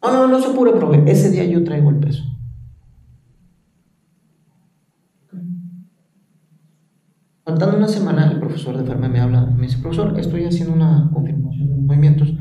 No, 0.02 0.14
no, 0.14 0.28
no 0.28 0.40
se 0.40 0.52
apure, 0.52 0.72
profe. 0.72 1.04
Ese 1.12 1.32
día 1.32 1.44
yo 1.46 1.64
traigo 1.64 1.90
el 1.90 1.98
peso. 1.98 2.24
Faltando 7.48 7.78
una 7.78 7.88
semana, 7.88 8.30
el 8.30 8.40
profesor 8.40 8.76
de 8.76 8.82
enfermedad 8.82 9.10
me 9.10 9.22
habla, 9.22 9.46
me 9.46 9.68
dice, 9.68 9.78
profesor, 9.78 10.20
estoy 10.20 10.44
haciendo 10.44 10.76
una 10.76 11.10
confirmación 11.14 11.70
de 11.70 11.78
movimientos. 11.78 12.34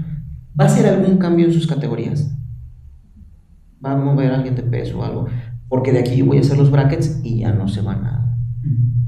¿Va 0.58 0.64
a 0.64 0.66
hacer 0.66 0.84
algún 0.92 1.18
cambio 1.18 1.46
en 1.46 1.52
sus 1.52 1.68
categorías? 1.68 2.36
¿Va 3.84 3.92
a 3.92 3.96
mover 3.96 4.32
a 4.32 4.34
alguien 4.34 4.56
de 4.56 4.64
peso 4.64 4.98
o 4.98 5.04
algo? 5.04 5.28
Porque 5.68 5.92
de 5.92 6.00
aquí 6.00 6.16
yo 6.16 6.26
voy 6.26 6.38
a 6.38 6.40
hacer 6.40 6.58
los 6.58 6.72
brackets 6.72 7.20
y 7.22 7.42
ya 7.42 7.52
no 7.52 7.68
se 7.68 7.82
van 7.82 8.04
a, 8.04 8.36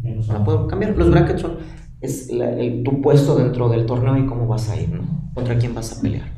no 0.05 0.45
puedo 0.45 0.69
cambiar. 0.69 0.97
Los 0.97 1.11
brackets 1.11 1.41
son 1.41 1.57
es 2.01 2.31
tu 2.85 3.03
puesto 3.03 3.35
dentro 3.35 3.69
del 3.69 3.85
torneo 3.85 4.17
y 4.17 4.25
cómo 4.25 4.47
vas 4.47 4.71
a 4.71 4.81
ir, 4.81 4.91
¿no? 4.91 5.33
Contra 5.35 5.59
quién 5.59 5.75
vas 5.75 5.99
a 5.99 6.01
pelear. 6.01 6.29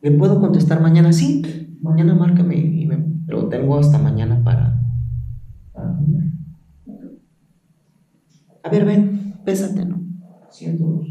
¿Le 0.00 0.12
puedo 0.12 0.40
contestar 0.40 0.80
mañana? 0.80 1.12
Sí, 1.12 1.76
mañana 1.82 2.14
márcame 2.14 2.56
y 2.56 2.86
me 2.86 3.12
pero 3.32 3.48
tengo 3.48 3.78
hasta 3.78 3.96
mañana 3.96 4.44
para, 4.44 4.78
A 8.62 8.68
ver, 8.68 8.84
ven, 8.84 9.40
pésate, 9.42 9.86
¿no? 9.86 10.00
102. 10.50 11.06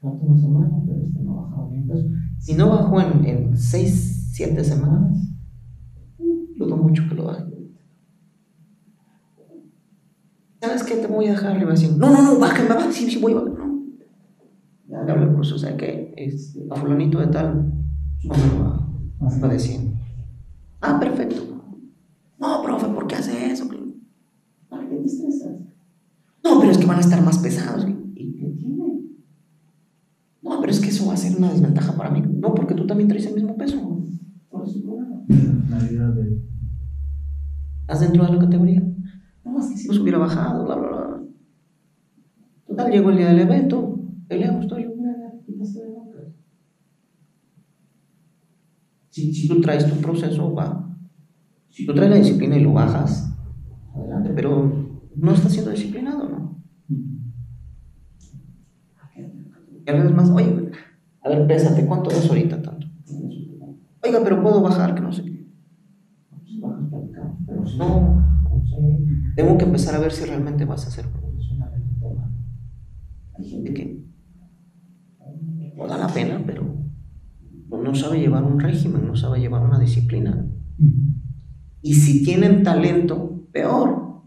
Falta 0.00 0.24
una 0.26 0.38
semana, 0.40 0.82
pero 0.84 1.02
este 1.06 1.22
no 1.22 1.38
ha 1.38 1.42
bajado 1.42 1.70
bien 1.70 1.86
peso. 1.86 2.08
Si 2.38 2.54
no 2.54 2.68
bajó 2.68 3.00
en 3.00 3.56
6, 3.56 4.30
7 4.32 4.64
semanas, 4.64 5.32
dudo 6.56 6.76
mucho 6.76 7.04
que 7.08 7.14
lo 7.14 7.26
baje. 7.26 7.44
¿Sabes 10.60 10.82
qué? 10.82 10.96
Te 10.96 11.06
voy 11.06 11.28
a 11.28 11.30
dejar 11.30 11.52
arriba 11.52 11.72
así. 11.74 11.94
No, 11.96 12.10
no, 12.10 12.22
no, 12.22 12.40
bájame, 12.40 12.68
bájame. 12.68 12.92
Sí, 12.92 13.08
sí, 13.08 13.20
voy 13.20 13.32
a 13.32 13.36
bajar. 13.36 13.56
No. 13.56 13.84
Ya 14.88 15.02
le 15.04 15.12
hablo 15.12 15.32
por 15.32 15.44
eso, 15.44 15.54
o 15.54 15.58
sea 15.58 15.76
que 15.76 16.12
es 16.16 16.58
a 16.70 16.74
fulanito 16.74 17.20
de 17.20 17.28
tal, 17.28 17.72
Va 19.20 19.48
decir, 19.48 19.80
ah, 20.80 20.98
perfecto. 21.00 21.42
No, 22.38 22.62
profe, 22.62 22.86
¿por 22.86 23.06
qué 23.08 23.16
hace 23.16 23.50
eso? 23.50 23.68
¿Para 24.68 24.88
qué 24.88 24.96
te 24.96 25.06
estresas? 25.06 25.60
No, 26.44 26.60
pero 26.60 26.70
es 26.70 26.78
que 26.78 26.86
van 26.86 26.98
a 26.98 27.00
estar 27.00 27.22
más 27.22 27.38
pesados. 27.38 27.84
¿Y 28.14 28.34
qué 28.36 28.46
tiene? 28.50 28.76
No, 30.40 30.60
pero 30.60 30.70
es 30.70 30.80
que 30.80 30.90
eso 30.90 31.06
va 31.06 31.14
a 31.14 31.16
ser 31.16 31.36
una 31.36 31.50
desventaja 31.50 31.96
para 31.96 32.10
mí. 32.10 32.22
No, 32.22 32.54
porque 32.54 32.74
tú 32.74 32.86
también 32.86 33.08
traes 33.08 33.26
el 33.26 33.34
mismo 33.34 33.56
peso. 33.56 33.76
Por 34.48 34.64
eso 34.66 34.82
problema. 34.82 35.24
de... 35.26 36.42
¿Estás 37.80 38.00
dentro 38.00 38.24
de 38.24 38.32
la 38.32 38.38
categoría? 38.38 38.82
No, 39.44 39.58
es 39.58 39.66
que 39.66 39.76
si 39.76 39.88
nos 39.88 39.98
hubiera 39.98 40.18
bajado, 40.18 40.64
bla, 40.64 40.76
bla, 40.76 40.88
bla. 40.88 41.22
Total, 42.66 42.92
llegó 42.92 43.10
el 43.10 43.16
día 43.16 43.28
del 43.28 43.40
evento, 43.40 43.98
peleamos 44.28 44.68
todo. 44.68 44.78
Yo, 44.78 44.90
Si, 49.18 49.48
tú 49.48 49.60
traes 49.60 49.88
tu 49.88 49.96
proceso, 49.96 50.54
va. 50.54 50.96
Si 51.70 51.84
tú 51.84 51.94
traes 51.94 52.10
la 52.10 52.16
disciplina 52.16 52.56
y 52.56 52.62
lo 52.62 52.72
bajas, 52.72 53.34
adelante, 53.94 54.30
pero 54.34 55.00
no 55.16 55.32
estás 55.32 55.52
siendo 55.52 55.70
disciplinado, 55.70 56.28
¿no? 56.28 56.62
Y 59.86 59.90
a 59.90 59.94
veces 59.94 60.12
más, 60.12 60.30
oye, 60.30 60.70
A 61.22 61.28
ver, 61.30 61.46
pésate, 61.46 61.84
¿cuánto 61.86 62.10
es 62.10 62.28
ahorita 62.28 62.62
tanto? 62.62 62.86
Oiga, 64.04 64.20
pero 64.22 64.42
puedo 64.42 64.62
bajar, 64.62 64.94
que 64.94 65.00
no 65.00 65.12
sé 65.12 65.24
qué. 65.24 65.48
No, 67.76 68.24
tengo 69.34 69.58
que 69.58 69.64
empezar 69.64 69.94
a 69.94 69.98
ver 69.98 70.12
si 70.12 70.24
realmente 70.24 70.64
vas 70.64 70.86
a 70.86 71.02
tema. 71.02 71.10
Hay 73.36 73.44
gente 73.44 73.74
que 73.74 74.04
no 75.76 75.86
da 75.86 75.98
la 75.98 76.08
pena, 76.08 76.42
pero 76.44 76.67
no 77.70 77.94
sabe 77.94 78.20
llevar 78.20 78.44
un 78.44 78.60
régimen, 78.60 79.06
no 79.06 79.16
sabe 79.16 79.40
llevar 79.40 79.62
una 79.62 79.78
disciplina. 79.78 80.46
Y 81.82 81.94
si 81.94 82.24
tienen 82.24 82.62
talento, 82.62 83.42
peor. 83.52 84.22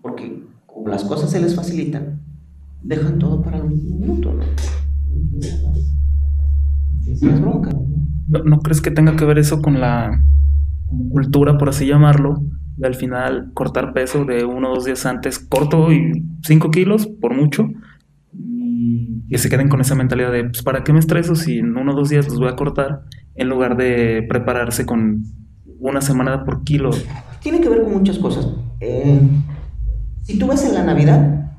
Porque 0.00 0.44
como 0.66 0.88
las 0.88 1.04
cosas 1.04 1.30
se 1.30 1.40
les 1.40 1.54
facilitan, 1.54 2.20
dejan 2.82 3.18
todo 3.18 3.42
para 3.42 3.58
el 3.58 3.68
minuto, 3.68 4.34
¿no? 4.34 4.42
Es 7.06 7.40
bronca. 7.40 7.70
¿No, 8.44 8.60
crees 8.60 8.80
que 8.80 8.90
tenga 8.90 9.16
que 9.16 9.24
ver 9.24 9.38
eso 9.38 9.60
con 9.60 9.80
la 9.80 10.24
cultura, 11.10 11.58
por 11.58 11.68
así 11.68 11.86
llamarlo, 11.86 12.42
de 12.76 12.86
al 12.86 12.94
final 12.94 13.50
cortar 13.54 13.92
peso 13.92 14.24
de 14.24 14.44
uno 14.44 14.70
o 14.70 14.74
dos 14.74 14.84
días 14.84 15.04
antes, 15.06 15.38
corto 15.38 15.92
y 15.92 16.24
cinco 16.42 16.70
kilos, 16.70 17.06
por 17.06 17.34
mucho, 17.34 17.68
que 19.28 19.38
se 19.38 19.48
queden 19.48 19.68
con 19.68 19.80
esa 19.80 19.94
mentalidad 19.94 20.32
de, 20.32 20.44
pues, 20.44 20.62
¿para 20.62 20.84
qué 20.84 20.92
me 20.92 20.98
estreso 20.98 21.34
si 21.34 21.58
en 21.58 21.76
uno 21.76 21.92
o 21.92 21.94
dos 21.96 22.10
días 22.10 22.28
los 22.28 22.38
voy 22.38 22.48
a 22.48 22.56
cortar? 22.56 23.02
En 23.34 23.48
lugar 23.48 23.76
de 23.76 24.24
prepararse 24.28 24.84
con 24.84 25.24
una 25.78 26.00
semana 26.00 26.44
por 26.44 26.64
kilo. 26.64 26.90
Tiene 27.42 27.60
que 27.60 27.68
ver 27.68 27.82
con 27.82 27.92
muchas 27.92 28.18
cosas. 28.18 28.48
Eh, 28.80 29.20
si 30.22 30.38
tú 30.38 30.46
ves 30.46 30.64
en 30.64 30.74
la 30.74 30.84
Navidad, 30.84 31.50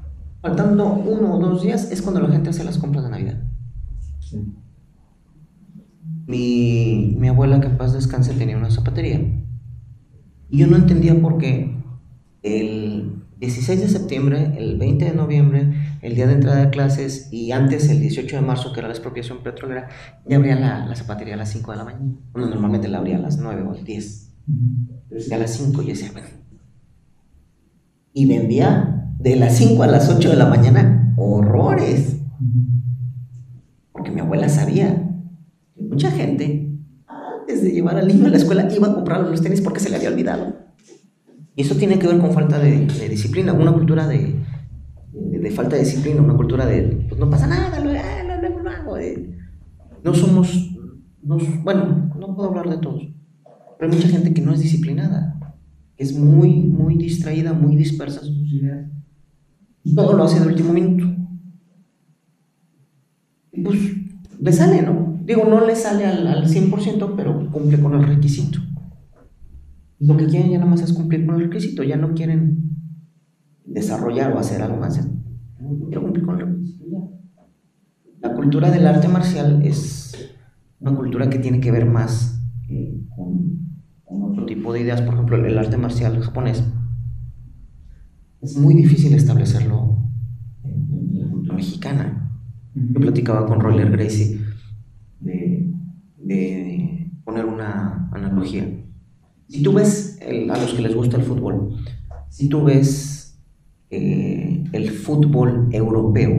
faltando 0.41 0.93
uno 0.93 1.35
o 1.35 1.39
dos 1.39 1.63
días, 1.63 1.91
es 1.91 2.01
cuando 2.01 2.21
la 2.21 2.29
gente 2.29 2.49
hace 2.49 2.63
las 2.63 2.77
compras 2.77 3.03
de 3.03 3.09
Navidad. 3.09 3.41
Mi, 6.25 7.15
mi 7.19 7.27
abuela, 7.27 7.59
que 7.59 7.67
en 7.67 7.77
paz 7.77 7.93
descanse, 7.93 8.33
tenía 8.33 8.57
una 8.57 8.71
zapatería. 8.71 9.19
Y 10.49 10.57
yo 10.57 10.67
no 10.67 10.77
entendía 10.77 11.19
por 11.19 11.37
qué 11.37 11.75
el 12.43 13.22
16 13.43 13.81
de 13.81 13.89
septiembre, 13.89 14.53
el 14.57 14.77
20 14.77 15.03
de 15.03 15.13
noviembre, 15.13 15.73
el 16.01 16.15
día 16.15 16.27
de 16.27 16.33
entrada 16.33 16.63
de 16.63 16.69
clases 16.69 17.27
y 17.29 17.51
antes 17.51 17.89
el 17.89 17.99
18 17.99 18.37
de 18.37 18.41
marzo, 18.41 18.71
que 18.71 18.79
era 18.79 18.87
la 18.87 18.93
expropiación 18.93 19.43
petrolera, 19.43 19.89
ya 20.25 20.37
abría 20.37 20.55
la, 20.55 20.85
la 20.85 20.95
zapatería 20.95 21.33
a 21.33 21.37
las 21.37 21.51
5 21.51 21.71
de 21.71 21.77
la 21.77 21.83
mañana. 21.83 22.05
Bueno, 22.31 22.47
normalmente 22.47 22.87
la 22.87 22.99
abría 22.99 23.17
a 23.17 23.19
las 23.19 23.37
9 23.37 23.63
o 23.63 23.71
a 23.71 23.73
las 23.73 23.83
10. 23.83 24.31
Pero 25.09 25.35
a 25.35 25.39
las 25.39 25.51
5 25.57 25.81
yo 25.81 25.89
decía, 25.89 26.09
bueno. 26.13 26.27
Y 28.13 28.27
vendía 28.27 29.09
de 29.19 29.35
las 29.35 29.57
5 29.57 29.83
a 29.83 29.87
las 29.87 30.09
8 30.09 30.29
de 30.29 30.35
la 30.37 30.45
mañana 30.45 31.13
horrores. 31.17 32.21
Porque 33.91 34.11
mi 34.11 34.21
abuela 34.21 34.47
sabía 34.47 35.05
que 35.75 35.83
mucha 35.83 36.11
gente, 36.11 36.79
antes 37.07 37.61
de 37.61 37.71
llevar 37.71 37.97
al 37.97 38.07
niño 38.07 38.27
a 38.27 38.29
la 38.29 38.37
escuela, 38.37 38.73
iba 38.73 38.87
a 38.87 38.95
comprar 38.95 39.19
los 39.19 39.41
tenis 39.41 39.59
porque 39.59 39.81
se 39.81 39.89
le 39.89 39.97
había 39.97 40.07
olvidado. 40.07 40.62
Y 41.55 41.61
eso 41.61 41.75
tiene 41.75 41.99
que 41.99 42.07
ver 42.07 42.19
con 42.19 42.31
falta 42.31 42.57
de, 42.57 42.87
disciplina, 43.09 43.53
una 43.53 43.73
cultura 43.73 44.07
de, 44.07 44.35
de, 45.13 45.51
falta 45.51 45.75
de 45.75 45.83
disciplina, 45.83 46.21
una 46.21 46.35
cultura 46.35 46.65
de, 46.65 47.05
pues 47.07 47.19
no 47.19 47.29
pasa 47.29 47.45
nada, 47.45 47.79
lo, 47.79 47.91
lo, 47.91 48.69
hago. 48.69 48.97
no 50.03 50.13
somos, 50.15 50.75
bueno, 51.21 52.11
no 52.17 52.35
puedo 52.35 52.49
hablar 52.49 52.69
de 52.69 52.77
todos, 52.77 53.03
pero 53.77 53.91
hay 53.91 53.97
mucha 53.97 54.09
gente 54.09 54.33
que 54.33 54.41
no 54.41 54.51
es 54.51 54.61
disciplinada, 54.61 55.55
que 55.95 56.03
es 56.03 56.17
muy, 56.17 56.55
muy 56.55 56.97
distraída, 56.97 57.53
muy 57.53 57.75
dispersa 57.75 58.21
sus 58.21 58.51
ideas. 58.51 58.89
Todo 59.95 60.13
lo 60.13 60.23
hace 60.23 60.39
de 60.39 60.47
último 60.47 60.73
minuto. 60.73 61.13
Pues 63.63 63.77
le 64.39 64.51
sale, 64.51 64.81
¿no? 64.81 65.19
Digo, 65.23 65.45
no 65.45 65.65
le 65.65 65.75
sale 65.75 66.05
al, 66.05 66.25
al 66.25 66.47
100%, 66.47 67.13
pero 67.15 67.51
cumple 67.51 67.79
con 67.79 67.93
el 67.93 68.07
requisito. 68.07 68.59
Lo 70.05 70.17
que 70.17 70.27
quieren 70.27 70.51
ya 70.51 70.57
nada 70.57 70.69
más 70.69 70.81
es 70.81 70.91
cumplir 70.91 71.25
con 71.25 71.35
el 71.35 71.43
requisito, 71.43 71.81
ya 71.81 71.95
no 71.95 72.13
quieren 72.13 72.77
desarrollar 73.65 74.33
o 74.33 74.39
hacer 74.39 74.61
algo 74.61 74.77
más. 74.77 74.99
Quiero 75.85 76.01
cumplir 76.01 76.25
con 76.25 76.41
el 76.41 76.47
requisito 76.47 77.11
La 78.19 78.33
cultura 78.33 78.69
del 78.69 78.85
arte 78.85 79.07
marcial 79.07 79.61
es 79.63 80.35
una 80.79 80.93
cultura 80.93 81.29
que 81.29 81.39
tiene 81.39 81.61
que 81.61 81.71
ver 81.71 81.85
más 81.85 82.43
eh, 82.67 83.01
con, 83.15 83.61
otro 84.05 84.45
tipo 84.45 84.73
de 84.73 84.81
ideas. 84.81 85.01
Por 85.01 85.13
ejemplo, 85.13 85.37
el 85.37 85.57
arte 85.57 85.77
marcial 85.77 86.19
japonés 86.19 86.65
es 88.41 88.57
muy 88.57 88.73
difícil 88.75 89.13
establecerlo 89.13 89.99
en 90.65 91.17
la 91.17 91.29
cultura 91.29 91.55
mexicana. 91.55 92.29
Yo 92.75 92.99
platicaba 92.99 93.45
con 93.45 93.61
Roller 93.61 93.89
Gracie 93.89 94.41
de 95.21 97.11
poner 97.23 97.45
una 97.45 98.09
analogía 98.11 98.82
si 99.53 99.61
tú 99.61 99.71
ves, 99.71 100.17
a 100.49 100.57
los 100.57 100.73
que 100.73 100.81
les 100.81 100.95
gusta 100.95 101.15
el 101.15 101.21
fútbol, 101.21 101.75
si 102.29 102.49
tú 102.49 102.63
ves 102.63 103.37
eh, 103.91 104.63
el 104.71 104.89
fútbol 104.89 105.69
europeo, 105.71 106.33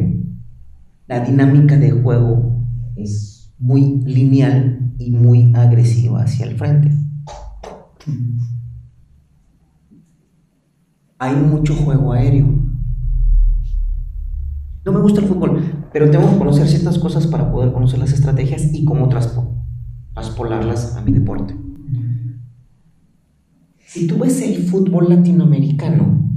la 1.07 1.21
dinámica 1.21 1.77
de 1.77 1.93
juego 1.93 2.61
es 2.97 3.55
muy 3.57 4.01
lineal 4.05 4.93
y 4.99 5.13
muy 5.13 5.53
agresiva 5.55 6.25
hacia 6.25 6.47
el 6.47 6.57
frente. 6.57 6.91
Hay 11.21 11.37
mucho 11.37 11.77
juego 11.77 12.15
aéreo. 12.15 12.47
No 14.85 14.91
me 14.91 14.99
gusta 14.99 15.21
el 15.21 15.29
fútbol, 15.29 15.63
pero 15.93 16.11
tengo 16.11 16.29
que 16.33 16.39
conocer 16.39 16.67
ciertas 16.67 16.99
cosas 16.99 17.29
para 17.29 17.53
poder 17.53 17.73
conocer 17.73 18.01
las 18.01 18.13
estrategias 18.13 18.75
y 18.75 18.85
cómo 18.85 19.09
traspolarlas 19.09 20.97
a 20.97 21.01
mi 21.03 21.13
deporte. 21.13 21.64
Si 23.95 24.09
tú 24.09 24.19
ves 24.19 24.43
el 24.43 24.57
fútbol 24.65 25.09
latinoamericano, 25.09 26.29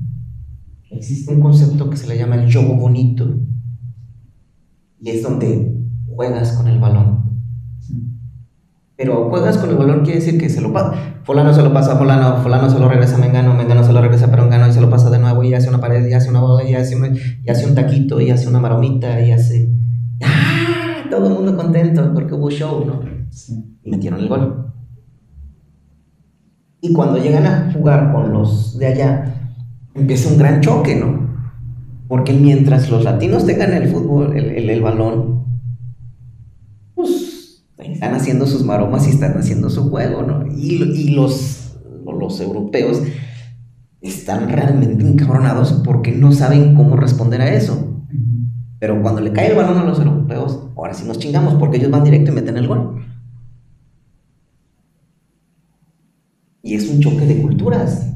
existe 0.92 1.34
un 1.34 1.42
concepto 1.42 1.90
que 1.90 1.98
se 1.98 2.08
le 2.08 2.16
llama 2.16 2.36
el 2.36 2.54
juego 2.54 2.76
bonito. 2.76 3.36
Y 5.02 5.10
es 5.10 5.24
donde 5.24 5.76
juegas 6.06 6.52
con 6.52 6.68
el 6.68 6.80
balón. 6.80 7.42
Pero 8.96 9.32
juegas 9.32 9.58
con 9.58 9.72
el 9.72 9.76
balón 9.76 10.04
quiere 10.04 10.20
decir 10.20 10.40
que 10.40 10.52
se 10.52 10.62
lo 10.62 10.72
pasa. 10.72 11.20
Fulano 11.24 11.52
se 11.52 11.64
lo 11.64 11.74
pasa 11.74 11.94
a 11.94 11.98
Fulano, 11.98 12.44
Fulano 12.44 12.70
se 12.70 12.78
lo 12.78 12.88
regresa 12.88 13.16
a 13.16 13.22
Mengano, 13.22 13.56
Mengano 13.56 13.84
se 13.84 13.92
lo 13.92 14.02
regresa 14.02 14.28
a 14.28 14.30
Perongano 14.30 14.68
y 14.68 14.74
se 14.74 14.82
lo 14.82 14.92
pasa 14.92 15.10
de 15.10 15.18
nuevo 15.18 15.44
y 15.44 15.56
hace 15.56 15.70
una 15.70 15.82
pared, 15.82 16.08
y 16.08 16.14
hace 16.14 16.30
una 16.30 16.42
bola, 16.42 16.64
y 16.64 16.76
hace, 16.76 16.96
y 17.44 17.50
hace 17.50 17.66
un 17.66 17.74
taquito, 17.74 18.22
y 18.22 18.30
hace 18.30 18.48
una 18.48 18.60
maromita, 18.60 19.20
y 19.20 19.32
hace. 19.32 19.74
¡Ah! 20.24 21.06
Todo 21.10 21.26
el 21.26 21.34
mundo 21.34 21.58
contento 21.58 22.14
porque 22.14 22.36
hubo 22.36 22.52
show, 22.52 22.86
¿no? 22.86 23.00
Y 23.84 23.90
metieron 23.90 24.20
el 24.20 24.28
gol. 24.28 24.67
Y 26.82 26.94
cuando 26.94 27.18
llegan 27.18 27.46
a 27.46 27.72
jugar 27.74 28.12
con 28.14 28.32
los 28.34 28.78
de 28.78 28.88
allá, 28.88 29.52
empieza 29.96 30.30
un 30.30 30.38
gran 30.38 30.62
choque, 30.62 30.96
¿no? 30.96 31.28
Porque 32.08 32.34
mientras 32.34 32.90
los 32.90 33.04
latinos 33.04 33.46
tengan 33.46 33.74
el 33.74 33.90
fútbol, 33.90 34.38
el, 34.38 34.70
el, 34.70 34.82
balón, 34.82 35.44
pues 36.94 37.66
están 37.78 38.14
haciendo 38.14 38.46
sus 38.46 38.64
maromas 38.64 39.08
y 39.08 39.10
están 39.10 39.38
haciendo 39.38 39.70
su 39.70 39.90
juego, 39.90 40.22
¿no? 40.22 40.46
Y, 40.48 40.84
y 40.84 41.10
los, 41.10 41.78
los 42.06 42.40
europeos 42.40 43.02
están 44.02 44.50
realmente 44.50 45.06
encabronados 45.06 45.74
porque 45.84 46.12
no 46.12 46.32
saben 46.32 46.76
cómo 46.76 46.96
responder 46.96 47.42
a 47.42 47.54
eso. 47.54 48.04
Pero 48.80 49.02
cuando 49.02 49.22
le 49.22 49.34
cae 49.34 49.50
el 49.50 49.58
balón 49.58 49.78
a 49.80 49.84
los 49.84 50.00
europeos, 50.00 50.60
ahora 50.76 50.94
sí 50.94 51.06
nos 51.08 51.18
chingamos 51.18 51.56
porque 51.56 51.78
ellos 51.78 51.90
van 51.90 52.04
directo 52.04 52.32
y 52.32 52.36
meten 52.36 52.58
el 52.58 52.68
gol. 52.68 53.04
Y 56.68 56.76
es 56.76 56.90
un 56.90 57.00
choque 57.00 57.26
de 57.26 57.42
culturas. 57.42 58.14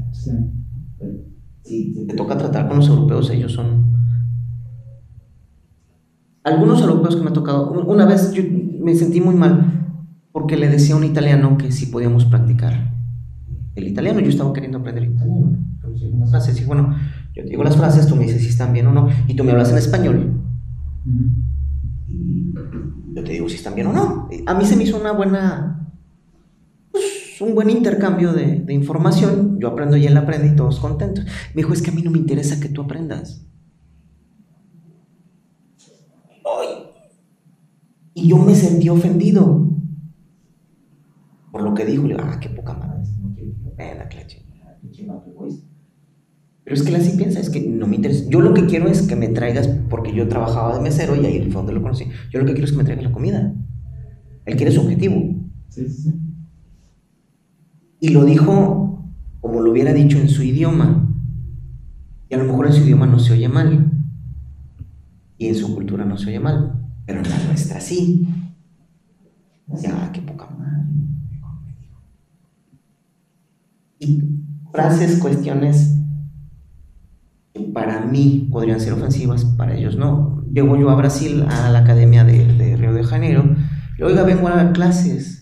Si 1.63 2.05
te 2.05 2.13
toca 2.15 2.37
tratar 2.37 2.67
con 2.67 2.77
los 2.77 2.89
europeos, 2.89 3.29
ellos 3.29 3.53
son... 3.53 3.93
Algunos 6.43 6.81
europeos 6.81 7.15
que 7.15 7.21
me 7.21 7.29
ha 7.29 7.33
tocado, 7.33 7.71
una 7.85 8.05
vez 8.05 8.33
yo 8.33 8.43
me 8.83 8.93
sentí 8.95 9.21
muy 9.21 9.35
mal 9.35 9.87
porque 10.33 10.57
le 10.57 10.67
decía 10.67 10.95
a 10.95 10.97
un 10.97 11.05
italiano 11.05 11.57
que 11.57 11.71
si 11.71 11.85
podíamos 11.85 12.25
practicar 12.25 12.93
el 13.75 13.87
italiano, 13.87 14.19
yo 14.19 14.29
estaba 14.29 14.51
queriendo 14.51 14.79
aprender 14.79 15.05
italiano. 15.05 15.57
Entonces, 15.81 16.67
bueno, 16.67 16.93
yo 17.33 17.43
te 17.43 17.49
digo 17.51 17.63
las 17.63 17.77
frases, 17.77 18.05
tú 18.05 18.17
me 18.17 18.23
dices 18.23 18.41
si 18.41 18.49
están 18.49 18.73
bien 18.73 18.87
o 18.87 18.91
no, 18.91 19.07
y 19.29 19.35
tú 19.35 19.45
me 19.45 19.51
hablas 19.51 19.71
en 19.71 19.77
español. 19.77 20.41
Y 22.09 22.53
yo 23.15 23.23
te 23.23 23.31
digo 23.31 23.47
si 23.47 23.55
están 23.55 23.75
bien 23.75 23.87
o 23.87 23.93
no. 23.93 24.27
A 24.45 24.53
mí 24.55 24.65
se 24.65 24.75
me 24.75 24.83
hizo 24.83 24.99
una 24.99 25.13
buena 25.13 25.80
un 27.41 27.55
buen 27.55 27.69
intercambio 27.69 28.33
de, 28.33 28.63
información, 28.69 29.59
yo 29.59 29.69
aprendo 29.69 29.97
y 29.97 30.05
él 30.05 30.15
aprende 30.15 30.47
y 30.47 30.55
todos 30.55 30.79
contentos. 30.79 31.25
Me 31.53 31.61
dijo, 31.61 31.73
es 31.73 31.81
que 31.81 31.91
a 31.91 31.93
mí 31.93 32.01
no 32.01 32.11
me 32.11 32.17
interesa 32.17 32.59
que 32.59 32.69
tú 32.69 32.81
aprendas. 32.81 33.45
Y 38.13 38.27
yo 38.27 38.37
me 38.37 38.53
sentí 38.53 38.89
ofendido 38.89 39.69
por 41.51 41.63
lo 41.63 41.73
que 41.73 41.85
dijo. 41.85 42.03
Le 42.03 42.15
digo, 42.15 42.19
ah, 42.23 42.39
qué 42.39 42.49
poca 42.49 42.73
madre. 42.73 43.03
Que 43.77 43.95
Pero 46.63 46.75
es 46.75 46.83
que 46.83 46.89
él 46.89 46.95
así 46.95 47.17
piensa, 47.17 47.39
es 47.39 47.49
que 47.49 47.61
no 47.61 47.87
me 47.87 47.95
interesa. 47.95 48.25
Yo 48.29 48.41
lo 48.41 48.53
que 48.53 48.65
quiero 48.65 48.87
es 48.87 49.01
que 49.03 49.15
me 49.15 49.29
traigas, 49.29 49.67
porque 49.89 50.13
yo 50.13 50.27
trabajaba 50.27 50.75
de 50.75 50.81
mesero 50.81 51.15
y 51.15 51.25
ahí 51.25 51.41
fue 51.43 51.61
donde 51.61 51.73
lo 51.73 51.81
conocí. 51.81 52.05
Yo 52.31 52.39
lo 52.39 52.45
que 52.45 52.53
quiero 52.53 52.65
es 52.65 52.71
que 52.71 52.77
me 52.77 52.83
traigas 52.83 53.05
la 53.05 53.11
comida. 53.11 53.55
Él 54.45 54.55
quiere 54.55 54.71
su 54.71 54.81
objetivo. 54.81 55.35
Sí, 55.69 55.87
sí. 55.87 56.30
Y 58.01 58.09
lo 58.09 58.25
dijo 58.25 58.81
como 59.41 59.61
lo 59.61 59.71
hubiera 59.71 59.93
dicho 59.93 60.17
en 60.17 60.27
su 60.27 60.43
idioma. 60.43 61.07
Y 62.29 62.33
a 62.33 62.37
lo 62.39 62.45
mejor 62.45 62.65
en 62.65 62.73
su 62.73 62.81
idioma 62.81 63.05
no 63.05 63.19
se 63.19 63.33
oye 63.33 63.47
mal. 63.47 63.91
Y 65.37 65.47
en 65.47 65.55
su 65.55 65.73
cultura 65.73 66.03
no 66.03 66.17
se 66.17 66.29
oye 66.29 66.39
mal. 66.39 66.73
Pero 67.05 67.19
en 67.19 67.29
la 67.29 67.43
nuestra 67.45 67.79
sí. 67.79 68.27
Ya, 69.67 70.11
qué 70.11 70.21
poca 70.21 70.49
madre. 70.57 70.89
Y 73.99 74.23
frases, 74.71 75.19
cuestiones 75.19 75.95
que 77.53 77.61
para 77.61 78.01
mí 78.01 78.49
podrían 78.51 78.79
ser 78.79 78.93
ofensivas, 78.93 79.45
para 79.45 79.75
ellos 79.75 79.95
no. 79.95 80.43
Llego 80.51 80.75
yo 80.75 80.89
a 80.89 80.95
Brasil, 80.95 81.45
a 81.47 81.69
la 81.69 81.79
academia 81.79 82.23
de, 82.23 82.45
de 82.45 82.77
Río 82.77 82.93
de 82.93 83.03
Janeiro, 83.03 83.55
y 83.97 84.01
oiga, 84.01 84.23
vengo 84.23 84.47
a 84.47 84.55
dar 84.55 84.73
clases. 84.73 85.40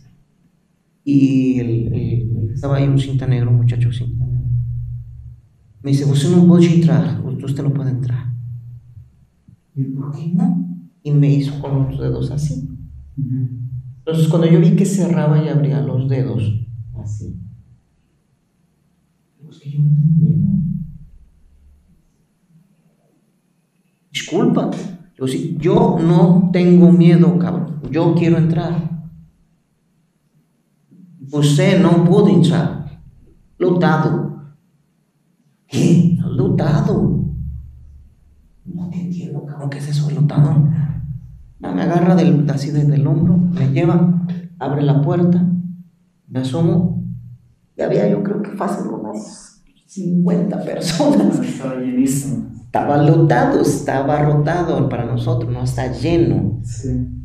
Y 1.04 1.60
el, 1.60 1.94
el- 1.94 2.50
estaba 2.54 2.78
ahí 2.78 2.88
un 2.88 3.00
cinta 3.00 3.26
negro, 3.28 3.50
un 3.52 3.58
muchacho 3.58 3.92
cinta 3.92 4.26
negro. 4.26 4.48
Me 5.82 5.92
dice, 5.92 6.06
usted 6.06 6.30
no 6.36 6.46
puede 6.46 6.66
entrar, 6.76 7.22
usted 7.26 7.64
no 7.64 7.74
puede 7.74 7.92
entrar. 7.92 8.34
Y 9.76 9.84
yo, 9.84 9.96
¿por 10.00 10.12
qué 10.16 10.28
no? 10.34 10.68
Y 11.04 11.12
me 11.12 11.32
hizo 11.34 11.60
con 11.62 11.88
los 11.90 12.00
dedos 12.00 12.30
así. 12.32 12.68
Entonces, 13.18 14.28
cuando 14.28 14.48
yo 14.48 14.60
vi 14.60 14.76
que 14.76 14.86
cerraba 14.86 15.44
y 15.44 15.48
abría 15.48 15.82
los 15.82 16.10
dedos, 16.10 16.44
así. 17.02 17.36
digo, 19.40 19.52
es 19.52 19.60
que 19.60 19.72
yo 19.72 19.80
no 19.80 19.90
tengo 19.90 20.18
miedo. 20.18 20.48
Disculpa. 24.12 24.72
Digo, 25.16 25.28
sí, 25.28 25.58
yo 25.60 25.98
no 26.02 26.50
tengo 26.52 26.92
miedo, 26.92 27.38
cabrón. 27.40 27.80
Yo 27.92 28.16
quiero 28.16 28.38
entrar. 28.38 28.99
Usted 31.32 31.82
no 31.82 32.04
puede 32.04 32.32
entrar. 32.34 33.02
Lotado. 33.58 34.44
¿Qué? 35.68 36.18
Lotado. 36.26 37.26
No 38.66 38.90
te 38.90 39.02
entiendo, 39.02 39.46
cabrón. 39.46 39.70
¿Qué 39.70 39.78
es 39.78 39.90
eso 39.90 40.08
de 40.08 40.16
lotado? 40.16 40.50
Ah, 40.52 41.04
Me 41.60 41.82
agarra 41.82 42.16
del, 42.16 42.50
así 42.50 42.72
desde 42.72 42.96
el 42.96 43.06
hombro, 43.06 43.38
me 43.38 43.68
lleva, 43.72 44.26
abre 44.60 44.82
la 44.82 45.02
puerta, 45.02 45.46
me 46.28 46.40
asomo. 46.40 47.04
Y 47.78 47.82
había 47.82 48.08
yo 48.10 48.24
creo 48.24 48.42
que 48.42 48.52
fácil 48.52 48.88
unas 48.88 49.62
50 49.88 50.62
personas. 50.64 51.40
Estaba 51.40 51.76
llenísimo. 51.76 52.48
Estaba 52.64 52.98
lotado, 52.98 53.62
estaba 53.62 54.22
rotado 54.22 54.88
para 54.90 55.06
nosotros, 55.06 55.52
no 55.52 55.64
está 55.64 55.92
lleno. 55.92 56.60
Sí. 56.64 57.19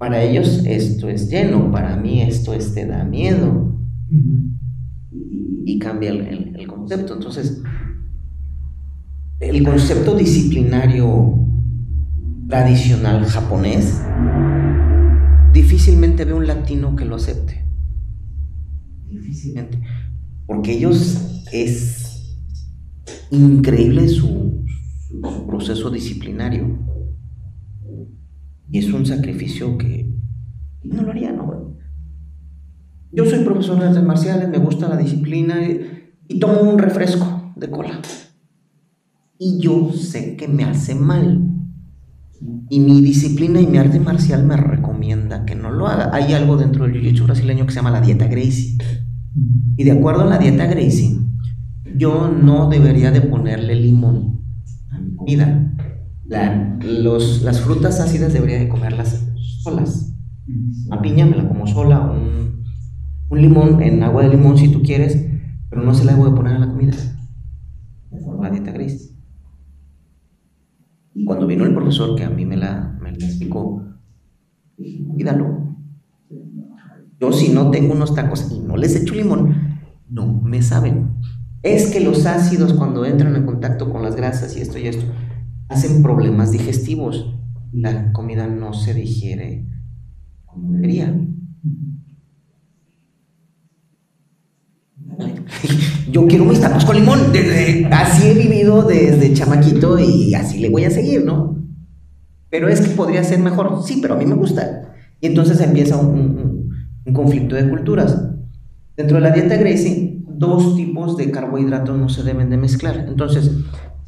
Para 0.00 0.22
ellos 0.22 0.62
esto 0.64 1.10
es 1.10 1.28
lleno, 1.30 1.70
para 1.70 1.94
mí 1.94 2.22
esto 2.22 2.54
es 2.54 2.72
te 2.72 2.86
da 2.86 3.04
miedo 3.04 3.78
y 5.66 5.78
cambia 5.78 6.08
el, 6.10 6.20
el- 6.22 6.56
el 6.58 6.66
concepto. 6.66 7.12
Entonces, 7.12 7.62
el 9.40 9.62
concepto 9.62 10.14
disciplinario 10.16 11.34
tradicional 12.48 13.26
japonés 13.26 14.00
difícilmente 15.52 16.24
ve 16.24 16.32
un 16.32 16.46
latino 16.46 16.96
que 16.96 17.04
lo 17.04 17.16
acepte. 17.16 17.62
Difícilmente. 19.06 19.82
Porque 20.46 20.72
ellos 20.78 21.44
es 21.52 22.40
increíble 23.30 24.08
su, 24.08 24.64
su 25.22 25.46
proceso 25.46 25.90
disciplinario. 25.90 26.78
Y 28.70 28.78
es 28.78 28.92
un 28.92 29.04
sacrificio 29.04 29.76
que 29.76 30.14
no 30.84 31.02
lo 31.02 31.10
haría, 31.10 31.32
¿no? 31.32 31.76
Yo 33.12 33.24
soy 33.26 33.44
profesor 33.44 33.80
de 33.80 33.88
artes 33.88 34.04
marciales, 34.04 34.48
me 34.48 34.58
gusta 34.58 34.88
la 34.88 34.96
disciplina 34.96 35.56
y, 35.66 36.38
tomo 36.38 36.60
un 36.60 36.78
refresco 36.78 37.52
de 37.56 37.68
cola. 37.68 38.00
Y 39.38 39.58
yo 39.58 39.92
sé 39.92 40.36
que 40.36 40.46
me 40.46 40.64
hace 40.64 40.94
mal. 40.94 41.46
Y 42.68 42.78
mi 42.78 43.00
disciplina 43.00 43.60
y 43.60 43.66
mi 43.66 43.78
arte 43.78 43.98
marcial 43.98 44.46
me 44.46 44.56
recomienda 44.56 45.44
que 45.44 45.56
no 45.56 45.72
lo 45.72 45.88
haga. 45.88 46.10
Hay 46.14 46.32
algo 46.32 46.56
dentro 46.56 46.84
del 46.84 46.94
jiu-jitsu 46.94 47.24
brasileño 47.24 47.66
que 47.66 47.72
se 47.72 47.76
llama 47.76 47.90
la 47.90 48.00
dieta 48.00 48.28
Gracie. 48.28 48.78
Y 49.76 49.84
de 49.84 49.90
acuerdo 49.90 50.22
a 50.22 50.26
la 50.26 50.38
dieta 50.38 50.66
Gracie, 50.66 51.18
yo 51.96 52.28
no 52.28 52.68
debería 52.68 53.10
de 53.10 53.22
ponerle 53.22 53.74
limón 53.74 54.44
a 54.90 55.00
mi 55.00 55.16
comida. 55.16 55.74
La- 56.30 56.78
los- 56.80 57.42
las 57.42 57.60
frutas 57.60 57.98
ácidas 58.00 58.32
debería 58.32 58.58
de 58.60 58.68
comerlas 58.68 59.26
solas. 59.62 60.14
La 60.88 61.02
piña 61.02 61.26
me 61.26 61.36
la 61.36 61.48
como 61.48 61.66
sola, 61.66 62.00
un, 62.10 62.64
un 63.28 63.40
limón 63.42 63.82
en 63.82 64.02
agua 64.04 64.22
de 64.22 64.28
limón 64.30 64.56
si 64.56 64.68
tú 64.68 64.80
quieres, 64.82 65.26
pero 65.68 65.82
no 65.82 65.92
se 65.92 66.04
la 66.04 66.12
debo 66.12 66.26
de 66.30 66.36
poner 66.36 66.54
a 66.54 66.58
la 66.60 66.68
comida. 66.68 66.94
La 68.40 68.48
dieta 68.50 68.70
gris. 68.72 69.14
Cuando 71.26 71.46
vino 71.48 71.64
el 71.64 71.74
profesor 71.74 72.16
que 72.16 72.24
a 72.24 72.30
mí 72.30 72.46
me 72.46 72.56
la, 72.56 72.96
me 73.02 73.10
la 73.10 73.26
explicó, 73.26 73.84
cuídalo. 74.76 75.76
Yo 77.20 77.32
si 77.32 77.52
no 77.52 77.70
tengo 77.70 77.92
unos 77.92 78.14
tacos 78.14 78.50
y 78.52 78.60
no 78.60 78.76
les 78.76 78.94
echo 78.96 79.14
limón, 79.14 79.54
no 80.08 80.26
me 80.42 80.62
saben. 80.62 81.16
Es 81.62 81.90
que 81.92 82.00
los 82.00 82.24
ácidos 82.24 82.72
cuando 82.72 83.04
entran 83.04 83.34
en 83.36 83.44
contacto 83.46 83.90
con 83.90 84.02
las 84.02 84.14
grasas 84.16 84.56
y 84.56 84.60
esto 84.60 84.78
y 84.78 84.86
esto, 84.86 85.04
hacen 85.70 86.02
problemas 86.02 86.52
digestivos. 86.52 87.34
La 87.72 88.12
comida 88.12 88.46
no 88.46 88.74
se 88.74 88.92
digiere 88.92 89.66
como 90.44 90.72
debería. 90.72 91.16
Yo 96.10 96.26
quiero 96.26 96.44
mis 96.44 96.60
tacos 96.60 96.84
con 96.84 96.96
limón. 96.96 97.20
Así 97.92 98.28
he 98.28 98.34
vivido 98.34 98.82
desde 98.82 99.32
chamaquito 99.32 99.98
y 99.98 100.34
así 100.34 100.58
le 100.58 100.68
voy 100.68 100.84
a 100.84 100.90
seguir, 100.90 101.24
¿no? 101.24 101.56
Pero 102.50 102.68
es 102.68 102.80
que 102.80 102.90
podría 102.90 103.22
ser 103.22 103.38
mejor. 103.38 103.82
Sí, 103.84 104.00
pero 104.02 104.14
a 104.14 104.16
mí 104.16 104.26
me 104.26 104.34
gusta. 104.34 104.92
Y 105.20 105.28
entonces 105.28 105.60
empieza 105.60 105.96
un 105.96 106.72
conflicto 107.12 107.54
de 107.54 107.68
culturas. 107.68 108.26
Dentro 108.96 109.18
de 109.18 109.22
la 109.22 109.30
dieta 109.30 109.56
Gracie, 109.56 110.20
dos 110.26 110.74
tipos 110.74 111.16
de 111.16 111.30
carbohidratos 111.30 111.96
no 111.96 112.08
se 112.08 112.24
deben 112.24 112.50
de 112.50 112.56
mezclar. 112.56 113.06
Entonces, 113.08 113.50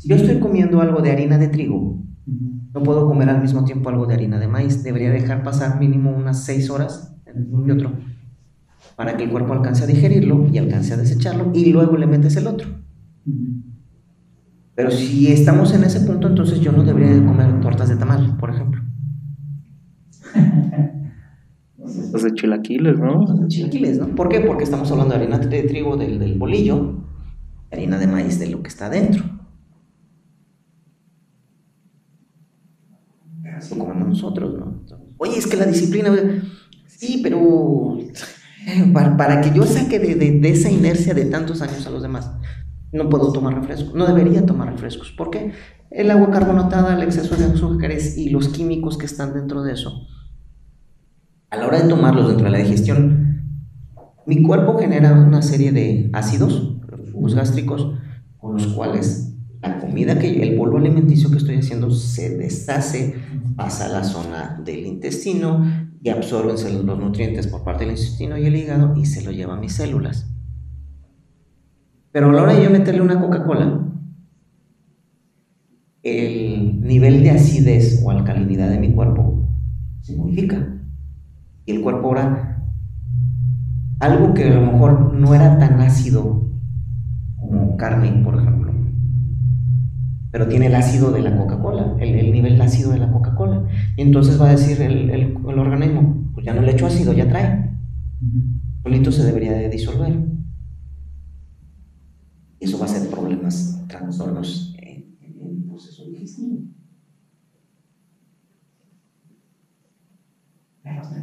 si 0.02 0.08
yo 0.08 0.16
estoy 0.16 0.40
comiendo 0.40 0.80
algo 0.80 1.00
de 1.00 1.12
harina 1.12 1.38
de 1.38 1.46
trigo, 1.46 2.02
no 2.74 2.82
puedo 2.82 3.06
comer 3.06 3.28
al 3.30 3.40
mismo 3.40 3.64
tiempo 3.64 3.88
algo 3.88 4.04
de 4.06 4.14
harina 4.14 4.40
de 4.40 4.48
maíz. 4.48 4.82
Debería 4.82 5.12
dejar 5.12 5.44
pasar 5.44 5.78
mínimo 5.78 6.10
unas 6.10 6.42
6 6.44 6.70
horas 6.70 7.14
entre 7.24 7.54
uno 7.54 7.68
y 7.68 7.70
otro 7.70 7.92
para 8.96 9.16
que 9.16 9.22
el 9.22 9.30
cuerpo 9.30 9.52
alcance 9.52 9.84
a 9.84 9.86
digerirlo 9.86 10.48
y 10.52 10.58
alcance 10.58 10.92
a 10.92 10.96
desecharlo 10.96 11.52
y 11.54 11.72
luego 11.72 11.96
le 11.96 12.08
metes 12.08 12.34
el 12.34 12.48
otro. 12.48 12.68
Pero 14.74 14.90
si 14.90 15.30
estamos 15.30 15.72
en 15.72 15.84
ese 15.84 16.00
punto, 16.00 16.26
entonces 16.26 16.60
yo 16.60 16.72
no 16.72 16.82
debería 16.82 17.14
de 17.14 17.24
comer 17.24 17.60
tortas 17.60 17.88
de 17.90 17.94
tamal, 17.94 18.36
por 18.38 18.50
ejemplo. 18.50 18.82
Los 22.12 22.24
de 22.24 22.34
chilaquiles, 22.34 22.98
¿no? 22.98 23.46
Chilaquiles, 23.46 24.00
¿no? 24.00 24.08
¿Por 24.16 24.28
qué? 24.28 24.40
Porque 24.40 24.64
estamos 24.64 24.90
hablando 24.90 25.14
de 25.14 25.20
harina 25.20 25.38
de 25.38 25.62
trigo 25.62 25.96
del, 25.96 26.18
del 26.18 26.36
bolillo, 26.36 27.04
harina 27.70 27.98
de 27.98 28.08
maíz 28.08 28.40
de 28.40 28.48
lo 28.50 28.64
que 28.64 28.68
está 28.68 28.86
adentro. 28.86 29.41
Comemos 33.78 34.08
nosotros, 34.08 34.54
¿no? 34.58 34.82
Oye, 35.18 35.38
es 35.38 35.46
que 35.46 35.56
la 35.56 35.66
disciplina, 35.66 36.10
sí, 36.86 37.20
pero 37.22 37.98
para, 38.92 39.40
que 39.40 39.52
yo 39.56 39.64
saque 39.64 39.98
de, 39.98 40.48
esa 40.48 40.70
inercia 40.70 41.14
de 41.14 41.26
tantos 41.26 41.62
años 41.62 41.86
a 41.86 41.90
los 41.90 42.02
demás, 42.02 42.30
no 42.92 43.08
puedo 43.08 43.32
tomar 43.32 43.54
refrescos, 43.54 43.94
no 43.94 44.06
debería 44.06 44.44
tomar 44.44 44.70
refrescos. 44.70 45.12
¿Por 45.12 45.30
qué? 45.30 45.52
El 45.90 46.10
agua 46.10 46.30
carbonatada, 46.30 46.94
el 46.94 47.02
exceso 47.02 47.36
de 47.36 47.46
azúcares 47.46 48.16
y 48.16 48.30
los 48.30 48.48
químicos 48.48 48.98
que 48.98 49.06
están 49.06 49.34
dentro 49.34 49.62
de 49.62 49.72
eso 49.72 50.06
a 51.52 51.56
la 51.58 51.66
hora 51.66 51.82
de 51.82 51.88
tomarlos 51.88 52.28
dentro 52.28 52.46
de 52.46 52.50
la 52.50 52.58
digestión, 52.58 53.42
mi 54.24 54.42
cuerpo 54.42 54.78
genera 54.78 55.12
una 55.12 55.42
serie 55.42 55.70
de 55.70 56.08
ácidos, 56.14 56.78
gástricos, 57.34 57.92
con 58.38 58.54
los 58.54 58.68
cuales 58.68 59.31
la 59.62 59.78
comida 59.78 60.18
que 60.18 60.42
el 60.42 60.56
polvo 60.56 60.78
alimenticio 60.78 61.30
que 61.30 61.36
estoy 61.36 61.56
haciendo 61.56 61.90
se 61.90 62.36
deshace, 62.36 63.14
pasa 63.54 63.86
a 63.86 63.88
la 63.88 64.04
zona 64.04 64.60
del 64.64 64.86
intestino 64.86 65.64
y 66.02 66.08
absorben 66.08 66.56
los 66.86 66.98
nutrientes 66.98 67.46
por 67.46 67.62
parte 67.62 67.84
del 67.84 67.92
intestino 67.92 68.36
y 68.36 68.46
el 68.46 68.56
hígado 68.56 68.96
y 68.96 69.06
se 69.06 69.22
lo 69.22 69.30
lleva 69.30 69.54
a 69.54 69.60
mis 69.60 69.74
células. 69.74 70.28
Pero 72.10 72.30
a 72.30 72.32
la 72.32 72.42
hora 72.42 72.54
de 72.54 72.64
yo 72.64 72.70
meterle 72.70 73.02
una 73.02 73.20
Coca-Cola, 73.20 73.88
el 76.02 76.80
nivel 76.80 77.22
de 77.22 77.30
acidez 77.30 78.02
o 78.04 78.10
alcalinidad 78.10 78.68
de 78.68 78.78
mi 78.78 78.92
cuerpo 78.92 79.48
se 80.00 80.16
modifica. 80.16 80.80
Y 81.64 81.76
el 81.76 81.82
cuerpo 81.82 82.08
ahora, 82.08 82.66
algo 84.00 84.34
que 84.34 84.44
a 84.44 84.54
lo 84.54 84.72
mejor 84.72 85.14
no 85.14 85.32
era 85.34 85.58
tan 85.58 85.80
ácido 85.80 86.50
como 87.36 87.76
carne, 87.76 88.20
por 88.24 88.34
ejemplo, 88.34 88.71
pero 90.32 90.48
tiene 90.48 90.66
el 90.66 90.74
ácido 90.74 91.12
de 91.12 91.22
la 91.22 91.36
Coca-Cola, 91.36 91.96
el, 92.00 92.16
el 92.16 92.32
nivel 92.32 92.60
ácido 92.60 92.92
de 92.92 92.98
la 92.98 93.12
Coca-Cola. 93.12 93.68
Y 93.96 94.02
entonces 94.02 94.40
va 94.40 94.48
a 94.48 94.52
decir 94.52 94.82
el, 94.82 95.10
el- 95.10 95.36
el 95.48 95.58
organismo, 95.60 96.30
pues 96.34 96.46
ya 96.46 96.54
no 96.54 96.62
le 96.62 96.72
echo 96.72 96.86
ácido, 96.86 97.12
ya 97.14 97.28
trae. 97.28 97.70
Solito 98.84 99.12
se 99.12 99.24
debería 99.24 99.52
de 99.54 99.68
disolver. 99.68 100.14
Y 102.60 102.64
eso 102.64 102.78
va 102.78 102.86
a 102.86 102.88
ser 102.88 103.10
problemas, 103.10 103.84
trastornos 103.88 104.74
en, 104.78 105.16
en 105.20 105.40
el 105.42 105.64
proceso 105.64 106.04
digestivo. 106.06 106.60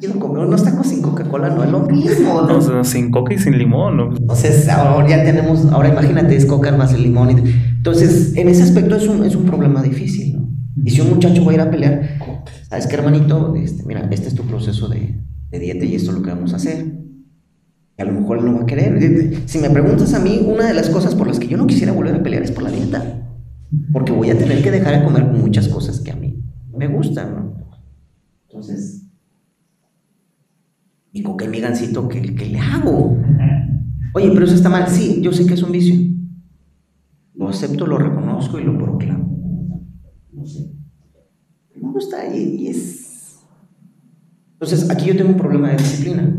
Yo 0.01 0.17
comer 0.17 0.45
unos 0.45 0.64
tacos 0.64 0.88
sin 0.88 1.01
Coca-Cola 1.01 1.49
no 1.49 1.64
es 1.64 1.72
lo 1.72 1.81
mismo, 1.81 2.41
No, 2.41 2.48
¿no? 2.48 2.57
o 2.57 2.61
sea, 2.61 2.83
sin 2.85 3.11
coca 3.11 3.33
y 3.33 3.38
sin 3.38 3.57
limón. 3.57 3.98
¿no? 3.98 4.15
Entonces, 4.15 4.69
ahora 4.69 5.07
ya 5.07 5.23
tenemos, 5.23 5.65
ahora 5.72 5.89
imagínate, 5.89 6.35
es 6.35 6.45
coca 6.45 6.72
más 6.75 6.93
el 6.93 7.03
limón. 7.03 7.30
entonces, 7.30 8.35
en 8.38 8.48
ese 8.48 8.64
aspecto 8.64 8.95
es 8.95 9.07
un, 9.07 9.25
es 9.25 9.35
un 9.35 9.45
problema 9.45 9.81
difícil, 9.81 10.38
¿no? 10.38 10.49
Y 10.85 10.91
si 10.91 11.01
un 11.01 11.09
muchacho 11.09 11.43
va 11.43 11.51
a 11.51 11.56
ir 11.56 11.61
a 11.61 11.69
pelear, 11.69 12.17
¿sabes 12.69 12.88
qué, 12.88 12.95
hermanito? 12.95 13.53
Este, 13.56 13.83
mira, 13.85 14.07
este 14.11 14.30
es 14.30 14.35
tu 14.35 14.43
proceso 14.43 14.88
de, 14.88 15.22
de 15.51 15.59
dieta 15.59 15.83
y 15.83 15.95
esto 15.95 16.11
es 16.11 16.17
lo 16.17 16.23
que 16.23 16.30
vamos 16.30 16.53
a 16.53 16.56
hacer. 16.56 16.85
Y 17.98 18.01
a 18.01 18.06
lo 18.06 18.14
mejor 18.14 18.38
él 18.39 18.45
no 18.45 18.53
va 18.56 18.61
a 18.61 18.65
querer. 18.65 19.41
Si 19.45 19.57
me 19.59 19.69
preguntas 19.69 20.14
a 20.14 20.19
mí, 20.19 20.41
una 20.45 20.65
de 20.65 20.73
las 20.73 20.89
cosas 20.89 21.15
por 21.15 21.27
las 21.27 21.38
que 21.39 21.48
yo 21.48 21.57
no 21.57 21.67
quisiera 21.67 21.91
volver 21.91 22.15
a 22.15 22.23
pelear 22.23 22.43
es 22.43 22.51
por 22.51 22.64
la 22.64 22.72
dieta. 22.72 23.27
Porque 23.91 24.14
voy 24.14 24.30
a 24.30 24.38
tener 24.38 24.64
que 24.64 24.72
dejar 24.72 24.98
de 24.99 25.03
comer 25.03 25.25
muchas 25.25 25.67
cosas 25.67 25.99
que 25.99 26.11
a 26.11 26.15
mí 26.15 26.41
me 26.73 26.88
gustan, 26.88 27.35
¿no? 27.35 27.53
Entonces, 28.48 29.09
y 31.12 31.24
gancito, 31.62 32.08
¿qué, 32.08 32.22
qué 32.36 32.46
le 32.48 32.60
hago? 32.60 33.18
Oye, 34.14 34.32
pero 34.34 34.46
eso 34.46 34.56
está 34.56 34.70
mal. 34.70 34.88
Sí, 34.88 35.22
yo 35.22 35.32
sé 35.32 35.46
que 35.46 35.54
es 35.54 35.64
un 35.64 35.72
vicio. 35.72 35.96
Lo 37.36 37.50
acepto, 37.50 37.88
lo 37.88 37.98
reconozco 37.98 38.60
y 38.60 38.64
lo 38.64 38.78
proclamo. 38.78 39.88
No 40.34 40.46
sé. 40.46 40.72
Me 41.76 41.92
gusta 41.92 42.36
y, 42.36 42.68
es. 42.68 43.40
Entonces, 44.54 44.90
aquí 44.90 45.06
yo 45.06 45.16
tengo 45.16 45.30
un 45.32 45.38
problema 45.38 45.70
de 45.70 45.78
disciplina. 45.78 46.36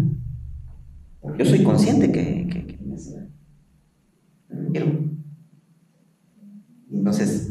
Yo 1.38 1.44
soy 1.44 1.62
consciente 1.62 2.12
que, 2.12 2.46
que, 2.48 2.66
que 2.66 2.78
quiero. 4.72 5.10
Entonces, 6.92 7.50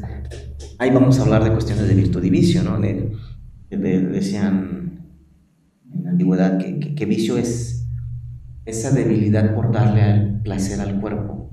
ahí 0.78 0.92
vamos 0.92 1.20
a 1.20 1.24
hablar 1.24 1.44
de 1.44 1.52
cuestiones 1.52 1.88
de 1.88 1.96
virtud 1.96 2.24
y 2.24 2.30
vicio, 2.30 2.62
¿no? 2.64 2.80
De- 2.80 3.12
decían 3.70 4.69
en 6.00 6.06
la 6.06 6.12
antigüedad 6.12 6.58
que, 6.60 6.80
vicio 7.06 7.38
es 7.38 7.88
esa 8.66 8.92
debilidad 8.92 9.54
por 9.56 9.72
darle 9.72 10.02
al 10.04 10.42
placer 10.44 10.80
al 10.82 11.00
cuerpo 11.02 11.52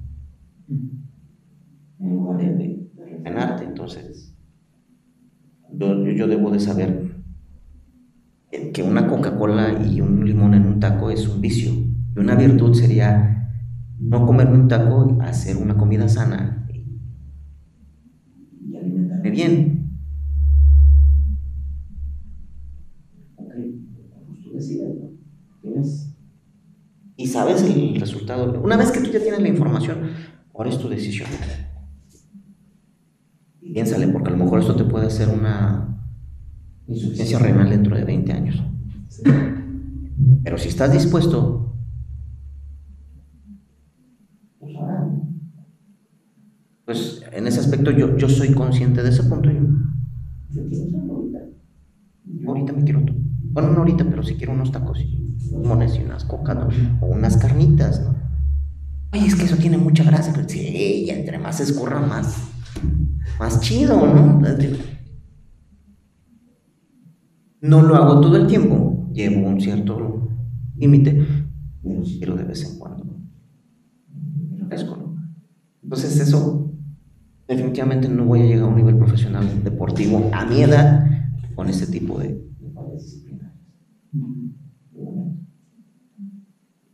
en 1.98 2.12
de, 2.58 2.88
de 2.94 3.04
refrenarte. 3.04 3.64
Entonces, 3.64 4.34
yo, 5.72 5.86
yo- 6.08 6.26
debo 6.26 6.50
de 6.50 6.60
saber 6.60 6.90
que- 8.72 8.82
una 8.82 9.06
Coca-Cola 9.06 9.84
y 9.86 10.00
un 10.00 10.24
limón 10.24 10.54
en 10.54 10.66
un 10.66 10.80
taco 10.80 11.10
es 11.10 11.28
un 11.28 11.40
vicio. 11.40 11.70
Y 11.72 12.18
una 12.18 12.34
virtud 12.34 12.74
sería 12.74 13.50
no 13.98 14.26
comerme 14.26 14.56
un 14.58 14.68
taco, 14.68 15.18
hacer 15.22 15.56
una 15.56 15.76
comida 15.76 16.08
sana 16.08 16.66
y 18.68 18.76
alimentarme 18.76 19.30
bien. 19.30 19.85
Sabes 27.26 27.62
el 27.62 27.98
resultado. 28.00 28.60
Una 28.60 28.76
vez 28.76 28.90
que 28.90 29.00
tú 29.00 29.10
ya 29.10 29.20
tienes 29.20 29.40
la 29.40 29.48
información, 29.48 30.10
ahora 30.54 30.70
es 30.70 30.78
tu 30.78 30.88
decisión. 30.88 31.28
Piénsale, 33.60 34.08
porque 34.08 34.28
a 34.28 34.32
lo 34.32 34.44
mejor 34.44 34.60
esto 34.60 34.76
te 34.76 34.84
puede 34.84 35.06
hacer 35.06 35.28
una 35.28 36.00
insuficiencia 36.86 37.38
renal 37.38 37.68
dentro 37.68 37.96
de 37.96 38.04
20 38.04 38.32
años. 38.32 38.62
Pero 40.44 40.58
si 40.58 40.68
estás 40.68 40.92
dispuesto, 40.92 41.76
pues. 44.60 44.72
Pues 46.84 47.22
en 47.32 47.46
ese 47.48 47.60
aspecto 47.60 47.90
yo, 47.90 48.16
yo 48.16 48.28
soy 48.28 48.52
consciente 48.52 49.02
de 49.02 49.08
ese 49.08 49.24
punto. 49.24 49.50
Yo, 49.50 50.62
quiero 50.68 51.12
ahorita. 51.12 51.38
Ahorita 52.46 52.72
me 52.72 52.84
quiero. 52.84 53.04
Bueno, 53.52 53.72
no 53.72 53.78
ahorita, 53.78 54.04
pero 54.08 54.22
si 54.22 54.36
quiero 54.36 54.52
unos 54.52 54.70
tacos 54.70 55.00
mones 55.52 55.96
y 55.96 56.02
unas 56.02 56.24
cocas 56.24 56.56
¿no? 56.56 56.68
o 57.00 57.06
unas 57.06 57.36
carnitas, 57.36 58.00
¿no? 58.00 58.14
Oye, 59.12 59.26
es 59.26 59.34
que 59.34 59.44
eso 59.44 59.56
tiene 59.56 59.78
mucha 59.78 60.04
grasa. 60.04 60.32
Pero 60.34 60.48
sí, 60.48 61.04
y 61.06 61.10
entre 61.10 61.38
más 61.38 61.60
escurra, 61.60 62.00
más, 62.00 62.48
más 63.38 63.60
chido, 63.60 63.96
¿no? 64.06 64.42
No 67.60 67.82
lo 67.82 67.96
hago 67.96 68.20
todo 68.20 68.36
el 68.36 68.46
tiempo, 68.46 69.08
llevo 69.12 69.48
un 69.48 69.60
cierto 69.60 70.28
límite, 70.76 71.26
pero 72.20 72.36
de 72.36 72.44
vez 72.44 72.64
en 72.64 72.78
cuando. 72.78 73.06
Entonces 75.82 76.20
eso, 76.20 76.72
definitivamente 77.48 78.08
no 78.08 78.24
voy 78.24 78.42
a 78.42 78.44
llegar 78.44 78.64
a 78.64 78.66
un 78.66 78.76
nivel 78.76 78.96
profesional 78.96 79.62
deportivo 79.62 80.30
a 80.32 80.44
mi 80.44 80.62
edad 80.62 81.08
con 81.54 81.68
este 81.68 81.86
tipo 81.86 82.18
de, 82.18 82.45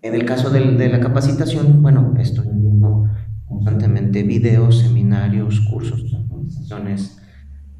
En 0.03 0.15
el 0.15 0.25
caso 0.25 0.51
del- 0.51 0.77
de, 0.79 0.89
la 0.89 1.01
capacitación, 1.01 1.81
bueno, 1.81 2.15
estoy 2.19 2.49
viendo 2.53 3.05
constantemente 3.47 4.25
videos, 4.25 4.81
seminarios, 4.81 5.61
cursos, 5.71 6.13
actualizaciones, 6.13 7.19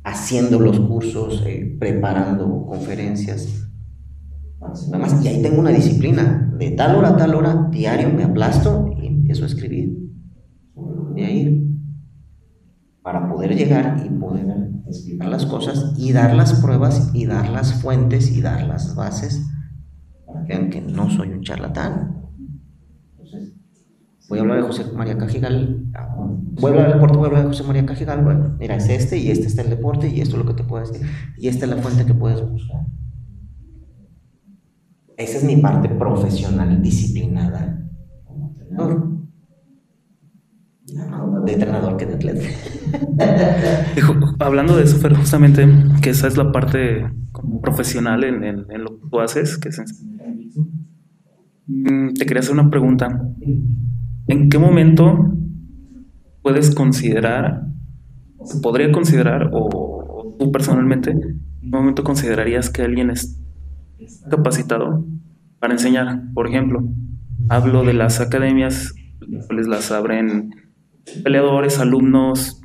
haciendo 0.05 0.61
los 0.61 0.79
cursos, 0.81 1.43
eh, 1.47 1.77
preparando 1.81 2.65
conferencias. 2.67 3.69
Nada 4.61 4.99
más, 4.99 5.25
y 5.25 5.29
ahí 5.29 5.43
tengo 5.43 5.59
una 5.61 5.71
disciplina. 5.71 6.55
De 6.57 6.71
tal 6.71 6.95
hora 6.95 7.09
a 7.09 7.17
tal 7.17 7.35
hora, 7.35 7.69
diario, 7.73 8.11
me 8.11 8.23
aplasto 8.23 8.89
y 9.03 9.07
empiezo 9.09 9.43
a 9.43 9.47
escribir. 9.49 9.99
De 11.17 11.25
ahí. 11.25 11.69
Para 13.03 13.29
poder 13.29 13.57
llegar 13.57 14.01
y 14.07 14.11
poder 14.11 14.47
explicar 14.87 15.29
las 15.29 15.45
cosas 15.45 15.95
y 15.99 16.13
dar 16.13 16.35
las 16.37 16.55
pruebas 16.61 17.11
y 17.15 17.27
dar 17.27 17.49
las 17.49 17.83
fuentes 17.83 18.31
y 18.31 18.41
dar 18.41 18.69
las 18.69 18.95
bases 18.95 19.45
vean 20.47 20.71
que 20.71 20.81
no 20.81 21.11
soy 21.11 21.31
un 21.31 21.43
charlatán. 21.43 22.23
Voy 24.29 24.39
a 24.39 24.43
hablar 24.43 24.59
de 24.59 24.63
José 24.63 24.85
María 24.95 25.19
Cajigal. 25.19 25.85
Voy 26.61 26.71
a 26.71 26.75
hablar 26.75 26.87
del 26.87 26.95
deporte, 26.95 27.19
voy 27.19 27.25
a 27.25 27.29
hablar 27.29 27.43
de 27.43 27.49
José 27.49 27.65
María 27.65 27.85
Cajigal. 27.85 28.25
Bueno, 28.25 28.57
mira, 28.59 28.77
es 28.77 28.89
este 28.89 29.19
y 29.19 29.31
este 29.31 29.47
está 29.47 29.63
el 29.63 29.71
deporte 29.71 30.09
y 30.09 30.21
esto 30.21 30.37
es 30.37 30.45
lo 30.45 30.49
que 30.49 30.63
te 30.63 30.67
puedo 30.67 30.87
decir. 30.87 31.07
Y 31.37 31.49
esta 31.49 31.67
es 31.67 31.71
la 31.71 31.83
fuente 31.83 32.07
que 32.07 32.15
puedes 32.15 32.41
buscar. 32.49 32.87
Esa 35.17 35.39
es 35.39 35.45
mi 35.45 35.57
parte 35.57 35.89
profesional, 35.89 36.83
disciplinada. 36.83 37.79
No, 38.71 39.12
de 41.45 41.53
entrenador 41.53 41.97
que 41.97 42.07
de 42.07 42.15
atleta. 42.15 42.41
Hablando 44.39 44.77
de 44.77 44.85
eso, 44.85 44.99
Fer, 44.99 45.15
justamente, 45.15 45.67
que 46.03 46.11
esa 46.11 46.27
es 46.29 46.37
la 46.37 46.53
parte 46.53 47.09
como 47.33 47.61
profesional 47.61 48.25
en, 48.25 48.45
en- 48.45 48.67
lo 48.85 48.99
que 49.01 49.07
tú 49.11 49.21
haces, 49.21 49.59
que 49.59 49.69
es. 49.71 49.81
Mm, 51.67 52.15
Te 52.15 52.27
quería 52.27 52.41
hacer 52.41 52.53
una 52.53 52.71
pregunta. 52.71 53.21
¿En 54.29 54.49
qué 54.49 54.59
momento 54.59 55.33
puedes 56.43 56.75
considerar, 56.75 57.67
se 58.45 58.61
podría 58.61 58.91
considerar, 58.93 59.51
o, 59.53 59.69
o 59.69 60.37
tú 60.39 60.51
personalmente, 60.53 61.11
en 61.11 61.21
qué 61.61 61.69
momento 61.77 62.05
considerarías 62.05 62.71
que 62.71 62.83
alguien 62.83 63.11
es 63.11 63.41
capacitado 64.31 65.07
para 65.61 65.73
enseñar? 65.75 66.23
Por 66.35 66.49
ejemplo, 66.49 66.85
hablo 67.49 67.85
de 67.85 67.95
las 67.95 68.21
academias, 68.21 68.95
las 69.51 69.67
las 69.69 69.93
abren 69.93 70.51
peleadores, 71.23 71.79
alumnos, 71.79 72.61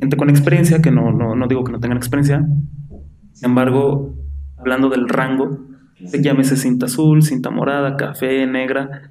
gente 0.00 0.16
con 0.16 0.30
experiencia, 0.30 0.80
que 0.80 0.90
no, 0.90 1.12
no, 1.12 1.34
no 1.34 1.46
digo 1.48 1.64
que 1.64 1.72
no 1.72 1.80
tengan 1.80 1.98
experiencia. 1.98 2.46
Sin 3.32 3.48
embargo, 3.50 4.14
hablando 4.56 4.88
del 4.88 5.08
rango, 5.08 5.66
se 6.04 6.22
llámese 6.22 6.56
cinta 6.56 6.86
azul, 6.86 7.22
cinta 7.22 7.50
morada, 7.50 7.96
café, 7.96 8.46
negra, 8.46 9.10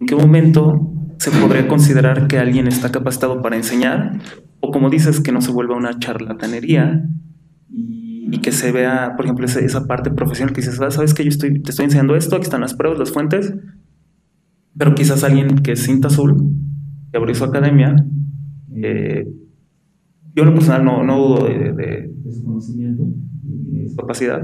¿en 0.00 0.06
qué 0.06 0.14
momento 0.16 0.90
se 1.18 1.30
podría 1.30 1.68
considerar 1.68 2.26
que 2.26 2.38
alguien 2.38 2.66
está 2.66 2.90
capacitado 2.90 3.42
para 3.42 3.56
enseñar? 3.56 4.18
O 4.60 4.70
como 4.70 4.90
dices, 4.90 5.20
que 5.20 5.32
no 5.32 5.40
se 5.40 5.50
vuelva 5.50 5.76
una 5.76 5.98
charlatanería 5.98 7.08
y 7.68 8.38
que 8.38 8.52
se 8.52 8.72
vea, 8.72 9.14
por 9.16 9.26
ejemplo, 9.26 9.46
esa 9.46 9.86
parte 9.86 10.10
profesional 10.10 10.54
que 10.54 10.60
dices, 10.60 10.80
"Ah, 10.80 10.90
sabes 10.90 11.14
que 11.14 11.22
yo 11.22 11.28
estoy, 11.28 11.62
te 11.62 11.70
estoy 11.70 11.84
enseñando 11.84 12.16
esto, 12.16 12.36
aquí 12.36 12.44
están 12.44 12.62
las 12.62 12.74
pruebas, 12.74 12.98
las 12.98 13.12
fuentes, 13.12 13.54
pero 14.76 14.94
quizás 14.94 15.22
alguien 15.24 15.58
que 15.58 15.72
es 15.72 15.82
cinta 15.82 16.08
azul, 16.08 16.54
que 17.14 17.18
abrió 17.18 17.32
su 17.32 17.44
academia, 17.44 17.94
eh, 18.74 19.24
yo 20.34 20.42
en 20.42 20.48
lo 20.48 20.54
personal 20.56 20.84
no, 20.84 21.04
no 21.04 21.16
dudo 21.16 21.44
de, 21.46 21.72
de- 21.72 22.10
su 22.32 22.42
conocimiento 22.44 23.04
y 23.44 23.78
de 23.82 23.88
su 23.88 23.94
capacidad, 23.94 24.42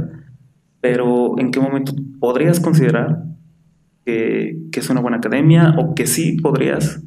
pero 0.81 1.37
¿en 1.41 1.51
qué 1.51 1.59
momento 1.59 1.93
podrías 2.21 2.61
considerar 2.61 3.25
que, 4.05 4.57
que 4.71 4.79
es 4.79 4.89
una 4.89 5.01
buena 5.01 5.17
academia 5.17 5.75
o 5.79 5.97
que 5.97 6.07
sí 6.07 6.37
podrías 6.41 7.03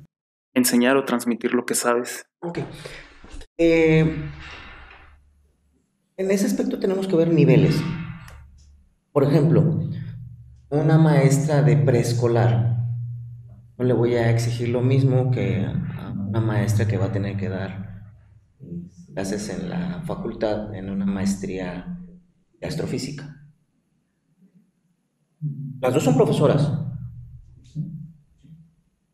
enseñar 0.53 0.97
o 0.97 1.05
transmitir 1.05 1.53
lo 1.53 1.65
que 1.65 1.75
sabes? 1.75 2.25
Ok. 2.41 2.59
Eh, 3.57 4.15
en 6.17 6.29
ese 6.31 6.45
aspecto 6.45 6.77
tenemos 6.77 7.07
que 7.07 7.15
ver 7.15 7.31
niveles. 7.33 7.81
Por 9.13 9.23
ejemplo, 9.23 9.79
una 10.69 10.97
maestra 10.97 11.61
de 11.61 11.77
preescolar, 11.77 12.72
no 13.77 13.85
le 13.85 13.93
voy 13.93 14.15
a 14.15 14.29
exigir 14.29 14.69
lo 14.69 14.81
mismo 14.81 15.31
que 15.31 15.65
a 15.65 16.11
una 16.11 16.41
maestra 16.41 16.87
que 16.87 16.97
va 16.97 17.05
a 17.05 17.11
tener 17.11 17.37
que 17.37 17.49
dar 17.49 18.11
clases 19.13 19.49
en 19.49 19.69
la 19.69 20.01
facultad, 20.05 20.73
en 20.73 20.89
una 20.89 21.05
maestría 21.05 21.99
de 22.59 22.67
astrofísica. 22.67 23.43
Las 25.81 25.93
dos 25.93 26.03
son 26.03 26.15
profesoras. 26.15 26.71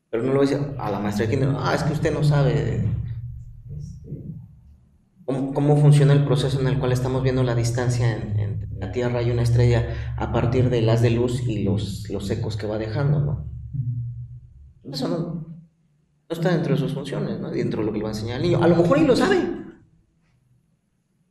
Pero 0.09 0.23
no 0.23 0.33
lo 0.33 0.39
voy 0.39 0.49
a 0.77 0.91
la 0.91 0.99
maestra 0.99 1.29
kinder, 1.29 1.53
ah, 1.57 1.73
es 1.75 1.83
que 1.83 1.93
usted 1.93 2.13
no 2.13 2.23
sabe 2.23 2.83
cómo, 5.25 5.77
funciona 5.77 6.13
el 6.13 6.25
proceso 6.25 6.59
en 6.59 6.67
el 6.67 6.79
cual 6.79 6.91
estamos 6.91 7.21
viendo 7.21 7.43
la 7.43 7.53
distancia 7.53 8.15
entre 8.15 8.67
la 8.77 8.91
Tierra 8.91 9.21
y 9.21 9.29
una 9.29 9.43
estrella 9.43 10.15
a 10.17 10.31
partir 10.31 10.69
de 10.71 10.81
las 10.81 11.03
de 11.03 11.11
luz 11.11 11.47
y 11.47 11.63
los, 11.63 12.09
los 12.09 12.29
ecos 12.31 12.57
que 12.57 12.65
va 12.65 12.79
dejando, 12.79 13.19
¿no? 13.19 13.58
Eso 14.92 15.08
no, 15.08 15.18
no 15.18 16.35
está 16.35 16.51
dentro 16.51 16.74
de 16.74 16.80
sus 16.80 16.93
funciones, 16.93 17.40
¿no? 17.40 17.51
Dentro 17.51 17.82
de 17.82 17.85
lo 17.85 17.92
que 17.92 17.98
le 18.00 18.03
va 18.03 18.09
a 18.09 18.14
enseñar 18.14 18.38
al 18.38 18.43
niño. 18.43 18.61
A 18.61 18.68
lo 18.68 18.76
mejor 18.76 18.98
él 18.98 19.08
lo 19.08 19.16
sabe, 19.16 19.38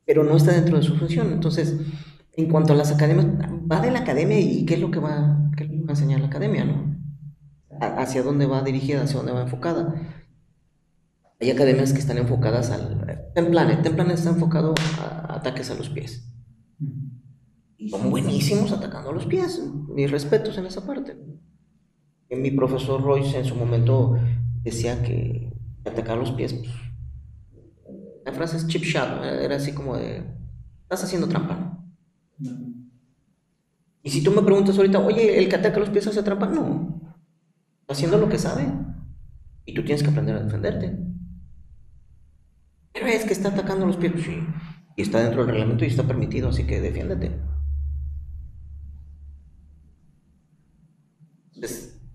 pero 0.04 0.24
no 0.24 0.36
está 0.36 0.52
dentro 0.52 0.76
de 0.76 0.82
su 0.82 0.96
función. 0.96 1.32
Entonces, 1.32 1.76
en 2.32 2.48
cuanto 2.48 2.72
a 2.72 2.76
las 2.76 2.92
academias, 2.92 3.26
va 3.70 3.80
de 3.80 3.90
la 3.90 4.00
academia 4.00 4.40
y 4.40 4.64
qué 4.64 4.74
es 4.74 4.80
lo 4.80 4.90
que 4.90 5.00
va, 5.00 5.50
qué 5.56 5.64
es 5.64 5.70
lo 5.70 5.76
que 5.76 5.84
va 5.84 5.88
a 5.88 5.92
enseñar 5.92 6.20
la 6.20 6.28
academia, 6.28 6.64
¿no? 6.64 6.96
Hacia 7.80 8.22
dónde 8.22 8.46
va 8.46 8.62
dirigida, 8.62 9.02
hacia 9.02 9.18
dónde 9.18 9.32
va 9.32 9.42
enfocada. 9.42 9.94
Hay 11.40 11.50
academias 11.50 11.92
que 11.92 12.00
están 12.00 12.18
enfocadas 12.18 12.70
al... 12.70 13.30
Templanet, 13.34 13.82
Templanet 13.82 14.18
está 14.18 14.30
enfocado 14.30 14.74
a 15.00 15.36
ataques 15.36 15.70
a 15.70 15.74
los 15.74 15.88
pies. 15.88 16.28
Son 17.90 18.10
buenísimos 18.10 18.72
atacando 18.72 19.10
a 19.10 19.12
los 19.12 19.26
pies. 19.26 19.62
Mis 19.88 20.10
respetos 20.10 20.58
en 20.58 20.66
esa 20.66 20.84
parte. 20.84 21.16
Mi 22.30 22.50
profesor 22.50 23.02
Royce 23.02 23.38
en 23.38 23.44
su 23.44 23.54
momento 23.54 24.18
decía 24.62 25.02
que 25.02 25.52
atacar 25.84 26.18
los 26.18 26.32
pies, 26.32 26.52
pues, 26.52 26.70
la 28.24 28.32
frase 28.32 28.58
es 28.58 28.66
chip 28.66 28.82
shot, 28.82 29.24
era 29.24 29.56
así 29.56 29.72
como 29.72 29.96
de, 29.96 30.22
estás 30.82 31.04
haciendo 31.04 31.28
trampa, 31.28 31.82
Y 34.02 34.10
si 34.10 34.22
tú 34.22 34.30
me 34.30 34.42
preguntas 34.42 34.76
ahorita, 34.76 34.98
oye, 34.98 35.38
el 35.38 35.48
que 35.48 35.56
ataca 35.56 35.80
los 35.80 35.88
pies 35.90 36.06
hace 36.06 36.22
trampa, 36.22 36.46
no, 36.46 37.00
está 37.80 37.94
haciendo 37.94 38.18
lo 38.18 38.28
que 38.28 38.38
sabe. 38.38 38.66
Y 39.64 39.74
tú 39.74 39.82
tienes 39.84 40.02
que 40.02 40.10
aprender 40.10 40.36
a 40.36 40.42
defenderte. 40.42 40.98
Pero 42.92 43.06
es 43.06 43.24
que 43.24 43.32
está 43.32 43.48
atacando 43.48 43.86
los 43.86 43.96
pies, 43.96 44.12
sí. 44.24 44.40
Y 44.96 45.02
está 45.02 45.20
dentro 45.20 45.44
del 45.44 45.52
reglamento 45.52 45.84
y 45.84 45.88
está 45.88 46.02
permitido, 46.02 46.48
así 46.48 46.66
que 46.66 46.80
defiéndete. 46.80 47.38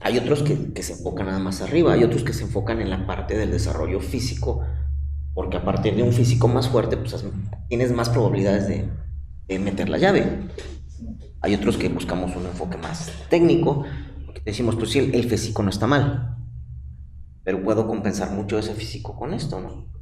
Hay 0.04 0.18
otros 0.18 0.44
que, 0.44 0.84
se 0.84 0.94
enfocan 0.94 1.28
nada 1.28 1.40
más 1.40 1.62
arriba, 1.62 1.94
hay 1.94 2.04
otros 2.04 2.24
que 2.24 2.34
se 2.34 2.44
enfocan 2.44 2.82
en 2.82 2.90
la 2.90 3.08
parte 3.08 3.38
del 3.38 3.52
desarrollo 3.52 4.02
físico, 4.02 4.62
porque 5.34 5.58
a 5.58 5.64
partir 5.64 5.96
de 5.96 6.04
un 6.04 6.12
físico 6.12 6.50
más 6.50 6.68
fuerte, 6.68 6.98
pues 6.98 7.26
tienes 7.70 7.94
más 7.94 8.10
probabilidades 8.10 8.68
de, 8.68 9.60
meter 9.60 9.88
la 9.88 9.98
llave. 9.98 10.50
Hay 11.42 11.54
otros 11.54 11.78
que 11.78 11.88
buscamos 11.88 12.36
un 12.36 12.46
enfoque 12.48 12.78
más 12.78 13.12
técnico, 13.30 13.86
porque 14.26 14.42
decimos, 14.44 14.76
pues 14.76 14.92
sí, 14.92 15.12
el 15.14 15.24
físico 15.30 15.64
no 15.64 15.70
está 15.70 15.88
mal, 15.88 16.38
pero 17.44 17.64
puedo 17.64 17.88
compensar 17.88 18.32
mucho 18.32 18.60
ese 18.60 18.74
físico 18.74 19.16
con 19.16 19.34
esto, 19.34 19.62
¿no? 19.62 19.94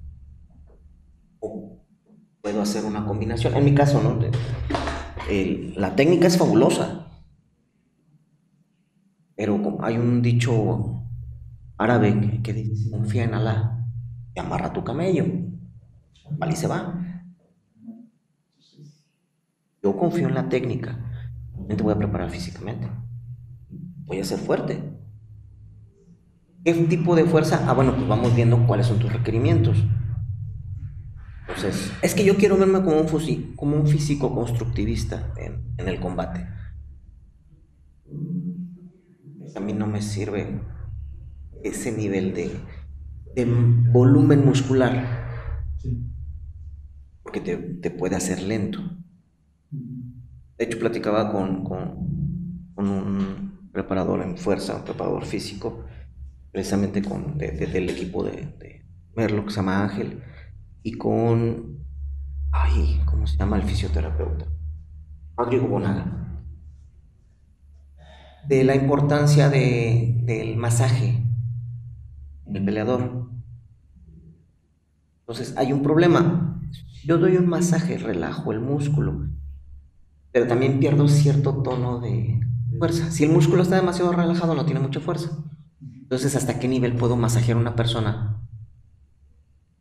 puedo 2.42 2.62
hacer 2.62 2.86
una 2.86 3.06
combinación. 3.06 3.56
En 3.56 3.66
mi 3.66 3.76
caso, 3.76 4.02
¿no? 4.02 4.20
la 5.76 5.96
técnica 5.96 6.28
es 6.28 6.38
fabulosa, 6.38 7.01
pero 9.42 9.60
hay 9.82 9.98
un 9.98 10.22
dicho 10.22 11.04
árabe 11.76 12.42
que, 12.44 12.54
dice, 12.54 12.92
confía 12.92 13.24
en 13.24 13.34
Alá 13.34 13.88
y 14.36 14.40
amarra 14.40 14.72
tu 14.72 14.84
camello. 14.84 15.26
Vale, 16.38 16.54
y 16.54 16.56
se 16.56 16.68
va. 16.68 17.04
Yo 19.82 19.98
confío 19.98 20.28
en 20.28 20.36
la 20.36 20.48
técnica. 20.48 20.96
te 21.68 21.82
voy 21.82 21.92
a 21.92 21.98
preparar 21.98 22.30
físicamente. 22.30 22.88
Voy 24.06 24.20
a 24.20 24.26
ser 24.26 24.38
fuerte. 24.38 24.80
¿Qué 26.64 26.76
tipo 26.76 27.16
de 27.16 27.26
fuerza? 27.26 27.66
Ah, 27.68 27.74
bueno, 27.74 27.96
pues 27.96 28.08
vamos 28.08 28.36
viendo 28.36 28.68
cuáles 28.68 28.86
son 28.86 29.00
tus 29.00 29.12
requerimientos. 29.12 29.84
Entonces, 31.48 31.92
es 32.04 32.14
que 32.14 32.24
yo 32.24 32.36
quiero 32.36 32.58
verme 32.58 32.84
como 32.84 33.02
un, 33.02 33.56
como 33.56 33.76
un 33.76 33.88
físico 33.88 34.36
constructivista 34.36 35.34
en, 35.36 35.88
el 35.88 36.00
combate. 36.00 36.61
A 39.56 39.60
mí 39.60 39.74
no 39.74 39.88
me 39.88 40.02
sirve 40.02 40.62
ese 41.64 41.92
nivel 41.92 42.34
de, 42.34 42.52
volumen 43.92 44.46
muscular. 44.46 45.28
Porque 47.24 47.40
te, 47.42 47.92
puede 47.92 48.16
hacer 48.16 48.42
lento. 48.42 48.80
De 49.70 50.66
hecho, 50.66 50.80
platicaba 50.80 51.32
con, 51.32 51.68
un 52.76 53.70
preparador 53.72 54.22
en 54.22 54.38
fuerza, 54.38 54.78
un 54.78 54.84
preparador 54.84 55.26
físico, 55.26 55.86
precisamente 56.52 57.02
con, 57.02 57.38
del 57.38 57.90
equipo 57.90 58.24
de, 58.24 58.32
de 58.60 58.86
Merlo, 59.16 59.46
que 59.46 59.52
se 59.52 59.58
llama 59.58 59.84
Ángel 59.84 60.22
y 60.84 60.94
con, 60.94 61.86
ay, 62.52 63.02
¿cómo 63.06 63.28
se 63.28 63.38
llama 63.38 63.58
el 63.58 63.64
fisioterapeuta? 63.64 64.48
Rodrigo 65.38 65.68
Bonaga. 65.68 66.21
De 68.48 68.64
la 68.64 68.76
importancia 68.76 69.50
de, 69.50 70.22
del 70.24 70.58
masaje 70.58 71.24
en 72.46 72.56
el 72.56 72.66
peleador. 72.66 73.30
Entonces, 75.22 75.56
hay 75.58 75.72
un 75.72 75.82
problema. 75.82 76.62
Yo 77.06 77.18
doy 77.18 77.38
un 77.38 77.48
masaje, 77.48 77.98
relajo 77.98 78.52
el 78.52 78.60
músculo, 78.60 79.28
pero 80.32 80.48
también 80.48 80.80
pierdo 80.80 81.08
cierto 81.08 81.62
tono 81.64 82.00
de 82.00 82.40
fuerza. 82.78 83.10
Si 83.12 83.24
el 83.24 83.32
músculo 83.32 83.64
está 83.64 83.76
demasiado 83.76 84.12
relajado, 84.12 84.56
no 84.56 84.66
tiene 84.66 84.80
mucha 84.80 85.00
fuerza. 85.00 85.32
Entonces, 85.82 86.36
¿hasta 86.36 86.60
qué 86.60 86.68
nivel 86.68 86.96
puedo 86.96 87.16
masajear 87.16 87.58
a 87.58 87.62
una 87.62 87.76
persona 87.76 88.42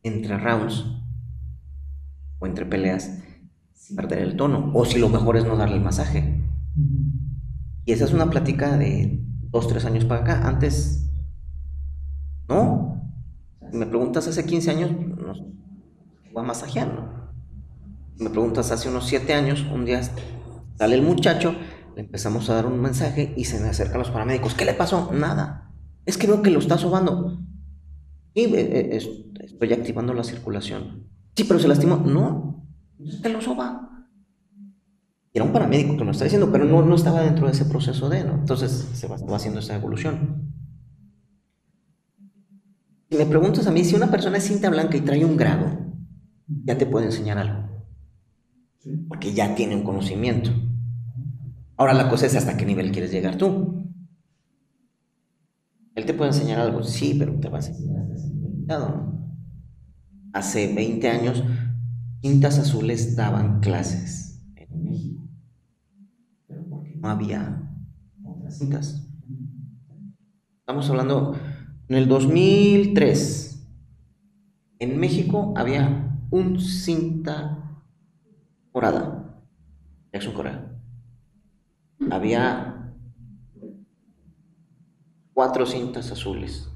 entre 0.02 0.38
rounds 0.38 0.86
o 2.38 2.46
entre 2.46 2.66
peleas 2.66 3.22
sin 3.74 3.96
perder 3.96 4.20
el 4.20 4.36
tono. 4.36 4.70
O 4.74 4.84
si 4.84 4.98
lo 4.98 5.08
mejor 5.08 5.36
es 5.36 5.44
no 5.44 5.56
darle 5.56 5.76
el 5.76 5.82
masaje. 5.82 6.42
Y 7.84 7.92
esa 7.92 8.04
es 8.04 8.12
una 8.12 8.30
plática 8.30 8.76
de 8.76 9.22
dos, 9.50 9.68
tres 9.68 9.84
años 9.84 10.04
para 10.04 10.20
acá. 10.22 10.46
Antes, 10.46 11.10
no. 12.48 13.02
me 13.72 13.86
preguntas 13.86 14.26
hace 14.28 14.44
15 14.44 14.70
años, 14.70 14.90
no, 14.92 15.32
voy 16.32 16.44
a 16.44 16.46
masajear, 16.46 16.92
¿no? 16.92 17.20
me 18.20 18.30
preguntas 18.30 18.70
hace 18.70 18.88
unos 18.88 19.06
7 19.06 19.32
años, 19.32 19.64
un 19.72 19.84
día 19.84 20.02
sale 20.78 20.94
el 20.94 21.02
muchacho, 21.02 21.54
le 21.96 22.02
empezamos 22.02 22.50
a 22.50 22.54
dar 22.54 22.66
un 22.66 22.80
mensaje 22.80 23.32
y 23.36 23.44
se 23.44 23.58
me 23.60 23.68
acercan 23.68 23.98
los 23.98 24.10
paramédicos. 24.10 24.54
¿Qué 24.54 24.64
le 24.64 24.74
pasó? 24.74 25.10
Nada. 25.12 25.72
Es 26.04 26.18
que 26.18 26.26
veo 26.26 26.42
que 26.42 26.50
lo 26.50 26.58
está 26.58 26.76
sobando. 26.78 27.40
Y 28.34 28.44
eh, 28.44 28.96
eh, 28.96 29.00
estoy 29.40 29.72
activando 29.72 30.14
la 30.14 30.22
circulación. 30.22 31.08
Sí, 31.34 31.44
pero 31.44 31.58
se 31.58 31.68
lastimó. 31.68 31.96
No, 31.96 32.66
te 33.22 33.30
lo 33.30 33.40
soba. 33.40 33.89
Era 35.32 35.44
un 35.44 35.52
paramédico 35.52 35.96
que 35.96 36.04
lo 36.04 36.10
está 36.10 36.24
diciendo, 36.24 36.50
pero 36.50 36.64
no, 36.64 36.82
no 36.82 36.94
estaba 36.94 37.22
dentro 37.22 37.46
de 37.46 37.52
ese 37.52 37.64
proceso 37.64 38.08
de, 38.08 38.24
¿no? 38.24 38.34
Entonces 38.34 38.88
se 38.92 39.06
va, 39.06 39.16
haciendo 39.36 39.60
esa 39.60 39.76
evolución. 39.76 40.52
Si 43.08 43.16
me 43.16 43.26
preguntas 43.26 43.66
a 43.66 43.70
mí, 43.70 43.84
si 43.84 43.94
una 43.94 44.10
persona 44.10 44.38
es 44.38 44.44
cinta 44.44 44.70
blanca 44.70 44.96
y 44.96 45.02
trae 45.02 45.24
un 45.24 45.36
grado, 45.36 45.66
ya 46.46 46.78
te 46.78 46.86
puede 46.86 47.06
enseñar 47.06 47.38
algo. 47.38 47.86
Porque 49.08 49.32
ya 49.32 49.54
tiene 49.54 49.76
un 49.76 49.82
conocimiento. 49.82 50.50
Ahora 51.76 51.92
la 51.94 52.08
cosa 52.08 52.26
es 52.26 52.36
hasta 52.36 52.56
qué 52.56 52.66
nivel 52.66 52.92
quieres 52.92 53.10
llegar 53.10 53.36
tú. 53.36 53.80
Él 55.94 56.06
te 56.06 56.14
puede 56.14 56.30
enseñar 56.30 56.60
algo, 56.60 56.82
sí, 56.82 57.14
pero 57.18 57.38
te 57.38 57.48
va 57.48 57.58
a 57.58 57.60
enseñar 57.60 58.00
Hace 60.32 60.72
20 60.72 61.08
años, 61.08 61.42
cintas 62.22 62.58
azules 62.58 63.16
daban 63.16 63.60
clases 63.60 64.40
en 64.54 64.84
México, 64.84 65.19
no 67.00 67.08
había 67.08 67.68
otras 68.24 68.58
cintas. 68.58 69.08
Estamos 70.60 70.88
hablando 70.88 71.36
en 71.88 71.96
el 71.96 72.06
2003. 72.06 73.66
En 74.78 75.00
México 75.00 75.52
había 75.56 76.16
un 76.30 76.60
cinta 76.60 77.82
morada, 78.72 79.42
Jackson 80.12 80.34
Corea. 80.34 80.80
Había 82.10 82.94
cuatro 85.34 85.66
cintas 85.66 86.12
azules 86.12 86.70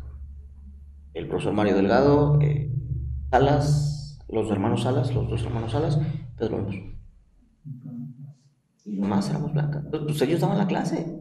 el 1.14 1.28
profesor 1.28 1.54
Mario 1.54 1.76
Delgado, 1.76 2.38
eh, 2.42 2.70
Salas, 3.30 4.18
los 4.28 4.50
hermanos 4.50 4.82
Salas, 4.82 5.14
los 5.14 5.28
dos 5.28 5.42
hermanos 5.44 5.72
Salas, 5.72 5.98
Pedro 6.36 6.56
Olmos. 6.56 6.93
Y 8.84 8.96
nomás 8.96 9.28
éramos 9.30 9.52
blancas. 9.52 9.84
Pues, 9.90 10.02
pues 10.02 10.22
ellos 10.22 10.40
daban 10.40 10.58
la 10.58 10.66
clase. 10.66 11.20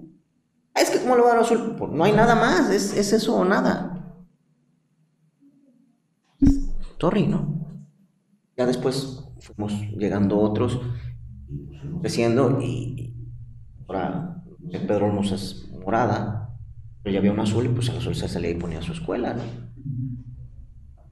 Es 0.75 0.89
que 0.89 0.99
como 0.99 1.15
lo 1.15 1.23
va 1.23 1.33
a 1.33 1.39
azul, 1.39 1.75
pues 1.77 1.91
no 1.91 2.03
hay 2.03 2.11
nada 2.11 2.35
más, 2.35 2.69
es, 2.71 2.97
es 2.97 3.13
eso 3.13 3.35
o 3.35 3.45
nada. 3.45 4.15
Sorry, 6.99 7.27
¿no? 7.27 7.67
Ya 8.57 8.65
después 8.65 9.23
fuimos 9.39 9.73
llegando 9.97 10.39
otros, 10.39 10.79
creciendo 11.99 12.61
y 12.61 13.13
ahora 13.87 14.43
Pedro 14.71 15.07
Olmos 15.07 15.31
es 15.31 15.69
morada, 15.83 16.57
pero 17.01 17.13
ya 17.13 17.19
había 17.19 17.33
un 17.33 17.41
azul 17.41 17.65
y 17.65 17.69
pues 17.69 17.89
el 17.89 17.97
azul 17.97 18.15
se 18.15 18.27
salía 18.27 18.51
y 18.51 18.55
ponía 18.55 18.81
su 18.81 18.93
escuela, 18.93 19.33
¿no? 19.33 19.43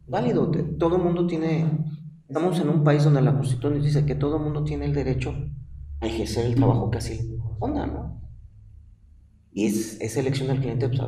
Válido, 0.08 0.50
todo 0.80 0.96
el 0.96 1.04
mundo 1.04 1.28
tiene, 1.28 1.66
estamos 2.28 2.60
en 2.60 2.70
un 2.70 2.84
país 2.84 3.04
donde 3.04 3.22
la 3.22 3.36
constitución 3.36 3.82
dice 3.82 4.06
que 4.06 4.16
todo 4.16 4.38
el 4.38 4.44
mundo 4.44 4.64
tiene 4.64 4.86
el 4.86 4.94
derecho 4.94 5.36
a 6.02 6.08
ejercer 6.08 6.48
el 6.48 6.56
trabajo 6.56 6.90
que 6.90 6.98
así 6.98 7.38
corresponda, 7.38 7.86
¿no? 7.86 8.20
Y 9.54 9.68
es, 9.68 10.00
es 10.02 10.18
elección 10.18 10.48
del 10.48 10.60
cliente, 10.60 10.90
pues, 10.90 11.02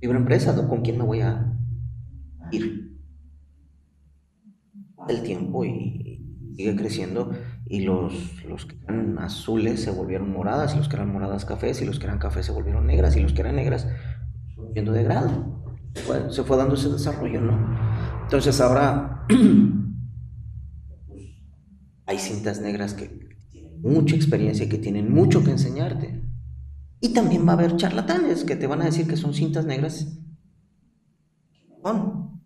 libre 0.00 0.18
empresa, 0.18 0.52
¿no? 0.52 0.68
¿Con 0.68 0.82
quién 0.82 0.98
me 0.98 1.04
voy 1.04 1.20
a 1.20 1.56
ir? 2.50 2.98
El 5.08 5.22
tiempo 5.22 5.64
y, 5.64 6.20
sigue 6.56 6.76
creciendo 6.76 7.32
y 7.66 7.80
los, 7.80 8.44
los 8.44 8.66
que 8.66 8.76
eran 8.84 9.18
azules 9.18 9.82
se 9.82 9.90
volvieron 9.90 10.32
moradas 10.32 10.76
los 10.76 10.88
que 10.88 10.94
eran 10.94 11.12
moradas 11.12 11.44
cafés 11.44 11.82
y 11.82 11.84
los 11.84 11.98
que 11.98 12.06
eran 12.06 12.18
cafés 12.18 12.46
se 12.46 12.52
volvieron 12.52 12.86
negras 12.86 13.16
y 13.16 13.20
los 13.20 13.32
que 13.32 13.40
eran 13.40 13.56
negras 13.56 13.88
yendo 14.74 14.92
de 14.92 15.02
grado. 15.02 15.64
Se 16.30 16.42
fue 16.42 16.56
dando 16.56 16.74
ese 16.74 16.90
desarrollo, 16.90 17.40
¿no? 17.40 17.76
Entonces 18.22 18.60
ahora 18.60 19.26
hay 22.06 22.18
cintas 22.18 22.60
negras 22.60 22.94
que 22.94 23.23
mucha 23.84 24.16
experiencia 24.16 24.64
y 24.64 24.68
que 24.68 24.78
tienen 24.78 25.12
mucho 25.12 25.44
que 25.44 25.50
enseñarte. 25.50 26.22
Y 27.00 27.12
también 27.12 27.46
va 27.46 27.52
a 27.52 27.54
haber 27.54 27.76
charlatanes 27.76 28.44
que 28.44 28.56
te 28.56 28.66
van 28.66 28.82
a 28.82 28.86
decir 28.86 29.06
que 29.06 29.16
son 29.16 29.34
cintas 29.34 29.66
negras. 29.66 30.18
Son. 31.82 32.40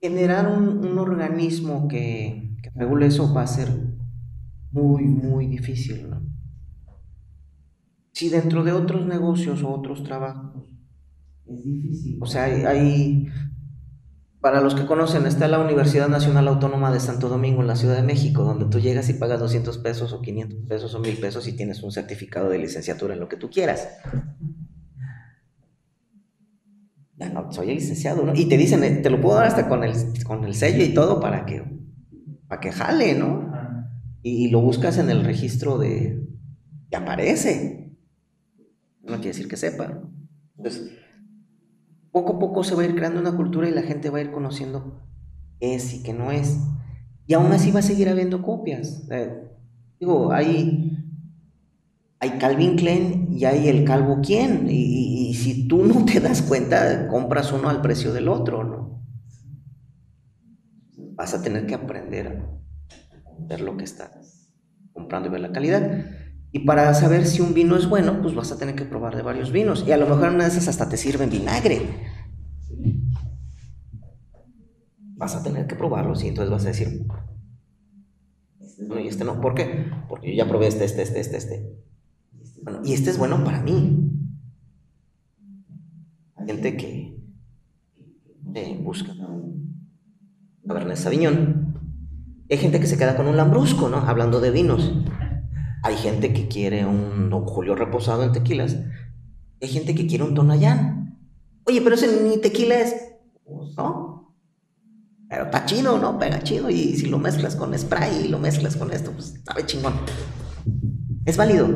Generar 0.00 0.48
un, 0.48 0.98
organismo 0.98 1.86
que, 1.86 2.56
que 2.62 2.70
regule 2.70 3.06
eso 3.06 3.32
va 3.32 3.42
a 3.42 3.46
ser 3.46 3.68
muy, 4.70 5.04
muy 5.04 5.46
difícil, 5.46 6.08
¿no? 6.08 6.22
Si 8.12 8.30
dentro 8.30 8.64
de 8.64 8.72
otros 8.72 9.06
negocios 9.06 9.62
o 9.62 9.68
otros 9.74 10.02
trabajos 10.02 10.64
es 11.46 11.62
difícil. 11.62 12.18
O 12.22 12.26
sea, 12.26 12.44
hay- 12.44 13.28
para 14.46 14.60
los 14.60 14.76
que 14.76 14.86
conocen, 14.86 15.26
está 15.26 15.48
la 15.48 15.58
Universidad 15.58 16.06
Nacional 16.06 16.46
Autónoma 16.46 16.92
de 16.92 17.00
Santo 17.00 17.28
Domingo 17.28 17.62
en 17.62 17.66
la 17.66 17.74
Ciudad 17.74 17.96
de 17.96 18.04
México, 18.04 18.44
donde 18.44 18.66
tú 18.66 18.78
llegas 18.78 19.08
y 19.08 19.14
pagas 19.14 19.40
200 19.40 19.76
pesos 19.78 20.12
o 20.12 20.22
500 20.22 20.68
pesos 20.68 20.94
o 20.94 21.00
1000 21.00 21.16
pesos 21.16 21.48
y 21.48 21.56
tienes 21.56 21.82
un 21.82 21.90
certificado 21.90 22.48
de 22.48 22.60
licenciatura 22.60 23.14
en 23.14 23.18
lo 23.18 23.28
que 23.28 23.36
tú 23.36 23.50
quieras. 23.50 23.88
Ya 27.16 27.28
no, 27.30 27.50
soy 27.50 27.74
licenciado, 27.74 28.22
¿no? 28.22 28.36
Y 28.36 28.48
te 28.48 28.56
dicen, 28.56 28.84
eh, 28.84 29.00
te 29.02 29.10
lo 29.10 29.20
puedo 29.20 29.34
dar 29.34 29.48
hasta 29.48 29.68
con 29.68 29.82
el, 29.82 29.94
con 30.22 30.44
el 30.44 30.54
sello 30.54 30.84
y 30.84 30.94
todo 30.94 31.18
para 31.18 31.44
que, 31.44 31.64
para 32.46 32.60
que 32.60 32.70
jale, 32.70 33.14
¿no? 33.14 33.50
Y, 34.22 34.50
lo 34.50 34.60
buscas 34.60 34.98
en 34.98 35.10
el 35.10 35.24
registro 35.24 35.76
de... 35.76 36.24
y 36.92 36.94
aparece. 36.94 37.96
No 39.02 39.14
quiere 39.14 39.30
decir 39.30 39.48
que 39.48 39.56
sepa. 39.56 40.02
Entonces, 40.56 40.92
poco 42.16 42.36
a 42.36 42.38
poco 42.38 42.64
se 42.64 42.74
va 42.74 42.80
a 42.80 42.86
ir 42.86 42.94
creando 42.94 43.20
una 43.20 43.36
cultura 43.36 43.68
y 43.68 43.72
la 43.72 43.82
gente 43.82 44.08
va 44.08 44.16
a 44.16 44.22
ir 44.22 44.30
conociendo 44.32 45.02
qué 45.60 45.74
es 45.74 45.92
y 45.92 46.02
qué 46.02 46.14
no 46.14 46.32
es. 46.32 46.56
Y 47.26 47.34
aún 47.34 47.52
así 47.52 47.70
va 47.72 47.80
a 47.80 47.82
seguir 47.82 48.08
habiendo 48.08 48.40
copias. 48.40 49.06
Eh, 49.10 49.50
digo, 50.00 50.32
hay, 50.32 50.96
hay 52.18 52.30
Calvin 52.38 52.76
Klein 52.76 53.28
y 53.32 53.44
hay 53.44 53.68
el 53.68 53.84
Calvo 53.84 54.22
Quien. 54.22 54.66
Y, 54.70 54.72
y- 54.72 55.28
y 55.28 55.34
si 55.34 55.68
tú 55.68 55.84
no 55.84 56.06
te 56.06 56.20
das 56.20 56.40
cuenta, 56.40 57.06
compras 57.08 57.52
uno 57.52 57.68
al 57.68 57.82
precio 57.82 58.14
del 58.14 58.28
otro, 58.28 58.64
¿no? 58.64 59.02
Vas 61.16 61.34
a 61.34 61.42
tener 61.42 61.66
que 61.66 61.74
aprender 61.74 62.28
a 62.28 63.44
ver 63.46 63.60
lo 63.60 63.76
que 63.76 63.84
estás 63.84 64.50
comprando 64.94 65.28
y 65.28 65.32
ver 65.32 65.40
la 65.42 65.52
calidad. 65.52 66.06
Y 66.56 66.60
para 66.60 66.94
saber 66.94 67.26
si 67.26 67.42
un 67.42 67.52
vino 67.52 67.76
es 67.76 67.86
bueno, 67.86 68.22
pues 68.22 68.34
vas 68.34 68.50
a 68.50 68.56
tener 68.56 68.74
que 68.74 68.86
probar 68.86 69.14
de 69.14 69.20
varios 69.20 69.52
vinos. 69.52 69.84
Y 69.86 69.92
a 69.92 69.98
lo 69.98 70.06
mejor 70.06 70.30
una 70.30 70.44
de 70.44 70.48
esas 70.48 70.68
hasta 70.68 70.88
te 70.88 70.96
sirven 70.96 71.28
vinagre. 71.28 71.82
Vas 75.16 75.34
a 75.36 75.42
tener 75.42 75.66
que 75.66 75.74
probarlos 75.74 76.24
y 76.24 76.28
entonces 76.28 76.50
vas 76.50 76.64
a 76.64 76.68
decir, 76.68 77.06
bueno, 78.88 79.02
y 79.04 79.08
este 79.08 79.24
no. 79.24 79.38
¿Por 79.38 79.54
qué? 79.54 79.84
Porque 80.08 80.30
yo 80.30 80.44
ya 80.44 80.48
probé 80.48 80.68
este, 80.68 80.86
este, 80.86 81.02
este, 81.02 81.20
este, 81.20 81.36
este. 81.36 81.76
Y 82.84 82.94
este 82.94 83.10
es 83.10 83.18
bueno 83.18 83.44
para 83.44 83.60
mí. 83.60 84.10
Gente 86.46 86.74
que 86.78 87.20
eh, 88.54 88.80
busca 88.82 89.12
Cabernet 90.66 90.96
Sauvignon. 90.96 91.74
Hay 92.48 92.56
gente 92.56 92.80
que 92.80 92.86
se 92.86 92.96
queda 92.96 93.14
con 93.14 93.26
un 93.26 93.36
lambrusco, 93.36 93.90
¿no? 93.90 93.98
Hablando 93.98 94.40
de 94.40 94.52
vinos. 94.52 94.90
Hay 95.86 95.94
gente 95.94 96.32
que 96.32 96.48
quiere 96.48 96.84
un 96.84 97.30
Don 97.30 97.44
Julio 97.44 97.76
reposado 97.76 98.24
en 98.24 98.32
tequilas. 98.32 98.76
Hay 99.62 99.68
gente 99.68 99.94
que 99.94 100.08
quiere 100.08 100.24
un 100.24 100.34
Tonayán. 100.34 101.16
Oye, 101.64 101.80
pero 101.80 101.94
ese 101.94 102.24
ni 102.24 102.38
tequila 102.38 102.80
es, 102.80 102.96
¿no? 103.76 104.34
Pero 105.28 105.44
está 105.44 105.64
chido, 105.64 105.96
¿no? 105.98 106.18
Pega 106.18 106.42
chido. 106.42 106.70
Y 106.70 106.96
si 106.96 107.06
lo 107.06 107.18
mezclas 107.18 107.54
con 107.54 107.78
spray 107.78 108.24
y 108.24 108.28
lo 108.28 108.40
mezclas 108.40 108.74
con 108.74 108.90
esto, 108.90 109.12
pues 109.12 109.40
sabe 109.44 109.64
chingón. 109.64 109.94
Es 111.24 111.36
válido. 111.36 111.68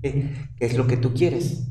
¿Qué 0.00 0.34
qué 0.56 0.64
es 0.64 0.74
lo 0.74 0.86
que 0.86 0.96
tú 0.96 1.12
quieres? 1.12 1.68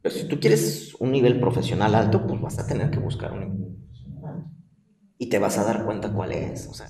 Pero 0.00 0.14
si 0.14 0.28
tú 0.28 0.38
quieres 0.38 0.94
un 1.00 1.10
nivel 1.10 1.40
profesional 1.40 1.96
alto, 1.96 2.24
pues 2.24 2.40
vas 2.40 2.60
a 2.60 2.68
tener 2.68 2.92
que 2.92 3.00
buscar 3.00 3.32
un. 3.32 3.84
Y 5.18 5.28
te 5.28 5.40
vas 5.40 5.58
a 5.58 5.64
dar 5.64 5.84
cuenta 5.84 6.12
cuál 6.12 6.30
es. 6.30 6.68
O 6.68 6.74
sea, 6.74 6.86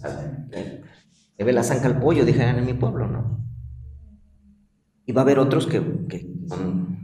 le 1.39 1.45
ve 1.45 1.53
la 1.53 1.63
zanca 1.63 1.87
al 1.87 2.01
pollo, 2.01 2.25
dijeran 2.25 2.59
en 2.59 2.67
mi 2.67 2.75
pueblo, 2.75 3.09
¿no? 3.09 3.45
Y 5.05 5.13
va 5.13 5.23
a 5.23 5.25
haber 5.25 5.39
otros 5.39 5.67
que, 5.67 5.81
que 6.09 6.27
son 6.49 6.97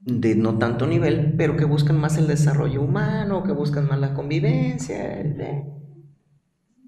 de 0.00 0.34
no 0.34 0.58
tanto 0.58 0.86
nivel, 0.86 1.34
pero 1.36 1.56
que 1.56 1.64
buscan 1.64 1.98
más 1.98 2.16
el 2.18 2.26
desarrollo 2.26 2.82
humano, 2.82 3.42
que 3.42 3.52
buscan 3.52 3.86
más 3.86 4.00
la 4.00 4.14
convivencia. 4.14 5.20
eh. 5.20 5.64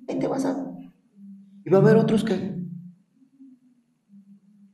Ahí 0.08 0.18
te 0.18 0.26
vas 0.26 0.44
a... 0.44 0.72
Y 1.64 1.70
va 1.70 1.78
a 1.78 1.80
haber 1.80 1.96
otros 1.96 2.24
que 2.24 2.56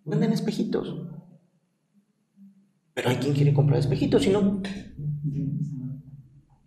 venden 0.05 0.33
espejitos. 0.33 1.07
Pero 2.95 3.11
hay 3.11 3.17
quien 3.17 3.35
quiere 3.35 3.53
comprar 3.53 3.79
espejitos, 3.79 4.23
si 4.23 4.31
no... 4.31 4.63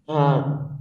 Ah, 0.08 0.78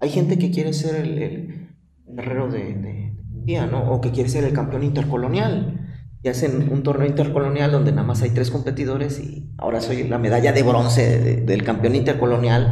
hay 0.00 0.10
gente 0.10 0.38
que 0.38 0.50
quiere 0.50 0.72
ser 0.72 1.04
el, 1.04 1.68
guerrero 2.06 2.48
de, 2.50 3.07
día, 3.48 3.66
¿no? 3.66 3.90
O 3.90 4.00
que 4.00 4.10
quiere 4.12 4.28
ser 4.28 4.44
el 4.44 4.52
campeón 4.52 4.82
intercolonial. 4.84 5.84
Y 6.22 6.28
hacen 6.28 6.70
un 6.72 6.82
torneo 6.82 7.06
intercolonial 7.08 7.70
donde 7.70 7.92
nada 7.92 8.06
más 8.06 8.22
hay 8.22 8.30
tres 8.30 8.50
competidores 8.50 9.20
y 9.20 9.52
ahora 9.56 9.80
soy 9.80 10.02
la 10.06 10.18
medalla 10.18 10.52
de 10.52 10.62
bronce 10.64 11.18
de- 11.20 11.36
del 11.42 11.62
campeón 11.62 11.94
intercolonial 11.94 12.62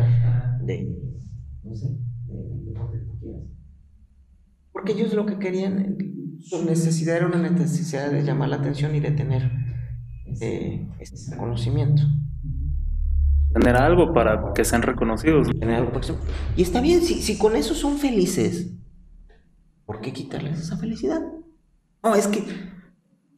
de... 0.62 0.74
De- 1.62 1.96
de. 3.22 3.46
Porque 4.72 4.92
ellos 4.92 5.14
lo 5.14 5.24
que 5.26 5.38
querían, 5.38 5.96
su 6.40 6.64
necesidad 6.64 7.16
era 7.18 7.26
una 7.28 7.48
necesidad 7.48 8.10
de 8.10 8.22
llamar 8.24 8.48
la 8.48 8.56
atención 8.56 8.94
y 8.96 9.00
de 9.00 9.12
tener 9.12 9.50
eh, 10.40 10.88
este 10.98 11.36
conocimiento. 11.36 12.02
Tener 13.54 13.76
algo 13.76 14.12
para 14.12 14.52
que 14.54 14.64
sean 14.64 14.82
reconocidos. 14.82 15.48
Tener 15.58 15.76
algo. 15.76 15.92
Y 16.56 16.62
está 16.62 16.80
bien, 16.80 17.00
si, 17.00 17.22
si 17.22 17.38
con 17.38 17.54
eso 17.56 17.74
son 17.74 17.96
felices, 17.96 18.72
¿por 19.86 20.00
qué 20.00 20.12
quitarles 20.12 20.60
esa 20.60 20.76
felicidad? 20.76 21.22
No, 22.02 22.14
es 22.14 22.26
que 22.26 22.44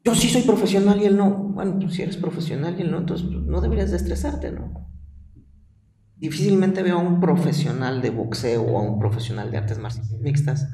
yo 0.05 0.15
sí 0.15 0.28
soy 0.28 0.43
profesional 0.43 1.01
y 1.01 1.05
él 1.05 1.17
no. 1.17 1.31
Bueno, 1.31 1.89
si 1.91 2.02
eres 2.02 2.17
profesional 2.17 2.77
y 2.78 2.83
él 2.83 2.91
no, 2.91 2.99
entonces 2.99 3.27
pues, 3.31 3.44
no 3.44 3.60
deberías 3.60 3.91
de 3.91 3.99
estresarte, 3.99 4.51
¿no? 4.51 4.91
Difícilmente 6.17 6.83
veo 6.83 6.99
a 6.99 7.02
un 7.02 7.20
profesional 7.20 8.02
de 8.02 8.10
boxeo 8.10 8.62
o 8.62 8.78
a 8.78 8.83
un 8.83 8.99
profesional 8.99 9.51
de 9.51 9.59
artes 9.59 9.78
marciales 9.78 10.18
mixtas 10.20 10.67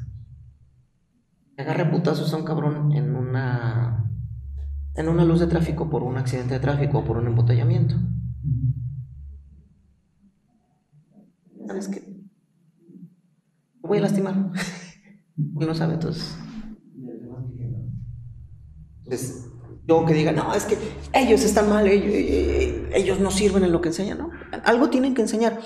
que 1.55 1.61
agarre 1.61 1.85
putazos 1.91 2.33
a 2.33 2.37
un 2.37 2.45
cabrón 2.45 2.93
en 2.93 3.15
una 3.15 4.11
en 4.95 5.09
una 5.09 5.25
luz 5.25 5.41
de 5.41 5.47
tráfico 5.47 5.89
por 5.89 6.03
un 6.03 6.17
accidente 6.17 6.53
de 6.53 6.59
tráfico 6.61 6.99
o 6.99 7.03
por 7.03 7.17
un 7.17 7.27
embotellamiento. 7.27 7.95
¿Sabes 11.67 11.89
qué? 11.89 12.01
Lo 13.83 13.89
voy 13.89 13.97
a 13.97 14.01
lastimar. 14.01 14.51
y 15.37 15.65
no 15.65 15.75
sabe, 15.75 15.93
entonces. 15.95 16.37
Entonces, 19.03 19.51
yo 19.87 20.05
que 20.05 20.13
diga, 20.13 20.31
no, 20.31 20.53
es 20.53 20.65
que 20.65 20.77
ellos 21.13 21.43
están 21.43 21.69
mal, 21.69 21.87
ellos, 21.87 22.87
ellos 22.93 23.19
no 23.19 23.29
sirven 23.31 23.63
en 23.63 23.71
lo 23.71 23.81
que 23.81 23.89
enseñan, 23.89 24.17
¿no? 24.17 24.31
Algo 24.63 24.89
tienen 24.89 25.13
que 25.13 25.21
enseñar. 25.21 25.59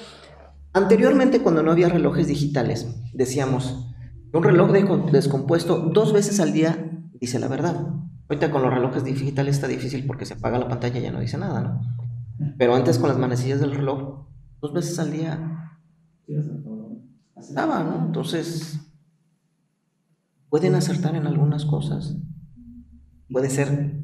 Anteriormente, 0.73 1.41
cuando 1.41 1.63
no 1.63 1.71
había 1.71 1.89
relojes 1.89 2.27
digitales, 2.27 2.87
decíamos, 3.13 3.87
un 4.33 4.43
reloj 4.43 4.71
de- 4.71 5.11
descompuesto 5.11 5.79
dos 5.93 6.13
veces 6.13 6.39
al 6.39 6.51
día 6.53 6.91
dice 7.19 7.39
la 7.39 7.47
verdad. 7.47 7.87
Ahorita 8.29 8.51
con 8.51 8.61
los 8.61 8.71
relojes 8.73 9.03
digitales 9.03 9.55
está 9.55 9.67
difícil 9.67 10.05
porque 10.05 10.25
se 10.25 10.35
apaga 10.35 10.59
la 10.59 10.67
pantalla 10.67 10.99
y 10.99 11.03
ya 11.03 11.11
no 11.11 11.19
dice 11.19 11.37
nada, 11.37 11.61
¿no? 11.61 11.81
Pero 12.57 12.75
antes 12.75 12.99
con 12.99 13.09
las 13.09 13.17
manecillas 13.17 13.59
del 13.59 13.71
reloj, 13.71 14.27
dos 14.61 14.73
veces 14.73 14.99
al 14.99 15.11
día 15.11 15.71
estaba, 17.37 17.83
¿no? 17.83 18.05
Entonces, 18.05 18.79
pueden 20.49 20.75
acertar 20.75 21.15
en 21.15 21.27
algunas 21.27 21.65
cosas. 21.65 22.17
Puede 23.29 23.49
ser 23.49 23.99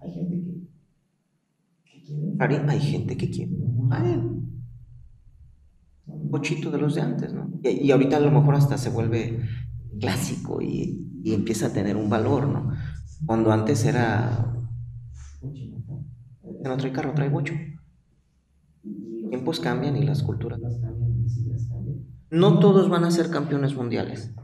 Hay 0.00 0.12
gente 0.12 0.36
que, 1.84 2.00
quiere. 2.02 2.68
Hay 2.68 2.80
gente 2.80 3.16
que 3.16 3.30
quiere. 3.30 3.52
Bochito 6.06 6.70
de 6.70 6.78
los 6.78 6.94
de 6.94 7.00
antes, 7.02 7.32
¿no? 7.32 7.50
Y, 7.62 7.86
y 7.86 7.90
ahorita 7.90 8.16
a 8.16 8.20
lo 8.20 8.30
mejor 8.30 8.54
hasta 8.54 8.78
se 8.78 8.90
vuelve 8.90 9.40
clásico 10.00 10.60
y, 10.60 11.08
y 11.22 11.34
empieza 11.34 11.66
a 11.66 11.72
tener 11.72 11.96
un 11.96 12.08
valor, 12.08 12.46
¿no? 12.46 12.72
Cuando 13.26 13.52
antes 13.52 13.84
era. 13.84 14.54
No 15.42 16.76
trae 16.76 16.92
carro, 16.92 17.14
trae 17.14 17.28
bocho. 17.28 17.54
Tiempos 19.28 19.60
cambian 19.60 19.96
y 19.96 20.04
las 20.04 20.22
culturas. 20.22 20.60
No 22.30 22.58
todos 22.58 22.88
van 22.88 23.04
a 23.04 23.10
ser 23.10 23.30
campeones 23.30 23.74
mundiales. 23.74 24.34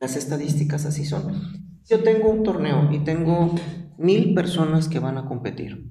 Las 0.00 0.16
estadísticas 0.16 0.86
así 0.86 1.04
son. 1.04 1.32
Yo 1.88 2.02
tengo 2.02 2.30
un 2.30 2.42
torneo 2.42 2.92
y 2.92 3.00
tengo 3.00 3.54
mil 3.98 4.34
personas 4.34 4.88
que 4.88 4.98
van 4.98 5.18
a 5.18 5.26
competir 5.26 5.90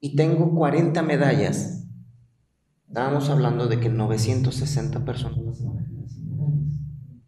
y 0.00 0.16
tengo 0.16 0.54
40 0.54 1.02
medallas. 1.02 1.86
Estábamos 2.88 3.28
hablando 3.28 3.68
de 3.68 3.78
que 3.78 3.88
960 3.88 5.04
personas 5.04 5.62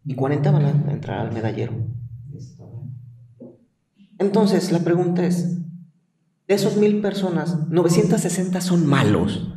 y 0.05 0.15
40 0.15 0.51
van 0.51 0.65
a 0.65 0.91
entrar 0.91 1.19
al 1.19 1.31
medallero. 1.31 1.73
Entonces, 4.17 4.71
la 4.71 4.79
pregunta 4.79 5.25
es, 5.25 5.59
de 6.47 6.53
esos 6.53 6.77
mil 6.77 7.01
personas, 7.01 7.69
960 7.69 8.59
son 8.61 8.85
malos. 8.85 9.53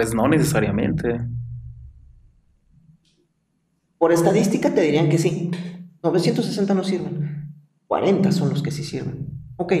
Pues 0.00 0.14
no 0.14 0.26
necesariamente. 0.28 1.20
Por 3.98 4.12
estadística 4.12 4.74
te 4.74 4.80
dirían 4.80 5.10
que 5.10 5.18
sí. 5.18 5.50
960 6.02 6.72
no 6.72 6.82
sirven. 6.84 7.52
40 7.86 8.32
son 8.32 8.48
los 8.48 8.62
que 8.62 8.70
sí 8.70 8.82
sirven. 8.82 9.28
Ok. 9.56 9.74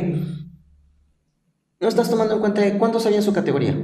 No 1.80 1.88
estás 1.88 2.10
tomando 2.10 2.34
en 2.34 2.40
cuenta 2.40 2.78
cuántos 2.78 3.06
hay 3.06 3.14
en 3.14 3.22
su 3.22 3.32
categoría. 3.32 3.74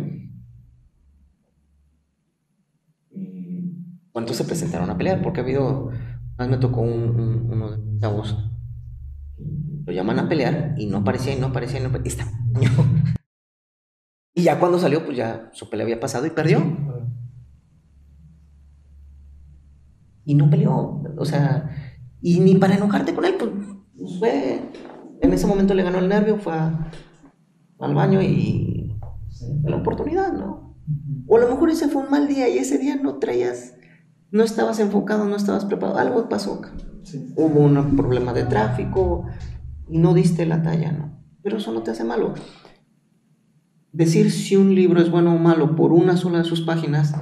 ¿Cuántos 4.12 4.36
se 4.36 4.44
presentaron 4.44 4.90
a 4.90 4.98
pelear? 4.98 5.23
Porque 5.23 5.40
ha 5.40 5.42
habido. 5.42 5.90
Más 6.36 6.48
me 6.50 6.58
tocó 6.58 6.82
un, 6.82 7.18
un- 7.18 7.50
uno 7.50 7.70
de 7.70 7.78
mis 7.78 7.98
chavos. 8.02 8.36
Lo 9.86 9.90
llaman 9.90 10.18
a 10.18 10.28
pelear 10.28 10.74
y 10.76 10.84
no 10.84 10.98
aparecía 10.98 11.34
y 11.34 11.40
no 11.40 11.47
aparecía 11.47 11.81
y 11.81 11.82
no 11.82 11.89
aparecía. 11.89 12.26
Y 14.39 14.42
ya 14.42 14.60
cuando 14.60 14.78
salió, 14.78 15.02
pues 15.05 15.16
ya 15.16 15.48
su 15.55 15.70
pelea 15.70 15.84
había 15.84 15.98
pasado 15.98 16.26
y 16.26 16.31
perdió. 16.31 16.62
Y 20.24 20.34
no 20.34 20.50
peleó. 20.50 21.02
O 21.16 21.24
sea, 21.24 21.70
y 22.20 22.40
ni 22.40 22.56
para 22.56 22.74
enojarte 22.74 23.15
con 23.15 23.24
él, 23.24 23.34
pues, 23.39 23.50
pues, 23.98 24.18
fue. 24.18 24.60
En 25.23 25.32
ese 25.32 25.47
momento 25.47 25.73
le 25.74 25.82
ganó 25.82 25.98
el 25.98 26.08
nervio, 26.08 26.36
fue 26.39 26.52
a- 26.52 26.90
al 27.81 27.94
baño 27.94 28.20
y. 28.23 28.94
fue 29.62 29.70
la 29.70 29.76
oportunidad, 29.76 30.32
¿no? 30.32 30.76
O 31.26 31.36
a 31.36 31.40
lo 31.40 31.48
mejor 31.48 31.70
ese 31.70 31.89
fue 31.89 32.02
un 32.02 32.10
mal 32.10 32.28
día 32.28 32.48
y 32.48 32.58
ese 32.58 32.78
día 32.78 32.97
no 32.97 33.16
traías. 33.18 33.74
No 34.31 34.42
estabas 34.44 34.78
enfocado, 34.81 35.24
no 35.24 35.36
estabas 35.36 35.65
preparado. 35.65 35.98
Algo 35.98 36.28
pasó. 36.28 36.60
Hubo 37.36 37.60
un 37.60 37.97
problema 37.97 38.32
de 38.32 38.44
tráfico 38.44 39.24
y 39.89 39.98
no 39.98 40.12
diste 40.15 40.44
la 40.47 40.62
talla, 40.62 40.92
¿no? 40.92 41.23
Pero 41.42 41.56
eso 41.58 41.73
no 41.73 41.82
te 41.82 41.92
hace 41.92 42.05
malo. 42.05 42.34
Decir 43.97 44.31
si 44.31 44.57
un 44.57 44.75
libro 44.75 45.00
es 45.00 45.10
bueno 45.10 45.34
o 45.34 45.39
malo 45.39 45.75
por 45.75 45.91
una 45.91 46.18
sola 46.18 46.39
de 46.39 46.44
sus 46.44 46.60
páginas 46.60 47.15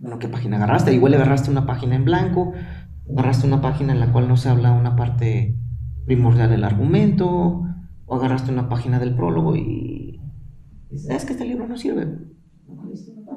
bueno, 0.00 0.18
¿qué 0.18 0.28
página 0.28 0.56
agarraste? 0.56 0.94
Igual 0.94 1.12
agarraste 1.12 1.50
una 1.50 1.66
página 1.66 1.94
en 1.94 2.06
blanco, 2.06 2.54
agarraste 3.10 3.46
una 3.46 3.60
página 3.60 3.92
en 3.92 4.00
la 4.00 4.12
cual 4.12 4.28
no 4.28 4.38
se 4.38 4.48
habla 4.48 4.72
una 4.72 4.96
parte 4.96 5.58
primordial 6.06 6.48
del 6.48 6.64
argumento, 6.64 7.64
o 8.06 8.14
agarraste 8.14 8.50
una 8.50 8.70
página 8.70 8.98
del 8.98 9.14
prólogo 9.14 9.56
y 9.56 10.22
es 10.90 11.26
que 11.26 11.34
este 11.34 11.44
libro 11.44 11.68
no 11.68 11.76
sirve. 11.76 12.16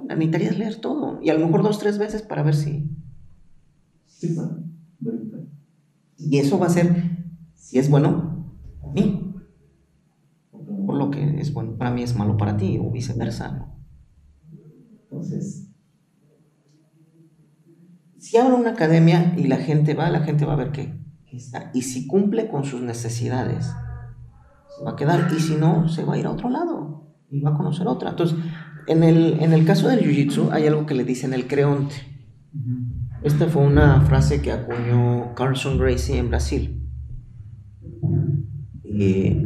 Necesitarías 0.07 0.57
leer 0.57 0.79
todo, 0.79 1.19
y 1.21 1.31
a 1.31 1.33
lo 1.33 1.45
mejor 1.45 1.63
dos, 1.63 1.79
tres 1.79 1.97
veces 1.97 2.21
para 2.21 2.43
ver 2.43 2.55
si... 2.55 2.89
Y 6.17 6.37
eso 6.37 6.57
va 6.59 6.67
a 6.67 6.69
ser, 6.69 6.95
si 7.55 7.77
es 7.77 7.89
bueno, 7.89 8.47
que 11.13 11.39
es 11.39 11.53
bueno 11.53 11.77
para 11.77 11.91
mí 11.91 12.03
es 12.03 12.15
malo 12.15 12.37
para 12.37 12.57
ti, 12.57 12.79
o 12.81 12.91
viceversa. 12.91 13.51
¿no? 13.51 13.79
Entonces, 15.03 15.69
Si 18.17 18.37
abro 18.37 18.57
una 18.57 18.71
academia 18.71 19.33
y 19.37 19.47
la 19.47 19.57
gente 19.57 19.93
va, 19.93 20.09
la 20.09 20.21
gente 20.21 20.45
va 20.45 20.53
a 20.53 20.57
ver 20.57 20.71
está. 21.31 21.71
Y 21.73 21.83
si 21.83 22.07
cumple 22.07 22.47
con 22.47 22.63
sus 22.63 22.81
necesidades, 22.81 23.65
se 24.75 24.83
va 24.83 24.91
a 24.91 24.95
quedar. 24.95 25.27
Y 25.35 25.39
si 25.39 25.55
no, 25.55 25.87
se 25.87 26.03
va 26.03 26.15
a 26.15 26.17
ir 26.17 26.25
a 26.25 26.31
otro 26.31 26.49
lado 26.49 27.15
y 27.29 27.41
va 27.41 27.51
a 27.51 27.57
conocer 27.57 27.87
otra. 27.87 28.11
Entonces, 28.11 28.37
en 28.87 29.03
el, 29.03 29.41
en 29.41 29.53
el 29.53 29.65
caso 29.65 29.87
del 29.87 30.01
jiu-jitsu 30.01 30.51
hay 30.51 30.67
algo 30.67 30.85
que 30.85 30.93
le 30.93 31.03
dicen 31.03 31.33
el 31.33 31.47
creonte. 31.47 31.95
Esta 33.23 33.47
fue 33.47 33.65
una 33.65 34.01
frase 34.01 34.41
que 34.41 34.51
acuñó 34.51 35.33
Carlson 35.35 35.77
Gracie 35.77 36.17
en 36.17 36.29
Brasil. 36.29 36.89
Eh, 38.83 39.43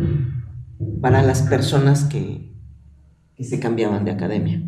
para 1.02 1.22
las 1.24 1.42
personas 1.44 2.04
que, 2.06 2.54
que 3.36 3.44
se 3.44 3.60
cambiaban 3.60 4.06
de 4.06 4.12
academia. 4.12 4.64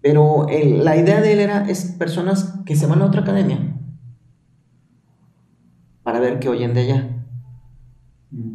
Pero 0.00 0.48
el- 0.48 0.84
la 0.84 0.96
idea 0.96 1.20
de 1.20 1.32
él 1.32 1.40
era 1.40 1.68
es 1.68 1.84
personas 1.98 2.54
que 2.66 2.76
se 2.76 2.86
van 2.86 3.00
a 3.02 3.06
otra 3.06 3.22
academia 3.22 3.70
para 6.02 6.20
ver 6.20 6.38
qué 6.38 6.48
oyen 6.48 6.74
de 6.74 6.80
allá. 6.82 7.26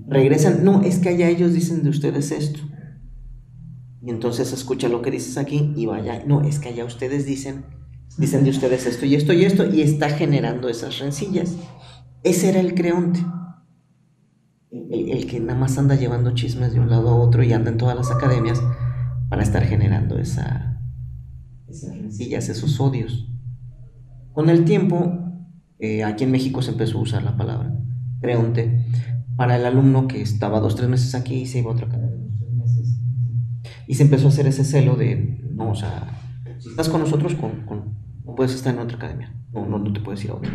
Regresan, 0.08 0.64
no, 0.64 0.82
es 0.82 1.00
que 1.00 1.10
allá 1.10 1.30
ellos 1.30 1.54
dicen 1.54 1.84
de 1.84 1.90
ustedes 1.90 2.32
esto. 2.32 2.60
Y 4.02 4.10
entonces 4.12 4.54
escucha 4.54 4.88
lo 4.90 5.02
que 5.02 5.12
dices 5.12 5.38
aquí 5.38 5.74
y 5.76 5.86
vaya, 5.86 6.24
no, 6.26 6.42
es 6.42 6.60
que 6.60 6.70
allá 6.70 6.86
ustedes 6.86 7.26
dicen, 7.26 7.66
dicen 8.18 8.44
de 8.44 8.50
ustedes 8.52 8.86
esto 8.86 9.06
y 9.06 9.16
esto 9.16 9.34
y 9.34 9.46
esto 9.46 9.66
y 9.74 9.82
está 9.82 10.10
generando 10.10 10.70
esas 10.70 11.00
rencillas. 11.00 11.56
Ese 12.24 12.50
era 12.50 12.60
el 12.60 12.76
creonte. 12.76 13.20
El, 14.72 15.10
el 15.10 15.28
que 15.28 15.40
nada 15.40 15.58
más 15.60 15.78
anda 15.78 15.96
llevando 15.96 16.32
chismes 16.36 16.74
de 16.74 16.80
un 16.80 16.90
lado 16.90 17.10
a 17.10 17.16
otro 17.16 17.44
y 17.44 17.54
anda 17.54 17.72
en 17.72 17.78
todas 17.78 17.96
las 17.96 18.12
academias 18.12 18.62
para 19.30 19.42
estar 19.44 19.64
generando 19.64 20.18
esa, 20.20 20.80
esas 21.68 21.98
rencillas, 21.98 22.50
esos 22.50 22.80
odios. 22.80 23.28
Con 24.34 24.50
el 24.50 24.66
tiempo, 24.66 25.18
eh, 25.80 26.04
aquí 26.04 26.24
en 26.24 26.32
México 26.32 26.62
se 26.62 26.72
empezó 26.72 27.00
a 27.00 27.02
usar 27.02 27.24
la 27.24 27.36
palabra 27.38 27.76
creonte 28.22 28.86
para 29.38 29.56
el 29.56 29.66
alumno 29.66 30.08
que 30.08 30.22
estaba 30.22 30.60
dos, 30.60 30.76
tres 30.76 30.90
meses 30.90 31.16
aquí 31.16 31.36
y 31.36 31.46
se 31.46 31.60
iba 31.60 31.72
a 31.72 31.74
otra 31.74 31.88
academia. 31.88 32.18
Y 33.88 33.96
se 33.96 34.04
empezó 34.04 34.26
a 34.28 34.30
hacer 34.30 34.46
ese 34.46 34.64
celo 34.66 34.96
de, 34.98 35.42
no, 35.52 35.72
o 35.72 35.76
sea, 35.76 36.10
si 36.60 36.70
estás 36.70 36.90
con 36.90 37.02
nosotros, 37.02 37.34
con, 37.36 37.66
con- 37.66 37.98
no 38.26 38.36
puedes 38.36 38.54
estar 38.54 38.74
en 38.74 38.82
otra 38.82 38.98
academia, 38.98 39.34
no, 39.54 39.66
no, 39.66 39.80
no 39.80 39.92
te 39.94 40.02
puedes 40.02 40.24
ir 40.26 40.32
a 40.32 40.36
otra. 40.36 40.52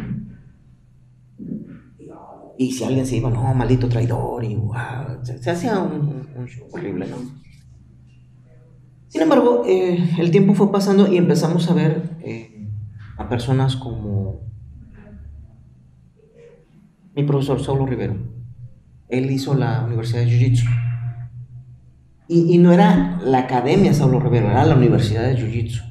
Y 2.59 2.73
si 2.73 2.85
alguien 2.85 3.07
se 3.07 3.17
iba, 3.17 3.31
no, 3.31 3.53
maldito 3.55 3.89
traidor, 3.89 4.45
y 4.45 4.55
wow, 4.55 5.25
se, 5.25 5.43
se 5.43 5.51
hacía 5.51 5.79
un, 5.81 5.93
un- 5.93 6.29
un 6.37 6.47
show 6.47 6.67
horrible, 6.73 7.07
¿no? 7.09 7.17
Sin 9.09 9.23
embargo, 9.23 9.63
eh, 9.67 9.99
el 10.19 10.31
tiempo 10.31 10.55
fue 10.55 10.71
pasando 10.73 11.11
y 11.13 11.17
empezamos 11.17 11.71
a 11.71 11.75
ver 11.75 12.17
eh, 12.21 12.69
a 13.17 13.29
personas 13.29 13.77
como 13.77 14.41
mi 17.15 17.23
profesor 17.25 17.63
Saulo 17.63 17.87
Rivero. 17.87 18.17
Él 19.09 19.31
hizo 19.31 19.55
la 19.55 19.85
Universidad 19.85 20.21
de 20.21 20.27
Jiu-Jitsu. 20.31 20.65
Y, 22.27 22.55
y 22.55 22.59
no 22.59 22.73
era 22.73 23.21
la 23.25 23.41
Academia 23.41 23.93
Saulo 23.95 24.19
Rivero, 24.19 24.51
era 24.51 24.65
la 24.65 24.75
Universidad 24.75 25.23
de 25.29 25.37
Jiu-Jitsu. 25.37 25.83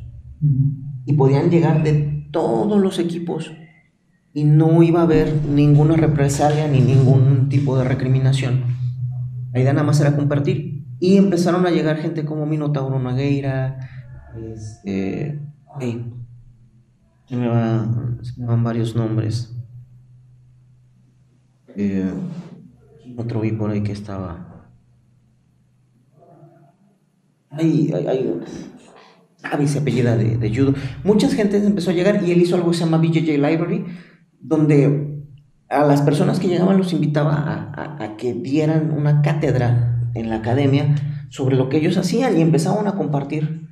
Y 1.05 1.13
podían 1.13 1.49
llegar 1.49 1.83
de 1.83 2.27
todos 2.31 2.81
los 2.81 2.99
equipos 2.99 3.51
y 4.33 4.43
no 4.45 4.81
iba 4.83 5.01
a 5.01 5.03
haber 5.03 5.33
ninguna 5.45 5.95
represalia 5.95 6.67
ni 6.67 6.79
ningún 6.81 7.49
tipo 7.49 7.77
de 7.77 7.83
recriminación. 7.83 8.63
La 9.53 9.59
idea 9.59 9.73
nada 9.73 9.85
más 9.85 9.99
era 10.01 10.15
compartir. 10.15 10.85
Y 10.99 11.17
empezaron 11.17 11.65
a 11.65 11.69
llegar 11.69 11.97
gente 11.97 12.25
como 12.25 12.45
Minotauro 12.45 12.97
Nogueira, 12.99 13.77
este, 14.53 15.39
ey, 15.79 16.13
se, 17.27 17.35
me 17.35 17.47
va- 17.47 17.87
se 18.21 18.39
me 18.41 18.47
van 18.47 18.63
varios 18.63 18.95
nombres. 18.95 19.55
Eh, 21.75 22.11
otro 23.17 23.41
vi 23.41 23.51
por 23.51 23.69
ahí 23.71 23.81
que 23.83 23.91
estaba. 23.91 24.49
Hay, 27.49 27.91
hay, 27.93 28.07
hay 28.07 28.39
Avi 29.43 29.67
se 29.67 29.79
apellida 29.79 30.15
de, 30.17 30.37
de 30.37 30.55
judo. 30.55 30.73
Mucha 31.03 31.27
gente 31.29 31.57
empezó 31.57 31.91
a 31.91 31.93
llegar 31.93 32.23
y 32.23 32.31
él 32.31 32.41
hizo 32.41 32.55
algo 32.55 32.71
que 32.71 32.77
se 32.77 32.85
llama 32.85 32.97
BJJ 32.97 33.37
Library, 33.37 33.85
donde 34.43 35.23
a 35.69 35.85
las 35.85 36.01
personas 36.01 36.39
que 36.39 36.47
llegaban 36.47 36.77
los 36.77 36.93
invitaba 36.93 37.33
a, 37.33 38.03
a, 38.03 38.17
que 38.17 38.33
dieran 38.33 38.91
una 38.91 39.21
cátedra 39.21 40.11
en 40.13 40.29
la 40.29 40.35
academia 40.35 40.95
sobre 41.29 41.55
lo 41.55 41.69
que 41.69 41.77
ellos 41.77 41.97
hacían 41.97 42.37
y 42.37 42.41
empezaban 42.41 42.87
a 42.87 42.95
compartir 42.95 43.69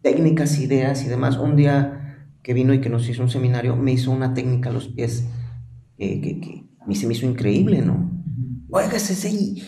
técnicas, 0.00 0.58
ideas 0.58 1.04
y 1.04 1.08
demás. 1.08 1.38
Un 1.38 1.54
día 1.54 2.26
que 2.42 2.54
vino 2.54 2.74
y 2.74 2.80
que 2.80 2.88
nos 2.88 3.08
hizo 3.08 3.22
un 3.22 3.30
seminario, 3.30 3.76
me 3.76 3.92
hizo 3.92 4.10
una 4.10 4.34
técnica 4.34 4.70
a 4.70 4.72
los 4.72 4.88
pies 4.88 5.28
que, 5.96 6.20
que, 6.20 6.40
que 6.40 6.64
a 6.80 6.86
mí 6.86 6.96
se 6.96 7.06
me 7.06 7.14
hizo 7.14 7.26
increíble, 7.26 7.82
¿no? 7.82 8.10
Oiga, 8.70 8.96
¿y, 9.30 9.62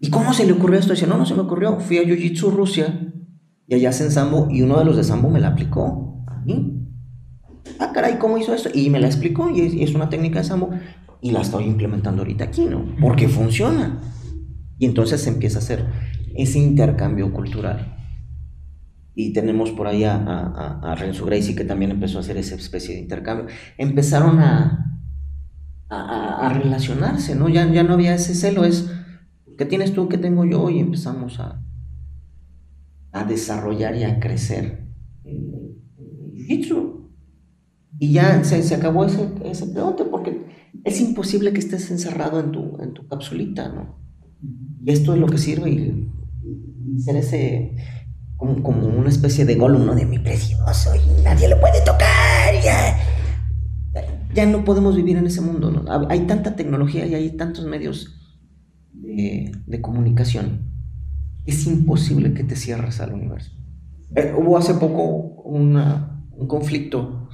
¿y 0.00 0.10
cómo 0.10 0.34
se 0.34 0.44
le 0.44 0.52
ocurrió 0.52 0.78
esto? 0.78 0.92
Dice, 0.92 1.06
no, 1.06 1.16
no 1.16 1.24
se 1.24 1.34
me 1.34 1.40
ocurrió. 1.40 1.80
Fui 1.80 1.98
a 1.98 2.04
Jiu 2.04 2.16
Jitsu 2.16 2.50
Rusia 2.50 3.12
y 3.66 3.74
allá 3.74 3.88
hacen 3.90 4.10
Sambo 4.10 4.48
y 4.50 4.62
uno 4.62 4.78
de 4.78 4.84
los 4.84 4.96
de 4.96 5.04
Sambo 5.04 5.30
me 5.30 5.40
la 5.40 5.48
aplicó 5.48 6.24
a 6.26 6.40
mí. 6.40 6.77
Ah, 7.78 7.92
caray, 7.92 8.18
¿cómo 8.18 8.38
hizo 8.38 8.54
esto? 8.54 8.70
Y 8.72 8.90
me 8.90 9.00
la 9.00 9.06
explicó 9.06 9.50
y 9.50 9.82
es, 9.82 9.94
una 9.94 10.08
técnica 10.08 10.40
de 10.40 10.44
Sambo 10.44 10.70
y 11.20 11.30
la 11.30 11.42
estoy 11.42 11.64
implementando 11.64 12.22
ahorita 12.22 12.44
aquí, 12.44 12.64
¿no? 12.64 12.84
Porque 13.00 13.28
funciona. 13.28 14.00
Y 14.78 14.86
entonces 14.86 15.20
se 15.20 15.30
empieza 15.30 15.58
a 15.58 15.62
hacer 15.62 15.86
ese 16.34 16.58
intercambio 16.58 17.32
cultural. 17.32 17.96
Y 19.14 19.32
tenemos 19.32 19.70
por 19.72 19.88
ahí 19.88 20.04
a, 20.04 20.14
a, 20.14 20.92
a 20.92 20.94
Renzo 20.94 21.26
Gracie 21.26 21.56
que 21.56 21.64
también 21.64 21.90
empezó 21.90 22.18
a 22.18 22.20
hacer 22.20 22.36
esa 22.36 22.54
especie 22.54 22.94
de 22.94 23.00
intercambio. 23.00 23.46
Empezaron 23.76 24.38
a, 24.38 24.88
a, 25.90 26.52
relacionarse, 26.52 27.34
¿no? 27.34 27.48
Ya, 27.48 27.70
ya 27.70 27.82
no 27.82 27.94
había 27.94 28.14
ese 28.14 28.34
celo, 28.34 28.64
es, 28.64 28.90
¿qué 29.56 29.64
tienes 29.64 29.92
tú? 29.92 30.08
¿Qué 30.08 30.18
tengo 30.18 30.44
yo? 30.44 30.70
Y 30.70 30.78
empezamos 30.78 31.40
a, 31.40 31.64
a 33.12 33.24
desarrollar 33.24 33.96
y 33.96 34.04
a 34.04 34.20
crecer 34.20 34.88
jiu-jitsu. 35.24 36.97
Y 37.98 38.12
ya 38.12 38.44
se, 38.44 38.62
se 38.62 38.74
acabó 38.74 39.04
ese, 39.04 39.28
ese, 39.44 39.66
pregunte 39.66 40.04
porque 40.04 40.46
es 40.84 41.00
imposible 41.00 41.52
que 41.52 41.58
estés 41.58 41.90
encerrado 41.90 42.40
en 42.40 42.52
tu, 42.52 42.78
en 42.80 42.92
tu 42.94 43.06
capsulita, 43.08 43.68
¿no? 43.68 43.98
Y 44.84 44.92
esto 44.92 45.14
es 45.14 45.20
lo 45.20 45.26
que 45.26 45.38
sirve 45.38 45.70
y, 45.70 46.08
ser 47.00 47.16
ese, 47.16 47.74
como, 48.36 48.62
como, 48.62 48.86
una 48.86 49.08
especie 49.08 49.44
de 49.44 49.56
gol, 49.56 49.74
uno 49.74 49.94
de 49.94 50.06
mi 50.06 50.18
precioso 50.18 50.90
y 50.94 51.22
nadie 51.22 51.48
lo 51.48 51.60
puede 51.60 51.80
tocar. 51.84 52.54
Ya, 52.62 52.98
ya 54.34 54.46
no 54.46 54.64
podemos 54.64 54.96
vivir 54.96 55.16
en 55.16 55.26
ese 55.26 55.40
mundo, 55.40 55.70
¿no? 55.70 56.08
Hay 56.08 56.20
tanta 56.20 56.56
tecnología 56.56 57.06
y 57.06 57.14
hay 57.14 57.30
tantos 57.36 57.64
medios 57.64 58.14
de, 58.92 59.52
de 59.66 59.80
comunicación 59.80 60.68
es 61.48 61.66
imposible 61.66 62.34
que 62.34 62.44
te 62.44 62.56
cierres 62.56 63.00
al 63.00 63.14
universo. 63.14 63.52
Eh, 64.14 64.34
hubo 64.36 64.58
hace 64.58 64.74
poco 64.74 65.02
una, 65.44 66.22
un 66.32 66.46
conflicto, 66.46 67.30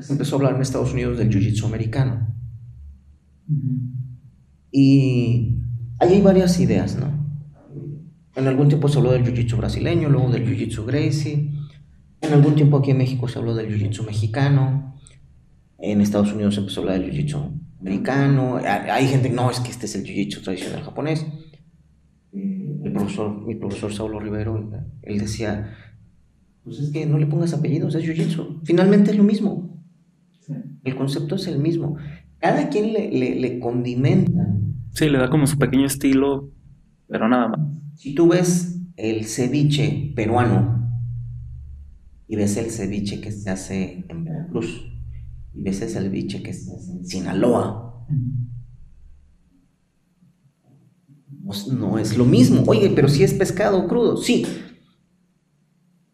se 0.00 0.12
empezó 0.12 0.36
a 0.36 0.38
hablar 0.38 0.54
en 0.56 0.62
Estados 0.62 0.92
Unidos 0.92 1.18
del 1.18 1.30
Jiu-Jitsu 1.30 1.64
americano. 1.64 2.34
Y 4.70 5.58
ahí 5.98 6.14
hay 6.14 6.20
varias 6.20 6.58
ideas, 6.60 6.96
¿no? 6.96 7.12
En 8.36 8.48
algún 8.48 8.68
tiempo 8.68 8.88
se 8.88 8.98
habló 8.98 9.12
del 9.12 9.24
Jiu-Jitsu 9.24 9.56
brasileño, 9.56 10.08
luego 10.08 10.30
del 10.30 10.46
Jiu-Jitsu 10.46 10.84
Gracie. 10.84 11.52
En 12.20 12.32
algún 12.32 12.54
tiempo 12.56 12.78
aquí 12.78 12.90
en 12.90 12.98
México 12.98 13.28
se 13.28 13.38
habló 13.38 13.54
del 13.54 13.68
Jiu-Jitsu 13.68 14.04
mexicano. 14.04 14.96
En 15.78 16.00
Estados 16.00 16.32
Unidos 16.32 16.54
se 16.54 16.60
empezó 16.60 16.80
a 16.80 16.84
hablar 16.84 17.00
del 17.00 17.12
Jiu-Jitsu 17.12 17.60
americano. 17.80 18.56
Hay 18.56 19.06
gente 19.06 19.28
que 19.28 19.34
no, 19.34 19.50
es 19.50 19.60
que 19.60 19.70
este 19.70 19.86
es 19.86 19.94
el 19.94 20.04
Jiu-Jitsu 20.04 20.42
tradicional 20.42 20.82
japonés 20.82 21.24
profesor, 22.94 23.46
mi 23.46 23.54
profesor 23.56 23.92
Saulo 23.92 24.18
Rivero, 24.18 24.70
él 25.02 25.18
decía, 25.18 25.76
pues 26.62 26.78
es 26.78 26.90
que 26.90 27.04
no 27.04 27.18
le 27.18 27.26
pongas 27.26 27.52
apellidos, 27.52 27.94
es 27.94 28.04
jiu-jitsu. 28.04 28.60
Finalmente 28.64 29.10
es 29.10 29.18
lo 29.18 29.24
mismo. 29.24 29.73
El 30.82 30.96
concepto 30.96 31.36
es 31.36 31.46
el 31.46 31.58
mismo. 31.58 31.96
Cada 32.38 32.68
quien 32.68 32.92
le, 32.92 33.10
le, 33.10 33.34
le, 33.36 33.58
condimenta. 33.58 34.46
Sí, 34.92 35.08
le 35.08 35.18
da 35.18 35.30
como 35.30 35.46
su 35.46 35.58
pequeño 35.58 35.86
estilo, 35.86 36.50
pero 37.08 37.28
nada 37.28 37.48
más. 37.48 37.60
Si 37.94 38.14
tú 38.14 38.28
ves 38.28 38.80
el 38.96 39.24
ceviche 39.24 40.12
peruano 40.14 40.90
y 42.28 42.36
ves 42.36 42.56
el 42.56 42.70
ceviche 42.70 43.20
que 43.20 43.32
se 43.32 43.50
hace 43.50 44.04
en 44.08 44.24
Veracruz 44.24 44.92
y 45.54 45.62
ves 45.62 45.80
el 45.82 45.88
ceviche 45.88 46.42
que 46.42 46.52
se 46.52 46.74
hace 46.74 46.92
en 46.92 47.06
Sinaloa, 47.06 47.84
Pues, 51.54 51.68
no 51.68 51.98
es 51.98 52.18
lo 52.18 52.24
mismo. 52.24 52.64
Oye, 52.66 52.90
pero 52.90 53.06
si 53.06 53.22
es 53.22 53.32
pescado 53.32 53.86
crudo, 53.86 54.16
sí. 54.16 54.44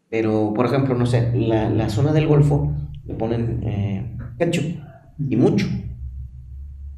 Pero, 0.07 0.53
por 0.53 0.67
ejemplo, 0.67 0.93
no 0.93 1.07
sé, 1.07 1.31
la, 1.33 1.89
zona 1.89 2.13
del 2.13 2.27
Golfo 2.27 2.71
le 3.05 3.15
ponen 3.15 3.63
eh, 3.63 4.17
ketchup 4.41 4.79
y 5.29 5.35
mucho. 5.35 5.67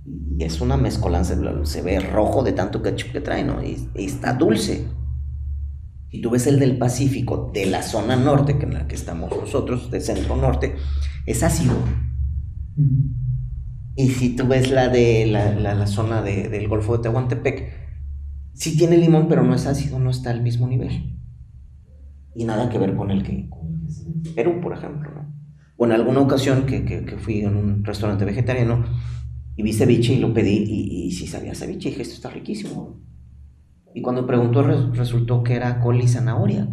Y 0.05 0.43
es 0.43 0.61
una 0.61 0.77
mezcolanza, 0.77 1.35
se 1.65 1.81
ve 1.81 1.99
rojo 1.99 2.43
de 2.43 2.53
tanto 2.53 2.81
ketchup 2.81 3.11
que 3.11 3.21
trae, 3.21 3.43
¿no? 3.43 3.63
Y, 3.63 3.89
está 3.95 4.33
dulce. 4.33 4.85
Y 6.09 6.21
tú 6.21 6.29
ves 6.29 6.47
el 6.47 6.59
del 6.59 6.77
Pacífico, 6.77 7.51
de 7.53 7.65
la 7.65 7.81
zona 7.81 8.15
norte, 8.15 8.57
que 8.57 8.65
en 8.65 8.73
la 8.73 8.87
que 8.87 8.95
estamos 8.95 9.31
nosotros, 9.31 9.89
de 9.89 9.99
centro 9.99 10.35
norte, 10.35 10.75
es 11.25 11.43
ácido. 11.43 11.73
Y 13.95 14.09
si 14.09 14.35
tú 14.35 14.47
ves 14.47 14.71
la 14.71 14.89
de 14.89 15.25
la, 15.25 15.87
zona 15.87 16.21
del 16.21 16.67
Golfo 16.67 16.97
de 16.97 17.03
Tehuantepec, 17.03 17.83
Sí 18.53 18.77
tiene 18.77 18.97
limón, 18.97 19.27
pero 19.27 19.43
no 19.43 19.55
es 19.55 19.65
ácido, 19.65 19.97
no 19.99 20.11
está 20.11 20.29
al 20.29 20.41
mismo 20.41 20.67
nivel. 20.67 21.17
Y 22.35 22.45
nada 22.45 22.69
que 22.69 22.77
ver 22.77 22.95
con 22.95 23.09
el 23.09 23.23
que 23.23 23.49
Perú, 24.35 24.61
por 24.61 24.73
ejemplo, 24.73 25.11
¿no? 25.11 25.22
O 25.77 25.85
en 25.85 25.91
alguna 25.91 26.21
ocasión 26.21 26.65
que, 26.65 26.85
que, 26.85 27.17
fui 27.17 27.41
en 27.41 27.55
un 27.55 27.83
restaurante 27.83 28.25
vegetariano 28.25 28.85
y 29.55 29.63
vi 29.63 29.73
ceviche 29.73 30.13
y 30.13 30.19
lo 30.19 30.33
pedí 30.33 30.63
y, 30.67 31.05
y 31.05 31.11
sí 31.11 31.27
sabía 31.27 31.55
ceviche 31.55 31.89
dije, 31.89 32.01
esto 32.01 32.15
está 32.15 32.29
riquísimo. 32.29 33.01
Y 33.93 34.01
cuando 34.01 34.25
preguntó 34.25 34.63
resultó 34.63 35.43
que 35.43 35.55
era 35.55 35.79
col 35.79 36.01
y 36.01 36.07
zanahoria. 36.07 36.69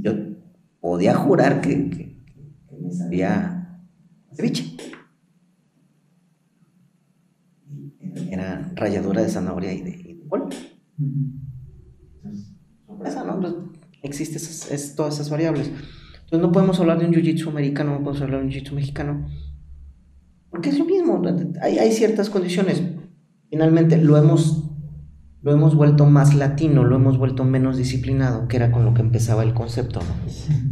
Yo 0.00 0.12
podía 0.80 1.14
jurar 1.14 1.60
que, 1.60 1.90
que, 1.90 2.24
que 2.68 2.76
me 2.80 2.92
sabía 2.92 3.82
ceviche. 4.32 4.76
era 8.30 8.72
ralladura 8.74 9.22
de 9.22 9.28
zanahoria 9.28 9.72
y 9.72 9.82
de, 9.82 9.90
y 9.90 10.18
Sorpresa, 12.86 13.24
¿no? 13.24 13.72
Existen 14.02 14.40
es, 14.70 14.94
todas 14.94 15.14
esas 15.14 15.30
variables. 15.30 15.68
Entonces 15.68 16.40
no 16.40 16.52
podemos 16.52 16.78
hablar 16.78 16.98
de 16.98 17.06
un 17.06 17.12
jiu-jitsu 17.12 17.48
americano, 17.48 17.92
no 17.92 17.98
podemos 17.98 18.22
hablar 18.22 18.40
de 18.40 18.46
un 18.46 18.52
jiu-jitsu 18.52 18.72
mexicano. 18.72 19.26
Porque 20.50 20.70
es 20.70 20.78
lo 20.78 20.84
mismo, 20.84 21.22
hay, 21.60 21.78
hay, 21.78 21.92
ciertas 21.92 22.30
condiciones. 22.30 22.82
Finalmente 23.50 23.96
lo 23.98 24.16
hemos, 24.16 24.70
lo 25.42 25.52
hemos 25.52 25.74
vuelto 25.74 26.06
más 26.06 26.34
latino, 26.34 26.84
lo 26.84 26.96
hemos 26.96 27.18
vuelto 27.18 27.44
menos 27.44 27.76
disciplinado, 27.76 28.48
que 28.48 28.56
era 28.56 28.70
con 28.70 28.84
lo 28.84 28.94
que 28.94 29.02
empezaba 29.02 29.42
el 29.42 29.52
concepto. 29.52 30.00
¿no? 30.00 30.68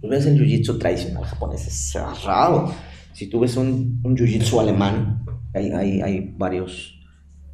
Tú 0.00 0.08
ves 0.08 0.26
el 0.26 0.38
jiu-jitsu 0.38 0.78
tradicional 0.78 1.24
japonés, 1.24 1.66
es 1.66 1.92
cerrado. 1.92 2.72
Si 3.12 3.28
tú 3.28 3.40
ves 3.40 3.56
un, 3.56 4.00
un 4.04 4.16
jiu-jitsu 4.16 4.60
alemán, 4.60 5.24
hay, 5.54 5.70
hay, 5.70 6.00
hay, 6.02 6.34
varios, 6.36 7.00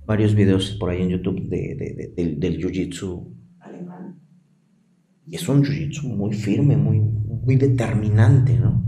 varios 0.07 0.35
videos 0.35 0.71
por 0.81 0.91
ahí 0.91 1.03
en 1.03 1.11
YouTube 1.11 1.49
de, 1.49 1.77
de, 1.77 2.13
de, 2.17 2.37
del 2.37 2.59
jiu-jitsu 2.59 3.09
alemán. 3.19 3.40
Y 5.31 5.37
es 5.37 5.49
un 5.49 5.63
jiu-jitsu 5.63 6.03
muy 6.15 6.35
firme, 6.35 6.77
muy, 6.77 7.01
muy 7.01 7.57
determinante, 7.57 8.59
¿no? 8.59 8.85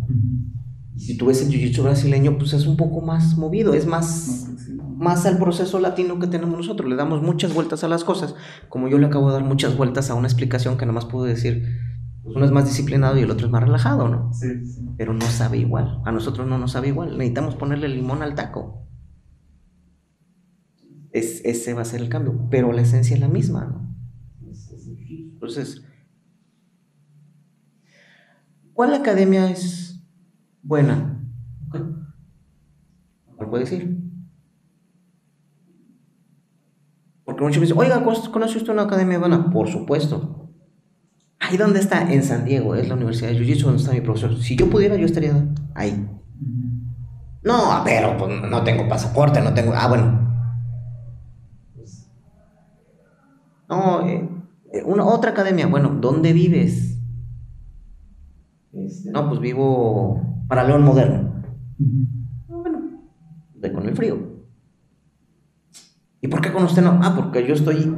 Si 0.97 1.17
tú 1.17 1.27
ves 1.27 1.41
el 1.43 1.49
jiu-jitsu 1.49 1.83
brasileño, 1.83 2.37
pues 2.37 2.53
es 2.53 2.67
un 2.67 2.77
poco 2.77 3.01
más 3.01 3.39
movido, 3.39 3.75
es 3.75 3.87
más, 3.87 4.49
más 4.97 5.25
al 5.25 5.39
proceso 5.39 5.79
latino 5.79 6.19
que 6.19 6.27
tenemos 6.27 6.57
nosotros. 6.57 6.89
Le 6.89 6.97
damos 6.97 7.23
muchas 7.23 7.55
vueltas 7.55 7.85
a 7.85 7.89
las 7.89 8.05
cosas, 8.05 8.35
como 8.69 8.89
yo 8.89 8.99
le 8.99 9.07
acabo 9.07 9.29
de 9.29 9.35
dar 9.35 9.45
muchas 9.45 9.77
vueltas 9.77 10.11
a 10.11 10.15
una 10.15 10.29
explicación 10.29 10.77
que 10.77 10.87
más 10.87 11.07
puedo 11.07 11.25
decir 11.25 11.65
uno 12.25 12.45
es 12.45 12.53
más 12.53 12.67
disciplinado 12.67 13.19
y 13.19 13.23
el 13.23 13.31
otro 13.31 13.47
es 13.47 13.53
más 13.53 13.63
relajado, 13.63 14.09
¿no? 14.09 14.33
Sí, 14.33 14.47
sí. 14.65 14.87
Pero 14.97 15.13
no 15.13 15.27
sabe 15.27 15.59
igual. 15.59 16.01
A 16.05 16.13
nosotros 16.13 16.47
no 16.47 16.57
nos 16.57 16.73
sabe 16.73 16.89
igual. 16.89 17.19
Necesitamos 17.19 17.57
ponerle 17.57 17.89
limón 17.89 18.23
al 18.23 18.37
taco 18.37 18.83
es, 21.13 21.43
ese 21.45 21.75
va 21.75 21.83
a 21.83 21.85
ser 21.85 22.01
el 22.01 22.09
cambio, 22.09 22.49
pero 22.51 22.73
la 22.73 22.83
esencia 22.83 23.15
es 23.15 23.21
la 23.21 23.29
misma, 23.29 23.67
¿no? 23.67 23.95
Entonces, 25.35 25.83
¿cuál 28.83 28.95
academia 28.95 29.49
es 29.49 30.05
buena? 30.61 31.25
¿Cuál 31.71 33.49
puede 33.49 33.63
decir? 33.63 33.97
Porque 37.25 37.45
muchos 37.45 37.59
me 37.59 37.67
dicen, 37.67 37.79
oiga, 37.79 38.03
¿conoce 38.03 38.59
usted 38.59 38.73
una 38.73 38.83
academia 38.83 39.21
buena? 39.21 39.51
Por 39.51 39.69
supuesto. 39.69 40.51
Ahí 41.39 41.57
donde 41.57 41.79
está, 41.79 42.13
en 42.13 42.25
San 42.25 42.45
Diego, 42.45 42.75
es 42.75 42.89
la 42.89 42.97
Universidad 42.97 43.31
de 43.31 43.39
Jiu-Jitsu 43.39 43.67
donde 43.67 43.79
está 43.79 43.93
mi 43.93 44.01
profesor. 44.01 44.37
Si 44.37 44.57
yo 44.57 44.69
pudiera, 44.69 44.97
yo 44.97 45.07
estaría 45.07 45.33
ahí. 45.77 46.05
No, 47.45 47.83
pero 47.85 48.19
pues 48.19 48.33
no 48.51 48.65
tengo 48.65 48.89
pasaporte, 48.89 49.41
no 49.41 49.55
tengo. 49.55 49.75
Ah, 49.77 49.87
bueno. 49.87 50.29
No, 53.69 54.09
eh, 54.09 54.29
eh, 54.73 54.83
una, 54.85 55.05
otra 55.05 55.31
academia. 55.31 55.69
Bueno, 55.69 55.91
¿dónde 56.01 56.33
vives? 56.33 56.92
Este, 58.73 59.11
no, 59.11 59.29
pues 59.29 59.41
vivo 59.41 60.45
para 60.49 60.65
León 60.65 60.83
Moderno. 60.83 61.43
Bueno, 62.49 63.03
de 63.55 63.73
con 63.73 63.87
el 63.87 63.95
frío. 63.95 64.33
¿Y 66.21 66.29
por 66.29 66.41
qué 66.41 66.53
con 66.53 66.65
usted 66.65 66.83
no? 66.83 67.01
Ah, 67.03 67.15
porque 67.17 67.47
yo 67.47 67.55
estoy 67.55 67.95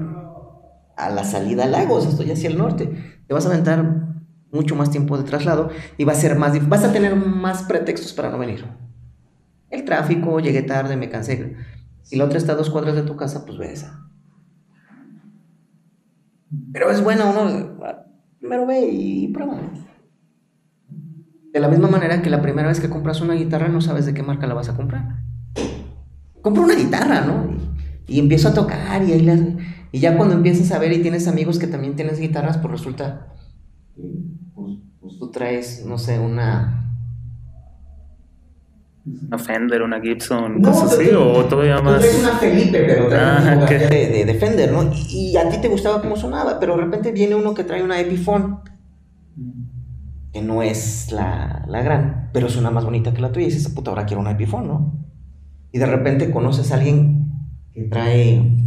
a 0.96 1.10
la 1.10 1.24
salida 1.24 1.64
a 1.64 1.68
Lagos, 1.68 2.06
estoy 2.06 2.30
hacia 2.30 2.48
el 2.48 2.58
norte. 2.58 2.90
Te 3.26 3.34
vas 3.34 3.46
a 3.46 3.50
aventar 3.50 4.16
mucho 4.50 4.76
más 4.76 4.90
tiempo 4.90 5.18
de 5.18 5.24
traslado 5.24 5.68
y 5.98 6.04
va 6.04 6.12
a 6.12 6.16
ser 6.16 6.36
más. 6.38 6.68
Vas 6.68 6.84
a 6.84 6.92
tener 6.92 7.14
más 7.14 7.64
pretextos 7.64 8.12
para 8.12 8.30
no 8.30 8.38
venir. 8.38 8.64
El 9.70 9.84
tráfico, 9.84 10.40
llegué 10.40 10.62
tarde, 10.62 10.96
me 10.96 11.10
cansé. 11.10 11.56
Si 12.02 12.16
la 12.16 12.24
otra 12.24 12.38
está 12.38 12.52
a 12.52 12.56
dos 12.56 12.70
cuadras 12.70 12.94
de 12.94 13.02
tu 13.02 13.16
casa, 13.16 13.44
pues 13.44 13.58
ve 13.58 13.72
esa. 13.72 14.08
Pero 16.72 16.90
es 16.90 17.02
buena 17.02 17.26
uno. 17.26 17.78
Primero 18.38 18.66
ve 18.66 18.88
y 18.90 19.28
prueba. 19.28 19.58
De 21.54 21.60
la 21.60 21.68
misma 21.68 21.86
manera 21.86 22.20
que 22.20 22.30
la 22.30 22.42
primera 22.42 22.66
vez 22.66 22.80
que 22.80 22.90
compras 22.90 23.20
una 23.20 23.34
guitarra 23.34 23.68
no 23.68 23.80
sabes 23.80 24.06
de 24.06 24.12
qué 24.12 24.24
marca 24.24 24.48
la 24.48 24.54
vas 24.54 24.68
a 24.68 24.74
comprar. 24.74 25.20
Compra 26.42 26.64
una 26.64 26.74
guitarra, 26.74 27.20
¿no? 27.20 27.46
Y, 28.08 28.18
empiezo 28.18 28.48
a 28.48 28.54
tocar 28.54 29.04
y 29.04 29.12
ahí 29.12 29.56
Y 29.92 30.00
ya 30.00 30.16
cuando 30.16 30.34
empiezas 30.34 30.72
a 30.72 30.80
ver 30.80 30.92
y 30.92 31.00
tienes 31.00 31.28
amigos 31.28 31.60
que 31.60 31.68
también 31.68 31.94
tienes 31.94 32.18
guitarras, 32.18 32.58
pues 32.58 32.72
resulta... 32.72 33.28
Pues, 33.94 34.78
pues 35.00 35.16
tú 35.20 35.30
traes, 35.30 35.84
no 35.86 35.96
sé, 35.96 36.18
una 36.18 36.80
una 39.06 39.38
Fender, 39.38 39.82
una 39.82 40.00
Gibson, 40.00 40.60
cosas 40.60 40.94
así, 40.94 41.10
o 41.10 41.44
todavía 41.44 41.78
más. 41.80 42.02
Tú 42.02 42.18
una 42.18 42.36
Felipe, 42.36 42.82
pero 42.84 43.08
ah, 43.12 43.64
de, 43.68 44.24
de, 44.24 44.34
Fender, 44.34 44.72
¿no? 44.72 44.90
Y, 45.08 45.36
a 45.36 45.48
ti 45.48 45.58
te 45.60 45.68
gustaba 45.68 46.00
cómo 46.02 46.16
sonaba, 46.16 46.58
pero 46.58 46.74
de 46.76 46.82
repente 46.82 47.12
viene 47.12 47.36
uno 47.36 47.54
que 47.54 47.62
trae 47.62 47.84
una 47.84 48.00
Epiphone, 48.00 48.60
que 50.34 50.42
no 50.42 50.62
es 50.62 51.10
la, 51.12 51.64
la 51.66 51.80
gran, 51.80 52.28
pero 52.34 52.50
suena 52.50 52.70
más 52.70 52.84
bonita 52.84 53.14
que 53.14 53.22
la 53.22 53.32
tuya, 53.32 53.46
y 53.46 53.50
dices, 53.50 53.72
puta, 53.72 53.90
ahora 53.90 54.04
quiero 54.04 54.20
una 54.20 54.32
Epiphone, 54.32 54.68
¿no? 54.68 55.06
Y 55.72 55.78
de 55.78 55.86
repente 55.86 56.30
conoces 56.30 56.70
a 56.70 56.74
alguien 56.74 57.32
que 57.72 57.84
trae 57.84 58.58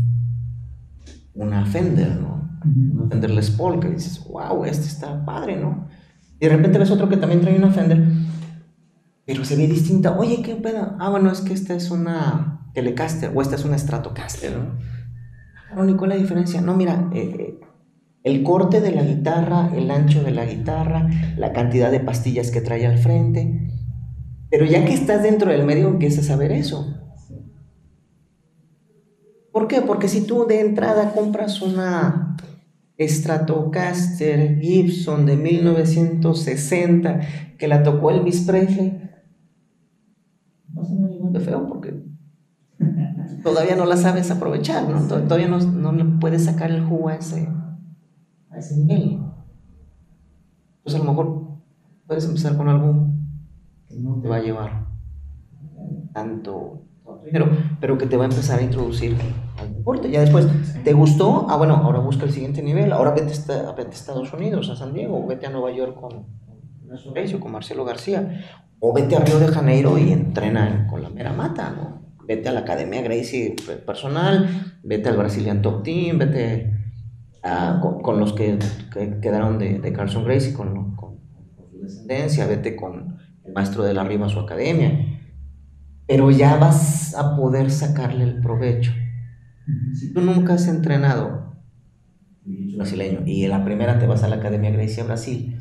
una 1.36 1.64
Fender, 1.66 2.16
¿no? 2.16 2.60
Una 2.66 3.10
Fender 3.10 3.30
Les 3.30 3.52
Paul, 3.52 3.80
que 3.80 3.90
dices, 3.90 4.26
wow, 4.28 4.66
este 4.66 4.88
está 4.88 5.24
padre, 5.24 5.58
¿no? 5.58 5.88
Y 6.40 6.48
de 6.48 6.56
repente 6.56 6.80
ves 6.80 6.90
otro 6.90 7.08
que 7.08 7.18
también 7.18 7.42
trae 7.42 7.56
una 7.56 7.70
Fender 7.70 8.02
pero 9.28 9.44
se 9.44 9.58
ve 9.58 9.68
distinta. 9.68 10.18
Oye, 10.18 10.42
¿qué 10.42 10.56
pedo? 10.56 10.96
Ah, 11.00 11.10
bueno, 11.10 11.30
es 11.30 11.42
que 11.42 11.54
esta 11.54 11.76
es 11.76 11.92
una 11.92 12.62
Telecaster 12.74 13.30
o 13.36 13.42
esta 13.42 13.56
es 13.56 13.66
una 13.66 13.78
Stratocaster, 13.78 14.58
¿no? 14.58 15.84
Lo 15.84 15.98
¿cuál 15.98 16.14
es 16.14 16.18
la 16.18 16.22
diferencia? 16.22 16.62
No, 16.62 16.74
mira, 16.76 17.10
eh, 17.14 17.36
eh, 17.38 17.60
el 18.28 18.44
corte 18.44 18.82
de 18.82 18.92
la 18.92 19.04
guitarra, 19.04 19.72
el 19.74 19.90
ancho 19.90 20.22
de 20.22 20.32
la 20.32 20.46
guitarra, 20.46 21.10
la 21.38 21.54
cantidad 21.54 21.90
de 21.90 22.02
pastillas 22.02 22.52
que 22.52 22.62
trae 22.62 22.86
al 22.86 22.98
frente. 22.98 23.72
Pero 24.50 24.66
ya 24.66 24.86
que 24.86 24.94
estás 24.94 25.24
dentro 25.24 25.52
del 25.52 25.66
medio, 25.66 25.88
empiezas 25.88 26.30
a 26.30 26.36
ver 26.36 26.52
eso. 26.52 26.94
¿Por 29.52 29.68
qué? 29.68 29.82
Porque 29.82 30.10
si 30.10 30.28
tú 30.28 30.46
de 30.46 30.60
entrada 30.60 31.14
compras 31.14 31.62
una 31.62 32.36
Stratocaster 33.00 34.60
Gibson 34.60 35.26
de 35.26 35.38
1960 35.38 37.22
que 37.58 37.68
la 37.68 37.82
tocó 37.84 38.12
Elvis 38.12 38.42
Presley, 38.42 39.02
de 41.32 41.40
feo 41.40 41.68
porque 41.68 42.04
todavía 43.42 43.76
no 43.76 43.86
la 43.86 43.98
sabes 43.98 44.30
aprovechar, 44.32 44.88
¿no? 44.88 45.02
Todavía 45.02 45.48
no, 45.48 45.60
no 45.60 46.20
puedes 46.20 46.46
sacar 46.46 46.72
el 46.72 46.84
jugo 46.84 47.10
a 47.10 47.16
ese, 47.16 47.48
a 48.58 48.60
ese 48.60 48.76
nivel. 48.76 49.20
Pues 50.84 50.96
a 50.96 51.00
lo 51.00 51.06
mejor 51.06 51.48
puedes 52.08 52.26
empezar 52.26 52.58
con 52.58 52.68
algo 52.68 53.08
que 53.88 53.96
no 53.96 54.20
te 54.22 54.28
va 54.28 54.38
a 54.38 54.42
llevar 54.42 54.88
tanto 56.14 56.82
dinero, 57.24 57.50
pero 57.80 57.98
que 57.98 58.06
te 58.06 58.18
va 58.18 58.24
a 58.24 58.28
empezar 58.28 58.60
a 58.60 58.64
introducir 58.64 59.16
al 59.60 59.74
deporte. 59.74 60.10
Ya 60.10 60.22
después, 60.22 60.48
¿te 60.84 60.94
gustó? 60.94 61.46
Ah, 61.50 61.58
bueno, 61.58 61.76
ahora 61.76 62.00
busca 62.00 62.26
el 62.26 62.32
siguiente 62.32 62.62
nivel. 62.62 62.92
Ahora 62.92 63.12
vete 63.12 63.34
a, 63.54 63.72
vete 63.74 63.90
a 63.90 63.94
Estados 63.94 64.34
Unidos, 64.34 64.70
a 64.70 64.76
San 64.76 64.94
Diego, 64.94 65.26
vete 65.28 65.46
a 65.46 65.50
Nueva 65.50 65.72
York 65.72 66.00
con, 66.00 66.26
con 67.40 67.52
Marcelo 67.52 67.86
García. 67.86 68.42
O 68.80 68.94
vete 68.94 69.16
a 69.16 69.20
Río 69.20 69.40
de 69.40 69.48
Janeiro 69.48 69.98
y 69.98 70.12
entrena 70.12 70.88
con 70.90 71.02
la 71.02 71.10
mera 71.10 71.34
mata, 71.34 71.72
¿no? 71.72 72.02
Vete 72.26 72.50
a 72.50 72.52
la 72.52 72.60
Academia 72.62 73.02
Gracie 73.02 73.56
personal, 73.86 74.80
vete 74.84 75.10
al 75.10 75.18
Brazilian 75.18 75.62
Top 75.62 75.82
Team, 75.84 76.20
vete 76.20 76.77
con, 78.04 78.20
los 78.20 78.34
que, 78.34 78.58
quedaron 79.22 79.60
de, 79.60 79.80
de, 79.80 79.94
Carlson 79.94 80.24
Gracie, 80.24 80.54
con, 80.54 80.96
con, 80.96 81.18
su 81.72 81.80
descendencia, 81.80 82.48
vete 82.48 82.76
con 82.76 83.18
el 83.46 83.54
maestro 83.54 83.84
de 83.84 83.94
la 83.94 84.04
Riva 84.04 84.26
a 84.26 84.30
su 84.30 84.40
academia. 84.40 85.20
Pero 86.08 86.32
ya 86.32 86.56
vas 86.58 87.16
a 87.16 87.36
poder 87.36 87.70
sacarle 87.70 88.24
el 88.24 88.40
provecho. 88.40 88.94
Si 89.94 90.14
tú 90.14 90.22
nunca 90.22 90.54
has 90.54 90.68
entrenado 90.68 91.56
brasileño 92.78 93.24
y 93.26 93.44
en 93.44 93.50
la 93.50 93.66
primera 93.66 94.00
te 94.00 94.08
vas 94.08 94.24
a 94.24 94.30
la 94.30 94.38
Academia 94.38 94.72
Gracie 94.72 95.04
Brasil, 95.04 95.58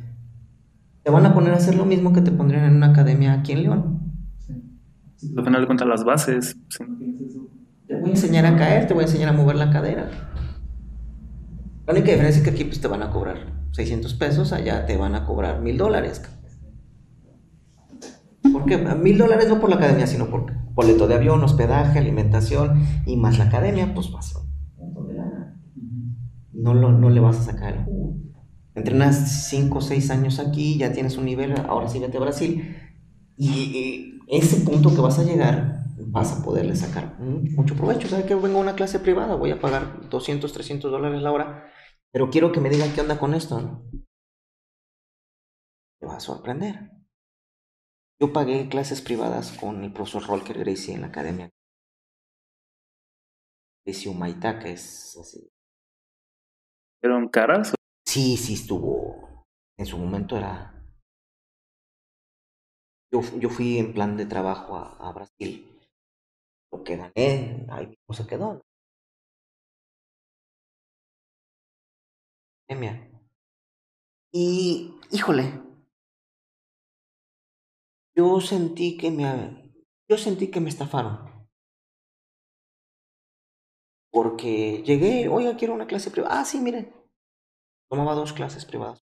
te 1.02 1.10
van 1.10 1.26
a 1.26 1.34
poner 1.34 1.52
a 1.52 1.56
hacer 1.56 1.74
lo 1.74 1.84
mismo 1.84 2.12
que 2.12 2.20
te 2.20 2.30
pondrían 2.30 2.64
en 2.64 2.76
una 2.76 2.88
academia 2.88 3.32
aquí 3.32 3.52
en 3.52 3.62
León. 3.64 4.00
Sí. 4.38 5.34
Al 5.36 5.44
final 5.44 5.60
de 5.60 5.66
cuentas, 5.66 5.88
las 5.88 6.04
bases. 6.04 6.56
Te 7.86 7.94
voy 7.94 8.10
a 8.10 8.12
enseñar 8.12 8.46
a 8.46 8.56
caer, 8.56 8.86
te 8.86 8.94
voy 8.94 9.04
a 9.04 9.06
enseñar 9.06 9.28
a 9.28 9.32
mover 9.32 9.56
la 9.56 9.70
cadera. 9.70 10.10
La 11.86 11.92
única 11.92 12.10
diferencia 12.10 12.40
es 12.40 12.44
que 12.44 12.50
aquí 12.50 12.64
pues, 12.64 12.80
te 12.80 12.88
van 12.88 13.02
a 13.02 13.10
cobrar 13.10 13.68
600 13.72 14.14
pesos, 14.14 14.52
allá 14.52 14.86
te 14.86 14.96
van 14.96 15.14
a 15.14 15.24
cobrar 15.24 15.60
mil 15.60 15.78
dólares. 15.78 16.22
¿Por 18.52 18.64
qué? 18.64 18.78
Mil 18.78 19.18
dólares 19.18 19.48
no 19.48 19.60
por 19.60 19.70
la 19.70 19.76
academia, 19.76 20.06
sino 20.06 20.28
por 20.28 20.52
boleto 20.74 21.06
de 21.06 21.14
avión, 21.14 21.42
hospedaje, 21.42 21.98
alimentación 21.98 22.82
y 23.06 23.16
más 23.16 23.38
la 23.38 23.44
academia, 23.44 23.94
pues 23.94 24.08
pasó. 24.08 24.46
No, 26.52 26.74
no 26.74 27.10
le 27.10 27.20
vas 27.20 27.38
a 27.38 27.52
sacar 27.52 27.86
entrenas 28.76 29.48
5 29.48 29.78
o 29.78 29.80
6 29.80 30.10
años 30.10 30.38
aquí, 30.38 30.76
ya 30.76 30.92
tienes 30.92 31.16
un 31.16 31.24
nivel, 31.24 31.54
ahora 31.66 31.88
sí 31.88 31.98
vete 31.98 32.18
a 32.18 32.20
Brasil. 32.20 32.76
Y 33.36 34.20
ese 34.28 34.60
punto 34.60 34.94
que 34.94 35.00
vas 35.00 35.18
a 35.18 35.24
llegar, 35.24 35.75
vas 35.98 36.32
a 36.32 36.44
poderle 36.44 36.76
sacar 36.76 37.18
mucho 37.18 37.74
provecho. 37.74 38.08
¿Sabes 38.08 38.26
que 38.26 38.34
vengo 38.34 38.58
a 38.58 38.62
una 38.62 38.76
clase 38.76 39.00
privada? 39.00 39.34
Voy 39.34 39.50
a 39.50 39.60
pagar 39.60 40.08
200, 40.08 40.52
300 40.52 40.90
dólares 40.90 41.22
la 41.22 41.32
hora, 41.32 41.72
pero 42.12 42.30
quiero 42.30 42.52
que 42.52 42.60
me 42.60 42.70
digan 42.70 42.92
qué 42.94 43.00
onda 43.00 43.18
con 43.18 43.34
esto. 43.34 43.82
Te 46.00 46.06
va 46.06 46.16
a 46.16 46.20
sorprender. 46.20 46.90
Yo 48.20 48.32
pagué 48.32 48.68
clases 48.68 49.02
privadas 49.02 49.52
con 49.52 49.84
el 49.84 49.92
profesor 49.92 50.26
Rolker 50.26 50.58
Gracie 50.58 50.94
en 50.94 51.02
la 51.02 51.08
academia. 51.08 51.50
Gracie 53.84 54.10
Humaitá, 54.10 54.58
que 54.58 54.72
es 54.72 55.16
así. 55.20 55.50
¿Eran 57.02 57.28
caras? 57.28 57.74
Sí, 58.06 58.36
sí 58.36 58.54
estuvo. 58.54 59.44
En 59.78 59.86
su 59.86 59.98
momento 59.98 60.36
era. 60.36 60.72
Yo, 63.12 63.20
yo 63.38 63.50
fui 63.50 63.78
en 63.78 63.92
plan 63.92 64.16
de 64.16 64.26
trabajo 64.26 64.76
a, 64.76 65.12
Brasil. 65.12 65.75
Lo 66.72 66.84
que 66.84 66.96
gané, 66.96 67.66
ahí 67.70 67.86
mismo 67.86 68.14
se 68.14 68.26
quedó. 68.26 68.62
Y, 74.32 74.94
híjole, 75.10 75.62
yo 78.16 78.40
sentí 78.40 78.96
que 78.96 79.10
me, 79.10 79.72
yo 80.08 80.18
sentí 80.18 80.50
que 80.50 80.60
me 80.60 80.68
estafaron. 80.68 81.48
Porque 84.10 84.82
llegué, 84.84 85.28
oiga, 85.28 85.56
quiero 85.56 85.74
una 85.74 85.86
clase 85.86 86.10
privada. 86.10 86.40
Ah, 86.40 86.44
sí, 86.44 86.58
miren, 86.60 86.92
Tomaba 87.88 88.14
dos 88.14 88.32
clases 88.32 88.64
privadas. 88.64 89.04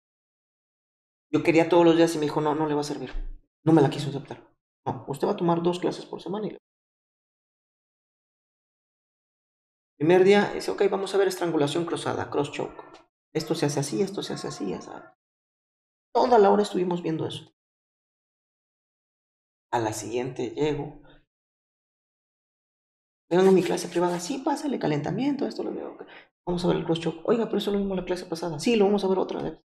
Yo 1.31 1.43
quería 1.43 1.69
todos 1.69 1.85
los 1.85 1.95
días 1.95 2.13
y 2.15 2.17
me 2.17 2.25
dijo, 2.25 2.41
no, 2.41 2.55
no 2.55 2.67
le 2.67 2.73
va 2.73 2.81
a 2.81 2.83
servir. 2.83 3.11
No 3.63 3.73
me 3.73 3.81
la 3.81 3.89
quiso 3.89 4.09
aceptar. 4.09 4.51
No, 4.85 5.05
usted 5.07 5.27
va 5.27 5.33
a 5.33 5.37
tomar 5.37 5.61
dos 5.61 5.79
clases 5.79 6.05
por 6.05 6.21
semana 6.21 6.47
y 6.47 6.57
Primer 10.01 10.23
día 10.23 10.51
dice, 10.51 10.71
ok, 10.71 10.81
vamos 10.89 11.13
a 11.13 11.19
ver 11.19 11.27
estrangulación 11.27 11.85
cruzada, 11.85 12.31
cross 12.31 12.51
choke. 12.51 12.83
Esto 13.35 13.53
se 13.53 13.67
hace 13.67 13.81
así, 13.81 14.01
esto 14.01 14.23
se 14.23 14.33
hace 14.33 14.47
así, 14.47 14.75
Toda 16.11 16.39
la 16.39 16.49
hora 16.49 16.63
estuvimos 16.63 17.03
viendo 17.03 17.27
eso. 17.27 17.53
A 19.71 19.77
la 19.77 19.93
siguiente 19.93 20.55
llego. 20.55 21.03
Tengo 23.29 23.51
mi 23.51 23.61
clase 23.61 23.89
privada, 23.89 24.19
sí, 24.19 24.39
pásale 24.39 24.79
calentamiento, 24.79 25.45
esto 25.45 25.61
lo 25.61 25.71
veo. 25.71 25.95
Vamos 26.47 26.65
a 26.65 26.69
ver 26.69 26.77
el 26.77 26.85
cross 26.85 27.01
choke. 27.01 27.21
Oiga, 27.25 27.45
pero 27.45 27.59
eso 27.59 27.71
lo 27.71 27.77
vimos 27.77 27.95
la 27.95 28.05
clase 28.05 28.25
pasada. 28.25 28.59
Sí, 28.59 28.75
lo 28.77 28.85
vamos 28.85 29.03
a 29.03 29.07
ver 29.07 29.19
otra 29.19 29.43
vez. 29.43 29.59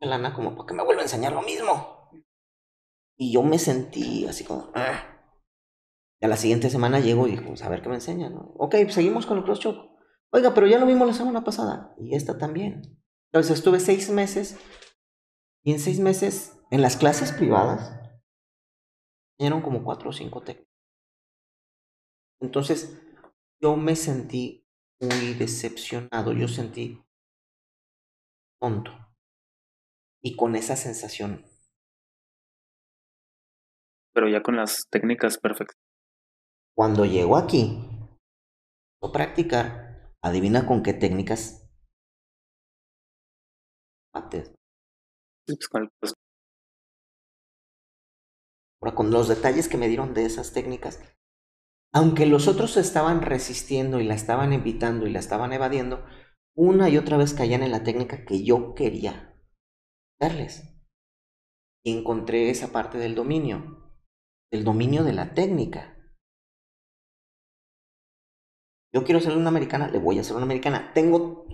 Lana 0.00 0.32
como 0.32 0.56
para 0.56 0.66
que 0.66 0.72
me 0.72 0.84
vuelva 0.84 1.02
a 1.02 1.04
enseñar 1.04 1.34
lo 1.34 1.42
mismo. 1.42 2.10
Y 3.18 3.30
yo 3.30 3.42
me 3.42 3.58
sentí 3.58 4.26
así 4.26 4.42
como, 4.42 4.72
ah. 4.74 5.09
Y 6.20 6.26
a 6.26 6.28
la 6.28 6.36
siguiente 6.36 6.68
semana 6.68 7.00
llego 7.00 7.26
y 7.26 7.32
digo, 7.32 7.46
pues, 7.48 7.62
a 7.62 7.68
ver 7.68 7.80
qué 7.80 7.88
me 7.88 7.94
enseñan. 7.94 8.34
¿no? 8.34 8.52
Ok, 8.58 8.76
pues, 8.82 8.94
seguimos 8.94 9.26
con 9.26 9.38
el 9.38 9.44
cross 9.44 9.60
choke. 9.60 9.90
Oiga, 10.32 10.54
pero 10.54 10.66
ya 10.66 10.78
lo 10.78 10.86
vimos 10.86 11.08
la 11.08 11.14
semana 11.14 11.42
pasada. 11.42 11.94
Y 11.98 12.14
esta 12.14 12.38
también. 12.38 13.02
Entonces 13.32 13.58
estuve 13.58 13.80
seis 13.80 14.10
meses. 14.10 14.58
Y 15.64 15.72
en 15.72 15.80
seis 15.80 15.98
meses, 15.98 16.58
en 16.70 16.82
las 16.82 16.96
clases 16.96 17.32
privadas, 17.32 17.98
eran 19.38 19.62
como 19.62 19.82
cuatro 19.82 20.10
o 20.10 20.12
cinco 20.12 20.42
técnicas. 20.42 20.70
Entonces, 22.40 23.00
yo 23.60 23.76
me 23.76 23.96
sentí 23.96 24.66
muy 25.00 25.34
decepcionado. 25.34 26.32
Yo 26.32 26.48
sentí 26.48 27.02
tonto. 28.60 28.92
Y 30.22 30.36
con 30.36 30.54
esa 30.54 30.76
sensación. 30.76 31.46
Pero 34.12 34.28
ya 34.28 34.42
con 34.42 34.56
las 34.56 34.86
técnicas 34.90 35.38
perfectas. 35.38 35.89
Cuando 36.80 37.04
llego 37.04 37.36
aquí, 37.36 37.78
a 39.02 39.12
practicar, 39.12 40.14
adivina 40.22 40.66
con 40.66 40.82
qué 40.82 40.94
técnicas. 40.94 41.70
Antes. 44.14 44.50
Pues 45.46 46.14
Ahora, 48.80 48.94
con 48.94 49.10
los 49.10 49.28
detalles 49.28 49.68
que 49.68 49.76
me 49.76 49.88
dieron 49.88 50.14
de 50.14 50.24
esas 50.24 50.54
técnicas, 50.54 51.02
aunque 51.92 52.24
los 52.24 52.48
otros 52.48 52.70
se 52.70 52.80
estaban 52.80 53.20
resistiendo 53.20 54.00
y 54.00 54.04
la 54.04 54.14
estaban 54.14 54.54
evitando 54.54 55.06
y 55.06 55.10
la 55.10 55.18
estaban 55.18 55.52
evadiendo, 55.52 56.06
una 56.56 56.88
y 56.88 56.96
otra 56.96 57.18
vez 57.18 57.34
caían 57.34 57.62
en 57.62 57.72
la 57.72 57.84
técnica 57.84 58.24
que 58.24 58.42
yo 58.42 58.74
quería 58.74 59.38
darles. 60.18 60.62
Y 61.84 61.98
encontré 61.98 62.48
esa 62.48 62.72
parte 62.72 62.96
del 62.96 63.14
dominio, 63.14 63.92
el 64.50 64.64
dominio 64.64 65.04
de 65.04 65.12
la 65.12 65.34
técnica. 65.34 65.99
Yo 68.92 69.04
quiero 69.04 69.20
ser 69.20 69.36
una 69.36 69.48
americana, 69.48 69.88
le 69.88 69.98
voy 69.98 70.18
a 70.18 70.22
hacer 70.22 70.34
una 70.34 70.44
americana. 70.44 70.92
Tengo 70.94 71.46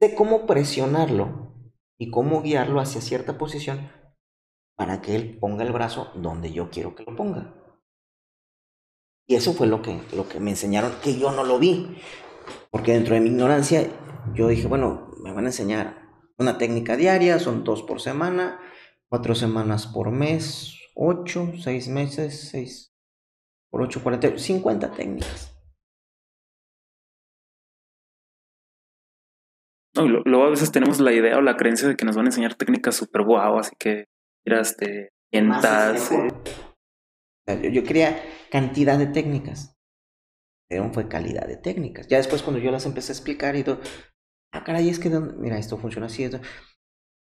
de 0.00 0.14
cómo 0.14 0.46
presionarlo 0.46 1.54
y 1.98 2.10
cómo 2.10 2.42
guiarlo 2.42 2.80
hacia 2.80 3.00
cierta 3.00 3.36
posición 3.36 3.90
para 4.74 5.02
que 5.02 5.14
él 5.14 5.38
ponga 5.38 5.64
el 5.64 5.72
brazo 5.72 6.10
donde 6.14 6.52
yo 6.52 6.70
quiero 6.70 6.94
que 6.94 7.02
lo 7.02 7.14
ponga. 7.14 7.54
Y 9.28 9.34
eso 9.34 9.52
fue 9.52 9.66
lo 9.66 9.82
que, 9.82 10.00
lo 10.16 10.28
que 10.28 10.40
me 10.40 10.50
enseñaron, 10.50 10.92
que 11.02 11.18
yo 11.18 11.30
no 11.30 11.44
lo 11.44 11.58
vi. 11.58 11.98
Porque 12.70 12.94
dentro 12.94 13.14
de 13.14 13.20
mi 13.20 13.28
ignorancia, 13.28 13.86
yo 14.34 14.48
dije, 14.48 14.66
bueno, 14.66 15.10
me 15.22 15.32
van 15.32 15.44
a 15.44 15.48
enseñar 15.48 16.08
una 16.38 16.56
técnica 16.56 16.96
diaria, 16.96 17.38
son 17.38 17.62
dos 17.62 17.82
por 17.82 18.00
semana, 18.00 18.58
cuatro 19.08 19.34
semanas 19.34 19.86
por 19.86 20.10
mes, 20.10 20.74
ocho, 20.94 21.52
seis 21.62 21.88
meses, 21.88 22.48
seis 22.50 22.96
por 23.70 23.82
ocho, 23.82 24.02
cuarenta, 24.02 24.36
cincuenta 24.38 24.90
técnicas. 24.90 25.59
Luego 30.08 30.44
a 30.44 30.50
veces 30.50 30.72
tenemos 30.72 31.00
la 31.00 31.12
idea 31.12 31.38
o 31.38 31.40
la 31.40 31.56
creencia 31.56 31.88
de 31.88 31.96
que 31.96 32.04
nos 32.04 32.16
van 32.16 32.26
a 32.26 32.28
enseñar 32.28 32.54
técnicas 32.54 32.96
súper 32.96 33.22
guau, 33.22 33.58
así 33.58 33.74
que 33.78 34.06
miras, 34.46 34.76
te 34.76 35.10
Más 35.32 35.62
sientas, 35.62 35.96
es 35.96 36.12
mejor. 36.12 36.26
eh, 36.28 36.32
O 37.48 37.52
sea, 37.52 37.62
yo, 37.62 37.70
yo 37.70 37.84
quería 37.84 38.22
cantidad 38.50 38.98
de 38.98 39.06
técnicas. 39.06 39.76
Pero 40.68 40.92
fue 40.92 41.08
calidad 41.08 41.46
de 41.48 41.56
técnicas. 41.56 42.06
Ya 42.06 42.18
después 42.18 42.42
cuando 42.42 42.60
yo 42.60 42.70
las 42.70 42.86
empecé 42.86 43.10
a 43.12 43.16
explicar 43.16 43.56
y 43.56 43.64
todo, 43.64 43.80
ah, 44.52 44.62
caray, 44.62 44.88
es 44.88 45.00
que, 45.00 45.10
mira, 45.10 45.58
esto 45.58 45.76
funciona 45.78 46.06
así. 46.06 46.22
Esto. 46.24 46.40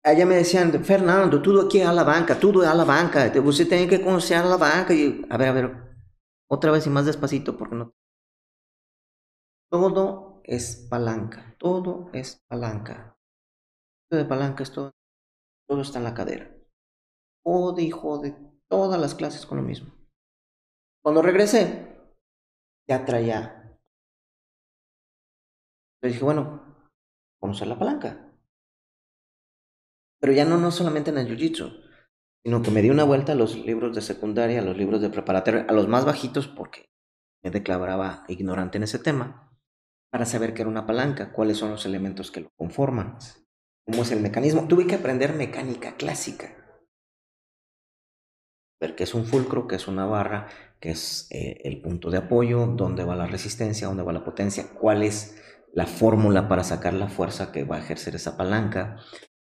Allá 0.05 0.25
me 0.25 0.35
decían, 0.35 0.71
Fernando, 0.85 1.41
tú 1.41 1.59
aquí 1.59 1.81
a 1.81 1.91
la 1.91 2.03
banca, 2.03 2.39
tú 2.39 2.61
a 2.61 2.73
la 2.73 2.85
banca, 2.85 3.29
te- 3.31 3.39
usted 3.41 3.67
tiene 3.67 3.87
que 3.89 4.01
conocer 4.01 4.37
a 4.37 4.45
la 4.45 4.55
banca. 4.57 4.93
Y, 4.93 5.25
a 5.29 5.37
ver, 5.37 5.47
a 5.49 5.51
ver, 5.51 5.71
otra 6.49 6.71
vez 6.71 6.87
y 6.87 6.89
más 6.89 7.05
despacito, 7.05 7.57
porque 7.57 7.75
no. 7.75 7.93
Todo 9.69 10.34
es 10.47 10.87
palanca, 10.89 11.55
todo 11.57 12.09
es 12.13 12.43
palanca. 12.47 13.17
De 14.11 14.25
palanca 14.25 14.63
es 14.63 14.71
todo, 14.71 14.91
todo 15.67 15.81
está 15.81 15.97
en 15.97 16.03
la 16.03 16.13
cadera. 16.13 16.55
Jode 17.43 17.81
y 17.81 17.91
jode 17.91 18.35
todas 18.67 18.99
las 18.99 19.15
clases 19.15 19.45
con 19.45 19.57
lo 19.57 19.63
mismo. 19.63 19.93
Cuando 21.03 21.21
regresé, 21.21 21.97
ya 22.87 23.05
traía. 23.05 23.79
Le 26.01 26.09
dije, 26.09 26.23
bueno, 26.23 26.91
conocer 27.39 27.67
la 27.67 27.79
palanca. 27.79 28.31
Pero 30.19 30.33
ya 30.33 30.45
no, 30.45 30.57
no 30.57 30.71
solamente 30.71 31.09
en 31.09 31.17
el 31.17 31.27
jiu-jitsu, 31.27 31.83
sino 32.43 32.61
que 32.61 32.71
me 32.71 32.81
di 32.81 32.89
una 32.89 33.03
vuelta 33.03 33.31
a 33.31 33.35
los 33.35 33.55
libros 33.55 33.95
de 33.95 34.01
secundaria, 34.01 34.59
a 34.59 34.63
los 34.63 34.77
libros 34.77 35.01
de 35.01 35.09
preparatoria, 35.09 35.65
a 35.67 35.73
los 35.73 35.87
más 35.87 36.05
bajitos, 36.05 36.47
porque 36.47 36.89
me 37.43 37.51
declaraba 37.51 38.23
ignorante 38.27 38.77
en 38.77 38.83
ese 38.83 38.99
tema, 38.99 39.44
para 40.15 40.25
saber 40.25 40.53
qué 40.53 40.61
era 40.61 40.71
una 40.71 40.85
palanca, 40.85 41.33
cuáles 41.33 41.57
son 41.57 41.71
los 41.71 41.85
elementos 41.85 42.31
que 42.31 42.39
lo 42.39 42.49
conforman, 42.55 43.17
cómo 43.85 44.03
es 44.03 44.13
el 44.13 44.21
mecanismo. 44.21 44.65
Tuve 44.65 44.87
que 44.87 44.95
aprender 44.95 45.33
mecánica 45.33 45.97
clásica 45.97 46.55
ver 48.79 48.95
qué 48.95 49.03
es 49.03 49.13
un 49.13 49.25
fulcro, 49.25 49.67
qué 49.67 49.75
es 49.75 49.89
una 49.89 50.05
barra, 50.05 50.47
qué 50.79 50.91
es 50.91 51.27
eh, 51.31 51.59
el 51.65 51.81
punto 51.81 52.11
de 52.11 52.19
apoyo, 52.19 52.65
dónde 52.65 53.03
va 53.03 53.17
la 53.17 53.27
resistencia, 53.27 53.87
dónde 53.87 54.03
va 54.03 54.13
la 54.13 54.23
potencia, 54.23 54.69
cuál 54.79 55.03
es 55.03 55.35
la 55.73 55.85
fórmula 55.85 56.47
para 56.47 56.63
sacar 56.63 56.93
la 56.93 57.09
fuerza 57.09 57.51
que 57.51 57.65
va 57.65 57.75
a 57.75 57.79
ejercer 57.79 58.15
esa 58.15 58.37
palanca, 58.37 58.95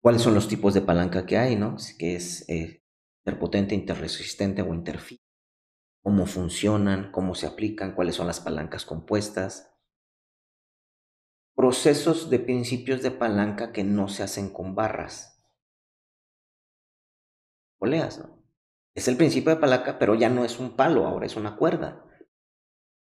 cuáles 0.03 0.23
son 0.23 0.35
los 0.35 0.49
tipos 0.49 0.75
de 0.75 0.81
palanca 0.81 1.25
que 1.25 1.39
hay, 1.39 1.55
¿no? 1.55 1.77
Que 2.01 2.17
es 2.17 2.49
eh, 2.49 2.83
interpotente, 3.25 3.77
interresistente 3.77 4.63
o 4.63 4.75
interfit, 4.75 5.21
cómo 6.03 6.27
funcionan, 6.27 7.13
cómo 7.13 7.37
se 7.37 7.47
aplican, 7.47 7.95
cuáles 7.95 8.17
son 8.17 8.27
las 8.27 8.41
palancas 8.41 8.85
compuestas. 8.85 9.71
Procesos 11.59 12.31
de 12.31 12.39
principios 12.39 13.03
de 13.03 13.11
palanca 13.11 13.73
que 13.73 13.83
no 13.83 14.07
se 14.07 14.23
hacen 14.23 14.49
con 14.49 14.77
barras. 14.77 15.45
Poleas, 17.81 18.21
¿no? 18.21 18.45
Es 18.95 19.09
el 19.09 19.17
principio 19.17 19.53
de 19.53 19.61
palanca, 19.61 19.99
pero 19.99 20.15
ya 20.15 20.29
no 20.29 20.45
es 20.45 20.61
un 20.61 20.77
palo, 20.77 21.05
ahora 21.05 21.27
es 21.27 21.35
una 21.35 21.57
cuerda. 21.57 22.07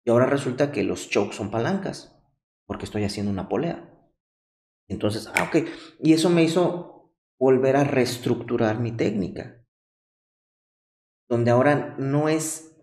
Y 0.06 0.12
ahora 0.12 0.28
resulta 0.28 0.72
que 0.72 0.84
los 0.84 1.10
chokes 1.10 1.36
son 1.36 1.52
palancas, 1.52 2.18
porque 2.66 2.86
estoy 2.86 3.04
haciendo 3.04 3.34
una 3.34 3.50
polea. 3.50 3.94
Entonces, 4.88 5.28
ah, 5.36 5.44
ok. 5.44 5.68
Y 6.00 6.14
eso 6.14 6.30
me 6.30 6.44
hizo 6.44 7.14
volver 7.38 7.76
a 7.76 7.84
reestructurar 7.84 8.80
mi 8.80 8.94
técnica. 8.94 9.62
Donde 11.28 11.52
ahora 11.52 11.98
no 12.00 12.30
es, 12.30 12.74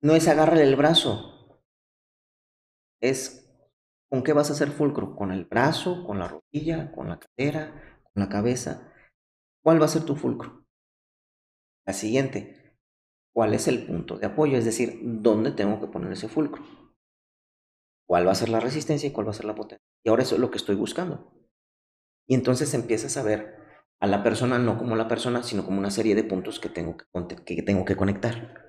no 0.00 0.14
es 0.14 0.26
el 0.26 0.76
brazo. 0.76 1.60
Es 3.02 3.43
con 4.14 4.22
qué 4.22 4.32
vas 4.32 4.48
a 4.48 4.52
hacer 4.52 4.70
fulcro. 4.70 5.16
Con 5.16 5.32
el 5.32 5.44
brazo, 5.44 6.04
con 6.04 6.20
la 6.20 6.28
rodilla, 6.28 6.92
con 6.92 7.08
la 7.08 7.18
cadera, 7.18 8.00
con 8.04 8.22
la 8.22 8.28
cabeza. 8.28 8.92
¿Cuál 9.60 9.82
va 9.82 9.86
a 9.86 9.88
ser 9.88 10.04
tu 10.04 10.14
fulcro? 10.14 10.64
La 11.84 11.92
siguiente, 11.92 12.78
¿cuál 13.34 13.54
es 13.54 13.66
el 13.66 13.84
punto 13.84 14.16
de 14.16 14.26
apoyo? 14.26 14.56
Es 14.56 14.64
decir, 14.64 15.00
¿dónde 15.02 15.50
tengo 15.50 15.80
que 15.80 15.88
poner 15.88 16.12
ese 16.12 16.28
fulcro? 16.28 16.62
¿Cuál 18.06 18.28
va 18.28 18.30
a 18.30 18.36
ser 18.36 18.50
la 18.50 18.60
resistencia 18.60 19.08
y 19.08 19.12
cuál 19.12 19.26
va 19.26 19.32
a 19.32 19.34
ser 19.34 19.46
la 19.46 19.56
potencia? 19.56 19.84
Y 20.04 20.10
ahora 20.10 20.22
eso 20.22 20.36
es 20.36 20.40
lo 20.40 20.52
que 20.52 20.58
estoy 20.58 20.76
buscando. 20.76 21.32
Y 22.28 22.36
entonces 22.36 22.72
empiezas 22.72 23.16
a 23.16 23.24
ver 23.24 23.56
a 23.98 24.06
la 24.06 24.22
persona 24.22 24.60
no 24.60 24.78
como 24.78 24.94
la 24.94 25.08
persona, 25.08 25.42
sino 25.42 25.64
como 25.64 25.80
una 25.80 25.90
serie 25.90 26.14
de 26.14 26.22
puntos 26.22 26.60
que 26.60 26.68
tengo 26.68 26.96
que, 26.96 27.96
conectar. 27.96 28.62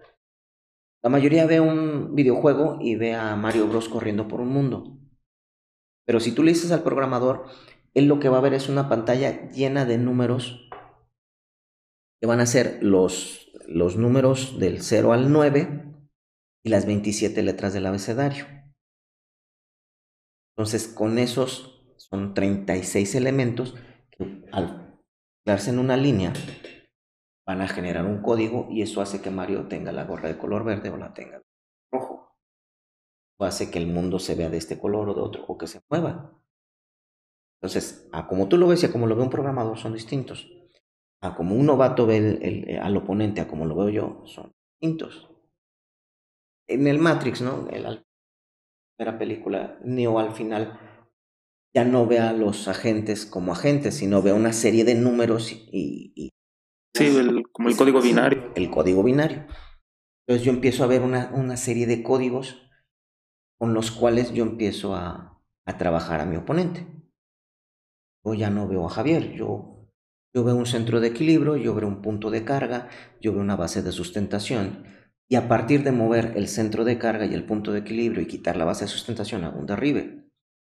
La 1.04 1.12
mayoría 1.12 1.46
ve 1.46 1.60
un 1.60 2.16
videojuego 2.16 2.80
y 2.82 2.96
ve 2.96 3.14
a 3.14 3.36
Mario 3.36 3.68
Bros 3.68 3.90
corriendo 3.90 4.28
por 4.28 4.42
un 4.42 4.50
mundo. 4.50 5.05
Pero 6.06 6.20
si 6.20 6.32
tú 6.32 6.44
le 6.44 6.52
dices 6.54 6.72
al 6.72 6.84
programador, 6.84 7.46
él 7.94 8.06
lo 8.06 8.20
que 8.20 8.30
va 8.30 8.38
a 8.38 8.42
ver 8.42 8.54
es 8.54 8.70
una 8.70 8.90
pantalla 8.90 9.50
llena 9.50 9.86
de 9.86 9.98
números 9.98 10.70
que 12.22 12.28
van 12.28 12.40
a 12.40 12.46
ser 12.46 12.80
los, 12.82 13.52
los 13.68 13.98
números 13.98 14.60
del 14.60 14.82
0 14.82 15.14
al 15.14 15.32
9 15.32 15.86
y 16.64 16.70
las 16.70 16.86
27 16.86 17.42
letras 17.44 17.74
del 17.74 17.86
abecedario. 17.86 18.46
Entonces, 20.56 20.88
con 20.88 21.18
esos 21.20 21.84
son 21.98 22.34
36 22.34 23.16
elementos 23.16 23.76
que 24.12 24.46
al 24.52 25.00
darse 25.46 25.70
en 25.70 25.80
una 25.80 25.98
línea 25.98 26.34
van 27.46 27.62
a 27.62 27.68
generar 27.68 28.06
un 28.06 28.22
código 28.22 28.68
y 28.70 28.82
eso 28.82 29.02
hace 29.02 29.22
que 29.22 29.30
Mario 29.30 29.68
tenga 29.68 29.92
la 29.92 30.06
gorra 30.06 30.30
de 30.30 30.38
color 30.38 30.64
verde 30.64 30.90
o 30.90 30.98
la 30.98 31.14
tenga 31.14 31.42
rojo. 31.92 32.35
O 33.38 33.46
hace 33.46 33.70
que 33.72 33.80
el 33.80 33.88
mundo 33.88 34.20
se 34.20 34.36
vea 34.36 34.50
de 34.50 34.58
este 34.58 34.80
color 34.80 35.10
o 35.10 35.14
de 35.14 35.22
otro 35.22 35.46
o 35.48 35.58
que 35.58 35.68
se 35.68 35.82
mueva. 35.90 36.42
Entonces, 37.62 38.08
a 38.12 38.28
como 38.28 38.48
tú 38.48 38.58
lo 38.58 38.68
ves 38.68 38.84
y 38.84 38.86
a 38.86 38.92
como 38.92 39.08
lo 39.08 39.16
ve 39.16 39.24
un 39.24 39.30
programador 39.30 39.78
son 39.78 39.94
distintos. 39.94 40.48
A 41.22 41.36
como 41.36 41.56
un 41.56 41.66
novato 41.66 42.06
ve 42.06 42.18
el- 42.18 42.44
el- 42.44 42.80
al 42.80 42.96
oponente, 42.98 43.42
a 43.42 43.48
como 43.48 43.66
lo 43.66 43.76
veo 43.76 43.90
yo, 43.90 44.24
son 44.26 44.52
distintos. 44.80 45.30
En 46.68 46.88
el 46.88 47.00
Matrix, 47.00 47.42
¿no? 47.42 47.68
En 47.70 47.84
la 47.84 48.04
primera 48.98 49.18
película, 49.20 49.80
Neo 49.84 50.20
al 50.20 50.32
final 50.34 50.80
ya 51.76 51.84
no 51.84 52.08
ve 52.08 52.20
a 52.20 52.32
los 52.34 52.68
agentes 52.68 53.26
como 53.26 53.52
agentes, 53.52 53.96
sino 53.96 54.22
ve 54.22 54.32
una 54.34 54.54
serie 54.54 54.86
de 54.86 54.96
números 54.96 55.52
y, 55.52 56.14
y 56.16 56.30
Sí, 56.96 57.08
el, 57.18 57.44
como 57.52 57.68
el 57.70 57.76
código 57.76 58.02
binario. 58.02 58.54
El 58.56 58.70
código 58.72 59.04
binario. 59.04 59.46
Entonces 60.28 60.46
yo 60.46 60.52
empiezo 60.54 60.84
a 60.84 60.88
ver 60.88 61.02
una, 61.02 61.32
una 61.34 61.58
serie 61.58 61.88
de 61.88 62.04
códigos 62.04 62.65
con 63.58 63.74
los 63.74 63.92
cuales 63.92 64.34
yo 64.34 64.44
empiezo 64.44 64.96
a, 64.96 65.32
trabajar 65.78 66.22
a 66.22 66.26
mi 66.26 66.36
oponente. 66.36 66.86
Yo 68.24 68.34
ya 68.34 68.50
no 68.50 68.68
veo 68.68 68.86
a 68.86 68.90
Javier, 68.90 69.34
yo, 69.34 69.90
yo 70.34 70.44
veo 70.44 70.56
un 70.56 70.66
centro 70.66 71.00
de 71.00 71.08
equilibrio, 71.08 71.56
yo 71.58 71.74
veo 71.74 71.88
un 71.88 72.02
punto 72.02 72.30
de 72.30 72.46
carga, 72.46 72.88
yo 73.20 73.34
veo 73.34 73.42
una 73.42 73.56
base 73.56 73.82
de 73.82 73.92
sustentación. 73.92 74.86
Y 75.28 75.36
a 75.36 75.48
partir 75.48 75.84
de 75.84 75.92
mover 75.92 76.34
el 76.36 76.48
centro 76.48 76.86
de 76.86 77.00
carga 77.00 77.26
y 77.26 77.34
el 77.34 77.46
punto 77.46 77.72
de 77.72 77.80
equilibrio 77.80 78.22
y 78.22 78.28
quitar 78.28 78.58
la 78.58 78.66
base 78.66 78.86
de 78.86 78.92
sustentación 78.92 79.44
a 79.44 79.50
un 79.50 79.66
derribe, 79.66 80.26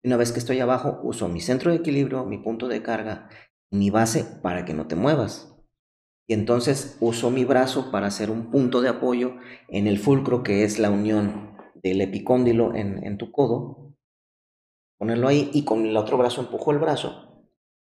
una 0.03 0.17
vez 0.17 0.33
que 0.33 0.39
estoy 0.39 0.59
abajo, 0.61 0.99
uso 1.03 1.29
mi 1.29 1.41
centro 1.41 1.71
de 1.71 1.77
equilibrio, 1.77 2.25
mi 2.25 2.39
punto 2.39 2.69
de 2.69 2.83
carga 2.83 3.29
y 3.71 3.77
mi 3.77 3.91
base 3.91 4.25
para 4.43 4.65
que 4.65 4.75
no 4.75 4.87
te 4.87 4.97
muevas. 4.97 5.55
Y 6.27 6.33
entonces 6.33 6.97
uso 7.01 7.31
mi 7.31 7.45
brazo 7.45 7.91
para 7.91 8.07
hacer 8.07 8.31
un 8.31 8.51
punto 8.51 8.81
de 8.81 8.89
apoyo 8.89 9.37
en 9.69 9.87
el 9.87 9.99
fulcro, 9.99 10.43
que 10.43 10.65
es 10.65 10.79
la 10.79 10.91
unión 10.91 11.51
del 11.83 12.01
epicóndilo 12.01 12.75
en, 12.75 13.19
tu 13.19 13.33
codo. 13.33 13.95
Ponerlo 14.99 15.29
ahí 15.29 15.51
y 15.53 15.65
con 15.65 15.87
el 15.87 15.97
otro 15.97 16.19
brazo 16.19 16.43
empujo 16.43 16.73
el 16.73 16.79
brazo 16.79 17.47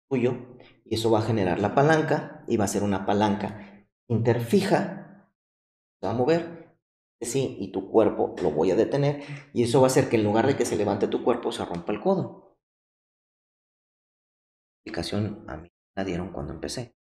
tuyo 0.10 0.58
y 0.86 0.96
eso 0.96 1.12
va 1.12 1.20
a 1.20 1.24
generar 1.24 1.60
la 1.60 1.76
palanca 1.76 2.44
y 2.48 2.58
va 2.58 2.66
a 2.66 2.70
ser 2.70 2.84
una 2.84 3.06
palanca 3.06 3.88
interfija. 4.10 5.32
Se 6.00 6.08
va 6.08 6.14
a 6.14 6.16
mover 6.16 6.76
sí, 7.22 7.58
y 7.60 7.72
tu 7.72 7.90
cuerpo 7.90 8.36
lo 8.42 8.52
voy 8.52 8.72
a 8.72 8.76
detener 8.76 9.24
y 9.54 9.64
eso 9.64 9.82
va 9.82 9.88
a 9.88 9.92
hacer 9.92 10.10
que 10.10 10.18
en 10.18 10.24
lugar 10.24 10.48
de 10.48 10.56
que 10.56 10.66
se 10.66 10.78
levante 10.78 11.08
tu 11.08 11.24
cuerpo 11.24 11.52
se 11.52 11.66
rompa 11.66 11.92
el 11.92 12.02
codo. 12.02 12.58
La 14.86 14.92
explicación 14.92 15.46
a 15.50 15.58
mí 15.58 15.70
la 15.96 16.04
dieron 16.04 16.32
cuando 16.32 16.54
empecé. 16.54 16.96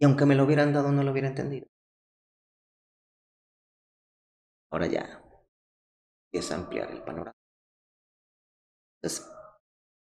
Y 0.00 0.04
aunque 0.04 0.26
me 0.26 0.34
lo 0.34 0.44
hubieran 0.44 0.72
dado 0.72 0.92
no 0.92 1.02
lo 1.02 1.12
hubiera 1.12 1.28
entendido. 1.28 1.66
Ahora 4.70 4.86
ya 4.86 5.27
a 6.32 6.54
ampliar 6.54 6.90
el 6.90 7.02
panorama. 7.02 7.36
Entonces 9.00 9.30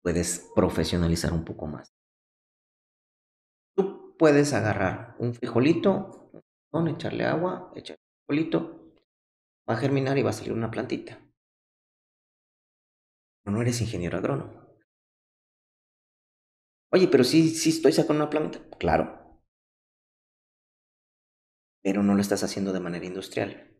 puedes 0.02 0.50
profesionalizar 0.54 1.32
un 1.32 1.44
poco 1.44 1.66
más. 1.66 1.92
Tú 3.76 4.16
puedes 4.18 4.52
agarrar 4.52 5.16
un 5.18 5.34
frijolito, 5.34 6.30
echarle 6.88 7.24
agua, 7.24 7.72
echarle 7.74 8.02
frijolito, 8.26 8.94
va 9.68 9.74
a 9.74 9.76
germinar 9.76 10.16
y 10.18 10.22
va 10.22 10.30
a 10.30 10.34
salir 10.34 10.52
una 10.52 10.70
plantita. 10.70 11.18
Pero 13.42 13.56
no 13.56 13.62
eres 13.62 13.80
ingeniero 13.80 14.18
agrónomo. 14.18 14.62
Oye, 16.92 17.08
pero 17.08 17.24
sí, 17.24 17.50
sí 17.50 17.70
estoy 17.70 17.92
sacando 17.92 18.22
una 18.22 18.30
planta. 18.30 18.60
Claro. 18.78 19.40
Pero 21.82 22.02
no 22.02 22.14
lo 22.14 22.20
estás 22.20 22.44
haciendo 22.44 22.72
de 22.72 22.80
manera 22.80 23.06
industrial. 23.06 23.71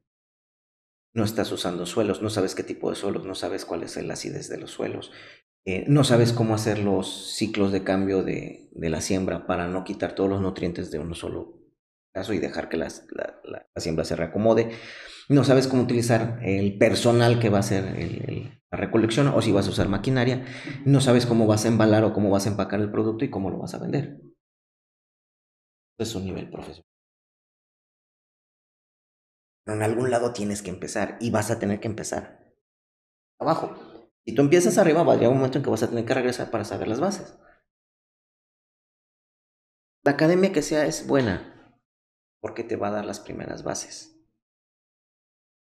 No 1.15 1.25
estás 1.25 1.53
usando 1.53 1.87
suelos, 1.87 2.23
no 2.23 2.31
sabes 2.31 2.55
qué 2.55 2.63
tipo 2.63 2.91
de 2.91 2.97
suelos, 2.97 3.25
no 3.25 3.35
sabes 3.35 3.65
cuál 3.65 3.83
es 3.83 3.97
el 3.97 4.11
acidez 4.11 4.49
de 4.49 4.59
los 4.59 4.71
suelos, 4.71 5.13
eh, 5.65 5.85
no 5.87 6.05
sabes 6.05 6.33
cómo 6.33 6.55
hacer 6.55 6.79
los 6.79 7.35
ciclos 7.35 7.71
de 7.71 7.85
cambio 7.85 8.23
de, 8.23 8.69
de, 8.73 8.91
la 8.91 9.01
siembra 9.01 9.47
para 9.47 9.69
no 9.69 9.85
quitar 9.85 10.15
todos 10.15 10.29
los 10.29 10.41
nutrientes 10.41 10.91
de 10.91 10.99
uno 10.99 11.15
solo 11.15 11.61
caso 12.13 12.33
y 12.33 12.39
dejar 12.39 12.69
que 12.69 12.77
la, 12.77 12.89
la, 13.45 13.67
siembra 13.77 14.05
se 14.05 14.17
reacomode 14.17 14.73
no 15.29 15.45
sabes 15.45 15.69
cómo 15.69 15.83
utilizar 15.83 16.41
el 16.43 16.79
personal 16.79 17.39
que 17.39 17.49
va 17.49 17.59
a 17.59 17.61
hacer 17.61 17.85
la 18.71 18.79
recolección 18.79 19.29
o 19.29 19.41
si 19.41 19.53
vas 19.53 19.67
a 19.67 19.71
usar 19.71 19.89
maquinaria, 19.89 20.45
no 20.85 21.01
sabes 21.01 21.27
cómo 21.27 21.47
vas 21.47 21.65
a 21.65 21.69
embalar 21.69 22.05
o 22.05 22.13
cómo 22.13 22.31
vas 22.31 22.47
a 22.47 22.51
empacar 22.51 22.81
el 22.81 22.91
producto 22.91 23.25
y 23.25 23.31
cómo 23.31 23.51
lo 23.51 23.59
vas 23.59 23.75
a 23.75 23.79
vender. 23.79 24.21
Es 25.99 26.15
un 26.15 26.25
nivel 26.25 26.51
profesional. 26.51 26.92
En 29.67 29.83
algún 29.83 30.11
lado 30.11 30.33
tienes 30.33 30.63
que 30.63 30.71
empezar 30.71 31.17
y 31.21 31.31
vas 31.31 31.51
a 31.51 31.59
tener 31.59 31.81
que 31.81 31.89
empezar 31.89 32.55
abajo. 33.39 33.75
Si 34.25 34.35
tú 34.35 34.43
empiezas 34.43 34.79
arriba, 34.79 35.03
va 35.03 35.15
a 35.15 35.17
llegar 35.17 35.31
un 35.31 35.39
momento 35.39 35.59
en 35.59 35.65
que 35.65 35.71
vas 35.71 35.83
a 35.83 35.89
tener 35.89 36.05
que 36.05 36.15
regresar 36.15 36.51
para 36.51 36.65
saber 36.65 36.89
las 36.89 37.01
bases. 37.01 37.39
La 40.05 40.13
academia 40.13 40.53
que 40.53 40.63
sea 40.63 40.87
es 40.87 41.07
buena 41.07 41.79
porque 42.41 42.65
te 42.65 42.77
va 42.77 42.89
a 42.89 42.93
dar 42.93 43.05
las 43.05 43.21
primeras 43.21 43.63
bases. 43.63 44.19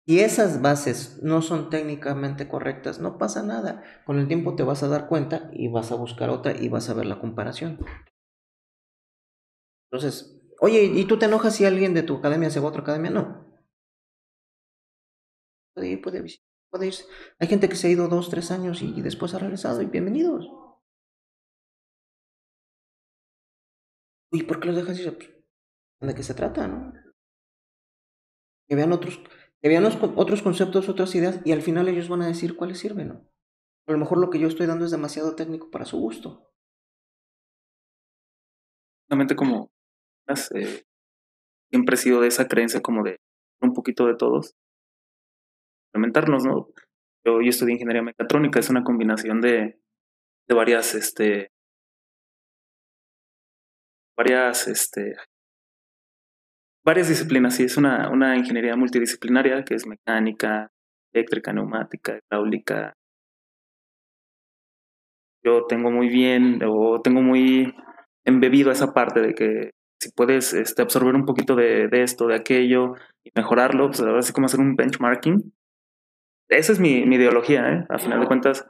Si 0.06 0.18
esas 0.20 0.62
bases 0.62 1.22
no 1.22 1.42
son 1.42 1.70
técnicamente 1.70 2.48
correctas, 2.48 2.98
no 2.98 3.18
pasa 3.18 3.42
nada. 3.42 3.84
Con 4.04 4.18
el 4.18 4.26
tiempo 4.26 4.56
te 4.56 4.64
vas 4.64 4.82
a 4.82 4.88
dar 4.88 5.06
cuenta 5.06 5.50
y 5.52 5.68
vas 5.68 5.92
a 5.92 5.96
buscar 5.96 6.30
otra 6.30 6.56
y 6.56 6.68
vas 6.68 6.88
a 6.88 6.94
ver 6.94 7.06
la 7.06 7.20
comparación. 7.20 7.78
Entonces, 9.90 10.42
oye, 10.60 10.84
¿y 10.84 11.04
tú 11.04 11.18
te 11.18 11.26
enojas 11.26 11.54
si 11.54 11.66
alguien 11.66 11.94
de 11.94 12.02
tu 12.02 12.16
academia 12.16 12.50
se 12.50 12.58
va 12.58 12.66
a 12.66 12.68
otra 12.70 12.82
academia? 12.82 13.10
No. 13.10 13.51
Puede 15.74 15.88
ir, 15.88 16.02
puede, 16.02 16.24
puede 16.70 16.86
irse. 16.86 17.04
Hay 17.38 17.48
gente 17.48 17.68
que 17.68 17.76
se 17.76 17.88
ha 17.88 17.90
ido 17.90 18.08
dos, 18.08 18.30
tres 18.30 18.50
años 18.50 18.82
y 18.82 19.00
después 19.00 19.34
ha 19.34 19.38
regresado 19.38 19.82
y 19.82 19.86
bienvenidos. 19.86 20.48
¿Y 24.32 24.44
por 24.44 24.60
qué 24.60 24.66
los 24.68 24.76
dejas 24.76 24.98
ir? 24.98 25.16
Pues, 25.16 26.08
¿De 26.08 26.14
qué 26.14 26.22
se 26.22 26.34
trata, 26.34 26.66
no? 26.66 26.92
Que 28.66 28.74
vean 28.74 28.92
otros 28.92 29.20
que 29.62 29.68
vean 29.68 29.84
otros 29.84 30.42
conceptos, 30.42 30.88
otras 30.88 31.14
ideas, 31.14 31.40
y 31.44 31.52
al 31.52 31.62
final 31.62 31.86
ellos 31.86 32.08
van 32.08 32.22
a 32.22 32.26
decir 32.26 32.56
cuáles 32.56 32.80
sirven, 32.80 33.08
¿no? 33.08 33.28
A 33.86 33.92
lo 33.92 33.98
mejor 33.98 34.18
lo 34.18 34.28
que 34.28 34.40
yo 34.40 34.48
estoy 34.48 34.66
dando 34.66 34.84
es 34.84 34.90
demasiado 34.90 35.36
técnico 35.36 35.70
para 35.70 35.84
su 35.84 35.98
gusto. 35.98 36.50
Realmente 39.08 39.36
como 39.36 39.70
eh, 40.26 40.82
siempre 41.70 41.94
he 41.94 41.98
sido 41.98 42.20
de 42.20 42.28
esa 42.28 42.48
creencia 42.48 42.80
como 42.80 43.04
de 43.04 43.20
un 43.60 43.72
poquito 43.72 44.06
de 44.06 44.16
todos. 44.16 44.56
Implementarnos, 45.94 46.44
¿no? 46.44 46.68
Yo, 47.24 47.40
yo 47.40 47.48
estudié 47.48 47.74
ingeniería 47.74 48.02
mecatrónica, 48.02 48.58
es 48.58 48.70
una 48.70 48.82
combinación 48.82 49.40
de, 49.40 49.78
varias, 50.48 50.94
este, 50.94 51.50
varias, 54.16 54.68
este, 54.68 55.14
varias 56.84 57.08
disciplinas, 57.08 57.56
sí, 57.56 57.64
es 57.64 57.76
una, 57.76 58.10
una 58.10 58.36
ingeniería 58.36 58.76
multidisciplinaria 58.76 59.64
que 59.64 59.74
es 59.74 59.86
mecánica, 59.86 60.70
eléctrica, 61.12 61.52
neumática, 61.52 62.18
hidráulica. 62.18 62.94
Yo 65.44 65.66
tengo 65.66 65.90
muy 65.90 66.08
bien, 66.08 66.60
o 66.64 67.00
tengo 67.02 67.20
muy 67.20 67.74
embebido 68.24 68.70
esa 68.70 68.92
parte 68.92 69.20
de 69.20 69.34
que 69.34 69.70
si 70.00 70.10
puedes 70.12 70.52
este, 70.52 70.82
absorber 70.82 71.14
un 71.14 71.24
poquito 71.24 71.54
de, 71.54 71.88
esto, 71.92 72.26
de 72.26 72.36
aquello 72.36 72.94
y 73.24 73.30
mejorarlo, 73.34 73.86
pues 73.86 74.00
ahora 74.00 74.22
sí 74.22 74.32
como 74.32 74.46
hacer 74.46 74.60
un 74.60 74.74
benchmarking. 74.74 75.52
Esa 76.58 76.72
es 76.72 76.80
mi, 76.80 77.04
mi 77.06 77.16
ideología, 77.16 77.72
¿eh? 77.72 77.86
A 77.88 77.98
final 77.98 78.20
de 78.20 78.26
cuentas, 78.26 78.66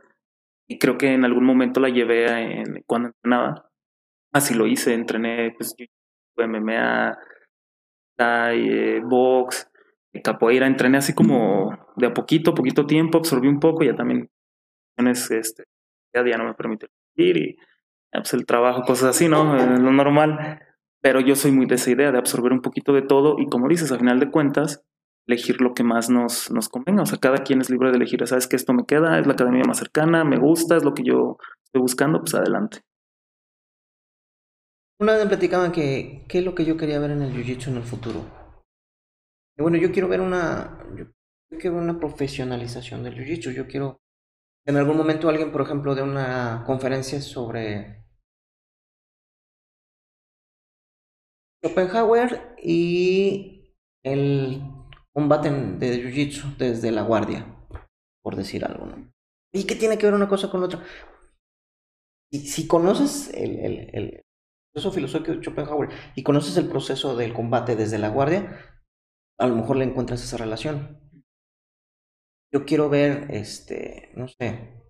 y 0.69 0.79
creo 0.79 0.97
que 0.97 1.13
en 1.13 1.25
algún 1.25 1.45
momento 1.45 1.81
la 1.81 1.89
llevé 1.89 2.27
en, 2.61 2.83
cuando 2.87 3.09
entrenaba. 3.09 3.69
Así 4.33 4.55
lo 4.55 4.67
hice, 4.67 4.95
entrené 4.95 5.55
pues, 5.57 5.75
MMA, 6.37 7.19
eh, 8.19 9.01
box, 9.05 9.69
capoeira, 10.23 10.67
entrené 10.67 10.99
así 10.99 11.15
como 11.15 11.77
de 11.97 12.07
a 12.07 12.15
poquito, 12.15 12.55
poquito 12.55 12.87
tiempo, 12.87 13.19
absorbí 13.19 13.49
un 13.49 13.61
poco, 13.61 13.85
ya 13.85 13.95
también 13.95 14.31
este, 14.97 15.65
día 16.13 16.21
a 16.21 16.25
día 16.25 16.39
no 16.39 16.45
me 16.45 16.55
permite 16.55 16.87
ir 17.17 17.37
y 17.37 17.57
pues 18.13 18.35
el 18.35 18.47
trabajo, 18.47 18.83
cosas 18.83 19.11
así, 19.17 19.29
¿no? 19.29 19.55
lo 19.55 19.93
normal. 19.93 20.61
Pero 21.01 21.21
yo 21.21 21.35
soy 21.35 21.51
muy 21.51 21.67
de 21.67 21.75
esa 21.75 21.91
idea 21.91 22.13
de 22.13 22.19
absorber 22.19 22.53
un 22.53 22.61
poquito 22.61 22.93
de 22.93 23.03
todo 23.03 23.37
y 23.39 23.49
como 23.49 23.69
dices, 23.69 23.91
al 23.91 23.99
final 23.99 24.21
de 24.21 24.31
cuentas, 24.31 24.85
elegir 25.27 25.61
lo 25.61 25.75
que 25.75 25.85
más 25.85 26.11
nos, 26.11 26.51
nos 26.51 26.69
convenga. 26.69 27.03
O 27.03 27.07
sea, 27.07 27.19
cada 27.19 27.39
quien 27.39 27.61
es 27.61 27.71
libre 27.71 27.91
de 27.91 27.97
elegir, 27.97 28.27
sabes 28.27 28.47
que 28.47 28.57
esto 28.57 28.73
me 28.73 28.85
queda, 28.85 29.19
es 29.19 29.27
la 29.27 29.35
academia 29.35 29.65
más 29.67 29.79
cercana, 29.79 30.25
me 30.25 30.39
gusta, 30.39 30.77
es 30.77 30.85
lo 30.85 30.95
que 30.95 31.05
yo 31.05 31.37
estoy 31.65 31.81
buscando, 31.81 32.21
pues 32.21 32.35
adelante. 32.35 32.81
Una 35.01 35.15
vez 35.15 35.25
me 35.25 35.31
platicaban 35.31 35.73
que 35.73 36.25
qué 36.29 36.39
es 36.39 36.45
lo 36.45 36.55
que 36.55 36.65
yo 36.65 36.77
quería 36.77 37.01
ver 37.01 37.11
en 37.11 37.23
el 37.23 37.33
jiu-jitsu 37.33 37.69
en 37.69 37.77
el 37.77 37.83
futuro. 37.83 38.21
Y 39.57 39.63
bueno, 39.63 39.77
yo 39.77 39.91
quiero 39.91 40.09
ver 40.09 40.21
una, 40.21 40.79
yo 40.97 41.07
quiero 41.59 41.77
ver 41.77 41.85
una 41.85 41.99
profesionalización 41.99 43.03
del 43.03 43.17
jiu-jitsu. 43.17 43.53
Yo 43.53 43.67
quiero 43.67 44.01
en 44.65 44.77
algún 44.77 44.97
momento 44.97 45.29
alguien, 45.29 45.51
por 45.51 45.63
ejemplo, 45.63 45.95
de 45.95 46.03
una 46.03 46.63
conferencia 46.65 47.21
sobre 47.21 48.05
Schopenhauer 51.65 52.57
y 52.63 53.75
el 54.05 54.63
combate 55.15 55.51
de 55.51 56.03
jiu-jitsu 56.03 56.57
desde 56.57 56.91
la 56.91 57.03
guardia, 57.03 57.47
por 58.23 58.37
decir 58.37 58.65
algo, 58.65 58.87
¿no? 58.87 59.13
¿Y 59.53 59.65
qué 59.65 59.75
tiene 59.75 59.99
que 59.99 60.07
ver 60.07 60.15
una 60.15 60.29
cosa 60.29 60.51
con 60.51 60.63
otra? 60.63 60.83
Si, 62.31 62.47
si 62.47 62.67
conoces 62.67 63.31
el, 63.35 63.59
el, 63.93 64.23
proceso 64.73 64.93
filosófico 64.93 65.33
de 65.33 65.43
Schopenhauer 65.43 65.91
y 66.15 66.23
conoces 66.23 66.57
el 66.57 66.67
proceso 66.67 67.15
del 67.15 67.35
combate 67.35 67.77
desde 67.77 67.99
la 67.99 68.09
guardia, 68.09 68.59
a 69.39 69.47
lo 69.47 69.55
mejor 69.55 69.77
le 69.77 69.85
encuentras 69.85 70.25
esa 70.25 70.39
relación. 70.39 70.99
Yo 72.51 72.65
quiero 72.65 72.89
ver, 72.89 73.27
este, 73.31 74.13
no 74.15 74.29
sé, 74.29 74.83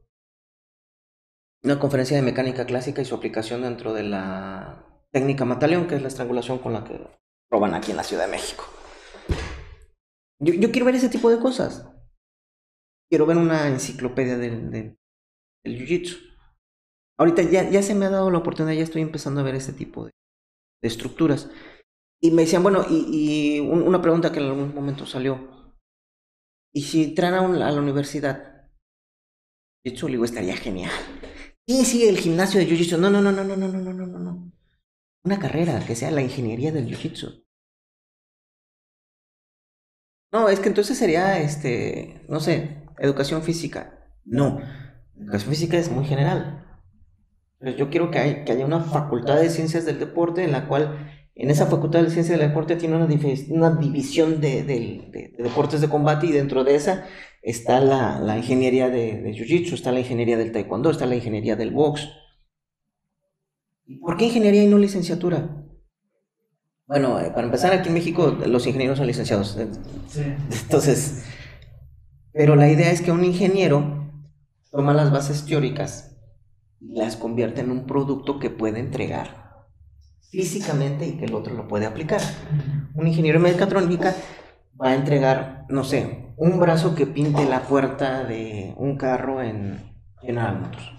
una 1.65 1.79
conferencia 1.79 2.17
de 2.17 2.23
mecánica 2.23 2.67
clásica 2.67 3.03
y 3.03 3.05
su 3.05 3.15
aplicación 3.15 3.63
dentro 3.63 3.93
de 3.93 4.05
la 4.05 4.85
técnica 5.13 5.45
mataleón, 5.45 5.87
que 5.87 5.97
es 5.97 6.03
la 6.03 6.09
estrangulación 6.09 6.59
con 6.59 6.73
la 6.73 6.85
que 6.85 7.01
roban 7.51 7.75
aquí 7.75 7.91
en 7.91 7.97
la 7.97 8.05
Ciudad 8.05 8.27
de 8.27 8.33
México. 8.33 8.65
Yo, 10.43 10.71
quiero 10.71 10.87
ver 10.87 10.97
ese 10.97 11.09
tipo 11.09 11.31
de 11.31 11.39
cosas. 11.41 11.87
Quiero 13.09 13.27
ver 13.27 13.37
una 13.37 13.69
enciclopedia 13.69 14.37
del, 14.39 14.97
Jiu-Jitsu. 15.65 16.19
Ahorita 17.19 17.43
ya, 17.43 17.69
ya 17.71 17.83
se 17.83 17.95
me 17.95 18.07
ha 18.07 18.11
dado 18.11 18.31
la 18.31 18.39
oportunidad, 18.39 18.75
ya 18.77 18.83
estoy 18.85 19.03
empezando 19.03 19.41
a 19.41 19.45
ver 19.45 19.55
ese 19.55 19.73
tipo 19.73 20.07
de, 20.07 20.13
estructuras. 20.83 21.51
Y 22.23 22.33
me 22.33 22.43
decían, 22.43 22.63
bueno, 22.63 22.85
y, 22.89 23.59
y 23.59 23.61
un- 23.61 23.83
una 23.83 24.03
pregunta 24.03 24.33
que 24.33 24.41
en 24.41 24.47
algún 24.47 24.75
momento 24.75 25.07
salió. 25.07 25.75
¿Y 26.75 26.83
si 26.83 27.15
traen 27.15 27.35
a, 27.35 27.41
un- 27.43 27.63
a 27.63 27.71
la 27.71 27.81
universidad? 27.81 28.69
Jiu-Jitsu, 29.85 30.07
digo, 30.09 30.25
estaría 30.25 30.57
genial. 30.57 30.91
Sí, 31.69 31.85
sí, 31.85 32.09
el 32.09 32.19
gimnasio 32.19 32.61
de 32.61 32.67
Jiu-Jitsu. 32.67 32.99
No, 32.99 33.11
no, 33.11 33.21
no, 33.23 33.33
no, 33.33 33.45
no, 33.45 33.57
no, 33.57 33.69
no, 33.69 33.81
no, 33.93 34.07
no, 34.07 34.19
no. 34.19 34.53
Una 35.25 35.39
carrera 35.39 35.85
que 35.87 35.97
sea 35.97 36.11
la 36.11 36.23
ingeniería 36.23 36.73
del 36.73 36.89
Jiu-Jitsu. 36.89 37.45
No, 40.33 40.49
es 40.49 40.61
que 40.61 40.69
entonces 40.69 40.97
sería, 40.99 41.39
este, 41.41 42.23
no 42.29 42.41
sé, 42.41 42.83
educación 42.99 43.43
física. 43.43 43.99
No, 44.25 44.61
educación 45.19 45.51
física 45.51 45.77
es 45.79 45.91
muy 45.91 46.05
general. 46.07 46.65
Entonces, 47.61 47.79
yo 47.79 47.91
quiero 47.91 48.11
que, 48.11 48.19
hay- 48.19 48.45
que 48.45 48.53
haya 48.53 48.67
una 48.67 48.81
facultad 48.81 49.41
de 49.41 49.51
ciencias 49.51 49.85
del 49.87 49.99
deporte 49.99 50.45
en 50.45 50.53
la 50.53 50.67
cual, 50.69 51.11
en 51.35 51.51
esa 51.51 51.67
facultad 51.67 52.03
de 52.03 52.11
ciencias 52.11 52.39
del 52.39 52.49
deporte 52.49 52.77
tiene 52.77 52.97
una, 52.97 53.07
división 53.77 54.41
de, 54.41 54.65
deportes 55.39 55.81
de 55.81 55.89
combate 55.89 56.27
y 56.27 56.33
dentro 56.33 56.65
de 56.65 56.75
esa 56.77 57.07
está 57.43 57.81
la, 57.81 58.21
la 58.21 58.37
ingeniería 58.39 58.89
de, 58.89 59.21
de 59.21 59.33
Jiu-Jitsu, 59.33 59.75
está 59.75 59.93
la 59.93 60.01
ingeniería 60.01 60.37
del 60.37 60.53
Taekwondo, 60.53 60.91
está 60.91 61.07
la 61.07 61.17
ingeniería 61.17 61.57
del 61.57 61.71
box. 61.73 62.09
¿Y 63.87 63.99
¿Por 63.99 64.17
qué 64.17 64.25
ingeniería 64.27 64.65
y 64.65 64.69
no 64.69 64.79
licenciatura? 64.79 65.62
Bueno, 66.93 67.19
eh, 67.19 67.31
para 67.31 67.47
empezar, 67.47 67.73
aquí 67.73 67.89
en 67.89 67.95
México 67.95 68.37
los 68.47 68.67
ingenieros 68.67 68.99
son 68.99 69.07
licenciados. 69.07 69.57
eh, 69.57 69.67
entonces, 70.51 71.25
pero 72.35 72.55
la 72.55 72.69
idea 72.69 72.91
es 72.91 73.01
que 73.01 73.11
un 73.11 73.25
ingeniero 73.25 74.13
toma 74.71 74.93
las 74.93 75.11
bases 75.11 75.47
teóricas 75.47 76.15
y 76.81 76.99
las 76.99 77.17
convierte 77.17 77.63
en 77.63 77.71
un 77.71 77.87
producto 77.87 78.39
que 78.39 78.51
puede 78.51 78.79
entregar 78.79 79.65
físicamente 80.31 81.07
y 81.07 81.13
que 81.13 81.25
el 81.25 81.35
otro 81.35 81.55
lo 81.55 81.67
puede 81.67 81.87
aplicar. 81.87 82.21
Un 82.95 83.07
ingeniero 83.07 83.39
en 83.39 83.45
mecatrónica 83.45 84.15
va 84.79 84.89
a 84.91 84.95
entregar, 84.95 85.65
no 85.71 85.85
sé, 85.85 86.35
un 86.37 86.61
brazo 86.61 86.95
que 86.95 87.07
pinte 87.07 87.47
la 87.47 87.63
puerta 87.63 88.23
de 88.25 88.75
un 88.77 88.99
carro 88.99 89.41
en 89.41 89.79
General 90.21 90.61
Motors. 90.61 90.93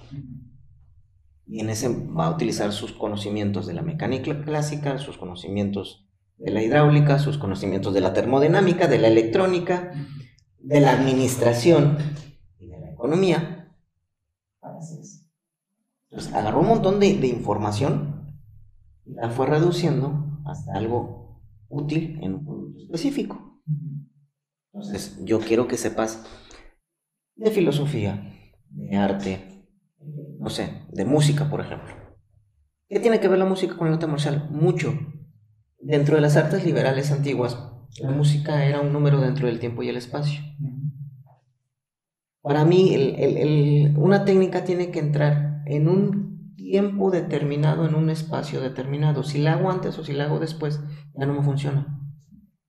Y 1.45 1.59
en 1.59 1.69
ese 1.69 1.89
va 1.89 2.27
a 2.27 2.31
utilizar 2.31 2.72
sus 2.72 2.93
conocimientos 2.93 3.67
de 3.67 3.73
la 3.73 3.81
mecánica 3.81 4.43
clásica, 4.43 4.97
sus 4.97 5.17
conocimientos 5.17 6.07
de 6.38 6.51
la 6.51 6.63
hidráulica, 6.63 7.19
sus 7.19 7.38
conocimientos 7.38 7.93
de 7.93 8.01
la 8.01 8.13
termodinámica, 8.13 8.88
de 8.88 8.99
la 8.99 9.07
electrónica, 9.07 9.91
de 10.59 10.80
la 10.81 10.93
administración 10.93 11.97
y 12.59 12.67
de 12.67 12.80
la 12.80 12.91
economía. 12.91 13.75
Entonces 16.09 16.33
agarró 16.33 16.61
un 16.61 16.67
montón 16.67 16.99
de, 16.99 17.17
de 17.17 17.27
información 17.27 18.38
y 19.05 19.13
la 19.13 19.30
fue 19.30 19.47
reduciendo 19.47 20.41
hasta 20.45 20.73
algo 20.73 21.41
útil 21.67 22.19
en 22.22 22.35
un 22.35 22.45
producto 22.45 22.80
específico. 22.80 23.61
Entonces 24.72 25.19
yo 25.23 25.39
quiero 25.39 25.67
que 25.67 25.77
sepas 25.77 26.25
de 27.35 27.51
filosofía, 27.51 28.33
de 28.69 28.95
arte, 28.95 29.52
no 30.43 30.49
sé, 30.49 30.83
de 30.91 31.05
música, 31.05 31.49
por 31.49 31.61
ejemplo. 31.61 31.95
¿Qué 32.89 32.99
tiene 32.99 33.22
que 33.22 33.30
ver 33.30 33.39
la 33.39 33.45
música 33.45 33.77
con 33.77 33.88
el 33.88 33.93
arte 33.93 34.07
marcial? 34.07 34.49
Mucho. 34.51 34.93
Dentro 35.80 36.15
de 36.15 36.22
las 36.22 36.35
artes 36.35 36.65
liberales 36.65 37.11
antiguas, 37.11 37.57
la 38.01 38.11
música 38.11 38.65
era 38.65 38.81
un 38.81 38.91
número 38.91 39.22
dentro 39.22 39.47
del 39.47 39.59
tiempo 39.59 39.83
y 39.83 39.89
el 39.89 39.95
espacio. 39.95 40.41
Para 42.41 42.65
mí, 42.65 43.93
una 43.95 44.25
técnica 44.25 44.65
tiene 44.65 44.91
que 44.91 44.99
entrar 44.99 45.63
en 45.65 45.88
un 45.88 46.53
tiempo 46.55 47.09
determinado, 47.09 47.88
en 47.88 47.95
un 47.95 48.09
espacio 48.09 48.59
determinado. 48.59 49.23
Si 49.23 49.38
la 49.38 49.53
hago 49.53 49.72
antes 49.72 49.97
o 49.97 50.03
si 50.03 50.11
la 50.11 50.25
hago 50.25 50.39
después, 50.39 50.81
ya 51.15 51.25
no 51.25 51.35
me 51.35 51.43
funciona. 51.43 52.01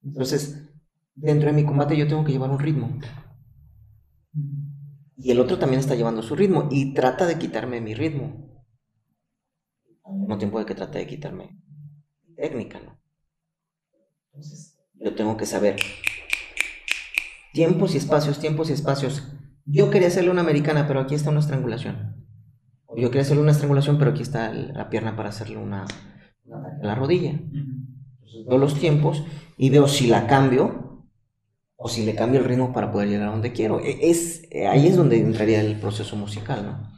Entonces, 0.01 0.73
dentro 1.17 1.49
de 1.49 1.57
mi 1.57 1.65
combate 1.65 1.97
yo 1.97 2.07
tengo 2.07 2.25
que 2.25 2.31
llevar 2.31 2.51
un 2.51 2.61
ritmo. 2.61 3.01
Y 5.25 5.31
el 5.31 5.41
otro 5.41 5.59
también 5.59 5.81
está 5.81 5.94
llevando 5.94 6.23
su 6.23 6.36
ritmo 6.36 6.69
y 6.70 6.93
trata 6.93 7.25
de 7.25 7.39
quitarme 7.39 7.81
mi 7.81 7.94
ritmo. 7.94 8.62
Al 10.05 10.17
mismo 10.19 10.36
tiempo 10.36 10.59
de 10.59 10.67
que 10.67 10.75
trata 10.75 10.99
de 10.99 11.07
quitarme 11.07 11.62
técnica, 12.36 12.78
¿no? 12.78 13.01
Entonces, 14.27 14.78
yo 14.93 15.15
tengo 15.15 15.39
que 15.39 15.47
saber 15.47 15.77
tiempos 17.55 17.94
y 17.94 17.97
espacios, 17.97 18.39
tiempos 18.39 18.69
y 18.69 18.75
espacios. 18.75 19.33
Yo 19.65 19.89
quería 19.89 20.09
hacerle 20.09 20.31
una 20.31 20.43
americana, 20.43 20.86
pero 20.86 21.01
aquí 21.01 21.15
está 21.15 21.31
una 21.31 21.41
estrangulación. 21.41 22.27
Yo 22.94 23.09
quería 23.09 23.23
hacerle 23.23 23.44
una 23.44 23.53
estrangulación, 23.53 23.97
pero 23.97 24.11
aquí 24.11 24.20
está 24.20 24.53
la 24.53 24.91
pierna 24.91 25.17
para 25.17 25.31
hacerle 25.31 25.57
una, 25.57 25.86
la 26.83 26.94
rodilla. 26.94 27.41
Veo 28.47 28.59
los 28.59 28.78
tiempos 28.78 29.25
y 29.57 29.70
veo 29.70 29.89
si 29.89 30.07
la 30.07 30.27
cambio 30.27 30.84
o 31.77 31.89
si 31.89 32.05
le 32.05 32.15
cambio 32.17 32.41
el 32.41 32.47
ritmo 32.47 32.73
para 32.73 32.91
poder 32.93 33.09
llegar 33.09 33.28
a 33.28 33.33
donde 33.33 33.53
quiero. 33.53 33.81
E- 33.81 34.11
Es, 34.11 34.43
eh, 34.51 34.67
ahí 34.69 34.86
es 34.89 34.97
donde 34.97 35.19
entraría 35.20 35.61
el 35.61 35.78
proceso 35.81 36.17
musical, 36.17 36.65
¿no? 36.67 36.93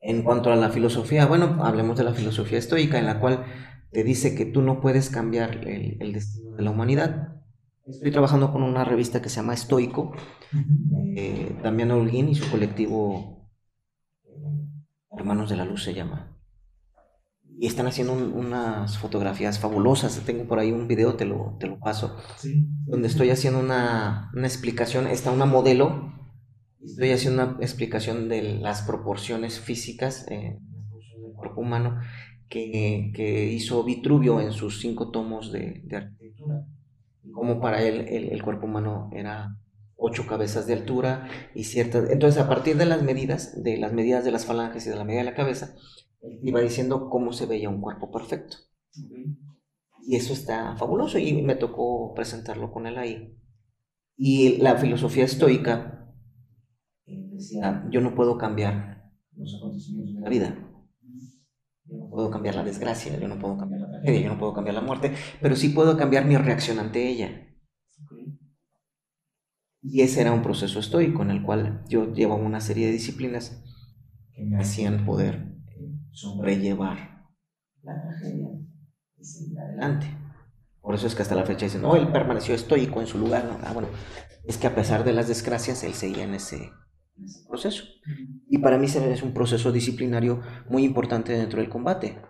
En 0.00 0.22
cuanto 0.22 0.50
a 0.52 0.56
la 0.56 0.70
filosofía, 0.70 1.26
bueno, 1.26 1.58
hablemos 1.62 1.98
de 1.98 2.04
la 2.04 2.14
filosofía 2.14 2.58
estoica, 2.58 2.98
en 2.98 3.06
la 3.06 3.20
cual 3.20 3.44
te 3.92 4.04
dice 4.04 4.34
que 4.34 4.46
tú 4.46 4.62
no 4.62 4.80
puedes 4.80 5.10
cambiar 5.10 5.66
el, 5.68 5.98
el 6.00 6.12
destino 6.12 6.56
de 6.56 6.62
la 6.64 6.70
humanidad. 6.70 7.36
Estoy 7.86 8.12
trabajando 8.12 8.52
con 8.52 8.62
una 8.62 8.84
revista 8.84 9.20
que 9.22 9.28
se 9.28 9.36
llama 9.36 9.54
Estoico, 9.54 10.12
eh, 11.16 11.56
Damián 11.62 11.90
Holguín 11.92 12.28
y 12.28 12.34
su 12.34 12.50
colectivo 12.50 13.50
eh, 14.24 14.40
Hermanos 15.10 15.50
de 15.50 15.56
la 15.56 15.64
Luz 15.64 15.84
se 15.84 15.94
llama. 15.94 16.35
Y 17.58 17.66
están 17.66 17.86
haciendo 17.86 18.12
un- 18.12 18.32
unas 18.34 18.98
fotografías 18.98 19.58
fabulosas. 19.58 20.20
Tengo 20.26 20.44
por 20.46 20.58
ahí 20.58 20.72
un 20.72 20.86
video, 20.88 21.14
te 21.16 21.24
lo, 21.24 21.56
te 21.58 21.66
lo 21.66 21.78
paso 21.78 22.16
donde 22.86 23.08
estoy 23.08 23.30
haciendo 23.30 23.60
una, 23.60 24.30
una 24.34 24.46
explicación, 24.46 25.06
está 25.06 25.30
una 25.30 25.46
modelo, 25.46 26.12
estoy 26.84 27.10
haciendo 27.12 27.42
una 27.44 27.56
explicación 27.60 28.28
de 28.28 28.42
las 28.60 28.82
proporciones 28.82 29.58
físicas 29.60 30.26
eh, 30.30 30.58
del 31.22 31.32
cuerpo 31.34 31.62
humano 31.62 31.98
que, 32.48 33.10
que 33.14 33.50
hizo 33.50 33.82
Vitruvio 33.84 34.40
en 34.40 34.52
sus 34.52 34.80
cinco 34.80 35.10
tomos 35.10 35.50
de, 35.50 35.82
de 35.84 35.96
arquitectura. 35.96 36.64
Como 37.32 37.60
para 37.60 37.82
él 37.82 38.06
el, 38.08 38.28
el 38.30 38.42
cuerpo 38.42 38.66
humano 38.66 39.10
era 39.14 39.56
ocho 39.96 40.26
cabezas 40.26 40.66
de 40.66 40.74
altura 40.74 41.28
y 41.54 41.64
ciertas... 41.64 42.08
Entonces 42.10 42.40
a 42.40 42.48
partir 42.48 42.76
de 42.76 42.84
las 42.86 43.02
medidas, 43.02 43.62
de 43.62 43.78
las 43.78 43.92
medidas 43.92 44.24
de 44.24 44.30
las 44.30 44.44
falanges 44.46 44.86
y 44.86 44.90
de 44.90 44.96
la 44.96 45.04
medida 45.04 45.22
de 45.24 45.30
la 45.30 45.34
cabeza, 45.34 45.74
él 46.26 46.40
iba 46.42 46.60
diciendo 46.60 47.08
cómo 47.08 47.32
se 47.32 47.46
veía 47.46 47.68
un 47.68 47.80
cuerpo 47.80 48.10
perfecto. 48.10 48.56
Y 50.02 50.16
eso 50.16 50.32
está 50.32 50.76
fabuloso 50.76 51.18
y 51.18 51.42
me 51.42 51.56
tocó 51.56 52.14
presentarlo 52.14 52.72
con 52.72 52.86
él 52.86 52.98
ahí. 52.98 53.36
Y 54.16 54.58
la 54.58 54.76
filosofía 54.76 55.24
estoica 55.24 56.14
decía, 57.06 57.86
yo 57.90 58.00
no 58.00 58.14
puedo 58.14 58.38
cambiar 58.38 59.12
los 59.36 59.54
acontecimientos 59.56 60.14
de 60.14 60.20
la 60.20 60.28
vida. 60.28 60.62
Yo 61.84 61.98
no 61.98 62.10
puedo 62.10 62.30
cambiar 62.30 62.54
la 62.56 62.64
desgracia, 62.64 63.18
yo 63.18 63.28
no 63.28 63.38
puedo 63.38 63.56
cambiar 63.56 63.82
la 63.82 63.90
tragedia, 63.90 64.22
yo 64.22 64.28
no 64.28 64.38
puedo 64.38 64.54
cambiar 64.54 64.74
la 64.74 64.80
muerte, 64.80 65.12
pero 65.40 65.54
sí 65.54 65.68
puedo 65.68 65.96
cambiar 65.96 66.24
mi 66.24 66.36
reacción 66.36 66.78
ante 66.78 67.08
ella. 67.08 67.42
Y 69.82 70.00
ese 70.00 70.22
era 70.22 70.32
un 70.32 70.42
proceso 70.42 70.80
estoico 70.80 71.22
en 71.22 71.30
el 71.30 71.42
cual 71.42 71.84
yo 71.88 72.12
llevaba 72.12 72.42
una 72.42 72.60
serie 72.60 72.86
de 72.86 72.92
disciplinas 72.92 73.62
que 74.32 74.44
me 74.44 74.58
hacían 74.58 75.04
poder 75.04 75.55
sobrellevar 76.16 77.26
la 77.82 78.00
tragedia 78.02 78.48
y 79.18 79.24
seguir 79.24 79.60
adelante. 79.60 80.06
Por 80.80 80.94
eso 80.94 81.06
es 81.06 81.14
que 81.14 81.22
hasta 81.22 81.34
la 81.34 81.44
fecha 81.44 81.66
dicen, 81.66 81.82
no, 81.82 81.94
él 81.94 82.10
permaneció 82.10 82.54
estoico 82.54 83.00
en 83.00 83.06
su 83.06 83.18
lugar. 83.18 83.58
Ah, 83.64 83.72
bueno, 83.72 83.88
es 84.44 84.56
que 84.56 84.66
a 84.66 84.74
pesar 84.74 85.04
de 85.04 85.12
las 85.12 85.28
desgracias, 85.28 85.82
él 85.84 85.94
seguía 85.94 86.24
en 86.24 86.34
ese, 86.34 86.56
en 87.16 87.24
ese 87.24 87.46
proceso. 87.46 87.84
Y 88.48 88.58
para 88.58 88.78
mí 88.78 88.86
es 88.86 89.22
un 89.22 89.34
proceso 89.34 89.72
disciplinario 89.72 90.40
muy 90.68 90.84
importante 90.84 91.32
dentro 91.32 91.60
del 91.60 91.68
combate 91.68 92.22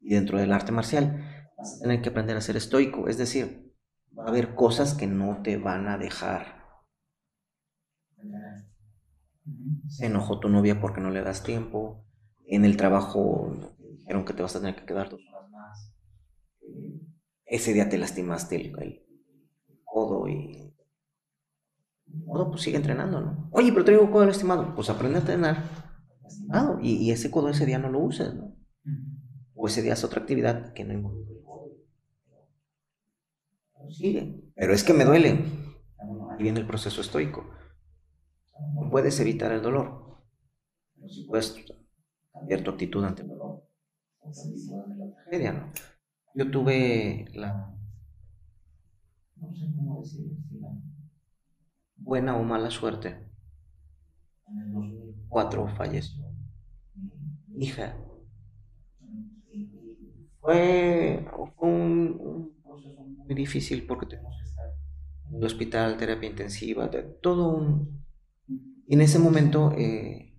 y 0.00 0.14
dentro 0.14 0.38
del 0.38 0.52
arte 0.52 0.72
marcial. 0.72 1.50
Vas 1.58 1.76
a 1.76 1.82
tener 1.82 2.00
que 2.00 2.10
aprender 2.10 2.36
a 2.36 2.40
ser 2.40 2.56
estoico, 2.56 3.08
es 3.08 3.18
decir, 3.18 3.74
va 4.18 4.24
a 4.24 4.28
haber 4.28 4.54
cosas 4.54 4.94
que 4.94 5.06
no 5.06 5.42
te 5.42 5.58
van 5.58 5.88
a 5.88 5.98
dejar. 5.98 6.56
Se 9.88 10.06
enojó 10.06 10.40
tu 10.40 10.48
novia 10.48 10.80
porque 10.80 11.00
no 11.00 11.10
le 11.10 11.22
das 11.22 11.42
tiempo. 11.42 12.05
En 12.46 12.64
el 12.64 12.76
trabajo 12.76 13.52
dijeron 13.98 14.24
que 14.24 14.32
te 14.32 14.42
vas 14.42 14.54
a 14.56 14.60
tener 14.60 14.76
que 14.76 14.86
quedar 14.86 15.10
dos 15.10 15.20
horas 15.28 15.50
más. 15.50 15.92
Ese 17.44 17.72
día 17.72 17.88
te 17.88 17.98
lastimaste 17.98 18.56
el, 18.56 18.66
el 18.80 19.06
codo 19.84 20.28
y. 20.28 20.74
Bueno, 22.06 22.50
pues 22.50 22.62
sigue 22.62 22.76
entrenando, 22.76 23.20
¿no? 23.20 23.48
Oye, 23.52 23.72
pero 23.72 23.84
traigo 23.84 24.10
codo 24.10 24.26
lastimado. 24.26 24.74
Pues 24.74 24.88
aprende 24.90 25.18
a 25.18 25.20
entrenar 25.20 25.64
lastimado. 26.22 26.78
Y, 26.80 26.94
y 26.94 27.10
ese 27.10 27.30
codo 27.30 27.48
ese 27.48 27.66
día 27.66 27.78
no 27.78 27.90
lo 27.90 28.00
uses, 28.00 28.34
¿no? 28.34 28.56
o 29.56 29.66
ese 29.66 29.82
día 29.82 29.94
es 29.94 30.04
otra 30.04 30.20
actividad 30.20 30.72
que 30.74 30.84
no 30.84 30.92
involucra 30.92 31.34
el 31.34 31.44
hobby. 31.44 31.72
Sigue, 33.90 34.42
pero 34.54 34.74
es 34.74 34.84
que 34.84 34.92
me 34.92 35.04
duele. 35.04 35.44
Ahí 36.30 36.42
viene 36.42 36.60
el 36.60 36.66
proceso 36.66 37.00
estoico. 37.00 37.50
No 38.74 38.90
puedes 38.90 39.18
evitar 39.20 39.52
el 39.52 39.62
dolor, 39.62 40.20
pero 40.94 41.08
puedes 41.28 41.56
cambiar 42.38 42.62
tu 42.62 42.70
actitud 42.70 43.04
ante 43.04 43.22
el 43.22 43.28
dolor. 43.28 43.62
¿no? 44.22 45.72
Yo 46.34 46.50
tuve 46.50 47.26
la, 47.34 47.74
no 49.36 49.54
sé 49.54 49.72
cómo 49.74 50.00
decir, 50.00 50.36
la 50.60 50.70
buena 51.96 52.36
o 52.36 52.42
mala 52.42 52.70
suerte. 52.70 53.16
En 54.48 54.58
el 54.58 54.72
2004 54.72 55.68
falleció 55.76 56.26
mi 57.56 57.66
hija. 57.66 57.96
Fue, 60.40 61.26
fue 61.56 61.68
un, 61.68 62.54
proceso 62.62 63.02
muy 63.02 63.34
difícil 63.34 63.86
porque 63.86 64.06
tenemos 64.06 64.36
que 64.38 64.44
estar 64.44 64.66
en 65.28 65.36
el 65.36 65.44
hospital, 65.44 65.96
terapia 65.96 66.30
intensiva, 66.30 66.90
todo 67.20 67.48
un... 67.48 68.04
Y 68.86 68.94
en 68.94 69.00
ese 69.00 69.18
momento 69.18 69.72
eh, 69.76 70.35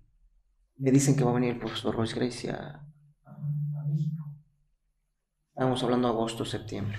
me 0.78 0.92
dicen 0.92 1.16
que 1.16 1.24
va 1.24 1.30
a 1.30 1.34
venir 1.34 1.50
el 1.54 1.58
profesor 1.58 1.94
Royce 1.94 2.14
Gracie 2.14 2.50
a, 2.50 2.86
a, 3.24 3.84
México. 3.88 4.32
Estábamos 5.48 5.82
hablando 5.82 6.08
agosto, 6.08 6.44
septiembre. 6.44 6.96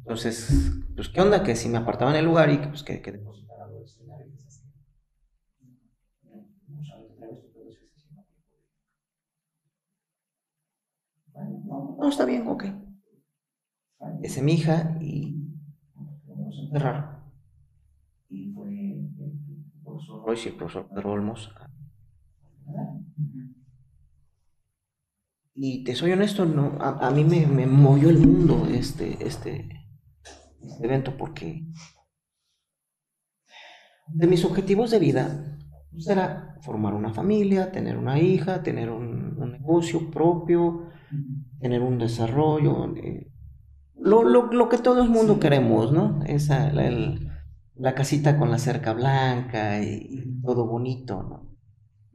Entonces, 0.00 0.72
pues, 0.96 1.08
¿qué 1.08 1.20
onda? 1.20 1.44
Que 1.44 1.54
si 1.54 1.68
me 1.68 1.78
apartaban 1.78 2.16
el 2.16 2.24
lugar 2.24 2.50
y 2.50 2.58
que, 2.58 2.66
pues, 2.68 2.82
que, 2.82 3.00
que 3.00 3.12
depositara 3.12 3.66
lo 3.68 3.74
del 3.74 3.84
escenario. 3.84 4.32
No, 11.98 12.08
está 12.08 12.24
bien, 12.24 12.48
ok. 12.48 12.64
Es 14.22 14.42
mi 14.42 14.54
hija 14.54 14.96
y 15.00 15.36
a 15.96 16.62
enterrar. 16.64 17.22
Y 18.28 18.52
fue 18.52 18.70
el 18.70 19.10
profesor 19.84 20.24
Royce 20.24 20.48
y 20.48 20.52
el 20.52 20.58
profesor 20.58 20.88
Pedro 20.88 21.12
Olmos. 21.12 21.52
Y 25.54 25.82
te 25.84 25.94
soy 25.96 26.12
honesto, 26.12 26.46
no, 26.46 26.78
a, 26.80 27.08
a 27.08 27.10
mí 27.10 27.24
me, 27.24 27.46
me, 27.46 27.66
movió 27.66 28.10
el 28.10 28.18
mundo 28.18 28.68
este, 28.70 29.26
este, 29.26 29.68
este 30.62 30.84
evento 30.84 31.16
porque 31.16 31.66
de 34.06 34.26
mis 34.26 34.44
objetivos 34.44 34.90
de 34.90 35.00
vida 35.00 35.58
pues, 35.90 36.06
era 36.08 36.56
formar 36.60 36.94
una 36.94 37.12
familia, 37.12 37.72
tener 37.72 37.96
una 37.96 38.20
hija, 38.20 38.62
tener 38.62 38.90
un, 38.90 39.36
un 39.36 39.52
negocio 39.52 40.10
propio, 40.10 40.90
tener 41.60 41.82
un 41.82 41.98
desarrollo, 41.98 42.94
eh, 42.96 43.32
lo, 43.96 44.22
lo, 44.22 44.52
lo, 44.52 44.68
que 44.68 44.78
todo 44.78 45.02
el 45.02 45.10
mundo 45.10 45.40
queremos, 45.40 45.92
¿no? 45.92 46.22
Esa, 46.24 46.72
la, 46.72 46.86
el, 46.86 47.28
la 47.74 47.94
casita 47.94 48.38
con 48.38 48.50
la 48.50 48.58
cerca 48.58 48.92
blanca 48.92 49.82
y, 49.82 50.06
y, 50.08 50.40
todo 50.42 50.66
bonito, 50.66 51.22
¿no? 51.22 51.47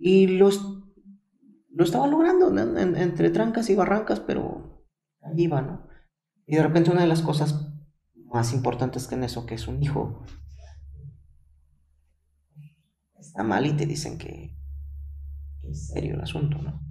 Y 0.06 0.28
los, 0.28 0.84
lo 1.70 1.86
estaba 1.86 2.08
logrando 2.08 2.50
¿no? 2.50 2.78
en, 2.78 2.98
entre 2.98 3.30
trancas 3.30 3.70
y 3.70 3.76
barrancas, 3.76 4.20
pero 4.20 4.86
ahí 5.22 5.44
iba, 5.44 5.62
¿no? 5.62 5.88
Y 6.46 6.58
de 6.58 6.64
repente 6.64 6.92
una 6.92 7.04
de 7.04 7.08
las 7.08 7.22
cosas 7.22 7.74
más 8.26 8.52
importantes 8.52 9.08
que 9.08 9.16
en 9.16 9.24
eso, 9.24 9.46
que 9.46 9.56
es 9.56 9.66
un 9.66 9.82
hijo, 9.82 10.26
está 13.18 13.44
mal 13.44 13.66
y 13.66 13.78
te 13.78 13.86
dicen 13.86 14.18
que, 14.18 14.58
que 15.62 15.70
es 15.70 15.88
serio 15.88 16.16
el 16.16 16.22
asunto, 16.22 16.58
¿no? 16.58 16.86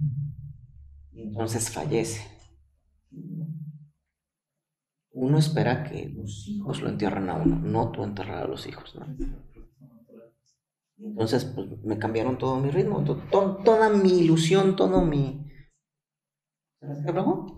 Y 1.11 1.21
entonces 1.21 1.69
fallece. 1.69 2.27
Uno 5.11 5.37
espera 5.37 5.83
que 5.83 6.09
los 6.09 6.47
hijos 6.47 6.81
lo 6.81 6.89
entierren 6.89 7.29
a 7.29 7.35
uno, 7.35 7.59
no 7.59 7.91
tú 7.91 8.03
enterrar 8.03 8.41
a 8.41 8.47
los 8.47 8.65
hijos, 8.65 8.95
¿no? 8.95 9.05
Entonces, 11.03 11.45
pues 11.45 11.67
me 11.83 11.97
cambiaron 11.97 12.37
todo 12.37 12.59
mi 12.59 12.71
ritmo, 12.71 13.03
to, 13.03 13.17
to, 13.29 13.57
toda 13.57 13.89
mi 13.89 14.19
ilusión, 14.19 14.75
todo 14.75 15.05
mi. 15.05 15.51
¿Se 16.79 17.11
bajó? 17.11 17.57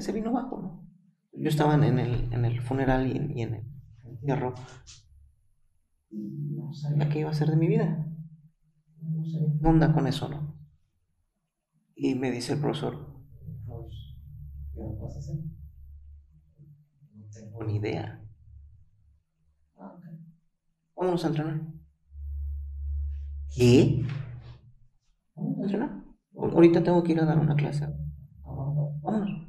Se, 0.00 0.12
vino 0.12 0.32
bajo, 0.32 0.60
¿no? 0.60 0.88
Yo 1.32 1.48
estaba 1.48 1.74
en 1.74 1.98
el, 1.98 2.32
en 2.32 2.44
el 2.44 2.60
funeral 2.62 3.06
y 3.06 3.16
en, 3.16 3.38
y 3.38 3.42
en 3.42 3.54
el 3.54 3.66
entierro 4.04 4.54
no 6.10 6.72
sabía 6.72 7.08
qué 7.08 7.20
iba 7.20 7.28
a 7.28 7.32
hacer 7.32 7.48
de 7.48 7.56
mi 7.56 7.66
vida. 7.66 8.06
No 9.60 9.70
onda 9.70 9.92
con 9.92 10.06
eso, 10.06 10.28
¿no? 10.28 10.56
Y 11.94 12.14
me 12.14 12.30
dice 12.30 12.54
el 12.54 12.60
profesor, 12.60 13.14
¿qué 14.74 14.80
vas 15.00 15.16
a 15.16 15.18
hacer? 15.18 15.36
No 17.14 17.24
tengo 17.32 17.64
ni 17.64 17.76
idea. 17.76 18.22
Ah. 19.78 19.98
Vámonos 20.94 21.24
a 21.24 21.28
entrenar. 21.28 21.75
¿Qué? 23.56 24.04
Entrenar. 25.34 26.04
Ahorita 26.36 26.84
tengo 26.84 27.02
que 27.02 27.12
ir 27.12 27.20
a 27.20 27.24
dar 27.24 27.38
una 27.38 27.56
clase. 27.56 27.86
Vámonos. 28.44 29.46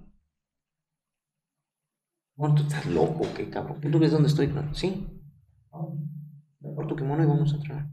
Bueno, 2.36 2.56
tú 2.56 2.64
estás 2.64 2.86
loco, 2.86 3.26
qué 3.36 3.50
cabrón. 3.50 3.82
¿Tú 3.82 4.00
ves 4.00 4.12
dónde 4.12 4.30
estoy? 4.30 4.54
Sí. 4.74 5.08
Ve 6.60 6.70
por 6.74 6.88
tu 6.88 6.96
kimono 6.96 7.24
y 7.24 7.28
vamos 7.28 7.52
a 7.52 7.56
entrenar. 7.58 7.90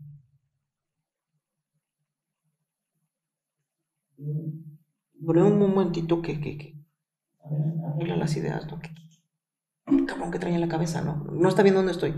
Duré 5.14 5.42
un 5.42 5.58
momentito 5.58 6.22
que, 6.22 6.40
que, 6.40 6.58
que 6.58 6.74
arregla 7.86 8.16
las 8.16 8.36
ideas, 8.36 8.66
¿no? 8.66 8.80
Que, 8.80 8.90
cabrón 10.06 10.30
que 10.30 10.38
trae 10.38 10.54
en 10.54 10.60
la 10.60 10.68
cabeza, 10.68 11.02
¿no? 11.02 11.24
No 11.24 11.48
está 11.48 11.62
bien 11.62 11.74
dónde 11.74 11.92
estoy. 11.92 12.14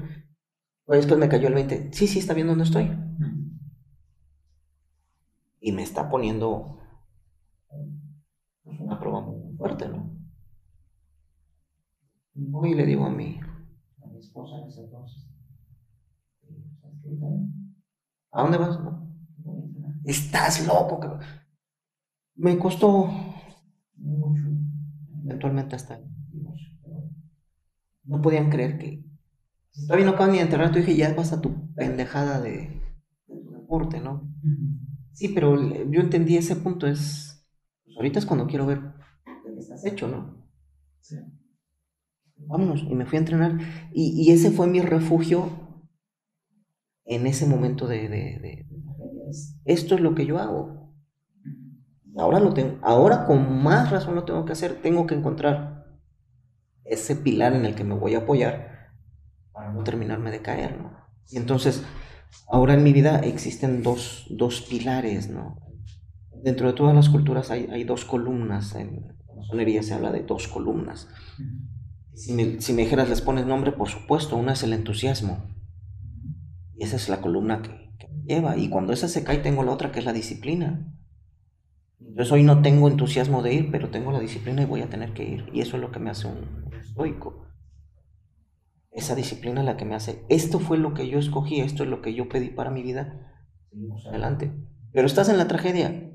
Después 0.86 1.18
me 1.18 1.28
cayó 1.28 1.49
el 1.49 1.55
20. 1.55 1.92
Sí, 1.92 2.07
sí, 2.07 2.18
está 2.18 2.34
bien 2.34 2.49
dónde 2.49 2.65
estoy. 2.65 2.91
Y 5.66 5.72
me 5.72 5.82
está 5.82 6.08
poniendo 6.08 6.78
una 8.62 9.00
prueba 9.00 9.20
muy 9.20 9.56
fuerte, 9.56 9.88
¿no? 9.88 10.16
Voy 12.34 12.70
y 12.70 12.74
le 12.76 12.86
digo 12.86 13.04
a 13.04 13.10
mi, 13.10 13.40
esposa 14.16 14.58
en 14.58 14.68
ese 14.68 14.84
entonces. 14.84 15.28
¿A 18.30 18.42
dónde 18.42 18.58
vas? 18.58 18.78
Estás 20.04 20.64
loco, 20.68 21.18
me 22.36 22.56
costó 22.58 23.08
mucho, 23.96 24.44
eventualmente 25.24 25.74
hasta 25.74 26.00
no 28.04 28.22
podían 28.22 28.50
creer 28.50 28.78
que 28.78 29.04
todavía 29.88 30.06
no 30.06 30.12
acaban 30.12 30.30
ni 30.30 30.38
de 30.38 30.44
enterrar 30.44 30.68
a 30.68 30.70
tu 30.70 30.78
hija 30.78 30.92
y 30.92 30.98
ya 30.98 31.12
vas 31.12 31.32
a 31.32 31.40
tu 31.40 31.74
pendejada 31.74 32.40
de, 32.40 32.80
de 33.26 33.50
deporte, 33.50 33.98
¿no? 33.98 34.32
Sí, 35.16 35.28
pero 35.28 35.56
yo 35.90 36.00
entendí 36.00 36.36
ese 36.36 36.56
punto, 36.56 36.86
es 36.86 37.42
pues 37.84 37.96
ahorita 37.96 38.18
es 38.18 38.26
cuando 38.26 38.46
quiero 38.46 38.66
ver 38.66 38.80
qué 39.24 39.58
estás 39.58 39.84
hecho, 39.86 40.08
¿no? 40.08 40.46
Sí. 41.00 41.16
Vámonos, 42.36 42.82
y 42.82 42.94
me 42.94 43.06
fui 43.06 43.16
a 43.16 43.20
entrenar 43.20 43.58
y, 43.92 44.12
y 44.22 44.30
ese 44.30 44.50
fue 44.50 44.66
mi 44.66 44.82
refugio 44.82 45.50
en 47.06 47.26
ese 47.26 47.46
momento 47.46 47.88
de, 47.88 48.08
de, 48.08 48.38
de, 48.40 48.66
esto 49.64 49.94
es 49.94 50.00
lo 50.02 50.14
que 50.14 50.26
yo 50.26 50.38
hago 50.38 50.76
Ahora 52.18 52.40
lo 52.40 52.54
tengo, 52.54 52.78
ahora 52.82 53.26
con 53.26 53.62
más 53.62 53.90
razón 53.90 54.14
lo 54.14 54.24
tengo 54.24 54.46
que 54.46 54.52
hacer, 54.52 54.80
tengo 54.80 55.06
que 55.06 55.14
encontrar 55.14 55.98
ese 56.84 57.14
pilar 57.14 57.54
en 57.54 57.66
el 57.66 57.74
que 57.74 57.84
me 57.84 57.94
voy 57.94 58.14
a 58.14 58.20
apoyar 58.20 58.90
para 59.52 59.70
no 59.72 59.84
terminarme 59.84 60.30
de 60.30 60.40
caer, 60.40 60.78
¿no? 60.78 60.96
Y 61.30 61.36
entonces, 61.36 61.84
ahora 62.48 62.74
en 62.74 62.82
mi 62.82 62.92
vida 62.92 63.18
existen 63.20 63.82
dos, 63.82 64.26
dos 64.30 64.62
pilares, 64.62 65.28
¿no? 65.28 65.58
Dentro 66.42 66.68
de 66.68 66.74
todas 66.74 66.94
las 66.94 67.08
culturas 67.08 67.50
hay, 67.50 67.68
hay 67.72 67.84
dos 67.84 68.05
columnas, 68.05 68.74
en 68.74 69.08
la 69.26 69.34
masonería 69.34 69.82
se 69.82 69.94
habla 69.94 70.12
de 70.12 70.22
dos 70.22 70.48
columnas. 70.48 71.08
Si 72.14 72.32
me, 72.32 72.60
si 72.60 72.72
me 72.72 72.82
dijeras, 72.82 73.08
les 73.08 73.20
pones 73.20 73.46
nombre, 73.46 73.72
por 73.72 73.88
supuesto, 73.88 74.36
una 74.36 74.52
es 74.52 74.62
el 74.62 74.72
entusiasmo. 74.72 75.44
Y 76.76 76.84
esa 76.84 76.96
es 76.96 77.08
la 77.08 77.20
columna 77.20 77.62
que, 77.62 77.70
que 77.98 78.08
me 78.08 78.22
lleva. 78.22 78.56
Y 78.56 78.68
cuando 78.68 78.92
esa 78.92 79.08
se 79.08 79.24
cae, 79.24 79.38
tengo 79.38 79.62
la 79.62 79.72
otra 79.72 79.92
que 79.92 79.98
es 79.98 80.05
la 80.05 80.12
disciplina. 80.12 80.92
Entonces 82.00 82.32
hoy 82.32 82.42
no 82.42 82.62
tengo 82.62 82.88
entusiasmo 82.88 83.42
de 83.42 83.55
ir, 83.55 83.70
pero 83.70 83.90
tengo 83.90 84.12
la 84.12 84.20
disciplina 84.20 84.62
y 84.62 84.66
voy 84.66 84.82
a 84.82 84.88
tener 84.88 85.12
que 85.12 85.24
ir. 85.24 85.50
Y 85.52 85.60
eso 85.60 85.76
es 85.76 85.82
lo 85.82 85.90
que 85.90 85.98
me 85.98 86.10
hace 86.10 86.26
un 86.28 86.72
estoico. 86.80 87.46
Esa 88.97 89.15
disciplina 89.15 89.60
es 89.60 89.66
la 89.66 89.76
que 89.76 89.84
me 89.84 89.94
hace, 89.94 90.25
esto 90.31 90.58
fue 90.58 90.78
lo 90.78 90.94
que 90.94 91.07
yo 91.07 91.18
escogí, 91.18 91.60
esto 91.60 91.83
es 91.83 91.89
lo 91.91 92.00
que 92.00 92.15
yo 92.15 92.31
pedí 92.31 92.49
para 92.49 92.70
mi 92.70 92.83
vida. 92.83 93.31
Seguimos 93.68 94.07
adelante. 94.07 94.52
Pero 94.91 95.07
estás 95.07 95.28
en 95.28 95.36
la 95.36 95.47
tragedia. 95.47 96.12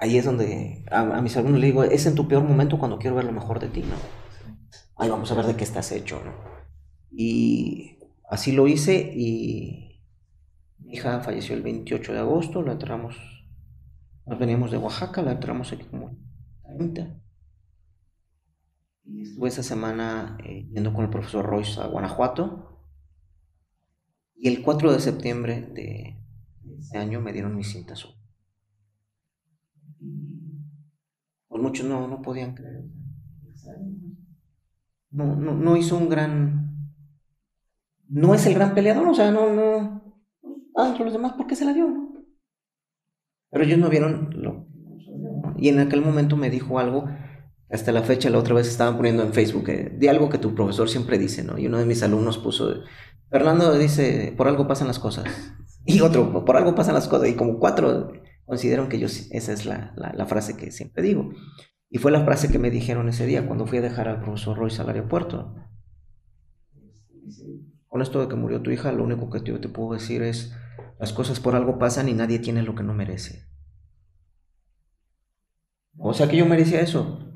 Ahí 0.00 0.18
es 0.18 0.24
donde 0.24 0.84
a, 0.90 1.02
a 1.02 1.22
mis 1.22 1.36
alumnos 1.36 1.60
les 1.60 1.70
digo, 1.70 1.84
es 1.84 2.06
en 2.06 2.16
tu 2.16 2.26
peor 2.26 2.42
momento 2.42 2.76
cuando 2.76 2.98
quiero 2.98 3.14
ver 3.14 3.24
lo 3.24 3.30
mejor 3.30 3.60
de 3.60 3.68
ti, 3.68 3.82
¿no? 3.82 3.94
Ahí 4.96 5.08
vamos 5.08 5.30
a 5.30 5.34
ver 5.36 5.46
de 5.46 5.54
qué 5.54 5.62
estás 5.62 5.92
hecho, 5.92 6.20
¿no? 6.24 6.32
Y 7.12 7.98
así 8.28 8.50
lo 8.50 8.66
hice 8.66 9.12
y 9.14 10.02
mi 10.78 10.94
hija 10.94 11.20
falleció 11.20 11.54
el 11.54 11.62
28 11.62 12.12
de 12.12 12.18
agosto, 12.18 12.62
lo 12.62 12.72
enterramos 12.72 13.16
Nos 14.26 14.38
veníamos 14.40 14.72
de 14.72 14.78
Oaxaca, 14.78 15.22
la 15.22 15.32
entramos 15.32 15.72
aquí 15.72 15.84
como 15.84 16.18
30. 16.64 17.23
Estuve 19.06 19.48
esa 19.48 19.62
semana 19.62 20.38
eh, 20.44 20.66
yendo 20.72 20.92
con 20.94 21.04
el 21.04 21.10
profesor 21.10 21.44
Royce 21.44 21.80
a 21.80 21.86
Guanajuato. 21.86 22.80
Y 24.34 24.48
el 24.48 24.62
4 24.62 24.92
de 24.92 25.00
septiembre 25.00 25.60
de 25.60 26.18
ese 26.78 26.98
año 26.98 27.20
me 27.20 27.32
dieron 27.32 27.54
mi 27.54 27.64
cinta 27.64 27.92
azul. 27.92 28.14
Pues 31.48 31.62
muchos 31.62 31.86
no, 31.86 32.08
no 32.08 32.22
podían 32.22 32.54
creer. 32.54 32.84
No, 35.10 35.36
no, 35.36 35.54
no 35.54 35.76
hizo 35.76 35.96
un 35.96 36.08
gran. 36.08 36.90
No 38.08 38.34
es 38.34 38.46
el 38.46 38.54
gran 38.54 38.74
peleador, 38.74 39.06
o 39.06 39.14
sea, 39.14 39.30
no, 39.30 39.52
no. 39.52 40.18
Ah, 40.76 40.88
entre 40.88 41.04
los 41.04 41.12
demás, 41.12 41.34
¿por 41.34 41.46
qué 41.46 41.56
se 41.56 41.64
la 41.64 41.72
dio? 41.72 41.86
Pero 43.50 43.64
ellos 43.64 43.78
no 43.78 43.88
vieron 43.88 44.30
lo. 44.42 44.66
Y 45.56 45.68
en 45.68 45.78
aquel 45.78 46.00
momento 46.00 46.36
me 46.36 46.50
dijo 46.50 46.78
algo 46.78 47.06
hasta 47.74 47.92
la 47.92 48.02
fecha, 48.02 48.30
la 48.30 48.38
otra 48.38 48.54
vez 48.54 48.68
estaban 48.68 48.96
poniendo 48.96 49.22
en 49.22 49.32
Facebook, 49.32 49.68
eh, 49.68 49.92
de 49.96 50.08
algo 50.08 50.28
que 50.28 50.38
tu 50.38 50.54
profesor 50.54 50.88
siempre 50.88 51.18
dice, 51.18 51.42
¿no? 51.42 51.58
Y 51.58 51.66
uno 51.66 51.78
de 51.78 51.86
mis 51.86 52.02
alumnos 52.02 52.38
puso, 52.38 52.82
Fernando 53.30 53.76
dice, 53.76 54.32
por 54.36 54.48
algo 54.48 54.68
pasan 54.68 54.86
las 54.86 54.98
cosas. 54.98 55.24
Y 55.86 56.00
otro, 56.00 56.46
por 56.46 56.56
algo 56.56 56.74
pasan 56.74 56.94
las 56.94 57.08
cosas. 57.08 57.28
Y 57.28 57.34
como 57.34 57.58
cuatro 57.58 58.10
consideran 58.46 58.88
que 58.88 58.98
yo, 58.98 59.06
esa 59.06 59.52
es 59.52 59.66
la, 59.66 59.92
la, 59.96 60.24
frase 60.24 60.56
que 60.56 60.70
siempre 60.70 61.02
digo. 61.02 61.30
Y 61.90 61.98
fue 61.98 62.10
la 62.10 62.24
frase 62.24 62.50
que 62.50 62.58
me 62.58 62.70
dijeron 62.70 63.06
ese 63.10 63.26
día 63.26 63.46
cuando 63.46 63.66
fui 63.66 63.76
a 63.76 63.82
dejar 63.82 64.08
al 64.08 64.22
profesor 64.22 64.56
Royce 64.56 64.80
al 64.80 64.88
aeropuerto. 64.88 65.54
Con 67.86 68.00
esto 68.00 68.18
de 68.20 68.28
que 68.28 68.34
murió 68.34 68.62
tu 68.62 68.70
hija, 68.70 68.92
lo 68.92 69.04
único 69.04 69.28
que 69.28 69.42
yo 69.42 69.60
te 69.60 69.68
puedo 69.68 69.92
decir 69.92 70.22
es, 70.22 70.54
las 70.98 71.12
cosas 71.12 71.38
por 71.38 71.54
algo 71.54 71.78
pasan 71.78 72.08
y 72.08 72.14
nadie 72.14 72.38
tiene 72.38 72.62
lo 72.62 72.74
que 72.74 72.82
no 72.82 72.94
merece. 72.94 73.46
O 75.98 76.14
sea 76.14 76.28
que 76.28 76.38
yo 76.38 76.46
merecía 76.46 76.80
eso. 76.80 77.30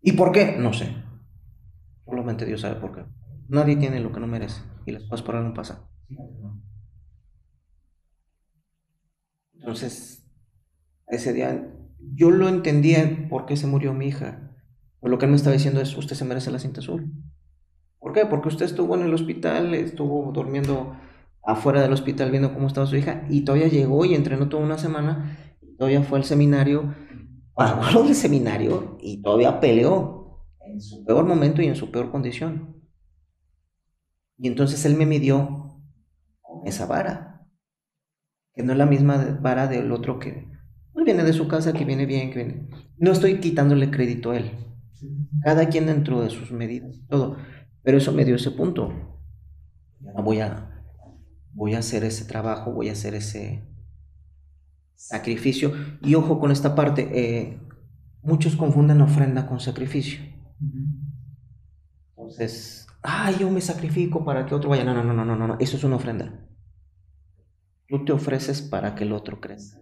¿Y 0.00 0.12
por 0.12 0.32
qué? 0.32 0.56
No 0.58 0.72
sé. 0.72 0.94
Solamente 2.04 2.46
Dios 2.46 2.60
sabe 2.60 2.80
por 2.80 2.94
qué. 2.94 3.04
Nadie 3.48 3.76
tiene 3.76 4.00
lo 4.00 4.12
que 4.12 4.20
no 4.20 4.26
merece 4.26 4.62
y 4.86 4.92
las 4.92 5.04
cosas 5.04 5.22
por 5.22 5.36
algo 5.36 5.54
pasan. 5.54 5.78
Entonces, 9.54 10.26
ese 11.08 11.32
día 11.32 11.74
yo 12.14 12.30
lo 12.30 12.48
entendía 12.48 13.28
por 13.28 13.46
qué 13.46 13.56
se 13.56 13.66
murió 13.66 13.92
mi 13.94 14.06
hija. 14.06 14.54
Pero 15.00 15.10
lo 15.10 15.18
que 15.18 15.26
él 15.26 15.30
me 15.30 15.36
estaba 15.36 15.54
diciendo 15.54 15.80
es, 15.80 15.96
usted 15.96 16.16
se 16.16 16.24
merece 16.24 16.50
la 16.50 16.58
cinta 16.58 16.80
azul. 16.80 17.12
¿Por 17.98 18.12
qué? 18.12 18.26
Porque 18.26 18.48
usted 18.48 18.66
estuvo 18.66 18.94
en 18.94 19.02
el 19.02 19.14
hospital, 19.14 19.74
estuvo 19.74 20.32
durmiendo 20.32 20.96
afuera 21.44 21.80
del 21.80 21.92
hospital 21.92 22.30
viendo 22.30 22.52
cómo 22.52 22.66
estaba 22.66 22.86
su 22.86 22.96
hija 22.96 23.24
y 23.28 23.42
todavía 23.42 23.68
llegó 23.68 24.04
y 24.04 24.14
entrenó 24.14 24.48
toda 24.48 24.62
una 24.62 24.78
semana, 24.78 25.56
todavía 25.78 26.02
fue 26.02 26.18
al 26.18 26.24
seminario, 26.24 26.94
pagó 27.58 28.04
del 28.04 28.14
seminario 28.14 28.96
y 29.00 29.20
todavía 29.20 29.58
peleó 29.58 30.46
en 30.60 30.80
su 30.80 31.04
peor 31.04 31.26
momento 31.26 31.60
y 31.60 31.66
en 31.66 31.74
su 31.74 31.90
peor 31.90 32.12
condición. 32.12 32.76
Y 34.38 34.46
entonces 34.46 34.84
él 34.84 34.94
me 34.94 35.06
midió 35.06 35.82
con 36.40 36.68
esa 36.68 36.86
vara, 36.86 37.44
que 38.54 38.62
no 38.62 38.70
es 38.70 38.78
la 38.78 38.86
misma 38.86 39.38
vara 39.42 39.66
del 39.66 39.90
otro 39.90 40.20
que 40.20 40.48
viene 41.04 41.24
de 41.24 41.32
su 41.32 41.48
casa, 41.48 41.72
que 41.72 41.84
viene 41.84 42.06
bien, 42.06 42.30
que 42.30 42.44
viene. 42.44 42.68
No 42.98 43.10
estoy 43.12 43.40
quitándole 43.40 43.90
crédito 43.90 44.30
a 44.30 44.36
él. 44.36 44.52
Cada 45.42 45.68
quien 45.68 45.86
dentro 45.86 46.20
de 46.20 46.30
sus 46.30 46.52
medidas, 46.52 47.00
todo. 47.08 47.38
Pero 47.82 47.98
eso 47.98 48.12
me 48.12 48.24
dio 48.24 48.36
ese 48.36 48.50
punto. 48.50 48.92
voy 50.22 50.40
a, 50.40 50.84
voy 51.54 51.74
a 51.74 51.78
hacer 51.78 52.04
ese 52.04 52.24
trabajo, 52.24 52.72
voy 52.72 52.88
a 52.88 52.92
hacer 52.92 53.14
ese 53.14 53.64
sacrificio. 54.98 55.72
Y 56.02 56.14
ojo 56.16 56.38
con 56.40 56.50
esta 56.50 56.74
parte, 56.74 57.08
eh, 57.12 57.60
muchos 58.20 58.56
confunden 58.56 59.00
ofrenda 59.00 59.46
con 59.46 59.60
sacrificio. 59.60 60.20
Entonces, 62.10 62.86
ay, 63.02 63.36
yo 63.38 63.50
me 63.50 63.60
sacrifico 63.60 64.24
para 64.24 64.44
que 64.44 64.54
otro 64.54 64.70
vaya. 64.70 64.84
No, 64.84 64.92
no, 64.92 65.04
no, 65.04 65.24
no, 65.24 65.36
no, 65.36 65.46
no, 65.46 65.56
eso 65.60 65.76
es 65.76 65.84
una 65.84 65.96
ofrenda. 65.96 66.46
Tú 67.86 68.04
te 68.04 68.12
ofreces 68.12 68.60
para 68.60 68.94
que 68.94 69.04
el 69.04 69.12
otro 69.12 69.40
crezca. 69.40 69.80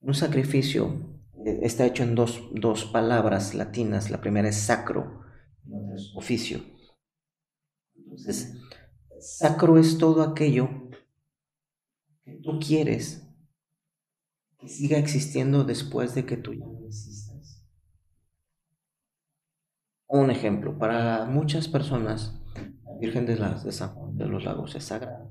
Un 0.00 0.14
sacrificio 0.14 1.20
eh, 1.44 1.60
está 1.62 1.84
hecho 1.84 2.04
en 2.04 2.14
dos, 2.14 2.50
dos 2.52 2.84
palabras 2.84 3.54
latinas. 3.54 4.10
La 4.10 4.20
primera 4.20 4.48
es 4.48 4.56
sacro, 4.56 5.22
oficio. 6.14 6.60
Entonces, 7.96 8.54
sacro 9.18 9.78
es 9.78 9.98
todo 9.98 10.22
aquello 10.22 10.68
que 12.24 12.34
tú 12.42 12.60
quieres 12.60 13.27
que 14.58 14.68
siga 14.68 14.98
existiendo 14.98 15.64
después 15.64 16.14
de 16.14 16.26
que 16.26 16.36
tú 16.36 16.52
ya 16.52 16.66
no 16.66 16.86
existas. 16.86 17.64
Un 20.08 20.30
ejemplo, 20.30 20.78
para 20.78 21.26
muchas 21.26 21.68
personas, 21.68 22.40
la 22.84 22.96
Virgen 22.98 23.26
de, 23.26 23.36
de, 23.36 23.88
de 24.12 24.26
los 24.26 24.44
Lagos 24.44 24.74
es 24.74 24.84
sagrada. 24.84 25.30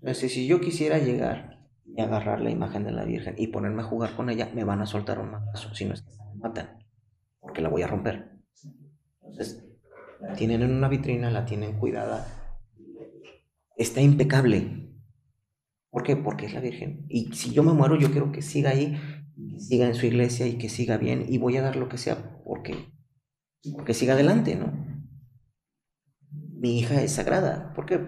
Entonces, 0.00 0.32
si 0.32 0.46
yo 0.46 0.60
quisiera 0.60 0.98
llegar 0.98 1.68
y 1.86 2.00
agarrar 2.00 2.40
la 2.40 2.50
imagen 2.50 2.84
de 2.84 2.92
la 2.92 3.04
Virgen 3.04 3.34
y 3.38 3.48
ponerme 3.48 3.82
a 3.82 3.86
jugar 3.86 4.14
con 4.14 4.30
ella, 4.30 4.50
me 4.54 4.64
van 4.64 4.82
a 4.82 4.86
soltar 4.86 5.18
un 5.18 5.30
mazo, 5.30 5.74
si 5.74 5.84
no 5.84 5.94
es 5.94 6.02
que 6.02 6.10
me 6.10 6.40
matan, 6.40 6.84
porque 7.40 7.62
la 7.62 7.68
voy 7.68 7.82
a 7.82 7.86
romper. 7.86 8.32
Entonces, 9.22 9.64
la 10.20 10.34
tienen 10.34 10.62
en 10.62 10.72
una 10.72 10.88
vitrina, 10.88 11.30
la 11.30 11.44
tienen 11.44 11.78
cuidada, 11.78 12.26
está 13.76 14.00
impecable, 14.00 14.91
¿Por 15.92 16.04
qué? 16.04 16.16
Porque 16.16 16.46
es 16.46 16.54
la 16.54 16.60
Virgen. 16.60 17.04
Y 17.10 17.34
si 17.34 17.52
yo 17.52 17.62
me 17.62 17.74
muero, 17.74 17.98
yo 17.98 18.10
quiero 18.10 18.32
que 18.32 18.40
siga 18.40 18.70
ahí, 18.70 18.98
que 19.52 19.60
siga 19.60 19.86
en 19.86 19.94
su 19.94 20.06
iglesia 20.06 20.46
y 20.46 20.56
que 20.56 20.70
siga 20.70 20.96
bien. 20.96 21.26
Y 21.28 21.36
voy 21.36 21.58
a 21.58 21.62
dar 21.62 21.76
lo 21.76 21.90
que 21.90 21.98
sea 21.98 22.42
porque, 22.44 22.74
porque 23.74 23.92
siga 23.92 24.14
adelante, 24.14 24.56
¿no? 24.56 24.72
Mi 26.30 26.78
hija 26.78 27.02
es 27.02 27.12
sagrada. 27.12 27.74
¿Por 27.74 27.84
qué? 27.84 28.00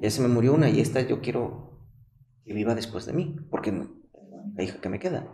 Ya 0.00 0.10
se 0.10 0.22
me 0.22 0.28
murió 0.28 0.54
una 0.54 0.70
y 0.70 0.80
esta 0.80 1.02
yo 1.02 1.20
quiero 1.20 1.86
que 2.42 2.54
viva 2.54 2.74
después 2.74 3.04
de 3.04 3.12
mí. 3.12 3.36
Porque 3.50 3.72
la 4.54 4.62
hija 4.62 4.80
que 4.80 4.88
me 4.88 4.98
queda. 4.98 5.28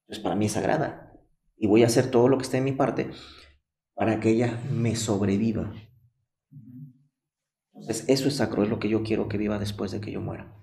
Entonces 0.00 0.24
para 0.24 0.34
mí 0.34 0.46
es 0.46 0.52
sagrada. 0.52 1.12
Y 1.56 1.68
voy 1.68 1.84
a 1.84 1.86
hacer 1.86 2.10
todo 2.10 2.28
lo 2.28 2.38
que 2.38 2.42
esté 2.42 2.56
en 2.56 2.64
mi 2.64 2.72
parte 2.72 3.08
para 3.94 4.18
que 4.18 4.30
ella 4.30 4.60
me 4.72 4.96
sobreviva. 4.96 5.72
Entonces, 7.80 8.04
eso 8.08 8.28
es 8.28 8.36
sacro, 8.36 8.62
es 8.62 8.68
lo 8.68 8.78
que 8.78 8.88
yo 8.88 9.02
quiero 9.02 9.28
que 9.28 9.38
viva 9.38 9.58
después 9.58 9.90
de 9.92 10.00
que 10.00 10.12
yo 10.12 10.20
muera. 10.20 10.54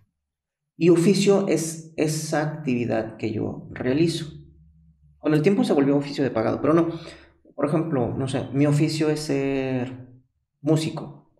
Y 0.77 0.89
oficio 0.89 1.47
es 1.47 1.93
esa 1.95 2.41
actividad 2.41 3.17
que 3.17 3.31
yo 3.31 3.67
realizo. 3.71 4.25
Con 5.19 5.33
el 5.33 5.41
tiempo 5.41 5.63
se 5.63 5.73
volvió 5.73 5.95
oficio 5.95 6.23
de 6.23 6.31
pagado, 6.31 6.61
pero 6.61 6.73
no. 6.73 6.89
Por 7.55 7.65
ejemplo, 7.65 8.13
no 8.15 8.27
sé, 8.27 8.47
mi 8.53 8.65
oficio 8.65 9.09
es 9.09 9.21
ser 9.21 10.09
músico. 10.61 11.31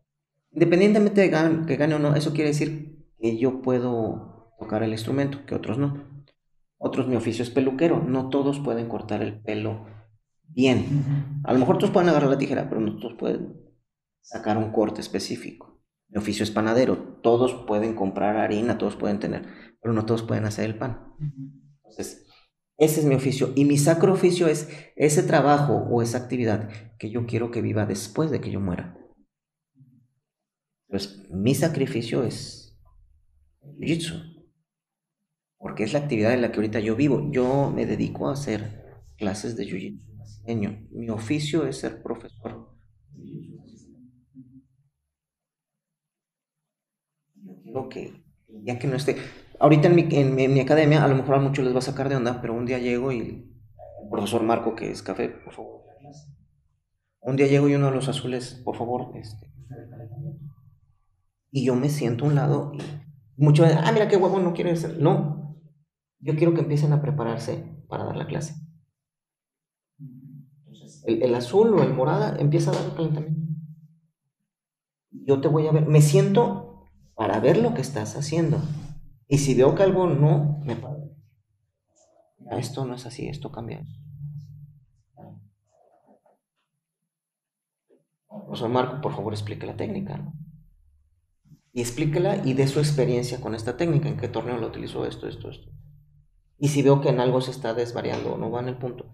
Independientemente 0.51 1.21
de 1.21 1.29
que 1.67 1.75
gane 1.75 1.95
o 1.95 1.99
no, 1.99 2.15
eso 2.15 2.33
quiere 2.33 2.51
decir 2.51 3.05
que 3.19 3.37
yo 3.37 3.61
puedo 3.61 4.55
tocar 4.57 4.83
el 4.83 4.91
instrumento, 4.91 5.45
que 5.45 5.55
otros 5.55 5.77
no. 5.77 6.05
Otros, 6.77 7.07
mi 7.07 7.17
oficio 7.17 7.43
es 7.43 7.49
peluquero. 7.49 8.01
No 8.01 8.29
todos 8.29 8.59
pueden 8.59 8.87
cortar 8.87 9.21
el 9.21 9.41
pelo 9.41 9.85
bien. 10.47 11.41
A 11.43 11.51
lo 11.51 11.59
mejor 11.59 11.77
todos 11.77 11.91
pueden 11.91 12.09
agarrar 12.09 12.29
la 12.29 12.37
tijera, 12.37 12.69
pero 12.69 12.79
no 12.79 12.97
todos 12.97 13.15
pueden 13.15 13.64
sacar 14.25 14.57
un 14.57 14.71
corte 14.71 15.01
específico. 15.01 15.79
Mi 16.09 16.17
oficio 16.17 16.43
es 16.43 16.51
panadero. 16.51 17.19
Todos 17.21 17.65
pueden 17.65 17.95
comprar 17.95 18.37
harina, 18.37 18.77
todos 18.77 18.95
pueden 18.95 19.19
tener, 19.19 19.47
pero 19.81 19.93
no 19.93 20.05
todos 20.05 20.23
pueden 20.23 20.45
hacer 20.45 20.65
el 20.65 20.77
pan. 20.77 21.13
Entonces, 21.77 22.25
ese 22.77 22.99
es 22.99 23.05
mi 23.05 23.15
oficio. 23.15 23.53
Y 23.55 23.65
mi 23.65 23.77
sacro 23.77 24.13
oficio 24.13 24.47
es 24.47 24.69
ese 24.95 25.23
trabajo 25.23 25.73
o 25.89 26.01
esa 26.01 26.17
actividad 26.17 26.69
que 26.97 27.09
yo 27.09 27.25
quiero 27.25 27.51
que 27.51 27.61
viva 27.61 27.85
después 27.85 28.31
de 28.31 28.41
que 28.41 28.51
yo 28.51 28.59
muera. 28.59 28.97
Pues 30.87 31.27
mi 31.29 31.53
sacrificio 31.53 32.23
es 32.23 32.79
jiu-jitsu. 33.61 34.47
Porque 35.57 35.83
es 35.83 35.93
la 35.93 35.99
actividad 35.99 36.33
en 36.33 36.41
la 36.41 36.51
que 36.51 36.57
ahorita 36.57 36.79
yo 36.79 36.95
vivo. 36.95 37.29
Yo 37.31 37.71
me 37.71 37.85
dedico 37.85 38.27
a 38.27 38.33
hacer 38.33 39.03
clases 39.17 39.55
de 39.55 39.65
jiu-jitsu 39.65 40.89
Mi 40.91 41.09
oficio 41.09 41.65
es 41.67 41.77
ser 41.77 42.01
profesor 42.01 42.64
que 47.83 48.25
ya 48.63 48.79
que 48.79 48.87
no 48.87 48.95
esté, 48.95 49.17
ahorita 49.59 49.87
en 49.87 49.95
mi, 49.95 50.07
en, 50.11 50.53
mi, 50.53 50.59
academia 50.59 51.03
a 51.03 51.07
lo 51.07 51.15
mejor 51.15 51.35
a 51.35 51.39
muchos 51.39 51.63
les 51.65 51.73
va 51.73 51.79
a 51.79 51.81
sacar 51.81 52.09
de 52.09 52.15
onda, 52.15 52.41
pero 52.41 52.53
un 52.53 52.65
día 52.65 52.79
llego 52.79 53.11
y 53.11 53.19
el 53.19 54.09
profesor 54.09 54.43
Marco, 54.43 54.75
que 54.75 54.91
es 54.91 55.01
café, 55.01 55.29
por 55.29 55.53
favor, 55.53 55.81
un 57.21 57.35
día 57.35 57.47
llego 57.47 57.67
y 57.67 57.75
uno 57.75 57.87
de 57.87 57.95
los 57.95 58.07
azules, 58.07 58.61
por 58.63 58.75
favor, 58.75 59.11
este, 59.15 59.51
y 61.51 61.65
yo 61.65 61.75
me 61.75 61.89
siento 61.89 62.25
a 62.25 62.27
un 62.27 62.35
lado 62.35 62.71
y 62.73 63.43
muchos 63.43 63.69
ah, 63.71 63.91
mira 63.91 64.07
qué 64.07 64.17
huevo, 64.17 64.39
no 64.39 64.53
quiere 64.53 64.75
ser, 64.75 64.99
no, 64.99 65.57
yo 66.19 66.35
quiero 66.35 66.53
que 66.53 66.61
empiecen 66.61 66.93
a 66.93 67.01
prepararse 67.01 67.63
para 67.87 68.05
dar 68.05 68.17
la 68.17 68.27
clase. 68.27 68.55
El, 71.05 71.21
el 71.21 71.35
azul 71.35 71.73
o 71.75 71.83
el 71.83 71.93
morada 71.93 72.35
empieza 72.39 72.71
a 72.71 72.73
dar 72.73 72.85
el 72.85 72.95
calentamiento. 72.95 73.41
Yo 75.11 75.39
te 75.39 75.47
voy 75.47 75.67
a 75.67 75.71
ver, 75.71 75.85
me 75.87 76.01
siento 76.01 76.64
para 77.15 77.39
ver 77.39 77.57
lo 77.57 77.73
que 77.73 77.81
estás 77.81 78.15
haciendo. 78.15 78.61
Y 79.27 79.39
si 79.39 79.55
veo 79.55 79.73
que 79.75 79.83
algo 79.83 80.07
no 80.07 80.59
me 80.63 80.75
paro. 80.75 81.11
Esto 82.51 82.85
no 82.85 82.95
es 82.95 83.05
así, 83.05 83.27
esto 83.27 83.51
cambia. 83.51 83.83
Profesor 88.27 88.69
Marco, 88.69 89.01
por 89.01 89.13
favor, 89.13 89.33
explique 89.33 89.65
la 89.65 89.75
técnica. 89.75 90.17
¿no? 90.17 90.33
Y 91.73 91.81
explíquela 91.81 92.37
y 92.45 92.53
dé 92.53 92.67
su 92.67 92.79
experiencia 92.79 93.41
con 93.41 93.55
esta 93.55 93.75
técnica, 93.75 94.07
en 94.07 94.17
qué 94.17 94.27
torneo 94.27 94.57
lo 94.57 94.67
utilizó 94.67 95.05
esto, 95.05 95.27
esto, 95.27 95.49
esto. 95.49 95.71
Y 96.57 96.69
si 96.69 96.81
veo 96.81 97.01
que 97.01 97.09
en 97.09 97.19
algo 97.19 97.41
se 97.41 97.51
está 97.51 97.73
desvariando 97.73 98.33
o 98.33 98.37
no 98.37 98.49
va 98.51 98.61
en 98.61 98.69
el 98.69 98.77
punto, 98.77 99.13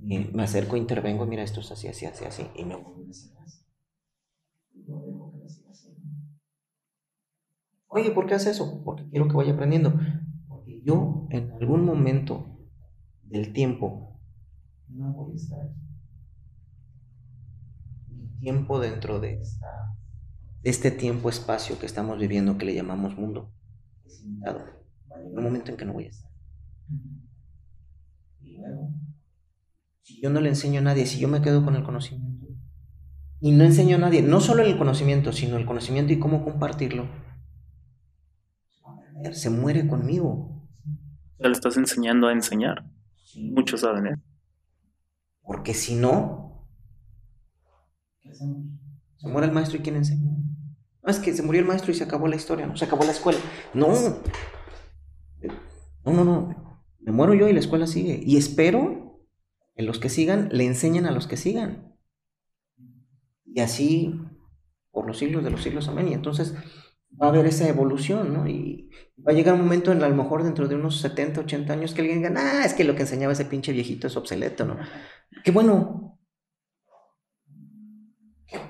me 0.00 0.42
acerco, 0.42 0.76
intervengo, 0.76 1.24
mira, 1.26 1.42
esto 1.42 1.60
es 1.60 1.70
así, 1.70 1.88
así, 1.88 2.04
así, 2.04 2.24
así, 2.24 2.46
y 2.54 2.64
me 2.64 2.76
voy 2.76 3.10
Oye, 7.94 8.10
¿por 8.10 8.26
qué 8.26 8.34
hace 8.34 8.50
eso? 8.50 8.82
Porque 8.84 9.06
quiero 9.10 9.28
que 9.28 9.36
vaya 9.36 9.52
aprendiendo. 9.52 9.92
Porque 10.48 10.80
yo 10.82 11.26
en 11.28 11.52
algún 11.52 11.84
momento 11.84 12.58
del 13.22 13.52
tiempo 13.52 14.18
no 14.88 15.12
voy 15.12 15.32
a 15.32 15.36
estar. 15.36 15.74
Mi 18.08 18.28
tiempo 18.38 18.80
dentro 18.80 19.20
de 19.20 19.42
este 20.62 20.90
tiempo-espacio 20.90 21.78
que 21.78 21.84
estamos 21.84 22.18
viviendo, 22.18 22.56
que 22.56 22.64
le 22.64 22.74
llamamos 22.74 23.18
mundo, 23.18 23.52
es 24.06 24.22
limitado. 24.22 24.60
Va 25.10 25.16
a 25.16 25.18
llegar 25.18 25.38
un 25.38 25.44
momento 25.44 25.70
en 25.70 25.76
que 25.76 25.84
no 25.84 25.92
voy 25.92 26.06
a 26.06 26.08
estar. 26.08 26.30
Y 28.40 28.56
luego, 28.56 28.88
si 30.00 30.18
yo 30.22 30.30
no 30.30 30.40
le 30.40 30.48
enseño 30.48 30.80
a 30.80 30.84
nadie, 30.84 31.04
si 31.04 31.20
yo 31.20 31.28
me 31.28 31.42
quedo 31.42 31.62
con 31.62 31.76
el 31.76 31.84
conocimiento, 31.84 32.46
y 33.38 33.52
no 33.52 33.64
enseño 33.64 33.96
a 33.96 34.00
nadie, 34.00 34.22
no 34.22 34.40
solo 34.40 34.62
el 34.62 34.78
conocimiento, 34.78 35.32
sino 35.32 35.58
el 35.58 35.66
conocimiento 35.66 36.14
y 36.14 36.18
cómo 36.18 36.42
compartirlo, 36.42 37.06
se 39.32 39.50
muere 39.50 39.86
conmigo. 39.86 40.68
Ya 41.38 41.48
le 41.48 41.52
estás 41.52 41.76
enseñando 41.76 42.28
a 42.28 42.32
enseñar. 42.32 42.84
Muchos 43.36 43.80
saben 43.80 44.06
eso. 44.06 44.22
Porque 45.42 45.74
si 45.74 45.94
no, 45.94 46.68
se 48.22 49.28
muere 49.28 49.48
el 49.48 49.52
maestro 49.52 49.78
y 49.78 49.82
quién 49.82 49.96
enseña. 49.96 50.30
No, 51.02 51.10
es 51.10 51.18
que 51.18 51.34
se 51.34 51.42
murió 51.42 51.60
el 51.60 51.66
maestro 51.66 51.90
y 51.90 51.94
se 51.94 52.04
acabó 52.04 52.28
la 52.28 52.36
historia, 52.36 52.66
no 52.66 52.76
se 52.76 52.84
acabó 52.84 53.04
la 53.04 53.10
escuela. 53.10 53.38
No, 53.74 53.88
no, 56.04 56.12
no, 56.12 56.24
no. 56.24 56.80
Me 57.00 57.12
muero 57.12 57.34
yo 57.34 57.48
y 57.48 57.52
la 57.52 57.60
escuela 57.60 57.86
sigue. 57.86 58.22
Y 58.24 58.36
espero 58.36 59.26
que 59.74 59.82
los 59.82 59.98
que 59.98 60.08
sigan 60.08 60.48
le 60.52 60.64
enseñen 60.64 61.06
a 61.06 61.10
los 61.10 61.26
que 61.26 61.36
sigan. 61.36 61.96
Y 63.44 63.60
así 63.60 64.20
por 64.92 65.06
los 65.06 65.18
siglos 65.18 65.42
de 65.42 65.50
los 65.50 65.62
siglos, 65.62 65.88
amén. 65.88 66.08
Y 66.08 66.14
entonces 66.14 66.54
va 67.22 67.28
a 67.28 67.30
haber 67.30 67.46
esa 67.46 67.68
evolución, 67.68 68.34
¿no? 68.34 68.48
Y 68.48 68.90
va 69.16 69.30
a 69.30 69.34
llegar 69.34 69.54
un 69.54 69.60
momento, 69.60 69.92
en, 69.92 70.02
a 70.02 70.08
lo 70.08 70.16
mejor 70.16 70.42
dentro 70.42 70.66
de 70.66 70.74
unos 70.74 71.00
70, 71.00 71.42
80 71.42 71.72
años, 71.72 71.94
que 71.94 72.00
alguien 72.00 72.18
diga, 72.18 72.34
ah, 72.36 72.64
es 72.64 72.74
que 72.74 72.82
lo 72.82 72.96
que 72.96 73.02
enseñaba 73.02 73.32
ese 73.32 73.44
pinche 73.44 73.72
viejito 73.72 74.08
es 74.08 74.16
obsoleto, 74.16 74.64
¿no? 74.64 74.76
Qué 75.44 75.52
bueno. 75.52 76.18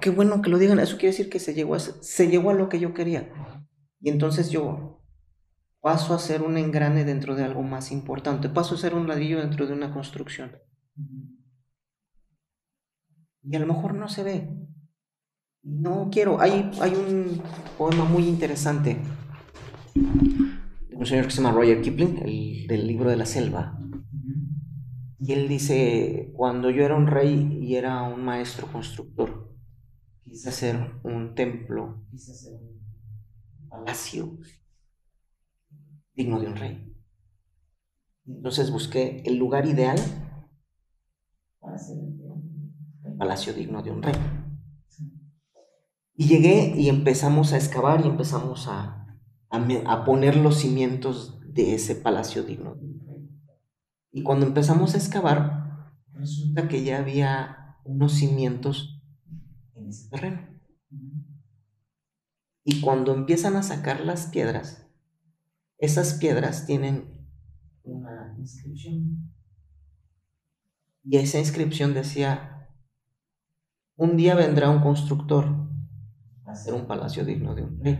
Qué, 0.00 0.10
bueno 0.10 0.42
que 0.42 0.50
lo 0.50 0.58
digan. 0.58 0.78
Eso 0.78 0.96
quiere 0.96 1.12
decir 1.12 1.30
que 1.30 1.40
se 1.40 1.54
llegó, 1.54 1.74
a, 1.74 1.80
se 1.80 2.28
llegó 2.28 2.50
a 2.50 2.54
lo 2.54 2.68
que 2.68 2.78
yo 2.78 2.92
quería. 2.92 3.32
Y 4.00 4.10
entonces 4.10 4.50
yo 4.50 5.02
paso 5.80 6.14
a 6.14 6.18
ser 6.18 6.42
un 6.42 6.56
engrane 6.58 7.04
dentro 7.04 7.34
de 7.34 7.44
algo 7.44 7.62
más 7.62 7.90
importante. 7.90 8.48
Paso 8.48 8.74
a 8.74 8.78
ser 8.78 8.94
un 8.94 9.08
ladrillo 9.08 9.40
dentro 9.40 9.66
de 9.66 9.72
una 9.72 9.92
construcción. 9.92 10.58
Y 13.42 13.56
a 13.56 13.58
lo 13.58 13.66
mejor 13.66 13.94
no 13.94 14.08
se 14.08 14.22
ve, 14.22 14.48
no 15.62 16.08
quiero. 16.10 16.40
Hay, 16.40 16.70
hay 16.80 16.94
un 16.94 17.42
poema 17.78 18.04
muy 18.04 18.26
interesante 18.26 18.98
de 19.94 20.96
un 20.96 21.06
señor 21.06 21.26
que 21.26 21.30
se 21.30 21.42
llama 21.42 21.52
Roger 21.52 21.80
Kipling, 21.80 22.18
el, 22.24 22.66
del 22.66 22.86
libro 22.86 23.10
de 23.10 23.16
la 23.16 23.26
selva. 23.26 23.78
Y 25.18 25.32
él 25.32 25.48
dice, 25.48 26.32
cuando 26.34 26.70
yo 26.70 26.84
era 26.84 26.96
un 26.96 27.06
rey 27.06 27.58
y 27.62 27.76
era 27.76 28.02
un 28.02 28.24
maestro 28.24 28.66
constructor, 28.66 29.56
quise 30.20 30.48
hacer 30.48 31.00
un 31.04 31.34
templo, 31.36 32.04
quise 32.10 32.32
hacer 32.32 32.54
un 32.54 33.68
palacio 33.68 34.36
digno 36.14 36.40
de 36.40 36.46
un 36.48 36.56
rey. 36.56 36.92
Entonces 38.26 38.72
busqué 38.72 39.22
el 39.24 39.36
lugar 39.36 39.66
ideal 39.66 39.96
para 41.60 41.76
hacer 41.76 41.98
el 41.98 43.16
palacio 43.16 43.52
digno 43.52 43.80
de 43.82 43.90
un 43.92 44.02
rey. 44.02 44.14
Y 46.14 46.28
llegué 46.28 46.74
y 46.76 46.88
empezamos 46.88 47.52
a 47.52 47.56
excavar 47.56 48.04
y 48.04 48.08
empezamos 48.08 48.68
a, 48.68 49.18
a, 49.50 50.04
poner 50.04 50.36
los 50.36 50.58
cimientos 50.58 51.40
de 51.54 51.74
ese 51.74 51.94
palacio 51.94 52.42
digno. 52.42 52.76
Y 54.10 54.22
cuando 54.22 54.46
empezamos 54.46 54.94
a 54.94 54.98
excavar, 54.98 55.94
resulta 56.12 56.68
que 56.68 56.84
ya 56.84 56.98
había 56.98 57.78
unos 57.84 58.12
cimientos 58.12 59.02
en 59.74 59.88
ese 59.88 60.08
terreno. 60.10 60.48
Y 62.64 62.80
cuando 62.80 63.14
empiezan 63.14 63.56
a 63.56 63.62
sacar 63.62 64.00
las 64.00 64.26
piedras, 64.26 64.86
esas 65.78 66.14
piedras 66.14 66.66
tienen 66.66 67.26
una 67.82 68.36
inscripción. 68.38 69.32
Y 71.04 71.16
esa 71.16 71.38
inscripción 71.38 71.94
decía, 71.94 72.68
un 73.96 74.16
día 74.16 74.34
vendrá 74.34 74.70
un 74.70 74.80
constructor 74.80 75.61
hacer 76.52 76.74
un 76.74 76.86
palacio 76.86 77.24
digno 77.24 77.54
de 77.54 77.62
un 77.62 77.80
rey. 77.80 77.96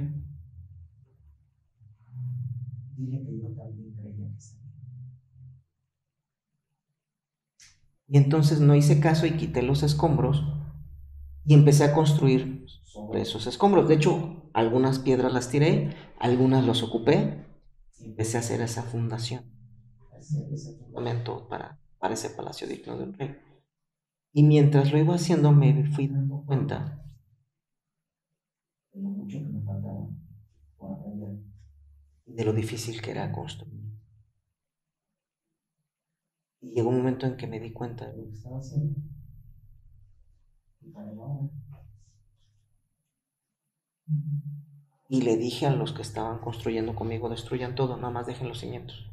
Dile 2.97 3.24
que 3.24 3.40
yo 3.40 3.48
también 3.55 3.94
creía 3.94 4.28
que 4.28 4.52
Y 8.08 8.18
entonces 8.18 8.60
no 8.60 8.74
hice 8.74 9.00
caso 9.00 9.26
y 9.26 9.36
quité 9.36 9.62
los 9.62 9.82
escombros 9.82 10.44
y 11.44 11.55
empecé 11.55 11.84
a 11.84 11.94
construir 11.94 12.66
sobre 12.84 13.22
esos 13.22 13.47
escombros. 13.47 13.89
De 13.89 13.94
hecho, 13.94 14.50
algunas 14.52 14.98
piedras 14.98 15.32
las 15.32 15.48
tiré, 15.48 15.97
algunas 16.18 16.66
los 16.66 16.82
ocupé 16.82 17.47
y 17.98 18.10
empecé 18.10 18.36
a 18.36 18.40
hacer 18.40 18.60
esa 18.60 18.82
fundación, 18.82 19.44
ese 20.52 20.76
fundamento 20.76 21.48
para, 21.48 21.81
para 21.98 22.14
ese 22.14 22.31
palacio 22.31 22.68
digno 22.68 22.98
de 22.98 23.05
un 23.05 23.14
rey. 23.14 23.36
Y 24.34 24.42
mientras 24.42 24.92
lo 24.92 24.98
iba 24.98 25.14
haciendo 25.14 25.52
me 25.52 25.90
fui 25.90 26.08
dando 26.08 26.44
cuenta 26.44 27.02
de 28.92 29.02
lo 29.02 29.08
mucho 29.08 29.38
que 29.38 29.48
me 29.48 29.62
faltaba 29.62 30.08
por 30.76 30.92
aprender 30.92 31.52
de 32.26 32.44
lo 32.44 32.52
difícil 32.52 33.00
que 33.02 33.10
era 33.10 33.32
construir. 33.32 33.82
Y 36.60 36.74
llegó 36.74 36.90
un 36.90 36.98
momento 36.98 37.26
en 37.26 37.36
que 37.36 37.46
me 37.46 37.60
di 37.60 37.72
cuenta 37.72 38.08
de 38.08 38.16
lo 38.16 38.26
que 38.26 38.34
estaba 38.34 38.58
haciendo. 38.58 39.00
Y 45.08 45.22
le 45.22 45.36
dije 45.36 45.66
a 45.66 45.74
los 45.74 45.92
que 45.92 46.02
estaban 46.02 46.38
construyendo 46.38 46.94
conmigo, 46.94 47.28
destruyan 47.28 47.74
todo, 47.74 47.96
nada 47.96 48.10
más 48.10 48.26
dejen 48.26 48.48
los 48.48 48.60
cimientos. 48.60 49.10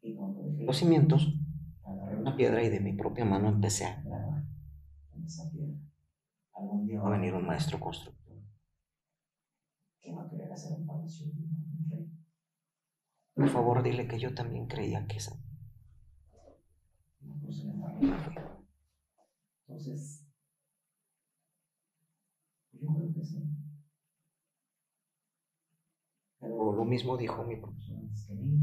Y 0.00 0.14
cuando 0.14 0.42
dejé 0.42 0.64
los 0.64 0.76
cimientos, 0.76 1.34
agarré 1.84 2.16
una 2.16 2.36
piedra 2.36 2.64
y 2.64 2.70
de 2.70 2.80
mi 2.80 2.94
propia 2.94 3.24
mano 3.24 3.48
empecé 3.48 3.84
a 3.84 4.02
grabar 4.02 4.42
en 5.14 5.24
esa 5.24 5.48
piedra 5.50 5.91
algún 6.62 6.86
día 6.86 7.00
va 7.00 7.08
a 7.08 7.18
venir 7.18 7.34
un 7.34 7.46
maestro 7.46 7.78
constructor 7.78 8.22
que 10.02 10.12
va 10.12 10.24
a 10.24 10.28
querer 10.28 10.52
hacer 10.52 10.72
un 10.72 10.86
palacio 10.86 11.26
de 11.26 11.32
un 11.32 11.90
rey. 11.90 12.10
Por 13.34 13.48
favor, 13.48 13.82
dile 13.82 14.08
que 14.08 14.18
yo 14.18 14.34
también 14.34 14.66
creía 14.66 15.06
que 15.06 15.16
esa. 15.16 15.36
Entonces, 19.68 20.26
yo 22.72 22.94
creo 22.94 23.12
que 23.14 23.24
sí. 23.24 23.42
Pero 26.40 26.72
lo 26.72 26.84
mismo 26.84 27.16
dijo 27.16 27.44
mi 27.44 27.56
profesor 27.56 27.96
antes 27.98 28.26
que 28.26 28.34
mí. 28.34 28.58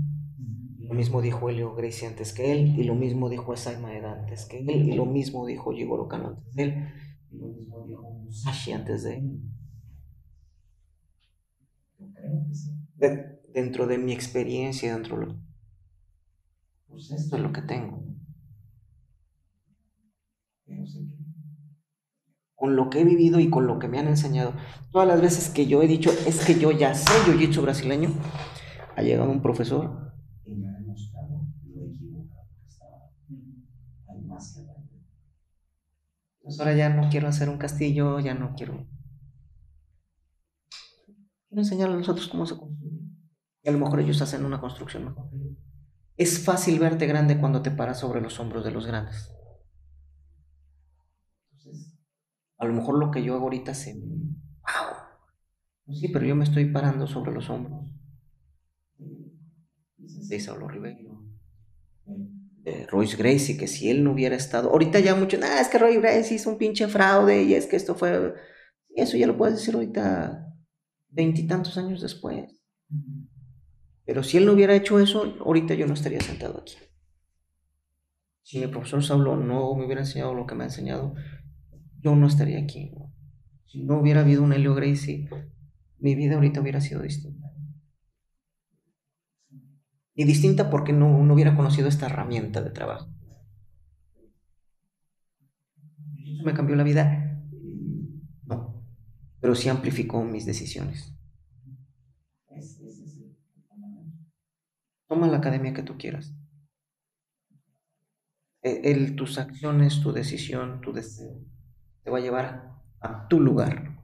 Lo 0.79 0.93
mismo 0.93 1.21
dijo 1.21 1.49
Helio 1.49 1.75
Gracie 1.75 2.07
antes 2.07 2.33
que 2.33 2.51
él, 2.51 2.77
y 2.77 2.83
lo 2.83 2.95
mismo 2.95 3.29
dijo 3.29 3.53
Esai 3.53 3.79
Maeda 3.81 4.11
antes 4.11 4.45
que 4.45 4.59
él, 4.59 4.69
y 4.69 4.93
lo 4.93 5.05
mismo 5.05 5.45
dijo 5.45 5.71
Jigoro 5.71 6.07
Kano 6.07 6.29
antes 6.29 6.55
de 6.55 6.63
él, 6.63 6.93
lo 7.31 7.47
mismo 7.47 7.85
dijo 7.87 8.11
Musashi 8.11 8.71
antes 8.71 9.03
de 9.03 9.17
él. 9.17 9.41
dentro 13.53 13.87
de 13.87 13.97
mi 13.97 14.13
experiencia, 14.13 14.93
dentro 14.93 15.19
de 15.19 15.25
lo... 15.25 15.41
Pues 16.87 17.11
esto 17.11 17.35
es 17.35 17.41
lo 17.41 17.51
que 17.51 17.61
tengo. 17.61 18.03
Con 22.55 22.75
lo 22.75 22.89
que 22.89 23.01
he 23.01 23.03
vivido 23.03 23.39
y 23.39 23.49
con 23.49 23.67
lo 23.67 23.79
que 23.79 23.87
me 23.87 23.99
han 23.99 24.07
enseñado. 24.07 24.53
Todas 24.91 25.07
las 25.07 25.21
veces 25.21 25.49
que 25.49 25.65
yo 25.65 25.81
he 25.81 25.87
dicho, 25.87 26.11
es 26.27 26.45
que 26.45 26.59
yo 26.59 26.71
ya 26.71 26.93
sé 26.93 27.11
jiu-jitsu 27.25 27.61
brasileño, 27.61 28.09
ha 28.95 29.01
llegado 29.01 29.31
un 29.31 29.41
profesor 29.41 30.13
y 30.45 30.55
me 30.55 30.67
ha 30.67 30.73
demostrado 30.73 31.47
lo 31.73 31.85
equivocado 31.85 32.47
que 32.59 32.67
estaba. 32.67 33.11
Hay 34.09 34.21
más 34.23 34.55
que 34.55 34.61
pues 36.49 36.59
ahora 36.61 36.73
ya 36.73 36.89
no 36.89 37.09
quiero 37.11 37.27
hacer 37.27 37.47
un 37.47 37.59
castillo, 37.59 38.19
ya 38.19 38.33
no 38.33 38.55
quiero. 38.55 38.87
quiero 41.47 41.61
enseñarles 41.61 41.95
a 41.95 41.99
nosotros 41.99 42.27
cómo 42.27 42.47
se 42.47 42.57
construye. 42.57 43.01
Y 43.61 43.69
a 43.69 43.71
lo 43.71 43.77
mejor 43.77 43.99
ellos 43.99 44.19
hacen 44.23 44.43
una 44.43 44.59
construcción 44.59 45.05
mejor. 45.05 45.29
Es 46.17 46.43
fácil 46.43 46.79
verte 46.79 47.05
grande 47.05 47.39
cuando 47.39 47.61
te 47.61 47.69
paras 47.69 47.99
sobre 47.99 48.19
los 48.19 48.39
hombros 48.39 48.65
de 48.65 48.71
los 48.71 48.87
grandes. 48.87 49.31
Entonces, 51.51 51.99
a 52.57 52.65
lo 52.65 52.73
mejor 52.73 52.97
lo 52.97 53.11
que 53.11 53.23
yo 53.23 53.35
hago 53.35 53.43
ahorita 53.43 53.75
se... 53.75 53.93
¡Wow! 53.99 54.97
Pues 55.85 55.99
sí, 55.99 56.07
pero 56.07 56.25
yo 56.25 56.35
me 56.35 56.45
estoy 56.45 56.65
parando 56.65 57.05
sobre 57.05 57.31
los 57.31 57.47
hombros 57.51 57.85
de 58.97 60.39
Saulo 60.39 60.67
Ribeiro, 60.67 61.23
de 62.69 62.85
Royce 62.87 63.17
Gracie, 63.17 63.57
que 63.57 63.67
si 63.67 63.89
él 63.89 64.03
no 64.03 64.11
hubiera 64.11 64.35
estado, 64.35 64.69
ahorita 64.69 64.99
ya 64.99 65.15
mucho, 65.15 65.37
nada, 65.37 65.61
es 65.61 65.67
que 65.67 65.77
Royce 65.77 65.99
Gracie 65.99 66.35
hizo 66.35 66.49
un 66.49 66.57
pinche 66.57 66.87
fraude 66.87 67.43
y 67.43 67.53
es 67.53 67.65
que 67.65 67.75
esto 67.75 67.95
fue, 67.95 68.33
eso 68.95 69.17
ya 69.17 69.27
lo 69.27 69.37
puedes 69.37 69.55
decir 69.55 69.75
ahorita 69.75 70.45
veintitantos 71.09 71.77
años 71.77 72.01
después. 72.01 72.63
Pero 74.05 74.23
si 74.23 74.37
él 74.37 74.45
no 74.45 74.53
hubiera 74.53 74.75
hecho 74.75 74.99
eso, 74.99 75.35
ahorita 75.45 75.73
yo 75.73 75.85
no 75.85 75.93
estaría 75.93 76.19
sentado 76.21 76.59
aquí. 76.59 76.75
Si 78.41 78.59
mi 78.59 78.67
profesor 78.67 79.03
Saulo 79.03 79.35
no 79.35 79.75
me 79.75 79.85
hubiera 79.85 80.01
enseñado 80.01 80.33
lo 80.33 80.47
que 80.47 80.55
me 80.55 80.63
ha 80.63 80.67
enseñado, 80.67 81.13
yo 82.01 82.15
no 82.15 82.25
estaría 82.25 82.59
aquí. 82.59 82.91
Si 83.67 83.83
no 83.83 83.99
hubiera 83.99 84.21
habido 84.21 84.41
un 84.41 84.53
Helio 84.53 84.73
Gracie, 84.73 85.29
mi 85.99 86.15
vida 86.15 86.35
ahorita 86.35 86.61
hubiera 86.61 86.81
sido 86.81 87.01
distinta. 87.01 87.48
Y 90.19 90.25
distinta 90.25 90.69
porque 90.69 90.91
no, 90.91 91.23
no 91.23 91.33
hubiera 91.33 91.55
conocido 91.55 91.87
esta 91.87 92.07
herramienta 92.07 92.61
de 92.61 92.71
trabajo. 92.71 93.07
¿Me 96.43 96.53
cambió 96.53 96.75
la 96.75 96.83
vida? 96.83 97.41
No, 98.45 98.83
pero 99.39 99.55
sí 99.55 99.69
amplificó 99.69 100.21
mis 100.25 100.45
decisiones. 100.45 101.15
Toma 105.07 105.27
la 105.27 105.37
academia 105.37 105.73
que 105.73 105.83
tú 105.83 105.97
quieras. 105.97 106.35
E, 108.61 108.91
el, 108.91 109.15
tus 109.15 109.37
acciones, 109.37 110.01
tu 110.01 110.11
decisión, 110.11 110.81
tu 110.81 110.91
deseo, 110.91 111.45
te 112.03 112.11
va 112.11 112.17
a 112.17 112.21
llevar 112.21 112.73
a 112.99 113.29
tu 113.29 113.39
lugar. 113.39 114.01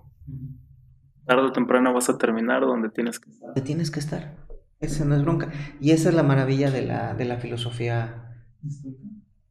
Tarde 1.26 1.48
o 1.48 1.52
temprano 1.52 1.94
vas 1.94 2.08
a 2.08 2.18
terminar 2.18 2.61
donde 2.61 2.90
tienes 2.90 3.19
que 3.19 3.32
estar. 3.32 3.48
Donde 3.48 3.61
tienes 3.64 3.92
que 3.92 4.00
estar. 4.00 4.44
Esa 4.79 5.05
no 5.05 5.15
es 5.15 5.23
bronca. 5.23 5.51
Y 5.79 5.91
esa 5.91 6.09
es 6.09 6.15
la 6.15 6.23
maravilla 6.23 6.71
de 6.71 6.81
la, 6.83 7.13
de 7.13 7.25
la 7.25 7.37
filosofía 7.37 8.25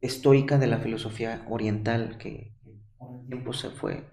estoica, 0.01 0.57
de 0.57 0.67
la 0.67 0.79
filosofía 0.79 1.45
oriental, 1.49 2.17
que 2.17 2.55
con 2.97 3.21
el 3.21 3.27
tiempo 3.27 3.53
se 3.53 3.69
fue, 3.69 4.09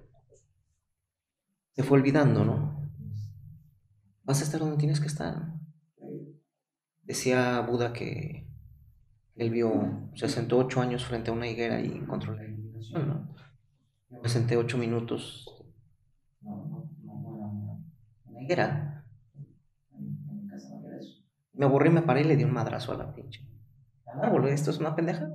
se 1.72 1.82
fue 1.82 1.98
olvidando, 1.98 2.44
¿no? 2.44 2.90
Vas 4.24 4.40
a 4.40 4.44
estar 4.44 4.60
donde 4.60 4.76
tienes 4.76 5.00
que 5.00 5.08
estar. 5.08 5.54
Decía 7.02 7.60
Buda 7.60 7.92
que 7.92 8.48
él 9.36 9.50
vio, 9.50 10.10
se 10.14 10.28
sentó 10.28 10.58
ocho 10.58 10.80
años 10.80 11.04
frente 11.04 11.30
a 11.30 11.34
una 11.34 11.48
higuera 11.48 11.80
y 11.80 11.86
encontró 11.86 12.34
la 12.34 12.44
iluminación, 12.44 13.08
¿no? 13.08 13.34
Me 14.22 14.28
senté 14.28 14.56
ocho 14.56 14.78
minutos. 14.78 15.46
No, 16.40 16.56
no, 16.66 16.90
no, 17.02 17.84
una 18.26 18.42
higuera. 18.42 18.91
Me 21.54 21.66
aburrí, 21.66 21.90
me 21.90 22.02
paré 22.02 22.22
y 22.22 22.24
le 22.24 22.36
di 22.36 22.44
un 22.44 22.52
madrazo 22.52 22.92
a 22.92 22.96
la 22.96 23.14
pinche. 23.14 23.46
árbol, 24.06 24.48
esto 24.48 24.70
es 24.70 24.78
una 24.78 24.96
pendeja. 24.96 25.28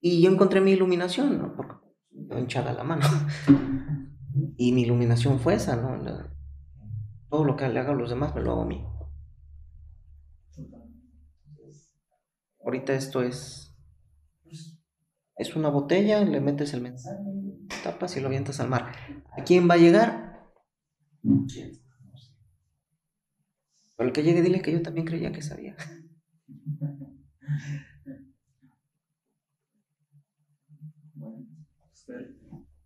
Y 0.00 0.22
yo 0.22 0.30
encontré 0.30 0.60
mi 0.60 0.72
iluminación, 0.72 1.38
¿no? 1.38 1.54
Porque 1.54 1.74
me 2.10 2.40
hinchada 2.40 2.72
la 2.72 2.84
mano. 2.84 3.06
y 4.56 4.72
mi 4.72 4.82
iluminación 4.82 5.38
fue 5.38 5.54
esa, 5.54 5.76
¿no? 5.76 6.02
Todo 7.28 7.44
lo 7.44 7.56
que 7.56 7.68
le 7.68 7.80
haga 7.80 7.90
a 7.90 7.94
los 7.94 8.10
demás 8.10 8.34
me 8.34 8.42
lo 8.42 8.52
hago 8.52 8.62
a 8.62 8.66
mí. 8.66 8.86
Ahorita 12.64 12.94
esto 12.94 13.22
es. 13.22 13.62
Es 15.36 15.54
una 15.54 15.68
botella, 15.68 16.24
le 16.24 16.40
metes 16.40 16.72
el 16.72 16.80
mensaje, 16.80 17.22
tapas 17.84 18.16
y 18.16 18.20
lo 18.20 18.28
avientas 18.28 18.58
al 18.58 18.70
mar. 18.70 18.92
¿A 19.38 19.44
quién 19.44 19.68
va 19.68 19.74
a 19.74 19.78
llegar? 19.78 20.50
Pero 23.96 24.08
el 24.08 24.12
que 24.12 24.22
llegue, 24.22 24.42
dile 24.42 24.60
que 24.60 24.72
yo 24.72 24.82
también 24.82 25.06
creía 25.06 25.32
que 25.32 25.42
sabía. 25.42 25.76
Bueno, 31.14 31.46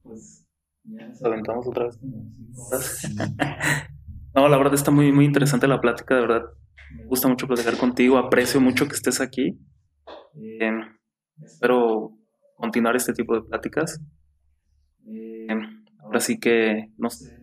pues 0.03 0.47
ya 0.85 1.09
nos 1.09 1.25
aventamos 1.25 1.67
otra 1.67 1.87
vez. 1.87 1.99
no, 4.35 4.49
la 4.49 4.57
verdad 4.57 4.75
está 4.75 4.91
muy, 4.91 5.13
muy 5.13 5.25
interesante 5.25 5.67
la 5.67 5.81
plática, 5.81 6.15
de 6.15 6.21
verdad. 6.21 6.45
Me 6.95 7.07
gusta 7.07 7.29
mucho 7.29 7.47
platicar 7.47 7.77
contigo, 7.77 8.19
aprecio 8.19 8.61
mucho 8.61 8.87
que 8.87 8.95
estés 8.95 9.21
aquí. 9.21 9.59
Eh, 10.35 10.71
espero 11.43 12.17
continuar 12.57 12.95
este 12.97 13.13
tipo 13.13 13.35
de 13.35 13.43
pláticas. 13.43 14.01
Eh, 15.07 15.49
ahora 15.99 16.21
sí 16.21 16.39
que, 16.39 16.93
no 16.99 17.11
sé, 17.11 17.40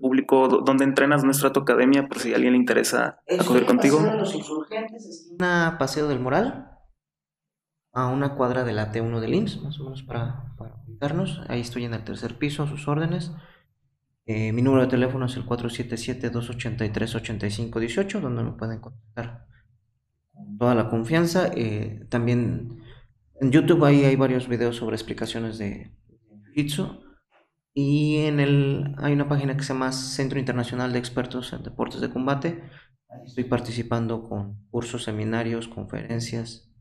público, 0.00 0.48
¿dónde 0.48 0.84
entrenas 0.84 1.24
nuestra 1.24 1.52
tu 1.52 1.60
academia? 1.60 2.08
Por 2.08 2.18
si 2.18 2.32
a 2.32 2.36
alguien 2.36 2.52
le 2.52 2.58
interesa 2.58 3.20
acudir 3.38 3.66
contigo. 3.66 3.98
Paseo 3.98 4.12
de 4.12 4.18
los 4.18 4.34
insurgentes, 4.34 5.30
una 5.38 5.76
Paseo 5.78 6.08
del 6.08 6.20
Moral, 6.20 6.70
a 7.92 8.08
una 8.08 8.34
cuadra 8.34 8.64
de 8.64 8.72
la 8.72 8.92
T1 8.92 9.20
del 9.20 9.34
IMSS, 9.34 9.62
más 9.62 9.78
o 9.80 9.84
menos 9.84 10.02
para, 10.02 10.54
para 10.58 10.74
ubicarnos. 10.86 11.40
Ahí 11.48 11.60
estoy 11.60 11.84
en 11.84 11.94
el 11.94 12.04
tercer 12.04 12.36
piso, 12.38 12.64
a 12.64 12.68
sus 12.68 12.88
órdenes. 12.88 13.32
Eh, 14.26 14.52
mi 14.52 14.62
número 14.62 14.82
de 14.82 14.88
teléfono 14.88 15.26
es 15.26 15.36
el 15.36 15.44
477-283-8518, 15.44 18.20
donde 18.20 18.42
me 18.42 18.52
pueden 18.52 18.80
contactar 18.80 19.46
con 20.32 20.56
toda 20.58 20.74
la 20.74 20.88
confianza. 20.88 21.50
Eh, 21.54 22.06
también 22.08 22.80
en 23.40 23.52
YouTube 23.52 23.84
ahí 23.84 24.04
hay 24.04 24.16
varios 24.16 24.48
videos 24.48 24.76
sobre 24.76 24.96
explicaciones 24.96 25.58
de 25.58 25.92
Jiu-Jitsu. 26.54 27.03
Y 27.76 28.18
en 28.18 28.38
el, 28.38 28.94
hay 28.98 29.12
una 29.12 29.28
página 29.28 29.56
que 29.56 29.64
se 29.64 29.72
llama 29.72 29.90
Centro 29.90 30.38
Internacional 30.38 30.92
de 30.92 31.00
Expertos 31.00 31.52
en 31.52 31.64
Deportes 31.64 32.00
de 32.00 32.08
Combate. 32.08 32.62
Estoy 33.26 33.44
participando 33.44 34.28
con 34.28 34.64
cursos, 34.70 35.02
seminarios, 35.02 35.66
conferencias 35.66 36.72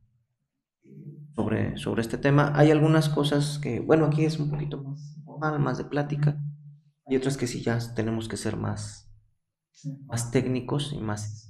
sobre, 1.35 1.77
sobre 1.77 2.03
este 2.03 2.19
tema. 2.19 2.51
Hay 2.55 2.69
algunas 2.69 3.09
cosas 3.09 3.57
que, 3.57 3.79
bueno, 3.79 4.05
aquí 4.05 4.23
es 4.23 4.37
un 4.37 4.51
poquito 4.51 4.83
más 4.83 5.19
formal, 5.25 5.59
más 5.59 5.79
de 5.79 5.85
plática. 5.85 6.39
Y 7.07 7.17
otras 7.17 7.37
que 7.37 7.47
sí 7.47 7.63
ya 7.63 7.79
tenemos 7.95 8.27
que 8.27 8.37
ser 8.37 8.55
más, 8.55 9.11
más 10.05 10.29
técnicos 10.29 10.93
y 10.93 10.99
más. 10.99 11.49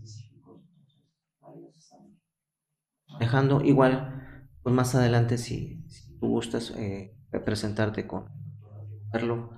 Dejando 3.19 3.61
igual, 3.61 4.47
pues 4.63 4.73
más 4.73 4.95
adelante 4.95 5.37
si, 5.37 5.83
si 5.89 6.17
tú 6.17 6.29
gustas 6.29 6.71
eh, 6.77 7.17
presentarte 7.43 8.07
con 8.07 8.42
verlo 9.13 9.51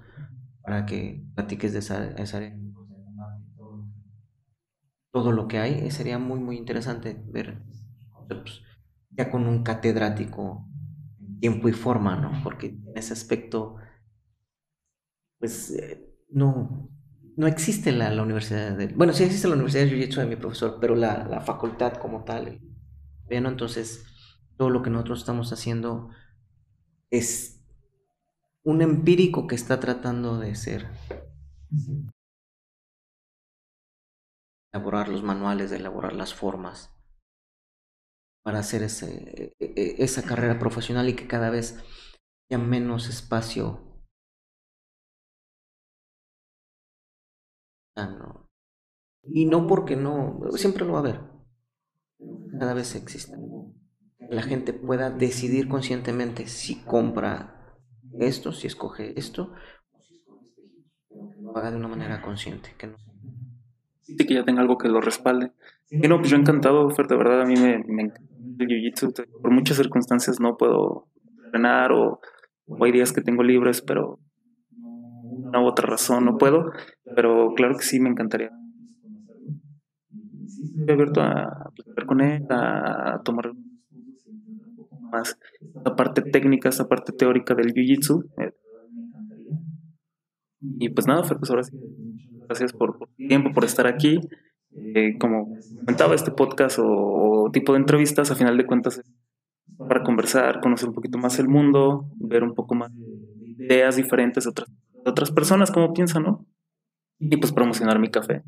para 0.64 0.86
que 0.86 1.26
platiques 1.36 1.74
de 1.74 1.80
esa, 1.80 2.12
esa 2.18 2.38
área 2.38 2.58
todo 5.12 5.32
lo 5.32 5.48
que 5.48 5.58
hay 5.58 5.90
sería 5.90 6.20
muy 6.20 6.40
muy 6.40 6.58
interesante 6.58 7.20
ver 7.28 7.64
ya 9.12 9.32
con 9.32 9.48
un 9.48 9.64
catedrático 9.64 10.68
tiempo 11.40 11.70
y 11.70 11.74
forma 11.74 12.16
no 12.16 12.42
porque 12.44 12.68
en 12.68 12.94
ese 12.98 13.14
aspecto 13.14 13.78
pues 15.40 15.72
eh, 15.72 16.06
no, 16.30 16.90
no 17.38 17.48
existe 17.48 17.92
la, 17.92 18.10
la 18.12 18.24
universidad 18.24 18.78
de, 18.78 18.88
bueno, 18.88 19.14
sí 19.14 19.24
existe 19.24 19.48
la 19.48 19.56
universidad 19.56 19.86
de 19.86 19.92
Jiu-Jitsu 19.92 20.18
de 20.22 20.26
mi 20.28 20.36
profesor, 20.36 20.78
pero 20.80 20.96
la, 20.96 21.26
la 21.28 21.42
facultad 21.42 21.94
como 21.96 22.24
tal, 22.24 22.60
bueno, 23.26 23.50
entonces 23.50 24.04
todo 24.58 24.70
lo 24.70 24.82
que 24.82 24.90
nosotros 24.90 25.20
estamos 25.20 25.52
haciendo 25.54 26.10
es 27.10 27.55
un 28.66 28.82
empírico 28.82 29.48
que 29.48 29.56
está 29.56 29.80
tratando 29.80 30.40
de 30.40 30.56
ser 30.56 30.90
elaborar 34.74 35.08
los 35.08 35.24
manuales, 35.24 35.70
de 35.70 35.78
elaborar 35.78 36.14
las 36.14 36.34
formas 36.34 36.92
para 38.44 38.60
hacer 38.60 38.84
ese, 38.84 39.56
e, 39.60 39.74
e, 39.76 40.04
esa 40.04 40.24
carrera 40.24 40.60
profesional 40.60 41.08
y 41.08 41.16
que 41.16 41.28
cada 41.28 41.50
vez 41.50 41.80
haya 42.50 42.58
menos 42.58 43.08
espacio 43.08 43.86
Y 49.24 49.46
no 49.46 49.68
porque 49.68 49.96
no, 49.96 50.40
siempre 50.56 50.86
lo 50.86 50.94
va 50.94 51.00
a 51.00 51.02
haber. 51.02 51.22
Cada 52.60 52.74
vez 52.74 52.96
existe. 52.96 53.38
La 54.30 54.42
gente 54.42 54.74
pueda 54.74 55.10
decidir 55.10 55.68
conscientemente 55.68 56.48
si 56.48 56.84
compra 56.84 57.55
esto, 58.20 58.52
si 58.52 58.68
escoge 58.68 59.18
esto, 59.18 59.54
que 61.10 61.42
lo 61.42 61.58
haga 61.58 61.72
de 61.72 61.78
una 61.78 61.88
manera 61.88 62.22
consciente. 62.22 62.74
Que 62.78 62.88
no 62.88 62.96
que 64.24 64.34
ya 64.34 64.44
tenga 64.44 64.62
algo 64.62 64.78
que 64.78 64.88
lo 64.88 65.02
respalde. 65.02 65.52
Y 65.90 66.08
no, 66.08 66.18
pues 66.18 66.30
yo 66.30 66.38
encantado, 66.38 66.90
Fer, 66.92 67.08
de 67.08 67.18
verdad 67.18 67.42
a 67.42 67.46
mí 67.46 67.56
me, 67.56 67.84
me 67.88 68.04
encanta 68.04 68.36
el 68.60 68.68
jiu-jitsu. 68.68 69.14
Por 69.42 69.52
muchas 69.52 69.78
circunstancias 69.78 70.40
no 70.40 70.58
puedo 70.58 71.08
entrenar 71.46 71.92
o, 71.92 72.20
hay 72.82 72.92
días 72.92 73.14
que 73.14 73.22
tengo 73.22 73.44
libres, 73.44 73.82
pero 73.82 74.20
una 74.78 75.62
u 75.62 75.68
otra 75.68 75.88
razón 75.88 76.26
no 76.26 76.38
puedo, 76.38 76.72
pero 77.16 77.54
claro 77.56 77.76
que 77.78 77.84
sí 77.84 78.00
me 78.00 78.10
encantaría. 78.10 78.52
Abierto 80.88 81.22
a 81.22 81.72
platicar 81.76 82.06
con 82.06 82.22
él, 82.22 82.46
a 82.50 83.22
tomar 83.24 83.52
más 85.16 85.38
esta 85.62 85.96
parte 85.96 86.22
técnica, 86.22 86.70
esta 86.70 86.88
parte 86.88 87.14
teórica 87.14 87.56
del 87.56 87.74
Jiu-Jitsu. 87.74 88.26
Y 90.80 90.90
pues 90.90 91.08
nada, 91.08 91.22
pues 91.22 91.50
ahora 91.50 91.64
sí, 91.64 91.78
gracias 92.48 92.74
por, 92.74 92.98
por 92.98 93.10
tiempo, 93.16 93.52
por 93.54 93.66
estar 93.66 93.88
aquí. 93.88 94.20
Eh, 94.78 95.18
como 95.20 95.56
comentaba, 95.80 96.16
este 96.16 96.32
podcast 96.32 96.80
o, 96.82 97.50
tipo 97.54 97.74
de 97.74 97.80
entrevistas, 97.80 98.32
a 98.32 98.36
final 98.36 98.58
de 98.58 98.66
cuentas, 98.66 99.02
para 99.78 100.04
conversar, 100.04 100.60
conocer 100.60 100.90
un 100.90 100.96
poquito 100.96 101.18
más 101.18 101.40
el 101.40 101.48
mundo, 101.48 102.10
ver 102.18 102.44
un 102.44 102.54
poco 102.54 102.76
más 102.76 102.92
de 102.94 103.66
ideas 103.66 103.96
diferentes 103.96 104.44
de 104.44 104.50
otras, 104.50 104.70
de 104.70 105.10
otras 105.10 105.32
personas, 105.32 105.72
cómo 105.72 105.94
piensan, 105.94 106.24
¿no? 106.24 106.46
Y 107.20 107.38
pues 107.38 107.54
promocionar 107.54 108.00
mi 108.00 108.10
café. 108.10 108.44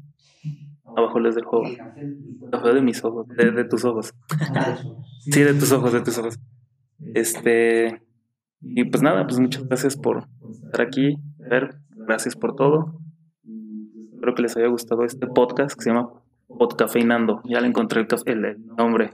Abajo 0.84 1.20
les 1.20 1.36
dejo 1.36 1.64
el 1.66 2.50
café 2.52 2.74
de 2.74 2.82
mis 2.82 3.04
ojos, 3.04 3.28
de, 3.30 3.52
de 3.52 3.64
tus 3.66 3.86
ojos. 3.86 4.14
sí, 5.20 5.42
de 5.44 5.54
tus 5.54 5.72
ojos, 5.72 5.94
de 5.94 6.02
tus 6.02 6.18
ojos. 6.18 6.40
Este, 7.14 8.02
y 8.62 8.84
pues 8.86 9.04
nada, 9.04 9.26
pues 9.26 9.40
muchas 9.40 9.68
gracias 9.68 9.96
por 9.96 10.28
estar 10.50 10.82
aquí, 10.82 11.18
ver, 11.38 11.76
gracias 11.96 12.36
por 12.36 12.56
todo. 12.56 13.00
Espero 14.14 14.36
que 14.36 14.42
les 14.42 14.58
haya 14.58 14.68
gustado 14.68 15.04
este 15.04 15.28
podcast 15.28 15.78
que 15.78 15.84
se 15.84 15.90
llama 15.92 16.10
Podcafeinando. 16.48 17.42
Ya 17.46 17.62
le 17.62 17.68
encontré 17.68 18.02
el, 18.02 18.08
café, 18.08 18.32
el, 18.32 18.66
nombre. 18.78 19.12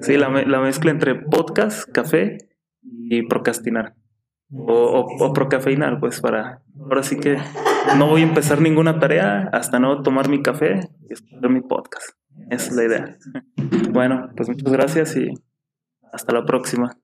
Sí, 0.00 0.16
la, 0.16 0.28
la, 0.28 0.60
mezcla 0.60 0.90
entre 0.90 1.14
podcast, 1.14 1.90
café 1.90 2.36
y 2.82 3.22
procrastinar. 3.26 3.94
O, 4.54 5.06
o, 5.18 5.32
procafeinar, 5.32 5.98
pues 5.98 6.20
para... 6.20 6.62
Ahora 6.78 7.02
sí 7.02 7.16
que 7.18 7.38
no 7.96 8.08
voy 8.08 8.20
a 8.20 8.24
empezar 8.24 8.60
ninguna 8.60 8.98
tarea 8.98 9.48
hasta 9.52 9.78
no 9.78 10.02
tomar 10.02 10.28
mi 10.28 10.42
café 10.42 10.90
y 11.08 11.12
escuchar 11.14 11.48
mi 11.48 11.62
podcast. 11.62 12.10
Esa 12.50 12.70
es 12.70 12.76
la 12.76 12.84
idea. 12.84 13.16
Bueno, 13.92 14.30
pues 14.34 14.48
muchas 14.48 14.72
gracias 14.72 15.16
y 15.18 15.34
hasta 16.12 16.32
la 16.32 16.44
próxima. 16.44 17.01